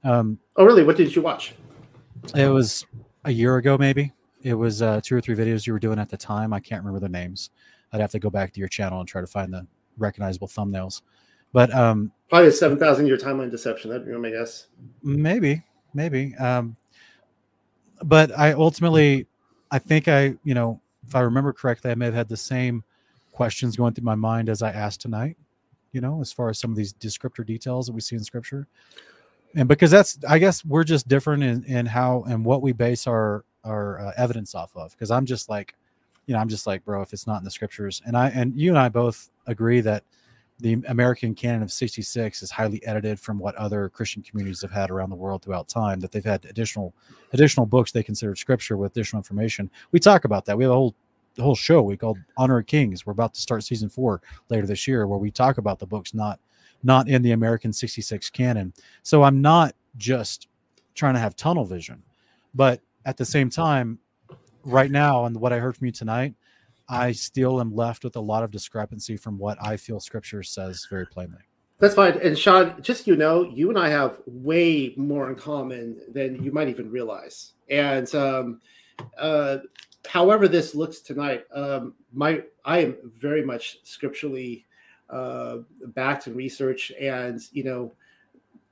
Um, 0.04 0.40
oh, 0.56 0.66
really? 0.66 0.84
What 0.84 0.98
did 0.98 1.16
you 1.16 1.22
watch? 1.22 1.54
It 2.36 2.48
was 2.48 2.86
a 3.26 3.32
year 3.32 3.58
ago, 3.58 3.78
maybe. 3.78 4.14
It 4.42 4.54
was 4.54 4.82
uh, 4.82 5.02
two 5.04 5.16
or 5.16 5.22
three 5.22 5.36
videos 5.36 5.68
you 5.68 5.74
were 5.74 5.80
doing 5.80 6.00
at 6.00 6.10
the 6.10 6.18
time. 6.18 6.54
I 6.54 6.60
can't 6.60 6.84
remember 6.84 7.00
the 7.00 7.12
names. 7.12 7.50
I'd 7.92 8.02
have 8.02 8.12
to 8.12 8.20
go 8.20 8.30
back 8.30 8.54
to 8.54 8.60
your 8.60 8.70
channel 8.70 9.00
and 9.00 9.08
try 9.08 9.22
to 9.22 9.28
find 9.28 9.54
the 9.54 9.68
recognizable 9.98 10.48
thumbnails. 10.48 11.02
But 11.52 11.74
um, 11.74 12.12
probably 12.30 12.50
a 12.50 12.52
seven 12.52 12.78
thousand 12.78 13.08
year 13.08 13.18
timeline 13.18 13.52
deception. 13.52 13.90
That'd 13.90 14.06
be 14.06 14.14
my 14.14 14.30
guess. 14.30 14.68
Maybe, 15.02 15.64
maybe. 15.94 16.36
Um, 16.36 16.76
but 18.04 18.38
I 18.38 18.54
ultimately, 18.54 19.28
I 19.72 19.80
think 19.80 20.08
I, 20.08 20.36
you 20.44 20.54
know, 20.54 20.80
if 21.08 21.16
I 21.16 21.22
remember 21.22 21.52
correctly, 21.54 21.92
I 21.92 21.96
may 21.96 22.06
have 22.06 22.14
had 22.14 22.30
the 22.30 22.38
same 22.38 22.84
questions 23.32 23.76
going 23.76 23.94
through 23.94 24.06
my 24.06 24.16
mind 24.16 24.50
as 24.50 24.62
I 24.62 24.72
asked 24.72 25.02
tonight. 25.02 25.38
You 25.92 26.02
know, 26.02 26.22
as 26.22 26.32
far 26.32 26.50
as 26.50 26.60
some 26.60 26.70
of 26.70 26.78
these 26.78 26.94
descriptor 26.94 27.46
details 27.46 27.88
that 27.88 27.94
we 27.94 28.02
see 28.02 28.16
in 28.16 28.24
Scripture, 28.24 28.68
and 29.56 29.68
because 29.68 29.90
that's, 29.90 30.20
I 30.28 30.38
guess, 30.38 30.64
we're 30.64 30.84
just 30.84 31.08
different 31.08 31.42
in, 31.42 31.64
in 31.64 31.86
how 31.88 32.26
and 32.28 32.46
what 32.46 32.62
we 32.62 32.74
base 32.74 33.08
our 33.08 33.44
our 33.64 34.00
uh, 34.00 34.12
evidence 34.18 34.54
off 34.54 34.76
of. 34.76 34.92
Because 34.92 35.10
I'm 35.10 35.26
just 35.26 35.50
like, 35.50 35.74
you 36.28 36.36
know, 36.36 36.40
I'm 36.40 36.48
just 36.48 36.68
like, 36.68 36.86
bro, 36.86 37.02
if 37.02 37.12
it's 37.12 37.26
not 37.26 37.40
in 37.40 37.44
the 37.44 37.50
Scriptures, 37.50 38.04
and 38.06 38.16
I 38.16 38.30
and 38.30 38.56
you 38.56 38.70
and 38.70 38.78
I 38.78 38.90
both 38.90 39.32
agree 39.48 39.82
that 39.82 40.04
the 40.60 40.74
American 40.88 41.34
canon 41.34 41.64
of 41.64 41.72
66 41.72 42.44
is 42.44 42.52
highly 42.52 42.86
edited 42.86 43.20
from 43.20 43.40
what 43.40 43.56
other 43.56 43.90
Christian 43.90 44.22
communities 44.22 44.62
have 44.62 44.72
had 44.72 44.92
around 44.92 45.10
the 45.10 45.16
world 45.16 45.42
throughout 45.42 45.68
time. 45.68 46.00
That 46.00 46.12
they've 46.12 46.24
had 46.24 46.46
additional 46.46 46.94
additional 47.34 47.66
books 47.66 47.92
they 47.92 48.04
consider 48.04 48.36
scripture 48.36 48.78
with 48.78 48.92
additional 48.92 49.20
information. 49.20 49.70
We 49.92 50.00
talk 50.00 50.26
about 50.26 50.46
that. 50.46 50.58
We 50.58 50.66
have 50.66 50.72
a 50.72 50.76
whole 50.76 50.96
whole 51.40 51.56
show 51.56 51.82
we 51.82 51.96
called 51.96 52.18
Honor 52.38 52.60
of 52.60 52.66
Kings. 52.66 53.06
We're 53.06 53.14
about 53.14 53.34
to 53.36 53.42
start 53.42 53.64
season 53.64 53.90
four 53.90 54.22
later 54.50 54.68
this 54.68 54.88
year, 54.88 55.08
where 55.08 55.20
we 55.20 55.32
talk 55.32 55.58
about 55.58 55.80
the 55.80 55.88
books 55.88 56.14
not 56.14 56.40
not 56.84 57.08
in 57.08 57.22
the 57.22 57.32
American 57.32 57.74
66 57.74 58.30
canon. 58.30 58.74
So 59.04 59.24
I'm 59.24 59.42
not 59.42 59.76
just 59.98 60.48
trying 60.96 61.14
to 61.14 61.20
have 61.20 61.36
tunnel 61.36 61.66
vision, 61.66 62.04
but 62.54 62.82
at 63.06 63.18
the 63.18 63.26
same 63.26 63.50
time, 63.50 64.00
right 64.64 64.92
now, 64.92 65.26
and 65.26 65.36
what 65.38 65.54
I 65.54 65.60
heard 65.60 65.78
from 65.78 65.88
you 65.88 65.92
tonight, 65.92 66.34
I 66.90 67.12
still 67.12 67.62
am 67.62 67.74
left 67.76 68.04
with 68.04 68.16
a 68.16 68.22
lot 68.22 68.44
of 68.44 68.52
discrepancy 68.52 69.16
from 69.16 69.38
what 69.38 69.58
I 69.62 69.78
feel 69.78 70.00
scripture 70.00 70.42
says 70.44 70.88
very 70.90 71.06
plainly. 71.06 71.42
That's 71.78 71.96
fine. 71.96 72.20
And 72.22 72.38
Sean, 72.38 72.82
just 72.82 73.08
you 73.08 73.16
know, 73.16 73.44
you 73.44 73.70
and 73.70 73.80
I 73.80 73.88
have 73.90 74.20
way 74.26 74.94
more 74.98 75.30
in 75.30 75.36
common 75.36 76.02
than 76.12 76.44
you 76.44 76.52
might 76.52 76.68
even 76.68 76.92
realize. 76.92 77.54
And 77.70 78.14
um, 78.14 78.60
uh, 79.18 79.60
however 80.06 80.48
this 80.48 80.76
looks 80.76 81.00
tonight, 81.00 81.46
um, 81.54 81.94
my 82.12 82.44
I 82.66 82.80
am 82.80 82.98
very 83.06 83.46
much 83.46 83.78
scripturally 83.84 84.66
uh, 85.10 85.60
backed 85.88 86.28
in 86.28 86.36
research, 86.36 86.92
and 87.00 87.40
you 87.54 87.64
know, 87.64 87.94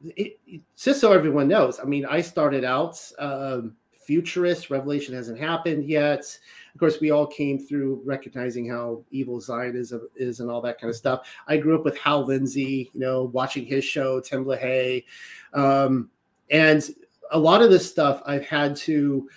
it, 0.04 0.38
it, 0.46 0.62
just 0.76 1.00
so 1.00 1.14
everyone 1.14 1.48
knows, 1.48 1.80
I 1.80 1.86
mean, 1.86 2.06
I 2.06 2.22
started 2.22 2.66
out 2.66 3.00
um, 3.20 3.78
futurist. 4.06 4.70
Revelation 4.70 5.16
hasn't 5.16 5.40
happened 5.40 5.88
yet 5.88 6.38
of 6.78 6.80
course, 6.80 7.02
we 7.02 7.10
all 7.10 7.26
came 7.26 7.58
through 7.58 8.04
recognizing 8.06 8.70
how 8.70 9.04
evil 9.10 9.42
Zionism 9.42 10.08
is 10.16 10.42
and 10.42 10.52
all 10.52 10.62
that 10.62 10.80
kind 10.80 10.92
of 10.92 10.96
stuff. 10.96 11.28
I 11.48 11.58
grew 11.58 11.76
up 11.76 11.84
with 11.84 11.98
Hal 11.98 12.24
Lindsey, 12.24 12.92
you 12.94 13.00
know, 13.00 13.24
watching 13.34 13.66
his 13.66 13.84
show, 13.84 14.22
Tim 14.22 14.46
LaHaye. 14.46 15.04
Um, 15.56 16.12
and 16.52 16.88
a 17.32 17.40
lot 17.40 17.64
of 17.64 17.72
this 17.72 17.90
stuff 17.90 18.22
I've 18.28 18.46
had 18.46 18.76
to, 18.76 19.28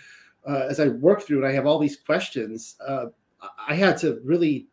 uh, 0.47 0.67
as 0.69 0.81
I 0.81 0.89
work 0.89 1.23
through 1.23 1.43
it, 1.43 1.49
I 1.49 1.53
have 1.53 1.65
all 1.65 1.79
these 1.79 1.97
questions. 1.97 2.77
Uh, 2.87 3.07
I 3.67 3.75
had 3.75 3.97
to 4.01 4.21
really 4.23 4.67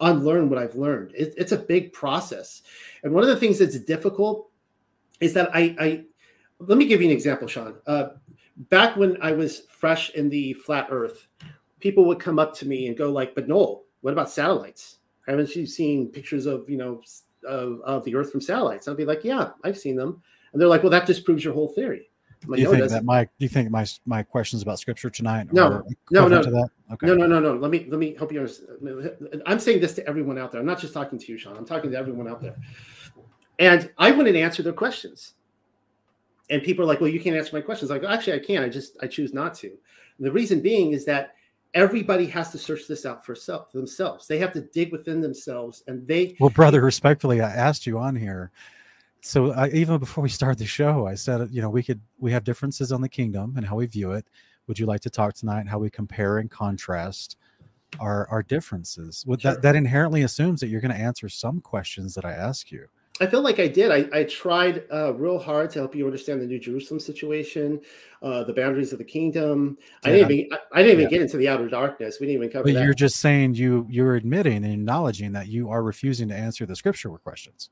unlearn 0.00 0.48
what 0.48 0.58
I've 0.58 0.76
learned. 0.76 1.12
It, 1.14 1.34
it's 1.36 1.52
a 1.52 1.58
big 1.58 1.92
process. 1.92 2.62
And 3.02 3.12
one 3.12 3.24
of 3.24 3.28
the 3.28 3.36
things 3.36 3.58
that's 3.58 3.78
difficult 3.78 4.48
is 5.20 5.34
that 5.34 5.50
I, 5.52 5.76
I 5.78 6.04
let 6.60 6.78
me 6.78 6.86
give 6.86 7.02
you 7.02 7.08
an 7.08 7.14
example, 7.14 7.46
Sean. 7.46 7.74
Uh, 7.86 8.08
back 8.70 8.96
when 8.96 9.20
I 9.20 9.32
was 9.32 9.64
fresh 9.68 10.08
in 10.14 10.30
the 10.30 10.54
flat 10.54 10.86
earth, 10.90 11.26
people 11.80 12.04
would 12.04 12.20
come 12.20 12.38
up 12.38 12.54
to 12.56 12.68
me 12.68 12.86
and 12.86 12.96
go 12.96 13.10
like, 13.10 13.34
"But 13.34 13.48
Noel, 13.48 13.84
what 14.02 14.12
about 14.12 14.30
satellites? 14.30 14.98
Haven't 15.26 15.54
you 15.54 15.66
seen 15.66 16.08
pictures 16.08 16.46
of 16.46 16.68
you 16.68 16.76
know 16.76 17.02
of, 17.46 17.80
of 17.82 18.04
the 18.04 18.14
Earth 18.14 18.30
from 18.30 18.40
satellites?" 18.40 18.88
I'd 18.88 18.96
be 18.96 19.04
like, 19.04 19.24
"Yeah, 19.24 19.50
I've 19.64 19.78
seen 19.78 19.96
them," 19.96 20.22
and 20.52 20.60
they're 20.60 20.68
like, 20.68 20.82
"Well, 20.82 20.90
that 20.90 21.06
just 21.06 21.24
proves 21.24 21.44
your 21.44 21.54
whole 21.54 21.68
theory." 21.68 22.10
Like, 22.46 22.56
do 22.56 22.62
you 22.62 22.72
no, 22.72 22.78
think 22.78 22.90
that 22.90 23.04
my 23.04 23.24
do 23.24 23.30
you 23.38 23.48
think 23.48 23.70
my 23.70 23.86
my 24.06 24.22
questions 24.22 24.62
about 24.62 24.78
scripture 24.78 25.10
tonight? 25.10 25.52
No, 25.52 25.84
no, 26.10 26.26
no, 26.26 26.38
okay. 26.92 27.06
no, 27.06 27.14
no, 27.14 27.26
no, 27.26 27.38
no. 27.38 27.54
Let 27.54 27.70
me 27.70 27.86
let 27.88 27.98
me 27.98 28.14
help 28.14 28.32
you 28.32 28.38
understand. 28.38 29.42
I'm 29.44 29.60
saying 29.60 29.80
this 29.80 29.94
to 29.96 30.06
everyone 30.08 30.38
out 30.38 30.50
there. 30.50 30.60
I'm 30.60 30.66
not 30.66 30.78
just 30.78 30.94
talking 30.94 31.18
to 31.18 31.32
you, 31.32 31.36
Sean. 31.36 31.56
I'm 31.56 31.66
talking 31.66 31.90
to 31.90 31.98
everyone 31.98 32.28
out 32.28 32.40
there. 32.40 32.56
And 33.58 33.90
I 33.98 34.10
wouldn't 34.10 34.36
answer 34.36 34.62
their 34.62 34.72
questions. 34.72 35.34
And 36.48 36.62
people 36.62 36.82
are 36.82 36.88
like, 36.88 37.00
"Well, 37.00 37.10
you 37.10 37.20
can't 37.20 37.36
answer 37.36 37.54
my 37.54 37.60
questions." 37.60 37.90
Like, 37.90 38.04
actually, 38.04 38.34
I 38.34 38.38
can. 38.38 38.62
I 38.62 38.70
just 38.70 38.96
I 39.02 39.06
choose 39.06 39.34
not 39.34 39.54
to. 39.56 39.66
And 39.66 40.26
the 40.26 40.32
reason 40.32 40.60
being 40.60 40.92
is 40.92 41.04
that 41.04 41.34
everybody 41.74 42.26
has 42.26 42.50
to 42.52 42.58
search 42.58 42.86
this 42.88 43.06
out 43.06 43.24
for 43.24 43.34
self 43.34 43.72
themselves. 43.72 44.26
They 44.26 44.38
have 44.38 44.52
to 44.54 44.62
dig 44.62 44.92
within 44.92 45.20
themselves, 45.20 45.82
and 45.86 46.06
they. 46.06 46.36
Well, 46.40 46.50
brother, 46.50 46.80
respectfully, 46.80 47.40
I 47.40 47.50
asked 47.50 47.86
you 47.86 47.98
on 47.98 48.16
here. 48.16 48.50
So 49.22 49.52
I, 49.52 49.68
even 49.68 49.98
before 49.98 50.22
we 50.22 50.30
started 50.30 50.58
the 50.58 50.66
show, 50.66 51.06
I 51.06 51.14
said, 51.14 51.40
uh, 51.42 51.46
you 51.50 51.60
know, 51.60 51.70
we 51.70 51.82
could 51.82 52.00
we 52.18 52.32
have 52.32 52.44
differences 52.44 52.92
on 52.92 53.00
the 53.00 53.08
kingdom 53.08 53.54
and 53.56 53.66
how 53.66 53.76
we 53.76 53.86
view 53.86 54.12
it. 54.12 54.26
Would 54.66 54.78
you 54.78 54.86
like 54.86 55.00
to 55.02 55.10
talk 55.10 55.34
tonight? 55.34 55.68
How 55.68 55.78
we 55.78 55.90
compare 55.90 56.38
and 56.38 56.50
contrast 56.50 57.36
our 57.98 58.26
our 58.28 58.42
differences? 58.42 59.24
With 59.26 59.42
sure. 59.42 59.52
that 59.52 59.62
that 59.62 59.76
inherently 59.76 60.22
assumes 60.22 60.60
that 60.60 60.68
you're 60.68 60.80
going 60.80 60.94
to 60.94 61.00
answer 61.00 61.28
some 61.28 61.60
questions 61.60 62.14
that 62.14 62.24
I 62.24 62.32
ask 62.32 62.70
you. 62.70 62.88
I 63.20 63.26
feel 63.26 63.42
like 63.42 63.60
I 63.60 63.68
did. 63.68 63.92
I, 63.92 64.18
I 64.18 64.24
tried 64.24 64.84
uh, 64.90 65.12
real 65.12 65.38
hard 65.38 65.70
to 65.72 65.80
help 65.80 65.94
you 65.94 66.06
understand 66.06 66.40
the 66.40 66.46
New 66.46 66.58
Jerusalem 66.58 66.98
situation, 66.98 67.78
uh, 68.22 68.44
the 68.44 68.54
boundaries 68.54 68.92
of 68.92 68.98
the 68.98 69.04
kingdom. 69.04 69.76
Yeah. 70.02 70.08
I 70.08 70.12
didn't 70.12 70.30
even 70.30 70.52
I, 70.52 70.58
I 70.72 70.82
didn't 70.82 70.92
even 70.92 71.04
yeah. 71.04 71.10
get 71.10 71.22
into 71.22 71.36
the 71.36 71.48
outer 71.48 71.68
darkness. 71.68 72.18
We 72.18 72.26
didn't 72.26 72.42
even 72.42 72.50
cover. 72.50 72.64
But 72.64 72.74
that. 72.74 72.84
you're 72.84 72.94
just 72.94 73.16
saying 73.16 73.54
you 73.54 73.86
you're 73.90 74.16
admitting 74.16 74.64
and 74.64 74.72
acknowledging 74.72 75.32
that 75.32 75.48
you 75.48 75.68
are 75.68 75.82
refusing 75.82 76.28
to 76.28 76.34
answer 76.34 76.64
the 76.64 76.74
scripture 76.74 77.10
questions. 77.10 77.68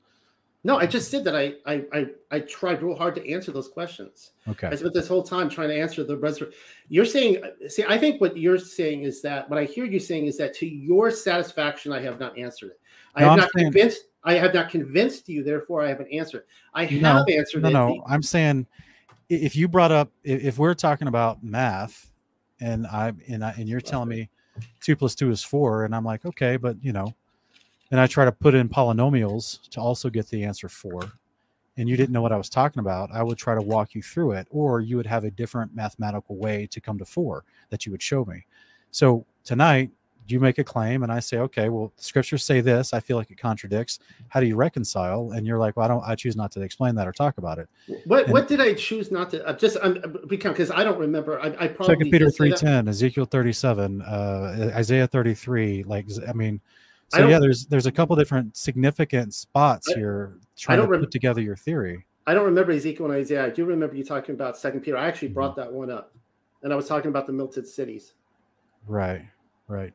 No, 0.65 0.77
I 0.77 0.87
just 0.87 1.11
said 1.11 1.25
that 1.25 1.35
I 1.35 1.55
I 1.65 1.85
I, 1.95 2.07
I 2.31 2.41
tried 2.41 2.83
real 2.83 2.95
hard 2.95 3.15
to 3.15 3.33
answer 3.33 3.51
those 3.51 3.69
questions. 3.69 4.33
Okay. 4.49 4.67
I 4.67 4.75
spent 4.75 4.93
this 4.93 5.09
whole 5.09 5.23
time 5.23 5.49
trying 5.49 5.69
to 5.69 5.81
answer 5.81 6.05
the 6.05 6.19
resurrection. 6.19 6.61
You're 6.91 7.07
saying, 7.07 7.43
see, 7.69 7.85
I 7.89 7.97
think 7.97 8.21
what 8.21 8.37
you're 8.37 8.59
saying 8.59 9.03
is 9.03 9.23
that 9.23 9.49
what 9.49 9.59
I 9.59 9.65
hear 9.65 9.87
you 9.87 9.99
saying 9.99 10.27
is 10.27 10.37
that 10.39 10.55
to 10.57 10.67
your 10.67 11.11
satisfaction, 11.11 11.91
I 11.91 12.01
have 12.01 12.21
not 12.21 12.37
answered 12.37 12.73
it. 12.73 12.81
I 13.15 13.21
no, 13.21 13.27
have 13.27 13.33
I'm 13.33 13.39
not 13.39 13.51
saying, 13.55 13.73
convinced. 13.73 14.05
I 14.25 14.35
have 14.35 14.53
not 14.53 14.69
convinced 14.69 15.29
you, 15.29 15.43
therefore 15.43 15.83
I 15.83 15.89
haven't 15.89 16.13
answered. 16.13 16.45
I 16.75 16.85
have 16.85 17.01
no, 17.01 17.25
answered. 17.29 17.63
No, 17.63 17.71
no, 17.71 18.05
I'm 18.07 18.23
saying 18.23 18.67
if 19.29 19.55
you 19.55 19.69
brought 19.69 19.93
up 19.93 20.11
if 20.25 20.59
we're 20.59 20.75
talking 20.75 21.09
about 21.09 21.43
math, 21.43 22.11
and 22.61 22.87
I 22.87 23.13
and 23.29 23.45
I, 23.45 23.53
and 23.53 23.69
you're 23.69 23.81
telling 23.81 24.09
me 24.09 24.29
two 24.81 24.97
plus 24.97 25.15
two 25.15 25.31
is 25.31 25.43
four, 25.43 25.85
and 25.85 25.95
I'm 25.95 26.05
like, 26.05 26.25
okay, 26.25 26.57
but 26.57 26.77
you 26.83 26.93
know, 26.93 27.15
and 27.91 28.01
I 28.01 28.07
try 28.07 28.25
to 28.25 28.33
put 28.33 28.55
in 28.55 28.69
polynomials 28.69 29.69
to 29.71 29.81
also 29.81 30.11
get 30.11 30.29
the 30.29 30.45
answer 30.45 30.69
four, 30.69 31.01
and 31.77 31.89
you 31.89 31.97
didn't 31.97 32.13
know 32.13 32.23
what 32.23 32.33
I 32.33 32.37
was 32.37 32.49
talking 32.49 32.81
about, 32.81 33.11
I 33.13 33.23
would 33.23 33.39
try 33.39 33.55
to 33.55 33.63
walk 33.63 33.95
you 33.95 34.03
through 34.03 34.33
it, 34.33 34.49
or 34.51 34.81
you 34.81 34.97
would 34.97 35.07
have 35.07 35.25
a 35.25 35.31
different 35.31 35.75
mathematical 35.75 36.37
way 36.37 36.67
to 36.67 36.81
come 36.81 36.99
to 36.99 37.05
four 37.05 37.45
that 37.71 37.87
you 37.87 37.93
would 37.93 38.03
show 38.03 38.25
me. 38.25 38.45
So 38.91 39.25
tonight, 39.45 39.91
you 40.31 40.41
make 40.41 40.59
a 40.59 40.65
claim 40.65 41.03
and 41.03 41.13
I 41.13 41.21
say, 41.21 41.39
okay, 41.39 41.69
well, 41.69 41.93
the 41.97 42.03
scriptures 42.03 42.45
say 42.45 42.61
this. 42.61 42.93
I 42.93 43.01
feel 43.01 43.17
like 43.17 43.31
it 43.31 43.39
contradicts. 43.39 43.99
How 44.29 44.41
do 44.41 44.47
you 44.47 44.57
reconcile? 44.57 45.33
And 45.33 45.47
you're 45.47 45.59
like, 45.59 45.77
well, 45.77 45.85
I 45.85 45.89
don't. 45.89 46.05
I 46.05 46.15
choose 46.15 46.37
not 46.37 46.51
to 46.53 46.61
explain 46.61 46.95
that 46.97 47.07
or 47.07 47.13
talk 47.13 47.39
about 47.39 47.59
it. 47.59 47.69
What 48.05 48.25
and, 48.25 48.33
What 48.33 48.49
did 48.49 48.61
I 48.61 48.75
choose 48.75 49.11
not 49.11 49.31
to? 49.31 49.47
Uh, 49.47 49.53
just 49.53 49.77
I'm 49.83 50.03
because 50.29 50.71
I 50.71 50.85
don't 50.85 50.99
remember. 50.99 51.41
I, 51.41 51.47
I 51.47 51.69
probably 51.69 51.95
Second 51.95 52.11
Peter 52.11 52.31
three 52.31 52.53
ten, 52.53 52.89
Ezekiel 52.89 53.25
thirty 53.25 53.53
seven, 53.53 54.03
uh, 54.03 54.73
Isaiah 54.75 55.07
thirty 55.07 55.35
three. 55.35 55.83
Like 55.85 56.07
I 56.29 56.33
mean, 56.33 56.61
So 57.11 57.27
yeah, 57.27 57.39
there's 57.39 57.67
there's 57.67 57.87
a 57.87 57.93
couple 57.93 58.15
different 58.17 58.57
significant 58.57 59.33
spots 59.33 59.89
I, 59.91 59.95
here 59.95 60.37
trying 60.57 60.81
to 60.81 60.87
rem- 60.87 61.01
put 61.01 61.11
together 61.11 61.41
your 61.41 61.57
theory. 61.57 62.05
I 62.27 62.35
don't 62.35 62.45
remember 62.45 62.73
Ezekiel 62.73 63.07
and 63.07 63.15
Isaiah. 63.15 63.47
I 63.47 63.51
do 63.51 63.65
remember 63.65 63.97
you 63.97 64.05
talking 64.05 64.35
about 64.35 64.59
Second 64.59 64.83
Peter. 64.83 64.99
I 64.99 65.07
actually 65.07 65.29
brought 65.29 65.53
mm-hmm. 65.53 65.61
that 65.61 65.73
one 65.73 65.91
up, 65.91 66.15
and 66.63 66.73
I 66.73 66.77
was 66.77 66.87
talking 66.87 67.09
about 67.09 67.27
the 67.27 67.33
melted 67.33 67.67
cities. 67.67 68.13
Right, 68.87 69.25
right. 69.67 69.95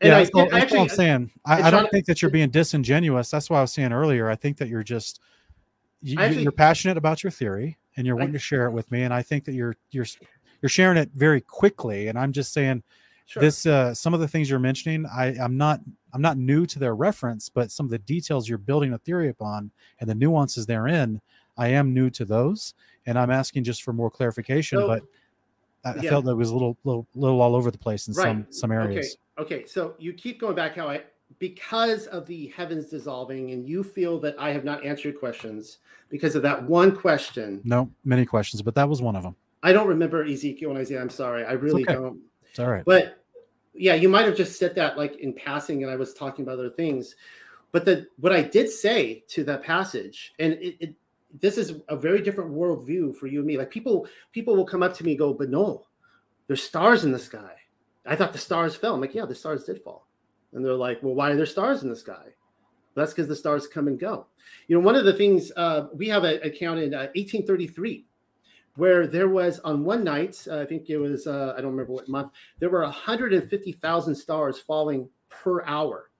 And 0.00 0.10
yeah, 0.10 0.18
I, 0.18 0.28
all, 0.34 0.48
that's 0.48 0.54
actually, 0.54 0.78
all 0.78 0.84
I'm 0.84 0.88
saying. 0.90 1.30
I, 1.44 1.62
I 1.62 1.70
don't 1.70 1.90
think 1.90 2.06
that 2.06 2.22
you're 2.22 2.30
being 2.30 2.50
disingenuous. 2.50 3.30
That's 3.30 3.50
what 3.50 3.58
I 3.58 3.60
was 3.62 3.72
saying 3.72 3.92
earlier. 3.92 4.30
I 4.30 4.36
think 4.36 4.56
that 4.58 4.68
you're 4.68 4.84
just 4.84 5.20
you, 6.02 6.18
are 6.18 6.52
passionate 6.52 6.96
about 6.96 7.22
your 7.24 7.32
theory 7.32 7.78
and 7.96 8.06
you're 8.06 8.16
wanting 8.16 8.32
to 8.34 8.38
share 8.38 8.66
it 8.66 8.70
with 8.70 8.90
me. 8.90 9.02
And 9.02 9.12
I 9.12 9.22
think 9.22 9.44
that 9.44 9.54
you're 9.54 9.76
you're 9.90 10.06
you're 10.62 10.68
sharing 10.68 10.96
it 10.96 11.10
very 11.14 11.40
quickly. 11.40 12.08
And 12.08 12.18
I'm 12.18 12.32
just 12.32 12.52
saying 12.52 12.82
sure. 13.26 13.40
this 13.40 13.66
uh, 13.66 13.92
some 13.92 14.14
of 14.14 14.20
the 14.20 14.28
things 14.28 14.48
you're 14.48 14.60
mentioning, 14.60 15.04
I, 15.06 15.34
I'm 15.40 15.56
not 15.56 15.80
I'm 16.12 16.22
not 16.22 16.38
new 16.38 16.64
to 16.66 16.78
their 16.78 16.94
reference, 16.94 17.48
but 17.48 17.72
some 17.72 17.86
of 17.86 17.90
the 17.90 17.98
details 17.98 18.48
you're 18.48 18.58
building 18.58 18.92
a 18.92 18.98
theory 18.98 19.28
upon 19.28 19.70
and 20.00 20.08
the 20.08 20.14
nuances 20.14 20.66
therein, 20.66 21.20
I 21.56 21.68
am 21.68 21.92
new 21.92 22.08
to 22.10 22.24
those. 22.24 22.74
And 23.06 23.18
I'm 23.18 23.30
asking 23.30 23.64
just 23.64 23.82
for 23.82 23.92
more 23.92 24.10
clarification, 24.10 24.78
so, 24.78 24.86
but 24.86 25.02
I 25.84 26.00
yeah. 26.00 26.10
felt 26.10 26.24
that 26.26 26.32
it 26.32 26.36
was 26.36 26.50
a 26.50 26.52
little 26.52 26.76
little 26.84 27.06
little 27.14 27.40
all 27.40 27.56
over 27.56 27.70
the 27.70 27.78
place 27.78 28.06
in 28.06 28.14
right. 28.14 28.24
some 28.24 28.46
some 28.50 28.70
areas. 28.70 29.06
Okay. 29.06 29.16
Okay. 29.38 29.66
So 29.66 29.94
you 29.98 30.12
keep 30.12 30.40
going 30.40 30.54
back 30.54 30.74
how 30.74 30.88
I 30.88 31.02
because 31.38 32.06
of 32.06 32.26
the 32.26 32.48
heavens 32.48 32.86
dissolving 32.86 33.50
and 33.52 33.68
you 33.68 33.84
feel 33.84 34.18
that 34.20 34.34
I 34.38 34.50
have 34.50 34.64
not 34.64 34.84
answered 34.84 35.18
questions 35.18 35.78
because 36.08 36.34
of 36.34 36.42
that 36.42 36.62
one 36.62 36.96
question. 36.96 37.60
No, 37.64 37.90
many 38.04 38.24
questions, 38.24 38.62
but 38.62 38.74
that 38.74 38.88
was 38.88 39.02
one 39.02 39.14
of 39.14 39.22
them. 39.22 39.36
I 39.62 39.72
don't 39.72 39.88
remember 39.88 40.24
Ezekiel 40.24 40.70
and 40.70 40.78
Isaiah. 40.78 41.00
I'm 41.00 41.10
sorry. 41.10 41.44
I 41.44 41.52
really 41.52 41.82
okay. 41.82 41.94
don't. 41.94 42.20
It's 42.50 42.58
all 42.58 42.70
right. 42.70 42.84
But 42.84 43.22
yeah, 43.74 43.94
you 43.94 44.08
might 44.08 44.26
have 44.26 44.36
just 44.36 44.58
said 44.58 44.74
that 44.76 44.96
like 44.96 45.16
in 45.16 45.32
passing 45.32 45.82
and 45.82 45.92
I 45.92 45.96
was 45.96 46.14
talking 46.14 46.44
about 46.44 46.58
other 46.58 46.70
things. 46.70 47.14
But 47.72 47.84
the 47.84 48.06
what 48.18 48.32
I 48.32 48.42
did 48.42 48.70
say 48.70 49.24
to 49.28 49.44
that 49.44 49.62
passage, 49.62 50.32
and 50.38 50.54
it, 50.54 50.76
it 50.80 50.94
this 51.40 51.58
is 51.58 51.74
a 51.88 51.96
very 51.96 52.22
different 52.22 52.52
worldview 52.52 53.14
for 53.16 53.26
you 53.26 53.40
and 53.40 53.46
me. 53.46 53.58
Like 53.58 53.70
people, 53.70 54.06
people 54.32 54.56
will 54.56 54.64
come 54.64 54.82
up 54.82 54.94
to 54.94 55.04
me 55.04 55.12
and 55.12 55.18
go, 55.18 55.34
but 55.34 55.50
no, 55.50 55.86
there's 56.46 56.62
stars 56.62 57.04
in 57.04 57.12
the 57.12 57.18
sky. 57.18 57.52
I 58.08 58.16
thought 58.16 58.32
the 58.32 58.38
stars 58.38 58.74
fell. 58.74 58.94
I'm 58.94 59.00
like, 59.00 59.14
yeah, 59.14 59.26
the 59.26 59.34
stars 59.34 59.64
did 59.64 59.82
fall. 59.82 60.06
And 60.52 60.64
they're 60.64 60.72
like, 60.72 61.02
well, 61.02 61.14
why 61.14 61.30
are 61.30 61.36
there 61.36 61.46
stars 61.46 61.82
in 61.82 61.90
the 61.90 61.96
sky? 61.96 62.24
That's 62.94 63.12
because 63.12 63.28
the 63.28 63.36
stars 63.36 63.66
come 63.66 63.86
and 63.86 64.00
go. 64.00 64.26
You 64.66 64.76
know, 64.76 64.84
one 64.84 64.96
of 64.96 65.04
the 65.04 65.12
things 65.12 65.52
uh, 65.56 65.88
we 65.94 66.08
have 66.08 66.24
an 66.24 66.40
account 66.42 66.80
in 66.80 66.94
uh, 66.94 67.10
1833 67.14 68.06
where 68.76 69.06
there 69.06 69.28
was 69.28 69.58
on 69.60 69.84
one 69.84 70.04
night, 70.04 70.42
uh, 70.50 70.60
I 70.60 70.64
think 70.64 70.88
it 70.88 70.96
was, 70.96 71.26
uh, 71.26 71.54
I 71.56 71.60
don't 71.60 71.72
remember 71.72 71.92
what 71.92 72.08
month, 72.08 72.32
there 72.60 72.70
were 72.70 72.82
150,000 72.82 74.14
stars 74.14 74.58
falling 74.58 75.08
per 75.28 75.64
hour. 75.64 76.10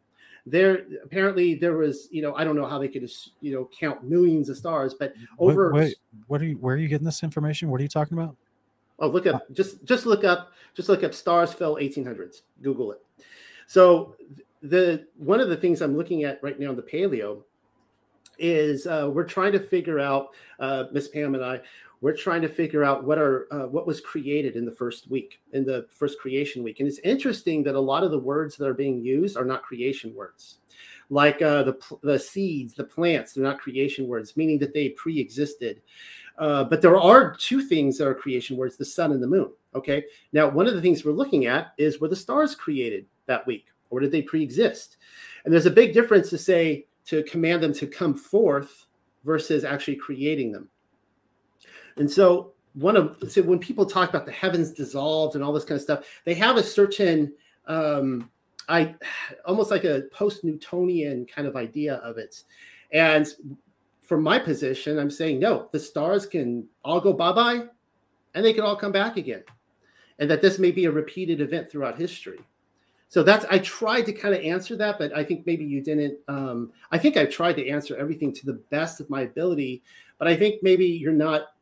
There 0.44 0.86
apparently 1.04 1.54
there 1.54 1.76
was, 1.76 2.08
you 2.10 2.20
know, 2.20 2.34
I 2.34 2.44
don't 2.44 2.56
know 2.56 2.66
how 2.66 2.78
they 2.78 2.88
could, 2.88 3.08
you 3.40 3.52
know, 3.52 3.68
count 3.78 4.04
millions 4.04 4.48
of 4.48 4.56
stars, 4.56 4.94
but 4.94 5.14
over. 5.38 5.72
Wait, 5.72 5.80
wait 5.80 5.96
what 6.26 6.40
are 6.40 6.46
you? 6.46 6.56
Where 6.56 6.74
are 6.74 6.78
you 6.78 6.88
getting 6.88 7.04
this 7.04 7.22
information? 7.22 7.70
What 7.70 7.80
are 7.80 7.82
you 7.82 7.88
talking 7.88 8.16
about? 8.16 8.36
Oh, 8.98 9.08
look 9.08 9.26
up, 9.26 9.42
just 9.52 9.84
just 9.84 10.06
look 10.06 10.24
up, 10.24 10.52
just 10.74 10.88
look 10.88 11.04
up 11.04 11.14
stars 11.14 11.52
fell 11.52 11.76
1800s. 11.76 12.42
Google 12.62 12.92
it. 12.92 13.00
So 13.66 14.16
the 14.62 15.06
one 15.16 15.40
of 15.40 15.48
the 15.48 15.56
things 15.56 15.80
I'm 15.80 15.96
looking 15.96 16.24
at 16.24 16.42
right 16.42 16.58
now 16.58 16.70
in 16.70 16.76
the 16.76 16.82
paleo 16.82 17.42
is 18.38 18.86
uh, 18.86 19.10
we're 19.12 19.24
trying 19.24 19.52
to 19.52 19.60
figure 19.60 19.98
out 19.98 20.28
uh, 20.58 20.84
Miss 20.92 21.08
Pam 21.08 21.34
and 21.34 21.44
I 21.44 21.60
we're 22.00 22.16
trying 22.16 22.42
to 22.42 22.48
figure 22.48 22.84
out 22.84 23.04
what 23.04 23.18
are 23.18 23.52
uh, 23.52 23.66
what 23.66 23.86
was 23.86 24.00
created 24.00 24.56
in 24.56 24.64
the 24.64 24.72
first 24.72 25.10
week 25.10 25.40
in 25.52 25.64
the 25.64 25.86
first 25.90 26.18
creation 26.18 26.62
week 26.62 26.80
and 26.80 26.88
it's 26.88 26.98
interesting 27.00 27.62
that 27.64 27.74
a 27.74 27.80
lot 27.80 28.04
of 28.04 28.10
the 28.10 28.18
words 28.18 28.56
that 28.56 28.68
are 28.68 28.74
being 28.74 29.00
used 29.00 29.36
are 29.36 29.44
not 29.44 29.62
creation 29.62 30.14
words 30.14 30.58
like 31.10 31.40
uh, 31.42 31.62
the 31.62 31.98
the 32.02 32.18
seeds 32.18 32.74
the 32.74 32.84
plants 32.84 33.32
they're 33.32 33.44
not 33.44 33.58
creation 33.58 34.06
words 34.06 34.36
meaning 34.36 34.58
that 34.58 34.74
they 34.74 34.90
pre-existed 34.90 35.82
uh, 36.38 36.64
but 36.64 36.80
there 36.80 36.98
are 36.98 37.34
two 37.34 37.60
things 37.60 37.98
that 37.98 38.06
are 38.06 38.14
creation 38.14 38.56
words 38.56 38.76
the 38.76 38.84
sun 38.84 39.12
and 39.12 39.22
the 39.22 39.26
moon 39.26 39.50
okay? 39.74 40.04
Now 40.32 40.48
one 40.48 40.66
of 40.66 40.74
the 40.74 40.80
things 40.80 41.04
we're 41.04 41.12
looking 41.12 41.46
at 41.46 41.72
is 41.78 42.00
were 42.00 42.08
the 42.08 42.16
stars 42.16 42.54
created 42.54 43.06
that 43.26 43.46
week 43.46 43.66
or 43.90 44.00
did 44.00 44.12
they 44.12 44.22
pre-exist? 44.22 44.98
And 45.44 45.52
there's 45.52 45.66
a 45.66 45.70
big 45.70 45.94
difference 45.94 46.30
to 46.30 46.38
say 46.38 46.86
to 47.06 47.22
command 47.24 47.62
them 47.62 47.72
to 47.74 47.86
come 47.86 48.14
forth 48.14 48.86
versus 49.24 49.64
actually 49.64 49.96
creating 49.96 50.52
them. 50.52 50.68
And 51.96 52.10
so 52.10 52.52
one 52.74 52.96
of 52.96 53.16
so 53.28 53.42
when 53.42 53.58
people 53.58 53.86
talk 53.86 54.10
about 54.10 54.26
the 54.26 54.32
heavens 54.32 54.72
dissolved 54.72 55.34
and 55.34 55.42
all 55.42 55.52
this 55.52 55.64
kind 55.64 55.76
of 55.76 55.82
stuff 55.82 56.04
they 56.24 56.34
have 56.34 56.56
a 56.56 56.62
certain 56.62 57.32
um 57.66 58.30
i 58.68 58.94
almost 59.46 59.70
like 59.70 59.84
a 59.84 60.02
post-newtonian 60.12 61.26
kind 61.26 61.48
of 61.48 61.56
idea 61.56 61.94
of 61.96 62.18
it. 62.18 62.44
And 62.92 63.26
from 64.08 64.22
my 64.22 64.38
position 64.38 64.98
i'm 64.98 65.10
saying 65.10 65.38
no 65.38 65.68
the 65.70 65.78
stars 65.78 66.26
can 66.26 66.66
all 66.82 67.00
go 67.00 67.12
bye-bye 67.12 67.62
and 68.38 68.44
they 68.44 68.52
can 68.52 68.64
all 68.64 68.76
come 68.76 68.92
back 68.92 69.16
again. 69.16 69.42
And 70.20 70.30
that 70.30 70.40
this 70.40 70.58
may 70.58 70.70
be 70.70 70.84
a 70.84 70.90
repeated 70.90 71.40
event 71.40 71.70
throughout 71.70 71.98
history. 71.98 72.40
So 73.08 73.22
that's 73.22 73.46
i 73.50 73.58
tried 73.58 74.02
to 74.02 74.12
kind 74.12 74.34
of 74.34 74.42
answer 74.42 74.76
that 74.76 74.98
but 74.98 75.16
i 75.16 75.24
think 75.24 75.46
maybe 75.46 75.64
you 75.64 75.82
didn't 75.82 76.18
um, 76.28 76.70
i 76.92 76.98
think 76.98 77.16
I've 77.16 77.30
tried 77.30 77.54
to 77.54 77.66
answer 77.66 77.96
everything 77.96 78.34
to 78.34 78.44
the 78.44 78.60
best 78.68 79.00
of 79.00 79.08
my 79.08 79.22
ability 79.22 79.82
but 80.18 80.28
i 80.28 80.36
think 80.36 80.62
maybe 80.62 80.84
you're 80.84 81.10
not 81.10 81.54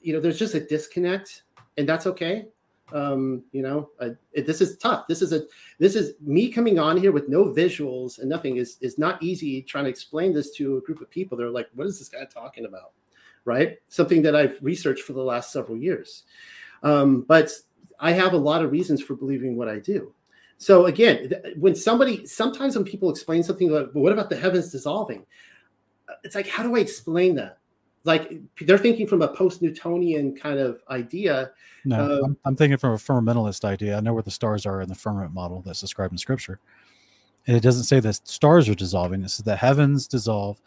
you 0.00 0.14
know 0.14 0.20
there's 0.20 0.38
just 0.38 0.54
a 0.54 0.60
disconnect 0.60 1.42
and 1.76 1.86
that's 1.86 2.06
okay 2.06 2.46
um 2.92 3.42
you 3.50 3.62
know 3.62 3.90
uh, 4.00 4.10
it, 4.32 4.46
this 4.46 4.60
is 4.60 4.76
tough. 4.78 5.06
This 5.08 5.22
is 5.22 5.32
a 5.32 5.42
this 5.78 5.96
is 5.96 6.14
me 6.20 6.50
coming 6.50 6.78
on 6.78 6.96
here 6.96 7.12
with 7.12 7.28
no 7.28 7.46
visuals 7.46 8.18
and 8.18 8.28
nothing 8.28 8.56
is 8.56 8.78
is 8.80 8.96
not 8.96 9.22
easy 9.22 9.62
trying 9.62 9.84
to 9.84 9.90
explain 9.90 10.32
this 10.32 10.50
to 10.52 10.76
a 10.76 10.80
group 10.80 11.00
of 11.00 11.10
people. 11.10 11.36
They're 11.36 11.50
like 11.50 11.68
what 11.74 11.86
is 11.86 11.98
this 11.98 12.08
guy 12.08 12.24
talking 12.24 12.64
about? 12.64 12.92
Right? 13.44 13.78
Something 13.88 14.22
that 14.22 14.36
i've 14.36 14.58
researched 14.60 15.02
for 15.02 15.12
the 15.12 15.22
last 15.22 15.52
several 15.52 15.76
years. 15.76 16.24
Um 16.82 17.22
but 17.22 17.50
i 17.98 18.12
have 18.12 18.34
a 18.34 18.38
lot 18.38 18.64
of 18.64 18.70
reasons 18.70 19.02
for 19.02 19.14
believing 19.14 19.56
what 19.56 19.68
i 19.68 19.78
do. 19.78 20.12
So 20.58 20.86
again, 20.86 21.32
when 21.58 21.74
somebody 21.74 22.26
sometimes 22.26 22.76
when 22.76 22.84
people 22.84 23.10
explain 23.10 23.42
something 23.42 23.70
like, 23.70 23.90
well, 23.92 24.04
what 24.04 24.12
about 24.12 24.30
the 24.30 24.36
heavens 24.36 24.70
dissolving? 24.70 25.26
It's 26.24 26.34
like, 26.34 26.48
how 26.48 26.62
do 26.62 26.76
I 26.76 26.80
explain 26.80 27.34
that? 27.34 27.58
Like 28.06 28.40
they're 28.60 28.78
thinking 28.78 29.06
from 29.06 29.22
a 29.22 29.28
post-Newtonian 29.28 30.36
kind 30.36 30.58
of 30.58 30.80
idea. 30.88 31.50
No, 31.84 31.96
uh, 31.96 32.24
I'm, 32.24 32.36
I'm, 32.44 32.56
thinking 32.56 32.78
from 32.78 32.92
a 32.92 32.96
firmamentalist 32.96 33.64
idea. 33.64 33.96
I 33.96 34.00
know 34.00 34.14
where 34.14 34.22
the 34.22 34.30
stars 34.30 34.64
are 34.64 34.80
in 34.80 34.88
the 34.88 34.94
firmament 34.94 35.34
model 35.34 35.62
that's 35.62 35.80
described 35.80 36.12
in 36.12 36.18
Scripture, 36.18 36.60
and 37.46 37.56
it 37.56 37.60
doesn't 37.60 37.84
say 37.84 38.00
that 38.00 38.26
stars 38.26 38.68
are 38.68 38.74
dissolving. 38.74 39.22
It 39.22 39.30
says 39.30 39.44
the 39.44 39.56
heavens 39.56 40.06
dissolve, 40.06 40.60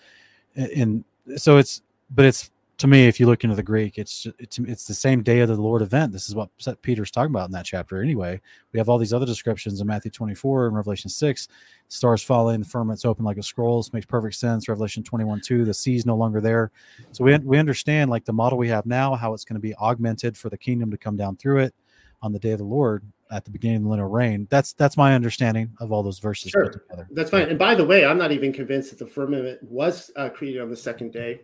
and 0.55 1.03
so 1.37 1.57
it's 1.57 1.81
but 2.09 2.25
it's 2.25 2.51
to 2.79 2.87
me, 2.87 3.07
if 3.07 3.19
you 3.19 3.25
look 3.25 3.43
into 3.43 3.57
the 3.57 3.63
Greek, 3.63 3.97
it's 3.97 4.25
it's 4.39 4.57
it's 4.57 4.85
the 4.85 4.93
same 4.93 5.21
day 5.21 5.41
of 5.41 5.49
the 5.49 5.55
Lord 5.55 5.81
event. 5.81 6.13
This 6.13 6.29
is 6.29 6.35
what 6.35 6.49
Peter's 6.81 7.11
talking 7.11 7.31
about 7.31 7.49
in 7.49 7.51
that 7.51 7.65
chapter. 7.65 8.01
Anyway, 8.01 8.39
we 8.71 8.79
have 8.79 8.87
all 8.87 8.97
these 8.97 9.11
other 9.11 9.25
descriptions 9.25 9.81
in 9.81 9.87
Matthew 9.87 10.09
24 10.11 10.67
and 10.67 10.75
Revelation 10.77 11.09
6. 11.09 11.49
Stars 11.89 12.23
falling, 12.23 12.61
the 12.61 12.65
firmament's 12.65 13.03
open 13.03 13.25
like 13.25 13.37
a 13.37 13.43
scroll. 13.43 13.81
This 13.81 13.91
makes 13.91 14.05
perfect 14.05 14.35
sense. 14.35 14.69
Revelation 14.69 15.03
21 15.03 15.41
2, 15.41 15.65
the 15.65 15.73
sea's 15.73 16.05
no 16.05 16.15
longer 16.15 16.39
there. 16.39 16.71
So 17.11 17.25
we 17.25 17.37
we 17.39 17.57
understand 17.57 18.09
like 18.09 18.23
the 18.23 18.33
model 18.33 18.57
we 18.57 18.69
have 18.69 18.85
now, 18.85 19.13
how 19.13 19.33
it's 19.33 19.43
going 19.43 19.55
to 19.55 19.59
be 19.59 19.75
augmented 19.75 20.37
for 20.37 20.49
the 20.49 20.57
kingdom 20.57 20.89
to 20.91 20.97
come 20.97 21.17
down 21.17 21.35
through 21.35 21.59
it 21.59 21.75
on 22.21 22.31
the 22.31 22.39
day 22.39 22.51
of 22.51 22.59
the 22.59 22.65
Lord 22.65 23.03
at 23.29 23.43
the 23.43 23.51
beginning 23.51 23.77
of 23.77 23.83
the 23.83 23.85
millennial 23.87 24.09
reign. 24.09 24.47
That's 24.49 24.71
that's 24.71 24.95
my 24.95 25.15
understanding 25.15 25.69
of 25.81 25.91
all 25.91 26.01
those 26.01 26.19
verses 26.19 26.51
sure. 26.51 26.85
That's 27.11 27.29
fine. 27.29 27.49
And 27.49 27.59
by 27.59 27.75
the 27.75 27.85
way, 27.85 28.05
I'm 28.05 28.17
not 28.17 28.31
even 28.31 28.53
convinced 28.53 28.91
that 28.91 28.99
the 28.99 29.11
firmament 29.11 29.61
was 29.63 30.11
uh, 30.15 30.29
created 30.29 30.61
on 30.61 30.69
the 30.69 30.77
second 30.77 31.11
day. 31.11 31.41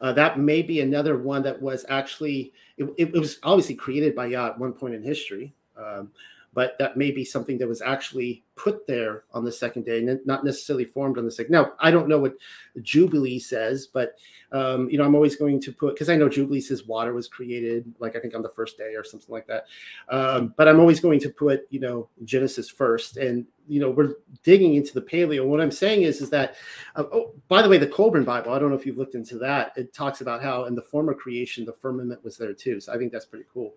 Uh, 0.00 0.12
that 0.12 0.38
may 0.38 0.62
be 0.62 0.80
another 0.80 1.18
one 1.18 1.42
that 1.42 1.60
was 1.60 1.84
actually 1.88 2.52
it, 2.76 2.92
it, 2.98 3.12
was 3.12 3.38
obviously 3.42 3.74
created 3.74 4.14
by 4.14 4.26
Yah 4.26 4.48
at 4.48 4.58
one 4.58 4.72
point 4.72 4.94
in 4.94 5.02
history, 5.02 5.54
um, 5.76 6.10
but 6.56 6.78
that 6.78 6.96
may 6.96 7.10
be 7.10 7.22
something 7.22 7.58
that 7.58 7.68
was 7.68 7.82
actually 7.82 8.42
put 8.54 8.86
there 8.86 9.24
on 9.34 9.44
the 9.44 9.52
second 9.52 9.84
day, 9.84 9.98
and 9.98 10.18
not 10.24 10.42
necessarily 10.42 10.86
formed 10.86 11.18
on 11.18 11.26
the 11.26 11.30
second. 11.30 11.52
Now, 11.52 11.74
I 11.80 11.90
don't 11.90 12.08
know 12.08 12.18
what 12.18 12.34
Jubilee 12.80 13.38
says, 13.38 13.86
but 13.86 14.14
um, 14.52 14.88
you 14.88 14.96
know, 14.96 15.04
I'm 15.04 15.14
always 15.14 15.36
going 15.36 15.60
to 15.60 15.70
put 15.70 15.94
because 15.94 16.08
I 16.08 16.16
know 16.16 16.30
Jubilee 16.30 16.62
says 16.62 16.86
water 16.86 17.12
was 17.12 17.28
created, 17.28 17.92
like 17.98 18.16
I 18.16 18.20
think 18.20 18.34
on 18.34 18.40
the 18.40 18.48
first 18.48 18.78
day 18.78 18.94
or 18.94 19.04
something 19.04 19.30
like 19.30 19.46
that. 19.48 19.66
Um, 20.08 20.54
but 20.56 20.66
I'm 20.66 20.80
always 20.80 20.98
going 20.98 21.20
to 21.20 21.28
put 21.28 21.66
you 21.68 21.78
know 21.78 22.08
Genesis 22.24 22.70
first, 22.70 23.18
and 23.18 23.44
you 23.68 23.78
know 23.78 23.90
we're 23.90 24.14
digging 24.42 24.76
into 24.76 24.94
the 24.94 25.02
paleo. 25.02 25.44
What 25.44 25.60
I'm 25.60 25.70
saying 25.70 26.04
is 26.04 26.22
is 26.22 26.30
that 26.30 26.54
uh, 26.94 27.04
oh, 27.12 27.34
by 27.48 27.60
the 27.60 27.68
way, 27.68 27.76
the 27.76 27.86
Kolbrin 27.86 28.24
Bible. 28.24 28.54
I 28.54 28.58
don't 28.58 28.70
know 28.70 28.76
if 28.76 28.86
you've 28.86 28.96
looked 28.96 29.14
into 29.14 29.36
that. 29.40 29.74
It 29.76 29.92
talks 29.92 30.22
about 30.22 30.42
how 30.42 30.64
in 30.64 30.74
the 30.74 30.80
former 30.80 31.12
creation 31.12 31.66
the 31.66 31.74
firmament 31.74 32.24
was 32.24 32.38
there 32.38 32.54
too. 32.54 32.80
So 32.80 32.94
I 32.94 32.96
think 32.96 33.12
that's 33.12 33.26
pretty 33.26 33.44
cool. 33.52 33.74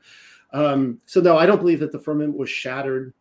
Um, 0.52 1.00
so 1.06 1.22
no, 1.22 1.38
I 1.38 1.46
don't 1.46 1.60
believe 1.60 1.80
that 1.80 1.92
the 1.92 2.00
firmament 2.00 2.38
was 2.38 2.50
shattered 2.50 3.14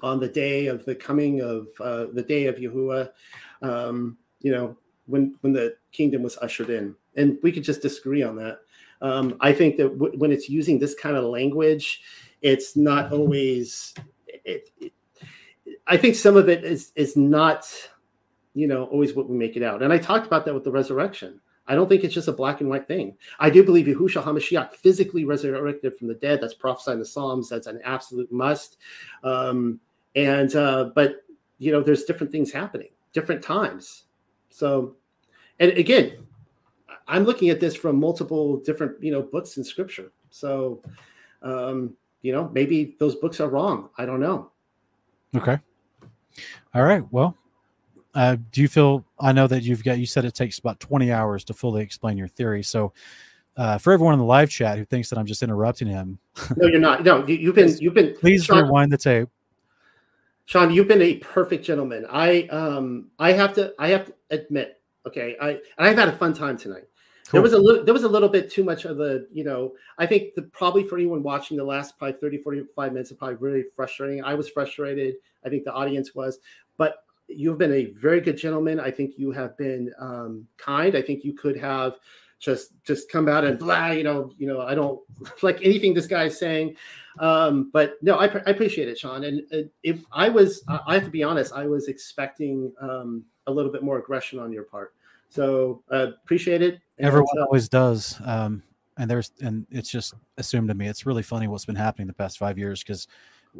on 0.00 0.20
the 0.20 0.28
day 0.28 0.66
of 0.66 0.84
the 0.84 0.94
coming 0.94 1.40
of 1.40 1.68
uh, 1.80 2.06
the 2.12 2.22
day 2.22 2.46
of 2.46 2.56
Yahuwah. 2.56 3.10
Um, 3.62 4.16
you 4.40 4.52
know, 4.52 4.76
when 5.06 5.34
when 5.40 5.52
the 5.52 5.76
kingdom 5.92 6.22
was 6.22 6.38
ushered 6.38 6.70
in, 6.70 6.94
and 7.16 7.38
we 7.42 7.52
could 7.52 7.64
just 7.64 7.82
disagree 7.82 8.22
on 8.22 8.36
that. 8.36 8.60
Um, 9.00 9.36
I 9.40 9.52
think 9.52 9.76
that 9.76 9.98
w- 9.98 10.18
when 10.18 10.32
it's 10.32 10.48
using 10.48 10.78
this 10.78 10.94
kind 10.94 11.16
of 11.16 11.24
language, 11.24 12.02
it's 12.42 12.76
not 12.76 13.12
always. 13.12 13.94
It, 14.26 14.70
it, 14.80 14.92
I 15.86 15.96
think 15.96 16.14
some 16.14 16.36
of 16.36 16.48
it 16.48 16.64
is 16.64 16.92
is 16.94 17.16
not, 17.16 17.66
you 18.54 18.68
know, 18.68 18.84
always 18.84 19.14
what 19.14 19.28
we 19.28 19.36
make 19.36 19.56
it 19.56 19.62
out. 19.62 19.82
And 19.82 19.92
I 19.92 19.98
talked 19.98 20.26
about 20.26 20.44
that 20.44 20.54
with 20.54 20.64
the 20.64 20.72
resurrection. 20.72 21.40
I 21.68 21.74
don't 21.74 21.88
think 21.88 22.02
it's 22.02 22.14
just 22.14 22.28
a 22.28 22.32
black 22.32 22.60
and 22.60 22.68
white 22.68 22.88
thing. 22.88 23.16
I 23.38 23.50
do 23.50 23.62
believe 23.62 23.86
Yahushua 23.86 24.24
HaMashiach 24.24 24.72
physically 24.72 25.24
resurrected 25.24 25.96
from 25.96 26.08
the 26.08 26.14
dead. 26.14 26.40
That's 26.40 26.54
prophesied 26.54 26.94
in 26.94 26.98
the 26.98 27.04
Psalms. 27.04 27.50
That's 27.50 27.66
an 27.66 27.80
absolute 27.84 28.32
must. 28.32 28.78
Um, 29.22 29.78
and 30.16 30.54
uh, 30.56 30.90
but 30.94 31.22
you 31.58 31.70
know, 31.70 31.82
there's 31.82 32.04
different 32.04 32.32
things 32.32 32.50
happening, 32.50 32.88
different 33.12 33.42
times. 33.42 34.04
So, 34.48 34.96
and 35.60 35.72
again, 35.72 36.26
I'm 37.06 37.24
looking 37.24 37.50
at 37.50 37.60
this 37.60 37.74
from 37.74 38.00
multiple 38.00 38.56
different 38.58 39.02
you 39.02 39.12
know 39.12 39.22
books 39.22 39.58
in 39.58 39.64
Scripture. 39.64 40.10
So, 40.30 40.82
um, 41.42 41.94
you 42.22 42.32
know, 42.32 42.50
maybe 42.52 42.96
those 42.98 43.14
books 43.14 43.40
are 43.40 43.48
wrong. 43.48 43.90
I 43.98 44.06
don't 44.06 44.20
know. 44.20 44.52
Okay. 45.36 45.58
All 46.74 46.82
right. 46.82 47.04
Well, 47.10 47.36
uh, 48.18 48.36
do 48.50 48.60
you 48.60 48.66
feel? 48.66 49.04
I 49.20 49.30
know 49.30 49.46
that 49.46 49.62
you've 49.62 49.84
got. 49.84 49.96
You 49.96 50.06
said 50.06 50.24
it 50.24 50.34
takes 50.34 50.58
about 50.58 50.80
20 50.80 51.12
hours 51.12 51.44
to 51.44 51.54
fully 51.54 51.82
explain 51.82 52.18
your 52.18 52.26
theory. 52.26 52.64
So, 52.64 52.92
uh, 53.56 53.78
for 53.78 53.92
everyone 53.92 54.14
in 54.14 54.18
the 54.18 54.26
live 54.26 54.50
chat 54.50 54.76
who 54.76 54.84
thinks 54.84 55.08
that 55.10 55.20
I'm 55.20 55.26
just 55.26 55.40
interrupting 55.40 55.86
him, 55.86 56.18
no, 56.56 56.66
you're 56.66 56.80
not. 56.80 57.04
No, 57.04 57.24
you, 57.24 57.46
have 57.46 57.54
been. 57.54 57.78
You've 57.78 57.94
been. 57.94 58.16
Please 58.18 58.44
Sean, 58.44 58.64
rewind 58.64 58.90
the 58.90 58.98
tape. 58.98 59.28
Sean, 60.46 60.72
you've 60.72 60.88
been 60.88 61.00
a 61.00 61.14
perfect 61.18 61.64
gentleman. 61.64 62.06
I 62.10 62.48
um 62.48 63.06
I 63.20 63.34
have 63.34 63.54
to 63.54 63.72
I 63.78 63.90
have 63.90 64.06
to 64.06 64.14
admit, 64.30 64.80
okay, 65.06 65.36
I 65.40 65.50
and 65.50 65.60
I've 65.78 65.96
had 65.96 66.08
a 66.08 66.16
fun 66.16 66.34
time 66.34 66.58
tonight. 66.58 66.88
Cool. 67.28 67.38
There 67.38 67.42
was 67.42 67.52
a 67.52 67.58
little 67.58 67.84
there 67.84 67.94
was 67.94 68.02
a 68.02 68.08
little 68.08 68.28
bit 68.28 68.50
too 68.50 68.64
much 68.64 68.84
of 68.84 68.96
the, 68.96 69.28
you 69.32 69.44
know, 69.44 69.74
I 69.96 70.06
think 70.06 70.34
the 70.34 70.42
probably 70.42 70.82
for 70.82 70.96
anyone 70.96 71.22
watching 71.22 71.56
the 71.56 71.62
last 71.62 71.96
probably 72.00 72.18
30, 72.18 72.38
45 72.38 72.92
minutes 72.92 73.12
is 73.12 73.16
probably 73.16 73.36
really 73.36 73.62
frustrating. 73.76 74.24
I 74.24 74.34
was 74.34 74.48
frustrated. 74.48 75.14
I 75.46 75.50
think 75.50 75.62
the 75.62 75.72
audience 75.72 76.16
was, 76.16 76.40
but 76.78 77.04
you've 77.28 77.58
been 77.58 77.72
a 77.72 77.86
very 77.86 78.20
good 78.20 78.36
gentleman. 78.36 78.80
I 78.80 78.90
think 78.90 79.14
you 79.18 79.30
have 79.32 79.56
been 79.56 79.92
um, 79.98 80.46
kind. 80.56 80.96
I 80.96 81.02
think 81.02 81.24
you 81.24 81.34
could 81.34 81.56
have 81.58 81.94
just 82.40 82.72
just 82.84 83.10
come 83.10 83.28
out 83.28 83.44
and 83.44 83.58
blah, 83.58 83.88
you 83.88 84.04
know, 84.04 84.32
you 84.38 84.46
know, 84.46 84.60
I 84.60 84.74
don't 84.74 85.00
like 85.42 85.58
anything 85.62 85.94
this 85.94 86.06
guy's 86.06 86.38
saying. 86.38 86.76
Um, 87.18 87.70
but 87.72 87.94
no, 88.00 88.16
I, 88.16 88.26
I 88.26 88.50
appreciate 88.50 88.88
it, 88.88 88.98
Sean. 88.98 89.24
And 89.24 89.42
if 89.82 90.04
I 90.12 90.28
was, 90.28 90.62
I 90.68 90.94
have 90.94 91.04
to 91.04 91.10
be 91.10 91.24
honest, 91.24 91.52
I 91.52 91.66
was 91.66 91.88
expecting 91.88 92.72
um, 92.80 93.24
a 93.46 93.52
little 93.52 93.72
bit 93.72 93.82
more 93.82 93.98
aggression 93.98 94.38
on 94.38 94.52
your 94.52 94.62
part. 94.64 94.94
So 95.28 95.82
uh, 95.90 96.12
appreciate 96.22 96.62
it. 96.62 96.80
Everyone 96.98 97.26
uh, 97.38 97.44
always 97.44 97.68
does. 97.68 98.20
Um, 98.24 98.62
and 98.96 99.10
there's, 99.10 99.32
and 99.40 99.66
it's 99.70 99.90
just 99.90 100.14
assumed 100.38 100.68
to 100.68 100.74
me. 100.74 100.86
It's 100.86 101.06
really 101.06 101.22
funny 101.22 101.48
what's 101.48 101.64
been 101.64 101.76
happening 101.76 102.06
the 102.06 102.14
past 102.14 102.38
five 102.38 102.56
years 102.56 102.82
because 102.82 103.08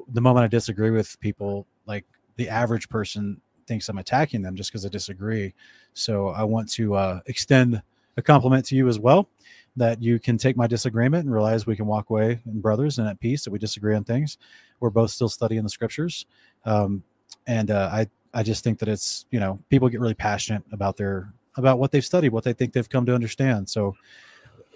the 0.09 0.21
moment 0.21 0.45
I 0.45 0.49
disagree 0.49 0.91
with 0.91 1.19
people, 1.21 1.67
like 1.87 2.05
the 2.37 2.49
average 2.49 2.89
person 2.89 3.41
thinks 3.69 3.89
I'm 3.89 3.99
attacking 3.99 4.43
them 4.43 4.57
just 4.57 4.71
because 4.71 4.85
I 4.85 4.89
disagree. 4.89 5.55
So 5.95 6.29
I 6.29 6.43
want 6.43 6.69
to 6.73 6.95
uh, 6.95 7.21
extend 7.27 7.81
a 8.17 8.23
compliment 8.23 8.65
to 8.67 8.75
you 8.75 8.89
as 8.89 8.99
well 8.99 9.29
that 9.77 10.03
you 10.03 10.19
can 10.19 10.37
take 10.37 10.57
my 10.57 10.67
disagreement 10.67 11.25
and 11.25 11.33
realize 11.33 11.67
we 11.67 11.77
can 11.77 11.87
walk 11.87 12.11
away 12.11 12.41
in 12.47 12.61
brothers 12.61 12.99
and 12.99 13.07
at 13.07 13.21
peace 13.21 13.45
that 13.45 13.53
we 13.53 13.59
disagree 13.59 13.95
on 13.95 14.03
things. 14.03 14.39
We're 14.81 14.91
both 14.91 15.11
still 15.11 15.29
studying 15.29 15.63
the 15.63 15.69
scriptures. 15.69 16.27
Um, 16.65 17.05
and 17.47 17.71
uh, 17.71 17.89
I, 17.93 18.09
I 18.35 18.43
just 18.43 18.65
think 18.65 18.81
that 18.81 18.89
it's, 18.89 19.27
you 19.31 19.39
know, 19.39 19.61
people 19.71 19.89
get 19.89 20.01
really 20.01 20.15
passionate 20.15 20.65
about 20.73 20.97
their, 20.97 21.33
about 21.57 21.79
what 21.79 21.93
they've 21.93 22.05
studied, 22.05 22.31
what 22.31 22.43
they 22.43 22.53
think 22.53 22.73
they've 22.73 22.89
come 22.89 23.07
to 23.07 23.15
understand. 23.15 23.69
So 23.69 23.95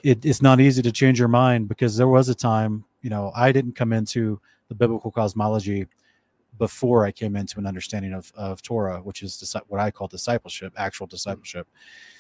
it, 0.05 0.25
it's 0.25 0.43
not 0.43 0.61
easy 0.61 0.83
to 0.83 0.93
change 0.93 1.19
your 1.19 1.29
mind 1.29 1.69
because 1.69 1.97
there 1.97 2.09
was 2.09 2.29
a 2.29 2.35
time, 2.35 2.85
you 3.03 3.11
know, 3.11 3.33
I 3.35 3.51
didn't 3.51 3.75
come 3.75 3.93
into 3.93 4.41
the 4.69 4.75
biblical 4.75 5.11
cosmology 5.11 5.87
before 6.59 7.05
I 7.05 7.11
came 7.11 7.37
into 7.37 7.59
an 7.59 7.67
understanding 7.67 8.13
of, 8.13 8.33
of 8.35 8.63
Torah, 8.63 8.99
which 8.99 9.23
is 9.23 9.55
what 9.69 9.81
I 9.81 9.91
call 9.91 10.09
discipleship, 10.09 10.73
actual 10.77 11.07
discipleship. 11.07 11.67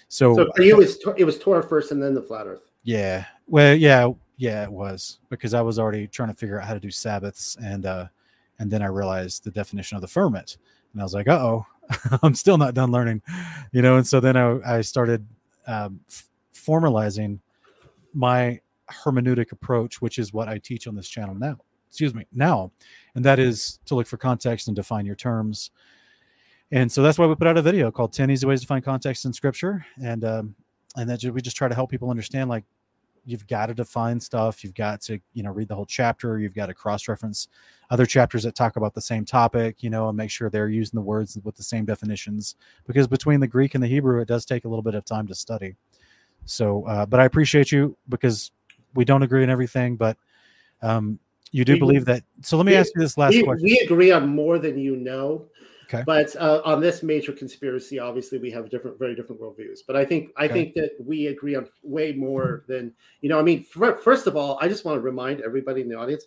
So, 0.09 0.35
so 0.35 0.51
for 0.57 0.63
you, 0.63 0.75
it 0.75 0.79
was, 0.79 0.99
it 1.17 1.25
was 1.25 1.39
Torah 1.39 1.63
first 1.63 1.93
and 1.93 2.03
then 2.03 2.15
the 2.15 2.23
flat 2.23 2.47
earth. 2.47 2.71
Yeah. 2.83 3.25
Well, 3.47 3.75
yeah, 3.75 4.09
yeah, 4.37 4.65
it 4.65 4.73
was 4.73 5.21
because 5.29 5.55
I 5.55 5.61
was 5.61 5.79
already 5.79 6.07
trying 6.07 6.31
to 6.31 6.35
figure 6.35 6.61
out 6.61 6.67
how 6.67 6.75
to 6.75 6.81
do 6.81 6.91
Sabbaths 6.91 7.57
and, 7.63 7.87
uh, 7.87 8.07
and 8.59 8.71
then 8.71 8.83
I 8.83 8.87
realized 8.87 9.45
the 9.45 9.51
definition 9.51 9.97
of 9.97 10.01
the 10.01 10.09
firmament 10.09 10.59
and 10.93 11.01
I 11.01 11.05
was 11.05 11.15
like, 11.15 11.29
uh 11.29 11.39
oh, 11.39 11.67
I'm 12.23 12.35
still 12.35 12.59
not 12.59 12.75
done 12.75 12.91
learning, 12.91 13.23
you 13.73 13.83
know? 13.83 13.97
And 13.97 14.07
so 14.07 14.21
then 14.21 14.37
I, 14.37 14.79
I 14.79 14.81
started, 14.81 15.27
um, 15.67 16.01
f- 16.09 16.29
formalizing 16.55 17.39
my 18.15 18.61
hermeneutic 18.91 19.53
approach, 19.53 20.01
which 20.01 20.19
is 20.19 20.33
what 20.33 20.49
I 20.49 20.59
teach 20.59 20.87
on 20.87 20.95
this 20.95 21.09
channel 21.09 21.35
now. 21.35 21.59
Excuse 21.93 22.15
me, 22.15 22.25
now, 22.33 22.73
and 23.15 23.23
that 23.23 23.39
is 23.39 23.79
to 23.85 23.95
look 23.95 24.07
for 24.07 24.17
context 24.17 24.67
and 24.67 24.75
define 24.75 25.05
your 25.05 25.15
terms. 25.15 25.73
And 26.71 26.91
so 26.91 27.03
that's 27.03 27.19
why 27.19 27.27
we 27.27 27.35
put 27.35 27.47
out 27.47 27.59
a 27.59 27.63
video 27.63 27.91
called 27.91 28.15
10 28.15 28.31
easy 28.31 28.47
ways 28.47 28.63
to 28.63 28.67
find 28.67 28.83
context 28.83 29.27
in 29.27 29.33
scripture. 29.35 29.85
And 30.03 30.25
um, 30.25 30.55
and 30.97 31.11
that 31.11 31.23
we 31.23 31.43
just 31.43 31.55
try 31.55 31.69
to 31.69 31.75
help 31.75 31.91
people 31.91 32.09
understand 32.09 32.49
like 32.49 32.65
you've 33.27 33.47
got 33.47 33.67
to 33.67 33.75
define 33.75 34.19
stuff. 34.19 34.65
You've 34.65 34.73
got 34.73 35.03
to 35.03 35.21
you 35.35 35.43
know 35.43 35.51
read 35.51 35.69
the 35.69 35.75
whole 35.75 35.85
chapter. 35.85 36.39
You've 36.39 36.55
got 36.55 36.69
to 36.69 36.75
cross 36.75 37.09
reference 37.09 37.49
other 37.91 38.07
chapters 38.07 38.45
that 38.45 38.55
talk 38.55 38.77
about 38.77 38.95
the 38.95 39.01
same 39.03 39.27
topic 39.27 39.83
you 39.83 39.91
know 39.91 40.09
and 40.09 40.17
make 40.17 40.31
sure 40.31 40.49
they're 40.49 40.71
using 40.71 40.97
the 40.97 41.05
words 41.05 41.39
with 41.45 41.57
the 41.57 41.63
same 41.63 41.85
definitions. 41.85 42.57
Because 42.87 43.07
between 43.07 43.39
the 43.39 43.47
greek 43.47 43.75
and 43.75 43.85
the 43.85 43.89
hebrew 43.89 44.23
it 44.23 44.29
does 44.29 44.47
take 44.47 44.65
a 44.65 44.69
little 44.69 44.83
bit 44.83 44.95
of 44.95 45.05
time 45.05 45.27
to 45.27 45.35
study. 45.35 45.77
So 46.47 46.87
uh, 46.87 47.05
but 47.05 47.21
i 47.21 47.27
appreciate 47.27 47.71
you 47.71 47.99
because 48.09 48.51
we 48.95 49.05
don't 49.05 49.23
agree 49.23 49.43
on 49.43 49.51
everything 49.51 49.97
but 49.97 50.17
um, 50.81 51.19
you 51.53 51.65
do 51.65 51.75
we, 51.75 51.79
believe 51.79 52.05
that 52.05 52.25
so 52.43 52.57
let 52.57 52.67
me 52.67 52.73
we, 52.73 52.77
ask 52.77 52.91
you 52.95 53.01
this 53.01 53.17
last 53.17 53.35
we, 53.35 53.43
question 53.43 53.65
we 53.65 53.79
agree 53.81 54.11
on 54.11 54.29
more 54.29 54.59
than 54.59 54.79
you 54.79 54.97
know 54.97 55.47
Okay. 55.93 56.05
But 56.07 56.35
uh, 56.37 56.63
on 56.65 56.81
this 56.81 57.03
major 57.03 57.33
conspiracy, 57.33 57.99
obviously 57.99 58.39
we 58.39 58.51
have 58.51 58.71
different, 58.71 58.99
very 58.99 59.15
different 59.15 59.41
worldviews. 59.41 59.81
But 59.87 59.97
I 59.97 60.05
think 60.05 60.31
I 60.37 60.49
think 60.49 60.75
that 60.75 60.93
we 60.99 61.27
agree 61.27 61.55
on 61.55 61.69
way 61.83 62.13
more 62.13 62.65
than 62.67 62.95
you 63.21 63.29
know. 63.29 63.39
I 63.39 63.43
mean, 63.43 63.63
for, 63.65 63.97
first 63.97 64.27
of 64.27 64.37
all, 64.37 64.59
I 64.61 64.69
just 64.69 64.85
want 64.85 64.97
to 64.97 65.01
remind 65.01 65.43
everybody 65.43 65.83
in 65.83 65.89
the 65.89 65.97
audience. 65.97 66.25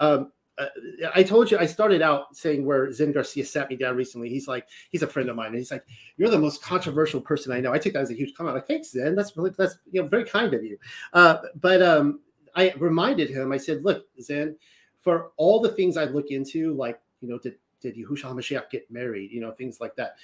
Um, 0.00 0.32
uh, 0.58 0.66
I 1.14 1.22
told 1.24 1.50
you 1.50 1.58
I 1.58 1.66
started 1.66 2.00
out 2.00 2.36
saying 2.36 2.64
where 2.64 2.92
Zen 2.92 3.12
Garcia 3.12 3.44
sat 3.44 3.68
me 3.68 3.76
down 3.76 3.96
recently. 3.96 4.28
He's 4.28 4.46
like, 4.46 4.66
he's 4.90 5.02
a 5.02 5.06
friend 5.06 5.28
of 5.28 5.36
mine, 5.36 5.48
and 5.48 5.56
he's 5.56 5.70
like, 5.70 5.84
"You're 6.16 6.30
the 6.30 6.38
most 6.38 6.62
controversial 6.62 7.20
person 7.20 7.52
I 7.52 7.60
know." 7.60 7.72
I 7.72 7.78
take 7.78 7.92
that 7.94 8.02
as 8.02 8.10
a 8.10 8.14
huge 8.14 8.34
comment. 8.34 8.56
Like, 8.56 8.66
thanks, 8.66 8.90
Zen. 8.90 9.14
That's 9.14 9.36
really 9.36 9.50
that's 9.56 9.78
you 9.90 10.02
know 10.02 10.08
very 10.08 10.24
kind 10.24 10.54
of 10.54 10.64
you. 10.64 10.76
Uh, 11.12 11.38
but 11.60 11.82
um, 11.82 12.20
I 12.54 12.72
reminded 12.78 13.30
him. 13.30 13.52
I 13.52 13.56
said, 13.56 13.84
"Look, 13.84 14.06
Zen, 14.20 14.56
for 15.00 15.30
all 15.36 15.60
the 15.60 15.70
things 15.70 15.96
I 15.96 16.04
look 16.04 16.28
into, 16.30 16.74
like 16.74 17.00
you 17.20 17.28
know, 17.28 17.38
did 17.38 17.56
did 17.80 17.96
Yahushua 17.96 18.32
HaMashiach 18.32 18.70
get 18.70 18.90
married? 18.90 19.30
You 19.30 19.40
know, 19.40 19.52
things 19.52 19.80
like 19.80 19.94
that. 19.96 20.16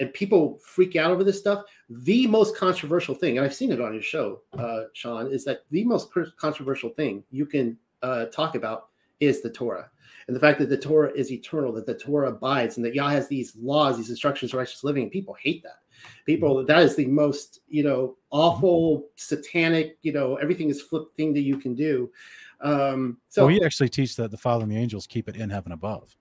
And 0.00 0.12
people 0.14 0.58
freak 0.64 0.96
out 0.96 1.10
over 1.10 1.22
this 1.22 1.38
stuff. 1.38 1.64
The 1.90 2.26
most 2.26 2.56
controversial 2.56 3.14
thing, 3.14 3.36
and 3.36 3.44
I've 3.44 3.54
seen 3.54 3.70
it 3.70 3.80
on 3.80 3.92
your 3.92 4.02
show, 4.02 4.40
uh, 4.58 4.84
Sean, 4.94 5.30
is 5.30 5.44
that 5.44 5.64
the 5.70 5.84
most 5.84 6.08
controversial 6.36 6.90
thing 6.90 7.22
you 7.30 7.44
can 7.44 7.76
uh, 8.02 8.26
talk 8.26 8.54
about 8.54 8.88
is 9.20 9.42
the 9.42 9.50
Torah. 9.50 9.90
And 10.26 10.34
the 10.34 10.40
fact 10.40 10.58
that 10.60 10.70
the 10.70 10.78
Torah 10.78 11.12
is 11.14 11.30
eternal, 11.30 11.72
that 11.72 11.86
the 11.86 11.94
Torah 11.94 12.30
abides, 12.30 12.76
and 12.76 12.86
that 12.86 12.94
Yah 12.94 13.10
has 13.10 13.28
these 13.28 13.54
laws, 13.56 13.98
these 13.98 14.10
instructions 14.10 14.50
for 14.50 14.56
righteous 14.56 14.82
living. 14.82 15.04
And 15.04 15.12
people 15.12 15.36
hate 15.40 15.62
that. 15.62 15.80
People, 16.26 16.64
that 16.64 16.82
is 16.82 16.96
the 16.96 17.06
most, 17.06 17.60
you 17.68 17.82
know, 17.82 18.16
awful, 18.30 19.08
satanic, 19.16 19.98
you 20.02 20.12
know, 20.12 20.36
everything 20.36 20.70
is 20.70 20.80
flipped 20.80 21.16
thing 21.16 21.32
that 21.34 21.42
you 21.42 21.56
can 21.56 21.74
do. 21.74 22.10
Um, 22.60 23.18
so 23.28 23.42
well, 23.42 23.54
we 23.54 23.62
actually 23.64 23.88
teach 23.88 24.16
that 24.16 24.30
the 24.30 24.36
Father 24.36 24.62
and 24.62 24.72
the 24.72 24.76
angels 24.76 25.06
keep 25.06 25.28
it 25.28 25.36
in 25.36 25.50
heaven 25.50 25.72
above. 25.72 26.16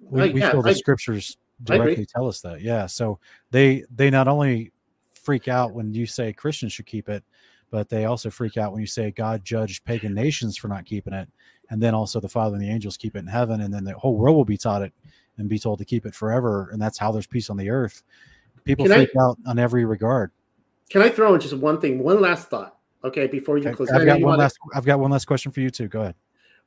We, 0.00 0.30
we 0.30 0.40
yeah, 0.40 0.50
feel 0.52 0.62
the 0.62 0.70
I, 0.70 0.74
scriptures 0.74 1.36
directly 1.64 2.06
tell 2.06 2.28
us 2.28 2.40
that. 2.42 2.60
Yeah. 2.60 2.86
So 2.86 3.18
they 3.50 3.84
they 3.94 4.10
not 4.10 4.28
only 4.28 4.72
freak 5.10 5.48
out 5.48 5.72
when 5.72 5.92
you 5.94 6.06
say 6.06 6.32
Christians 6.32 6.72
should 6.72 6.86
keep 6.86 7.08
it, 7.08 7.24
but 7.70 7.88
they 7.88 8.04
also 8.04 8.30
freak 8.30 8.56
out 8.56 8.72
when 8.72 8.80
you 8.80 8.86
say 8.86 9.10
God 9.10 9.44
judged 9.44 9.84
pagan 9.84 10.14
nations 10.14 10.56
for 10.56 10.68
not 10.68 10.84
keeping 10.84 11.12
it, 11.12 11.28
and 11.70 11.82
then 11.82 11.94
also 11.94 12.20
the 12.20 12.28
Father 12.28 12.56
and 12.56 12.64
the 12.64 12.70
angels 12.70 12.96
keep 12.96 13.16
it 13.16 13.20
in 13.20 13.26
heaven, 13.26 13.60
and 13.62 13.72
then 13.72 13.84
the 13.84 13.98
whole 13.98 14.16
world 14.16 14.36
will 14.36 14.44
be 14.44 14.56
taught 14.56 14.82
it 14.82 14.92
and 15.38 15.48
be 15.48 15.58
told 15.58 15.78
to 15.78 15.84
keep 15.84 16.04
it 16.04 16.14
forever, 16.14 16.68
and 16.72 16.80
that's 16.80 16.98
how 16.98 17.10
there's 17.10 17.26
peace 17.26 17.48
on 17.48 17.56
the 17.56 17.70
earth. 17.70 18.02
People 18.64 18.86
can 18.86 18.94
freak 18.96 19.10
I, 19.18 19.22
out 19.22 19.38
on 19.46 19.58
every 19.58 19.84
regard. 19.84 20.30
Can 20.88 21.02
I 21.02 21.08
throw 21.08 21.34
in 21.34 21.40
just 21.40 21.54
one 21.54 21.80
thing, 21.80 22.02
one 22.02 22.20
last 22.20 22.48
thought? 22.48 22.76
Okay, 23.02 23.26
before 23.26 23.56
you 23.58 23.72
close. 23.72 23.90
I've 23.90 24.04
got 24.04 24.20
one 24.20 24.38
last. 24.38 24.58
I've 24.74 24.84
got 24.84 25.00
one 25.00 25.10
last 25.10 25.24
question 25.24 25.52
for 25.52 25.60
you 25.60 25.70
too. 25.70 25.88
Go 25.88 26.02
ahead. 26.02 26.14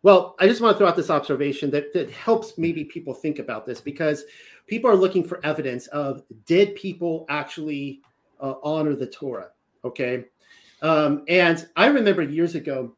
Well, 0.01 0.35
I 0.39 0.47
just 0.47 0.59
want 0.59 0.73
to 0.73 0.77
throw 0.77 0.87
out 0.87 0.97
this 0.97 1.09
observation 1.09 1.71
that, 1.71 1.93
that 1.93 2.11
helps 2.11 2.57
maybe 2.57 2.83
people 2.83 3.13
think 3.13 3.39
about 3.39 3.65
this 3.65 3.79
because 3.79 4.25
people 4.67 4.91
are 4.91 4.95
looking 4.95 5.23
for 5.23 5.43
evidence 5.45 5.87
of 5.87 6.23
did 6.45 6.75
people 6.75 7.25
actually 7.29 8.01
uh, 8.41 8.55
honor 8.63 8.95
the 8.95 9.07
Torah? 9.07 9.51
Okay. 9.85 10.25
Um, 10.81 11.23
and 11.29 11.65
I 11.77 11.87
remember 11.87 12.21
years 12.21 12.55
ago 12.55 12.97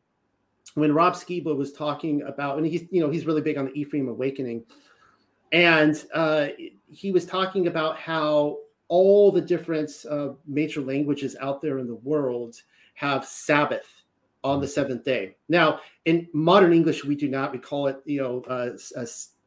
when 0.74 0.93
Rob 0.93 1.14
Skiba 1.14 1.56
was 1.56 1.72
talking 1.72 2.24
about, 2.24 2.57
and 2.57 2.65
he's, 2.65 2.85
you 2.90 3.01
know, 3.01 3.11
he's 3.11 3.27
really 3.27 3.41
big 3.41 3.57
on 3.57 3.65
the 3.65 3.80
Ephraim 3.80 4.07
awakening. 4.07 4.65
And 5.51 6.03
uh, 6.11 6.48
he 6.90 7.11
was 7.11 7.27
talking 7.27 7.67
about 7.67 7.99
how 7.99 8.57
all 8.88 9.31
the 9.31 9.41
different 9.41 9.91
uh, 10.09 10.30
major 10.45 10.81
languages 10.81 11.35
out 11.41 11.61
there 11.61 11.80
in 11.80 11.88
the 11.88 11.95
world 11.95 12.55
have 12.93 13.25
Sabbath 13.25 14.03
on 14.43 14.61
the 14.61 14.67
seventh 14.67 15.03
day. 15.03 15.35
Now, 15.49 15.80
in 16.05 16.27
modern 16.33 16.72
English, 16.72 17.03
we 17.03 17.15
do 17.15 17.27
not. 17.27 17.51
We 17.51 17.57
call 17.57 17.88
it, 17.88 17.97
you 18.05 18.22
know, 18.22 18.41
uh, 18.47 18.77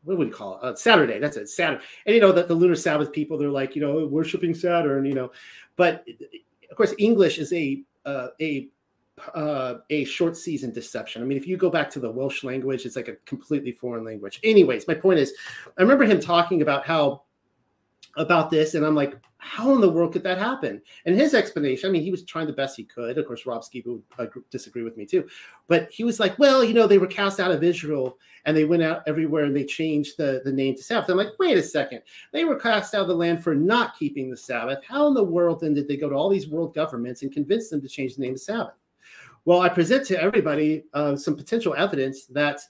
what 0.03 0.19
would 0.19 0.29
we 0.29 0.33
call 0.33 0.59
it? 0.59 0.65
Uh, 0.65 0.75
Saturday. 0.75 1.19
That's 1.19 1.37
it. 1.37 1.49
Saturday. 1.49 1.83
And 2.07 2.15
you 2.15 2.21
know 2.21 2.33
that 2.33 2.49
the 2.49 2.55
lunar 2.55 2.77
Sabbath 2.77 3.13
people, 3.13 3.39
they're 3.39 3.51
like, 3.51 3.77
you 3.77 3.83
know, 3.83 4.07
worshiping 4.07 4.55
Saturn. 4.55 5.05
You 5.05 5.15
know, 5.15 5.33
but 5.77 6.05
of 6.71 6.77
course, 6.77 6.95
English 6.99 7.39
is 7.39 7.53
a 7.53 7.83
uh, 8.05 8.29
a 8.41 8.69
uh, 9.35 9.79
a 9.91 10.05
short 10.05 10.37
season 10.37 10.73
deception. 10.73 11.23
I 11.23 11.25
mean, 11.25 11.39
if 11.39 11.47
you 11.47 11.57
go 11.57 11.71
back 11.71 11.91
to 11.91 12.01
the 12.01 12.11
Welsh 12.11 12.45
language, 12.45 12.87
it's 12.87 12.97
like 12.97 13.09
a 13.09 13.17
completely 13.27 13.73
foreign 13.73 14.05
language. 14.05 14.41
Anyways, 14.43 14.87
my 14.87 14.95
point 14.95 15.19
is, 15.19 15.35
I 15.77 15.83
remember 15.83 16.05
him 16.05 16.21
talking 16.21 16.63
about 16.63 16.87
how 16.87 17.23
about 18.17 18.51
this, 18.51 18.75
and 18.75 18.85
I'm 18.85 18.95
like, 18.95 19.15
how 19.39 19.73
in 19.73 19.81
the 19.81 19.91
world 19.91 20.13
could 20.13 20.25
that 20.25 20.39
happen? 20.39 20.83
And 21.07 21.15
his 21.15 21.33
explanation, 21.33 21.89
I 21.89 21.93
mean, 21.93 22.03
he 22.03 22.11
was 22.11 22.25
trying 22.25 22.49
the 22.49 22.53
best 22.53 22.77
he 22.77 22.85
could. 22.85 23.17
Of 23.17 23.27
course, 23.27 23.47
Rob 23.47 23.63
Skiba 23.63 23.87
would 23.87 24.03
uh, 24.19 24.27
disagree 24.51 24.83
with 24.83 24.97
me 24.97 25.07
too, 25.07 25.29
but 25.69 25.91
he 25.91 26.05
was 26.05 26.19
like, 26.19 26.39
well, 26.39 26.65
you 26.65 26.75
know, 26.75 26.87
they 26.87 26.99
were 26.99 27.07
cast 27.07 27.39
out 27.39 27.53
of 27.53 27.63
Israel 27.63 28.19
and 28.45 28.57
they 28.57 28.65
went 28.65 28.83
out 28.83 29.03
everywhere 29.07 29.45
and 29.45 29.57
they 29.57 29.65
changed 29.65 30.17
the, 30.19 30.43
the 30.45 30.53
name 30.53 30.75
to 30.75 30.83
Sabbath. 30.83 31.09
I'm 31.09 31.17
like, 31.17 31.39
wait 31.39 31.57
a 31.57 31.63
second, 31.63 32.03
they 32.33 32.45
were 32.45 32.59
cast 32.59 32.95
out 32.95 33.03
of 33.03 33.09
the 33.09 33.15
land 33.15 33.43
for 33.43 33.55
not 33.55 33.97
keeping 33.99 34.29
the 34.29 34.37
Sabbath. 34.37 34.85
How 34.87 35.07
in 35.07 35.15
the 35.15 35.23
world 35.23 35.61
then 35.61 35.75
did 35.75 35.87
they 35.87 35.97
go 35.97 36.09
to 36.09 36.15
all 36.15 36.29
these 36.29 36.49
world 36.49 36.75
governments 36.75 37.23
and 37.23 37.33
convince 37.33 37.71
them 37.71 37.81
to 37.81 37.89
change 37.89 38.17
the 38.17 38.23
name 38.23 38.35
to 38.35 38.41
Sabbath? 38.41 38.75
Well, 39.45 39.61
I 39.61 39.69
present 39.69 40.05
to 40.09 40.21
everybody 40.21 40.85
uh, 40.93 41.17
some 41.17 41.37
potential 41.37 41.75
evidence 41.77 42.27
that 42.27 42.61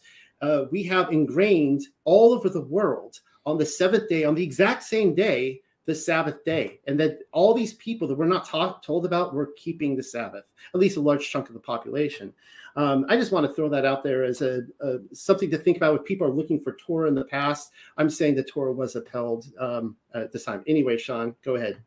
uh, 0.43 0.65
we 0.71 0.83
have 0.85 1.13
ingrained 1.13 1.83
all 2.05 2.33
over 2.33 2.49
the 2.49 2.61
world 2.61 3.19
on 3.47 3.59
the 3.59 3.67
seventh 3.67 4.09
day, 4.09 4.25
on 4.25 4.35
the 4.35 4.45
exact 4.45 4.83
same 4.83 5.15
day, 5.15 5.61
the 5.89 5.95
Sabbath 5.95 6.45
day, 6.45 6.81
and 6.87 7.01
that 7.01 7.21
all 7.33 7.55
these 7.55 7.73
people 7.73 8.07
that 8.07 8.15
we're 8.15 8.27
not 8.27 8.47
told 8.83 9.07
about 9.07 9.33
were 9.33 9.55
keeping 9.57 9.97
the 9.97 10.03
Sabbath, 10.03 10.53
at 10.75 10.79
least 10.79 10.99
a 10.99 11.01
large 11.01 11.31
chunk 11.31 11.49
of 11.49 11.55
the 11.55 11.61
population. 11.61 12.31
Um, 12.77 13.07
I 13.09 13.17
just 13.17 13.33
want 13.33 13.47
to 13.47 13.55
throw 13.55 13.71
that 13.71 13.87
out 13.87 14.05
there 14.05 14.23
as 14.23 14.43
a, 14.43 14.61
a, 14.83 14.99
something 15.15 15.51
to 15.51 15.57
think 15.57 15.79
about. 15.79 15.99
If 15.99 16.05
people 16.05 16.27
are 16.27 16.31
looking 16.31 16.61
for 16.61 16.77
Torah 16.77 17.09
in 17.09 17.15
the 17.15 17.25
past, 17.25 17.73
I'm 17.97 18.11
saying 18.11 18.35
the 18.35 18.45
Torah 18.45 18.71
was 18.71 18.97
upheld 18.97 19.47
um, 19.59 19.97
at 20.13 20.31
this 20.31 20.45
time. 20.45 20.63
Anyway, 20.67 20.99
Sean, 20.99 21.35
go 21.43 21.55
ahead. 21.55 21.79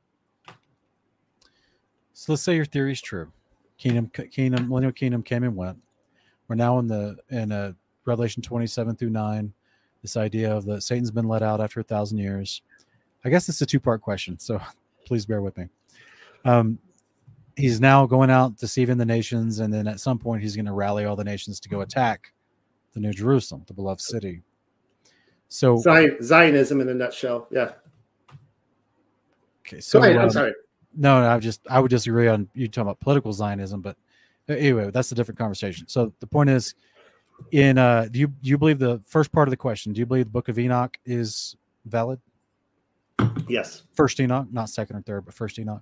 So 2.14 2.32
let's 2.32 2.42
say 2.42 2.56
your 2.56 2.66
theory 2.66 2.94
is 2.94 3.02
true 3.02 3.32
kingdom 3.78 4.08
kingdom 4.10 4.68
millennial 4.68 4.92
kingdom 4.92 5.24
came 5.24 5.44
and 5.44 5.56
went 5.56 5.76
we're 6.48 6.56
now 6.56 6.78
in 6.78 6.86
the 6.86 7.18
in 7.30 7.52
a 7.52 7.76
revelation 8.06 8.40
27 8.44 8.96
through 8.96 9.10
9 9.10 9.52
this 10.04 10.16
idea 10.16 10.56
of 10.56 10.66
that 10.66 10.84
satan's 10.84 11.10
been 11.10 11.28
let 11.28 11.42
out 11.42 11.60
after 11.60 11.80
a 11.80 11.84
thousand 11.84 12.20
years 12.20 12.62
i 13.26 13.30
guess 13.30 13.50
it's 13.50 13.62
a 13.62 13.66
two 13.66 13.80
part 13.80 14.02
question 14.02 14.38
so 14.40 14.60
please 15.06 15.26
bear 15.26 15.42
with 15.42 15.58
me 15.58 15.68
um, 16.44 16.80
he's 17.56 17.80
now 17.80 18.06
going 18.06 18.32
out 18.32 18.58
deceiving 18.58 18.98
the 18.98 19.06
nations 19.06 19.60
and 19.60 19.74
then 19.74 19.88
at 19.88 20.00
some 20.00 20.18
point 20.18 20.42
he's 20.42 20.56
going 20.56 20.66
to 20.66 20.72
rally 20.72 21.06
all 21.06 21.16
the 21.16 21.24
nations 21.24 21.60
to 21.60 21.70
go 21.70 21.82
attack 21.82 22.34
the 22.94 23.00
new 23.00 23.12
jerusalem 23.12 23.64
the 23.68 23.74
beloved 23.74 24.02
city 24.02 24.42
so 25.50 25.78
zionism 26.22 26.82
in 26.82 26.90
a 26.90 26.94
nutshell 26.94 27.48
yeah 27.52 27.74
okay 29.62 29.80
so 29.80 30.00
ahead, 30.00 30.18
i'm 30.18 30.24
um, 30.24 30.30
sorry 30.30 30.54
no, 30.96 31.18
I 31.18 31.40
just 31.40 31.62
I 31.70 31.80
would 31.80 31.90
disagree 31.90 32.28
on 32.28 32.50
you 32.54 32.68
talking 32.68 32.84
about 32.84 33.00
political 33.00 33.32
Zionism, 33.32 33.82
but 33.82 33.96
anyway, 34.48 34.90
that's 34.92 35.12
a 35.12 35.16
different 35.16 35.38
conversation. 35.38 35.88
So 35.88 36.14
the 36.20 36.28
point 36.28 36.50
is, 36.50 36.76
in 37.52 37.78
uh, 37.78 38.08
do 38.12 38.20
you 38.20 38.28
do 38.28 38.50
you 38.50 38.58
believe 38.58 38.80
the 38.80 39.02
first 39.06 39.32
part 39.32 39.48
of 39.48 39.52
the 39.52 39.58
question? 39.58 39.94
Do 39.94 40.00
you 40.00 40.06
believe 40.06 40.26
the 40.26 40.32
Book 40.32 40.50
of 40.50 40.60
Enoch 40.60 40.98
is 41.06 41.56
valid? 41.86 42.20
Yes. 43.48 43.84
First 43.94 44.20
Enoch, 44.20 44.48
not 44.52 44.70
second 44.70 44.98
or 44.98 45.02
third, 45.02 45.26
but 45.26 45.34
first 45.34 45.60
Enoch. 45.60 45.82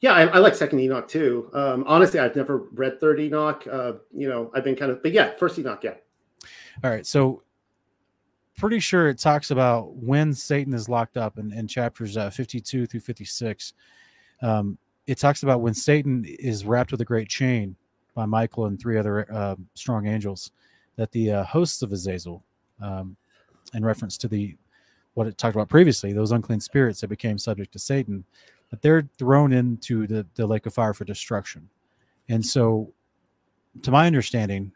Yeah, 0.00 0.12
I, 0.12 0.26
I 0.26 0.38
like 0.38 0.54
Second 0.54 0.78
Enoch 0.78 1.08
too. 1.08 1.50
Um, 1.52 1.84
honestly, 1.86 2.20
I've 2.20 2.36
never 2.36 2.58
read 2.72 3.00
Third 3.00 3.18
Enoch. 3.18 3.66
Uh, 3.70 3.94
you 4.12 4.28
know, 4.28 4.50
I've 4.54 4.62
been 4.62 4.76
kind 4.76 4.92
of, 4.92 5.02
but 5.02 5.12
yeah, 5.12 5.32
First 5.34 5.58
Enoch, 5.58 5.82
yeah. 5.82 5.94
All 6.84 6.90
right, 6.90 7.04
so 7.04 7.42
pretty 8.56 8.78
sure 8.78 9.08
it 9.08 9.18
talks 9.18 9.50
about 9.50 9.94
when 9.96 10.32
Satan 10.32 10.72
is 10.72 10.88
locked 10.88 11.16
up 11.16 11.38
in, 11.38 11.52
in 11.52 11.66
chapters 11.66 12.16
uh, 12.16 12.30
52 12.30 12.86
through 12.86 13.00
56. 13.00 13.72
Um, 14.42 14.78
it 15.06 15.18
talks 15.18 15.42
about 15.42 15.62
when 15.62 15.74
Satan 15.74 16.24
is 16.26 16.64
wrapped 16.64 16.92
with 16.92 17.00
a 17.00 17.04
great 17.04 17.28
chain 17.28 17.74
by 18.14 18.26
Michael 18.26 18.66
and 18.66 18.80
three 18.80 18.98
other 18.98 19.32
uh, 19.32 19.56
strong 19.74 20.06
angels, 20.06 20.52
that 20.96 21.10
the 21.12 21.30
uh, 21.30 21.44
hosts 21.44 21.82
of 21.82 21.92
Azazel, 21.92 22.44
um, 22.80 23.16
in 23.74 23.84
reference 23.84 24.16
to 24.18 24.28
the 24.28 24.56
what 25.14 25.26
it 25.26 25.36
talked 25.38 25.56
about 25.56 25.68
previously, 25.68 26.12
those 26.12 26.32
unclean 26.32 26.60
spirits 26.60 27.00
that 27.00 27.08
became 27.08 27.38
subject 27.38 27.72
to 27.72 27.78
Satan, 27.78 28.24
that 28.70 28.82
they're 28.82 29.08
thrown 29.18 29.52
into 29.52 30.06
the, 30.06 30.26
the 30.34 30.46
lake 30.46 30.66
of 30.66 30.74
fire 30.74 30.94
for 30.94 31.04
destruction. 31.04 31.68
And 32.28 32.44
so, 32.44 32.92
to 33.82 33.90
my 33.90 34.06
understanding, 34.06 34.72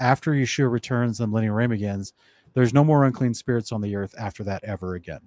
after 0.00 0.32
Yeshua 0.32 0.70
returns 0.70 1.20
and 1.20 1.28
the 1.28 1.30
millennial 1.30 1.54
reign 1.54 1.70
begins, 1.70 2.12
there's 2.54 2.74
no 2.74 2.84
more 2.84 3.04
unclean 3.04 3.34
spirits 3.34 3.72
on 3.72 3.80
the 3.80 3.94
earth 3.96 4.14
after 4.18 4.44
that 4.44 4.64
ever 4.64 4.94
again. 4.94 5.20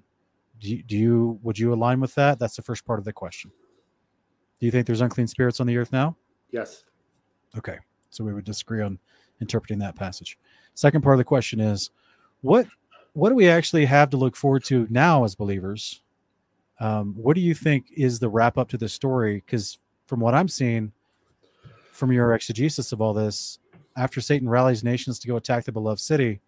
Do 0.60 0.70
you, 0.70 0.84
do 0.84 0.98
you 0.98 1.40
would 1.42 1.58
you 1.58 1.74
align 1.74 2.00
with 2.00 2.16
that? 2.16 2.40
That's 2.40 2.56
the 2.56 2.62
first 2.62 2.86
part 2.86 3.00
of 3.00 3.06
the 3.06 3.14
question. 3.14 3.52
Do 4.60 4.66
you 4.66 4.72
think 4.72 4.86
there's 4.86 5.02
unclean 5.02 5.28
spirits 5.28 5.60
on 5.60 5.68
the 5.68 5.78
earth 5.78 5.92
now? 5.92 6.16
Yes. 6.52 6.84
Okay. 7.58 7.78
So 8.10 8.24
we 8.24 8.34
would 8.34 8.46
disagree 8.46 8.82
on 8.82 9.00
interpreting 9.42 9.80
that 9.80 9.96
passage. 9.96 10.38
Second 10.74 11.02
part 11.02 11.16
of 11.16 11.18
the 11.18 11.26
question 11.26 11.60
is 11.60 11.92
what 12.42 12.68
what 13.16 13.30
do 13.30 13.36
we 13.36 13.48
actually 13.48 13.86
have 13.86 14.10
to 14.10 14.18
look 14.18 14.36
forward 14.36 14.64
to 14.66 14.88
now 14.90 15.24
as 15.24 15.36
believers? 15.36 16.02
Um, 16.82 17.14
what 17.16 17.36
do 17.36 17.42
you 17.42 17.56
think 17.56 17.88
is 17.96 18.20
the 18.20 18.28
wrap 18.28 18.58
up 18.58 18.68
to 18.70 18.78
the 18.78 18.90
story? 18.90 19.42
Because 19.46 19.80
from 20.06 20.20
what 20.20 20.36
I'm 20.36 20.50
seeing 20.50 20.92
from 21.94 22.12
your 22.12 22.34
exegesis 22.34 22.92
of 22.92 23.02
all 23.02 23.14
this, 23.14 23.60
after 23.96 24.20
Satan 24.20 24.50
rallies 24.50 24.84
nations 24.84 25.18
to 25.20 25.28
go 25.30 25.38
attack 25.38 25.64
the 25.64 25.72
beloved 25.72 26.02
city, 26.02 26.42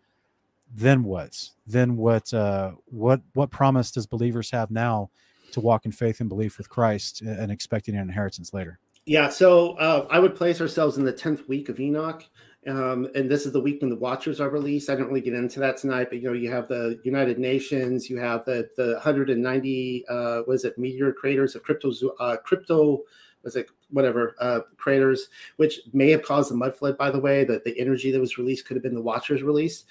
then 0.75 1.05
what? 1.05 1.49
Then 1.65 1.95
what? 1.95 2.33
Uh, 2.33 2.71
what? 2.87 3.21
What 3.33 3.49
promise 3.49 3.89
does 3.89 4.05
believers 4.05 4.51
have 4.51 4.69
now 4.69 5.09
to 5.53 5.61
walk 5.61 5.85
in 5.85 5.93
faith 5.93 6.19
and 6.19 6.27
belief 6.27 6.57
with 6.57 6.67
Christ 6.67 7.21
and 7.21 7.49
expecting 7.49 7.95
an 7.95 8.01
inheritance 8.01 8.53
later? 8.53 8.77
Yeah, 9.05 9.29
so 9.29 9.77
uh, 9.77 10.05
I 10.09 10.19
would 10.19 10.35
place 10.35 10.59
ourselves 10.59 10.97
in 10.97 11.05
the 11.05 11.13
tenth 11.13 11.47
week 11.47 11.69
of 11.69 11.79
Enoch, 11.79 12.25
um, 12.67 13.07
and 13.15 13.29
this 13.29 13.45
is 13.45 13.53
the 13.53 13.61
week 13.61 13.81
when 13.81 13.89
the 13.89 13.95
Watchers 13.95 14.41
are 14.41 14.49
released. 14.49 14.89
I 14.89 14.95
don't 14.95 15.07
really 15.07 15.21
get 15.21 15.33
into 15.33 15.59
that 15.61 15.77
tonight, 15.77 16.07
but 16.09 16.21
you 16.21 16.27
know, 16.27 16.33
you 16.33 16.51
have 16.51 16.67
the 16.67 16.99
United 17.03 17.39
Nations, 17.39 18.09
you 18.09 18.17
have 18.17 18.43
the 18.45 18.69
the 18.75 18.93
190 18.93 20.05
uh, 20.07 20.41
was 20.47 20.65
it 20.65 20.77
meteor 20.77 21.13
craters 21.13 21.55
of 21.55 21.63
crypto 21.63 21.91
uh, 22.19 22.37
crypto 22.37 23.03
was 23.43 23.55
it 23.55 23.69
whatever 23.91 24.35
uh, 24.39 24.59
craters, 24.75 25.29
which 25.55 25.79
may 25.93 26.09
have 26.09 26.23
caused 26.23 26.51
the 26.51 26.55
mud 26.55 26.75
flood. 26.75 26.97
By 26.97 27.09
the 27.11 27.19
way, 27.19 27.45
that 27.45 27.63
the 27.63 27.79
energy 27.79 28.11
that 28.11 28.19
was 28.19 28.37
released 28.37 28.65
could 28.65 28.75
have 28.75 28.83
been 28.83 28.95
the 28.95 29.01
Watchers 29.01 29.43
release. 29.43 29.85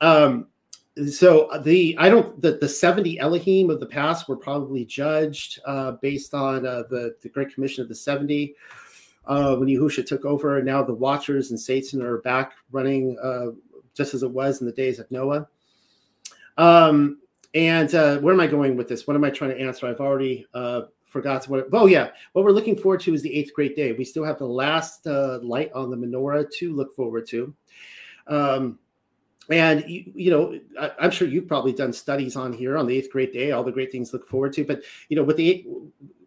Um, 0.00 0.48
so 1.12 1.48
the 1.62 1.96
I 1.98 2.08
don't 2.08 2.40
the, 2.42 2.52
the 2.52 2.68
70 2.68 3.20
Elohim 3.20 3.70
of 3.70 3.78
the 3.78 3.86
past 3.86 4.28
were 4.28 4.36
probably 4.36 4.84
judged 4.84 5.60
uh, 5.64 5.92
based 6.02 6.34
on 6.34 6.66
uh, 6.66 6.82
the 6.90 7.14
the 7.22 7.28
Great 7.28 7.54
Commission 7.54 7.82
of 7.82 7.88
the 7.88 7.94
70 7.94 8.56
uh, 9.28 9.54
when 9.56 9.68
Yahusha 9.68 10.04
took 10.04 10.24
over, 10.24 10.56
and 10.56 10.66
now 10.66 10.82
the 10.82 10.94
Watchers 10.94 11.50
and 11.50 11.60
Satan 11.60 12.02
are 12.02 12.18
back 12.18 12.54
running 12.72 13.16
uh, 13.22 13.52
just 13.94 14.14
as 14.14 14.22
it 14.22 14.30
was 14.30 14.60
in 14.60 14.66
the 14.66 14.72
days 14.72 14.98
of 14.98 15.10
Noah. 15.10 15.46
Um, 16.56 17.20
and 17.54 17.94
uh, 17.94 18.18
where 18.18 18.34
am 18.34 18.40
I 18.40 18.46
going 18.46 18.76
with 18.76 18.88
this? 18.88 19.06
What 19.06 19.16
am 19.16 19.24
I 19.24 19.30
trying 19.30 19.50
to 19.50 19.60
answer? 19.60 19.86
I've 19.86 20.00
already 20.00 20.46
uh, 20.54 20.82
forgot 21.04 21.46
what. 21.46 21.68
oh 21.72 21.86
yeah, 21.86 22.10
what 22.32 22.44
we're 22.44 22.52
looking 22.52 22.76
forward 22.76 23.00
to 23.00 23.14
is 23.14 23.22
the 23.22 23.34
eighth 23.34 23.54
great 23.54 23.76
day. 23.76 23.92
We 23.92 24.04
still 24.04 24.24
have 24.24 24.38
the 24.38 24.46
last 24.46 25.06
light 25.06 25.70
on 25.72 25.90
the 25.90 25.96
menorah 25.96 26.50
to 26.58 26.74
look 26.74 26.96
forward 26.96 27.26
to. 27.28 27.54
Um, 28.26 28.78
and 29.50 29.88
you, 29.88 30.04
you 30.14 30.30
know 30.30 30.58
I, 30.78 31.06
am 31.06 31.10
sure 31.10 31.26
you've 31.26 31.48
probably 31.48 31.72
done 31.72 31.92
studies 31.92 32.36
on 32.36 32.52
here 32.52 32.76
on 32.76 32.86
the 32.86 32.96
eighth 32.96 33.10
great 33.10 33.32
day 33.32 33.52
all 33.52 33.64
the 33.64 33.72
great 33.72 33.90
things 33.90 34.12
look 34.12 34.28
forward 34.28 34.52
to 34.54 34.64
but 34.64 34.82
you 35.08 35.16
know 35.16 35.22
with 35.22 35.36
the 35.36 35.66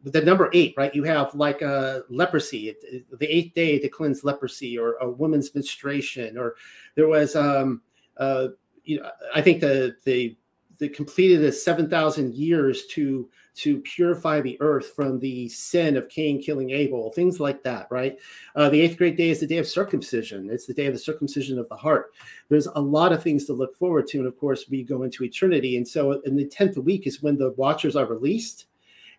the 0.03 0.21
number 0.21 0.49
eight 0.53 0.73
right 0.77 0.95
you 0.95 1.03
have 1.03 1.33
like 1.35 1.61
a 1.61 1.73
uh, 1.73 1.99
leprosy 2.09 2.75
the 3.17 3.27
eighth 3.27 3.53
day 3.53 3.77
to 3.77 3.87
cleanse 3.87 4.23
leprosy 4.23 4.77
or 4.77 4.95
a 4.95 5.09
woman's 5.09 5.53
menstruation 5.53 6.37
or 6.37 6.55
there 6.95 7.07
was 7.07 7.35
um 7.35 7.81
uh 8.17 8.47
you 8.83 8.99
know 8.99 9.09
i 9.35 9.41
think 9.41 9.61
the 9.61 9.95
the 10.05 10.35
the 10.79 10.89
completed 10.89 11.43
a 11.43 11.51
7000 11.51 12.33
years 12.33 12.87
to 12.87 13.29
to 13.53 13.79
purify 13.81 14.41
the 14.41 14.57
earth 14.61 14.93
from 14.95 15.19
the 15.19 15.47
sin 15.49 15.95
of 15.95 16.09
Cain 16.09 16.41
killing 16.41 16.71
Abel, 16.71 17.11
things 17.11 17.39
like 17.39 17.61
that, 17.63 17.87
right? 17.91 18.17
Uh, 18.55 18.69
the 18.69 18.81
eighth 18.81 18.97
great 18.97 19.17
day 19.17 19.29
is 19.29 19.39
the 19.39 19.47
day 19.47 19.57
of 19.57 19.67
circumcision. 19.67 20.49
It's 20.49 20.65
the 20.65 20.73
day 20.73 20.87
of 20.87 20.93
the 20.93 20.99
circumcision 20.99 21.59
of 21.59 21.69
the 21.69 21.75
heart. 21.75 22.13
There's 22.49 22.67
a 22.67 22.79
lot 22.79 23.11
of 23.11 23.21
things 23.21 23.45
to 23.45 23.53
look 23.53 23.75
forward 23.75 24.07
to. 24.07 24.19
And 24.19 24.27
of 24.27 24.37
course, 24.39 24.65
we 24.69 24.83
go 24.83 25.03
into 25.03 25.23
eternity. 25.23 25.77
And 25.77 25.87
so 25.87 26.13
in 26.21 26.35
the 26.35 26.47
10th 26.47 26.77
week 26.77 27.05
is 27.05 27.21
when 27.21 27.37
the 27.37 27.51
watchers 27.51 27.95
are 27.95 28.05
released. 28.05 28.65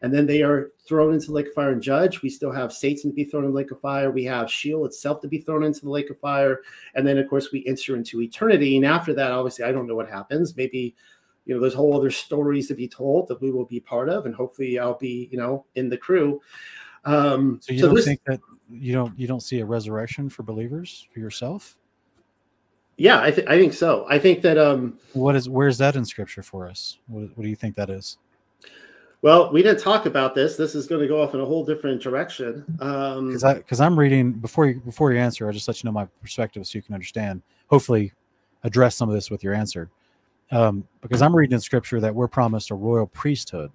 And 0.03 0.13
then 0.13 0.27
they 0.27 0.43
are 0.43 0.73
thrown 0.87 1.15
into 1.15 1.29
the 1.29 1.33
lake 1.33 1.47
of 1.47 1.55
fire 1.55 1.71
and 1.71 1.83
judge. 1.83 2.23
We 2.23 2.29
still 2.29 2.53
have 2.53 2.73
Satan 2.73 3.11
to 3.11 3.15
be 3.15 3.25
thrown 3.25 3.45
in 3.45 3.51
the 3.51 3.57
lake 3.57 3.71
of 3.71 3.81
fire. 3.81 4.11
We 4.11 4.25
have 4.25 4.51
Sheol 4.51 4.85
itself 4.85 5.21
to 5.23 5.29
be 5.29 5.39
thrown 5.39 5.63
into 5.63 5.81
the 5.81 5.91
lake 5.91 6.11
of 6.11 6.19
fire. 6.19 6.61
And 6.95 7.07
then, 7.07 7.19
of 7.19 7.31
course, 7.31 7.53
we 7.53 7.65
enter 7.67 7.97
into 7.97 8.21
eternity. 8.21 8.77
And 8.77 8.85
after 8.85 9.15
that, 9.15 9.31
obviously, 9.31 9.65
I 9.65 9.73
don't 9.73 9.87
know 9.87 9.95
what 9.95 10.11
happens. 10.11 10.57
Maybe 10.57 10.95
you 11.45 11.55
know, 11.55 11.61
there's 11.61 11.75
whole 11.75 11.97
other 11.97 12.11
stories 12.11 12.69
to 12.69 12.75
be 12.75 12.89
told 12.89 13.29
that 13.29 13.41
we 13.41 13.51
will 13.51 13.65
be 13.65 13.81
part 13.81 14.09
of, 14.09 14.27
and 14.27 14.35
hopefully, 14.35 14.79
I'll 14.79 14.99
be, 14.99 15.29
you 15.33 15.39
know, 15.39 15.65
in 15.75 15.89
the 15.89 15.97
crew. 15.97 16.41
Um, 17.05 17.59
so 17.61 17.73
you 17.73 17.81
so 17.81 17.87
don't 17.87 17.97
this, 17.97 18.05
think 18.05 18.21
that 18.27 18.41
you 18.71 18.93
don't 18.93 19.19
you 19.19 19.27
don't 19.27 19.43
see 19.43 19.61
a 19.61 19.67
resurrection 19.67 20.29
for 20.29 20.45
believers 20.45 21.07
for 21.13 21.19
yourself? 21.19 21.77
Yeah, 22.97 23.21
I, 23.21 23.31
th- 23.31 23.47
I 23.49 23.59
think 23.59 23.73
so. 23.73 24.07
I 24.09 24.19
think 24.19 24.43
that 24.43 24.59
um 24.59 24.99
what 25.15 25.35
is 25.35 25.49
where's 25.49 25.79
that 25.79 25.97
in 25.97 26.05
scripture 26.05 26.43
for 26.43 26.69
us? 26.69 26.99
What, 27.09 27.37
what 27.37 27.43
do 27.43 27.49
you 27.49 27.57
think 27.57 27.75
that 27.75 27.91
is? 27.91 28.19
Well, 29.23 29.52
we 29.52 29.62
didn't 29.62 29.78
talk 29.81 30.07
about 30.07 30.34
this. 30.34 30.57
This 30.57 30.75
is 30.75 30.89
going 30.89 31.01
to 31.01 31.07
go 31.07 31.23
off 31.23 31.33
in 31.33 31.41
a 31.41 31.44
whole 31.44 31.65
different 31.65 32.02
direction. 32.02 32.65
Um, 32.81 33.28
Because 33.28 33.44
I 33.44 33.55
because 33.55 33.81
I'm 33.81 33.97
reading 33.97 34.33
before 34.33 34.67
you 34.67 34.81
before 34.81 35.12
you 35.12 35.20
answer, 35.20 35.47
I'll 35.47 35.52
just 35.52 35.68
let 35.68 35.83
you 35.83 35.89
know 35.89 35.92
my 35.92 36.07
perspective 36.20 36.67
so 36.67 36.76
you 36.76 36.83
can 36.83 36.92
understand. 36.94 37.41
Hopefully, 37.68 38.12
address 38.65 38.97
some 38.97 39.09
of 39.09 39.15
this 39.15 39.31
with 39.31 39.44
your 39.44 39.55
answer. 39.55 39.89
Um, 40.51 40.86
because 41.01 41.23
I'm 41.23 41.34
reading 41.34 41.55
in 41.55 41.60
scripture 41.60 42.01
that 42.01 42.15
we're 42.15 42.28
promised 42.28 42.70
a 42.70 42.75
royal 42.75 43.07
priesthood 43.07 43.70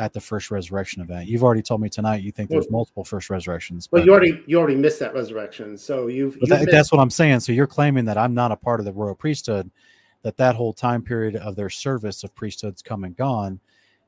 at 0.00 0.12
the 0.12 0.20
first 0.20 0.50
resurrection 0.50 1.02
event. 1.02 1.28
You've 1.28 1.44
already 1.44 1.62
told 1.62 1.80
me 1.80 1.88
tonight 1.88 2.22
you 2.22 2.32
think 2.32 2.50
there's 2.50 2.66
Well- 2.66 2.78
multiple 2.80 3.04
first 3.04 3.30
resurrections. 3.30 3.88
well, 3.92 4.02
but- 4.02 4.06
you 4.06 4.12
already 4.12 4.42
you 4.46 4.58
already 4.58 4.76
missed 4.76 4.98
that 4.98 5.14
resurrection, 5.14 5.78
so 5.78 6.08
you've, 6.08 6.36
you've 6.40 6.48
that, 6.50 6.68
that's 6.70 6.90
what 6.90 7.00
I'm 7.00 7.10
saying. 7.10 7.40
So 7.40 7.52
you're 7.52 7.68
claiming 7.68 8.04
that 8.06 8.18
I'm 8.18 8.34
not 8.34 8.50
a 8.50 8.56
part 8.56 8.80
of 8.80 8.86
the 8.86 8.92
royal 8.92 9.14
priesthood, 9.14 9.70
that 10.22 10.36
that 10.38 10.56
whole 10.56 10.72
time 10.72 11.00
period 11.02 11.36
of 11.36 11.54
their 11.54 11.70
service 11.70 12.24
of 12.24 12.34
priesthoods 12.34 12.82
come 12.82 13.04
and 13.04 13.16
gone. 13.16 13.60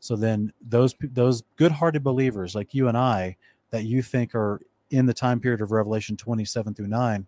So 0.02 0.16
then 0.16 0.52
those 0.60 0.96
those 1.00 1.44
good-hearted 1.54 2.02
believers 2.02 2.56
like 2.56 2.74
you 2.74 2.88
and 2.88 2.98
I 2.98 3.36
that 3.70 3.84
you 3.84 4.02
think 4.02 4.34
are 4.34 4.60
in 4.90 5.06
the 5.06 5.14
time 5.14 5.38
period 5.38 5.60
of 5.60 5.70
Revelation 5.70 6.16
27 6.16 6.74
through 6.74 6.88
9, 6.88 7.24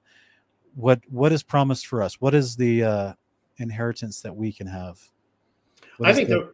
what 0.75 1.01
what 1.09 1.31
is 1.31 1.44
promised 1.44 1.86
for 1.86 2.03
us? 2.03 2.20
What 2.20 2.35
is 2.35 2.57
the 2.57 2.83
uh, 2.83 3.12
inheritance 3.59 4.23
that 4.23 4.35
we 4.35 4.53
can 4.53 4.67
have? 4.67 4.99
I 6.03 6.12
think 6.12 6.28
the-. 6.28 6.53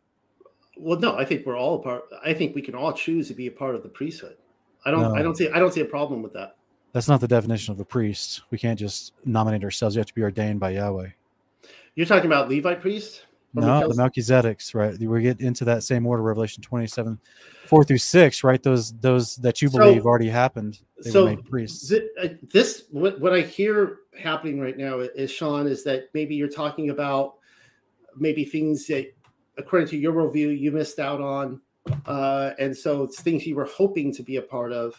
Well, 0.76 0.98
no, 0.98 1.16
I 1.16 1.24
think 1.24 1.46
we're 1.46 1.56
all 1.56 1.76
a 1.76 1.82
part. 1.82 2.04
I 2.22 2.34
think 2.34 2.54
we 2.54 2.60
can 2.60 2.74
all 2.74 2.92
choose 2.92 3.26
to 3.28 3.34
be 3.34 3.46
a 3.46 3.50
part 3.50 3.74
of 3.74 3.82
the 3.82 3.88
priesthood. 3.88 4.36
I 4.84 4.90
don't. 4.90 5.16
I 5.16 5.22
don't 5.22 5.38
see. 5.38 5.48
I 5.48 5.58
don't 5.58 5.72
see 5.72 5.80
a 5.80 5.86
problem 5.86 6.20
with 6.22 6.34
that. 6.34 6.56
that's 6.92 7.08
not 7.08 7.22
the 7.22 7.28
definition 7.28 7.72
of 7.72 7.80
a 7.80 7.84
priest. 7.86 8.42
We 8.50 8.58
can't 8.58 8.78
just 8.78 9.14
nominate 9.24 9.64
ourselves. 9.64 9.96
You 9.96 10.00
have 10.00 10.06
to 10.08 10.14
be 10.14 10.22
ordained 10.22 10.60
by 10.60 10.72
Yahweh. 10.72 11.08
You're 11.94 12.06
talking 12.06 12.26
about 12.26 12.50
Levite 12.50 12.82
priests. 12.82 13.22
No, 13.52 13.88
the 13.88 13.94
Melchizedeks, 13.94 14.74
right? 14.74 14.96
We 14.98 15.22
get 15.22 15.40
into 15.40 15.64
that 15.64 15.82
same 15.82 16.06
order, 16.06 16.22
Revelation 16.22 16.62
27, 16.62 17.18
4 17.66 17.84
through 17.84 17.98
6, 17.98 18.44
right? 18.44 18.62
Those 18.62 18.92
those 19.00 19.36
that 19.36 19.60
you 19.60 19.68
So- 19.68 19.78
believe 19.78 20.06
already 20.06 20.28
happened. 20.28 20.80
They 21.02 21.10
so 21.10 21.24
were 21.24 21.30
made 21.30 21.44
priests. 21.46 21.92
Uh, 21.92 22.28
This 22.52 22.84
what 22.90 23.20
what 23.20 23.32
I 23.32 23.40
hear 23.40 23.98
happening 24.18 24.60
right 24.60 24.76
now 24.76 25.00
is 25.00 25.30
Sean 25.30 25.66
is 25.66 25.82
that 25.84 26.08
maybe 26.14 26.34
you're 26.36 26.48
talking 26.48 26.90
about 26.90 27.34
maybe 28.16 28.44
things 28.44 28.86
that 28.86 29.12
according 29.56 29.88
to 29.88 29.96
your 29.96 30.12
worldview 30.12 30.56
you 30.58 30.70
missed 30.72 30.98
out 30.98 31.20
on, 31.20 31.60
uh, 32.06 32.52
and 32.58 32.76
so 32.76 33.02
it's 33.04 33.20
things 33.20 33.46
you 33.46 33.56
were 33.56 33.64
hoping 33.66 34.12
to 34.14 34.22
be 34.22 34.36
a 34.36 34.42
part 34.42 34.72
of. 34.72 34.94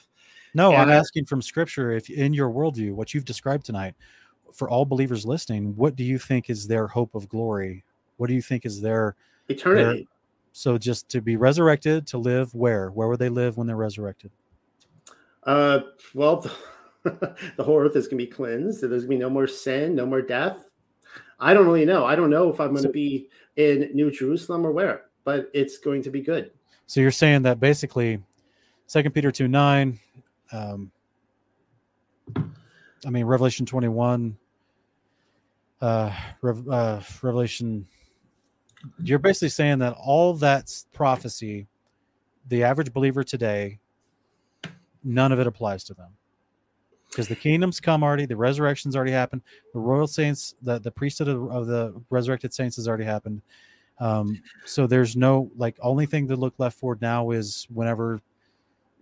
No, 0.53 0.73
I'm 0.73 0.89
I- 0.89 0.95
asking 0.95 1.25
from 1.25 1.41
scripture 1.41 1.91
if 1.91 2.09
in 2.09 2.33
your 2.33 2.49
worldview, 2.49 2.93
what 2.93 3.13
you've 3.13 3.25
described 3.25 3.65
tonight, 3.65 3.93
for 4.53 4.69
all 4.69 4.83
believers 4.85 5.25
listening, 5.25 5.75
what 5.77 5.95
do 5.95 6.03
you 6.03 6.17
think 6.19 6.49
is 6.49 6.67
their 6.67 6.87
hope 6.87 7.15
of 7.15 7.29
glory? 7.29 7.85
What 8.21 8.27
do 8.27 8.35
you 8.35 8.41
think 8.43 8.67
is 8.67 8.79
their 8.79 9.15
Eternity. 9.49 10.07
so 10.51 10.77
just 10.77 11.09
to 11.09 11.21
be 11.21 11.37
resurrected, 11.37 12.05
to 12.05 12.19
live 12.19 12.53
where? 12.53 12.91
Where 12.91 13.07
would 13.07 13.17
they 13.17 13.29
live 13.29 13.57
when 13.57 13.65
they're 13.65 13.75
resurrected? 13.75 14.29
Uh, 15.41 15.79
well, 16.13 16.45
the 17.03 17.63
whole 17.63 17.79
earth 17.79 17.95
is 17.95 18.07
going 18.07 18.19
to 18.19 18.25
be 18.25 18.31
cleansed. 18.31 18.81
There's 18.81 18.91
going 18.91 19.01
to 19.01 19.07
be 19.07 19.17
no 19.17 19.29
more 19.31 19.47
sin, 19.47 19.95
no 19.95 20.05
more 20.05 20.21
death. 20.21 20.69
I 21.39 21.55
don't 21.55 21.65
really 21.65 21.83
know. 21.83 22.05
I 22.05 22.15
don't 22.15 22.29
know 22.29 22.47
if 22.47 22.59
I'm 22.59 22.73
going 22.73 22.83
to 22.83 22.89
be 22.89 23.27
in 23.55 23.89
New 23.91 24.11
Jerusalem 24.11 24.67
or 24.67 24.71
where, 24.71 25.05
but 25.23 25.49
it's 25.55 25.79
going 25.79 26.03
to 26.03 26.11
be 26.11 26.21
good. 26.21 26.51
So 26.85 27.01
you're 27.01 27.09
saying 27.09 27.41
that 27.41 27.59
basically, 27.59 28.21
Second 28.85 29.13
Peter 29.15 29.31
two 29.31 29.47
nine, 29.47 29.99
um, 30.51 30.91
I 32.35 33.09
mean 33.09 33.25
Revelation 33.25 33.65
twenty 33.65 33.87
one, 33.87 34.37
uh, 35.81 36.13
Rev, 36.43 36.69
uh, 36.69 37.01
Revelation. 37.23 37.87
You're 39.03 39.19
basically 39.19 39.49
saying 39.49 39.79
that 39.79 39.93
all 39.93 40.33
that's 40.33 40.87
prophecy, 40.93 41.67
the 42.47 42.63
average 42.63 42.91
believer 42.91 43.23
today, 43.23 43.79
none 45.03 45.31
of 45.31 45.39
it 45.39 45.47
applies 45.47 45.83
to 45.85 45.93
them, 45.93 46.09
because 47.09 47.27
the 47.27 47.35
kingdoms 47.35 47.79
come 47.79 48.03
already, 48.03 48.25
the 48.25 48.35
resurrection's 48.35 48.95
already 48.95 49.11
happened, 49.11 49.41
the 49.73 49.79
royal 49.79 50.07
saints, 50.07 50.55
the 50.61 50.79
the 50.79 50.91
priesthood 50.91 51.27
of, 51.27 51.51
of 51.51 51.67
the 51.67 51.93
resurrected 52.09 52.53
saints 52.53 52.75
has 52.77 52.87
already 52.87 53.05
happened. 53.05 53.41
Um, 53.99 54.41
so 54.65 54.87
there's 54.87 55.15
no 55.15 55.51
like 55.57 55.77
only 55.81 56.07
thing 56.07 56.27
to 56.27 56.35
look 56.35 56.55
left 56.57 56.79
forward 56.79 57.01
now 57.01 57.29
is 57.31 57.67
whenever 57.71 58.19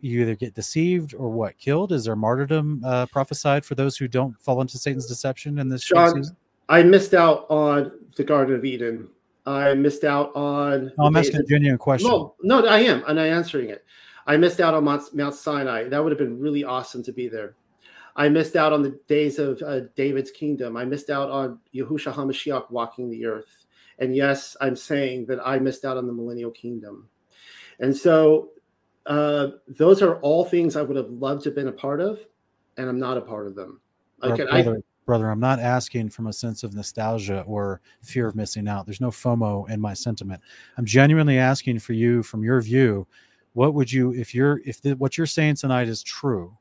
you 0.01 0.21
either 0.21 0.35
get 0.35 0.53
deceived 0.53 1.13
or 1.13 1.29
what 1.29 1.57
killed. 1.57 1.91
Is 1.91 2.05
there 2.05 2.15
martyrdom 2.15 2.81
uh, 2.85 3.05
prophesied 3.05 3.65
for 3.65 3.75
those 3.75 3.97
who 3.97 4.07
don't 4.07 4.39
fall 4.41 4.59
into 4.61 4.77
Satan's 4.77 5.05
deception 5.05 5.59
in 5.59 5.69
this 5.69 5.83
Sean, 5.83 6.15
season? 6.15 6.35
I 6.67 6.83
missed 6.83 7.13
out 7.13 7.45
on 7.49 7.91
the 8.15 8.23
Garden 8.23 8.55
of 8.55 8.65
Eden. 8.65 9.07
I 9.45 9.73
missed 9.73 10.03
out 10.03 10.35
on. 10.35 10.91
No, 10.97 11.05
I'm 11.05 11.15
asking 11.15 11.41
a 11.41 11.43
genuine 11.43 11.77
question. 11.77 12.09
No, 12.09 12.35
no, 12.41 12.65
I 12.65 12.79
am, 12.79 13.03
and 13.07 13.19
I'm 13.19 13.33
answering 13.33 13.69
it. 13.69 13.85
I 14.27 14.37
missed 14.37 14.59
out 14.59 14.73
on 14.73 14.83
Mount, 14.83 15.13
Mount 15.15 15.33
Sinai. 15.33 15.89
That 15.89 16.03
would 16.03 16.11
have 16.11 16.19
been 16.19 16.39
really 16.39 16.63
awesome 16.63 17.01
to 17.03 17.11
be 17.11 17.27
there. 17.27 17.55
I 18.15 18.29
missed 18.29 18.55
out 18.55 18.73
on 18.73 18.83
the 18.83 18.99
days 19.07 19.39
of 19.39 19.61
uh, 19.61 19.81
David's 19.95 20.29
kingdom. 20.29 20.75
I 20.75 20.85
missed 20.85 21.09
out 21.09 21.29
on 21.31 21.59
Yahushua 21.73 22.13
HaMashiach 22.13 22.69
walking 22.69 23.09
the 23.09 23.25
earth. 23.25 23.65
And 23.97 24.15
yes, 24.15 24.55
I'm 24.61 24.75
saying 24.75 25.25
that 25.27 25.39
I 25.45 25.59
missed 25.59 25.85
out 25.85 25.97
on 25.97 26.05
the 26.05 26.13
millennial 26.13 26.51
kingdom. 26.51 27.09
And 27.79 27.95
so 27.95 28.49
uh, 29.05 29.47
those 29.67 30.01
are 30.01 30.19
all 30.19 30.45
things 30.45 30.75
I 30.75 30.81
would 30.81 30.97
have 30.97 31.09
loved 31.09 31.43
to 31.43 31.49
have 31.49 31.55
been 31.55 31.67
a 31.67 31.73
part 31.73 32.01
of, 32.01 32.19
and 32.77 32.89
I'm 32.89 32.99
not 32.99 33.17
a 33.17 33.21
part 33.21 33.47
of 33.47 33.55
them. 33.55 33.81
Okay, 34.21 34.45
I, 34.51 34.63
brother, 35.09 35.31
I'm 35.31 35.39
not 35.39 35.59
asking 35.59 36.11
from 36.11 36.27
a 36.27 36.33
sense 36.33 36.63
of 36.63 36.75
nostalgia 36.75 37.41
or 37.47 37.81
fear 38.03 38.27
of 38.27 38.35
missing 38.35 38.67
out. 38.67 38.85
There's 38.85 39.01
no 39.01 39.09
FOMO 39.09 39.67
in 39.67 39.81
my 39.81 39.95
sentiment. 39.95 40.39
I'm 40.77 40.85
genuinely 40.85 41.39
asking 41.39 41.79
for 41.79 41.93
you, 41.93 42.21
from 42.21 42.43
your 42.43 42.61
view, 42.61 43.07
what 43.53 43.73
would 43.73 43.91
you, 43.91 44.13
if 44.13 44.35
you're, 44.35 44.61
if 44.65 44.83
the, 44.83 44.91
what 44.97 45.17
you're 45.17 45.25
saying 45.25 45.55
tonight 45.55 45.87
is 45.87 46.03
true, 46.03 46.55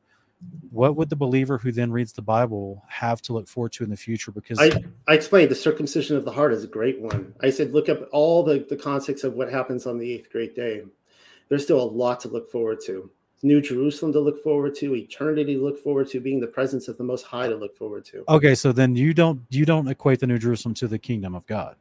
what 0.70 0.97
would 0.97 1.10
the 1.10 1.15
believer 1.17 1.59
who 1.59 1.70
then 1.70 1.93
reads 1.93 2.15
the 2.15 2.23
Bible 2.23 2.83
have 2.89 3.20
to 3.20 3.35
look 3.35 3.49
forward 3.49 3.73
to 3.73 3.85
in 3.85 3.91
the 3.91 3.99
future? 3.99 4.33
Because 4.33 4.59
I, 4.59 4.73
I 5.07 5.12
explained 5.12 5.51
the 5.51 5.55
circumcision 5.55 6.17
of 6.17 6.25
the 6.25 6.33
heart 6.33 6.55
is 6.55 6.65
a 6.65 6.68
great 6.68 6.99
one. 7.02 7.35
I 7.43 7.51
said, 7.51 7.75
look 7.75 7.91
up 7.91 8.09
all 8.12 8.43
the, 8.43 8.65
the 8.67 8.77
context 8.77 9.25
of 9.25 9.35
what 9.35 9.52
happens 9.52 9.86
on 9.86 9.99
the 9.99 10.10
eighth 10.10 10.33
great 10.33 10.57
day. 10.57 10.85
There's 11.51 11.65
still 11.65 11.83
a 11.83 11.85
lot 11.85 12.20
to 12.20 12.28
look 12.28 12.51
forward 12.51 12.78
to. 12.86 13.10
New 13.42 13.60
Jerusalem 13.60 14.12
to 14.12 14.20
look 14.20 14.42
forward 14.42 14.75
to, 14.76 14.94
eternity 14.97 15.55
to 15.55 15.62
look 15.62 15.78
forward 15.78 16.08
to, 16.10 16.20
being 16.20 16.41
the 16.41 16.47
presence 16.47 16.89
of 16.89 16.99
the 16.99 17.05
Most 17.05 17.25
High 17.25 17.49
to 17.49 17.57
look 17.57 17.76
forward 17.76 18.05
to. 18.07 18.25
okay, 18.28 18.55
so 18.55 18.73
then 18.73 18.97
you 18.97 19.15
don't 19.15 19.41
you 19.50 19.65
don't 19.65 19.86
equate 19.89 20.20
the 20.20 20.26
New 20.26 20.39
Jerusalem 20.39 20.75
to 20.75 20.89
the 20.89 20.99
kingdom 20.99 21.34
of 21.34 21.47
God. 21.47 21.76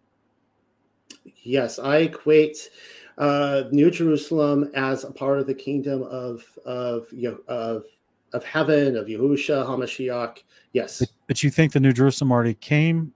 Yes, 1.44 1.80
I 1.80 1.98
equate 1.98 2.69
uh, 3.18 3.64
New 3.72 3.90
Jerusalem 3.90 4.69
as 4.76 5.03
a 5.03 5.11
part 5.11 5.40
of 5.40 5.48
the 5.48 5.56
kingdom 5.56 6.03
of 6.03 6.44
of 6.66 7.08
of 7.48 7.86
of 8.34 8.44
heaven 8.44 8.95
of 8.95 9.08
Yahusha 9.08 9.66
Hamashiach. 9.66 10.40
Yes, 10.74 11.00
But, 11.00 11.10
but 11.27 11.44
you 11.44 11.50
think 11.50 11.72
the 11.72 11.80
New 11.80 11.94
Jerusalem 11.94 12.32
already 12.32 12.53
came 12.53 13.14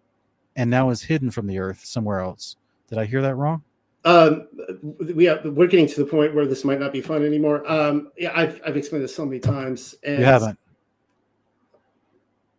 and 0.56 0.70
now 0.70 0.90
is 0.90 1.04
hidden 1.04 1.30
from 1.32 1.48
the 1.48 1.60
earth 1.60 1.84
somewhere 1.86 2.20
else. 2.22 2.56
Did 2.88 2.98
I 2.98 3.06
hear 3.06 3.22
that 3.22 3.36
wrong? 3.36 3.64
Um, 4.04 4.48
we 5.14 5.26
have, 5.26 5.46
we're 5.46 5.68
getting 5.68 5.88
to 5.88 6.04
the 6.04 6.10
point 6.10 6.34
where 6.34 6.46
this 6.48 6.64
might 6.64 6.80
not 6.80 6.92
be 6.92 7.02
fun 7.02 7.24
anymore. 7.26 7.70
Um, 7.72 8.12
yeah, 8.18 8.32
I've 8.36 8.60
I've 8.66 8.78
explained 8.78 9.04
this 9.04 9.16
so 9.16 9.26
many 9.26 9.40
times. 9.40 9.96
And 10.04 10.20
You 10.20 10.26
haven't. 10.26 10.58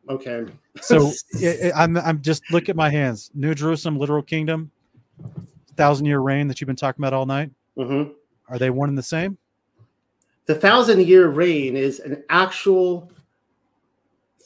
Okay. 0.09 0.45
So 0.81 1.11
i 1.43 1.71
I- 1.75 1.83
I'm 1.83 1.97
I'm 1.97 2.23
just 2.23 2.43
look 2.51 2.69
at 2.69 2.77
my 2.77 2.91
hands. 2.91 3.31
New 3.35 3.55
Jerusalem, 3.55 3.99
literal 3.99 4.23
kingdom, 4.23 4.71
thousand 5.77 6.07
year 6.07 6.21
reign 6.21 6.49
that 6.49 6.61
you've 6.61 6.67
been 6.67 6.77
talking 6.77 7.01
about 7.03 7.12
all 7.12 7.27
night. 7.27 7.51
Mhm. 7.77 8.12
Are 8.49 8.59
they 8.59 8.71
one 8.71 8.89
and 8.89 8.99
the 8.99 9.03
same? 9.03 9.39
The 10.47 10.55
thousand 10.55 11.07
year 11.07 11.29
reign 11.29 11.77
is 11.77 12.01
an 12.01 12.23
actual 12.29 13.11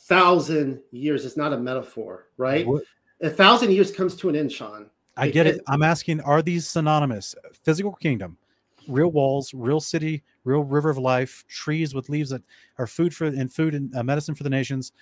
thousand 0.05 0.81
years. 0.93 1.25
It's 1.25 1.37
not 1.37 1.53
a 1.53 1.59
metaphor, 1.59 2.29
right? 2.37 2.67
What- 2.67 2.85
A 3.23 3.31
thousand 3.31 3.73
years 3.73 3.91
comes 3.91 4.15
to 4.17 4.29
an 4.29 4.37
end, 4.37 4.53
Sean. 4.53 4.91
I 5.17 5.29
get 5.29 5.47
it. 5.47 5.61
I'm 5.67 5.83
asking, 5.83 6.21
are 6.21 6.43
these 6.43 6.67
synonymous? 6.67 7.35
Physical 7.63 7.93
kingdom, 7.93 8.37
real 8.87 9.11
walls, 9.11 9.55
real 9.55 9.81
city, 9.81 10.23
real 10.45 10.63
river 10.63 10.91
of 10.91 10.99
life, 10.99 11.45
trees 11.49 11.95
with 11.95 12.09
leaves 12.09 12.31
that 12.31 12.43
are 12.79 12.87
food 12.87 13.15
for 13.15 13.27
and 13.27 13.53
food 13.53 13.75
and 13.75 13.95
uh, 13.97 14.03
medicine 14.03 14.35
for 14.35 14.43
the 14.43 14.51
nations, 14.51 14.93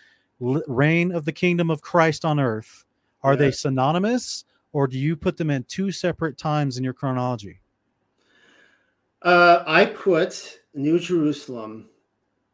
l- 0.40 0.62
reign 0.66 1.12
of 1.12 1.24
the 1.24 1.32
kingdom 1.32 1.70
of 1.70 1.82
Christ 1.82 2.24
on 2.24 2.38
earth. 2.38 2.84
Are 3.22 3.36
they 3.36 3.50
synonymous, 3.50 4.44
or 4.72 4.86
do 4.86 4.98
you 4.98 5.16
put 5.16 5.38
them 5.38 5.50
in 5.50 5.64
two 5.64 5.90
separate 5.90 6.36
times 6.36 6.76
in 6.76 6.84
your 6.84 6.92
chronology? 6.92 7.60
Uh, 9.22 9.64
I 9.66 9.86
put 9.86 10.60
New 10.74 10.98
Jerusalem 10.98 11.88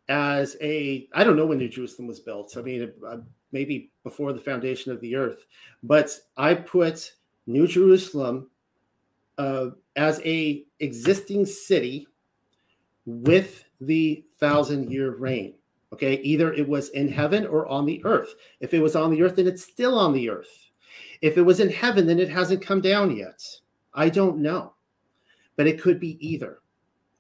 as 0.09 0.57
a. 0.61 1.09
I 1.13 1.25
don't 1.25 1.37
know 1.37 1.47
when 1.47 1.59
New 1.59 1.69
Jerusalem 1.69 2.07
was 2.07 2.21
built. 2.21 2.57
I 2.57 2.63
mean, 2.63 2.93
uh, 3.05 3.17
maybe 3.51 3.91
before 4.05 4.33
the 4.33 4.39
foundation 4.39 4.93
of 4.93 5.01
the 5.01 5.17
earth, 5.17 5.45
but 5.83 6.17
I 6.37 6.55
put 6.55 7.13
New 7.51 7.67
Jerusalem 7.67 8.49
uh, 9.39 9.71
as 9.97 10.21
a 10.25 10.65
existing 10.79 11.47
city 11.47 12.07
with 13.07 13.65
the 13.81 14.25
thousand 14.39 14.91
year 14.91 15.15
reign. 15.17 15.55
Okay, 15.93 16.15
either 16.21 16.53
it 16.53 16.69
was 16.69 16.91
in 16.91 17.09
heaven 17.09 17.47
or 17.47 17.67
on 17.67 17.85
the 17.85 18.01
earth. 18.05 18.35
If 18.61 18.73
it 18.75 18.81
was 18.81 18.95
on 18.95 19.11
the 19.11 19.23
earth, 19.23 19.37
then 19.37 19.49
it's 19.49 19.65
still 19.65 19.99
on 19.99 20.13
the 20.13 20.31
earth. 20.31 20.71
If 21.21 21.37
it 21.37 21.43
was 21.43 21.61
in 21.61 21.69
heaven, 21.69 22.07
then 22.07 22.21
it 22.21 22.31
hasn't 22.31 22.63
come 22.63 22.81
down 22.81 23.17
yet. 23.17 23.43
I 23.93 24.09
don't 24.09 24.39
know, 24.39 24.75
but 25.57 25.67
it 25.67 25.81
could 25.81 25.99
be 25.99 26.17
either. 26.27 26.59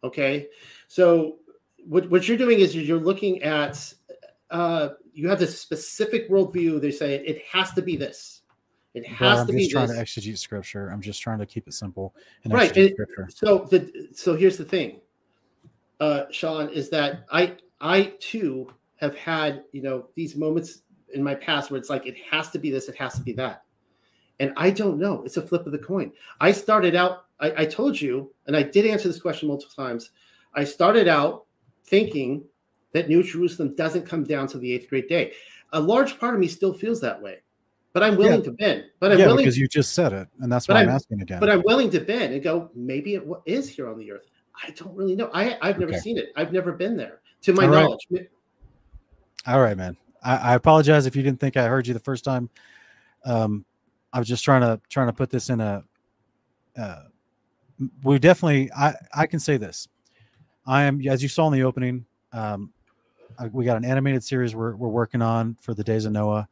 Okay, 0.05 0.47
so 0.87 1.39
what, 1.85 2.09
what 2.11 2.29
you're 2.29 2.39
doing 2.39 2.61
is 2.61 2.75
you're 2.75 2.99
looking 2.99 3.43
at 3.43 3.93
uh, 4.51 4.91
you 5.13 5.29
have 5.29 5.39
this 5.39 5.61
specific 5.61 6.31
worldview. 6.31 6.81
They 6.81 6.91
say 6.91 7.15
it 7.15 7.43
has 7.53 7.73
to 7.73 7.83
be 7.83 7.97
this. 7.97 8.40
It 8.95 9.07
has 9.07 9.41
I'm 9.41 9.47
to 9.47 9.53
just 9.53 9.69
be 9.69 9.73
trying 9.73 9.89
this. 9.89 9.97
to 10.15 10.21
exegete 10.21 10.39
scripture. 10.39 10.89
I'm 10.89 11.01
just 11.01 11.23
trying 11.23 11.39
to 11.39 11.47
keep 11.47 11.69
it 11.69 11.75
simple 11.75 12.15
and 12.45 12.53
Right, 12.53 12.75
So 13.29 13.67
the 13.71 14.09
so 14.13 14.35
here's 14.35 14.57
the 14.57 14.65
thing, 14.65 15.01
uh, 16.01 16.25
Sean, 16.31 16.69
is 16.71 16.91
that 16.91 17.25
I 17.31 17.57
I 17.81 18.13
too 18.19 18.73
have 18.97 19.15
had 19.17 19.65
you 19.73 19.83
know 19.83 20.09
these 20.17 20.35
moments 20.35 20.83
in 21.15 21.23
my 21.23 21.35
past 21.35 21.71
where 21.71 21.79
it's 21.79 21.91
like 21.91 22.07
it 22.07 22.17
has 22.31 22.51
to 22.51 22.59
be 22.59 22.71
this, 22.71 22.89
it 22.89 22.97
has 22.97 23.15
to 23.15 23.23
be 23.23 23.33
that, 23.35 23.63
and 24.41 24.53
I 24.57 24.71
don't 24.71 24.99
know. 24.99 25.23
It's 25.25 25.37
a 25.37 25.43
flip 25.43 25.67
of 25.67 25.73
the 25.73 25.79
coin. 25.79 26.11
I 26.41 26.51
started 26.51 26.97
out. 26.97 27.27
I, 27.39 27.63
I 27.63 27.65
told 27.67 28.01
you, 28.01 28.33
and 28.47 28.57
I 28.57 28.63
did 28.65 28.87
answer 28.87 29.07
this 29.09 29.21
question 29.21 29.49
multiple 29.49 29.75
times. 29.85 30.11
I 30.55 30.65
started 30.65 31.07
out 31.07 31.47
thinking 31.87 32.45
that 32.93 33.09
New 33.09 33.23
Jerusalem 33.23 33.75
doesn't 33.77 34.05
come 34.05 34.25
down 34.25 34.49
to 34.49 34.59
the 34.59 34.73
eighth 34.73 34.89
great 34.89 35.09
day. 35.09 35.33
A 35.73 35.81
large 35.81 36.19
part 36.19 36.35
of 36.35 36.41
me 36.41 36.49
still 36.49 36.75
feels 36.75 37.01
that 37.01 37.23
way, 37.23 37.39
but 37.93 38.03
I'm 38.03 38.17
willing 38.17 38.43
to 38.43 38.53
bend. 38.53 38.85
But 39.01 39.13
I'm 39.13 39.19
yeah, 39.19 39.27
willing 39.27 39.45
because 39.45 39.59
you 39.59 39.69
just 39.69 39.95
said 39.95 40.13
it, 40.13 40.29
and 40.41 40.51
that's 40.51 40.69
why 40.69 40.77
I'm, 40.77 40.89
I'm- 40.89 40.95
asking 40.95 41.21
again. 41.23 41.41
but 41.41 41.51
I'm 41.51 41.63
willing 41.65 41.91
to 41.91 42.01
bend 42.01 42.33
and 42.35 42.43
go, 42.43 42.71
maybe 42.75 43.15
it 43.15 43.27
wa- 43.27 43.41
here 43.47 43.89
on 43.89 43.99
the 43.99 44.13
earth. 44.13 44.27
I 44.63 44.71
don't 44.73 44.95
really 44.95 45.17
know. 45.17 45.31
I, 45.33 45.57
I've 45.63 45.79
never 45.79 45.93
Okay. 45.93 46.01
seen 46.01 46.19
it. 46.19 46.33
I've 46.37 46.53
never 46.53 46.73
been 46.73 46.97
there, 46.97 47.21
to 47.43 47.53
my 47.53 47.65
All 47.65 47.71
right. 47.71 47.83
knowledge. 47.83 48.07
All 49.47 49.61
right, 49.61 49.77
man. 49.77 49.97
I, 50.23 50.37
I 50.37 50.55
apologize 50.55 51.07
if 51.07 51.17
you 51.17 51.23
didn't 51.23 51.41
think 51.41 51.57
I 51.57 51.67
heard 51.67 51.87
you 51.87 51.95
the 51.95 52.01
first 52.01 52.25
time. 52.25 52.51
Um, 53.25 53.65
I 54.13 54.19
was 54.19 54.29
just 54.29 54.45
trying 54.45 54.61
to 54.63 54.81
trying 54.89 55.07
to 55.07 55.13
put 55.13 55.31
this 55.31 55.51
in 55.51 55.61
a. 55.61 55.83
Uh, 56.77 57.03
we 58.03 58.19
definitely. 58.19 58.71
I 58.73 58.95
I 59.15 59.27
can 59.27 59.41
say 59.41 59.57
this. 59.57 59.89
I 60.67 60.83
am 60.83 61.01
as 61.09 61.23
you 61.23 61.29
saw 61.29 61.47
in 61.47 61.55
the 61.55 61.63
opening. 61.63 62.05
Um, 62.33 62.73
I, 63.39 63.47
we 63.47 63.65
got 63.65 63.77
an 63.79 63.85
animated 63.85 64.23
series 64.23 64.55
we're 64.55 64.77
we're 64.77 64.89
working 64.89 65.23
on 65.23 65.57
for 65.61 65.73
the 65.73 65.83
Days 65.85 66.05
of 66.05 66.13
Noah, 66.13 66.49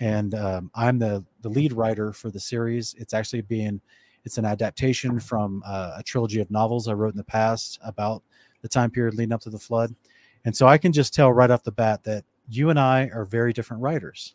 and 0.00 0.34
um, 0.34 0.70
I'm 0.74 0.98
the 0.98 1.24
the 1.42 1.48
lead 1.48 1.72
writer 1.72 2.12
for 2.12 2.30
the 2.30 2.40
series. 2.40 2.94
It's 2.98 3.14
actually 3.14 3.42
being 3.42 3.80
it's 4.24 4.38
an 4.38 4.44
adaptation 4.44 5.18
from 5.18 5.62
uh, 5.66 5.94
a 5.96 6.02
trilogy 6.02 6.40
of 6.40 6.50
novels 6.50 6.88
I 6.88 6.92
wrote 6.92 7.12
in 7.12 7.16
the 7.16 7.24
past 7.24 7.78
about 7.82 8.22
the 8.62 8.68
time 8.68 8.90
period 8.90 9.14
leading 9.14 9.32
up 9.32 9.40
to 9.42 9.50
the 9.50 9.58
flood. 9.58 9.94
And 10.44 10.56
so 10.56 10.66
I 10.66 10.78
can 10.78 10.92
just 10.92 11.14
tell 11.14 11.32
right 11.32 11.50
off 11.50 11.62
the 11.62 11.72
bat 11.72 12.02
that 12.04 12.24
you 12.48 12.70
and 12.70 12.78
I 12.78 13.10
are 13.14 13.24
very 13.24 13.52
different 13.52 13.82
writers. 13.82 14.34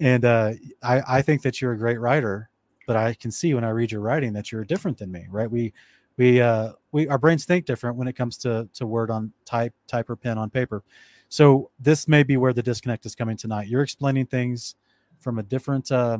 And 0.00 0.24
uh, 0.24 0.52
I, 0.82 1.02
I 1.06 1.22
think 1.22 1.42
that 1.42 1.60
you're 1.60 1.72
a 1.72 1.78
great 1.78 2.00
writer, 2.00 2.50
but 2.86 2.96
I 2.96 3.14
can 3.14 3.30
see 3.30 3.54
when 3.54 3.64
I 3.64 3.70
read 3.70 3.92
your 3.92 4.00
writing 4.00 4.32
that 4.32 4.50
you're 4.50 4.64
different 4.64 4.98
than 4.98 5.12
me, 5.12 5.26
right? 5.30 5.50
We, 5.50 5.72
we, 6.16 6.40
uh, 6.40 6.72
we, 6.92 7.08
our 7.08 7.18
brains 7.18 7.44
think 7.44 7.64
different 7.64 7.96
when 7.96 8.08
it 8.08 8.14
comes 8.14 8.36
to 8.38 8.68
to 8.74 8.86
word 8.86 9.10
on 9.10 9.32
type, 9.44 9.74
type 9.86 10.10
or 10.10 10.16
pen 10.16 10.38
on 10.38 10.50
paper. 10.50 10.82
So 11.34 11.68
this 11.80 12.06
may 12.06 12.22
be 12.22 12.36
where 12.36 12.52
the 12.52 12.62
disconnect 12.62 13.04
is 13.06 13.16
coming 13.16 13.36
tonight. 13.36 13.66
You're 13.66 13.82
explaining 13.82 14.26
things 14.26 14.76
from 15.18 15.40
a 15.40 15.42
different, 15.42 15.90
uh, 15.90 16.18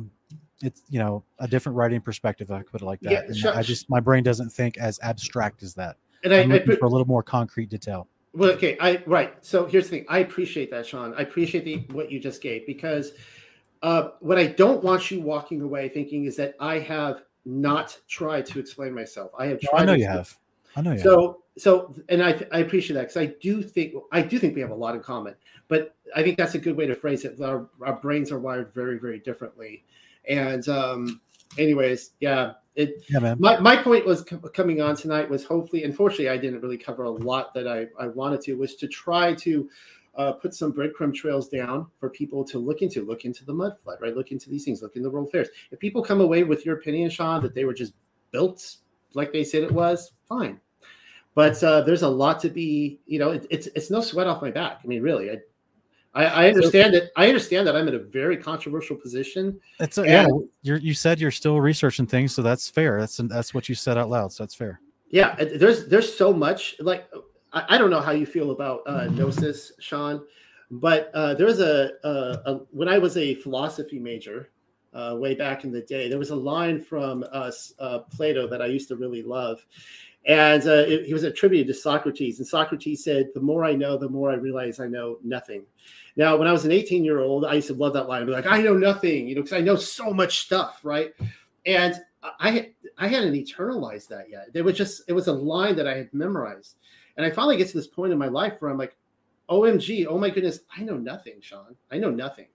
it's 0.61 0.81
you 0.89 0.99
know 0.99 1.23
a 1.39 1.47
different 1.47 1.77
writing 1.77 2.01
perspective. 2.01 2.51
I 2.51 2.57
could 2.57 2.71
put 2.73 2.81
it 2.81 2.85
like 2.85 2.99
that. 2.99 3.11
Yeah, 3.29 3.33
sure. 3.33 3.55
I 3.55 3.61
just 3.61 3.89
my 3.89 4.01
brain 4.01 4.25
doesn't 4.25 4.49
think 4.49 4.77
as 4.77 4.99
abstract 5.03 5.63
as 5.63 5.73
that. 5.75 5.95
And 6.25 6.33
I, 6.33 6.41
I'm 6.41 6.51
I 6.51 6.59
for 6.59 6.85
a 6.85 6.89
little 6.89 7.07
more 7.07 7.23
concrete 7.23 7.69
detail. 7.69 8.09
well, 8.33 8.51
okay, 8.51 8.75
I 8.81 9.01
right. 9.05 9.33
So 9.39 9.65
here's 9.65 9.85
the 9.85 9.99
thing. 9.99 10.05
I 10.09 10.19
appreciate 10.19 10.69
that, 10.71 10.85
Sean. 10.85 11.13
I 11.13 11.21
appreciate 11.21 11.63
the 11.63 11.77
what 11.93 12.11
you 12.11 12.19
just 12.19 12.41
gave 12.41 12.65
because 12.67 13.13
uh, 13.83 14.09
what 14.19 14.37
I 14.37 14.47
don't 14.47 14.83
want 14.83 15.11
you 15.11 15.21
walking 15.21 15.61
away 15.61 15.87
thinking 15.87 16.25
is 16.25 16.35
that 16.35 16.55
I 16.59 16.79
have 16.79 17.23
not 17.45 17.97
tried 18.09 18.45
to 18.47 18.59
explain 18.59 18.93
myself. 18.93 19.31
I 19.39 19.45
have 19.45 19.59
No. 19.63 19.79
I 19.79 19.85
know 19.85 19.93
you 19.93 20.07
have. 20.07 20.37
I 20.75 20.81
know 20.81 20.91
you 20.91 20.97
have. 20.97 21.35
So 21.57 21.95
and 22.09 22.21
I 22.21 22.45
I 22.51 22.59
appreciate 22.59 22.95
that 22.95 23.03
because 23.03 23.17
I 23.17 23.27
do 23.41 23.61
think 23.61 23.93
I 24.11 24.21
do 24.21 24.39
think 24.39 24.55
we 24.55 24.61
have 24.61 24.71
a 24.71 24.75
lot 24.75 24.95
in 24.95 25.01
common. 25.01 25.35
But 25.67 25.95
I 26.15 26.21
think 26.21 26.37
that's 26.37 26.55
a 26.55 26.59
good 26.59 26.75
way 26.75 26.85
to 26.85 26.95
phrase 26.95 27.25
it. 27.25 27.39
Our 27.41 27.69
our 27.81 27.95
brains 27.95 28.31
are 28.31 28.39
wired 28.39 28.73
very 28.73 28.99
very 28.99 29.19
differently. 29.19 29.85
And 30.27 30.67
um 30.67 31.21
anyways, 31.57 32.11
yeah, 32.19 32.53
it 32.75 33.03
Yeah, 33.09 33.19
man. 33.19 33.37
my, 33.39 33.57
my 33.59 33.75
point 33.77 34.05
was 34.05 34.23
co- 34.23 34.37
coming 34.37 34.81
on 34.81 34.95
tonight 34.95 35.29
was 35.29 35.43
hopefully 35.45 35.83
unfortunately 35.83 36.29
I 36.29 36.37
didn't 36.37 36.61
really 36.61 36.77
cover 36.77 37.03
a 37.03 37.09
lot 37.09 37.53
that 37.53 37.67
I, 37.67 37.87
I 37.99 38.07
wanted 38.07 38.41
to 38.41 38.55
was 38.55 38.75
to 38.75 38.87
try 38.87 39.33
to 39.35 39.69
uh, 40.15 40.31
put 40.33 40.53
some 40.53 40.71
breadcrumb 40.71 41.13
trails 41.13 41.49
down 41.49 41.87
for 41.99 42.09
people 42.09 42.43
to 42.45 42.57
look 42.57 42.81
into 42.81 43.03
look 43.03 43.25
into 43.25 43.45
the 43.45 43.53
mud 43.53 43.77
flood 43.79 43.97
right 44.01 44.15
look 44.15 44.31
into 44.31 44.49
these 44.49 44.63
things 44.63 44.81
look 44.81 44.95
into 44.95 45.09
the 45.09 45.13
world 45.13 45.31
fairs 45.31 45.49
if 45.71 45.79
people 45.79 46.01
come 46.01 46.21
away 46.21 46.43
with 46.43 46.65
your 46.65 46.77
opinion 46.77 47.09
Sean 47.09 47.41
that 47.41 47.53
they 47.53 47.65
were 47.65 47.73
just 47.73 47.93
built 48.31 48.77
like 49.13 49.31
they 49.31 49.43
said 49.43 49.63
it 49.63 49.71
was 49.71 50.11
fine 50.27 50.59
but 51.35 51.61
uh, 51.63 51.81
there's 51.81 52.01
a 52.01 52.09
lot 52.09 52.39
to 52.39 52.49
be 52.49 52.99
you 53.05 53.19
know 53.19 53.31
it, 53.31 53.45
it's 53.49 53.67
it's 53.67 53.91
no 53.91 54.01
sweat 54.01 54.25
off 54.25 54.41
my 54.41 54.51
back 54.51 54.79
I 54.83 54.87
mean 54.87 55.01
really 55.01 55.29
I 55.31 55.37
I, 56.15 56.25
I 56.25 56.47
understand 56.47 56.93
that 56.93 57.11
I 57.15 57.27
understand 57.27 57.67
that 57.67 57.75
I'm 57.75 57.87
in 57.87 57.95
a 57.95 57.99
very 57.99 58.37
controversial 58.37 58.95
position 58.95 59.59
It's 59.79 59.97
a, 59.97 60.05
yeah. 60.05 60.27
You're, 60.61 60.77
you 60.77 60.93
said 60.93 61.19
you're 61.19 61.29
still 61.29 61.59
researching 61.59 62.07
things, 62.07 62.33
so 62.33 62.41
that's 62.41 62.69
fair. 62.69 62.99
That's 62.99 63.17
that's 63.17 63.53
what 63.53 63.67
you 63.67 63.75
said 63.75 63.97
out 63.97 64.09
loud, 64.09 64.31
so 64.31 64.43
that's 64.43 64.55
fair. 64.55 64.79
Yeah, 65.09 65.35
there's 65.35 65.87
there's 65.87 66.17
so 66.17 66.33
much 66.33 66.75
like 66.79 67.09
I, 67.51 67.65
I 67.75 67.77
don't 67.77 67.89
know 67.89 67.99
how 67.99 68.11
you 68.11 68.25
feel 68.25 68.51
about 68.51 68.81
uh, 68.87 69.07
gnosis, 69.07 69.73
Sean, 69.79 70.23
but 70.71 71.11
uh, 71.13 71.33
there's 71.33 71.59
a, 71.59 71.91
a, 72.03 72.09
a 72.45 72.55
when 72.71 72.87
I 72.87 72.97
was 72.97 73.17
a 73.17 73.35
philosophy 73.35 73.99
major 73.99 74.51
uh, 74.93 75.15
way 75.17 75.35
back 75.35 75.63
in 75.63 75.71
the 75.71 75.81
day, 75.81 76.07
there 76.07 76.17
was 76.17 76.29
a 76.29 76.35
line 76.35 76.81
from 76.81 77.23
uh, 77.31 77.51
uh, 77.79 77.99
Plato 77.99 78.47
that 78.47 78.61
I 78.61 78.65
used 78.67 78.87
to 78.87 78.95
really 78.95 79.21
love, 79.21 79.65
and 80.25 80.65
uh, 80.65 80.85
it, 80.87 81.05
he 81.05 81.13
was 81.13 81.23
attributed 81.23 81.67
to 81.67 81.73
Socrates, 81.79 82.39
and 82.39 82.47
Socrates 82.47 83.03
said, 83.03 83.29
"The 83.33 83.41
more 83.41 83.63
I 83.63 83.73
know, 83.73 83.97
the 83.97 84.09
more 84.09 84.31
I 84.31 84.35
realize 84.35 84.79
I 84.79 84.87
know 84.87 85.17
nothing." 85.23 85.63
Now, 86.15 86.37
when 86.37 86.47
I 86.47 86.51
was 86.51 86.65
an 86.65 86.71
18 86.71 87.03
year 87.03 87.19
old, 87.19 87.45
I 87.45 87.53
used 87.55 87.67
to 87.67 87.73
love 87.73 87.93
that 87.93 88.07
line. 88.07 88.21
I'd 88.21 88.25
be 88.25 88.31
like, 88.31 88.47
"I 88.47 88.61
know 88.61 88.75
nothing," 88.75 89.27
you 89.27 89.35
know, 89.35 89.41
because 89.41 89.57
I 89.57 89.61
know 89.61 89.75
so 89.75 90.11
much 90.11 90.39
stuff, 90.39 90.79
right? 90.83 91.13
And 91.65 91.95
I 92.39 92.71
I 92.97 93.07
hadn't 93.07 93.33
internalized 93.33 94.07
that 94.09 94.29
yet. 94.29 94.51
There 94.53 94.63
was 94.63 94.77
just 94.77 95.03
it 95.07 95.13
was 95.13 95.27
a 95.27 95.33
line 95.33 95.75
that 95.75 95.87
I 95.87 95.95
had 95.95 96.13
memorized, 96.13 96.77
and 97.17 97.25
I 97.25 97.29
finally 97.29 97.57
get 97.57 97.67
to 97.69 97.77
this 97.77 97.87
point 97.87 98.11
in 98.11 98.17
my 98.17 98.27
life 98.27 98.53
where 98.59 98.71
I'm 98.71 98.77
like, 98.77 98.95
"OMG! 99.49 100.07
Oh 100.07 100.17
my 100.17 100.29
goodness! 100.29 100.61
I 100.75 100.81
know 100.81 100.97
nothing, 100.97 101.35
Sean. 101.41 101.75
I 101.91 101.97
know 101.97 102.09
nothing." 102.09 102.47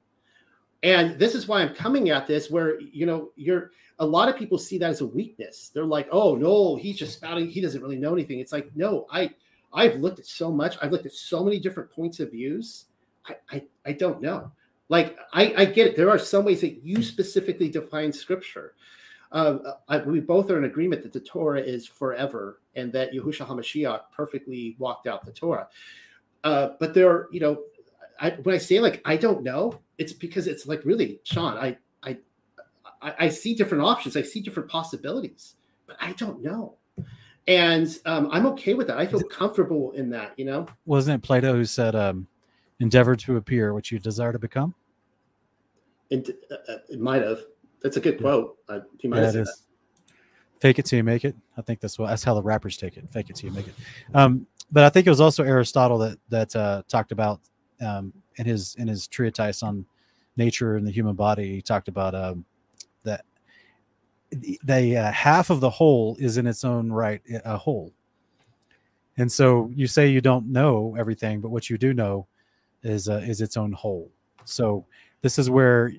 And 0.83 1.19
this 1.19 1.35
is 1.35 1.47
why 1.47 1.61
I'm 1.61 1.75
coming 1.75 2.11
at 2.11 2.27
this, 2.27 2.51
where 2.51 2.81
you 2.81 3.07
know 3.07 3.31
you're 3.37 3.73
a 3.99 4.07
lot 4.07 4.29
of 4.29 4.37
people 4.37 4.57
see 4.57 4.79
that 4.79 4.91
as 4.91 5.03
a 5.03 5.07
weakness. 5.07 5.71
They're 5.75 5.85
like, 5.85 6.09
"Oh 6.11 6.35
no, 6.35 6.77
he's 6.77 6.99
just 6.99 7.15
spouting. 7.15 7.49
He 7.49 7.61
doesn't 7.61 7.83
really 7.83 7.99
know 7.99 8.13
anything." 8.13 8.41
It's 8.41 8.53
like, 8.53 8.71
no, 8.75 9.07
I 9.11 9.31
I've 9.73 9.97
looked 9.97 10.19
at 10.19 10.27
so 10.27 10.51
much. 10.51 10.77
I've 10.81 10.93
looked 10.93 11.07
at 11.07 11.13
so 11.13 11.45
many 11.45 11.59
different 11.61 11.91
points 11.91 12.21
of 12.21 12.31
views. 12.31 12.87
I 13.27 13.37
I, 13.51 13.65
I 13.85 13.93
don't 13.93 14.23
know. 14.23 14.53
Like 14.89 15.19
I, 15.33 15.55
I 15.57 15.65
get 15.67 15.87
it. 15.87 15.97
There 15.97 16.11
are 16.11 16.19
some 16.19 16.45
ways 16.45 16.63
that 16.63 16.83
you 16.83 17.03
specifically 17.03 17.69
define 17.69 18.13
scripture 18.13 18.75
uh, 19.33 19.59
I, 19.89 19.99
we 19.99 20.21
both 20.21 20.51
are 20.51 20.59
in 20.59 20.65
agreement 20.65 21.03
that 21.03 21.13
the 21.13 21.21
Torah 21.21 21.61
is 21.61 21.87
forever 21.87 22.61
and 22.75 22.93
that 22.93 23.13
Yahushua 23.13 23.47
HaMashiach 23.47 24.01
perfectly 24.15 24.77
walked 24.79 25.07
out 25.07 25.25
the 25.25 25.33
Torah. 25.33 25.69
Uh, 26.43 26.71
but 26.81 26.95
there, 26.95 27.09
are, 27.09 27.29
you 27.31 27.41
know, 27.41 27.63
I, 28.21 28.31
when 28.43 28.55
I 28.55 28.59
say 28.59 28.81
like 28.81 29.01
I 29.05 29.17
don't 29.17 29.43
know, 29.43 29.81
it's 30.01 30.15
because 30.15 30.47
it's 30.47 30.67
like 30.67 30.85
really, 30.85 31.21
Sean, 31.25 31.57
I, 31.59 31.77
I, 32.03 32.17
I, 33.03 33.29
see 33.29 33.55
different 33.55 33.85
options, 33.85 34.17
I 34.17 34.23
see 34.23 34.41
different 34.41 34.69
possibilities, 34.69 35.57
but 35.87 35.97
I 36.01 36.13
don't 36.15 36.43
know, 36.43 36.77
and 37.47 37.87
um, 38.07 38.29
I'm 38.33 38.47
okay 38.47 38.73
with 38.75 38.87
that. 38.87 38.97
I 38.97 39.07
feel 39.07 39.23
comfortable 39.23 39.93
in 39.93 40.09
that, 40.11 40.33
you 40.39 40.47
know. 40.47 40.67
Wasn't 40.87 41.23
it 41.23 41.27
Plato 41.27 41.53
who 41.53 41.67
said, 41.67 41.95
um, 41.95 42.27
"Endeavor 42.81 43.15
to 43.17 43.37
appear 43.37 43.75
what 43.75 43.91
you 43.91 43.99
desire 43.99 44.33
to 44.33 44.39
become"? 44.39 44.75
And 46.11 46.29
uh, 46.51 46.73
uh, 46.73 46.79
it 46.89 46.99
might 46.99 47.23
have. 47.23 47.41
That's 47.83 47.97
a 47.97 48.01
good 48.01 48.15
Yeah. 48.15 48.21
quote. 48.21 48.57
Uh, 48.69 48.81
he 48.99 49.09
might 49.09 49.19
Yeah, 49.19 49.23
have 49.25 49.33
said 49.33 49.47
that. 49.47 49.51
is. 49.51 49.63
Fake 50.61 50.79
it 50.79 50.85
till 50.87 50.99
you 50.99 51.05
make 51.05 51.25
it. 51.25 51.37
I 51.57 51.63
think 51.63 51.81
that's 51.81 51.99
what 51.99 52.09
that's 52.09 52.25
how 52.25 52.35
the 52.35 52.43
rappers 52.43 52.77
take 52.77 52.97
it. 52.97 53.09
Fake 53.11 53.31
it 53.31 53.37
till 53.37 53.51
you 53.51 53.57
make 53.57 53.69
it. 53.69 53.75
Um, 54.15 54.47
but 54.71 54.85
I 54.85 54.89
think 54.89 55.07
it 55.07 55.11
was 55.11 55.21
also 55.21 55.43
Aristotle 55.43 55.99
that 55.99 56.19
that 56.29 56.57
uh, 56.57 56.83
talked 56.89 57.13
about 57.13 57.41
um, 57.81 58.13
in 58.37 58.47
his 58.47 58.75
in 58.77 58.89
his 58.89 59.07
treatise 59.07 59.63
on 59.63 59.85
nature 60.37 60.77
and 60.77 60.87
the 60.87 60.91
human 60.91 61.15
body. 61.15 61.57
He 61.57 61.63
talked 61.63 61.89
about 61.89 62.15
um, 62.15 62.45
that 63.05 63.25
the- 64.31 64.97
uh, 64.97 65.13
half 65.13 65.51
of 65.51 65.61
the 65.61 65.71
whole 65.71 66.17
is 66.19 66.37
in 66.39 66.47
its 66.47 66.65
own 66.65 66.91
right 66.93 67.21
a 67.45 67.57
whole. 67.57 67.93
And 69.17 69.31
so 69.31 69.71
you 69.75 69.87
say 69.87 70.09
you 70.09 70.21
don't 70.21 70.47
know 70.47 70.97
everything, 70.99 71.41
but 71.41 71.51
what 71.51 71.69
you 71.69 71.77
do 71.77 71.93
know 71.93 72.27
is 72.83 73.09
uh, 73.09 73.23
is 73.27 73.41
its 73.41 73.57
own 73.57 73.73
whole. 73.73 74.11
So 74.45 74.87
this 75.21 75.39
is 75.39 75.51
where 75.51 75.93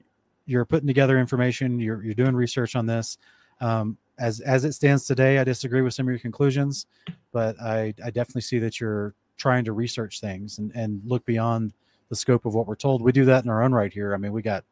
you're 0.45 0.65
putting 0.65 0.87
together 0.87 1.19
information. 1.19 1.79
You're 1.79 2.03
you're 2.03 2.15
doing 2.15 2.35
research 2.35 2.75
on 2.75 2.85
this. 2.85 3.17
Um, 3.59 3.97
as 4.17 4.39
as 4.39 4.65
it 4.65 4.73
stands 4.73 5.05
today, 5.05 5.37
I 5.37 5.43
disagree 5.43 5.81
with 5.81 5.93
some 5.93 6.07
of 6.07 6.11
your 6.11 6.19
conclusions, 6.19 6.87
but 7.31 7.59
I 7.61 7.93
I 8.03 8.09
definitely 8.09 8.41
see 8.41 8.59
that 8.59 8.79
you're 8.79 9.13
trying 9.41 9.65
to 9.65 9.73
research 9.73 10.21
things 10.21 10.59
and, 10.59 10.71
and 10.75 11.01
look 11.03 11.25
beyond 11.25 11.73
the 12.09 12.15
scope 12.15 12.45
of 12.45 12.53
what 12.53 12.67
we're 12.67 12.75
told. 12.75 13.01
We 13.01 13.11
do 13.11 13.25
that 13.25 13.43
in 13.43 13.49
our 13.49 13.63
own 13.63 13.73
right 13.73 13.91
here. 13.91 14.13
I 14.13 14.17
mean, 14.17 14.31
we 14.31 14.41
got 14.41 14.63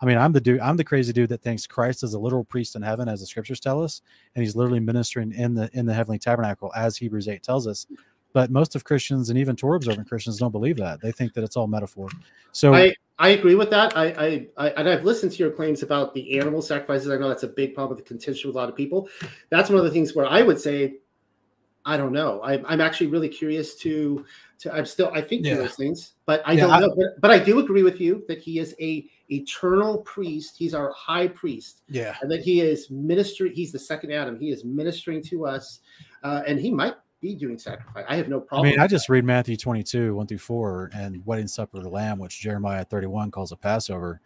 I 0.00 0.06
mean, 0.06 0.18
I'm 0.18 0.32
the 0.32 0.40
dude, 0.40 0.60
I'm 0.60 0.76
the 0.76 0.84
crazy 0.84 1.12
dude 1.12 1.28
that 1.30 1.42
thinks 1.42 1.66
Christ 1.66 2.02
is 2.02 2.14
a 2.14 2.18
literal 2.18 2.44
priest 2.44 2.76
in 2.76 2.82
heaven, 2.82 3.08
as 3.08 3.20
the 3.20 3.26
scriptures 3.26 3.60
tell 3.60 3.82
us, 3.82 4.02
and 4.34 4.44
he's 4.44 4.56
literally 4.56 4.80
ministering 4.80 5.32
in 5.32 5.54
the 5.54 5.70
in 5.72 5.86
the 5.86 5.94
heavenly 5.94 6.18
tabernacle, 6.18 6.72
as 6.74 6.96
Hebrews 6.96 7.28
8 7.28 7.42
tells 7.42 7.66
us. 7.66 7.86
But 8.32 8.50
most 8.50 8.74
of 8.74 8.82
Christians 8.82 9.30
and 9.30 9.38
even 9.38 9.54
Torah 9.54 9.76
observant 9.76 10.08
Christians 10.08 10.38
don't 10.38 10.50
believe 10.50 10.76
that. 10.78 11.00
They 11.00 11.12
think 11.12 11.32
that 11.34 11.44
it's 11.44 11.56
all 11.56 11.68
metaphor. 11.68 12.08
So 12.50 12.74
I, 12.74 12.94
I 13.18 13.28
agree 13.28 13.54
with 13.54 13.70
that. 13.70 13.96
I, 13.96 14.06
I, 14.06 14.46
I 14.56 14.70
and 14.70 14.88
I've 14.88 15.04
listened 15.04 15.32
to 15.32 15.38
your 15.38 15.52
claims 15.52 15.84
about 15.84 16.12
the 16.14 16.38
animal 16.38 16.60
sacrifices. 16.60 17.08
I 17.10 17.16
know 17.16 17.28
that's 17.28 17.44
a 17.44 17.48
big 17.48 17.74
problem 17.74 17.96
with 17.96 18.04
the 18.04 18.08
contention 18.08 18.48
with 18.48 18.56
a 18.56 18.58
lot 18.58 18.68
of 18.68 18.74
people. 18.74 19.08
That's 19.50 19.70
one 19.70 19.78
of 19.78 19.84
the 19.84 19.90
things 19.90 20.14
where 20.16 20.26
I 20.26 20.42
would 20.42 20.60
say, 20.60 20.96
I 21.86 21.96
don't 21.96 22.12
know. 22.12 22.40
I, 22.42 22.62
I'm 22.66 22.80
actually 22.80 23.08
really 23.08 23.28
curious 23.28 23.74
to 23.76 24.24
to. 24.60 24.74
I'm 24.74 24.86
still 24.86 25.10
I 25.12 25.20
think 25.20 25.44
yeah. 25.44 25.56
those 25.56 25.74
things, 25.74 26.14
but 26.24 26.42
I 26.46 26.52
yeah, 26.52 26.66
don't 26.66 26.80
know. 26.80 26.94
But, 26.96 27.20
but 27.20 27.30
I 27.30 27.38
do 27.38 27.58
agree 27.58 27.82
with 27.82 28.00
you 28.00 28.24
that 28.28 28.38
he 28.38 28.58
is 28.58 28.74
a 28.80 29.08
eternal 29.30 29.98
priest. 29.98 30.56
He's 30.56 30.74
our 30.74 30.92
high 30.92 31.28
priest. 31.28 31.82
Yeah, 31.88 32.16
and 32.22 32.30
that 32.30 32.40
he 32.40 32.60
is 32.60 32.90
ministering. 32.90 33.52
He's 33.52 33.72
the 33.72 33.78
second 33.78 34.12
Adam. 34.12 34.38
He 34.38 34.50
is 34.50 34.64
ministering 34.64 35.22
to 35.24 35.46
us, 35.46 35.80
uh, 36.22 36.42
and 36.46 36.58
he 36.58 36.70
might 36.70 36.94
be 37.20 37.34
doing 37.34 37.58
sacrifice. 37.58 38.04
I 38.08 38.16
have 38.16 38.28
no 38.28 38.40
problem. 38.40 38.68
I 38.68 38.70
mean, 38.70 38.80
I 38.80 38.86
just 38.86 39.08
read 39.08 39.24
Matthew 39.24 39.56
22, 39.56 40.14
1 40.14 40.26
through 40.26 40.38
4, 40.38 40.90
and 40.94 41.24
wedding 41.24 41.48
supper 41.48 41.78
of 41.78 41.82
the 41.82 41.88
lamb, 41.88 42.18
which 42.18 42.40
Jeremiah 42.40 42.84
31 42.84 43.30
calls 43.30 43.50
a 43.50 43.56
Passover. 43.56 44.20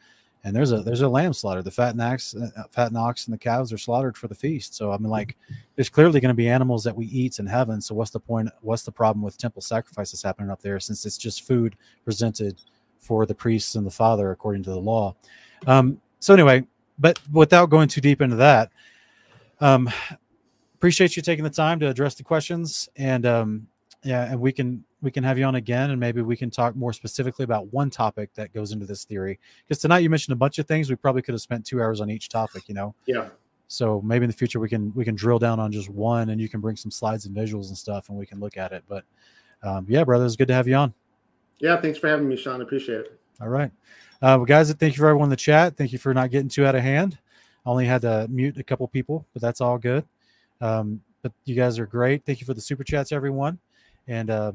And 0.44 0.54
there's 0.54 0.72
a 0.72 0.82
there's 0.82 1.00
a 1.00 1.08
lamb 1.08 1.32
slaughter. 1.32 1.62
The 1.62 1.70
fat 1.70 1.90
and 1.90 2.00
ox, 2.00 2.34
uh, 2.34 2.64
fat 2.70 2.88
and 2.88 2.96
ox, 2.96 3.26
and 3.26 3.34
the 3.34 3.38
cows 3.38 3.72
are 3.72 3.78
slaughtered 3.78 4.16
for 4.16 4.28
the 4.28 4.34
feast. 4.34 4.74
So 4.74 4.92
I 4.92 4.98
mean, 4.98 5.10
like, 5.10 5.36
there's 5.74 5.88
clearly 5.88 6.20
going 6.20 6.30
to 6.30 6.34
be 6.34 6.48
animals 6.48 6.84
that 6.84 6.96
we 6.96 7.06
eat 7.06 7.38
in 7.38 7.46
heaven. 7.46 7.80
So 7.80 7.94
what's 7.94 8.12
the 8.12 8.20
point? 8.20 8.48
What's 8.60 8.84
the 8.84 8.92
problem 8.92 9.22
with 9.22 9.36
temple 9.36 9.62
sacrifices 9.62 10.22
happening 10.22 10.50
up 10.50 10.62
there? 10.62 10.78
Since 10.78 11.04
it's 11.04 11.18
just 11.18 11.46
food 11.46 11.76
presented 12.04 12.60
for 12.98 13.26
the 13.26 13.34
priests 13.34 13.74
and 13.74 13.86
the 13.86 13.90
father 13.90 14.30
according 14.30 14.62
to 14.64 14.70
the 14.70 14.80
law. 14.80 15.14
Um, 15.66 16.00
so 16.20 16.34
anyway, 16.34 16.64
but 16.98 17.18
without 17.32 17.66
going 17.66 17.88
too 17.88 18.00
deep 18.00 18.20
into 18.20 18.36
that, 18.36 18.70
um, 19.60 19.90
appreciate 20.74 21.16
you 21.16 21.22
taking 21.22 21.44
the 21.44 21.50
time 21.50 21.80
to 21.80 21.88
address 21.88 22.14
the 22.14 22.22
questions 22.22 22.88
and 22.96 23.26
um, 23.26 23.66
yeah 24.02 24.30
and 24.30 24.40
we 24.40 24.52
can 24.52 24.84
we 25.00 25.10
can 25.10 25.22
have 25.22 25.38
you 25.38 25.44
on 25.44 25.54
again 25.56 25.90
and 25.90 26.00
maybe 26.00 26.22
we 26.22 26.36
can 26.36 26.50
talk 26.50 26.74
more 26.74 26.92
specifically 26.92 27.44
about 27.44 27.72
one 27.72 27.90
topic 27.90 28.30
that 28.34 28.52
goes 28.52 28.72
into 28.72 28.86
this 28.86 29.04
theory. 29.04 29.38
Because 29.66 29.80
tonight 29.80 29.98
you 29.98 30.10
mentioned 30.10 30.32
a 30.32 30.36
bunch 30.36 30.58
of 30.58 30.66
things 30.66 30.90
we 30.90 30.96
probably 30.96 31.22
could 31.22 31.34
have 31.34 31.40
spent 31.40 31.64
two 31.64 31.80
hours 31.80 32.00
on 32.00 32.10
each 32.10 32.28
topic 32.28 32.68
you 32.68 32.74
know? 32.74 32.94
Yeah. 33.06 33.28
So 33.68 34.00
maybe 34.02 34.24
in 34.24 34.30
the 34.30 34.36
future 34.36 34.60
we 34.60 34.68
can 34.68 34.92
we 34.94 35.04
can 35.04 35.14
drill 35.14 35.38
down 35.38 35.60
on 35.60 35.70
just 35.70 35.88
one 35.88 36.30
and 36.30 36.40
you 36.40 36.48
can 36.48 36.60
bring 36.60 36.76
some 36.76 36.90
slides 36.90 37.26
and 37.26 37.36
visuals 37.36 37.68
and 37.68 37.78
stuff 37.78 38.08
and 38.08 38.18
we 38.18 38.26
can 38.26 38.40
look 38.40 38.56
at 38.56 38.72
it 38.72 38.84
but 38.88 39.04
um, 39.62 39.86
yeah 39.88 40.04
brother 40.04 40.24
it's 40.24 40.36
good 40.36 40.48
to 40.48 40.54
have 40.54 40.66
you 40.66 40.74
on. 40.74 40.92
Yeah 41.58 41.80
thanks 41.80 41.98
for 41.98 42.08
having 42.08 42.28
me 42.28 42.36
sean 42.36 42.60
appreciate 42.60 43.00
it. 43.00 43.20
All 43.40 43.48
right. 43.48 43.70
Uh, 44.20 44.34
well, 44.38 44.44
guys 44.44 44.72
thank 44.72 44.94
you 44.94 45.00
for 45.00 45.08
everyone 45.08 45.26
in 45.26 45.30
the 45.30 45.36
chat 45.36 45.76
thank 45.76 45.92
you 45.92 45.98
for 45.98 46.12
not 46.12 46.30
getting 46.30 46.48
too 46.48 46.66
out 46.66 46.74
of 46.74 46.82
hand. 46.82 47.18
I 47.64 47.70
only 47.70 47.86
had 47.86 48.02
to 48.02 48.26
mute 48.30 48.58
a 48.58 48.64
couple 48.64 48.88
people 48.88 49.26
but 49.32 49.42
that's 49.42 49.60
all 49.60 49.78
good. 49.78 50.04
Um, 50.60 51.02
but 51.22 51.32
you 51.44 51.54
guys 51.54 51.78
are 51.78 51.86
great. 51.86 52.24
Thank 52.24 52.40
you 52.40 52.46
for 52.46 52.54
the 52.54 52.60
super 52.60 52.84
chats, 52.84 53.12
everyone. 53.12 53.58
And 54.08 54.30
uh, 54.30 54.52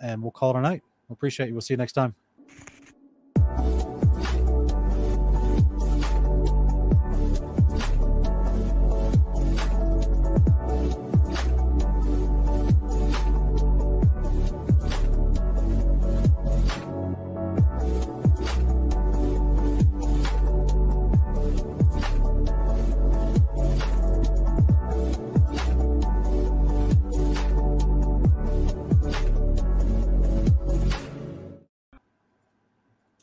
and 0.00 0.22
we'll 0.22 0.30
call 0.30 0.54
it 0.54 0.58
a 0.58 0.62
night. 0.62 0.82
We 1.08 1.14
appreciate 1.14 1.48
you. 1.48 1.54
We'll 1.54 1.62
see 1.62 1.74
you 1.74 1.78
next 1.78 1.94
time. 1.94 2.14